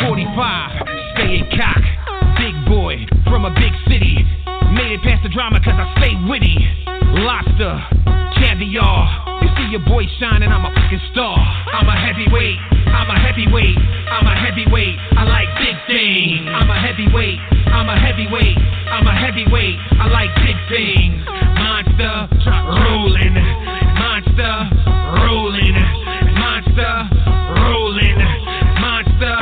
45, 0.01 0.33
staying 1.13 1.45
cock. 1.61 1.85
Big 2.41 2.57
boy 2.65 3.05
from 3.29 3.45
a 3.45 3.53
big 3.53 3.77
city. 3.85 4.25
Made 4.73 4.97
it 4.97 5.05
past 5.05 5.21
the 5.21 5.29
drama 5.29 5.61
cause 5.61 5.77
I 5.77 5.85
stay 6.01 6.17
witty. 6.25 6.57
Lobster, 7.21 7.77
caviar. 8.41 9.30
Your 9.71 9.79
boy 9.87 10.03
shining, 10.19 10.51
I'm 10.51 10.67
a 10.67 10.73
fucking 10.75 10.99
star. 11.15 11.31
I'm 11.31 11.87
a 11.87 11.95
heavyweight, 11.95 12.59
I'm 12.91 13.07
a 13.07 13.15
heavyweight, 13.15 13.79
I'm 14.11 14.27
a 14.27 14.35
heavyweight. 14.35 14.99
I 15.15 15.23
like 15.23 15.47
big 15.63 15.79
things. 15.87 16.43
I'm 16.51 16.67
a 16.67 16.75
heavyweight, 16.75 17.39
I'm 17.71 17.87
a 17.87 17.95
heavyweight, 17.95 18.59
I'm 18.91 19.07
a 19.07 19.15
heavyweight. 19.15 19.77
I 19.95 20.11
like 20.11 20.27
big 20.43 20.59
things. 20.67 21.23
Monster 21.55 22.27
rolling, 22.67 23.31
monster 23.95 24.55
rolling, 25.23 25.79
monster 26.35 26.93
rolling, 27.63 28.19
monster 28.75 29.39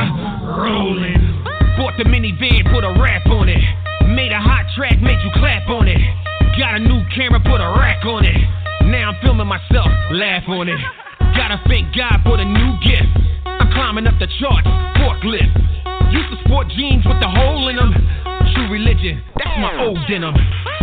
rolling. 0.62 1.42
Bought 1.74 1.98
the 1.98 2.06
minivan, 2.06 2.70
put 2.70 2.86
a 2.86 2.94
rap 3.02 3.26
on 3.34 3.50
it. 3.50 3.58
Made 4.06 4.30
a 4.30 4.38
hot 4.38 4.70
track, 4.78 5.02
made 5.02 5.18
you 5.26 5.30
clap 5.34 5.66
on 5.66 5.88
it. 5.90 5.98
Got 6.54 6.76
a 6.76 6.78
new 6.78 7.02
camera, 7.10 7.42
put 7.42 7.58
a 7.58 7.74
rack 7.74 8.06
on 8.06 8.24
it. 8.24 8.59
Now 9.00 9.16
I'm 9.16 9.20
filming 9.24 9.48
myself, 9.48 9.88
laugh 10.12 10.44
on 10.52 10.68
it. 10.68 10.76
Gotta 11.32 11.56
thank 11.72 11.88
God 11.96 12.20
for 12.20 12.36
the 12.36 12.44
new 12.44 12.76
gift. 12.84 13.08
I'm 13.48 13.72
climbing 13.72 14.04
up 14.04 14.12
the 14.20 14.28
charts, 14.36 14.68
forklift. 15.00 15.56
Used 16.12 16.28
to 16.28 16.36
sport 16.44 16.68
jeans 16.76 17.00
with 17.08 17.16
the 17.16 17.30
hole 17.32 17.72
in 17.72 17.80
them. 17.80 17.96
True 18.52 18.68
religion, 18.68 19.24
that's 19.40 19.56
my 19.56 19.72
old 19.80 19.96
denim. 20.04 20.36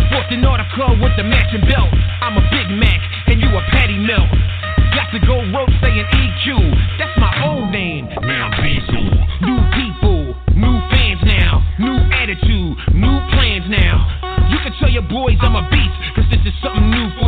Sports 0.09 0.33
an 0.33 0.41
article 0.41 0.97
with 0.97 1.13
the 1.13 1.29
matching 1.29 1.61
belt. 1.69 1.93
I'm 2.25 2.41
a 2.41 2.43
Big 2.49 2.65
Mac, 2.73 2.97
and 3.29 3.37
you 3.37 3.53
a 3.53 3.61
patty 3.69 4.01
melt. 4.01 4.33
Got 4.97 5.13
to 5.13 5.21
go 5.21 5.37
rope 5.53 5.69
saying 5.85 6.09
EQ. 6.09 6.97
That's 6.97 7.13
my 7.21 7.29
old 7.45 7.69
name. 7.69 8.09
Now 8.25 8.49
Diesel. 8.65 9.13
New 9.45 9.61
people, 9.77 10.33
new 10.57 10.77
fans 10.89 11.21
now. 11.21 11.61
New 11.77 12.01
attitude, 12.17 12.81
new 12.97 13.17
plans 13.37 13.69
now. 13.69 14.09
You 14.49 14.57
can 14.65 14.73
tell 14.81 14.89
your 14.89 15.05
boys 15.05 15.37
I'm 15.45 15.53
a 15.53 15.69
beast, 15.69 15.93
cause 16.17 16.25
this 16.33 16.41
is 16.49 16.55
something 16.65 16.89
new 16.89 17.13
for. 17.21 17.26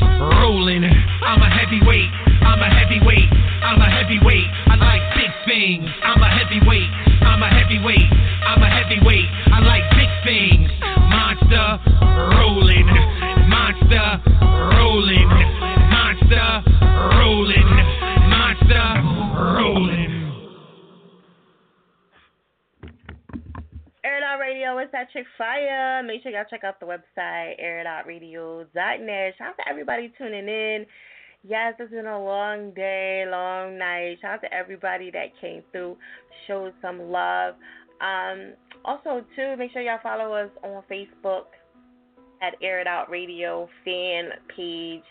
Rolling. 0.00 0.84
I'm 0.84 1.42
a 1.42 1.50
heavyweight. 1.50 2.10
I'm 2.42 2.60
a 2.60 2.68
heavyweight. 2.70 3.30
I'm 3.62 3.80
a 3.80 3.90
heavyweight. 3.90 4.48
I 4.68 4.74
like 4.76 5.02
big 5.14 5.32
things. 5.46 5.88
I'm 6.02 6.22
a 6.22 6.28
heavyweight. 6.28 6.90
I'm 7.22 7.42
a 7.42 7.48
heavyweight. 7.48 8.10
I'm 8.46 8.62
a 8.62 8.68
heavyweight. 8.68 9.28
I 9.52 9.58
like 9.60 9.84
big 9.96 10.12
things. 10.24 10.70
Monster 11.10 11.80
rolling. 12.36 12.86
Monster 13.48 14.22
rolling. 14.76 15.28
Monster 15.90 16.62
rolling. 17.18 17.70
Monster 18.28 18.86
rolling. 19.56 20.12
Air 24.04 24.18
It 24.18 24.22
Out 24.22 24.25
Radio, 24.38 24.78
it's 24.78 24.92
that 24.92 25.10
chick 25.12 25.24
fire. 25.38 26.02
Make 26.02 26.22
sure 26.22 26.32
y'all 26.32 26.44
check 26.48 26.64
out 26.64 26.80
the 26.80 26.86
website, 26.86 27.60
airitoutradio.net. 27.62 29.34
Shout 29.38 29.48
out 29.48 29.56
to 29.56 29.68
everybody 29.68 30.12
tuning 30.18 30.48
in. 30.48 30.86
Yes, 31.42 31.74
it's 31.78 31.90
been 31.90 32.06
a 32.06 32.22
long 32.22 32.72
day, 32.72 33.24
long 33.28 33.78
night. 33.78 34.18
Shout 34.20 34.34
out 34.34 34.40
to 34.42 34.52
everybody 34.52 35.10
that 35.12 35.38
came 35.40 35.62
through, 35.72 35.96
showed 36.46 36.72
some 36.82 37.10
love. 37.10 37.54
Um, 38.00 38.54
also, 38.84 39.24
too, 39.36 39.56
make 39.56 39.72
sure 39.72 39.82
y'all 39.82 39.98
follow 40.02 40.32
us 40.32 40.50
on 40.62 40.82
Facebook 40.90 41.46
at 42.42 42.54
Air 42.62 42.80
It 42.80 42.86
Out 42.86 43.10
Radio 43.10 43.68
fan 43.84 44.30
page. 44.54 45.04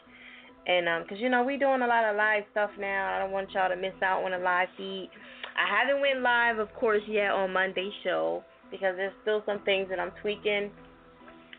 And 0.68 0.90
um, 0.90 1.04
cause 1.08 1.20
you 1.20 1.30
know 1.30 1.44
we 1.44 1.58
doing 1.58 1.82
a 1.84 1.88
lot 1.88 2.06
of 2.06 2.16
live 2.16 2.44
stuff 2.52 2.72
now. 2.80 3.16
I 3.16 3.20
don't 3.20 3.32
want 3.32 3.52
y'all 3.52 3.70
to 3.70 3.76
miss 3.76 3.94
out 4.04 4.24
on 4.24 4.34
a 4.34 4.40
live 4.40 4.68
feed. 4.78 5.10
I 5.56 5.80
haven't 5.80 6.02
went 6.02 6.22
live, 6.22 6.58
of 6.58 6.74
course, 6.74 7.04
yet 7.08 7.32
on 7.32 7.54
Monday 7.54 7.92
show 8.04 8.44
because 8.72 8.96
there's 8.96 9.14
still 9.22 9.44
some 9.46 9.62
things 9.64 9.88
that 9.90 10.00
I'm 10.00 10.12
tweaking. 10.22 10.72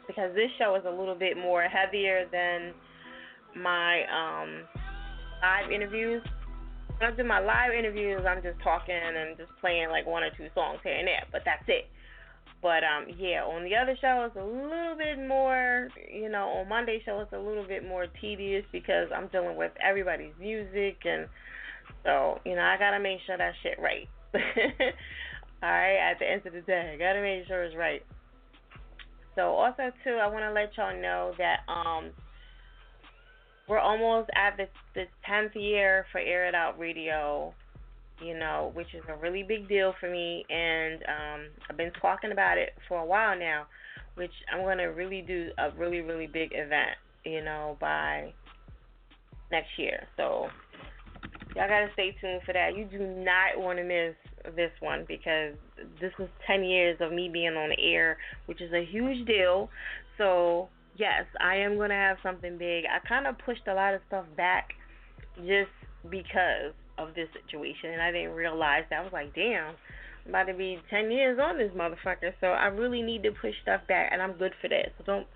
Because 0.07 0.35
this 0.35 0.51
show 0.59 0.77
is 0.77 0.85
a 0.87 0.91
little 0.91 1.17
bit 1.17 1.37
more 1.37 1.63
heavier 1.63 2.27
than 2.31 2.73
my 3.61 4.05
um 4.07 4.63
live 5.43 5.73
interviews. 5.73 6.23
When 6.99 7.13
I 7.13 7.17
do 7.17 7.25
my 7.25 7.41
live 7.41 7.73
interviews, 7.77 8.23
I'm 8.27 8.43
just 8.43 8.63
talking 8.63 8.95
and 8.95 9.37
just 9.37 9.51
playing 9.61 9.91
like 9.91 10.07
one 10.07 10.23
or 10.23 10.31
two 10.37 10.49
songs 10.55 10.79
here 10.83 10.95
and 10.95 11.07
there, 11.07 11.25
but 11.33 11.43
that's 11.45 11.65
it. 11.69 11.91
But 12.63 12.83
um, 12.85 13.07
yeah, 13.19 13.45
on 13.45 13.65
the 13.65 13.77
other 13.77 13.97
show 14.01 14.27
it's 14.27 14.37
a 14.37 14.45
little 14.45 14.97
bit 14.97 15.19
more, 15.29 15.89
you 16.13 16.31
know, 16.31 16.49
on 16.49 16.69
Monday 16.69 17.03
show 17.05 17.21
it's 17.21 17.33
a 17.33 17.39
little 17.39 17.67
bit 17.67 17.87
more 17.87 18.07
tedious 18.21 18.65
because 18.73 19.09
I'm 19.15 19.29
dealing 19.29 19.57
with 19.57 19.73
everybody's 19.83 20.33
music 20.41 20.99
and 21.05 21.29
so, 22.05 22.41
you 22.45 22.55
know, 22.55 22.63
I 22.63 22.77
gotta 22.79 22.99
make 22.99 23.19
sure 23.27 23.37
that 23.37 23.53
shit 23.63 23.79
right. 23.79 24.09
Alright, 25.67 25.99
at 25.99 26.21
the 26.21 26.31
end 26.31 26.47
of 26.47 26.53
the 26.53 26.61
day, 26.61 26.93
I 26.95 26.97
gotta 26.97 27.21
make 27.21 27.45
sure 27.49 27.65
it's 27.65 27.75
right. 27.75 28.01
So 29.35 29.49
also 29.49 29.91
too, 30.05 30.13
I 30.23 30.29
want 30.29 30.45
to 30.45 30.53
let 30.53 30.71
y'all 30.77 30.95
know 30.95 31.33
that 31.39 31.61
um 31.67 32.11
we're 33.69 33.81
almost 33.81 34.31
at 34.37 34.57
the 34.57 34.69
the 34.95 35.07
tenth 35.29 35.57
year 35.57 36.07
for 36.13 36.21
Air 36.21 36.47
It 36.47 36.55
Out 36.55 36.79
Radio, 36.79 37.53
you 38.23 38.39
know, 38.39 38.71
which 38.75 38.95
is 38.95 39.03
a 39.09 39.17
really 39.17 39.43
big 39.43 39.69
deal 39.69 39.93
for 39.99 40.09
me, 40.09 40.45
and 40.49 41.03
um 41.03 41.49
I've 41.69 41.77
been 41.77 41.93
talking 42.01 42.31
about 42.31 42.59
it 42.59 42.71
for 42.87 43.01
a 43.01 43.05
while 43.05 43.37
now, 43.37 43.67
which 44.15 44.31
I'm 44.53 44.65
gonna 44.65 44.93
really 44.93 45.23
do 45.23 45.51
a 45.59 45.71
really 45.77 46.01
really 46.01 46.29
big 46.29 46.53
event, 46.55 46.97
you 47.25 47.43
know, 47.43 47.77
by 47.81 48.33
next 49.51 49.71
year. 49.79 50.07
So 50.17 50.47
y'all 51.57 51.69
gotta 51.69 51.89
stay 51.95 52.15
tuned 52.21 52.43
for 52.47 52.53
that. 52.53 52.77
You 52.77 52.85
do 52.85 53.01
not 53.01 53.59
want 53.59 53.79
to 53.79 53.85
miss 53.85 54.15
this 54.55 54.71
one 54.81 55.05
because 55.09 55.55
this 56.01 56.13
is 56.19 56.29
10 56.47 56.65
years 56.65 56.99
of 57.01 57.13
me 57.13 57.29
being 57.33 57.57
on 57.57 57.71
the 57.71 57.83
air, 57.83 58.19
which 58.47 58.61
is 58.61 58.73
a 58.73 58.85
huge 58.85 59.27
deal. 59.27 59.69
So, 60.19 60.69
yes, 60.97 61.25
I 61.41 61.57
am 61.57 61.77
going 61.77 61.91
to 61.91 61.97
have 61.97 62.19
something 62.23 62.59
big. 62.59 62.85
I 62.85 63.07
kind 63.07 63.27
of 63.27 63.37
pushed 63.39 63.67
a 63.67 63.75
lot 63.75 63.95
of 63.95 64.01
stuff 64.07 64.27
back 64.37 64.71
just 65.39 65.73
because 66.09 66.73
of 66.99 67.15
this 67.15 67.29
situation, 67.43 67.91
and 67.91 68.01
I 68.01 68.13
didn't 68.13 68.33
realize 68.33 68.85
that. 68.91 69.01
I 69.01 69.03
was 69.03 69.13
like, 69.13 69.35
damn, 69.35 69.75
I'm 70.25 70.31
about 70.31 70.45
to 70.45 70.55
be 70.55 70.79
10 70.91 71.11
years 71.11 71.39
on 71.43 71.59
this 71.59 71.73
motherfucker, 71.73 72.33
so 72.41 72.49
I 72.49 72.67
really 72.67 73.03
need 73.03 73.23
to 73.25 73.33
push 73.33 73.55
stuff 73.63 73.81
back, 73.89 74.11
and 74.13 74.23
I'm 74.23 74.33
good 74.33 74.53
for 74.61 74.69
that. 74.69 74.93
So, 74.99 75.05
don't. 75.05 75.27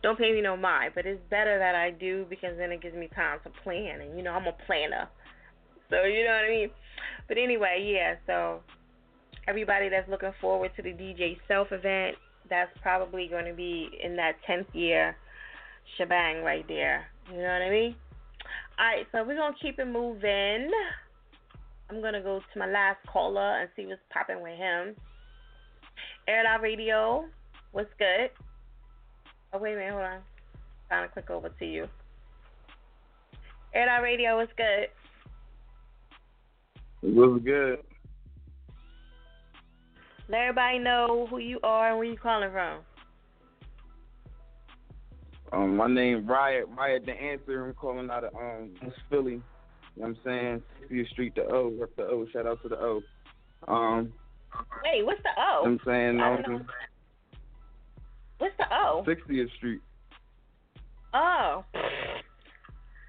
Don't 0.00 0.16
pay 0.16 0.32
me 0.32 0.40
no 0.40 0.56
mind, 0.56 0.92
but 0.94 1.06
it's 1.06 1.20
better 1.28 1.58
that 1.58 1.74
I 1.74 1.90
do 1.90 2.24
because 2.30 2.56
then 2.56 2.70
it 2.70 2.80
gives 2.80 2.94
me 2.94 3.08
time 3.16 3.40
to 3.42 3.50
plan, 3.64 4.00
and 4.00 4.16
you 4.16 4.22
know 4.22 4.30
I'm 4.30 4.46
a 4.46 4.54
planner, 4.64 5.08
so 5.90 6.04
you 6.04 6.24
know 6.24 6.32
what 6.32 6.44
I 6.44 6.48
mean. 6.48 6.70
But 7.28 7.38
anyway, 7.38 7.84
yeah, 7.92 8.14
so 8.26 8.60
everybody 9.46 9.88
that's 9.88 10.08
looking 10.08 10.32
forward 10.40 10.70
to 10.76 10.82
the 10.82 10.90
DJ 10.90 11.38
Self 11.46 11.68
event, 11.72 12.16
that's 12.48 12.70
probably 12.82 13.28
going 13.28 13.44
to 13.44 13.54
be 13.54 13.88
in 14.02 14.16
that 14.16 14.36
10th 14.48 14.74
year 14.74 15.16
shebang 15.96 16.42
right 16.42 16.66
there. 16.68 17.06
You 17.30 17.38
know 17.38 17.52
what 17.52 17.62
I 17.62 17.70
mean? 17.70 17.94
Alright, 18.78 19.06
so 19.12 19.24
we're 19.24 19.36
to 19.54 19.58
keep 19.60 19.78
it 19.78 19.86
moving. 19.86 20.70
I'm 21.90 22.00
to 22.14 22.20
go 22.20 22.40
to 22.40 22.58
my 22.58 22.66
last 22.66 22.98
caller 23.06 23.60
and 23.60 23.68
see 23.74 23.86
what's 23.86 24.00
popping 24.10 24.42
with 24.42 24.56
him. 24.56 24.94
Air 26.26 26.46
Out 26.46 26.60
Radio, 26.60 27.24
what's 27.72 27.90
good? 27.98 28.30
Oh, 29.52 29.58
wait 29.58 29.74
a 29.74 29.76
minute, 29.76 29.92
hold 29.92 30.04
on. 30.04 30.20
trying 30.88 31.08
to 31.08 31.12
click 31.12 31.30
over 31.30 31.48
to 31.48 31.64
you. 31.64 31.86
Air 33.74 33.88
Out 33.88 34.02
Radio, 34.02 34.36
what's 34.36 34.52
good? 34.56 34.88
What's 37.00 37.44
good? 37.44 37.78
Let 40.28 40.40
everybody 40.40 40.78
know 40.78 41.26
who 41.30 41.38
you 41.38 41.58
are 41.62 41.90
and 41.90 41.98
where 41.98 42.06
you 42.06 42.16
calling 42.16 42.50
from. 42.50 42.80
Um, 45.52 45.76
my 45.76 45.86
name 45.86 46.26
Riot, 46.26 46.66
Riot 46.76 47.06
the 47.06 47.12
Answer. 47.12 47.66
I'm 47.66 47.74
calling 47.74 48.10
out 48.10 48.24
of 48.24 48.34
um 48.34 48.74
West 48.82 48.96
Philly. 49.08 49.32
You 49.32 49.42
know 49.96 50.08
what 50.08 50.08
I'm 50.08 50.18
saying? 50.24 50.62
60th 50.90 51.08
Street 51.10 51.34
the 51.34 51.46
O, 51.46 51.72
rep 51.78 51.96
the 51.96 52.02
O, 52.02 52.26
shout 52.32 52.46
out 52.46 52.60
to 52.62 52.68
the 52.68 52.76
O. 52.76 53.02
Um 53.66 54.12
Wait, 54.84 55.06
what's 55.06 55.22
the 55.22 55.30
O? 55.38 55.62
I'm 55.64 55.80
saying 55.86 56.20
um, 56.20 56.66
What's 58.38 58.56
the 58.58 58.66
O? 58.70 59.04
60th 59.06 59.54
Street. 59.56 59.80
Oh. 61.14 61.64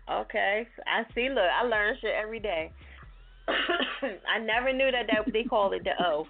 Okay. 0.09 0.67
I 0.87 1.03
see 1.13 1.29
look, 1.29 1.39
I 1.39 1.63
learn 1.65 1.95
shit 1.99 2.11
every 2.15 2.39
day. 2.39 2.71
I 4.35 4.39
never 4.39 4.71
knew 4.73 4.91
that, 4.91 5.07
that 5.11 5.31
they 5.33 5.43
called 5.43 5.73
it 5.73 5.83
the 5.83 5.91
O. 6.03 6.25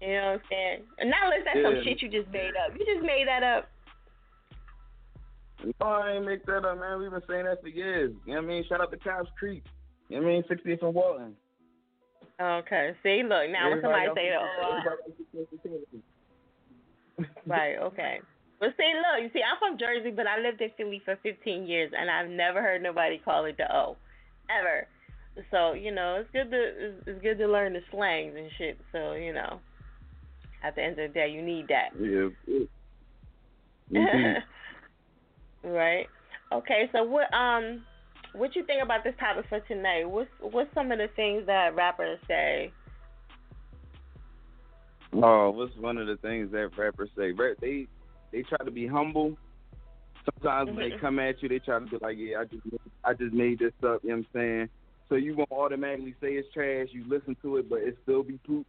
You 0.00 0.08
know 0.08 0.14
what 0.14 0.32
I'm 0.32 0.40
saying? 0.50 0.78
And 0.98 1.10
not 1.10 1.24
unless 1.24 1.44
that's 1.44 1.62
some 1.62 1.84
shit 1.84 2.02
you 2.02 2.08
just 2.08 2.30
made 2.32 2.52
up. 2.58 2.72
You 2.78 2.84
just 2.84 3.04
made 3.06 3.26
that 3.28 3.42
up. 3.42 3.68
No, 5.80 5.86
I 5.86 6.12
ain't 6.14 6.26
make 6.26 6.44
that 6.46 6.64
up, 6.64 6.78
man. 6.80 6.98
We've 6.98 7.10
been 7.10 7.22
saying 7.28 7.44
that 7.44 7.62
for 7.62 7.68
years. 7.68 8.12
You 8.26 8.34
know 8.34 8.40
what 8.42 8.50
I 8.50 8.54
mean? 8.54 8.64
Shout 8.68 8.80
out 8.80 8.90
to 8.90 8.96
Cobbs 8.98 9.28
Creek. 9.38 9.62
You 10.08 10.16
know 10.20 10.26
what 10.26 10.30
I 10.30 10.34
mean? 10.34 10.42
60th 10.50 10.82
and 10.82 10.94
Walton. 10.94 11.36
Okay. 12.40 12.92
See, 13.02 13.22
look, 13.22 13.48
now 13.50 13.70
when 13.70 13.80
somebody 13.80 14.08
say 14.16 14.30
uh, 14.34 14.42
the 14.42 14.66
else- 14.66 14.84
O, 17.18 17.24
right, 17.46 17.76
okay. 17.78 18.20
But 18.58 18.70
see, 18.76 18.92
look, 18.94 19.22
you 19.22 19.30
see, 19.32 19.42
I'm 19.42 19.58
from 19.58 19.78
Jersey, 19.78 20.10
but 20.10 20.26
I 20.26 20.38
lived 20.40 20.60
in 20.60 20.70
Philly 20.76 21.00
for 21.04 21.16
15 21.22 21.66
years, 21.66 21.92
and 21.96 22.10
I've 22.10 22.28
never 22.28 22.60
heard 22.60 22.82
nobody 22.82 23.18
call 23.18 23.44
it 23.44 23.56
the 23.56 23.72
O, 23.74 23.96
ever. 24.50 24.86
So 25.50 25.72
you 25.72 25.92
know, 25.94 26.16
it's 26.20 26.30
good 26.32 26.50
to 26.50 26.62
it's, 26.62 27.02
it's 27.06 27.22
good 27.22 27.38
to 27.38 27.46
learn 27.46 27.72
the 27.72 27.80
slangs 27.90 28.34
and 28.36 28.50
shit. 28.58 28.78
So 28.92 29.12
you 29.12 29.32
know, 29.32 29.60
at 30.62 30.74
the 30.74 30.82
end 30.82 30.98
of 30.98 31.08
the 31.08 31.14
day, 31.14 31.28
you 31.28 31.42
need 31.42 31.68
that. 31.68 31.90
Yeah. 31.98 32.28
Right. 35.64 36.08
Okay. 36.52 36.90
So 36.92 37.04
what 37.04 37.32
um 37.32 37.82
what 38.34 38.56
you 38.56 38.64
think 38.64 38.82
about 38.82 39.04
this 39.04 39.14
topic 39.20 39.44
for 39.48 39.60
tonight? 39.60 40.04
What's 40.04 40.30
what's 40.40 40.72
some 40.74 40.90
of 40.90 40.98
the 40.98 41.08
things 41.14 41.46
that 41.46 41.74
rappers 41.74 42.18
say? 42.26 42.72
Oh, 45.14 45.50
what's 45.50 45.76
one 45.76 45.98
of 45.98 46.06
the 46.06 46.16
things 46.16 46.50
that 46.52 46.76
rappers 46.76 47.10
say? 47.16 47.32
They 47.60 47.86
they 48.32 48.42
try 48.42 48.64
to 48.64 48.70
be 48.70 48.86
humble. 48.86 49.36
Sometimes 50.40 50.68
when 50.68 50.76
they 50.78 50.90
Mhm. 50.90 51.00
come 51.00 51.18
at 51.18 51.42
you, 51.42 51.48
they 51.48 51.58
try 51.58 51.78
to 51.78 51.86
be 51.86 51.98
like, 52.00 52.16
"Yeah, 52.18 52.40
I 52.40 52.44
just 52.44 52.62
I 53.04 53.14
just 53.14 53.34
made 53.34 53.58
this 53.58 53.72
up." 53.84 54.02
You 54.02 54.10
know 54.10 54.16
what 54.16 54.18
I'm 54.18 54.26
saying? 54.32 54.70
So 55.12 55.16
you 55.16 55.36
won't 55.36 55.52
automatically 55.52 56.14
say 56.22 56.28
it's 56.28 56.48
trash. 56.54 56.88
You 56.90 57.04
listen 57.06 57.36
to 57.42 57.58
it, 57.58 57.68
but 57.68 57.80
it 57.82 57.98
still 58.02 58.22
be 58.22 58.38
poop. 58.46 58.66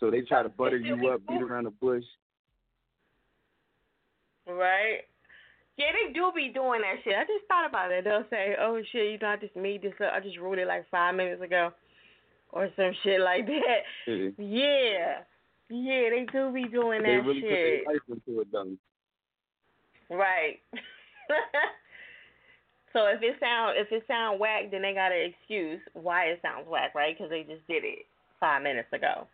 So 0.00 0.10
they 0.10 0.22
try 0.22 0.42
to 0.42 0.48
butter 0.48 0.78
you 0.78 1.10
up, 1.10 1.20
beat 1.28 1.42
around 1.42 1.64
the 1.64 1.70
bush. 1.70 2.02
Right. 4.48 5.00
Yeah, 5.76 5.88
they 5.92 6.14
do 6.14 6.32
be 6.34 6.48
doing 6.48 6.80
that 6.80 7.04
shit. 7.04 7.12
I 7.14 7.24
just 7.24 7.46
thought 7.46 7.68
about 7.68 7.92
it. 7.92 8.04
They'll 8.04 8.24
say, 8.30 8.56
"Oh 8.58 8.80
shit, 8.90 9.12
you 9.12 9.18
know, 9.18 9.28
I 9.28 9.36
just 9.36 9.54
made 9.54 9.82
this 9.82 9.92
up. 10.02 10.14
I 10.14 10.20
just 10.20 10.38
wrote 10.38 10.58
it 10.58 10.66
like 10.66 10.88
five 10.88 11.14
minutes 11.14 11.42
ago," 11.42 11.72
or 12.50 12.70
some 12.74 12.92
shit 13.02 13.20
like 13.20 13.46
that. 13.46 13.82
Yeah. 14.06 14.30
Yeah, 14.38 15.18
yeah, 15.68 16.08
they 16.08 16.26
do 16.32 16.52
be 16.52 16.64
doing 16.64 17.02
They 17.02 17.16
that 17.16 17.26
really 17.26 17.42
shit. 17.42 17.84
put 17.84 17.92
their 17.92 17.94
life 17.94 18.02
into 18.08 18.40
it, 18.40 18.48
though. 18.50 20.16
Right. 20.16 20.60
so 22.92 23.06
if 23.06 23.22
it 23.22 23.36
sound 23.40 23.76
if 23.78 23.90
it 23.92 24.04
sound 24.06 24.40
whack, 24.40 24.70
then 24.70 24.82
they 24.82 24.94
got 24.94 25.12
an 25.12 25.32
excuse 25.32 25.80
why 25.94 26.24
it 26.24 26.40
sounds 26.42 26.66
whack, 26.68 26.94
right? 26.94 27.16
Because 27.16 27.30
they 27.30 27.42
just 27.42 27.66
did 27.66 27.84
it 27.84 28.06
five 28.38 28.62
minutes 28.62 28.88
ago. 28.92 29.26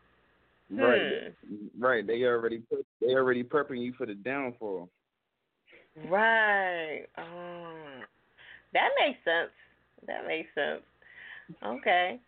Right, 0.70 1.32
right. 1.78 2.06
They 2.06 2.24
already 2.24 2.62
they 3.00 3.14
already 3.14 3.44
prepping 3.44 3.82
you 3.82 3.92
for 3.96 4.06
the 4.06 4.14
downfall. 4.14 4.88
Right. 6.08 7.04
Um, 7.16 8.04
that 8.72 8.90
makes 9.00 9.18
sense. 9.24 9.52
That 10.06 10.26
makes 10.26 10.48
sense. 10.54 10.82
Okay. 11.64 12.20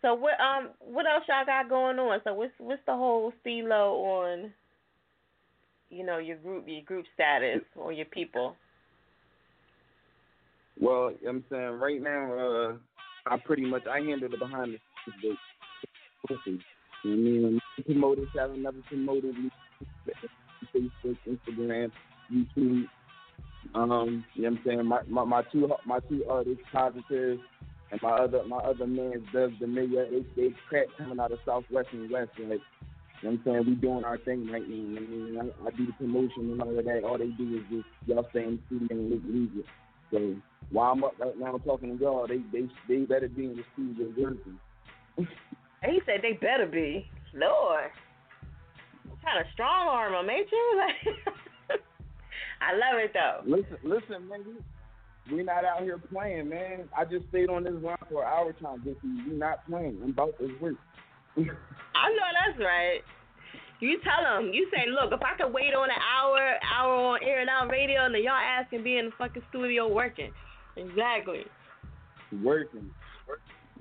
So 0.00 0.14
what 0.14 0.40
um 0.40 0.70
what 0.80 1.06
else 1.06 1.24
y'all 1.28 1.44
got 1.44 1.68
going 1.68 1.98
on? 1.98 2.20
So 2.24 2.32
what's 2.32 2.52
what's 2.58 2.82
the 2.86 2.94
whole 2.94 3.32
stilo 3.40 3.94
on 3.96 4.52
you 5.90 6.04
know, 6.04 6.18
your 6.18 6.36
group 6.36 6.64
your 6.66 6.82
group 6.82 7.06
status 7.14 7.62
or 7.76 7.92
your 7.92 8.06
people? 8.06 8.56
Well, 10.80 11.10
you 11.10 11.26
know 11.26 11.32
what 11.32 11.34
I'm 11.34 11.44
saying 11.50 11.80
right 11.80 12.02
now, 12.02 12.32
uh, 12.38 12.72
I 13.26 13.36
pretty 13.44 13.64
much 13.64 13.82
I 13.86 13.98
handle 13.98 14.28
the 14.30 14.36
behind 14.36 14.74
the 14.74 15.12
scenes 15.12 15.36
with. 16.28 16.42
You 16.44 16.52
know 16.52 16.58
what 17.04 17.08
I 17.08 17.16
mean? 17.16 17.60
Promoters 17.84 18.28
have 18.36 18.50
another 18.50 18.78
promoted 18.88 19.34
me, 19.36 19.50
Facebook, 20.74 21.16
Instagram, 21.26 21.90
YouTube. 22.32 22.84
Um, 23.74 24.24
you 24.34 24.42
know 24.42 24.50
what 24.50 24.58
I'm 24.58 24.60
saying? 24.64 24.86
My 24.86 25.00
my, 25.08 25.24
my 25.24 25.42
two 25.52 25.68
my 25.86 26.00
two 26.08 26.24
artists, 26.28 26.62
Positive, 26.72 27.38
and 27.90 28.02
my 28.02 28.10
other 28.10 28.44
my 28.44 28.58
other 28.58 28.86
man, 28.86 29.24
Doug 29.32 29.52
Mayor, 29.60 30.06
they 30.10 30.24
they 30.36 30.54
crack 30.68 30.86
coming 30.96 31.20
out 31.20 31.32
of 31.32 31.38
Southwest 31.44 31.88
and 31.92 32.10
West. 32.10 32.30
Like, 32.38 32.48
you 32.48 32.48
know 32.48 32.60
what 33.20 33.30
I'm 33.30 33.40
saying? 33.44 33.64
We 33.66 33.74
doing 33.74 34.04
our 34.04 34.18
thing 34.18 34.48
right 34.50 34.62
now. 34.68 34.96
I 34.96 35.00
mean, 35.00 35.38
I, 35.40 35.66
I 35.66 35.70
do 35.76 35.86
the 35.86 35.92
promotion 35.92 36.52
and 36.52 36.62
all 36.62 36.78
of 36.78 36.84
that. 36.84 37.04
All 37.04 37.18
they 37.18 37.26
do 37.26 37.56
is 37.56 37.62
just 37.70 37.88
y'all 38.06 38.26
stay 38.30 38.44
in 38.44 38.56
the 38.56 38.76
studio 38.76 38.96
and 38.96 39.10
look 39.10 39.24
music. 39.24 39.64
So 40.10 40.36
while 40.70 40.92
I'm 40.92 41.04
up 41.04 41.14
right 41.18 41.38
now 41.38 41.58
talking 41.58 41.96
to 41.96 42.02
y'all, 42.02 42.26
they 42.26 42.40
they 42.52 42.68
they 42.88 43.04
better 43.04 43.28
be 43.28 43.44
in 43.46 43.56
the 43.56 43.64
studio. 43.74 44.36
And 45.16 45.26
he 45.92 46.00
said 46.06 46.20
they 46.22 46.32
better 46.34 46.66
be. 46.66 47.06
Lord. 47.34 47.90
Kind 49.24 49.40
of 49.40 49.46
strong 49.52 49.88
arm 49.88 50.12
them, 50.12 50.30
ain't 50.30 50.50
you? 50.50 50.74
Like 50.78 51.80
I 52.60 52.72
love 52.72 52.98
it 53.02 53.12
though. 53.12 53.40
Listen, 53.44 53.76
listen, 53.82 54.28
man. 54.28 54.44
We, 54.46 55.36
we 55.36 55.42
not 55.42 55.64
out 55.64 55.82
here 55.82 55.98
playing, 55.98 56.48
man. 56.48 56.88
I 56.96 57.04
just 57.04 57.28
stayed 57.28 57.50
on 57.50 57.64
this 57.64 57.74
line 57.82 57.96
for 58.10 58.22
an 58.22 58.28
hour 58.28 58.52
trying 58.52 58.78
to 58.78 58.84
get 58.84 58.96
you. 59.02 59.24
We 59.28 59.36
not 59.36 59.66
playing. 59.68 59.98
I'm 60.02 60.10
about 60.10 60.38
this 60.38 60.50
work. 60.60 60.76
I 61.36 62.08
know 62.08 62.28
that's 62.46 62.58
right. 62.58 63.00
You 63.80 63.98
tell 64.02 64.22
them. 64.24 64.52
You 64.52 64.68
say, 64.74 64.90
look, 64.90 65.12
if 65.12 65.20
I 65.22 65.36
could 65.40 65.52
wait 65.52 65.74
on 65.74 65.88
an 65.88 66.02
hour, 66.02 66.56
hour 66.74 66.94
on 66.94 67.20
Air 67.22 67.42
It 67.42 67.48
Out 67.48 67.70
Radio, 67.70 68.04
and 68.04 68.14
then 68.14 68.22
y'all 68.24 68.32
ass 68.32 68.66
can 68.70 68.82
be 68.82 68.98
in 68.98 69.06
the 69.06 69.12
fucking 69.16 69.42
studio 69.50 69.86
working. 69.92 70.32
Exactly. 70.76 71.44
working, 72.42 72.90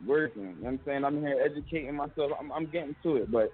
working. 0.06 0.42
You 0.42 0.48
know 0.48 0.56
what 0.62 0.70
I'm 0.70 0.80
saying? 0.86 1.06
I'm 1.06 1.20
here 1.22 1.38
educating 1.44 1.96
myself. 1.96 2.32
I'm, 2.40 2.52
I'm 2.52 2.66
getting 2.68 2.96
to 3.04 3.18
it, 3.18 3.32
but 3.32 3.52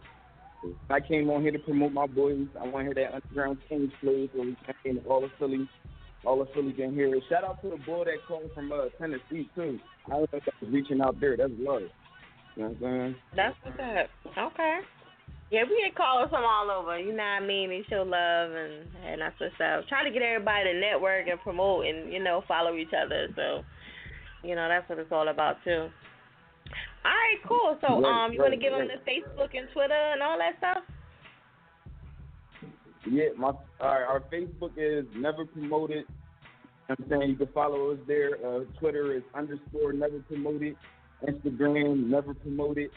I 0.90 1.00
came 1.00 1.30
on 1.30 1.42
here 1.42 1.52
to 1.52 1.60
promote 1.60 1.92
my 1.92 2.08
boys. 2.08 2.48
I 2.60 2.68
want 2.68 2.88
to 2.88 2.94
hear 2.94 2.94
that 2.96 3.16
Underground 3.16 3.58
Kings 3.68 3.92
play 4.02 4.30
so 4.34 4.42
we 4.42 4.58
can 4.84 5.00
all 5.10 5.24
of 5.24 5.32
Philly, 5.40 5.68
all 6.26 6.42
of 6.42 6.48
Philly 6.54 6.74
can 6.74 6.94
hear 6.94 7.14
it. 7.14 7.24
Shout 7.30 7.44
out 7.44 7.62
to 7.62 7.70
the 7.70 7.78
boy 7.78 8.06
that 8.06 8.26
called 8.28 8.50
from 8.54 8.72
uh, 8.72 8.86
Tennessee 9.00 9.50
too. 9.56 9.80
I 10.08 10.12
don't 10.12 10.32
think 10.32 10.44
I 10.48 10.66
was 10.66 10.74
reaching 10.74 11.02
out 11.02 11.20
there. 11.20 11.36
That's 11.36 11.52
love. 11.58 11.84
You 12.56 12.64
know 12.64 12.70
what 12.70 12.70
I'm 12.70 12.78
saying? 12.82 13.16
That's 13.36 13.56
what's 13.64 13.80
up. 13.80 14.54
Okay. 14.54 14.80
Yeah, 15.54 15.70
we 15.70 15.86
get 15.86 15.94
callers 15.94 16.32
from 16.32 16.42
all 16.44 16.72
over. 16.72 16.98
You 16.98 17.14
know 17.14 17.22
what 17.22 17.44
I 17.44 17.46
mean? 17.46 17.70
They 17.70 17.86
show 17.88 18.02
love 18.02 18.50
and 18.58 18.90
and 19.06 19.22
that's 19.22 19.40
what's 19.40 19.54
up. 19.62 19.88
Trying 19.88 20.12
to 20.12 20.12
get 20.12 20.26
everybody 20.26 20.74
to 20.74 20.80
network 20.80 21.28
and 21.28 21.40
promote 21.42 21.86
and 21.86 22.12
you 22.12 22.18
know 22.18 22.44
follow 22.48 22.76
each 22.76 22.90
other. 22.90 23.28
So, 23.36 23.62
you 24.44 24.56
know 24.56 24.68
that's 24.68 24.90
what 24.90 24.98
it's 24.98 25.12
all 25.12 25.28
about 25.28 25.58
too. 25.64 25.90
All 27.06 27.14
right, 27.14 27.38
cool. 27.48 27.78
So, 27.82 28.04
um, 28.04 28.34
you 28.34 28.40
want 28.40 28.54
to 28.54 28.60
give 28.60 28.72
them 28.72 28.88
the 28.88 28.98
Facebook 29.06 29.54
and 29.54 29.68
Twitter 29.74 29.94
and 29.94 30.24
all 30.24 30.40
that 30.40 30.58
stuff? 30.58 30.84
Yeah, 33.12 33.30
my 33.38 33.50
all 33.50 33.62
right, 33.80 34.02
our 34.10 34.24
Facebook 34.34 34.72
is 34.76 35.06
never 35.16 35.46
promoted. 35.46 36.06
I'm 36.90 36.98
saying 37.08 37.30
you 37.30 37.36
can 37.36 37.54
follow 37.54 37.92
us 37.92 38.00
there. 38.08 38.38
Uh, 38.44 38.62
Twitter 38.80 39.16
is 39.16 39.22
underscore 39.36 39.94
never 39.94 40.18
promoted. 40.22 40.76
Instagram 41.24 42.08
never 42.08 42.34
promoted. 42.34 42.90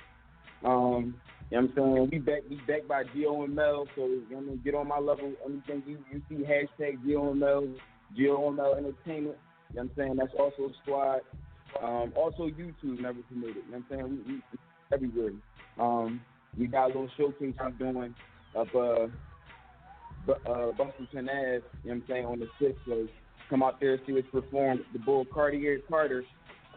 Um, 0.64 1.16
you 1.50 1.60
know 1.60 1.68
what 1.74 1.84
I'm 1.84 1.94
saying? 1.94 2.08
We 2.12 2.18
back 2.18 2.42
we 2.50 2.56
back 2.66 2.88
by 2.88 3.04
GOML, 3.04 3.86
so 3.94 4.06
you 4.06 4.24
know 4.30 4.36
what 4.36 4.38
I 4.38 4.40
mean, 4.40 4.60
get 4.64 4.74
on 4.74 4.88
my 4.88 4.98
level. 4.98 5.32
Anything 5.44 5.82
you, 5.86 5.98
you 6.12 6.22
see 6.28 6.44
hashtag 6.44 6.98
GOML, 7.06 7.74
GOML 8.18 8.76
Entertainment. 8.76 9.36
You 9.70 9.76
know 9.76 9.82
what 9.82 9.82
I'm 9.82 9.90
saying? 9.96 10.16
That's 10.16 10.34
also 10.38 10.70
a 10.70 10.74
squad. 10.82 11.20
Um, 11.82 12.12
also 12.16 12.48
YouTube 12.48 13.00
never 13.00 13.20
promoted. 13.22 13.56
You 13.56 13.72
know 13.72 13.82
what 13.88 13.98
I'm 13.98 14.06
saying? 14.06 14.24
We, 14.26 14.34
we, 14.34 14.42
everywhere. 14.92 15.32
Um, 15.78 16.20
we 16.58 16.66
got 16.66 16.84
a 16.84 16.88
little 16.88 17.08
showcase 17.16 17.54
we're 17.60 17.70
doing 17.92 18.14
up 18.56 18.74
uh 18.74 19.06
Bu- 20.26 20.50
uh, 20.50 20.72
Bustleton 20.72 21.28
Ave, 21.28 21.52
you 21.52 21.60
know 21.60 21.62
what 21.82 21.92
I'm 21.92 22.04
saying, 22.08 22.26
on 22.26 22.40
the 22.40 22.48
6th. 22.60 22.74
So 22.86 23.06
come 23.48 23.62
out 23.62 23.78
there, 23.80 23.98
see 24.06 24.18
us 24.18 24.24
perform. 24.32 24.80
The 24.92 24.98
Bull 24.98 25.24
Cartier 25.32 25.78
Carter 25.88 26.24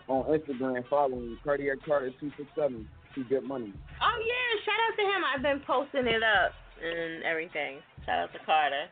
on 0.08 0.26
Instagram, 0.26 0.84
following 0.88 1.38
Cartier 1.44 1.78
Carter 1.84 2.12
267. 2.20 2.88
See 3.16 3.24
good 3.24 3.44
money. 3.44 3.74
Oh 4.02 4.18
yeah, 4.22 4.50
shout 4.66 4.80
out 4.86 4.96
to 4.96 5.04
him. 5.04 5.22
I've 5.26 5.42
been 5.42 5.62
posting 5.66 6.08
it 6.08 6.22
up 6.24 6.52
and 6.84 7.24
everything. 7.24 7.80
Shout 8.06 8.20
out 8.20 8.34
to 8.34 8.40
Carter. 8.46 8.86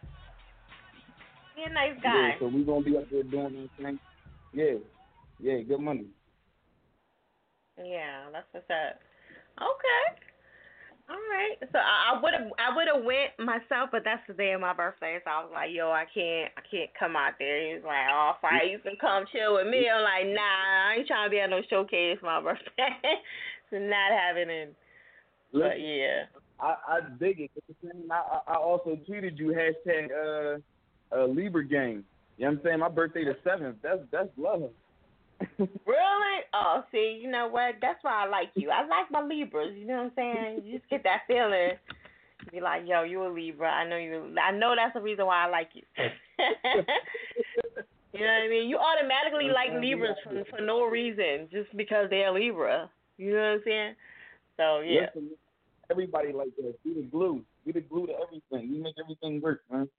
He 1.55 1.63
a 1.63 1.73
nice 1.73 1.97
guy. 2.03 2.13
Yeah, 2.13 2.39
so 2.39 2.47
we 2.47 2.63
to 2.63 2.81
be 2.81 2.97
up 2.97 3.09
there 3.09 3.23
doing 3.23 3.53
this 3.53 3.85
thing. 3.85 3.99
Yeah, 4.53 4.77
yeah, 5.39 5.61
good 5.61 5.79
money. 5.79 6.05
Yeah, 7.77 8.29
that's 8.31 8.47
what's 8.51 8.69
up. 8.69 9.01
Okay. 9.57 10.21
All 11.09 11.15
right. 11.15 11.55
So 11.71 11.79
I 11.79 12.19
would 12.19 12.33
have 12.33 12.51
I 12.59 12.75
would 12.75 12.87
have 12.91 13.03
went 13.05 13.31
myself, 13.39 13.89
but 13.91 14.03
that's 14.03 14.21
the 14.27 14.33
day 14.33 14.51
of 14.51 14.61
my 14.61 14.73
birthday, 14.73 15.17
so 15.23 15.31
I 15.31 15.39
was 15.39 15.51
like, 15.53 15.71
yo, 15.71 15.89
I 15.89 16.03
can't 16.13 16.51
I 16.57 16.61
can't 16.69 16.91
come 16.99 17.15
out 17.15 17.39
there. 17.39 17.63
He 17.63 17.73
was 17.79 17.87
like, 17.87 18.11
oh, 18.11 18.35
fine, 18.41 18.69
you 18.69 18.79
can 18.79 18.99
come 18.99 19.23
chill 19.31 19.55
with 19.55 19.67
me. 19.67 19.87
I'm 19.87 20.03
like, 20.03 20.27
nah, 20.35 20.91
I 20.91 20.99
ain't 20.99 21.07
trying 21.07 21.25
to 21.25 21.31
be 21.31 21.39
at 21.39 21.49
no 21.49 21.61
showcase 21.69 22.19
for 22.19 22.27
my 22.27 22.41
birthday. 22.41 22.91
not 23.71 24.11
having 24.11 24.49
it. 24.49 24.75
But 25.53 25.79
yeah. 25.79 26.23
I, 26.59 26.75
I 26.87 26.99
dig 27.19 27.39
it. 27.41 27.51
It's 27.55 27.67
the 27.81 27.89
same- 27.89 28.11
I, 28.11 28.39
I 28.47 28.55
also 28.55 28.97
tweeted 29.09 29.37
you 29.37 29.53
hashtag 29.53 30.09
uh, 30.11 30.59
uh 31.15 31.25
Libra 31.25 31.65
gang. 31.65 32.03
You 32.37 32.45
know 32.45 32.51
what 32.51 32.59
I'm 32.59 32.63
saying? 32.63 32.79
My 32.79 32.89
birthday 32.89 33.25
the 33.25 33.37
seventh. 33.43 33.77
That's 33.81 34.01
that's 34.11 34.29
love. 34.37 34.69
Really? 35.59 36.41
Oh, 36.53 36.83
see, 36.91 37.19
you 37.21 37.29
know 37.29 37.47
what? 37.47 37.75
That's 37.81 38.03
why 38.03 38.25
I 38.25 38.27
like 38.27 38.49
you. 38.55 38.71
I 38.71 38.81
like 38.87 39.11
my 39.11 39.21
Libras. 39.21 39.75
You 39.77 39.85
know 39.85 39.97
what 39.97 40.03
I'm 40.03 40.11
saying? 40.15 40.61
You 40.65 40.77
just 40.77 40.89
get 40.89 41.03
that 41.03 41.21
feeling. 41.27 41.71
Be 42.51 42.61
like, 42.61 42.83
yo, 42.85 43.03
you 43.03 43.23
a 43.23 43.29
Libra. 43.29 43.69
I 43.69 43.87
know 43.87 43.97
you. 43.97 44.35
I 44.41 44.51
know 44.51 44.73
that's 44.75 44.93
the 44.93 45.01
reason 45.01 45.25
why 45.25 45.45
I 45.45 45.49
like 45.49 45.69
you. 45.73 45.83
you 45.97 46.05
know 48.19 48.25
what 48.25 48.45
I 48.45 48.49
mean? 48.49 48.69
You 48.69 48.77
automatically 48.77 49.49
like 49.53 49.71
Libras 49.79 50.17
for 50.23 50.43
for 50.49 50.61
no 50.61 50.85
reason, 50.85 51.47
just 51.51 51.75
because 51.75 52.09
they're 52.09 52.31
Libra. 52.31 52.89
You 53.17 53.33
know 53.33 53.39
what 53.39 53.45
I'm 53.45 53.61
saying? 53.65 53.95
So 54.57 54.79
yeah. 54.81 55.01
Listen, 55.13 55.29
everybody 55.91 56.33
like 56.33 56.55
that. 56.57 56.75
We 56.85 56.93
the 56.93 57.03
glue. 57.03 57.43
We 57.65 57.71
the 57.71 57.81
glue 57.81 58.07
to 58.07 58.13
everything. 58.13 58.73
You 58.73 58.81
make 58.83 58.95
everything 59.01 59.41
work, 59.41 59.61
man. 59.71 59.89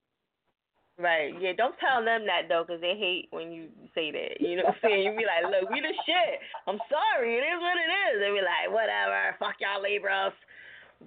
Right. 0.99 1.31
Yeah, 1.41 1.53
don't 1.57 1.79
tell 1.79 2.05
them 2.05 2.27
that 2.27 2.49
though, 2.49 2.65
'cause 2.65 2.81
they 2.81 2.97
hate 2.99 3.29
when 3.31 3.53
you 3.53 3.71
say 3.95 4.11
that. 4.11 4.41
You 4.41 4.57
know 4.57 4.65
what 4.65 4.75
I'm 4.75 4.81
saying? 4.83 5.03
You 5.05 5.13
be 5.17 5.27
like, 5.27 5.47
look, 5.47 5.71
we 5.71 5.81
the 5.81 5.95
shit. 6.05 6.41
I'm 6.67 6.81
sorry. 6.91 7.39
It 7.39 7.45
is 7.47 7.61
what 7.61 7.79
it 7.79 7.91
is. 8.11 8.21
They 8.21 8.31
be 8.35 8.43
like, 8.43 8.75
whatever. 8.75 9.37
Fuck 9.39 9.61
y'all 9.61 9.81
Libras. 9.81 10.35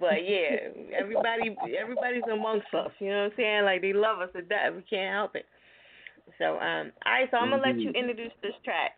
But 0.00 0.24
yeah, 0.26 0.72
everybody, 0.96 1.54
everybody's 1.76 2.24
amongst 2.32 2.72
us. 2.72 2.90
You 2.98 3.10
know 3.10 3.24
what 3.24 3.32
I'm 3.32 3.36
saying? 3.36 3.64
Like 3.64 3.82
they 3.82 3.92
love 3.92 4.20
us 4.20 4.30
to 4.32 4.40
death. 4.40 4.72
We 4.74 4.80
can't 4.88 5.12
help 5.12 5.36
it. 5.36 5.44
So 6.38 6.58
um, 6.58 6.92
all 7.04 7.12
right. 7.12 7.28
So 7.30 7.36
I'm 7.36 7.50
gonna 7.50 7.60
let 7.62 7.76
you 7.78 7.90
introduce 7.90 8.32
this 8.42 8.54
track. 8.64 8.92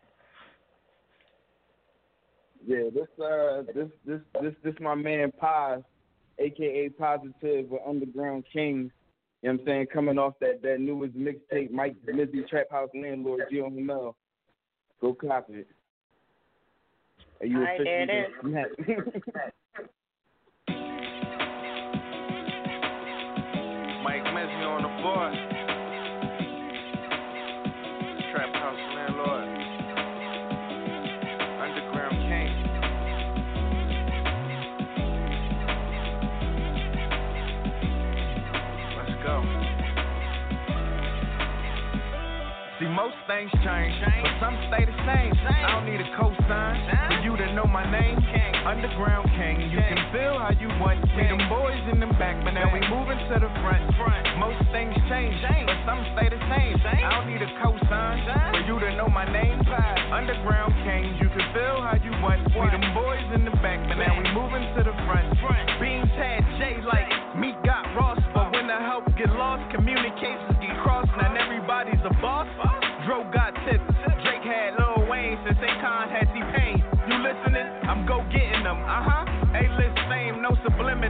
Yeah, 2.67 2.89
this 2.93 3.07
uh 3.23 3.61
this 3.73 3.89
this 4.05 4.21
this 4.41 4.53
this 4.63 4.73
my 4.79 4.95
man 4.95 5.31
Paz, 5.39 5.81
aka 6.39 6.89
Positive 6.89 7.69
with 7.69 7.81
Underground 7.87 8.45
Kings. 8.51 8.91
You 9.41 9.49
know 9.49 9.53
what 9.53 9.61
I'm 9.61 9.65
saying? 9.67 9.87
Coming 9.93 10.17
off 10.17 10.33
that 10.41 10.63
that 10.63 10.79
newest 10.79 11.15
mixtape, 11.15 11.69
Mike 11.69 11.95
Mizzy 12.07 12.47
Trap 12.47 12.71
House 12.71 12.89
Landlord, 12.95 13.41
GOML. 13.53 14.15
Go 14.99 15.13
cop 15.13 15.47
it. 15.49 15.67
Are 17.41 17.45
you 17.45 17.57
All 17.57 17.63
right, 17.63 17.79
there 17.83 18.01
it 18.01 18.31
Mike 24.03 24.23
Mesny 24.23 24.65
on 24.65 24.81
the 24.81 24.89
board. 25.03 25.44
Things 43.35 43.51
change, 43.67 43.95
but 43.99 44.31
some 44.39 44.55
stay 44.71 44.87
the 44.87 44.95
same. 45.03 45.31
I 45.43 45.75
don't 45.75 45.83
need 45.83 45.99
a 45.99 46.07
cosign 46.15 46.79
for 47.11 47.19
you 47.19 47.35
to 47.35 47.51
know 47.51 47.67
my 47.67 47.83
name. 47.83 48.15
Underground 48.63 49.27
King, 49.35 49.69
you 49.69 49.77
can 49.77 49.99
feel 50.15 50.39
how 50.39 50.55
you 50.55 50.71
want. 50.79 51.03
We 51.13 51.27
them 51.27 51.43
boys 51.51 51.83
in 51.91 51.99
the 51.99 52.07
back, 52.15 52.39
but 52.47 52.55
now 52.55 52.71
we 52.71 52.79
moving 52.87 53.19
to 53.19 53.35
the 53.35 53.51
front. 53.59 53.83
Most 54.39 54.63
things 54.71 54.95
change, 55.11 55.35
but 55.67 55.77
some 55.83 56.01
stay 56.15 56.31
the 56.31 56.39
same. 56.47 56.79
I 56.79 57.11
don't 57.11 57.27
need 57.27 57.43
a 57.43 57.51
cosign 57.59 58.23
for 58.55 58.63
you 58.63 58.79
to 58.79 58.95
know 58.95 59.11
my 59.11 59.27
name. 59.27 59.59
Underground 60.15 60.71
King, 60.87 61.19
you 61.19 61.27
can 61.27 61.43
feel 61.51 61.83
how 61.83 61.99
you 61.99 62.15
want. 62.23 62.39
We 62.55 62.71
them 62.71 62.87
boys 62.95 63.27
in 63.35 63.43
the 63.43 63.51
back, 63.59 63.83
but 63.83 63.99
now 63.99 64.15
we 64.15 64.25
moving 64.31 64.63
to 64.79 64.81
the 64.87 64.95
front. 65.03 65.27
Beans 65.83 66.07
had 66.15 66.39
J 66.55 66.79
like 66.87 67.11
me 67.35 67.51
got 67.67 67.83
Ross, 67.99 68.19
but 68.33 68.55
when 68.55 68.71
the 68.71 68.79
help 68.79 69.03
get 69.19 69.27
lost, 69.35 69.67
communications 69.75 70.55
get 70.63 70.71
crossed. 70.87 71.11
Not 71.19 71.35
everybody's 71.35 71.99
a 72.07 72.13
boss. 72.23 72.47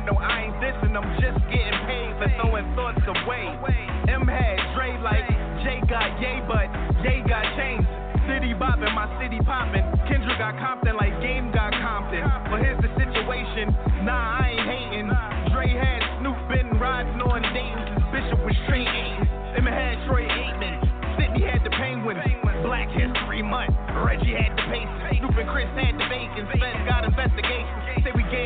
Subliminal. 0.05 0.21
I 0.21 0.45
ain't 0.45 0.55
dissing, 0.61 0.93
I'm 0.95 1.09
just 1.19 1.41
getting 1.49 1.79
paid 1.85 2.13
for 2.21 2.29
throwing 2.41 2.65
thoughts 2.75 3.01
away. 3.07 3.49
Em 4.09 4.27
had 4.27 4.57
Dre 4.75 4.97
like 5.01 5.25
J 5.65 5.81
got 5.89 6.19
Ye, 6.21 6.41
but 6.47 6.69
Ye 7.03 7.21
got 7.27 7.45
changed. 7.57 7.87
City 8.29 8.53
bopping, 8.53 8.93
my 8.93 9.09
city 9.21 9.39
popping. 9.45 9.85
Kendrick 10.09 10.37
got 10.37 10.57
Compton 10.57 10.97
like 10.97 11.13
Game 11.21 11.51
got 11.51 11.73
Compton. 11.73 12.25
But 12.49 12.61
here's 12.61 12.81
the 12.81 12.89
situation. 12.97 13.69
Nah, 14.05 14.41
I 14.41 14.57
ain't 14.57 14.65
hating. 14.65 15.09
Dre 15.53 15.69
had 15.69 16.01
Snoop 16.21 16.37
been 16.49 16.79
riding 16.79 17.21
on 17.21 17.41
Dayton 17.53 17.85
since 17.93 18.05
Bishop 18.13 18.39
was 18.45 18.57
straight. 18.65 18.89
Them 19.53 19.65
had 19.69 20.01
Troy 20.09 20.25
Aikman. 20.25 20.81
Sidney 21.17 21.45
had 21.45 21.61
the 21.63 21.69
Penguins. 21.69 22.21
Black 22.65 22.89
History 22.89 23.45
Month. 23.45 23.77
Reggie 24.01 24.33
had 24.33 24.57
the 24.57 24.65
Pacers. 24.73 25.21
Snoop 25.21 25.37
and 25.37 25.49
Chris 25.49 25.69
had 25.77 25.93
the 25.93 26.05
Bacon. 26.09 26.49
Spence 26.49 26.81
got 26.89 27.05
investigations. 27.05 27.84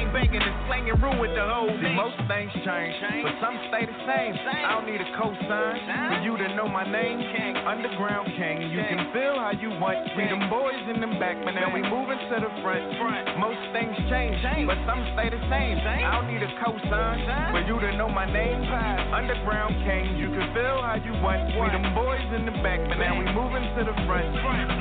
And 0.09 0.57
slanging 0.65 0.97
room 1.05 1.21
the 1.21 1.45
whole 1.45 1.69
See, 1.69 1.93
most 1.93 2.17
things 2.25 2.49
change, 2.65 2.97
but 3.21 3.33
some 3.37 3.53
stay 3.69 3.85
the 3.85 3.93
same. 4.09 4.33
I 4.41 4.73
don't 4.73 4.89
need 4.89 4.97
a 4.97 5.09
cosign 5.13 5.77
for 5.85 6.19
you 6.25 6.33
to 6.33 6.47
know 6.57 6.65
my 6.65 6.81
name. 6.81 7.21
Underground 7.61 8.25
King, 8.33 8.73
you 8.73 8.81
can 8.89 9.13
feel 9.13 9.37
how 9.37 9.53
you 9.53 9.69
want. 9.77 10.01
We 10.17 10.25
them 10.25 10.49
boys 10.49 10.81
in 10.89 10.97
the 10.97 11.13
back, 11.21 11.37
but 11.45 11.53
now 11.53 11.69
we 11.69 11.85
moving 11.85 12.17
to 12.17 12.35
the 12.41 12.51
front. 12.57 12.89
Most 13.37 13.61
things 13.69 13.93
change, 14.09 14.41
but 14.65 14.81
some 14.89 14.97
stay 15.13 15.29
the 15.29 15.41
same. 15.45 15.77
I 15.85 16.17
don't 16.17 16.25
need 16.25 16.41
a 16.41 16.51
cosign 16.57 17.53
for 17.53 17.61
you 17.69 17.77
to 17.77 17.93
know 17.93 18.09
my 18.09 18.25
name. 18.25 18.65
Underground 19.13 19.77
King, 19.85 20.17
you 20.17 20.33
can 20.33 20.49
feel 20.57 20.81
how 20.81 20.97
you 20.97 21.13
want. 21.21 21.53
We 21.53 21.69
them 21.69 21.85
boys 21.93 22.27
in 22.33 22.49
the 22.49 22.55
back, 22.65 22.81
but 22.89 22.97
now 22.97 23.13
we 23.13 23.29
moving 23.29 23.65
to 23.77 23.81
the 23.85 23.95
front. 24.09 24.25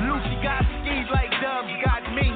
Lucy 0.09 0.41
got 0.41 0.65
skis 0.81 1.05
like 1.13 1.29
Dubs 1.37 1.69
got 1.85 2.01
me, 2.17 2.33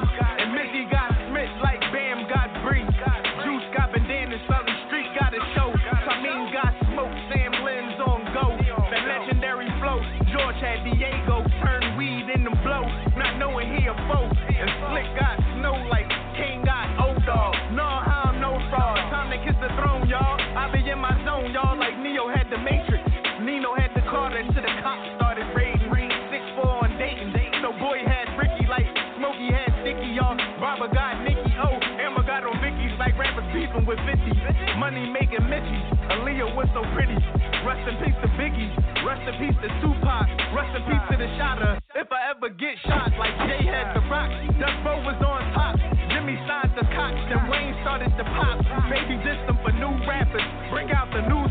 so 36.74 36.82
pretty. 36.98 37.16
Rest 37.62 37.86
in 37.86 37.96
peace 38.02 38.18
to 38.26 38.30
Biggie. 38.34 38.74
Rest 39.06 39.22
in 39.30 39.36
peace 39.38 39.58
to 39.62 39.70
Tupac. 39.80 40.28
Rest 40.58 40.74
in 40.74 40.84
peace 40.90 41.06
to 41.14 41.16
the 41.22 41.30
shotter. 41.38 41.78
If 41.94 42.10
I 42.10 42.34
ever 42.34 42.50
get 42.50 42.76
shot 42.90 43.14
like 43.18 43.38
Jay 43.46 43.62
had 43.62 43.94
the 43.94 44.02
rock, 44.10 44.34
Duck 44.58 44.76
Bo 44.82 44.98
was 45.06 45.22
on 45.22 45.42
top. 45.54 45.78
Jimmy 46.10 46.36
signed 46.50 46.74
the 46.74 46.86
cops, 46.98 47.22
then 47.30 47.46
Wayne 47.48 47.78
started 47.86 48.10
to 48.18 48.26
pop. 48.26 48.58
Maybe 48.90 49.04
Baby 49.04 49.22
system 49.22 49.56
for 49.62 49.72
new 49.76 49.94
rappers. 50.08 50.48
Bring 50.72 50.90
out 50.92 51.12
the 51.14 51.22
news 51.30 51.43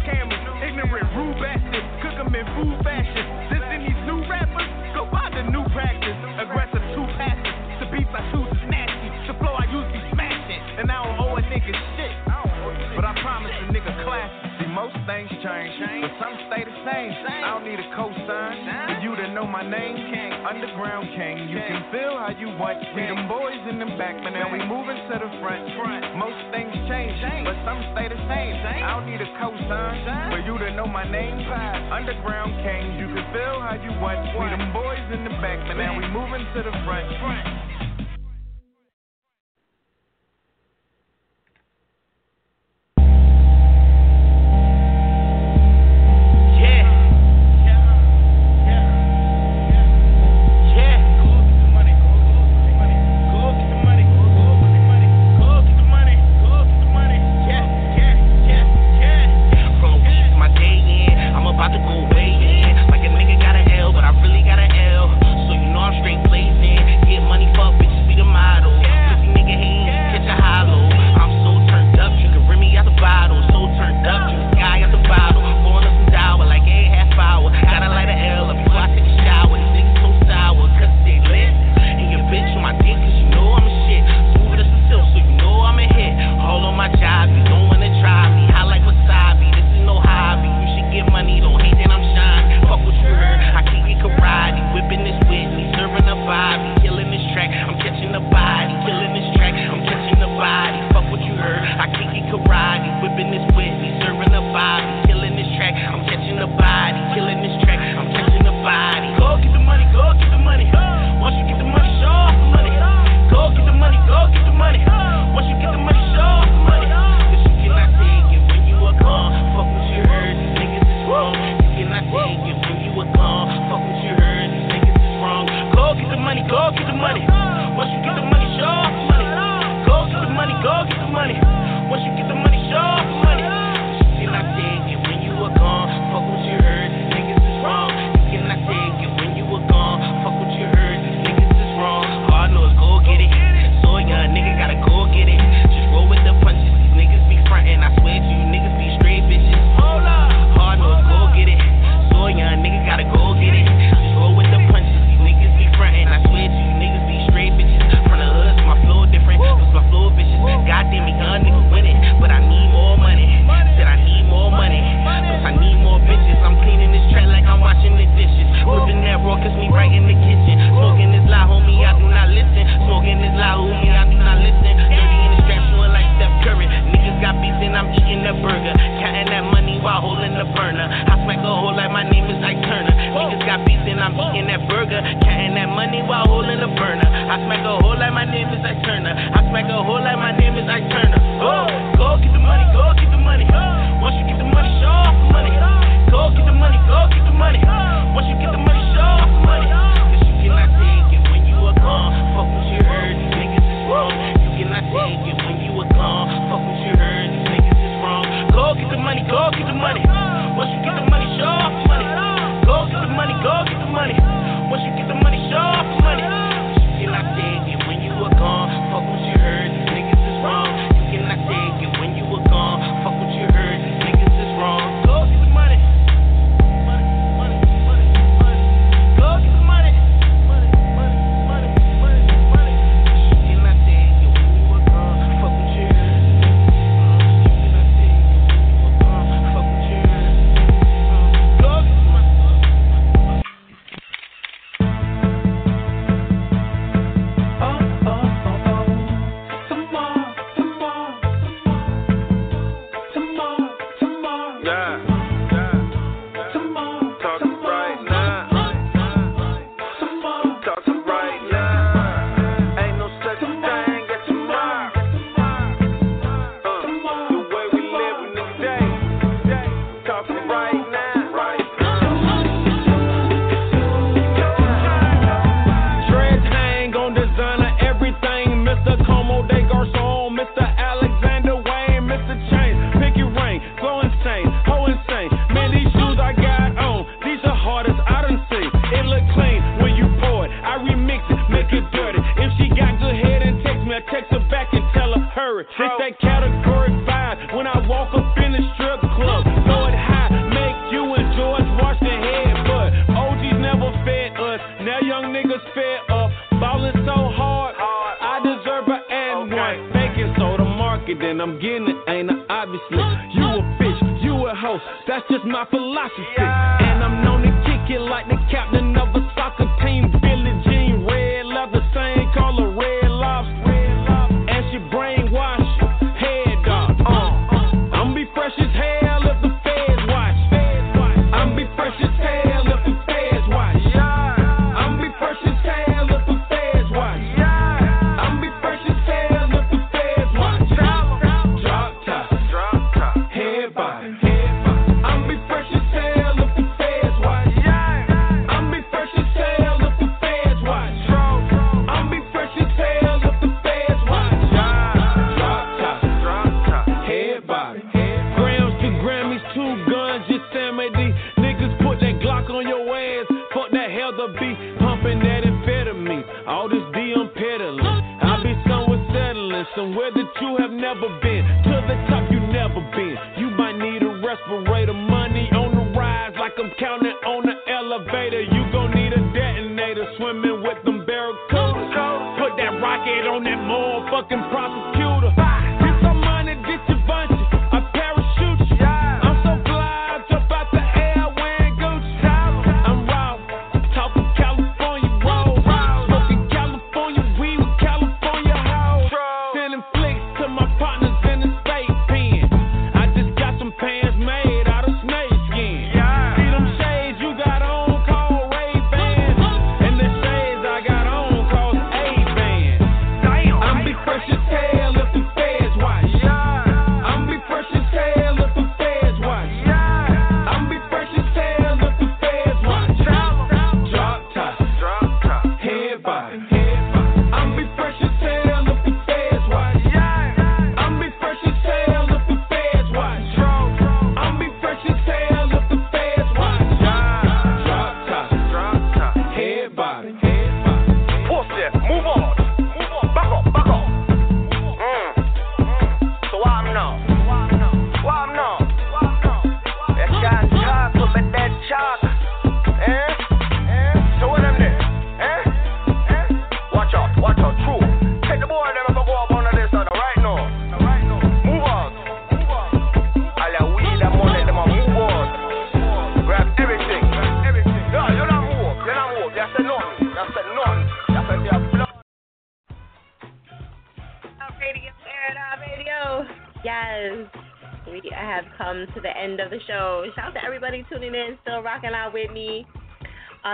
change, 15.42 15.74
but 16.00 16.12
some 16.22 16.34
stay 16.46 16.62
the 16.62 16.76
same. 16.86 17.10
I 17.26 17.58
don't 17.58 17.66
need 17.66 17.78
a 17.82 17.88
cosign 17.98 18.54
for 18.86 18.96
you 19.02 19.18
to 19.18 19.26
know 19.34 19.46
my 19.46 19.66
name. 19.66 19.98
Underground 20.42 21.10
king. 21.18 21.48
You 21.50 21.58
can 21.58 21.82
feel 21.90 22.14
how 22.18 22.30
you 22.34 22.54
want. 22.58 22.78
See 22.94 23.06
them 23.06 23.26
boys 23.26 23.62
in 23.66 23.78
the 23.78 23.90
back, 23.98 24.18
but 24.22 24.30
now 24.30 24.50
we 24.50 24.58
moving 24.62 24.98
to 25.10 25.14
the 25.18 25.30
front. 25.42 25.66
Most 26.18 26.38
things 26.54 26.74
change, 26.86 27.18
but 27.46 27.58
some 27.66 27.82
stay 27.94 28.06
the 28.06 28.18
same. 28.30 28.54
I 28.62 28.94
don't 28.94 29.06
need 29.06 29.22
a 29.22 29.30
cosign 29.38 30.30
for 30.30 30.40
you 30.42 30.58
to 30.58 30.68
know 30.78 30.86
my 30.86 31.06
name. 31.06 31.42
Underground 31.90 32.54
king. 32.62 32.98
You 32.98 33.10
can 33.10 33.26
feel 33.34 33.58
how 33.62 33.74
you 33.78 33.90
want. 33.98 34.22
See 34.34 34.48
them 34.50 34.70
boys 34.70 35.06
in 35.10 35.24
the 35.26 35.34
back, 35.42 35.58
but 35.66 35.74
now 35.74 35.98
we 35.98 36.06
moving 36.06 36.46
to 36.54 36.60
the 36.62 36.74
front. 36.86 37.06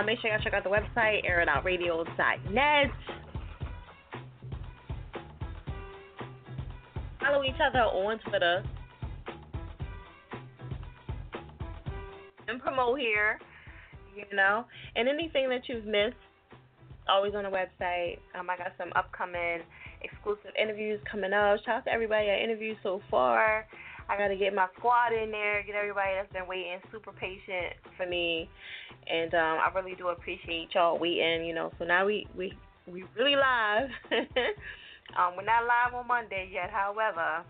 Make 0.09 0.19
sure 0.21 0.31
y'all 0.31 0.39
check 0.43 0.53
out 0.53 0.63
the 0.63 0.69
website, 0.69 1.21
airitoutradio.net. 1.23 2.91
Follow 7.19 7.43
each 7.43 7.53
other 7.63 7.81
on 7.81 8.17
Twitter. 8.27 8.63
And 12.47 12.59
promote 12.59 12.99
here, 12.99 13.37
you 14.15 14.35
know. 14.35 14.65
And 14.95 15.07
anything 15.07 15.47
that 15.49 15.69
you've 15.69 15.85
missed, 15.85 16.15
always 17.07 17.35
on 17.35 17.43
the 17.43 17.49
website. 17.49 18.17
Um, 18.33 18.49
I 18.49 18.57
got 18.57 18.71
some 18.79 18.89
upcoming 18.95 19.61
exclusive 20.01 20.57
interviews 20.59 20.99
coming 21.11 21.33
up. 21.33 21.59
Shout 21.65 21.75
out 21.75 21.85
to 21.85 21.91
everybody 21.91 22.31
I 22.31 22.43
interviewed 22.43 22.77
so 22.81 22.99
far. 23.11 23.67
I 24.09 24.17
got 24.17 24.29
to 24.29 24.35
get 24.35 24.55
my 24.55 24.65
squad 24.75 25.13
in 25.13 25.29
there, 25.29 25.61
get 25.61 25.75
everybody 25.75 26.17
that's 26.17 26.33
been 26.33 26.47
waiting, 26.47 26.79
super 26.91 27.11
patient 27.11 27.77
for 27.95 28.07
me, 28.07 28.49
and 29.09 29.33
um, 29.33 29.57
I 29.59 29.71
really 29.73 29.95
do 29.95 30.09
appreciate 30.09 30.69
y'all 30.73 30.97
waiting. 30.97 31.45
You 31.45 31.53
know, 31.53 31.71
so 31.79 31.85
now 31.85 32.05
we 32.05 32.27
we 32.37 32.53
we 32.87 33.03
really 33.17 33.35
live. 33.35 33.89
um, 35.17 35.35
we're 35.35 35.45
not 35.45 35.65
live 35.65 35.93
on 35.95 36.07
Monday 36.07 36.49
yet, 36.51 36.69
however. 36.69 37.43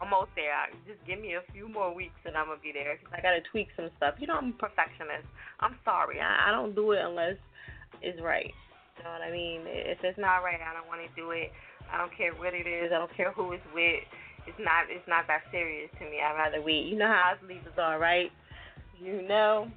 Almost 0.00 0.30
there. 0.34 0.56
Just 0.88 1.04
give 1.06 1.20
me 1.20 1.36
a 1.36 1.44
few 1.52 1.68
more 1.68 1.94
weeks 1.94 2.16
and 2.24 2.34
I'm 2.34 2.46
gonna 2.46 2.60
be 2.62 2.72
there 2.72 2.96
because 2.96 3.12
I 3.12 3.20
gotta 3.20 3.44
tweak 3.52 3.68
some 3.76 3.90
stuff. 3.98 4.14
You 4.18 4.28
know 4.28 4.40
I'm 4.40 4.56
a 4.56 4.60
perfectionist. 4.60 5.28
I'm 5.60 5.76
sorry. 5.84 6.20
I, 6.20 6.48
I 6.48 6.50
don't 6.52 6.74
do 6.74 6.92
it 6.92 7.04
unless 7.04 7.36
it's 8.00 8.20
right. 8.22 8.52
You 8.96 9.04
know 9.04 9.12
what 9.12 9.20
I 9.20 9.32
mean? 9.32 9.62
If 9.64 9.98
it's 10.02 10.18
not 10.18 10.40
right, 10.40 10.60
I 10.60 10.72
don't 10.72 10.88
want 10.88 11.00
to 11.04 11.12
do 11.16 11.32
it. 11.32 11.52
I 11.92 11.98
don't 11.98 12.16
care 12.16 12.32
what 12.32 12.54
it 12.54 12.68
is. 12.68 12.92
I 12.92 12.98
don't 12.98 13.14
care 13.16 13.32
who 13.32 13.52
it's 13.52 13.64
with. 13.74 14.04
It's 14.46 14.60
not. 14.60 14.88
It's 14.88 15.06
not 15.08 15.26
that 15.28 15.44
serious 15.52 15.90
to 15.98 16.04
me. 16.04 16.20
I'd 16.20 16.36
rather 16.36 16.64
wait. 16.64 16.86
You 16.86 16.96
know 16.96 17.08
how 17.08 17.32
us 17.36 17.40
leaders 17.44 17.76
are, 17.76 17.98
right? 17.98 18.32
You 19.00 19.20
know. 19.28 19.68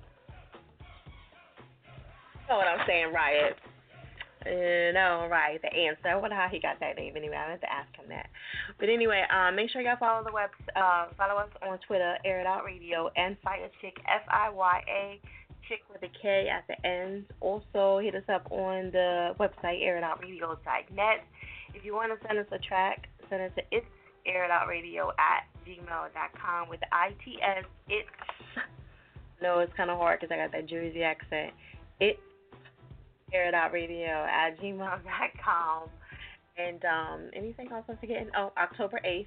Know 2.49 2.57
what 2.57 2.67
I'm 2.67 2.85
saying, 2.88 3.13
Riot. 3.13 3.55
No, 4.45 5.27
right. 5.31 5.61
The 5.61 5.73
answer. 5.73 6.09
I 6.09 6.15
wonder 6.15 6.35
how 6.35 6.47
he 6.51 6.59
got 6.59 6.80
that 6.80 6.97
name. 6.97 7.15
Anyway, 7.15 7.35
I 7.35 7.51
have 7.51 7.61
to 7.61 7.72
ask 7.72 7.88
him 7.95 8.05
that. 8.09 8.27
But 8.80 8.89
anyway, 8.89 9.23
um, 9.31 9.55
make 9.55 9.69
sure 9.69 9.81
y'all 9.81 9.97
follow 9.97 10.23
the 10.23 10.31
web. 10.31 10.49
Uh, 10.75 11.07
follow 11.17 11.39
us 11.39 11.49
on 11.61 11.80
Twitter, 11.88 12.17
Air 12.25 12.41
It 12.41 12.47
Out 12.47 12.65
Radio, 12.65 13.09
and 13.15 13.38
Fire 13.43 13.69
Chick 13.81 13.95
F 14.07 14.27
I 14.30 14.49
Y 14.49 14.81
A 14.89 15.22
Chick 15.69 15.80
with 15.91 16.03
a 16.03 16.11
K 16.22 16.49
at 16.49 16.65
the 16.67 16.88
end. 16.88 17.25
Also, 17.39 17.99
hit 17.99 18.15
us 18.15 18.27
up 18.27 18.51
on 18.51 18.91
the 18.91 19.33
website, 19.39 19.81
airitoutradio.net. 19.81 21.23
If 21.73 21.85
you 21.85 21.93
want 21.93 22.11
to 22.11 22.27
send 22.27 22.38
us 22.38 22.47
a 22.51 22.59
track, 22.59 23.07
send 23.30 23.41
it 23.41 23.55
to 23.55 23.61
it's 23.72 23.85
airitoutradio 24.27 25.11
at 25.19 25.47
gmail.com 25.65 26.69
with 26.69 26.81
ITS. 26.81 27.67
It's. 27.88 28.09
No, 29.41 29.59
it's 29.59 29.73
kind 29.75 29.89
of 29.89 29.97
hard 29.97 30.19
because 30.19 30.33
I 30.33 30.38
got 30.38 30.51
that 30.53 30.67
Jersey 30.67 31.03
accent. 31.03 31.51
It's 31.99 32.19
airitoutradio 33.35 34.27
at 34.27 34.59
gmail.com. 34.59 35.89
And 36.57 36.83
um, 36.85 37.31
anything 37.35 37.69
else 37.71 37.85
I'm 37.89 37.97
forgetting? 37.97 38.29
Oh, 38.37 38.51
October 38.57 38.99
8th, 39.05 39.25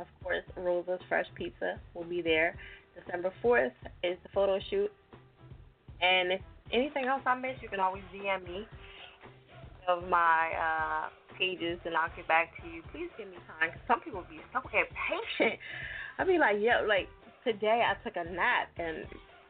of 0.00 0.06
course, 0.22 0.44
Rosa's 0.56 1.00
Fresh 1.08 1.26
Pizza 1.34 1.80
will 1.94 2.04
be 2.04 2.20
there. 2.20 2.54
December 2.94 3.32
4th 3.42 3.72
is 4.02 4.18
the 4.22 4.28
photo 4.34 4.58
shoot. 4.70 4.92
And 6.02 6.32
if 6.32 6.40
anything 6.72 7.06
else 7.06 7.22
I 7.24 7.34
missed, 7.34 7.62
you 7.62 7.68
can 7.68 7.80
always 7.80 8.02
DM 8.14 8.44
me 8.44 8.66
of 9.88 10.08
my 10.08 10.50
uh, 10.52 11.08
pages 11.38 11.78
and 11.84 11.94
I'll 11.96 12.10
get 12.16 12.28
back 12.28 12.50
to 12.62 12.68
you. 12.68 12.82
Please 12.92 13.08
give 13.16 13.28
me 13.28 13.36
time. 13.46 13.70
Cause 13.70 13.80
some 13.86 14.00
people 14.00 14.24
be 14.28 14.40
so 14.52 14.60
impatient. 14.64 15.60
I'll 16.18 16.26
be 16.26 16.38
like, 16.38 16.56
yo, 16.60 16.84
like 16.86 17.08
today 17.44 17.82
I 17.84 17.94
took 18.02 18.16
a 18.16 18.24
nap 18.24 18.68
and 18.78 19.06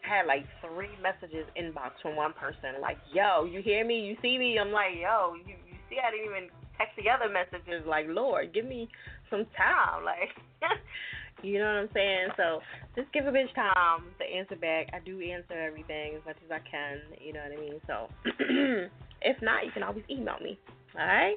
had 0.06 0.26
like 0.26 0.46
three 0.62 0.94
messages 1.02 1.46
inbox 1.58 1.98
from 2.02 2.16
one 2.16 2.32
person. 2.32 2.80
Like, 2.80 2.98
yo, 3.12 3.44
you 3.44 3.60
hear 3.62 3.84
me? 3.84 4.00
You 4.00 4.16
see 4.22 4.38
me? 4.38 4.58
I'm 4.58 4.72
like, 4.72 4.94
yo, 4.94 5.34
you, 5.34 5.54
you 5.66 5.76
see 5.90 5.96
I 5.98 6.10
didn't 6.10 6.26
even 6.26 6.48
text 6.78 6.94
the 6.96 7.10
other 7.10 7.32
messages 7.32 7.86
like, 7.86 8.06
Lord, 8.08 8.54
give 8.54 8.64
me 8.64 8.88
some 9.30 9.46
time. 9.56 10.04
Like, 10.04 10.30
you 11.42 11.58
know 11.58 11.66
what 11.66 11.82
I'm 11.86 11.90
saying? 11.92 12.28
So 12.36 12.60
just 12.94 13.12
give 13.12 13.26
a 13.26 13.30
bitch 13.30 13.52
time 13.54 14.06
to 14.18 14.24
answer 14.24 14.56
back. 14.56 14.88
I 14.94 15.00
do 15.04 15.20
answer 15.20 15.54
everything 15.54 16.16
as 16.16 16.22
much 16.24 16.36
as 16.44 16.50
I 16.50 16.60
can. 16.68 17.00
You 17.20 17.32
know 17.32 17.40
what 17.42 17.58
I 17.58 17.60
mean? 17.60 17.80
So 17.86 18.08
if 19.22 19.36
not, 19.42 19.64
you 19.64 19.72
can 19.72 19.82
always 19.82 20.04
email 20.10 20.38
me. 20.42 20.58
All 20.98 21.06
right. 21.06 21.36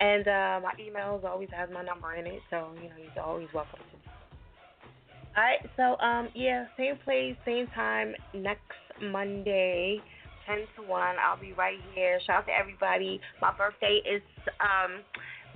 And 0.00 0.26
uh, 0.26 0.60
my 0.62 0.74
emails 0.80 1.24
always 1.24 1.48
has 1.56 1.68
my 1.72 1.82
number 1.82 2.14
in 2.14 2.26
it, 2.26 2.40
so 2.50 2.70
you 2.82 2.88
know 2.88 2.96
you're 2.98 3.24
always 3.24 3.48
welcome 3.54 3.78
to. 3.78 3.93
All 5.36 5.42
right. 5.42 5.58
So 5.76 5.98
um 6.04 6.28
yeah, 6.34 6.66
same 6.76 6.96
place, 7.04 7.36
same 7.44 7.66
time 7.74 8.14
next 8.34 8.62
Monday. 9.02 10.00
10 10.46 10.58
to 10.76 10.82
1. 10.82 11.16
I'll 11.18 11.40
be 11.40 11.54
right 11.54 11.78
here. 11.94 12.20
Shout 12.26 12.44
out 12.44 12.46
to 12.46 12.52
everybody. 12.52 13.20
My 13.40 13.52
birthday 13.56 14.00
is 14.04 14.22
um 14.60 15.00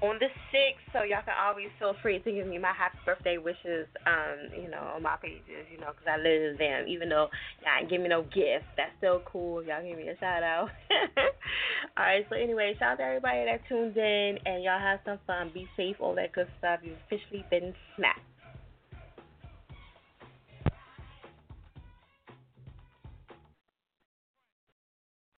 on 0.01 0.15
the 0.21 0.31
6th, 0.55 0.93
so 0.93 1.03
y'all 1.03 1.23
can 1.25 1.35
always 1.35 1.69
feel 1.79 1.95
free 2.03 2.21
to 2.21 2.31
give 2.31 2.47
me 2.47 2.57
my 2.57 2.73
happy 2.73 2.99
birthday 3.05 3.37
wishes, 3.37 3.87
um, 4.07 4.55
you 4.55 4.71
know, 4.71 4.95
on 4.95 5.03
my 5.03 5.17
pages, 5.21 5.67
you 5.73 5.79
know, 5.79 5.91
because 5.91 6.07
I 6.07 6.17
live 6.17 6.57
them. 6.57 6.87
Even 6.87 7.09
though 7.09 7.27
y'all 7.63 7.81
ain't 7.81 7.91
give 7.91 8.01
me 8.01 8.09
no 8.09 8.23
gift, 8.23 8.71
that's 8.77 8.95
still 8.99 9.23
cool. 9.27 9.63
Y'all 9.65 9.83
give 9.83 9.99
me 9.99 10.09
a 10.09 10.17
shout 10.19 10.45
out. 10.45 10.71
all 11.99 12.05
right, 12.05 12.25
so 12.31 12.37
anyway, 12.37 12.75
shout 12.79 12.93
out 12.93 12.99
to 12.99 13.05
everybody 13.05 13.45
that 13.47 13.67
tuned 13.69 13.97
in, 13.97 14.39
and 14.47 14.63
y'all 14.63 14.79
have 14.79 15.01
some 15.05 15.19
fun. 15.27 15.51
Be 15.53 15.67
safe, 15.77 15.97
all 15.99 16.15
that 16.15 16.33
good 16.33 16.49
stuff. 16.59 16.79
You've 16.85 16.99
officially 17.11 17.45
been 17.51 17.75
smacked. 17.97 18.28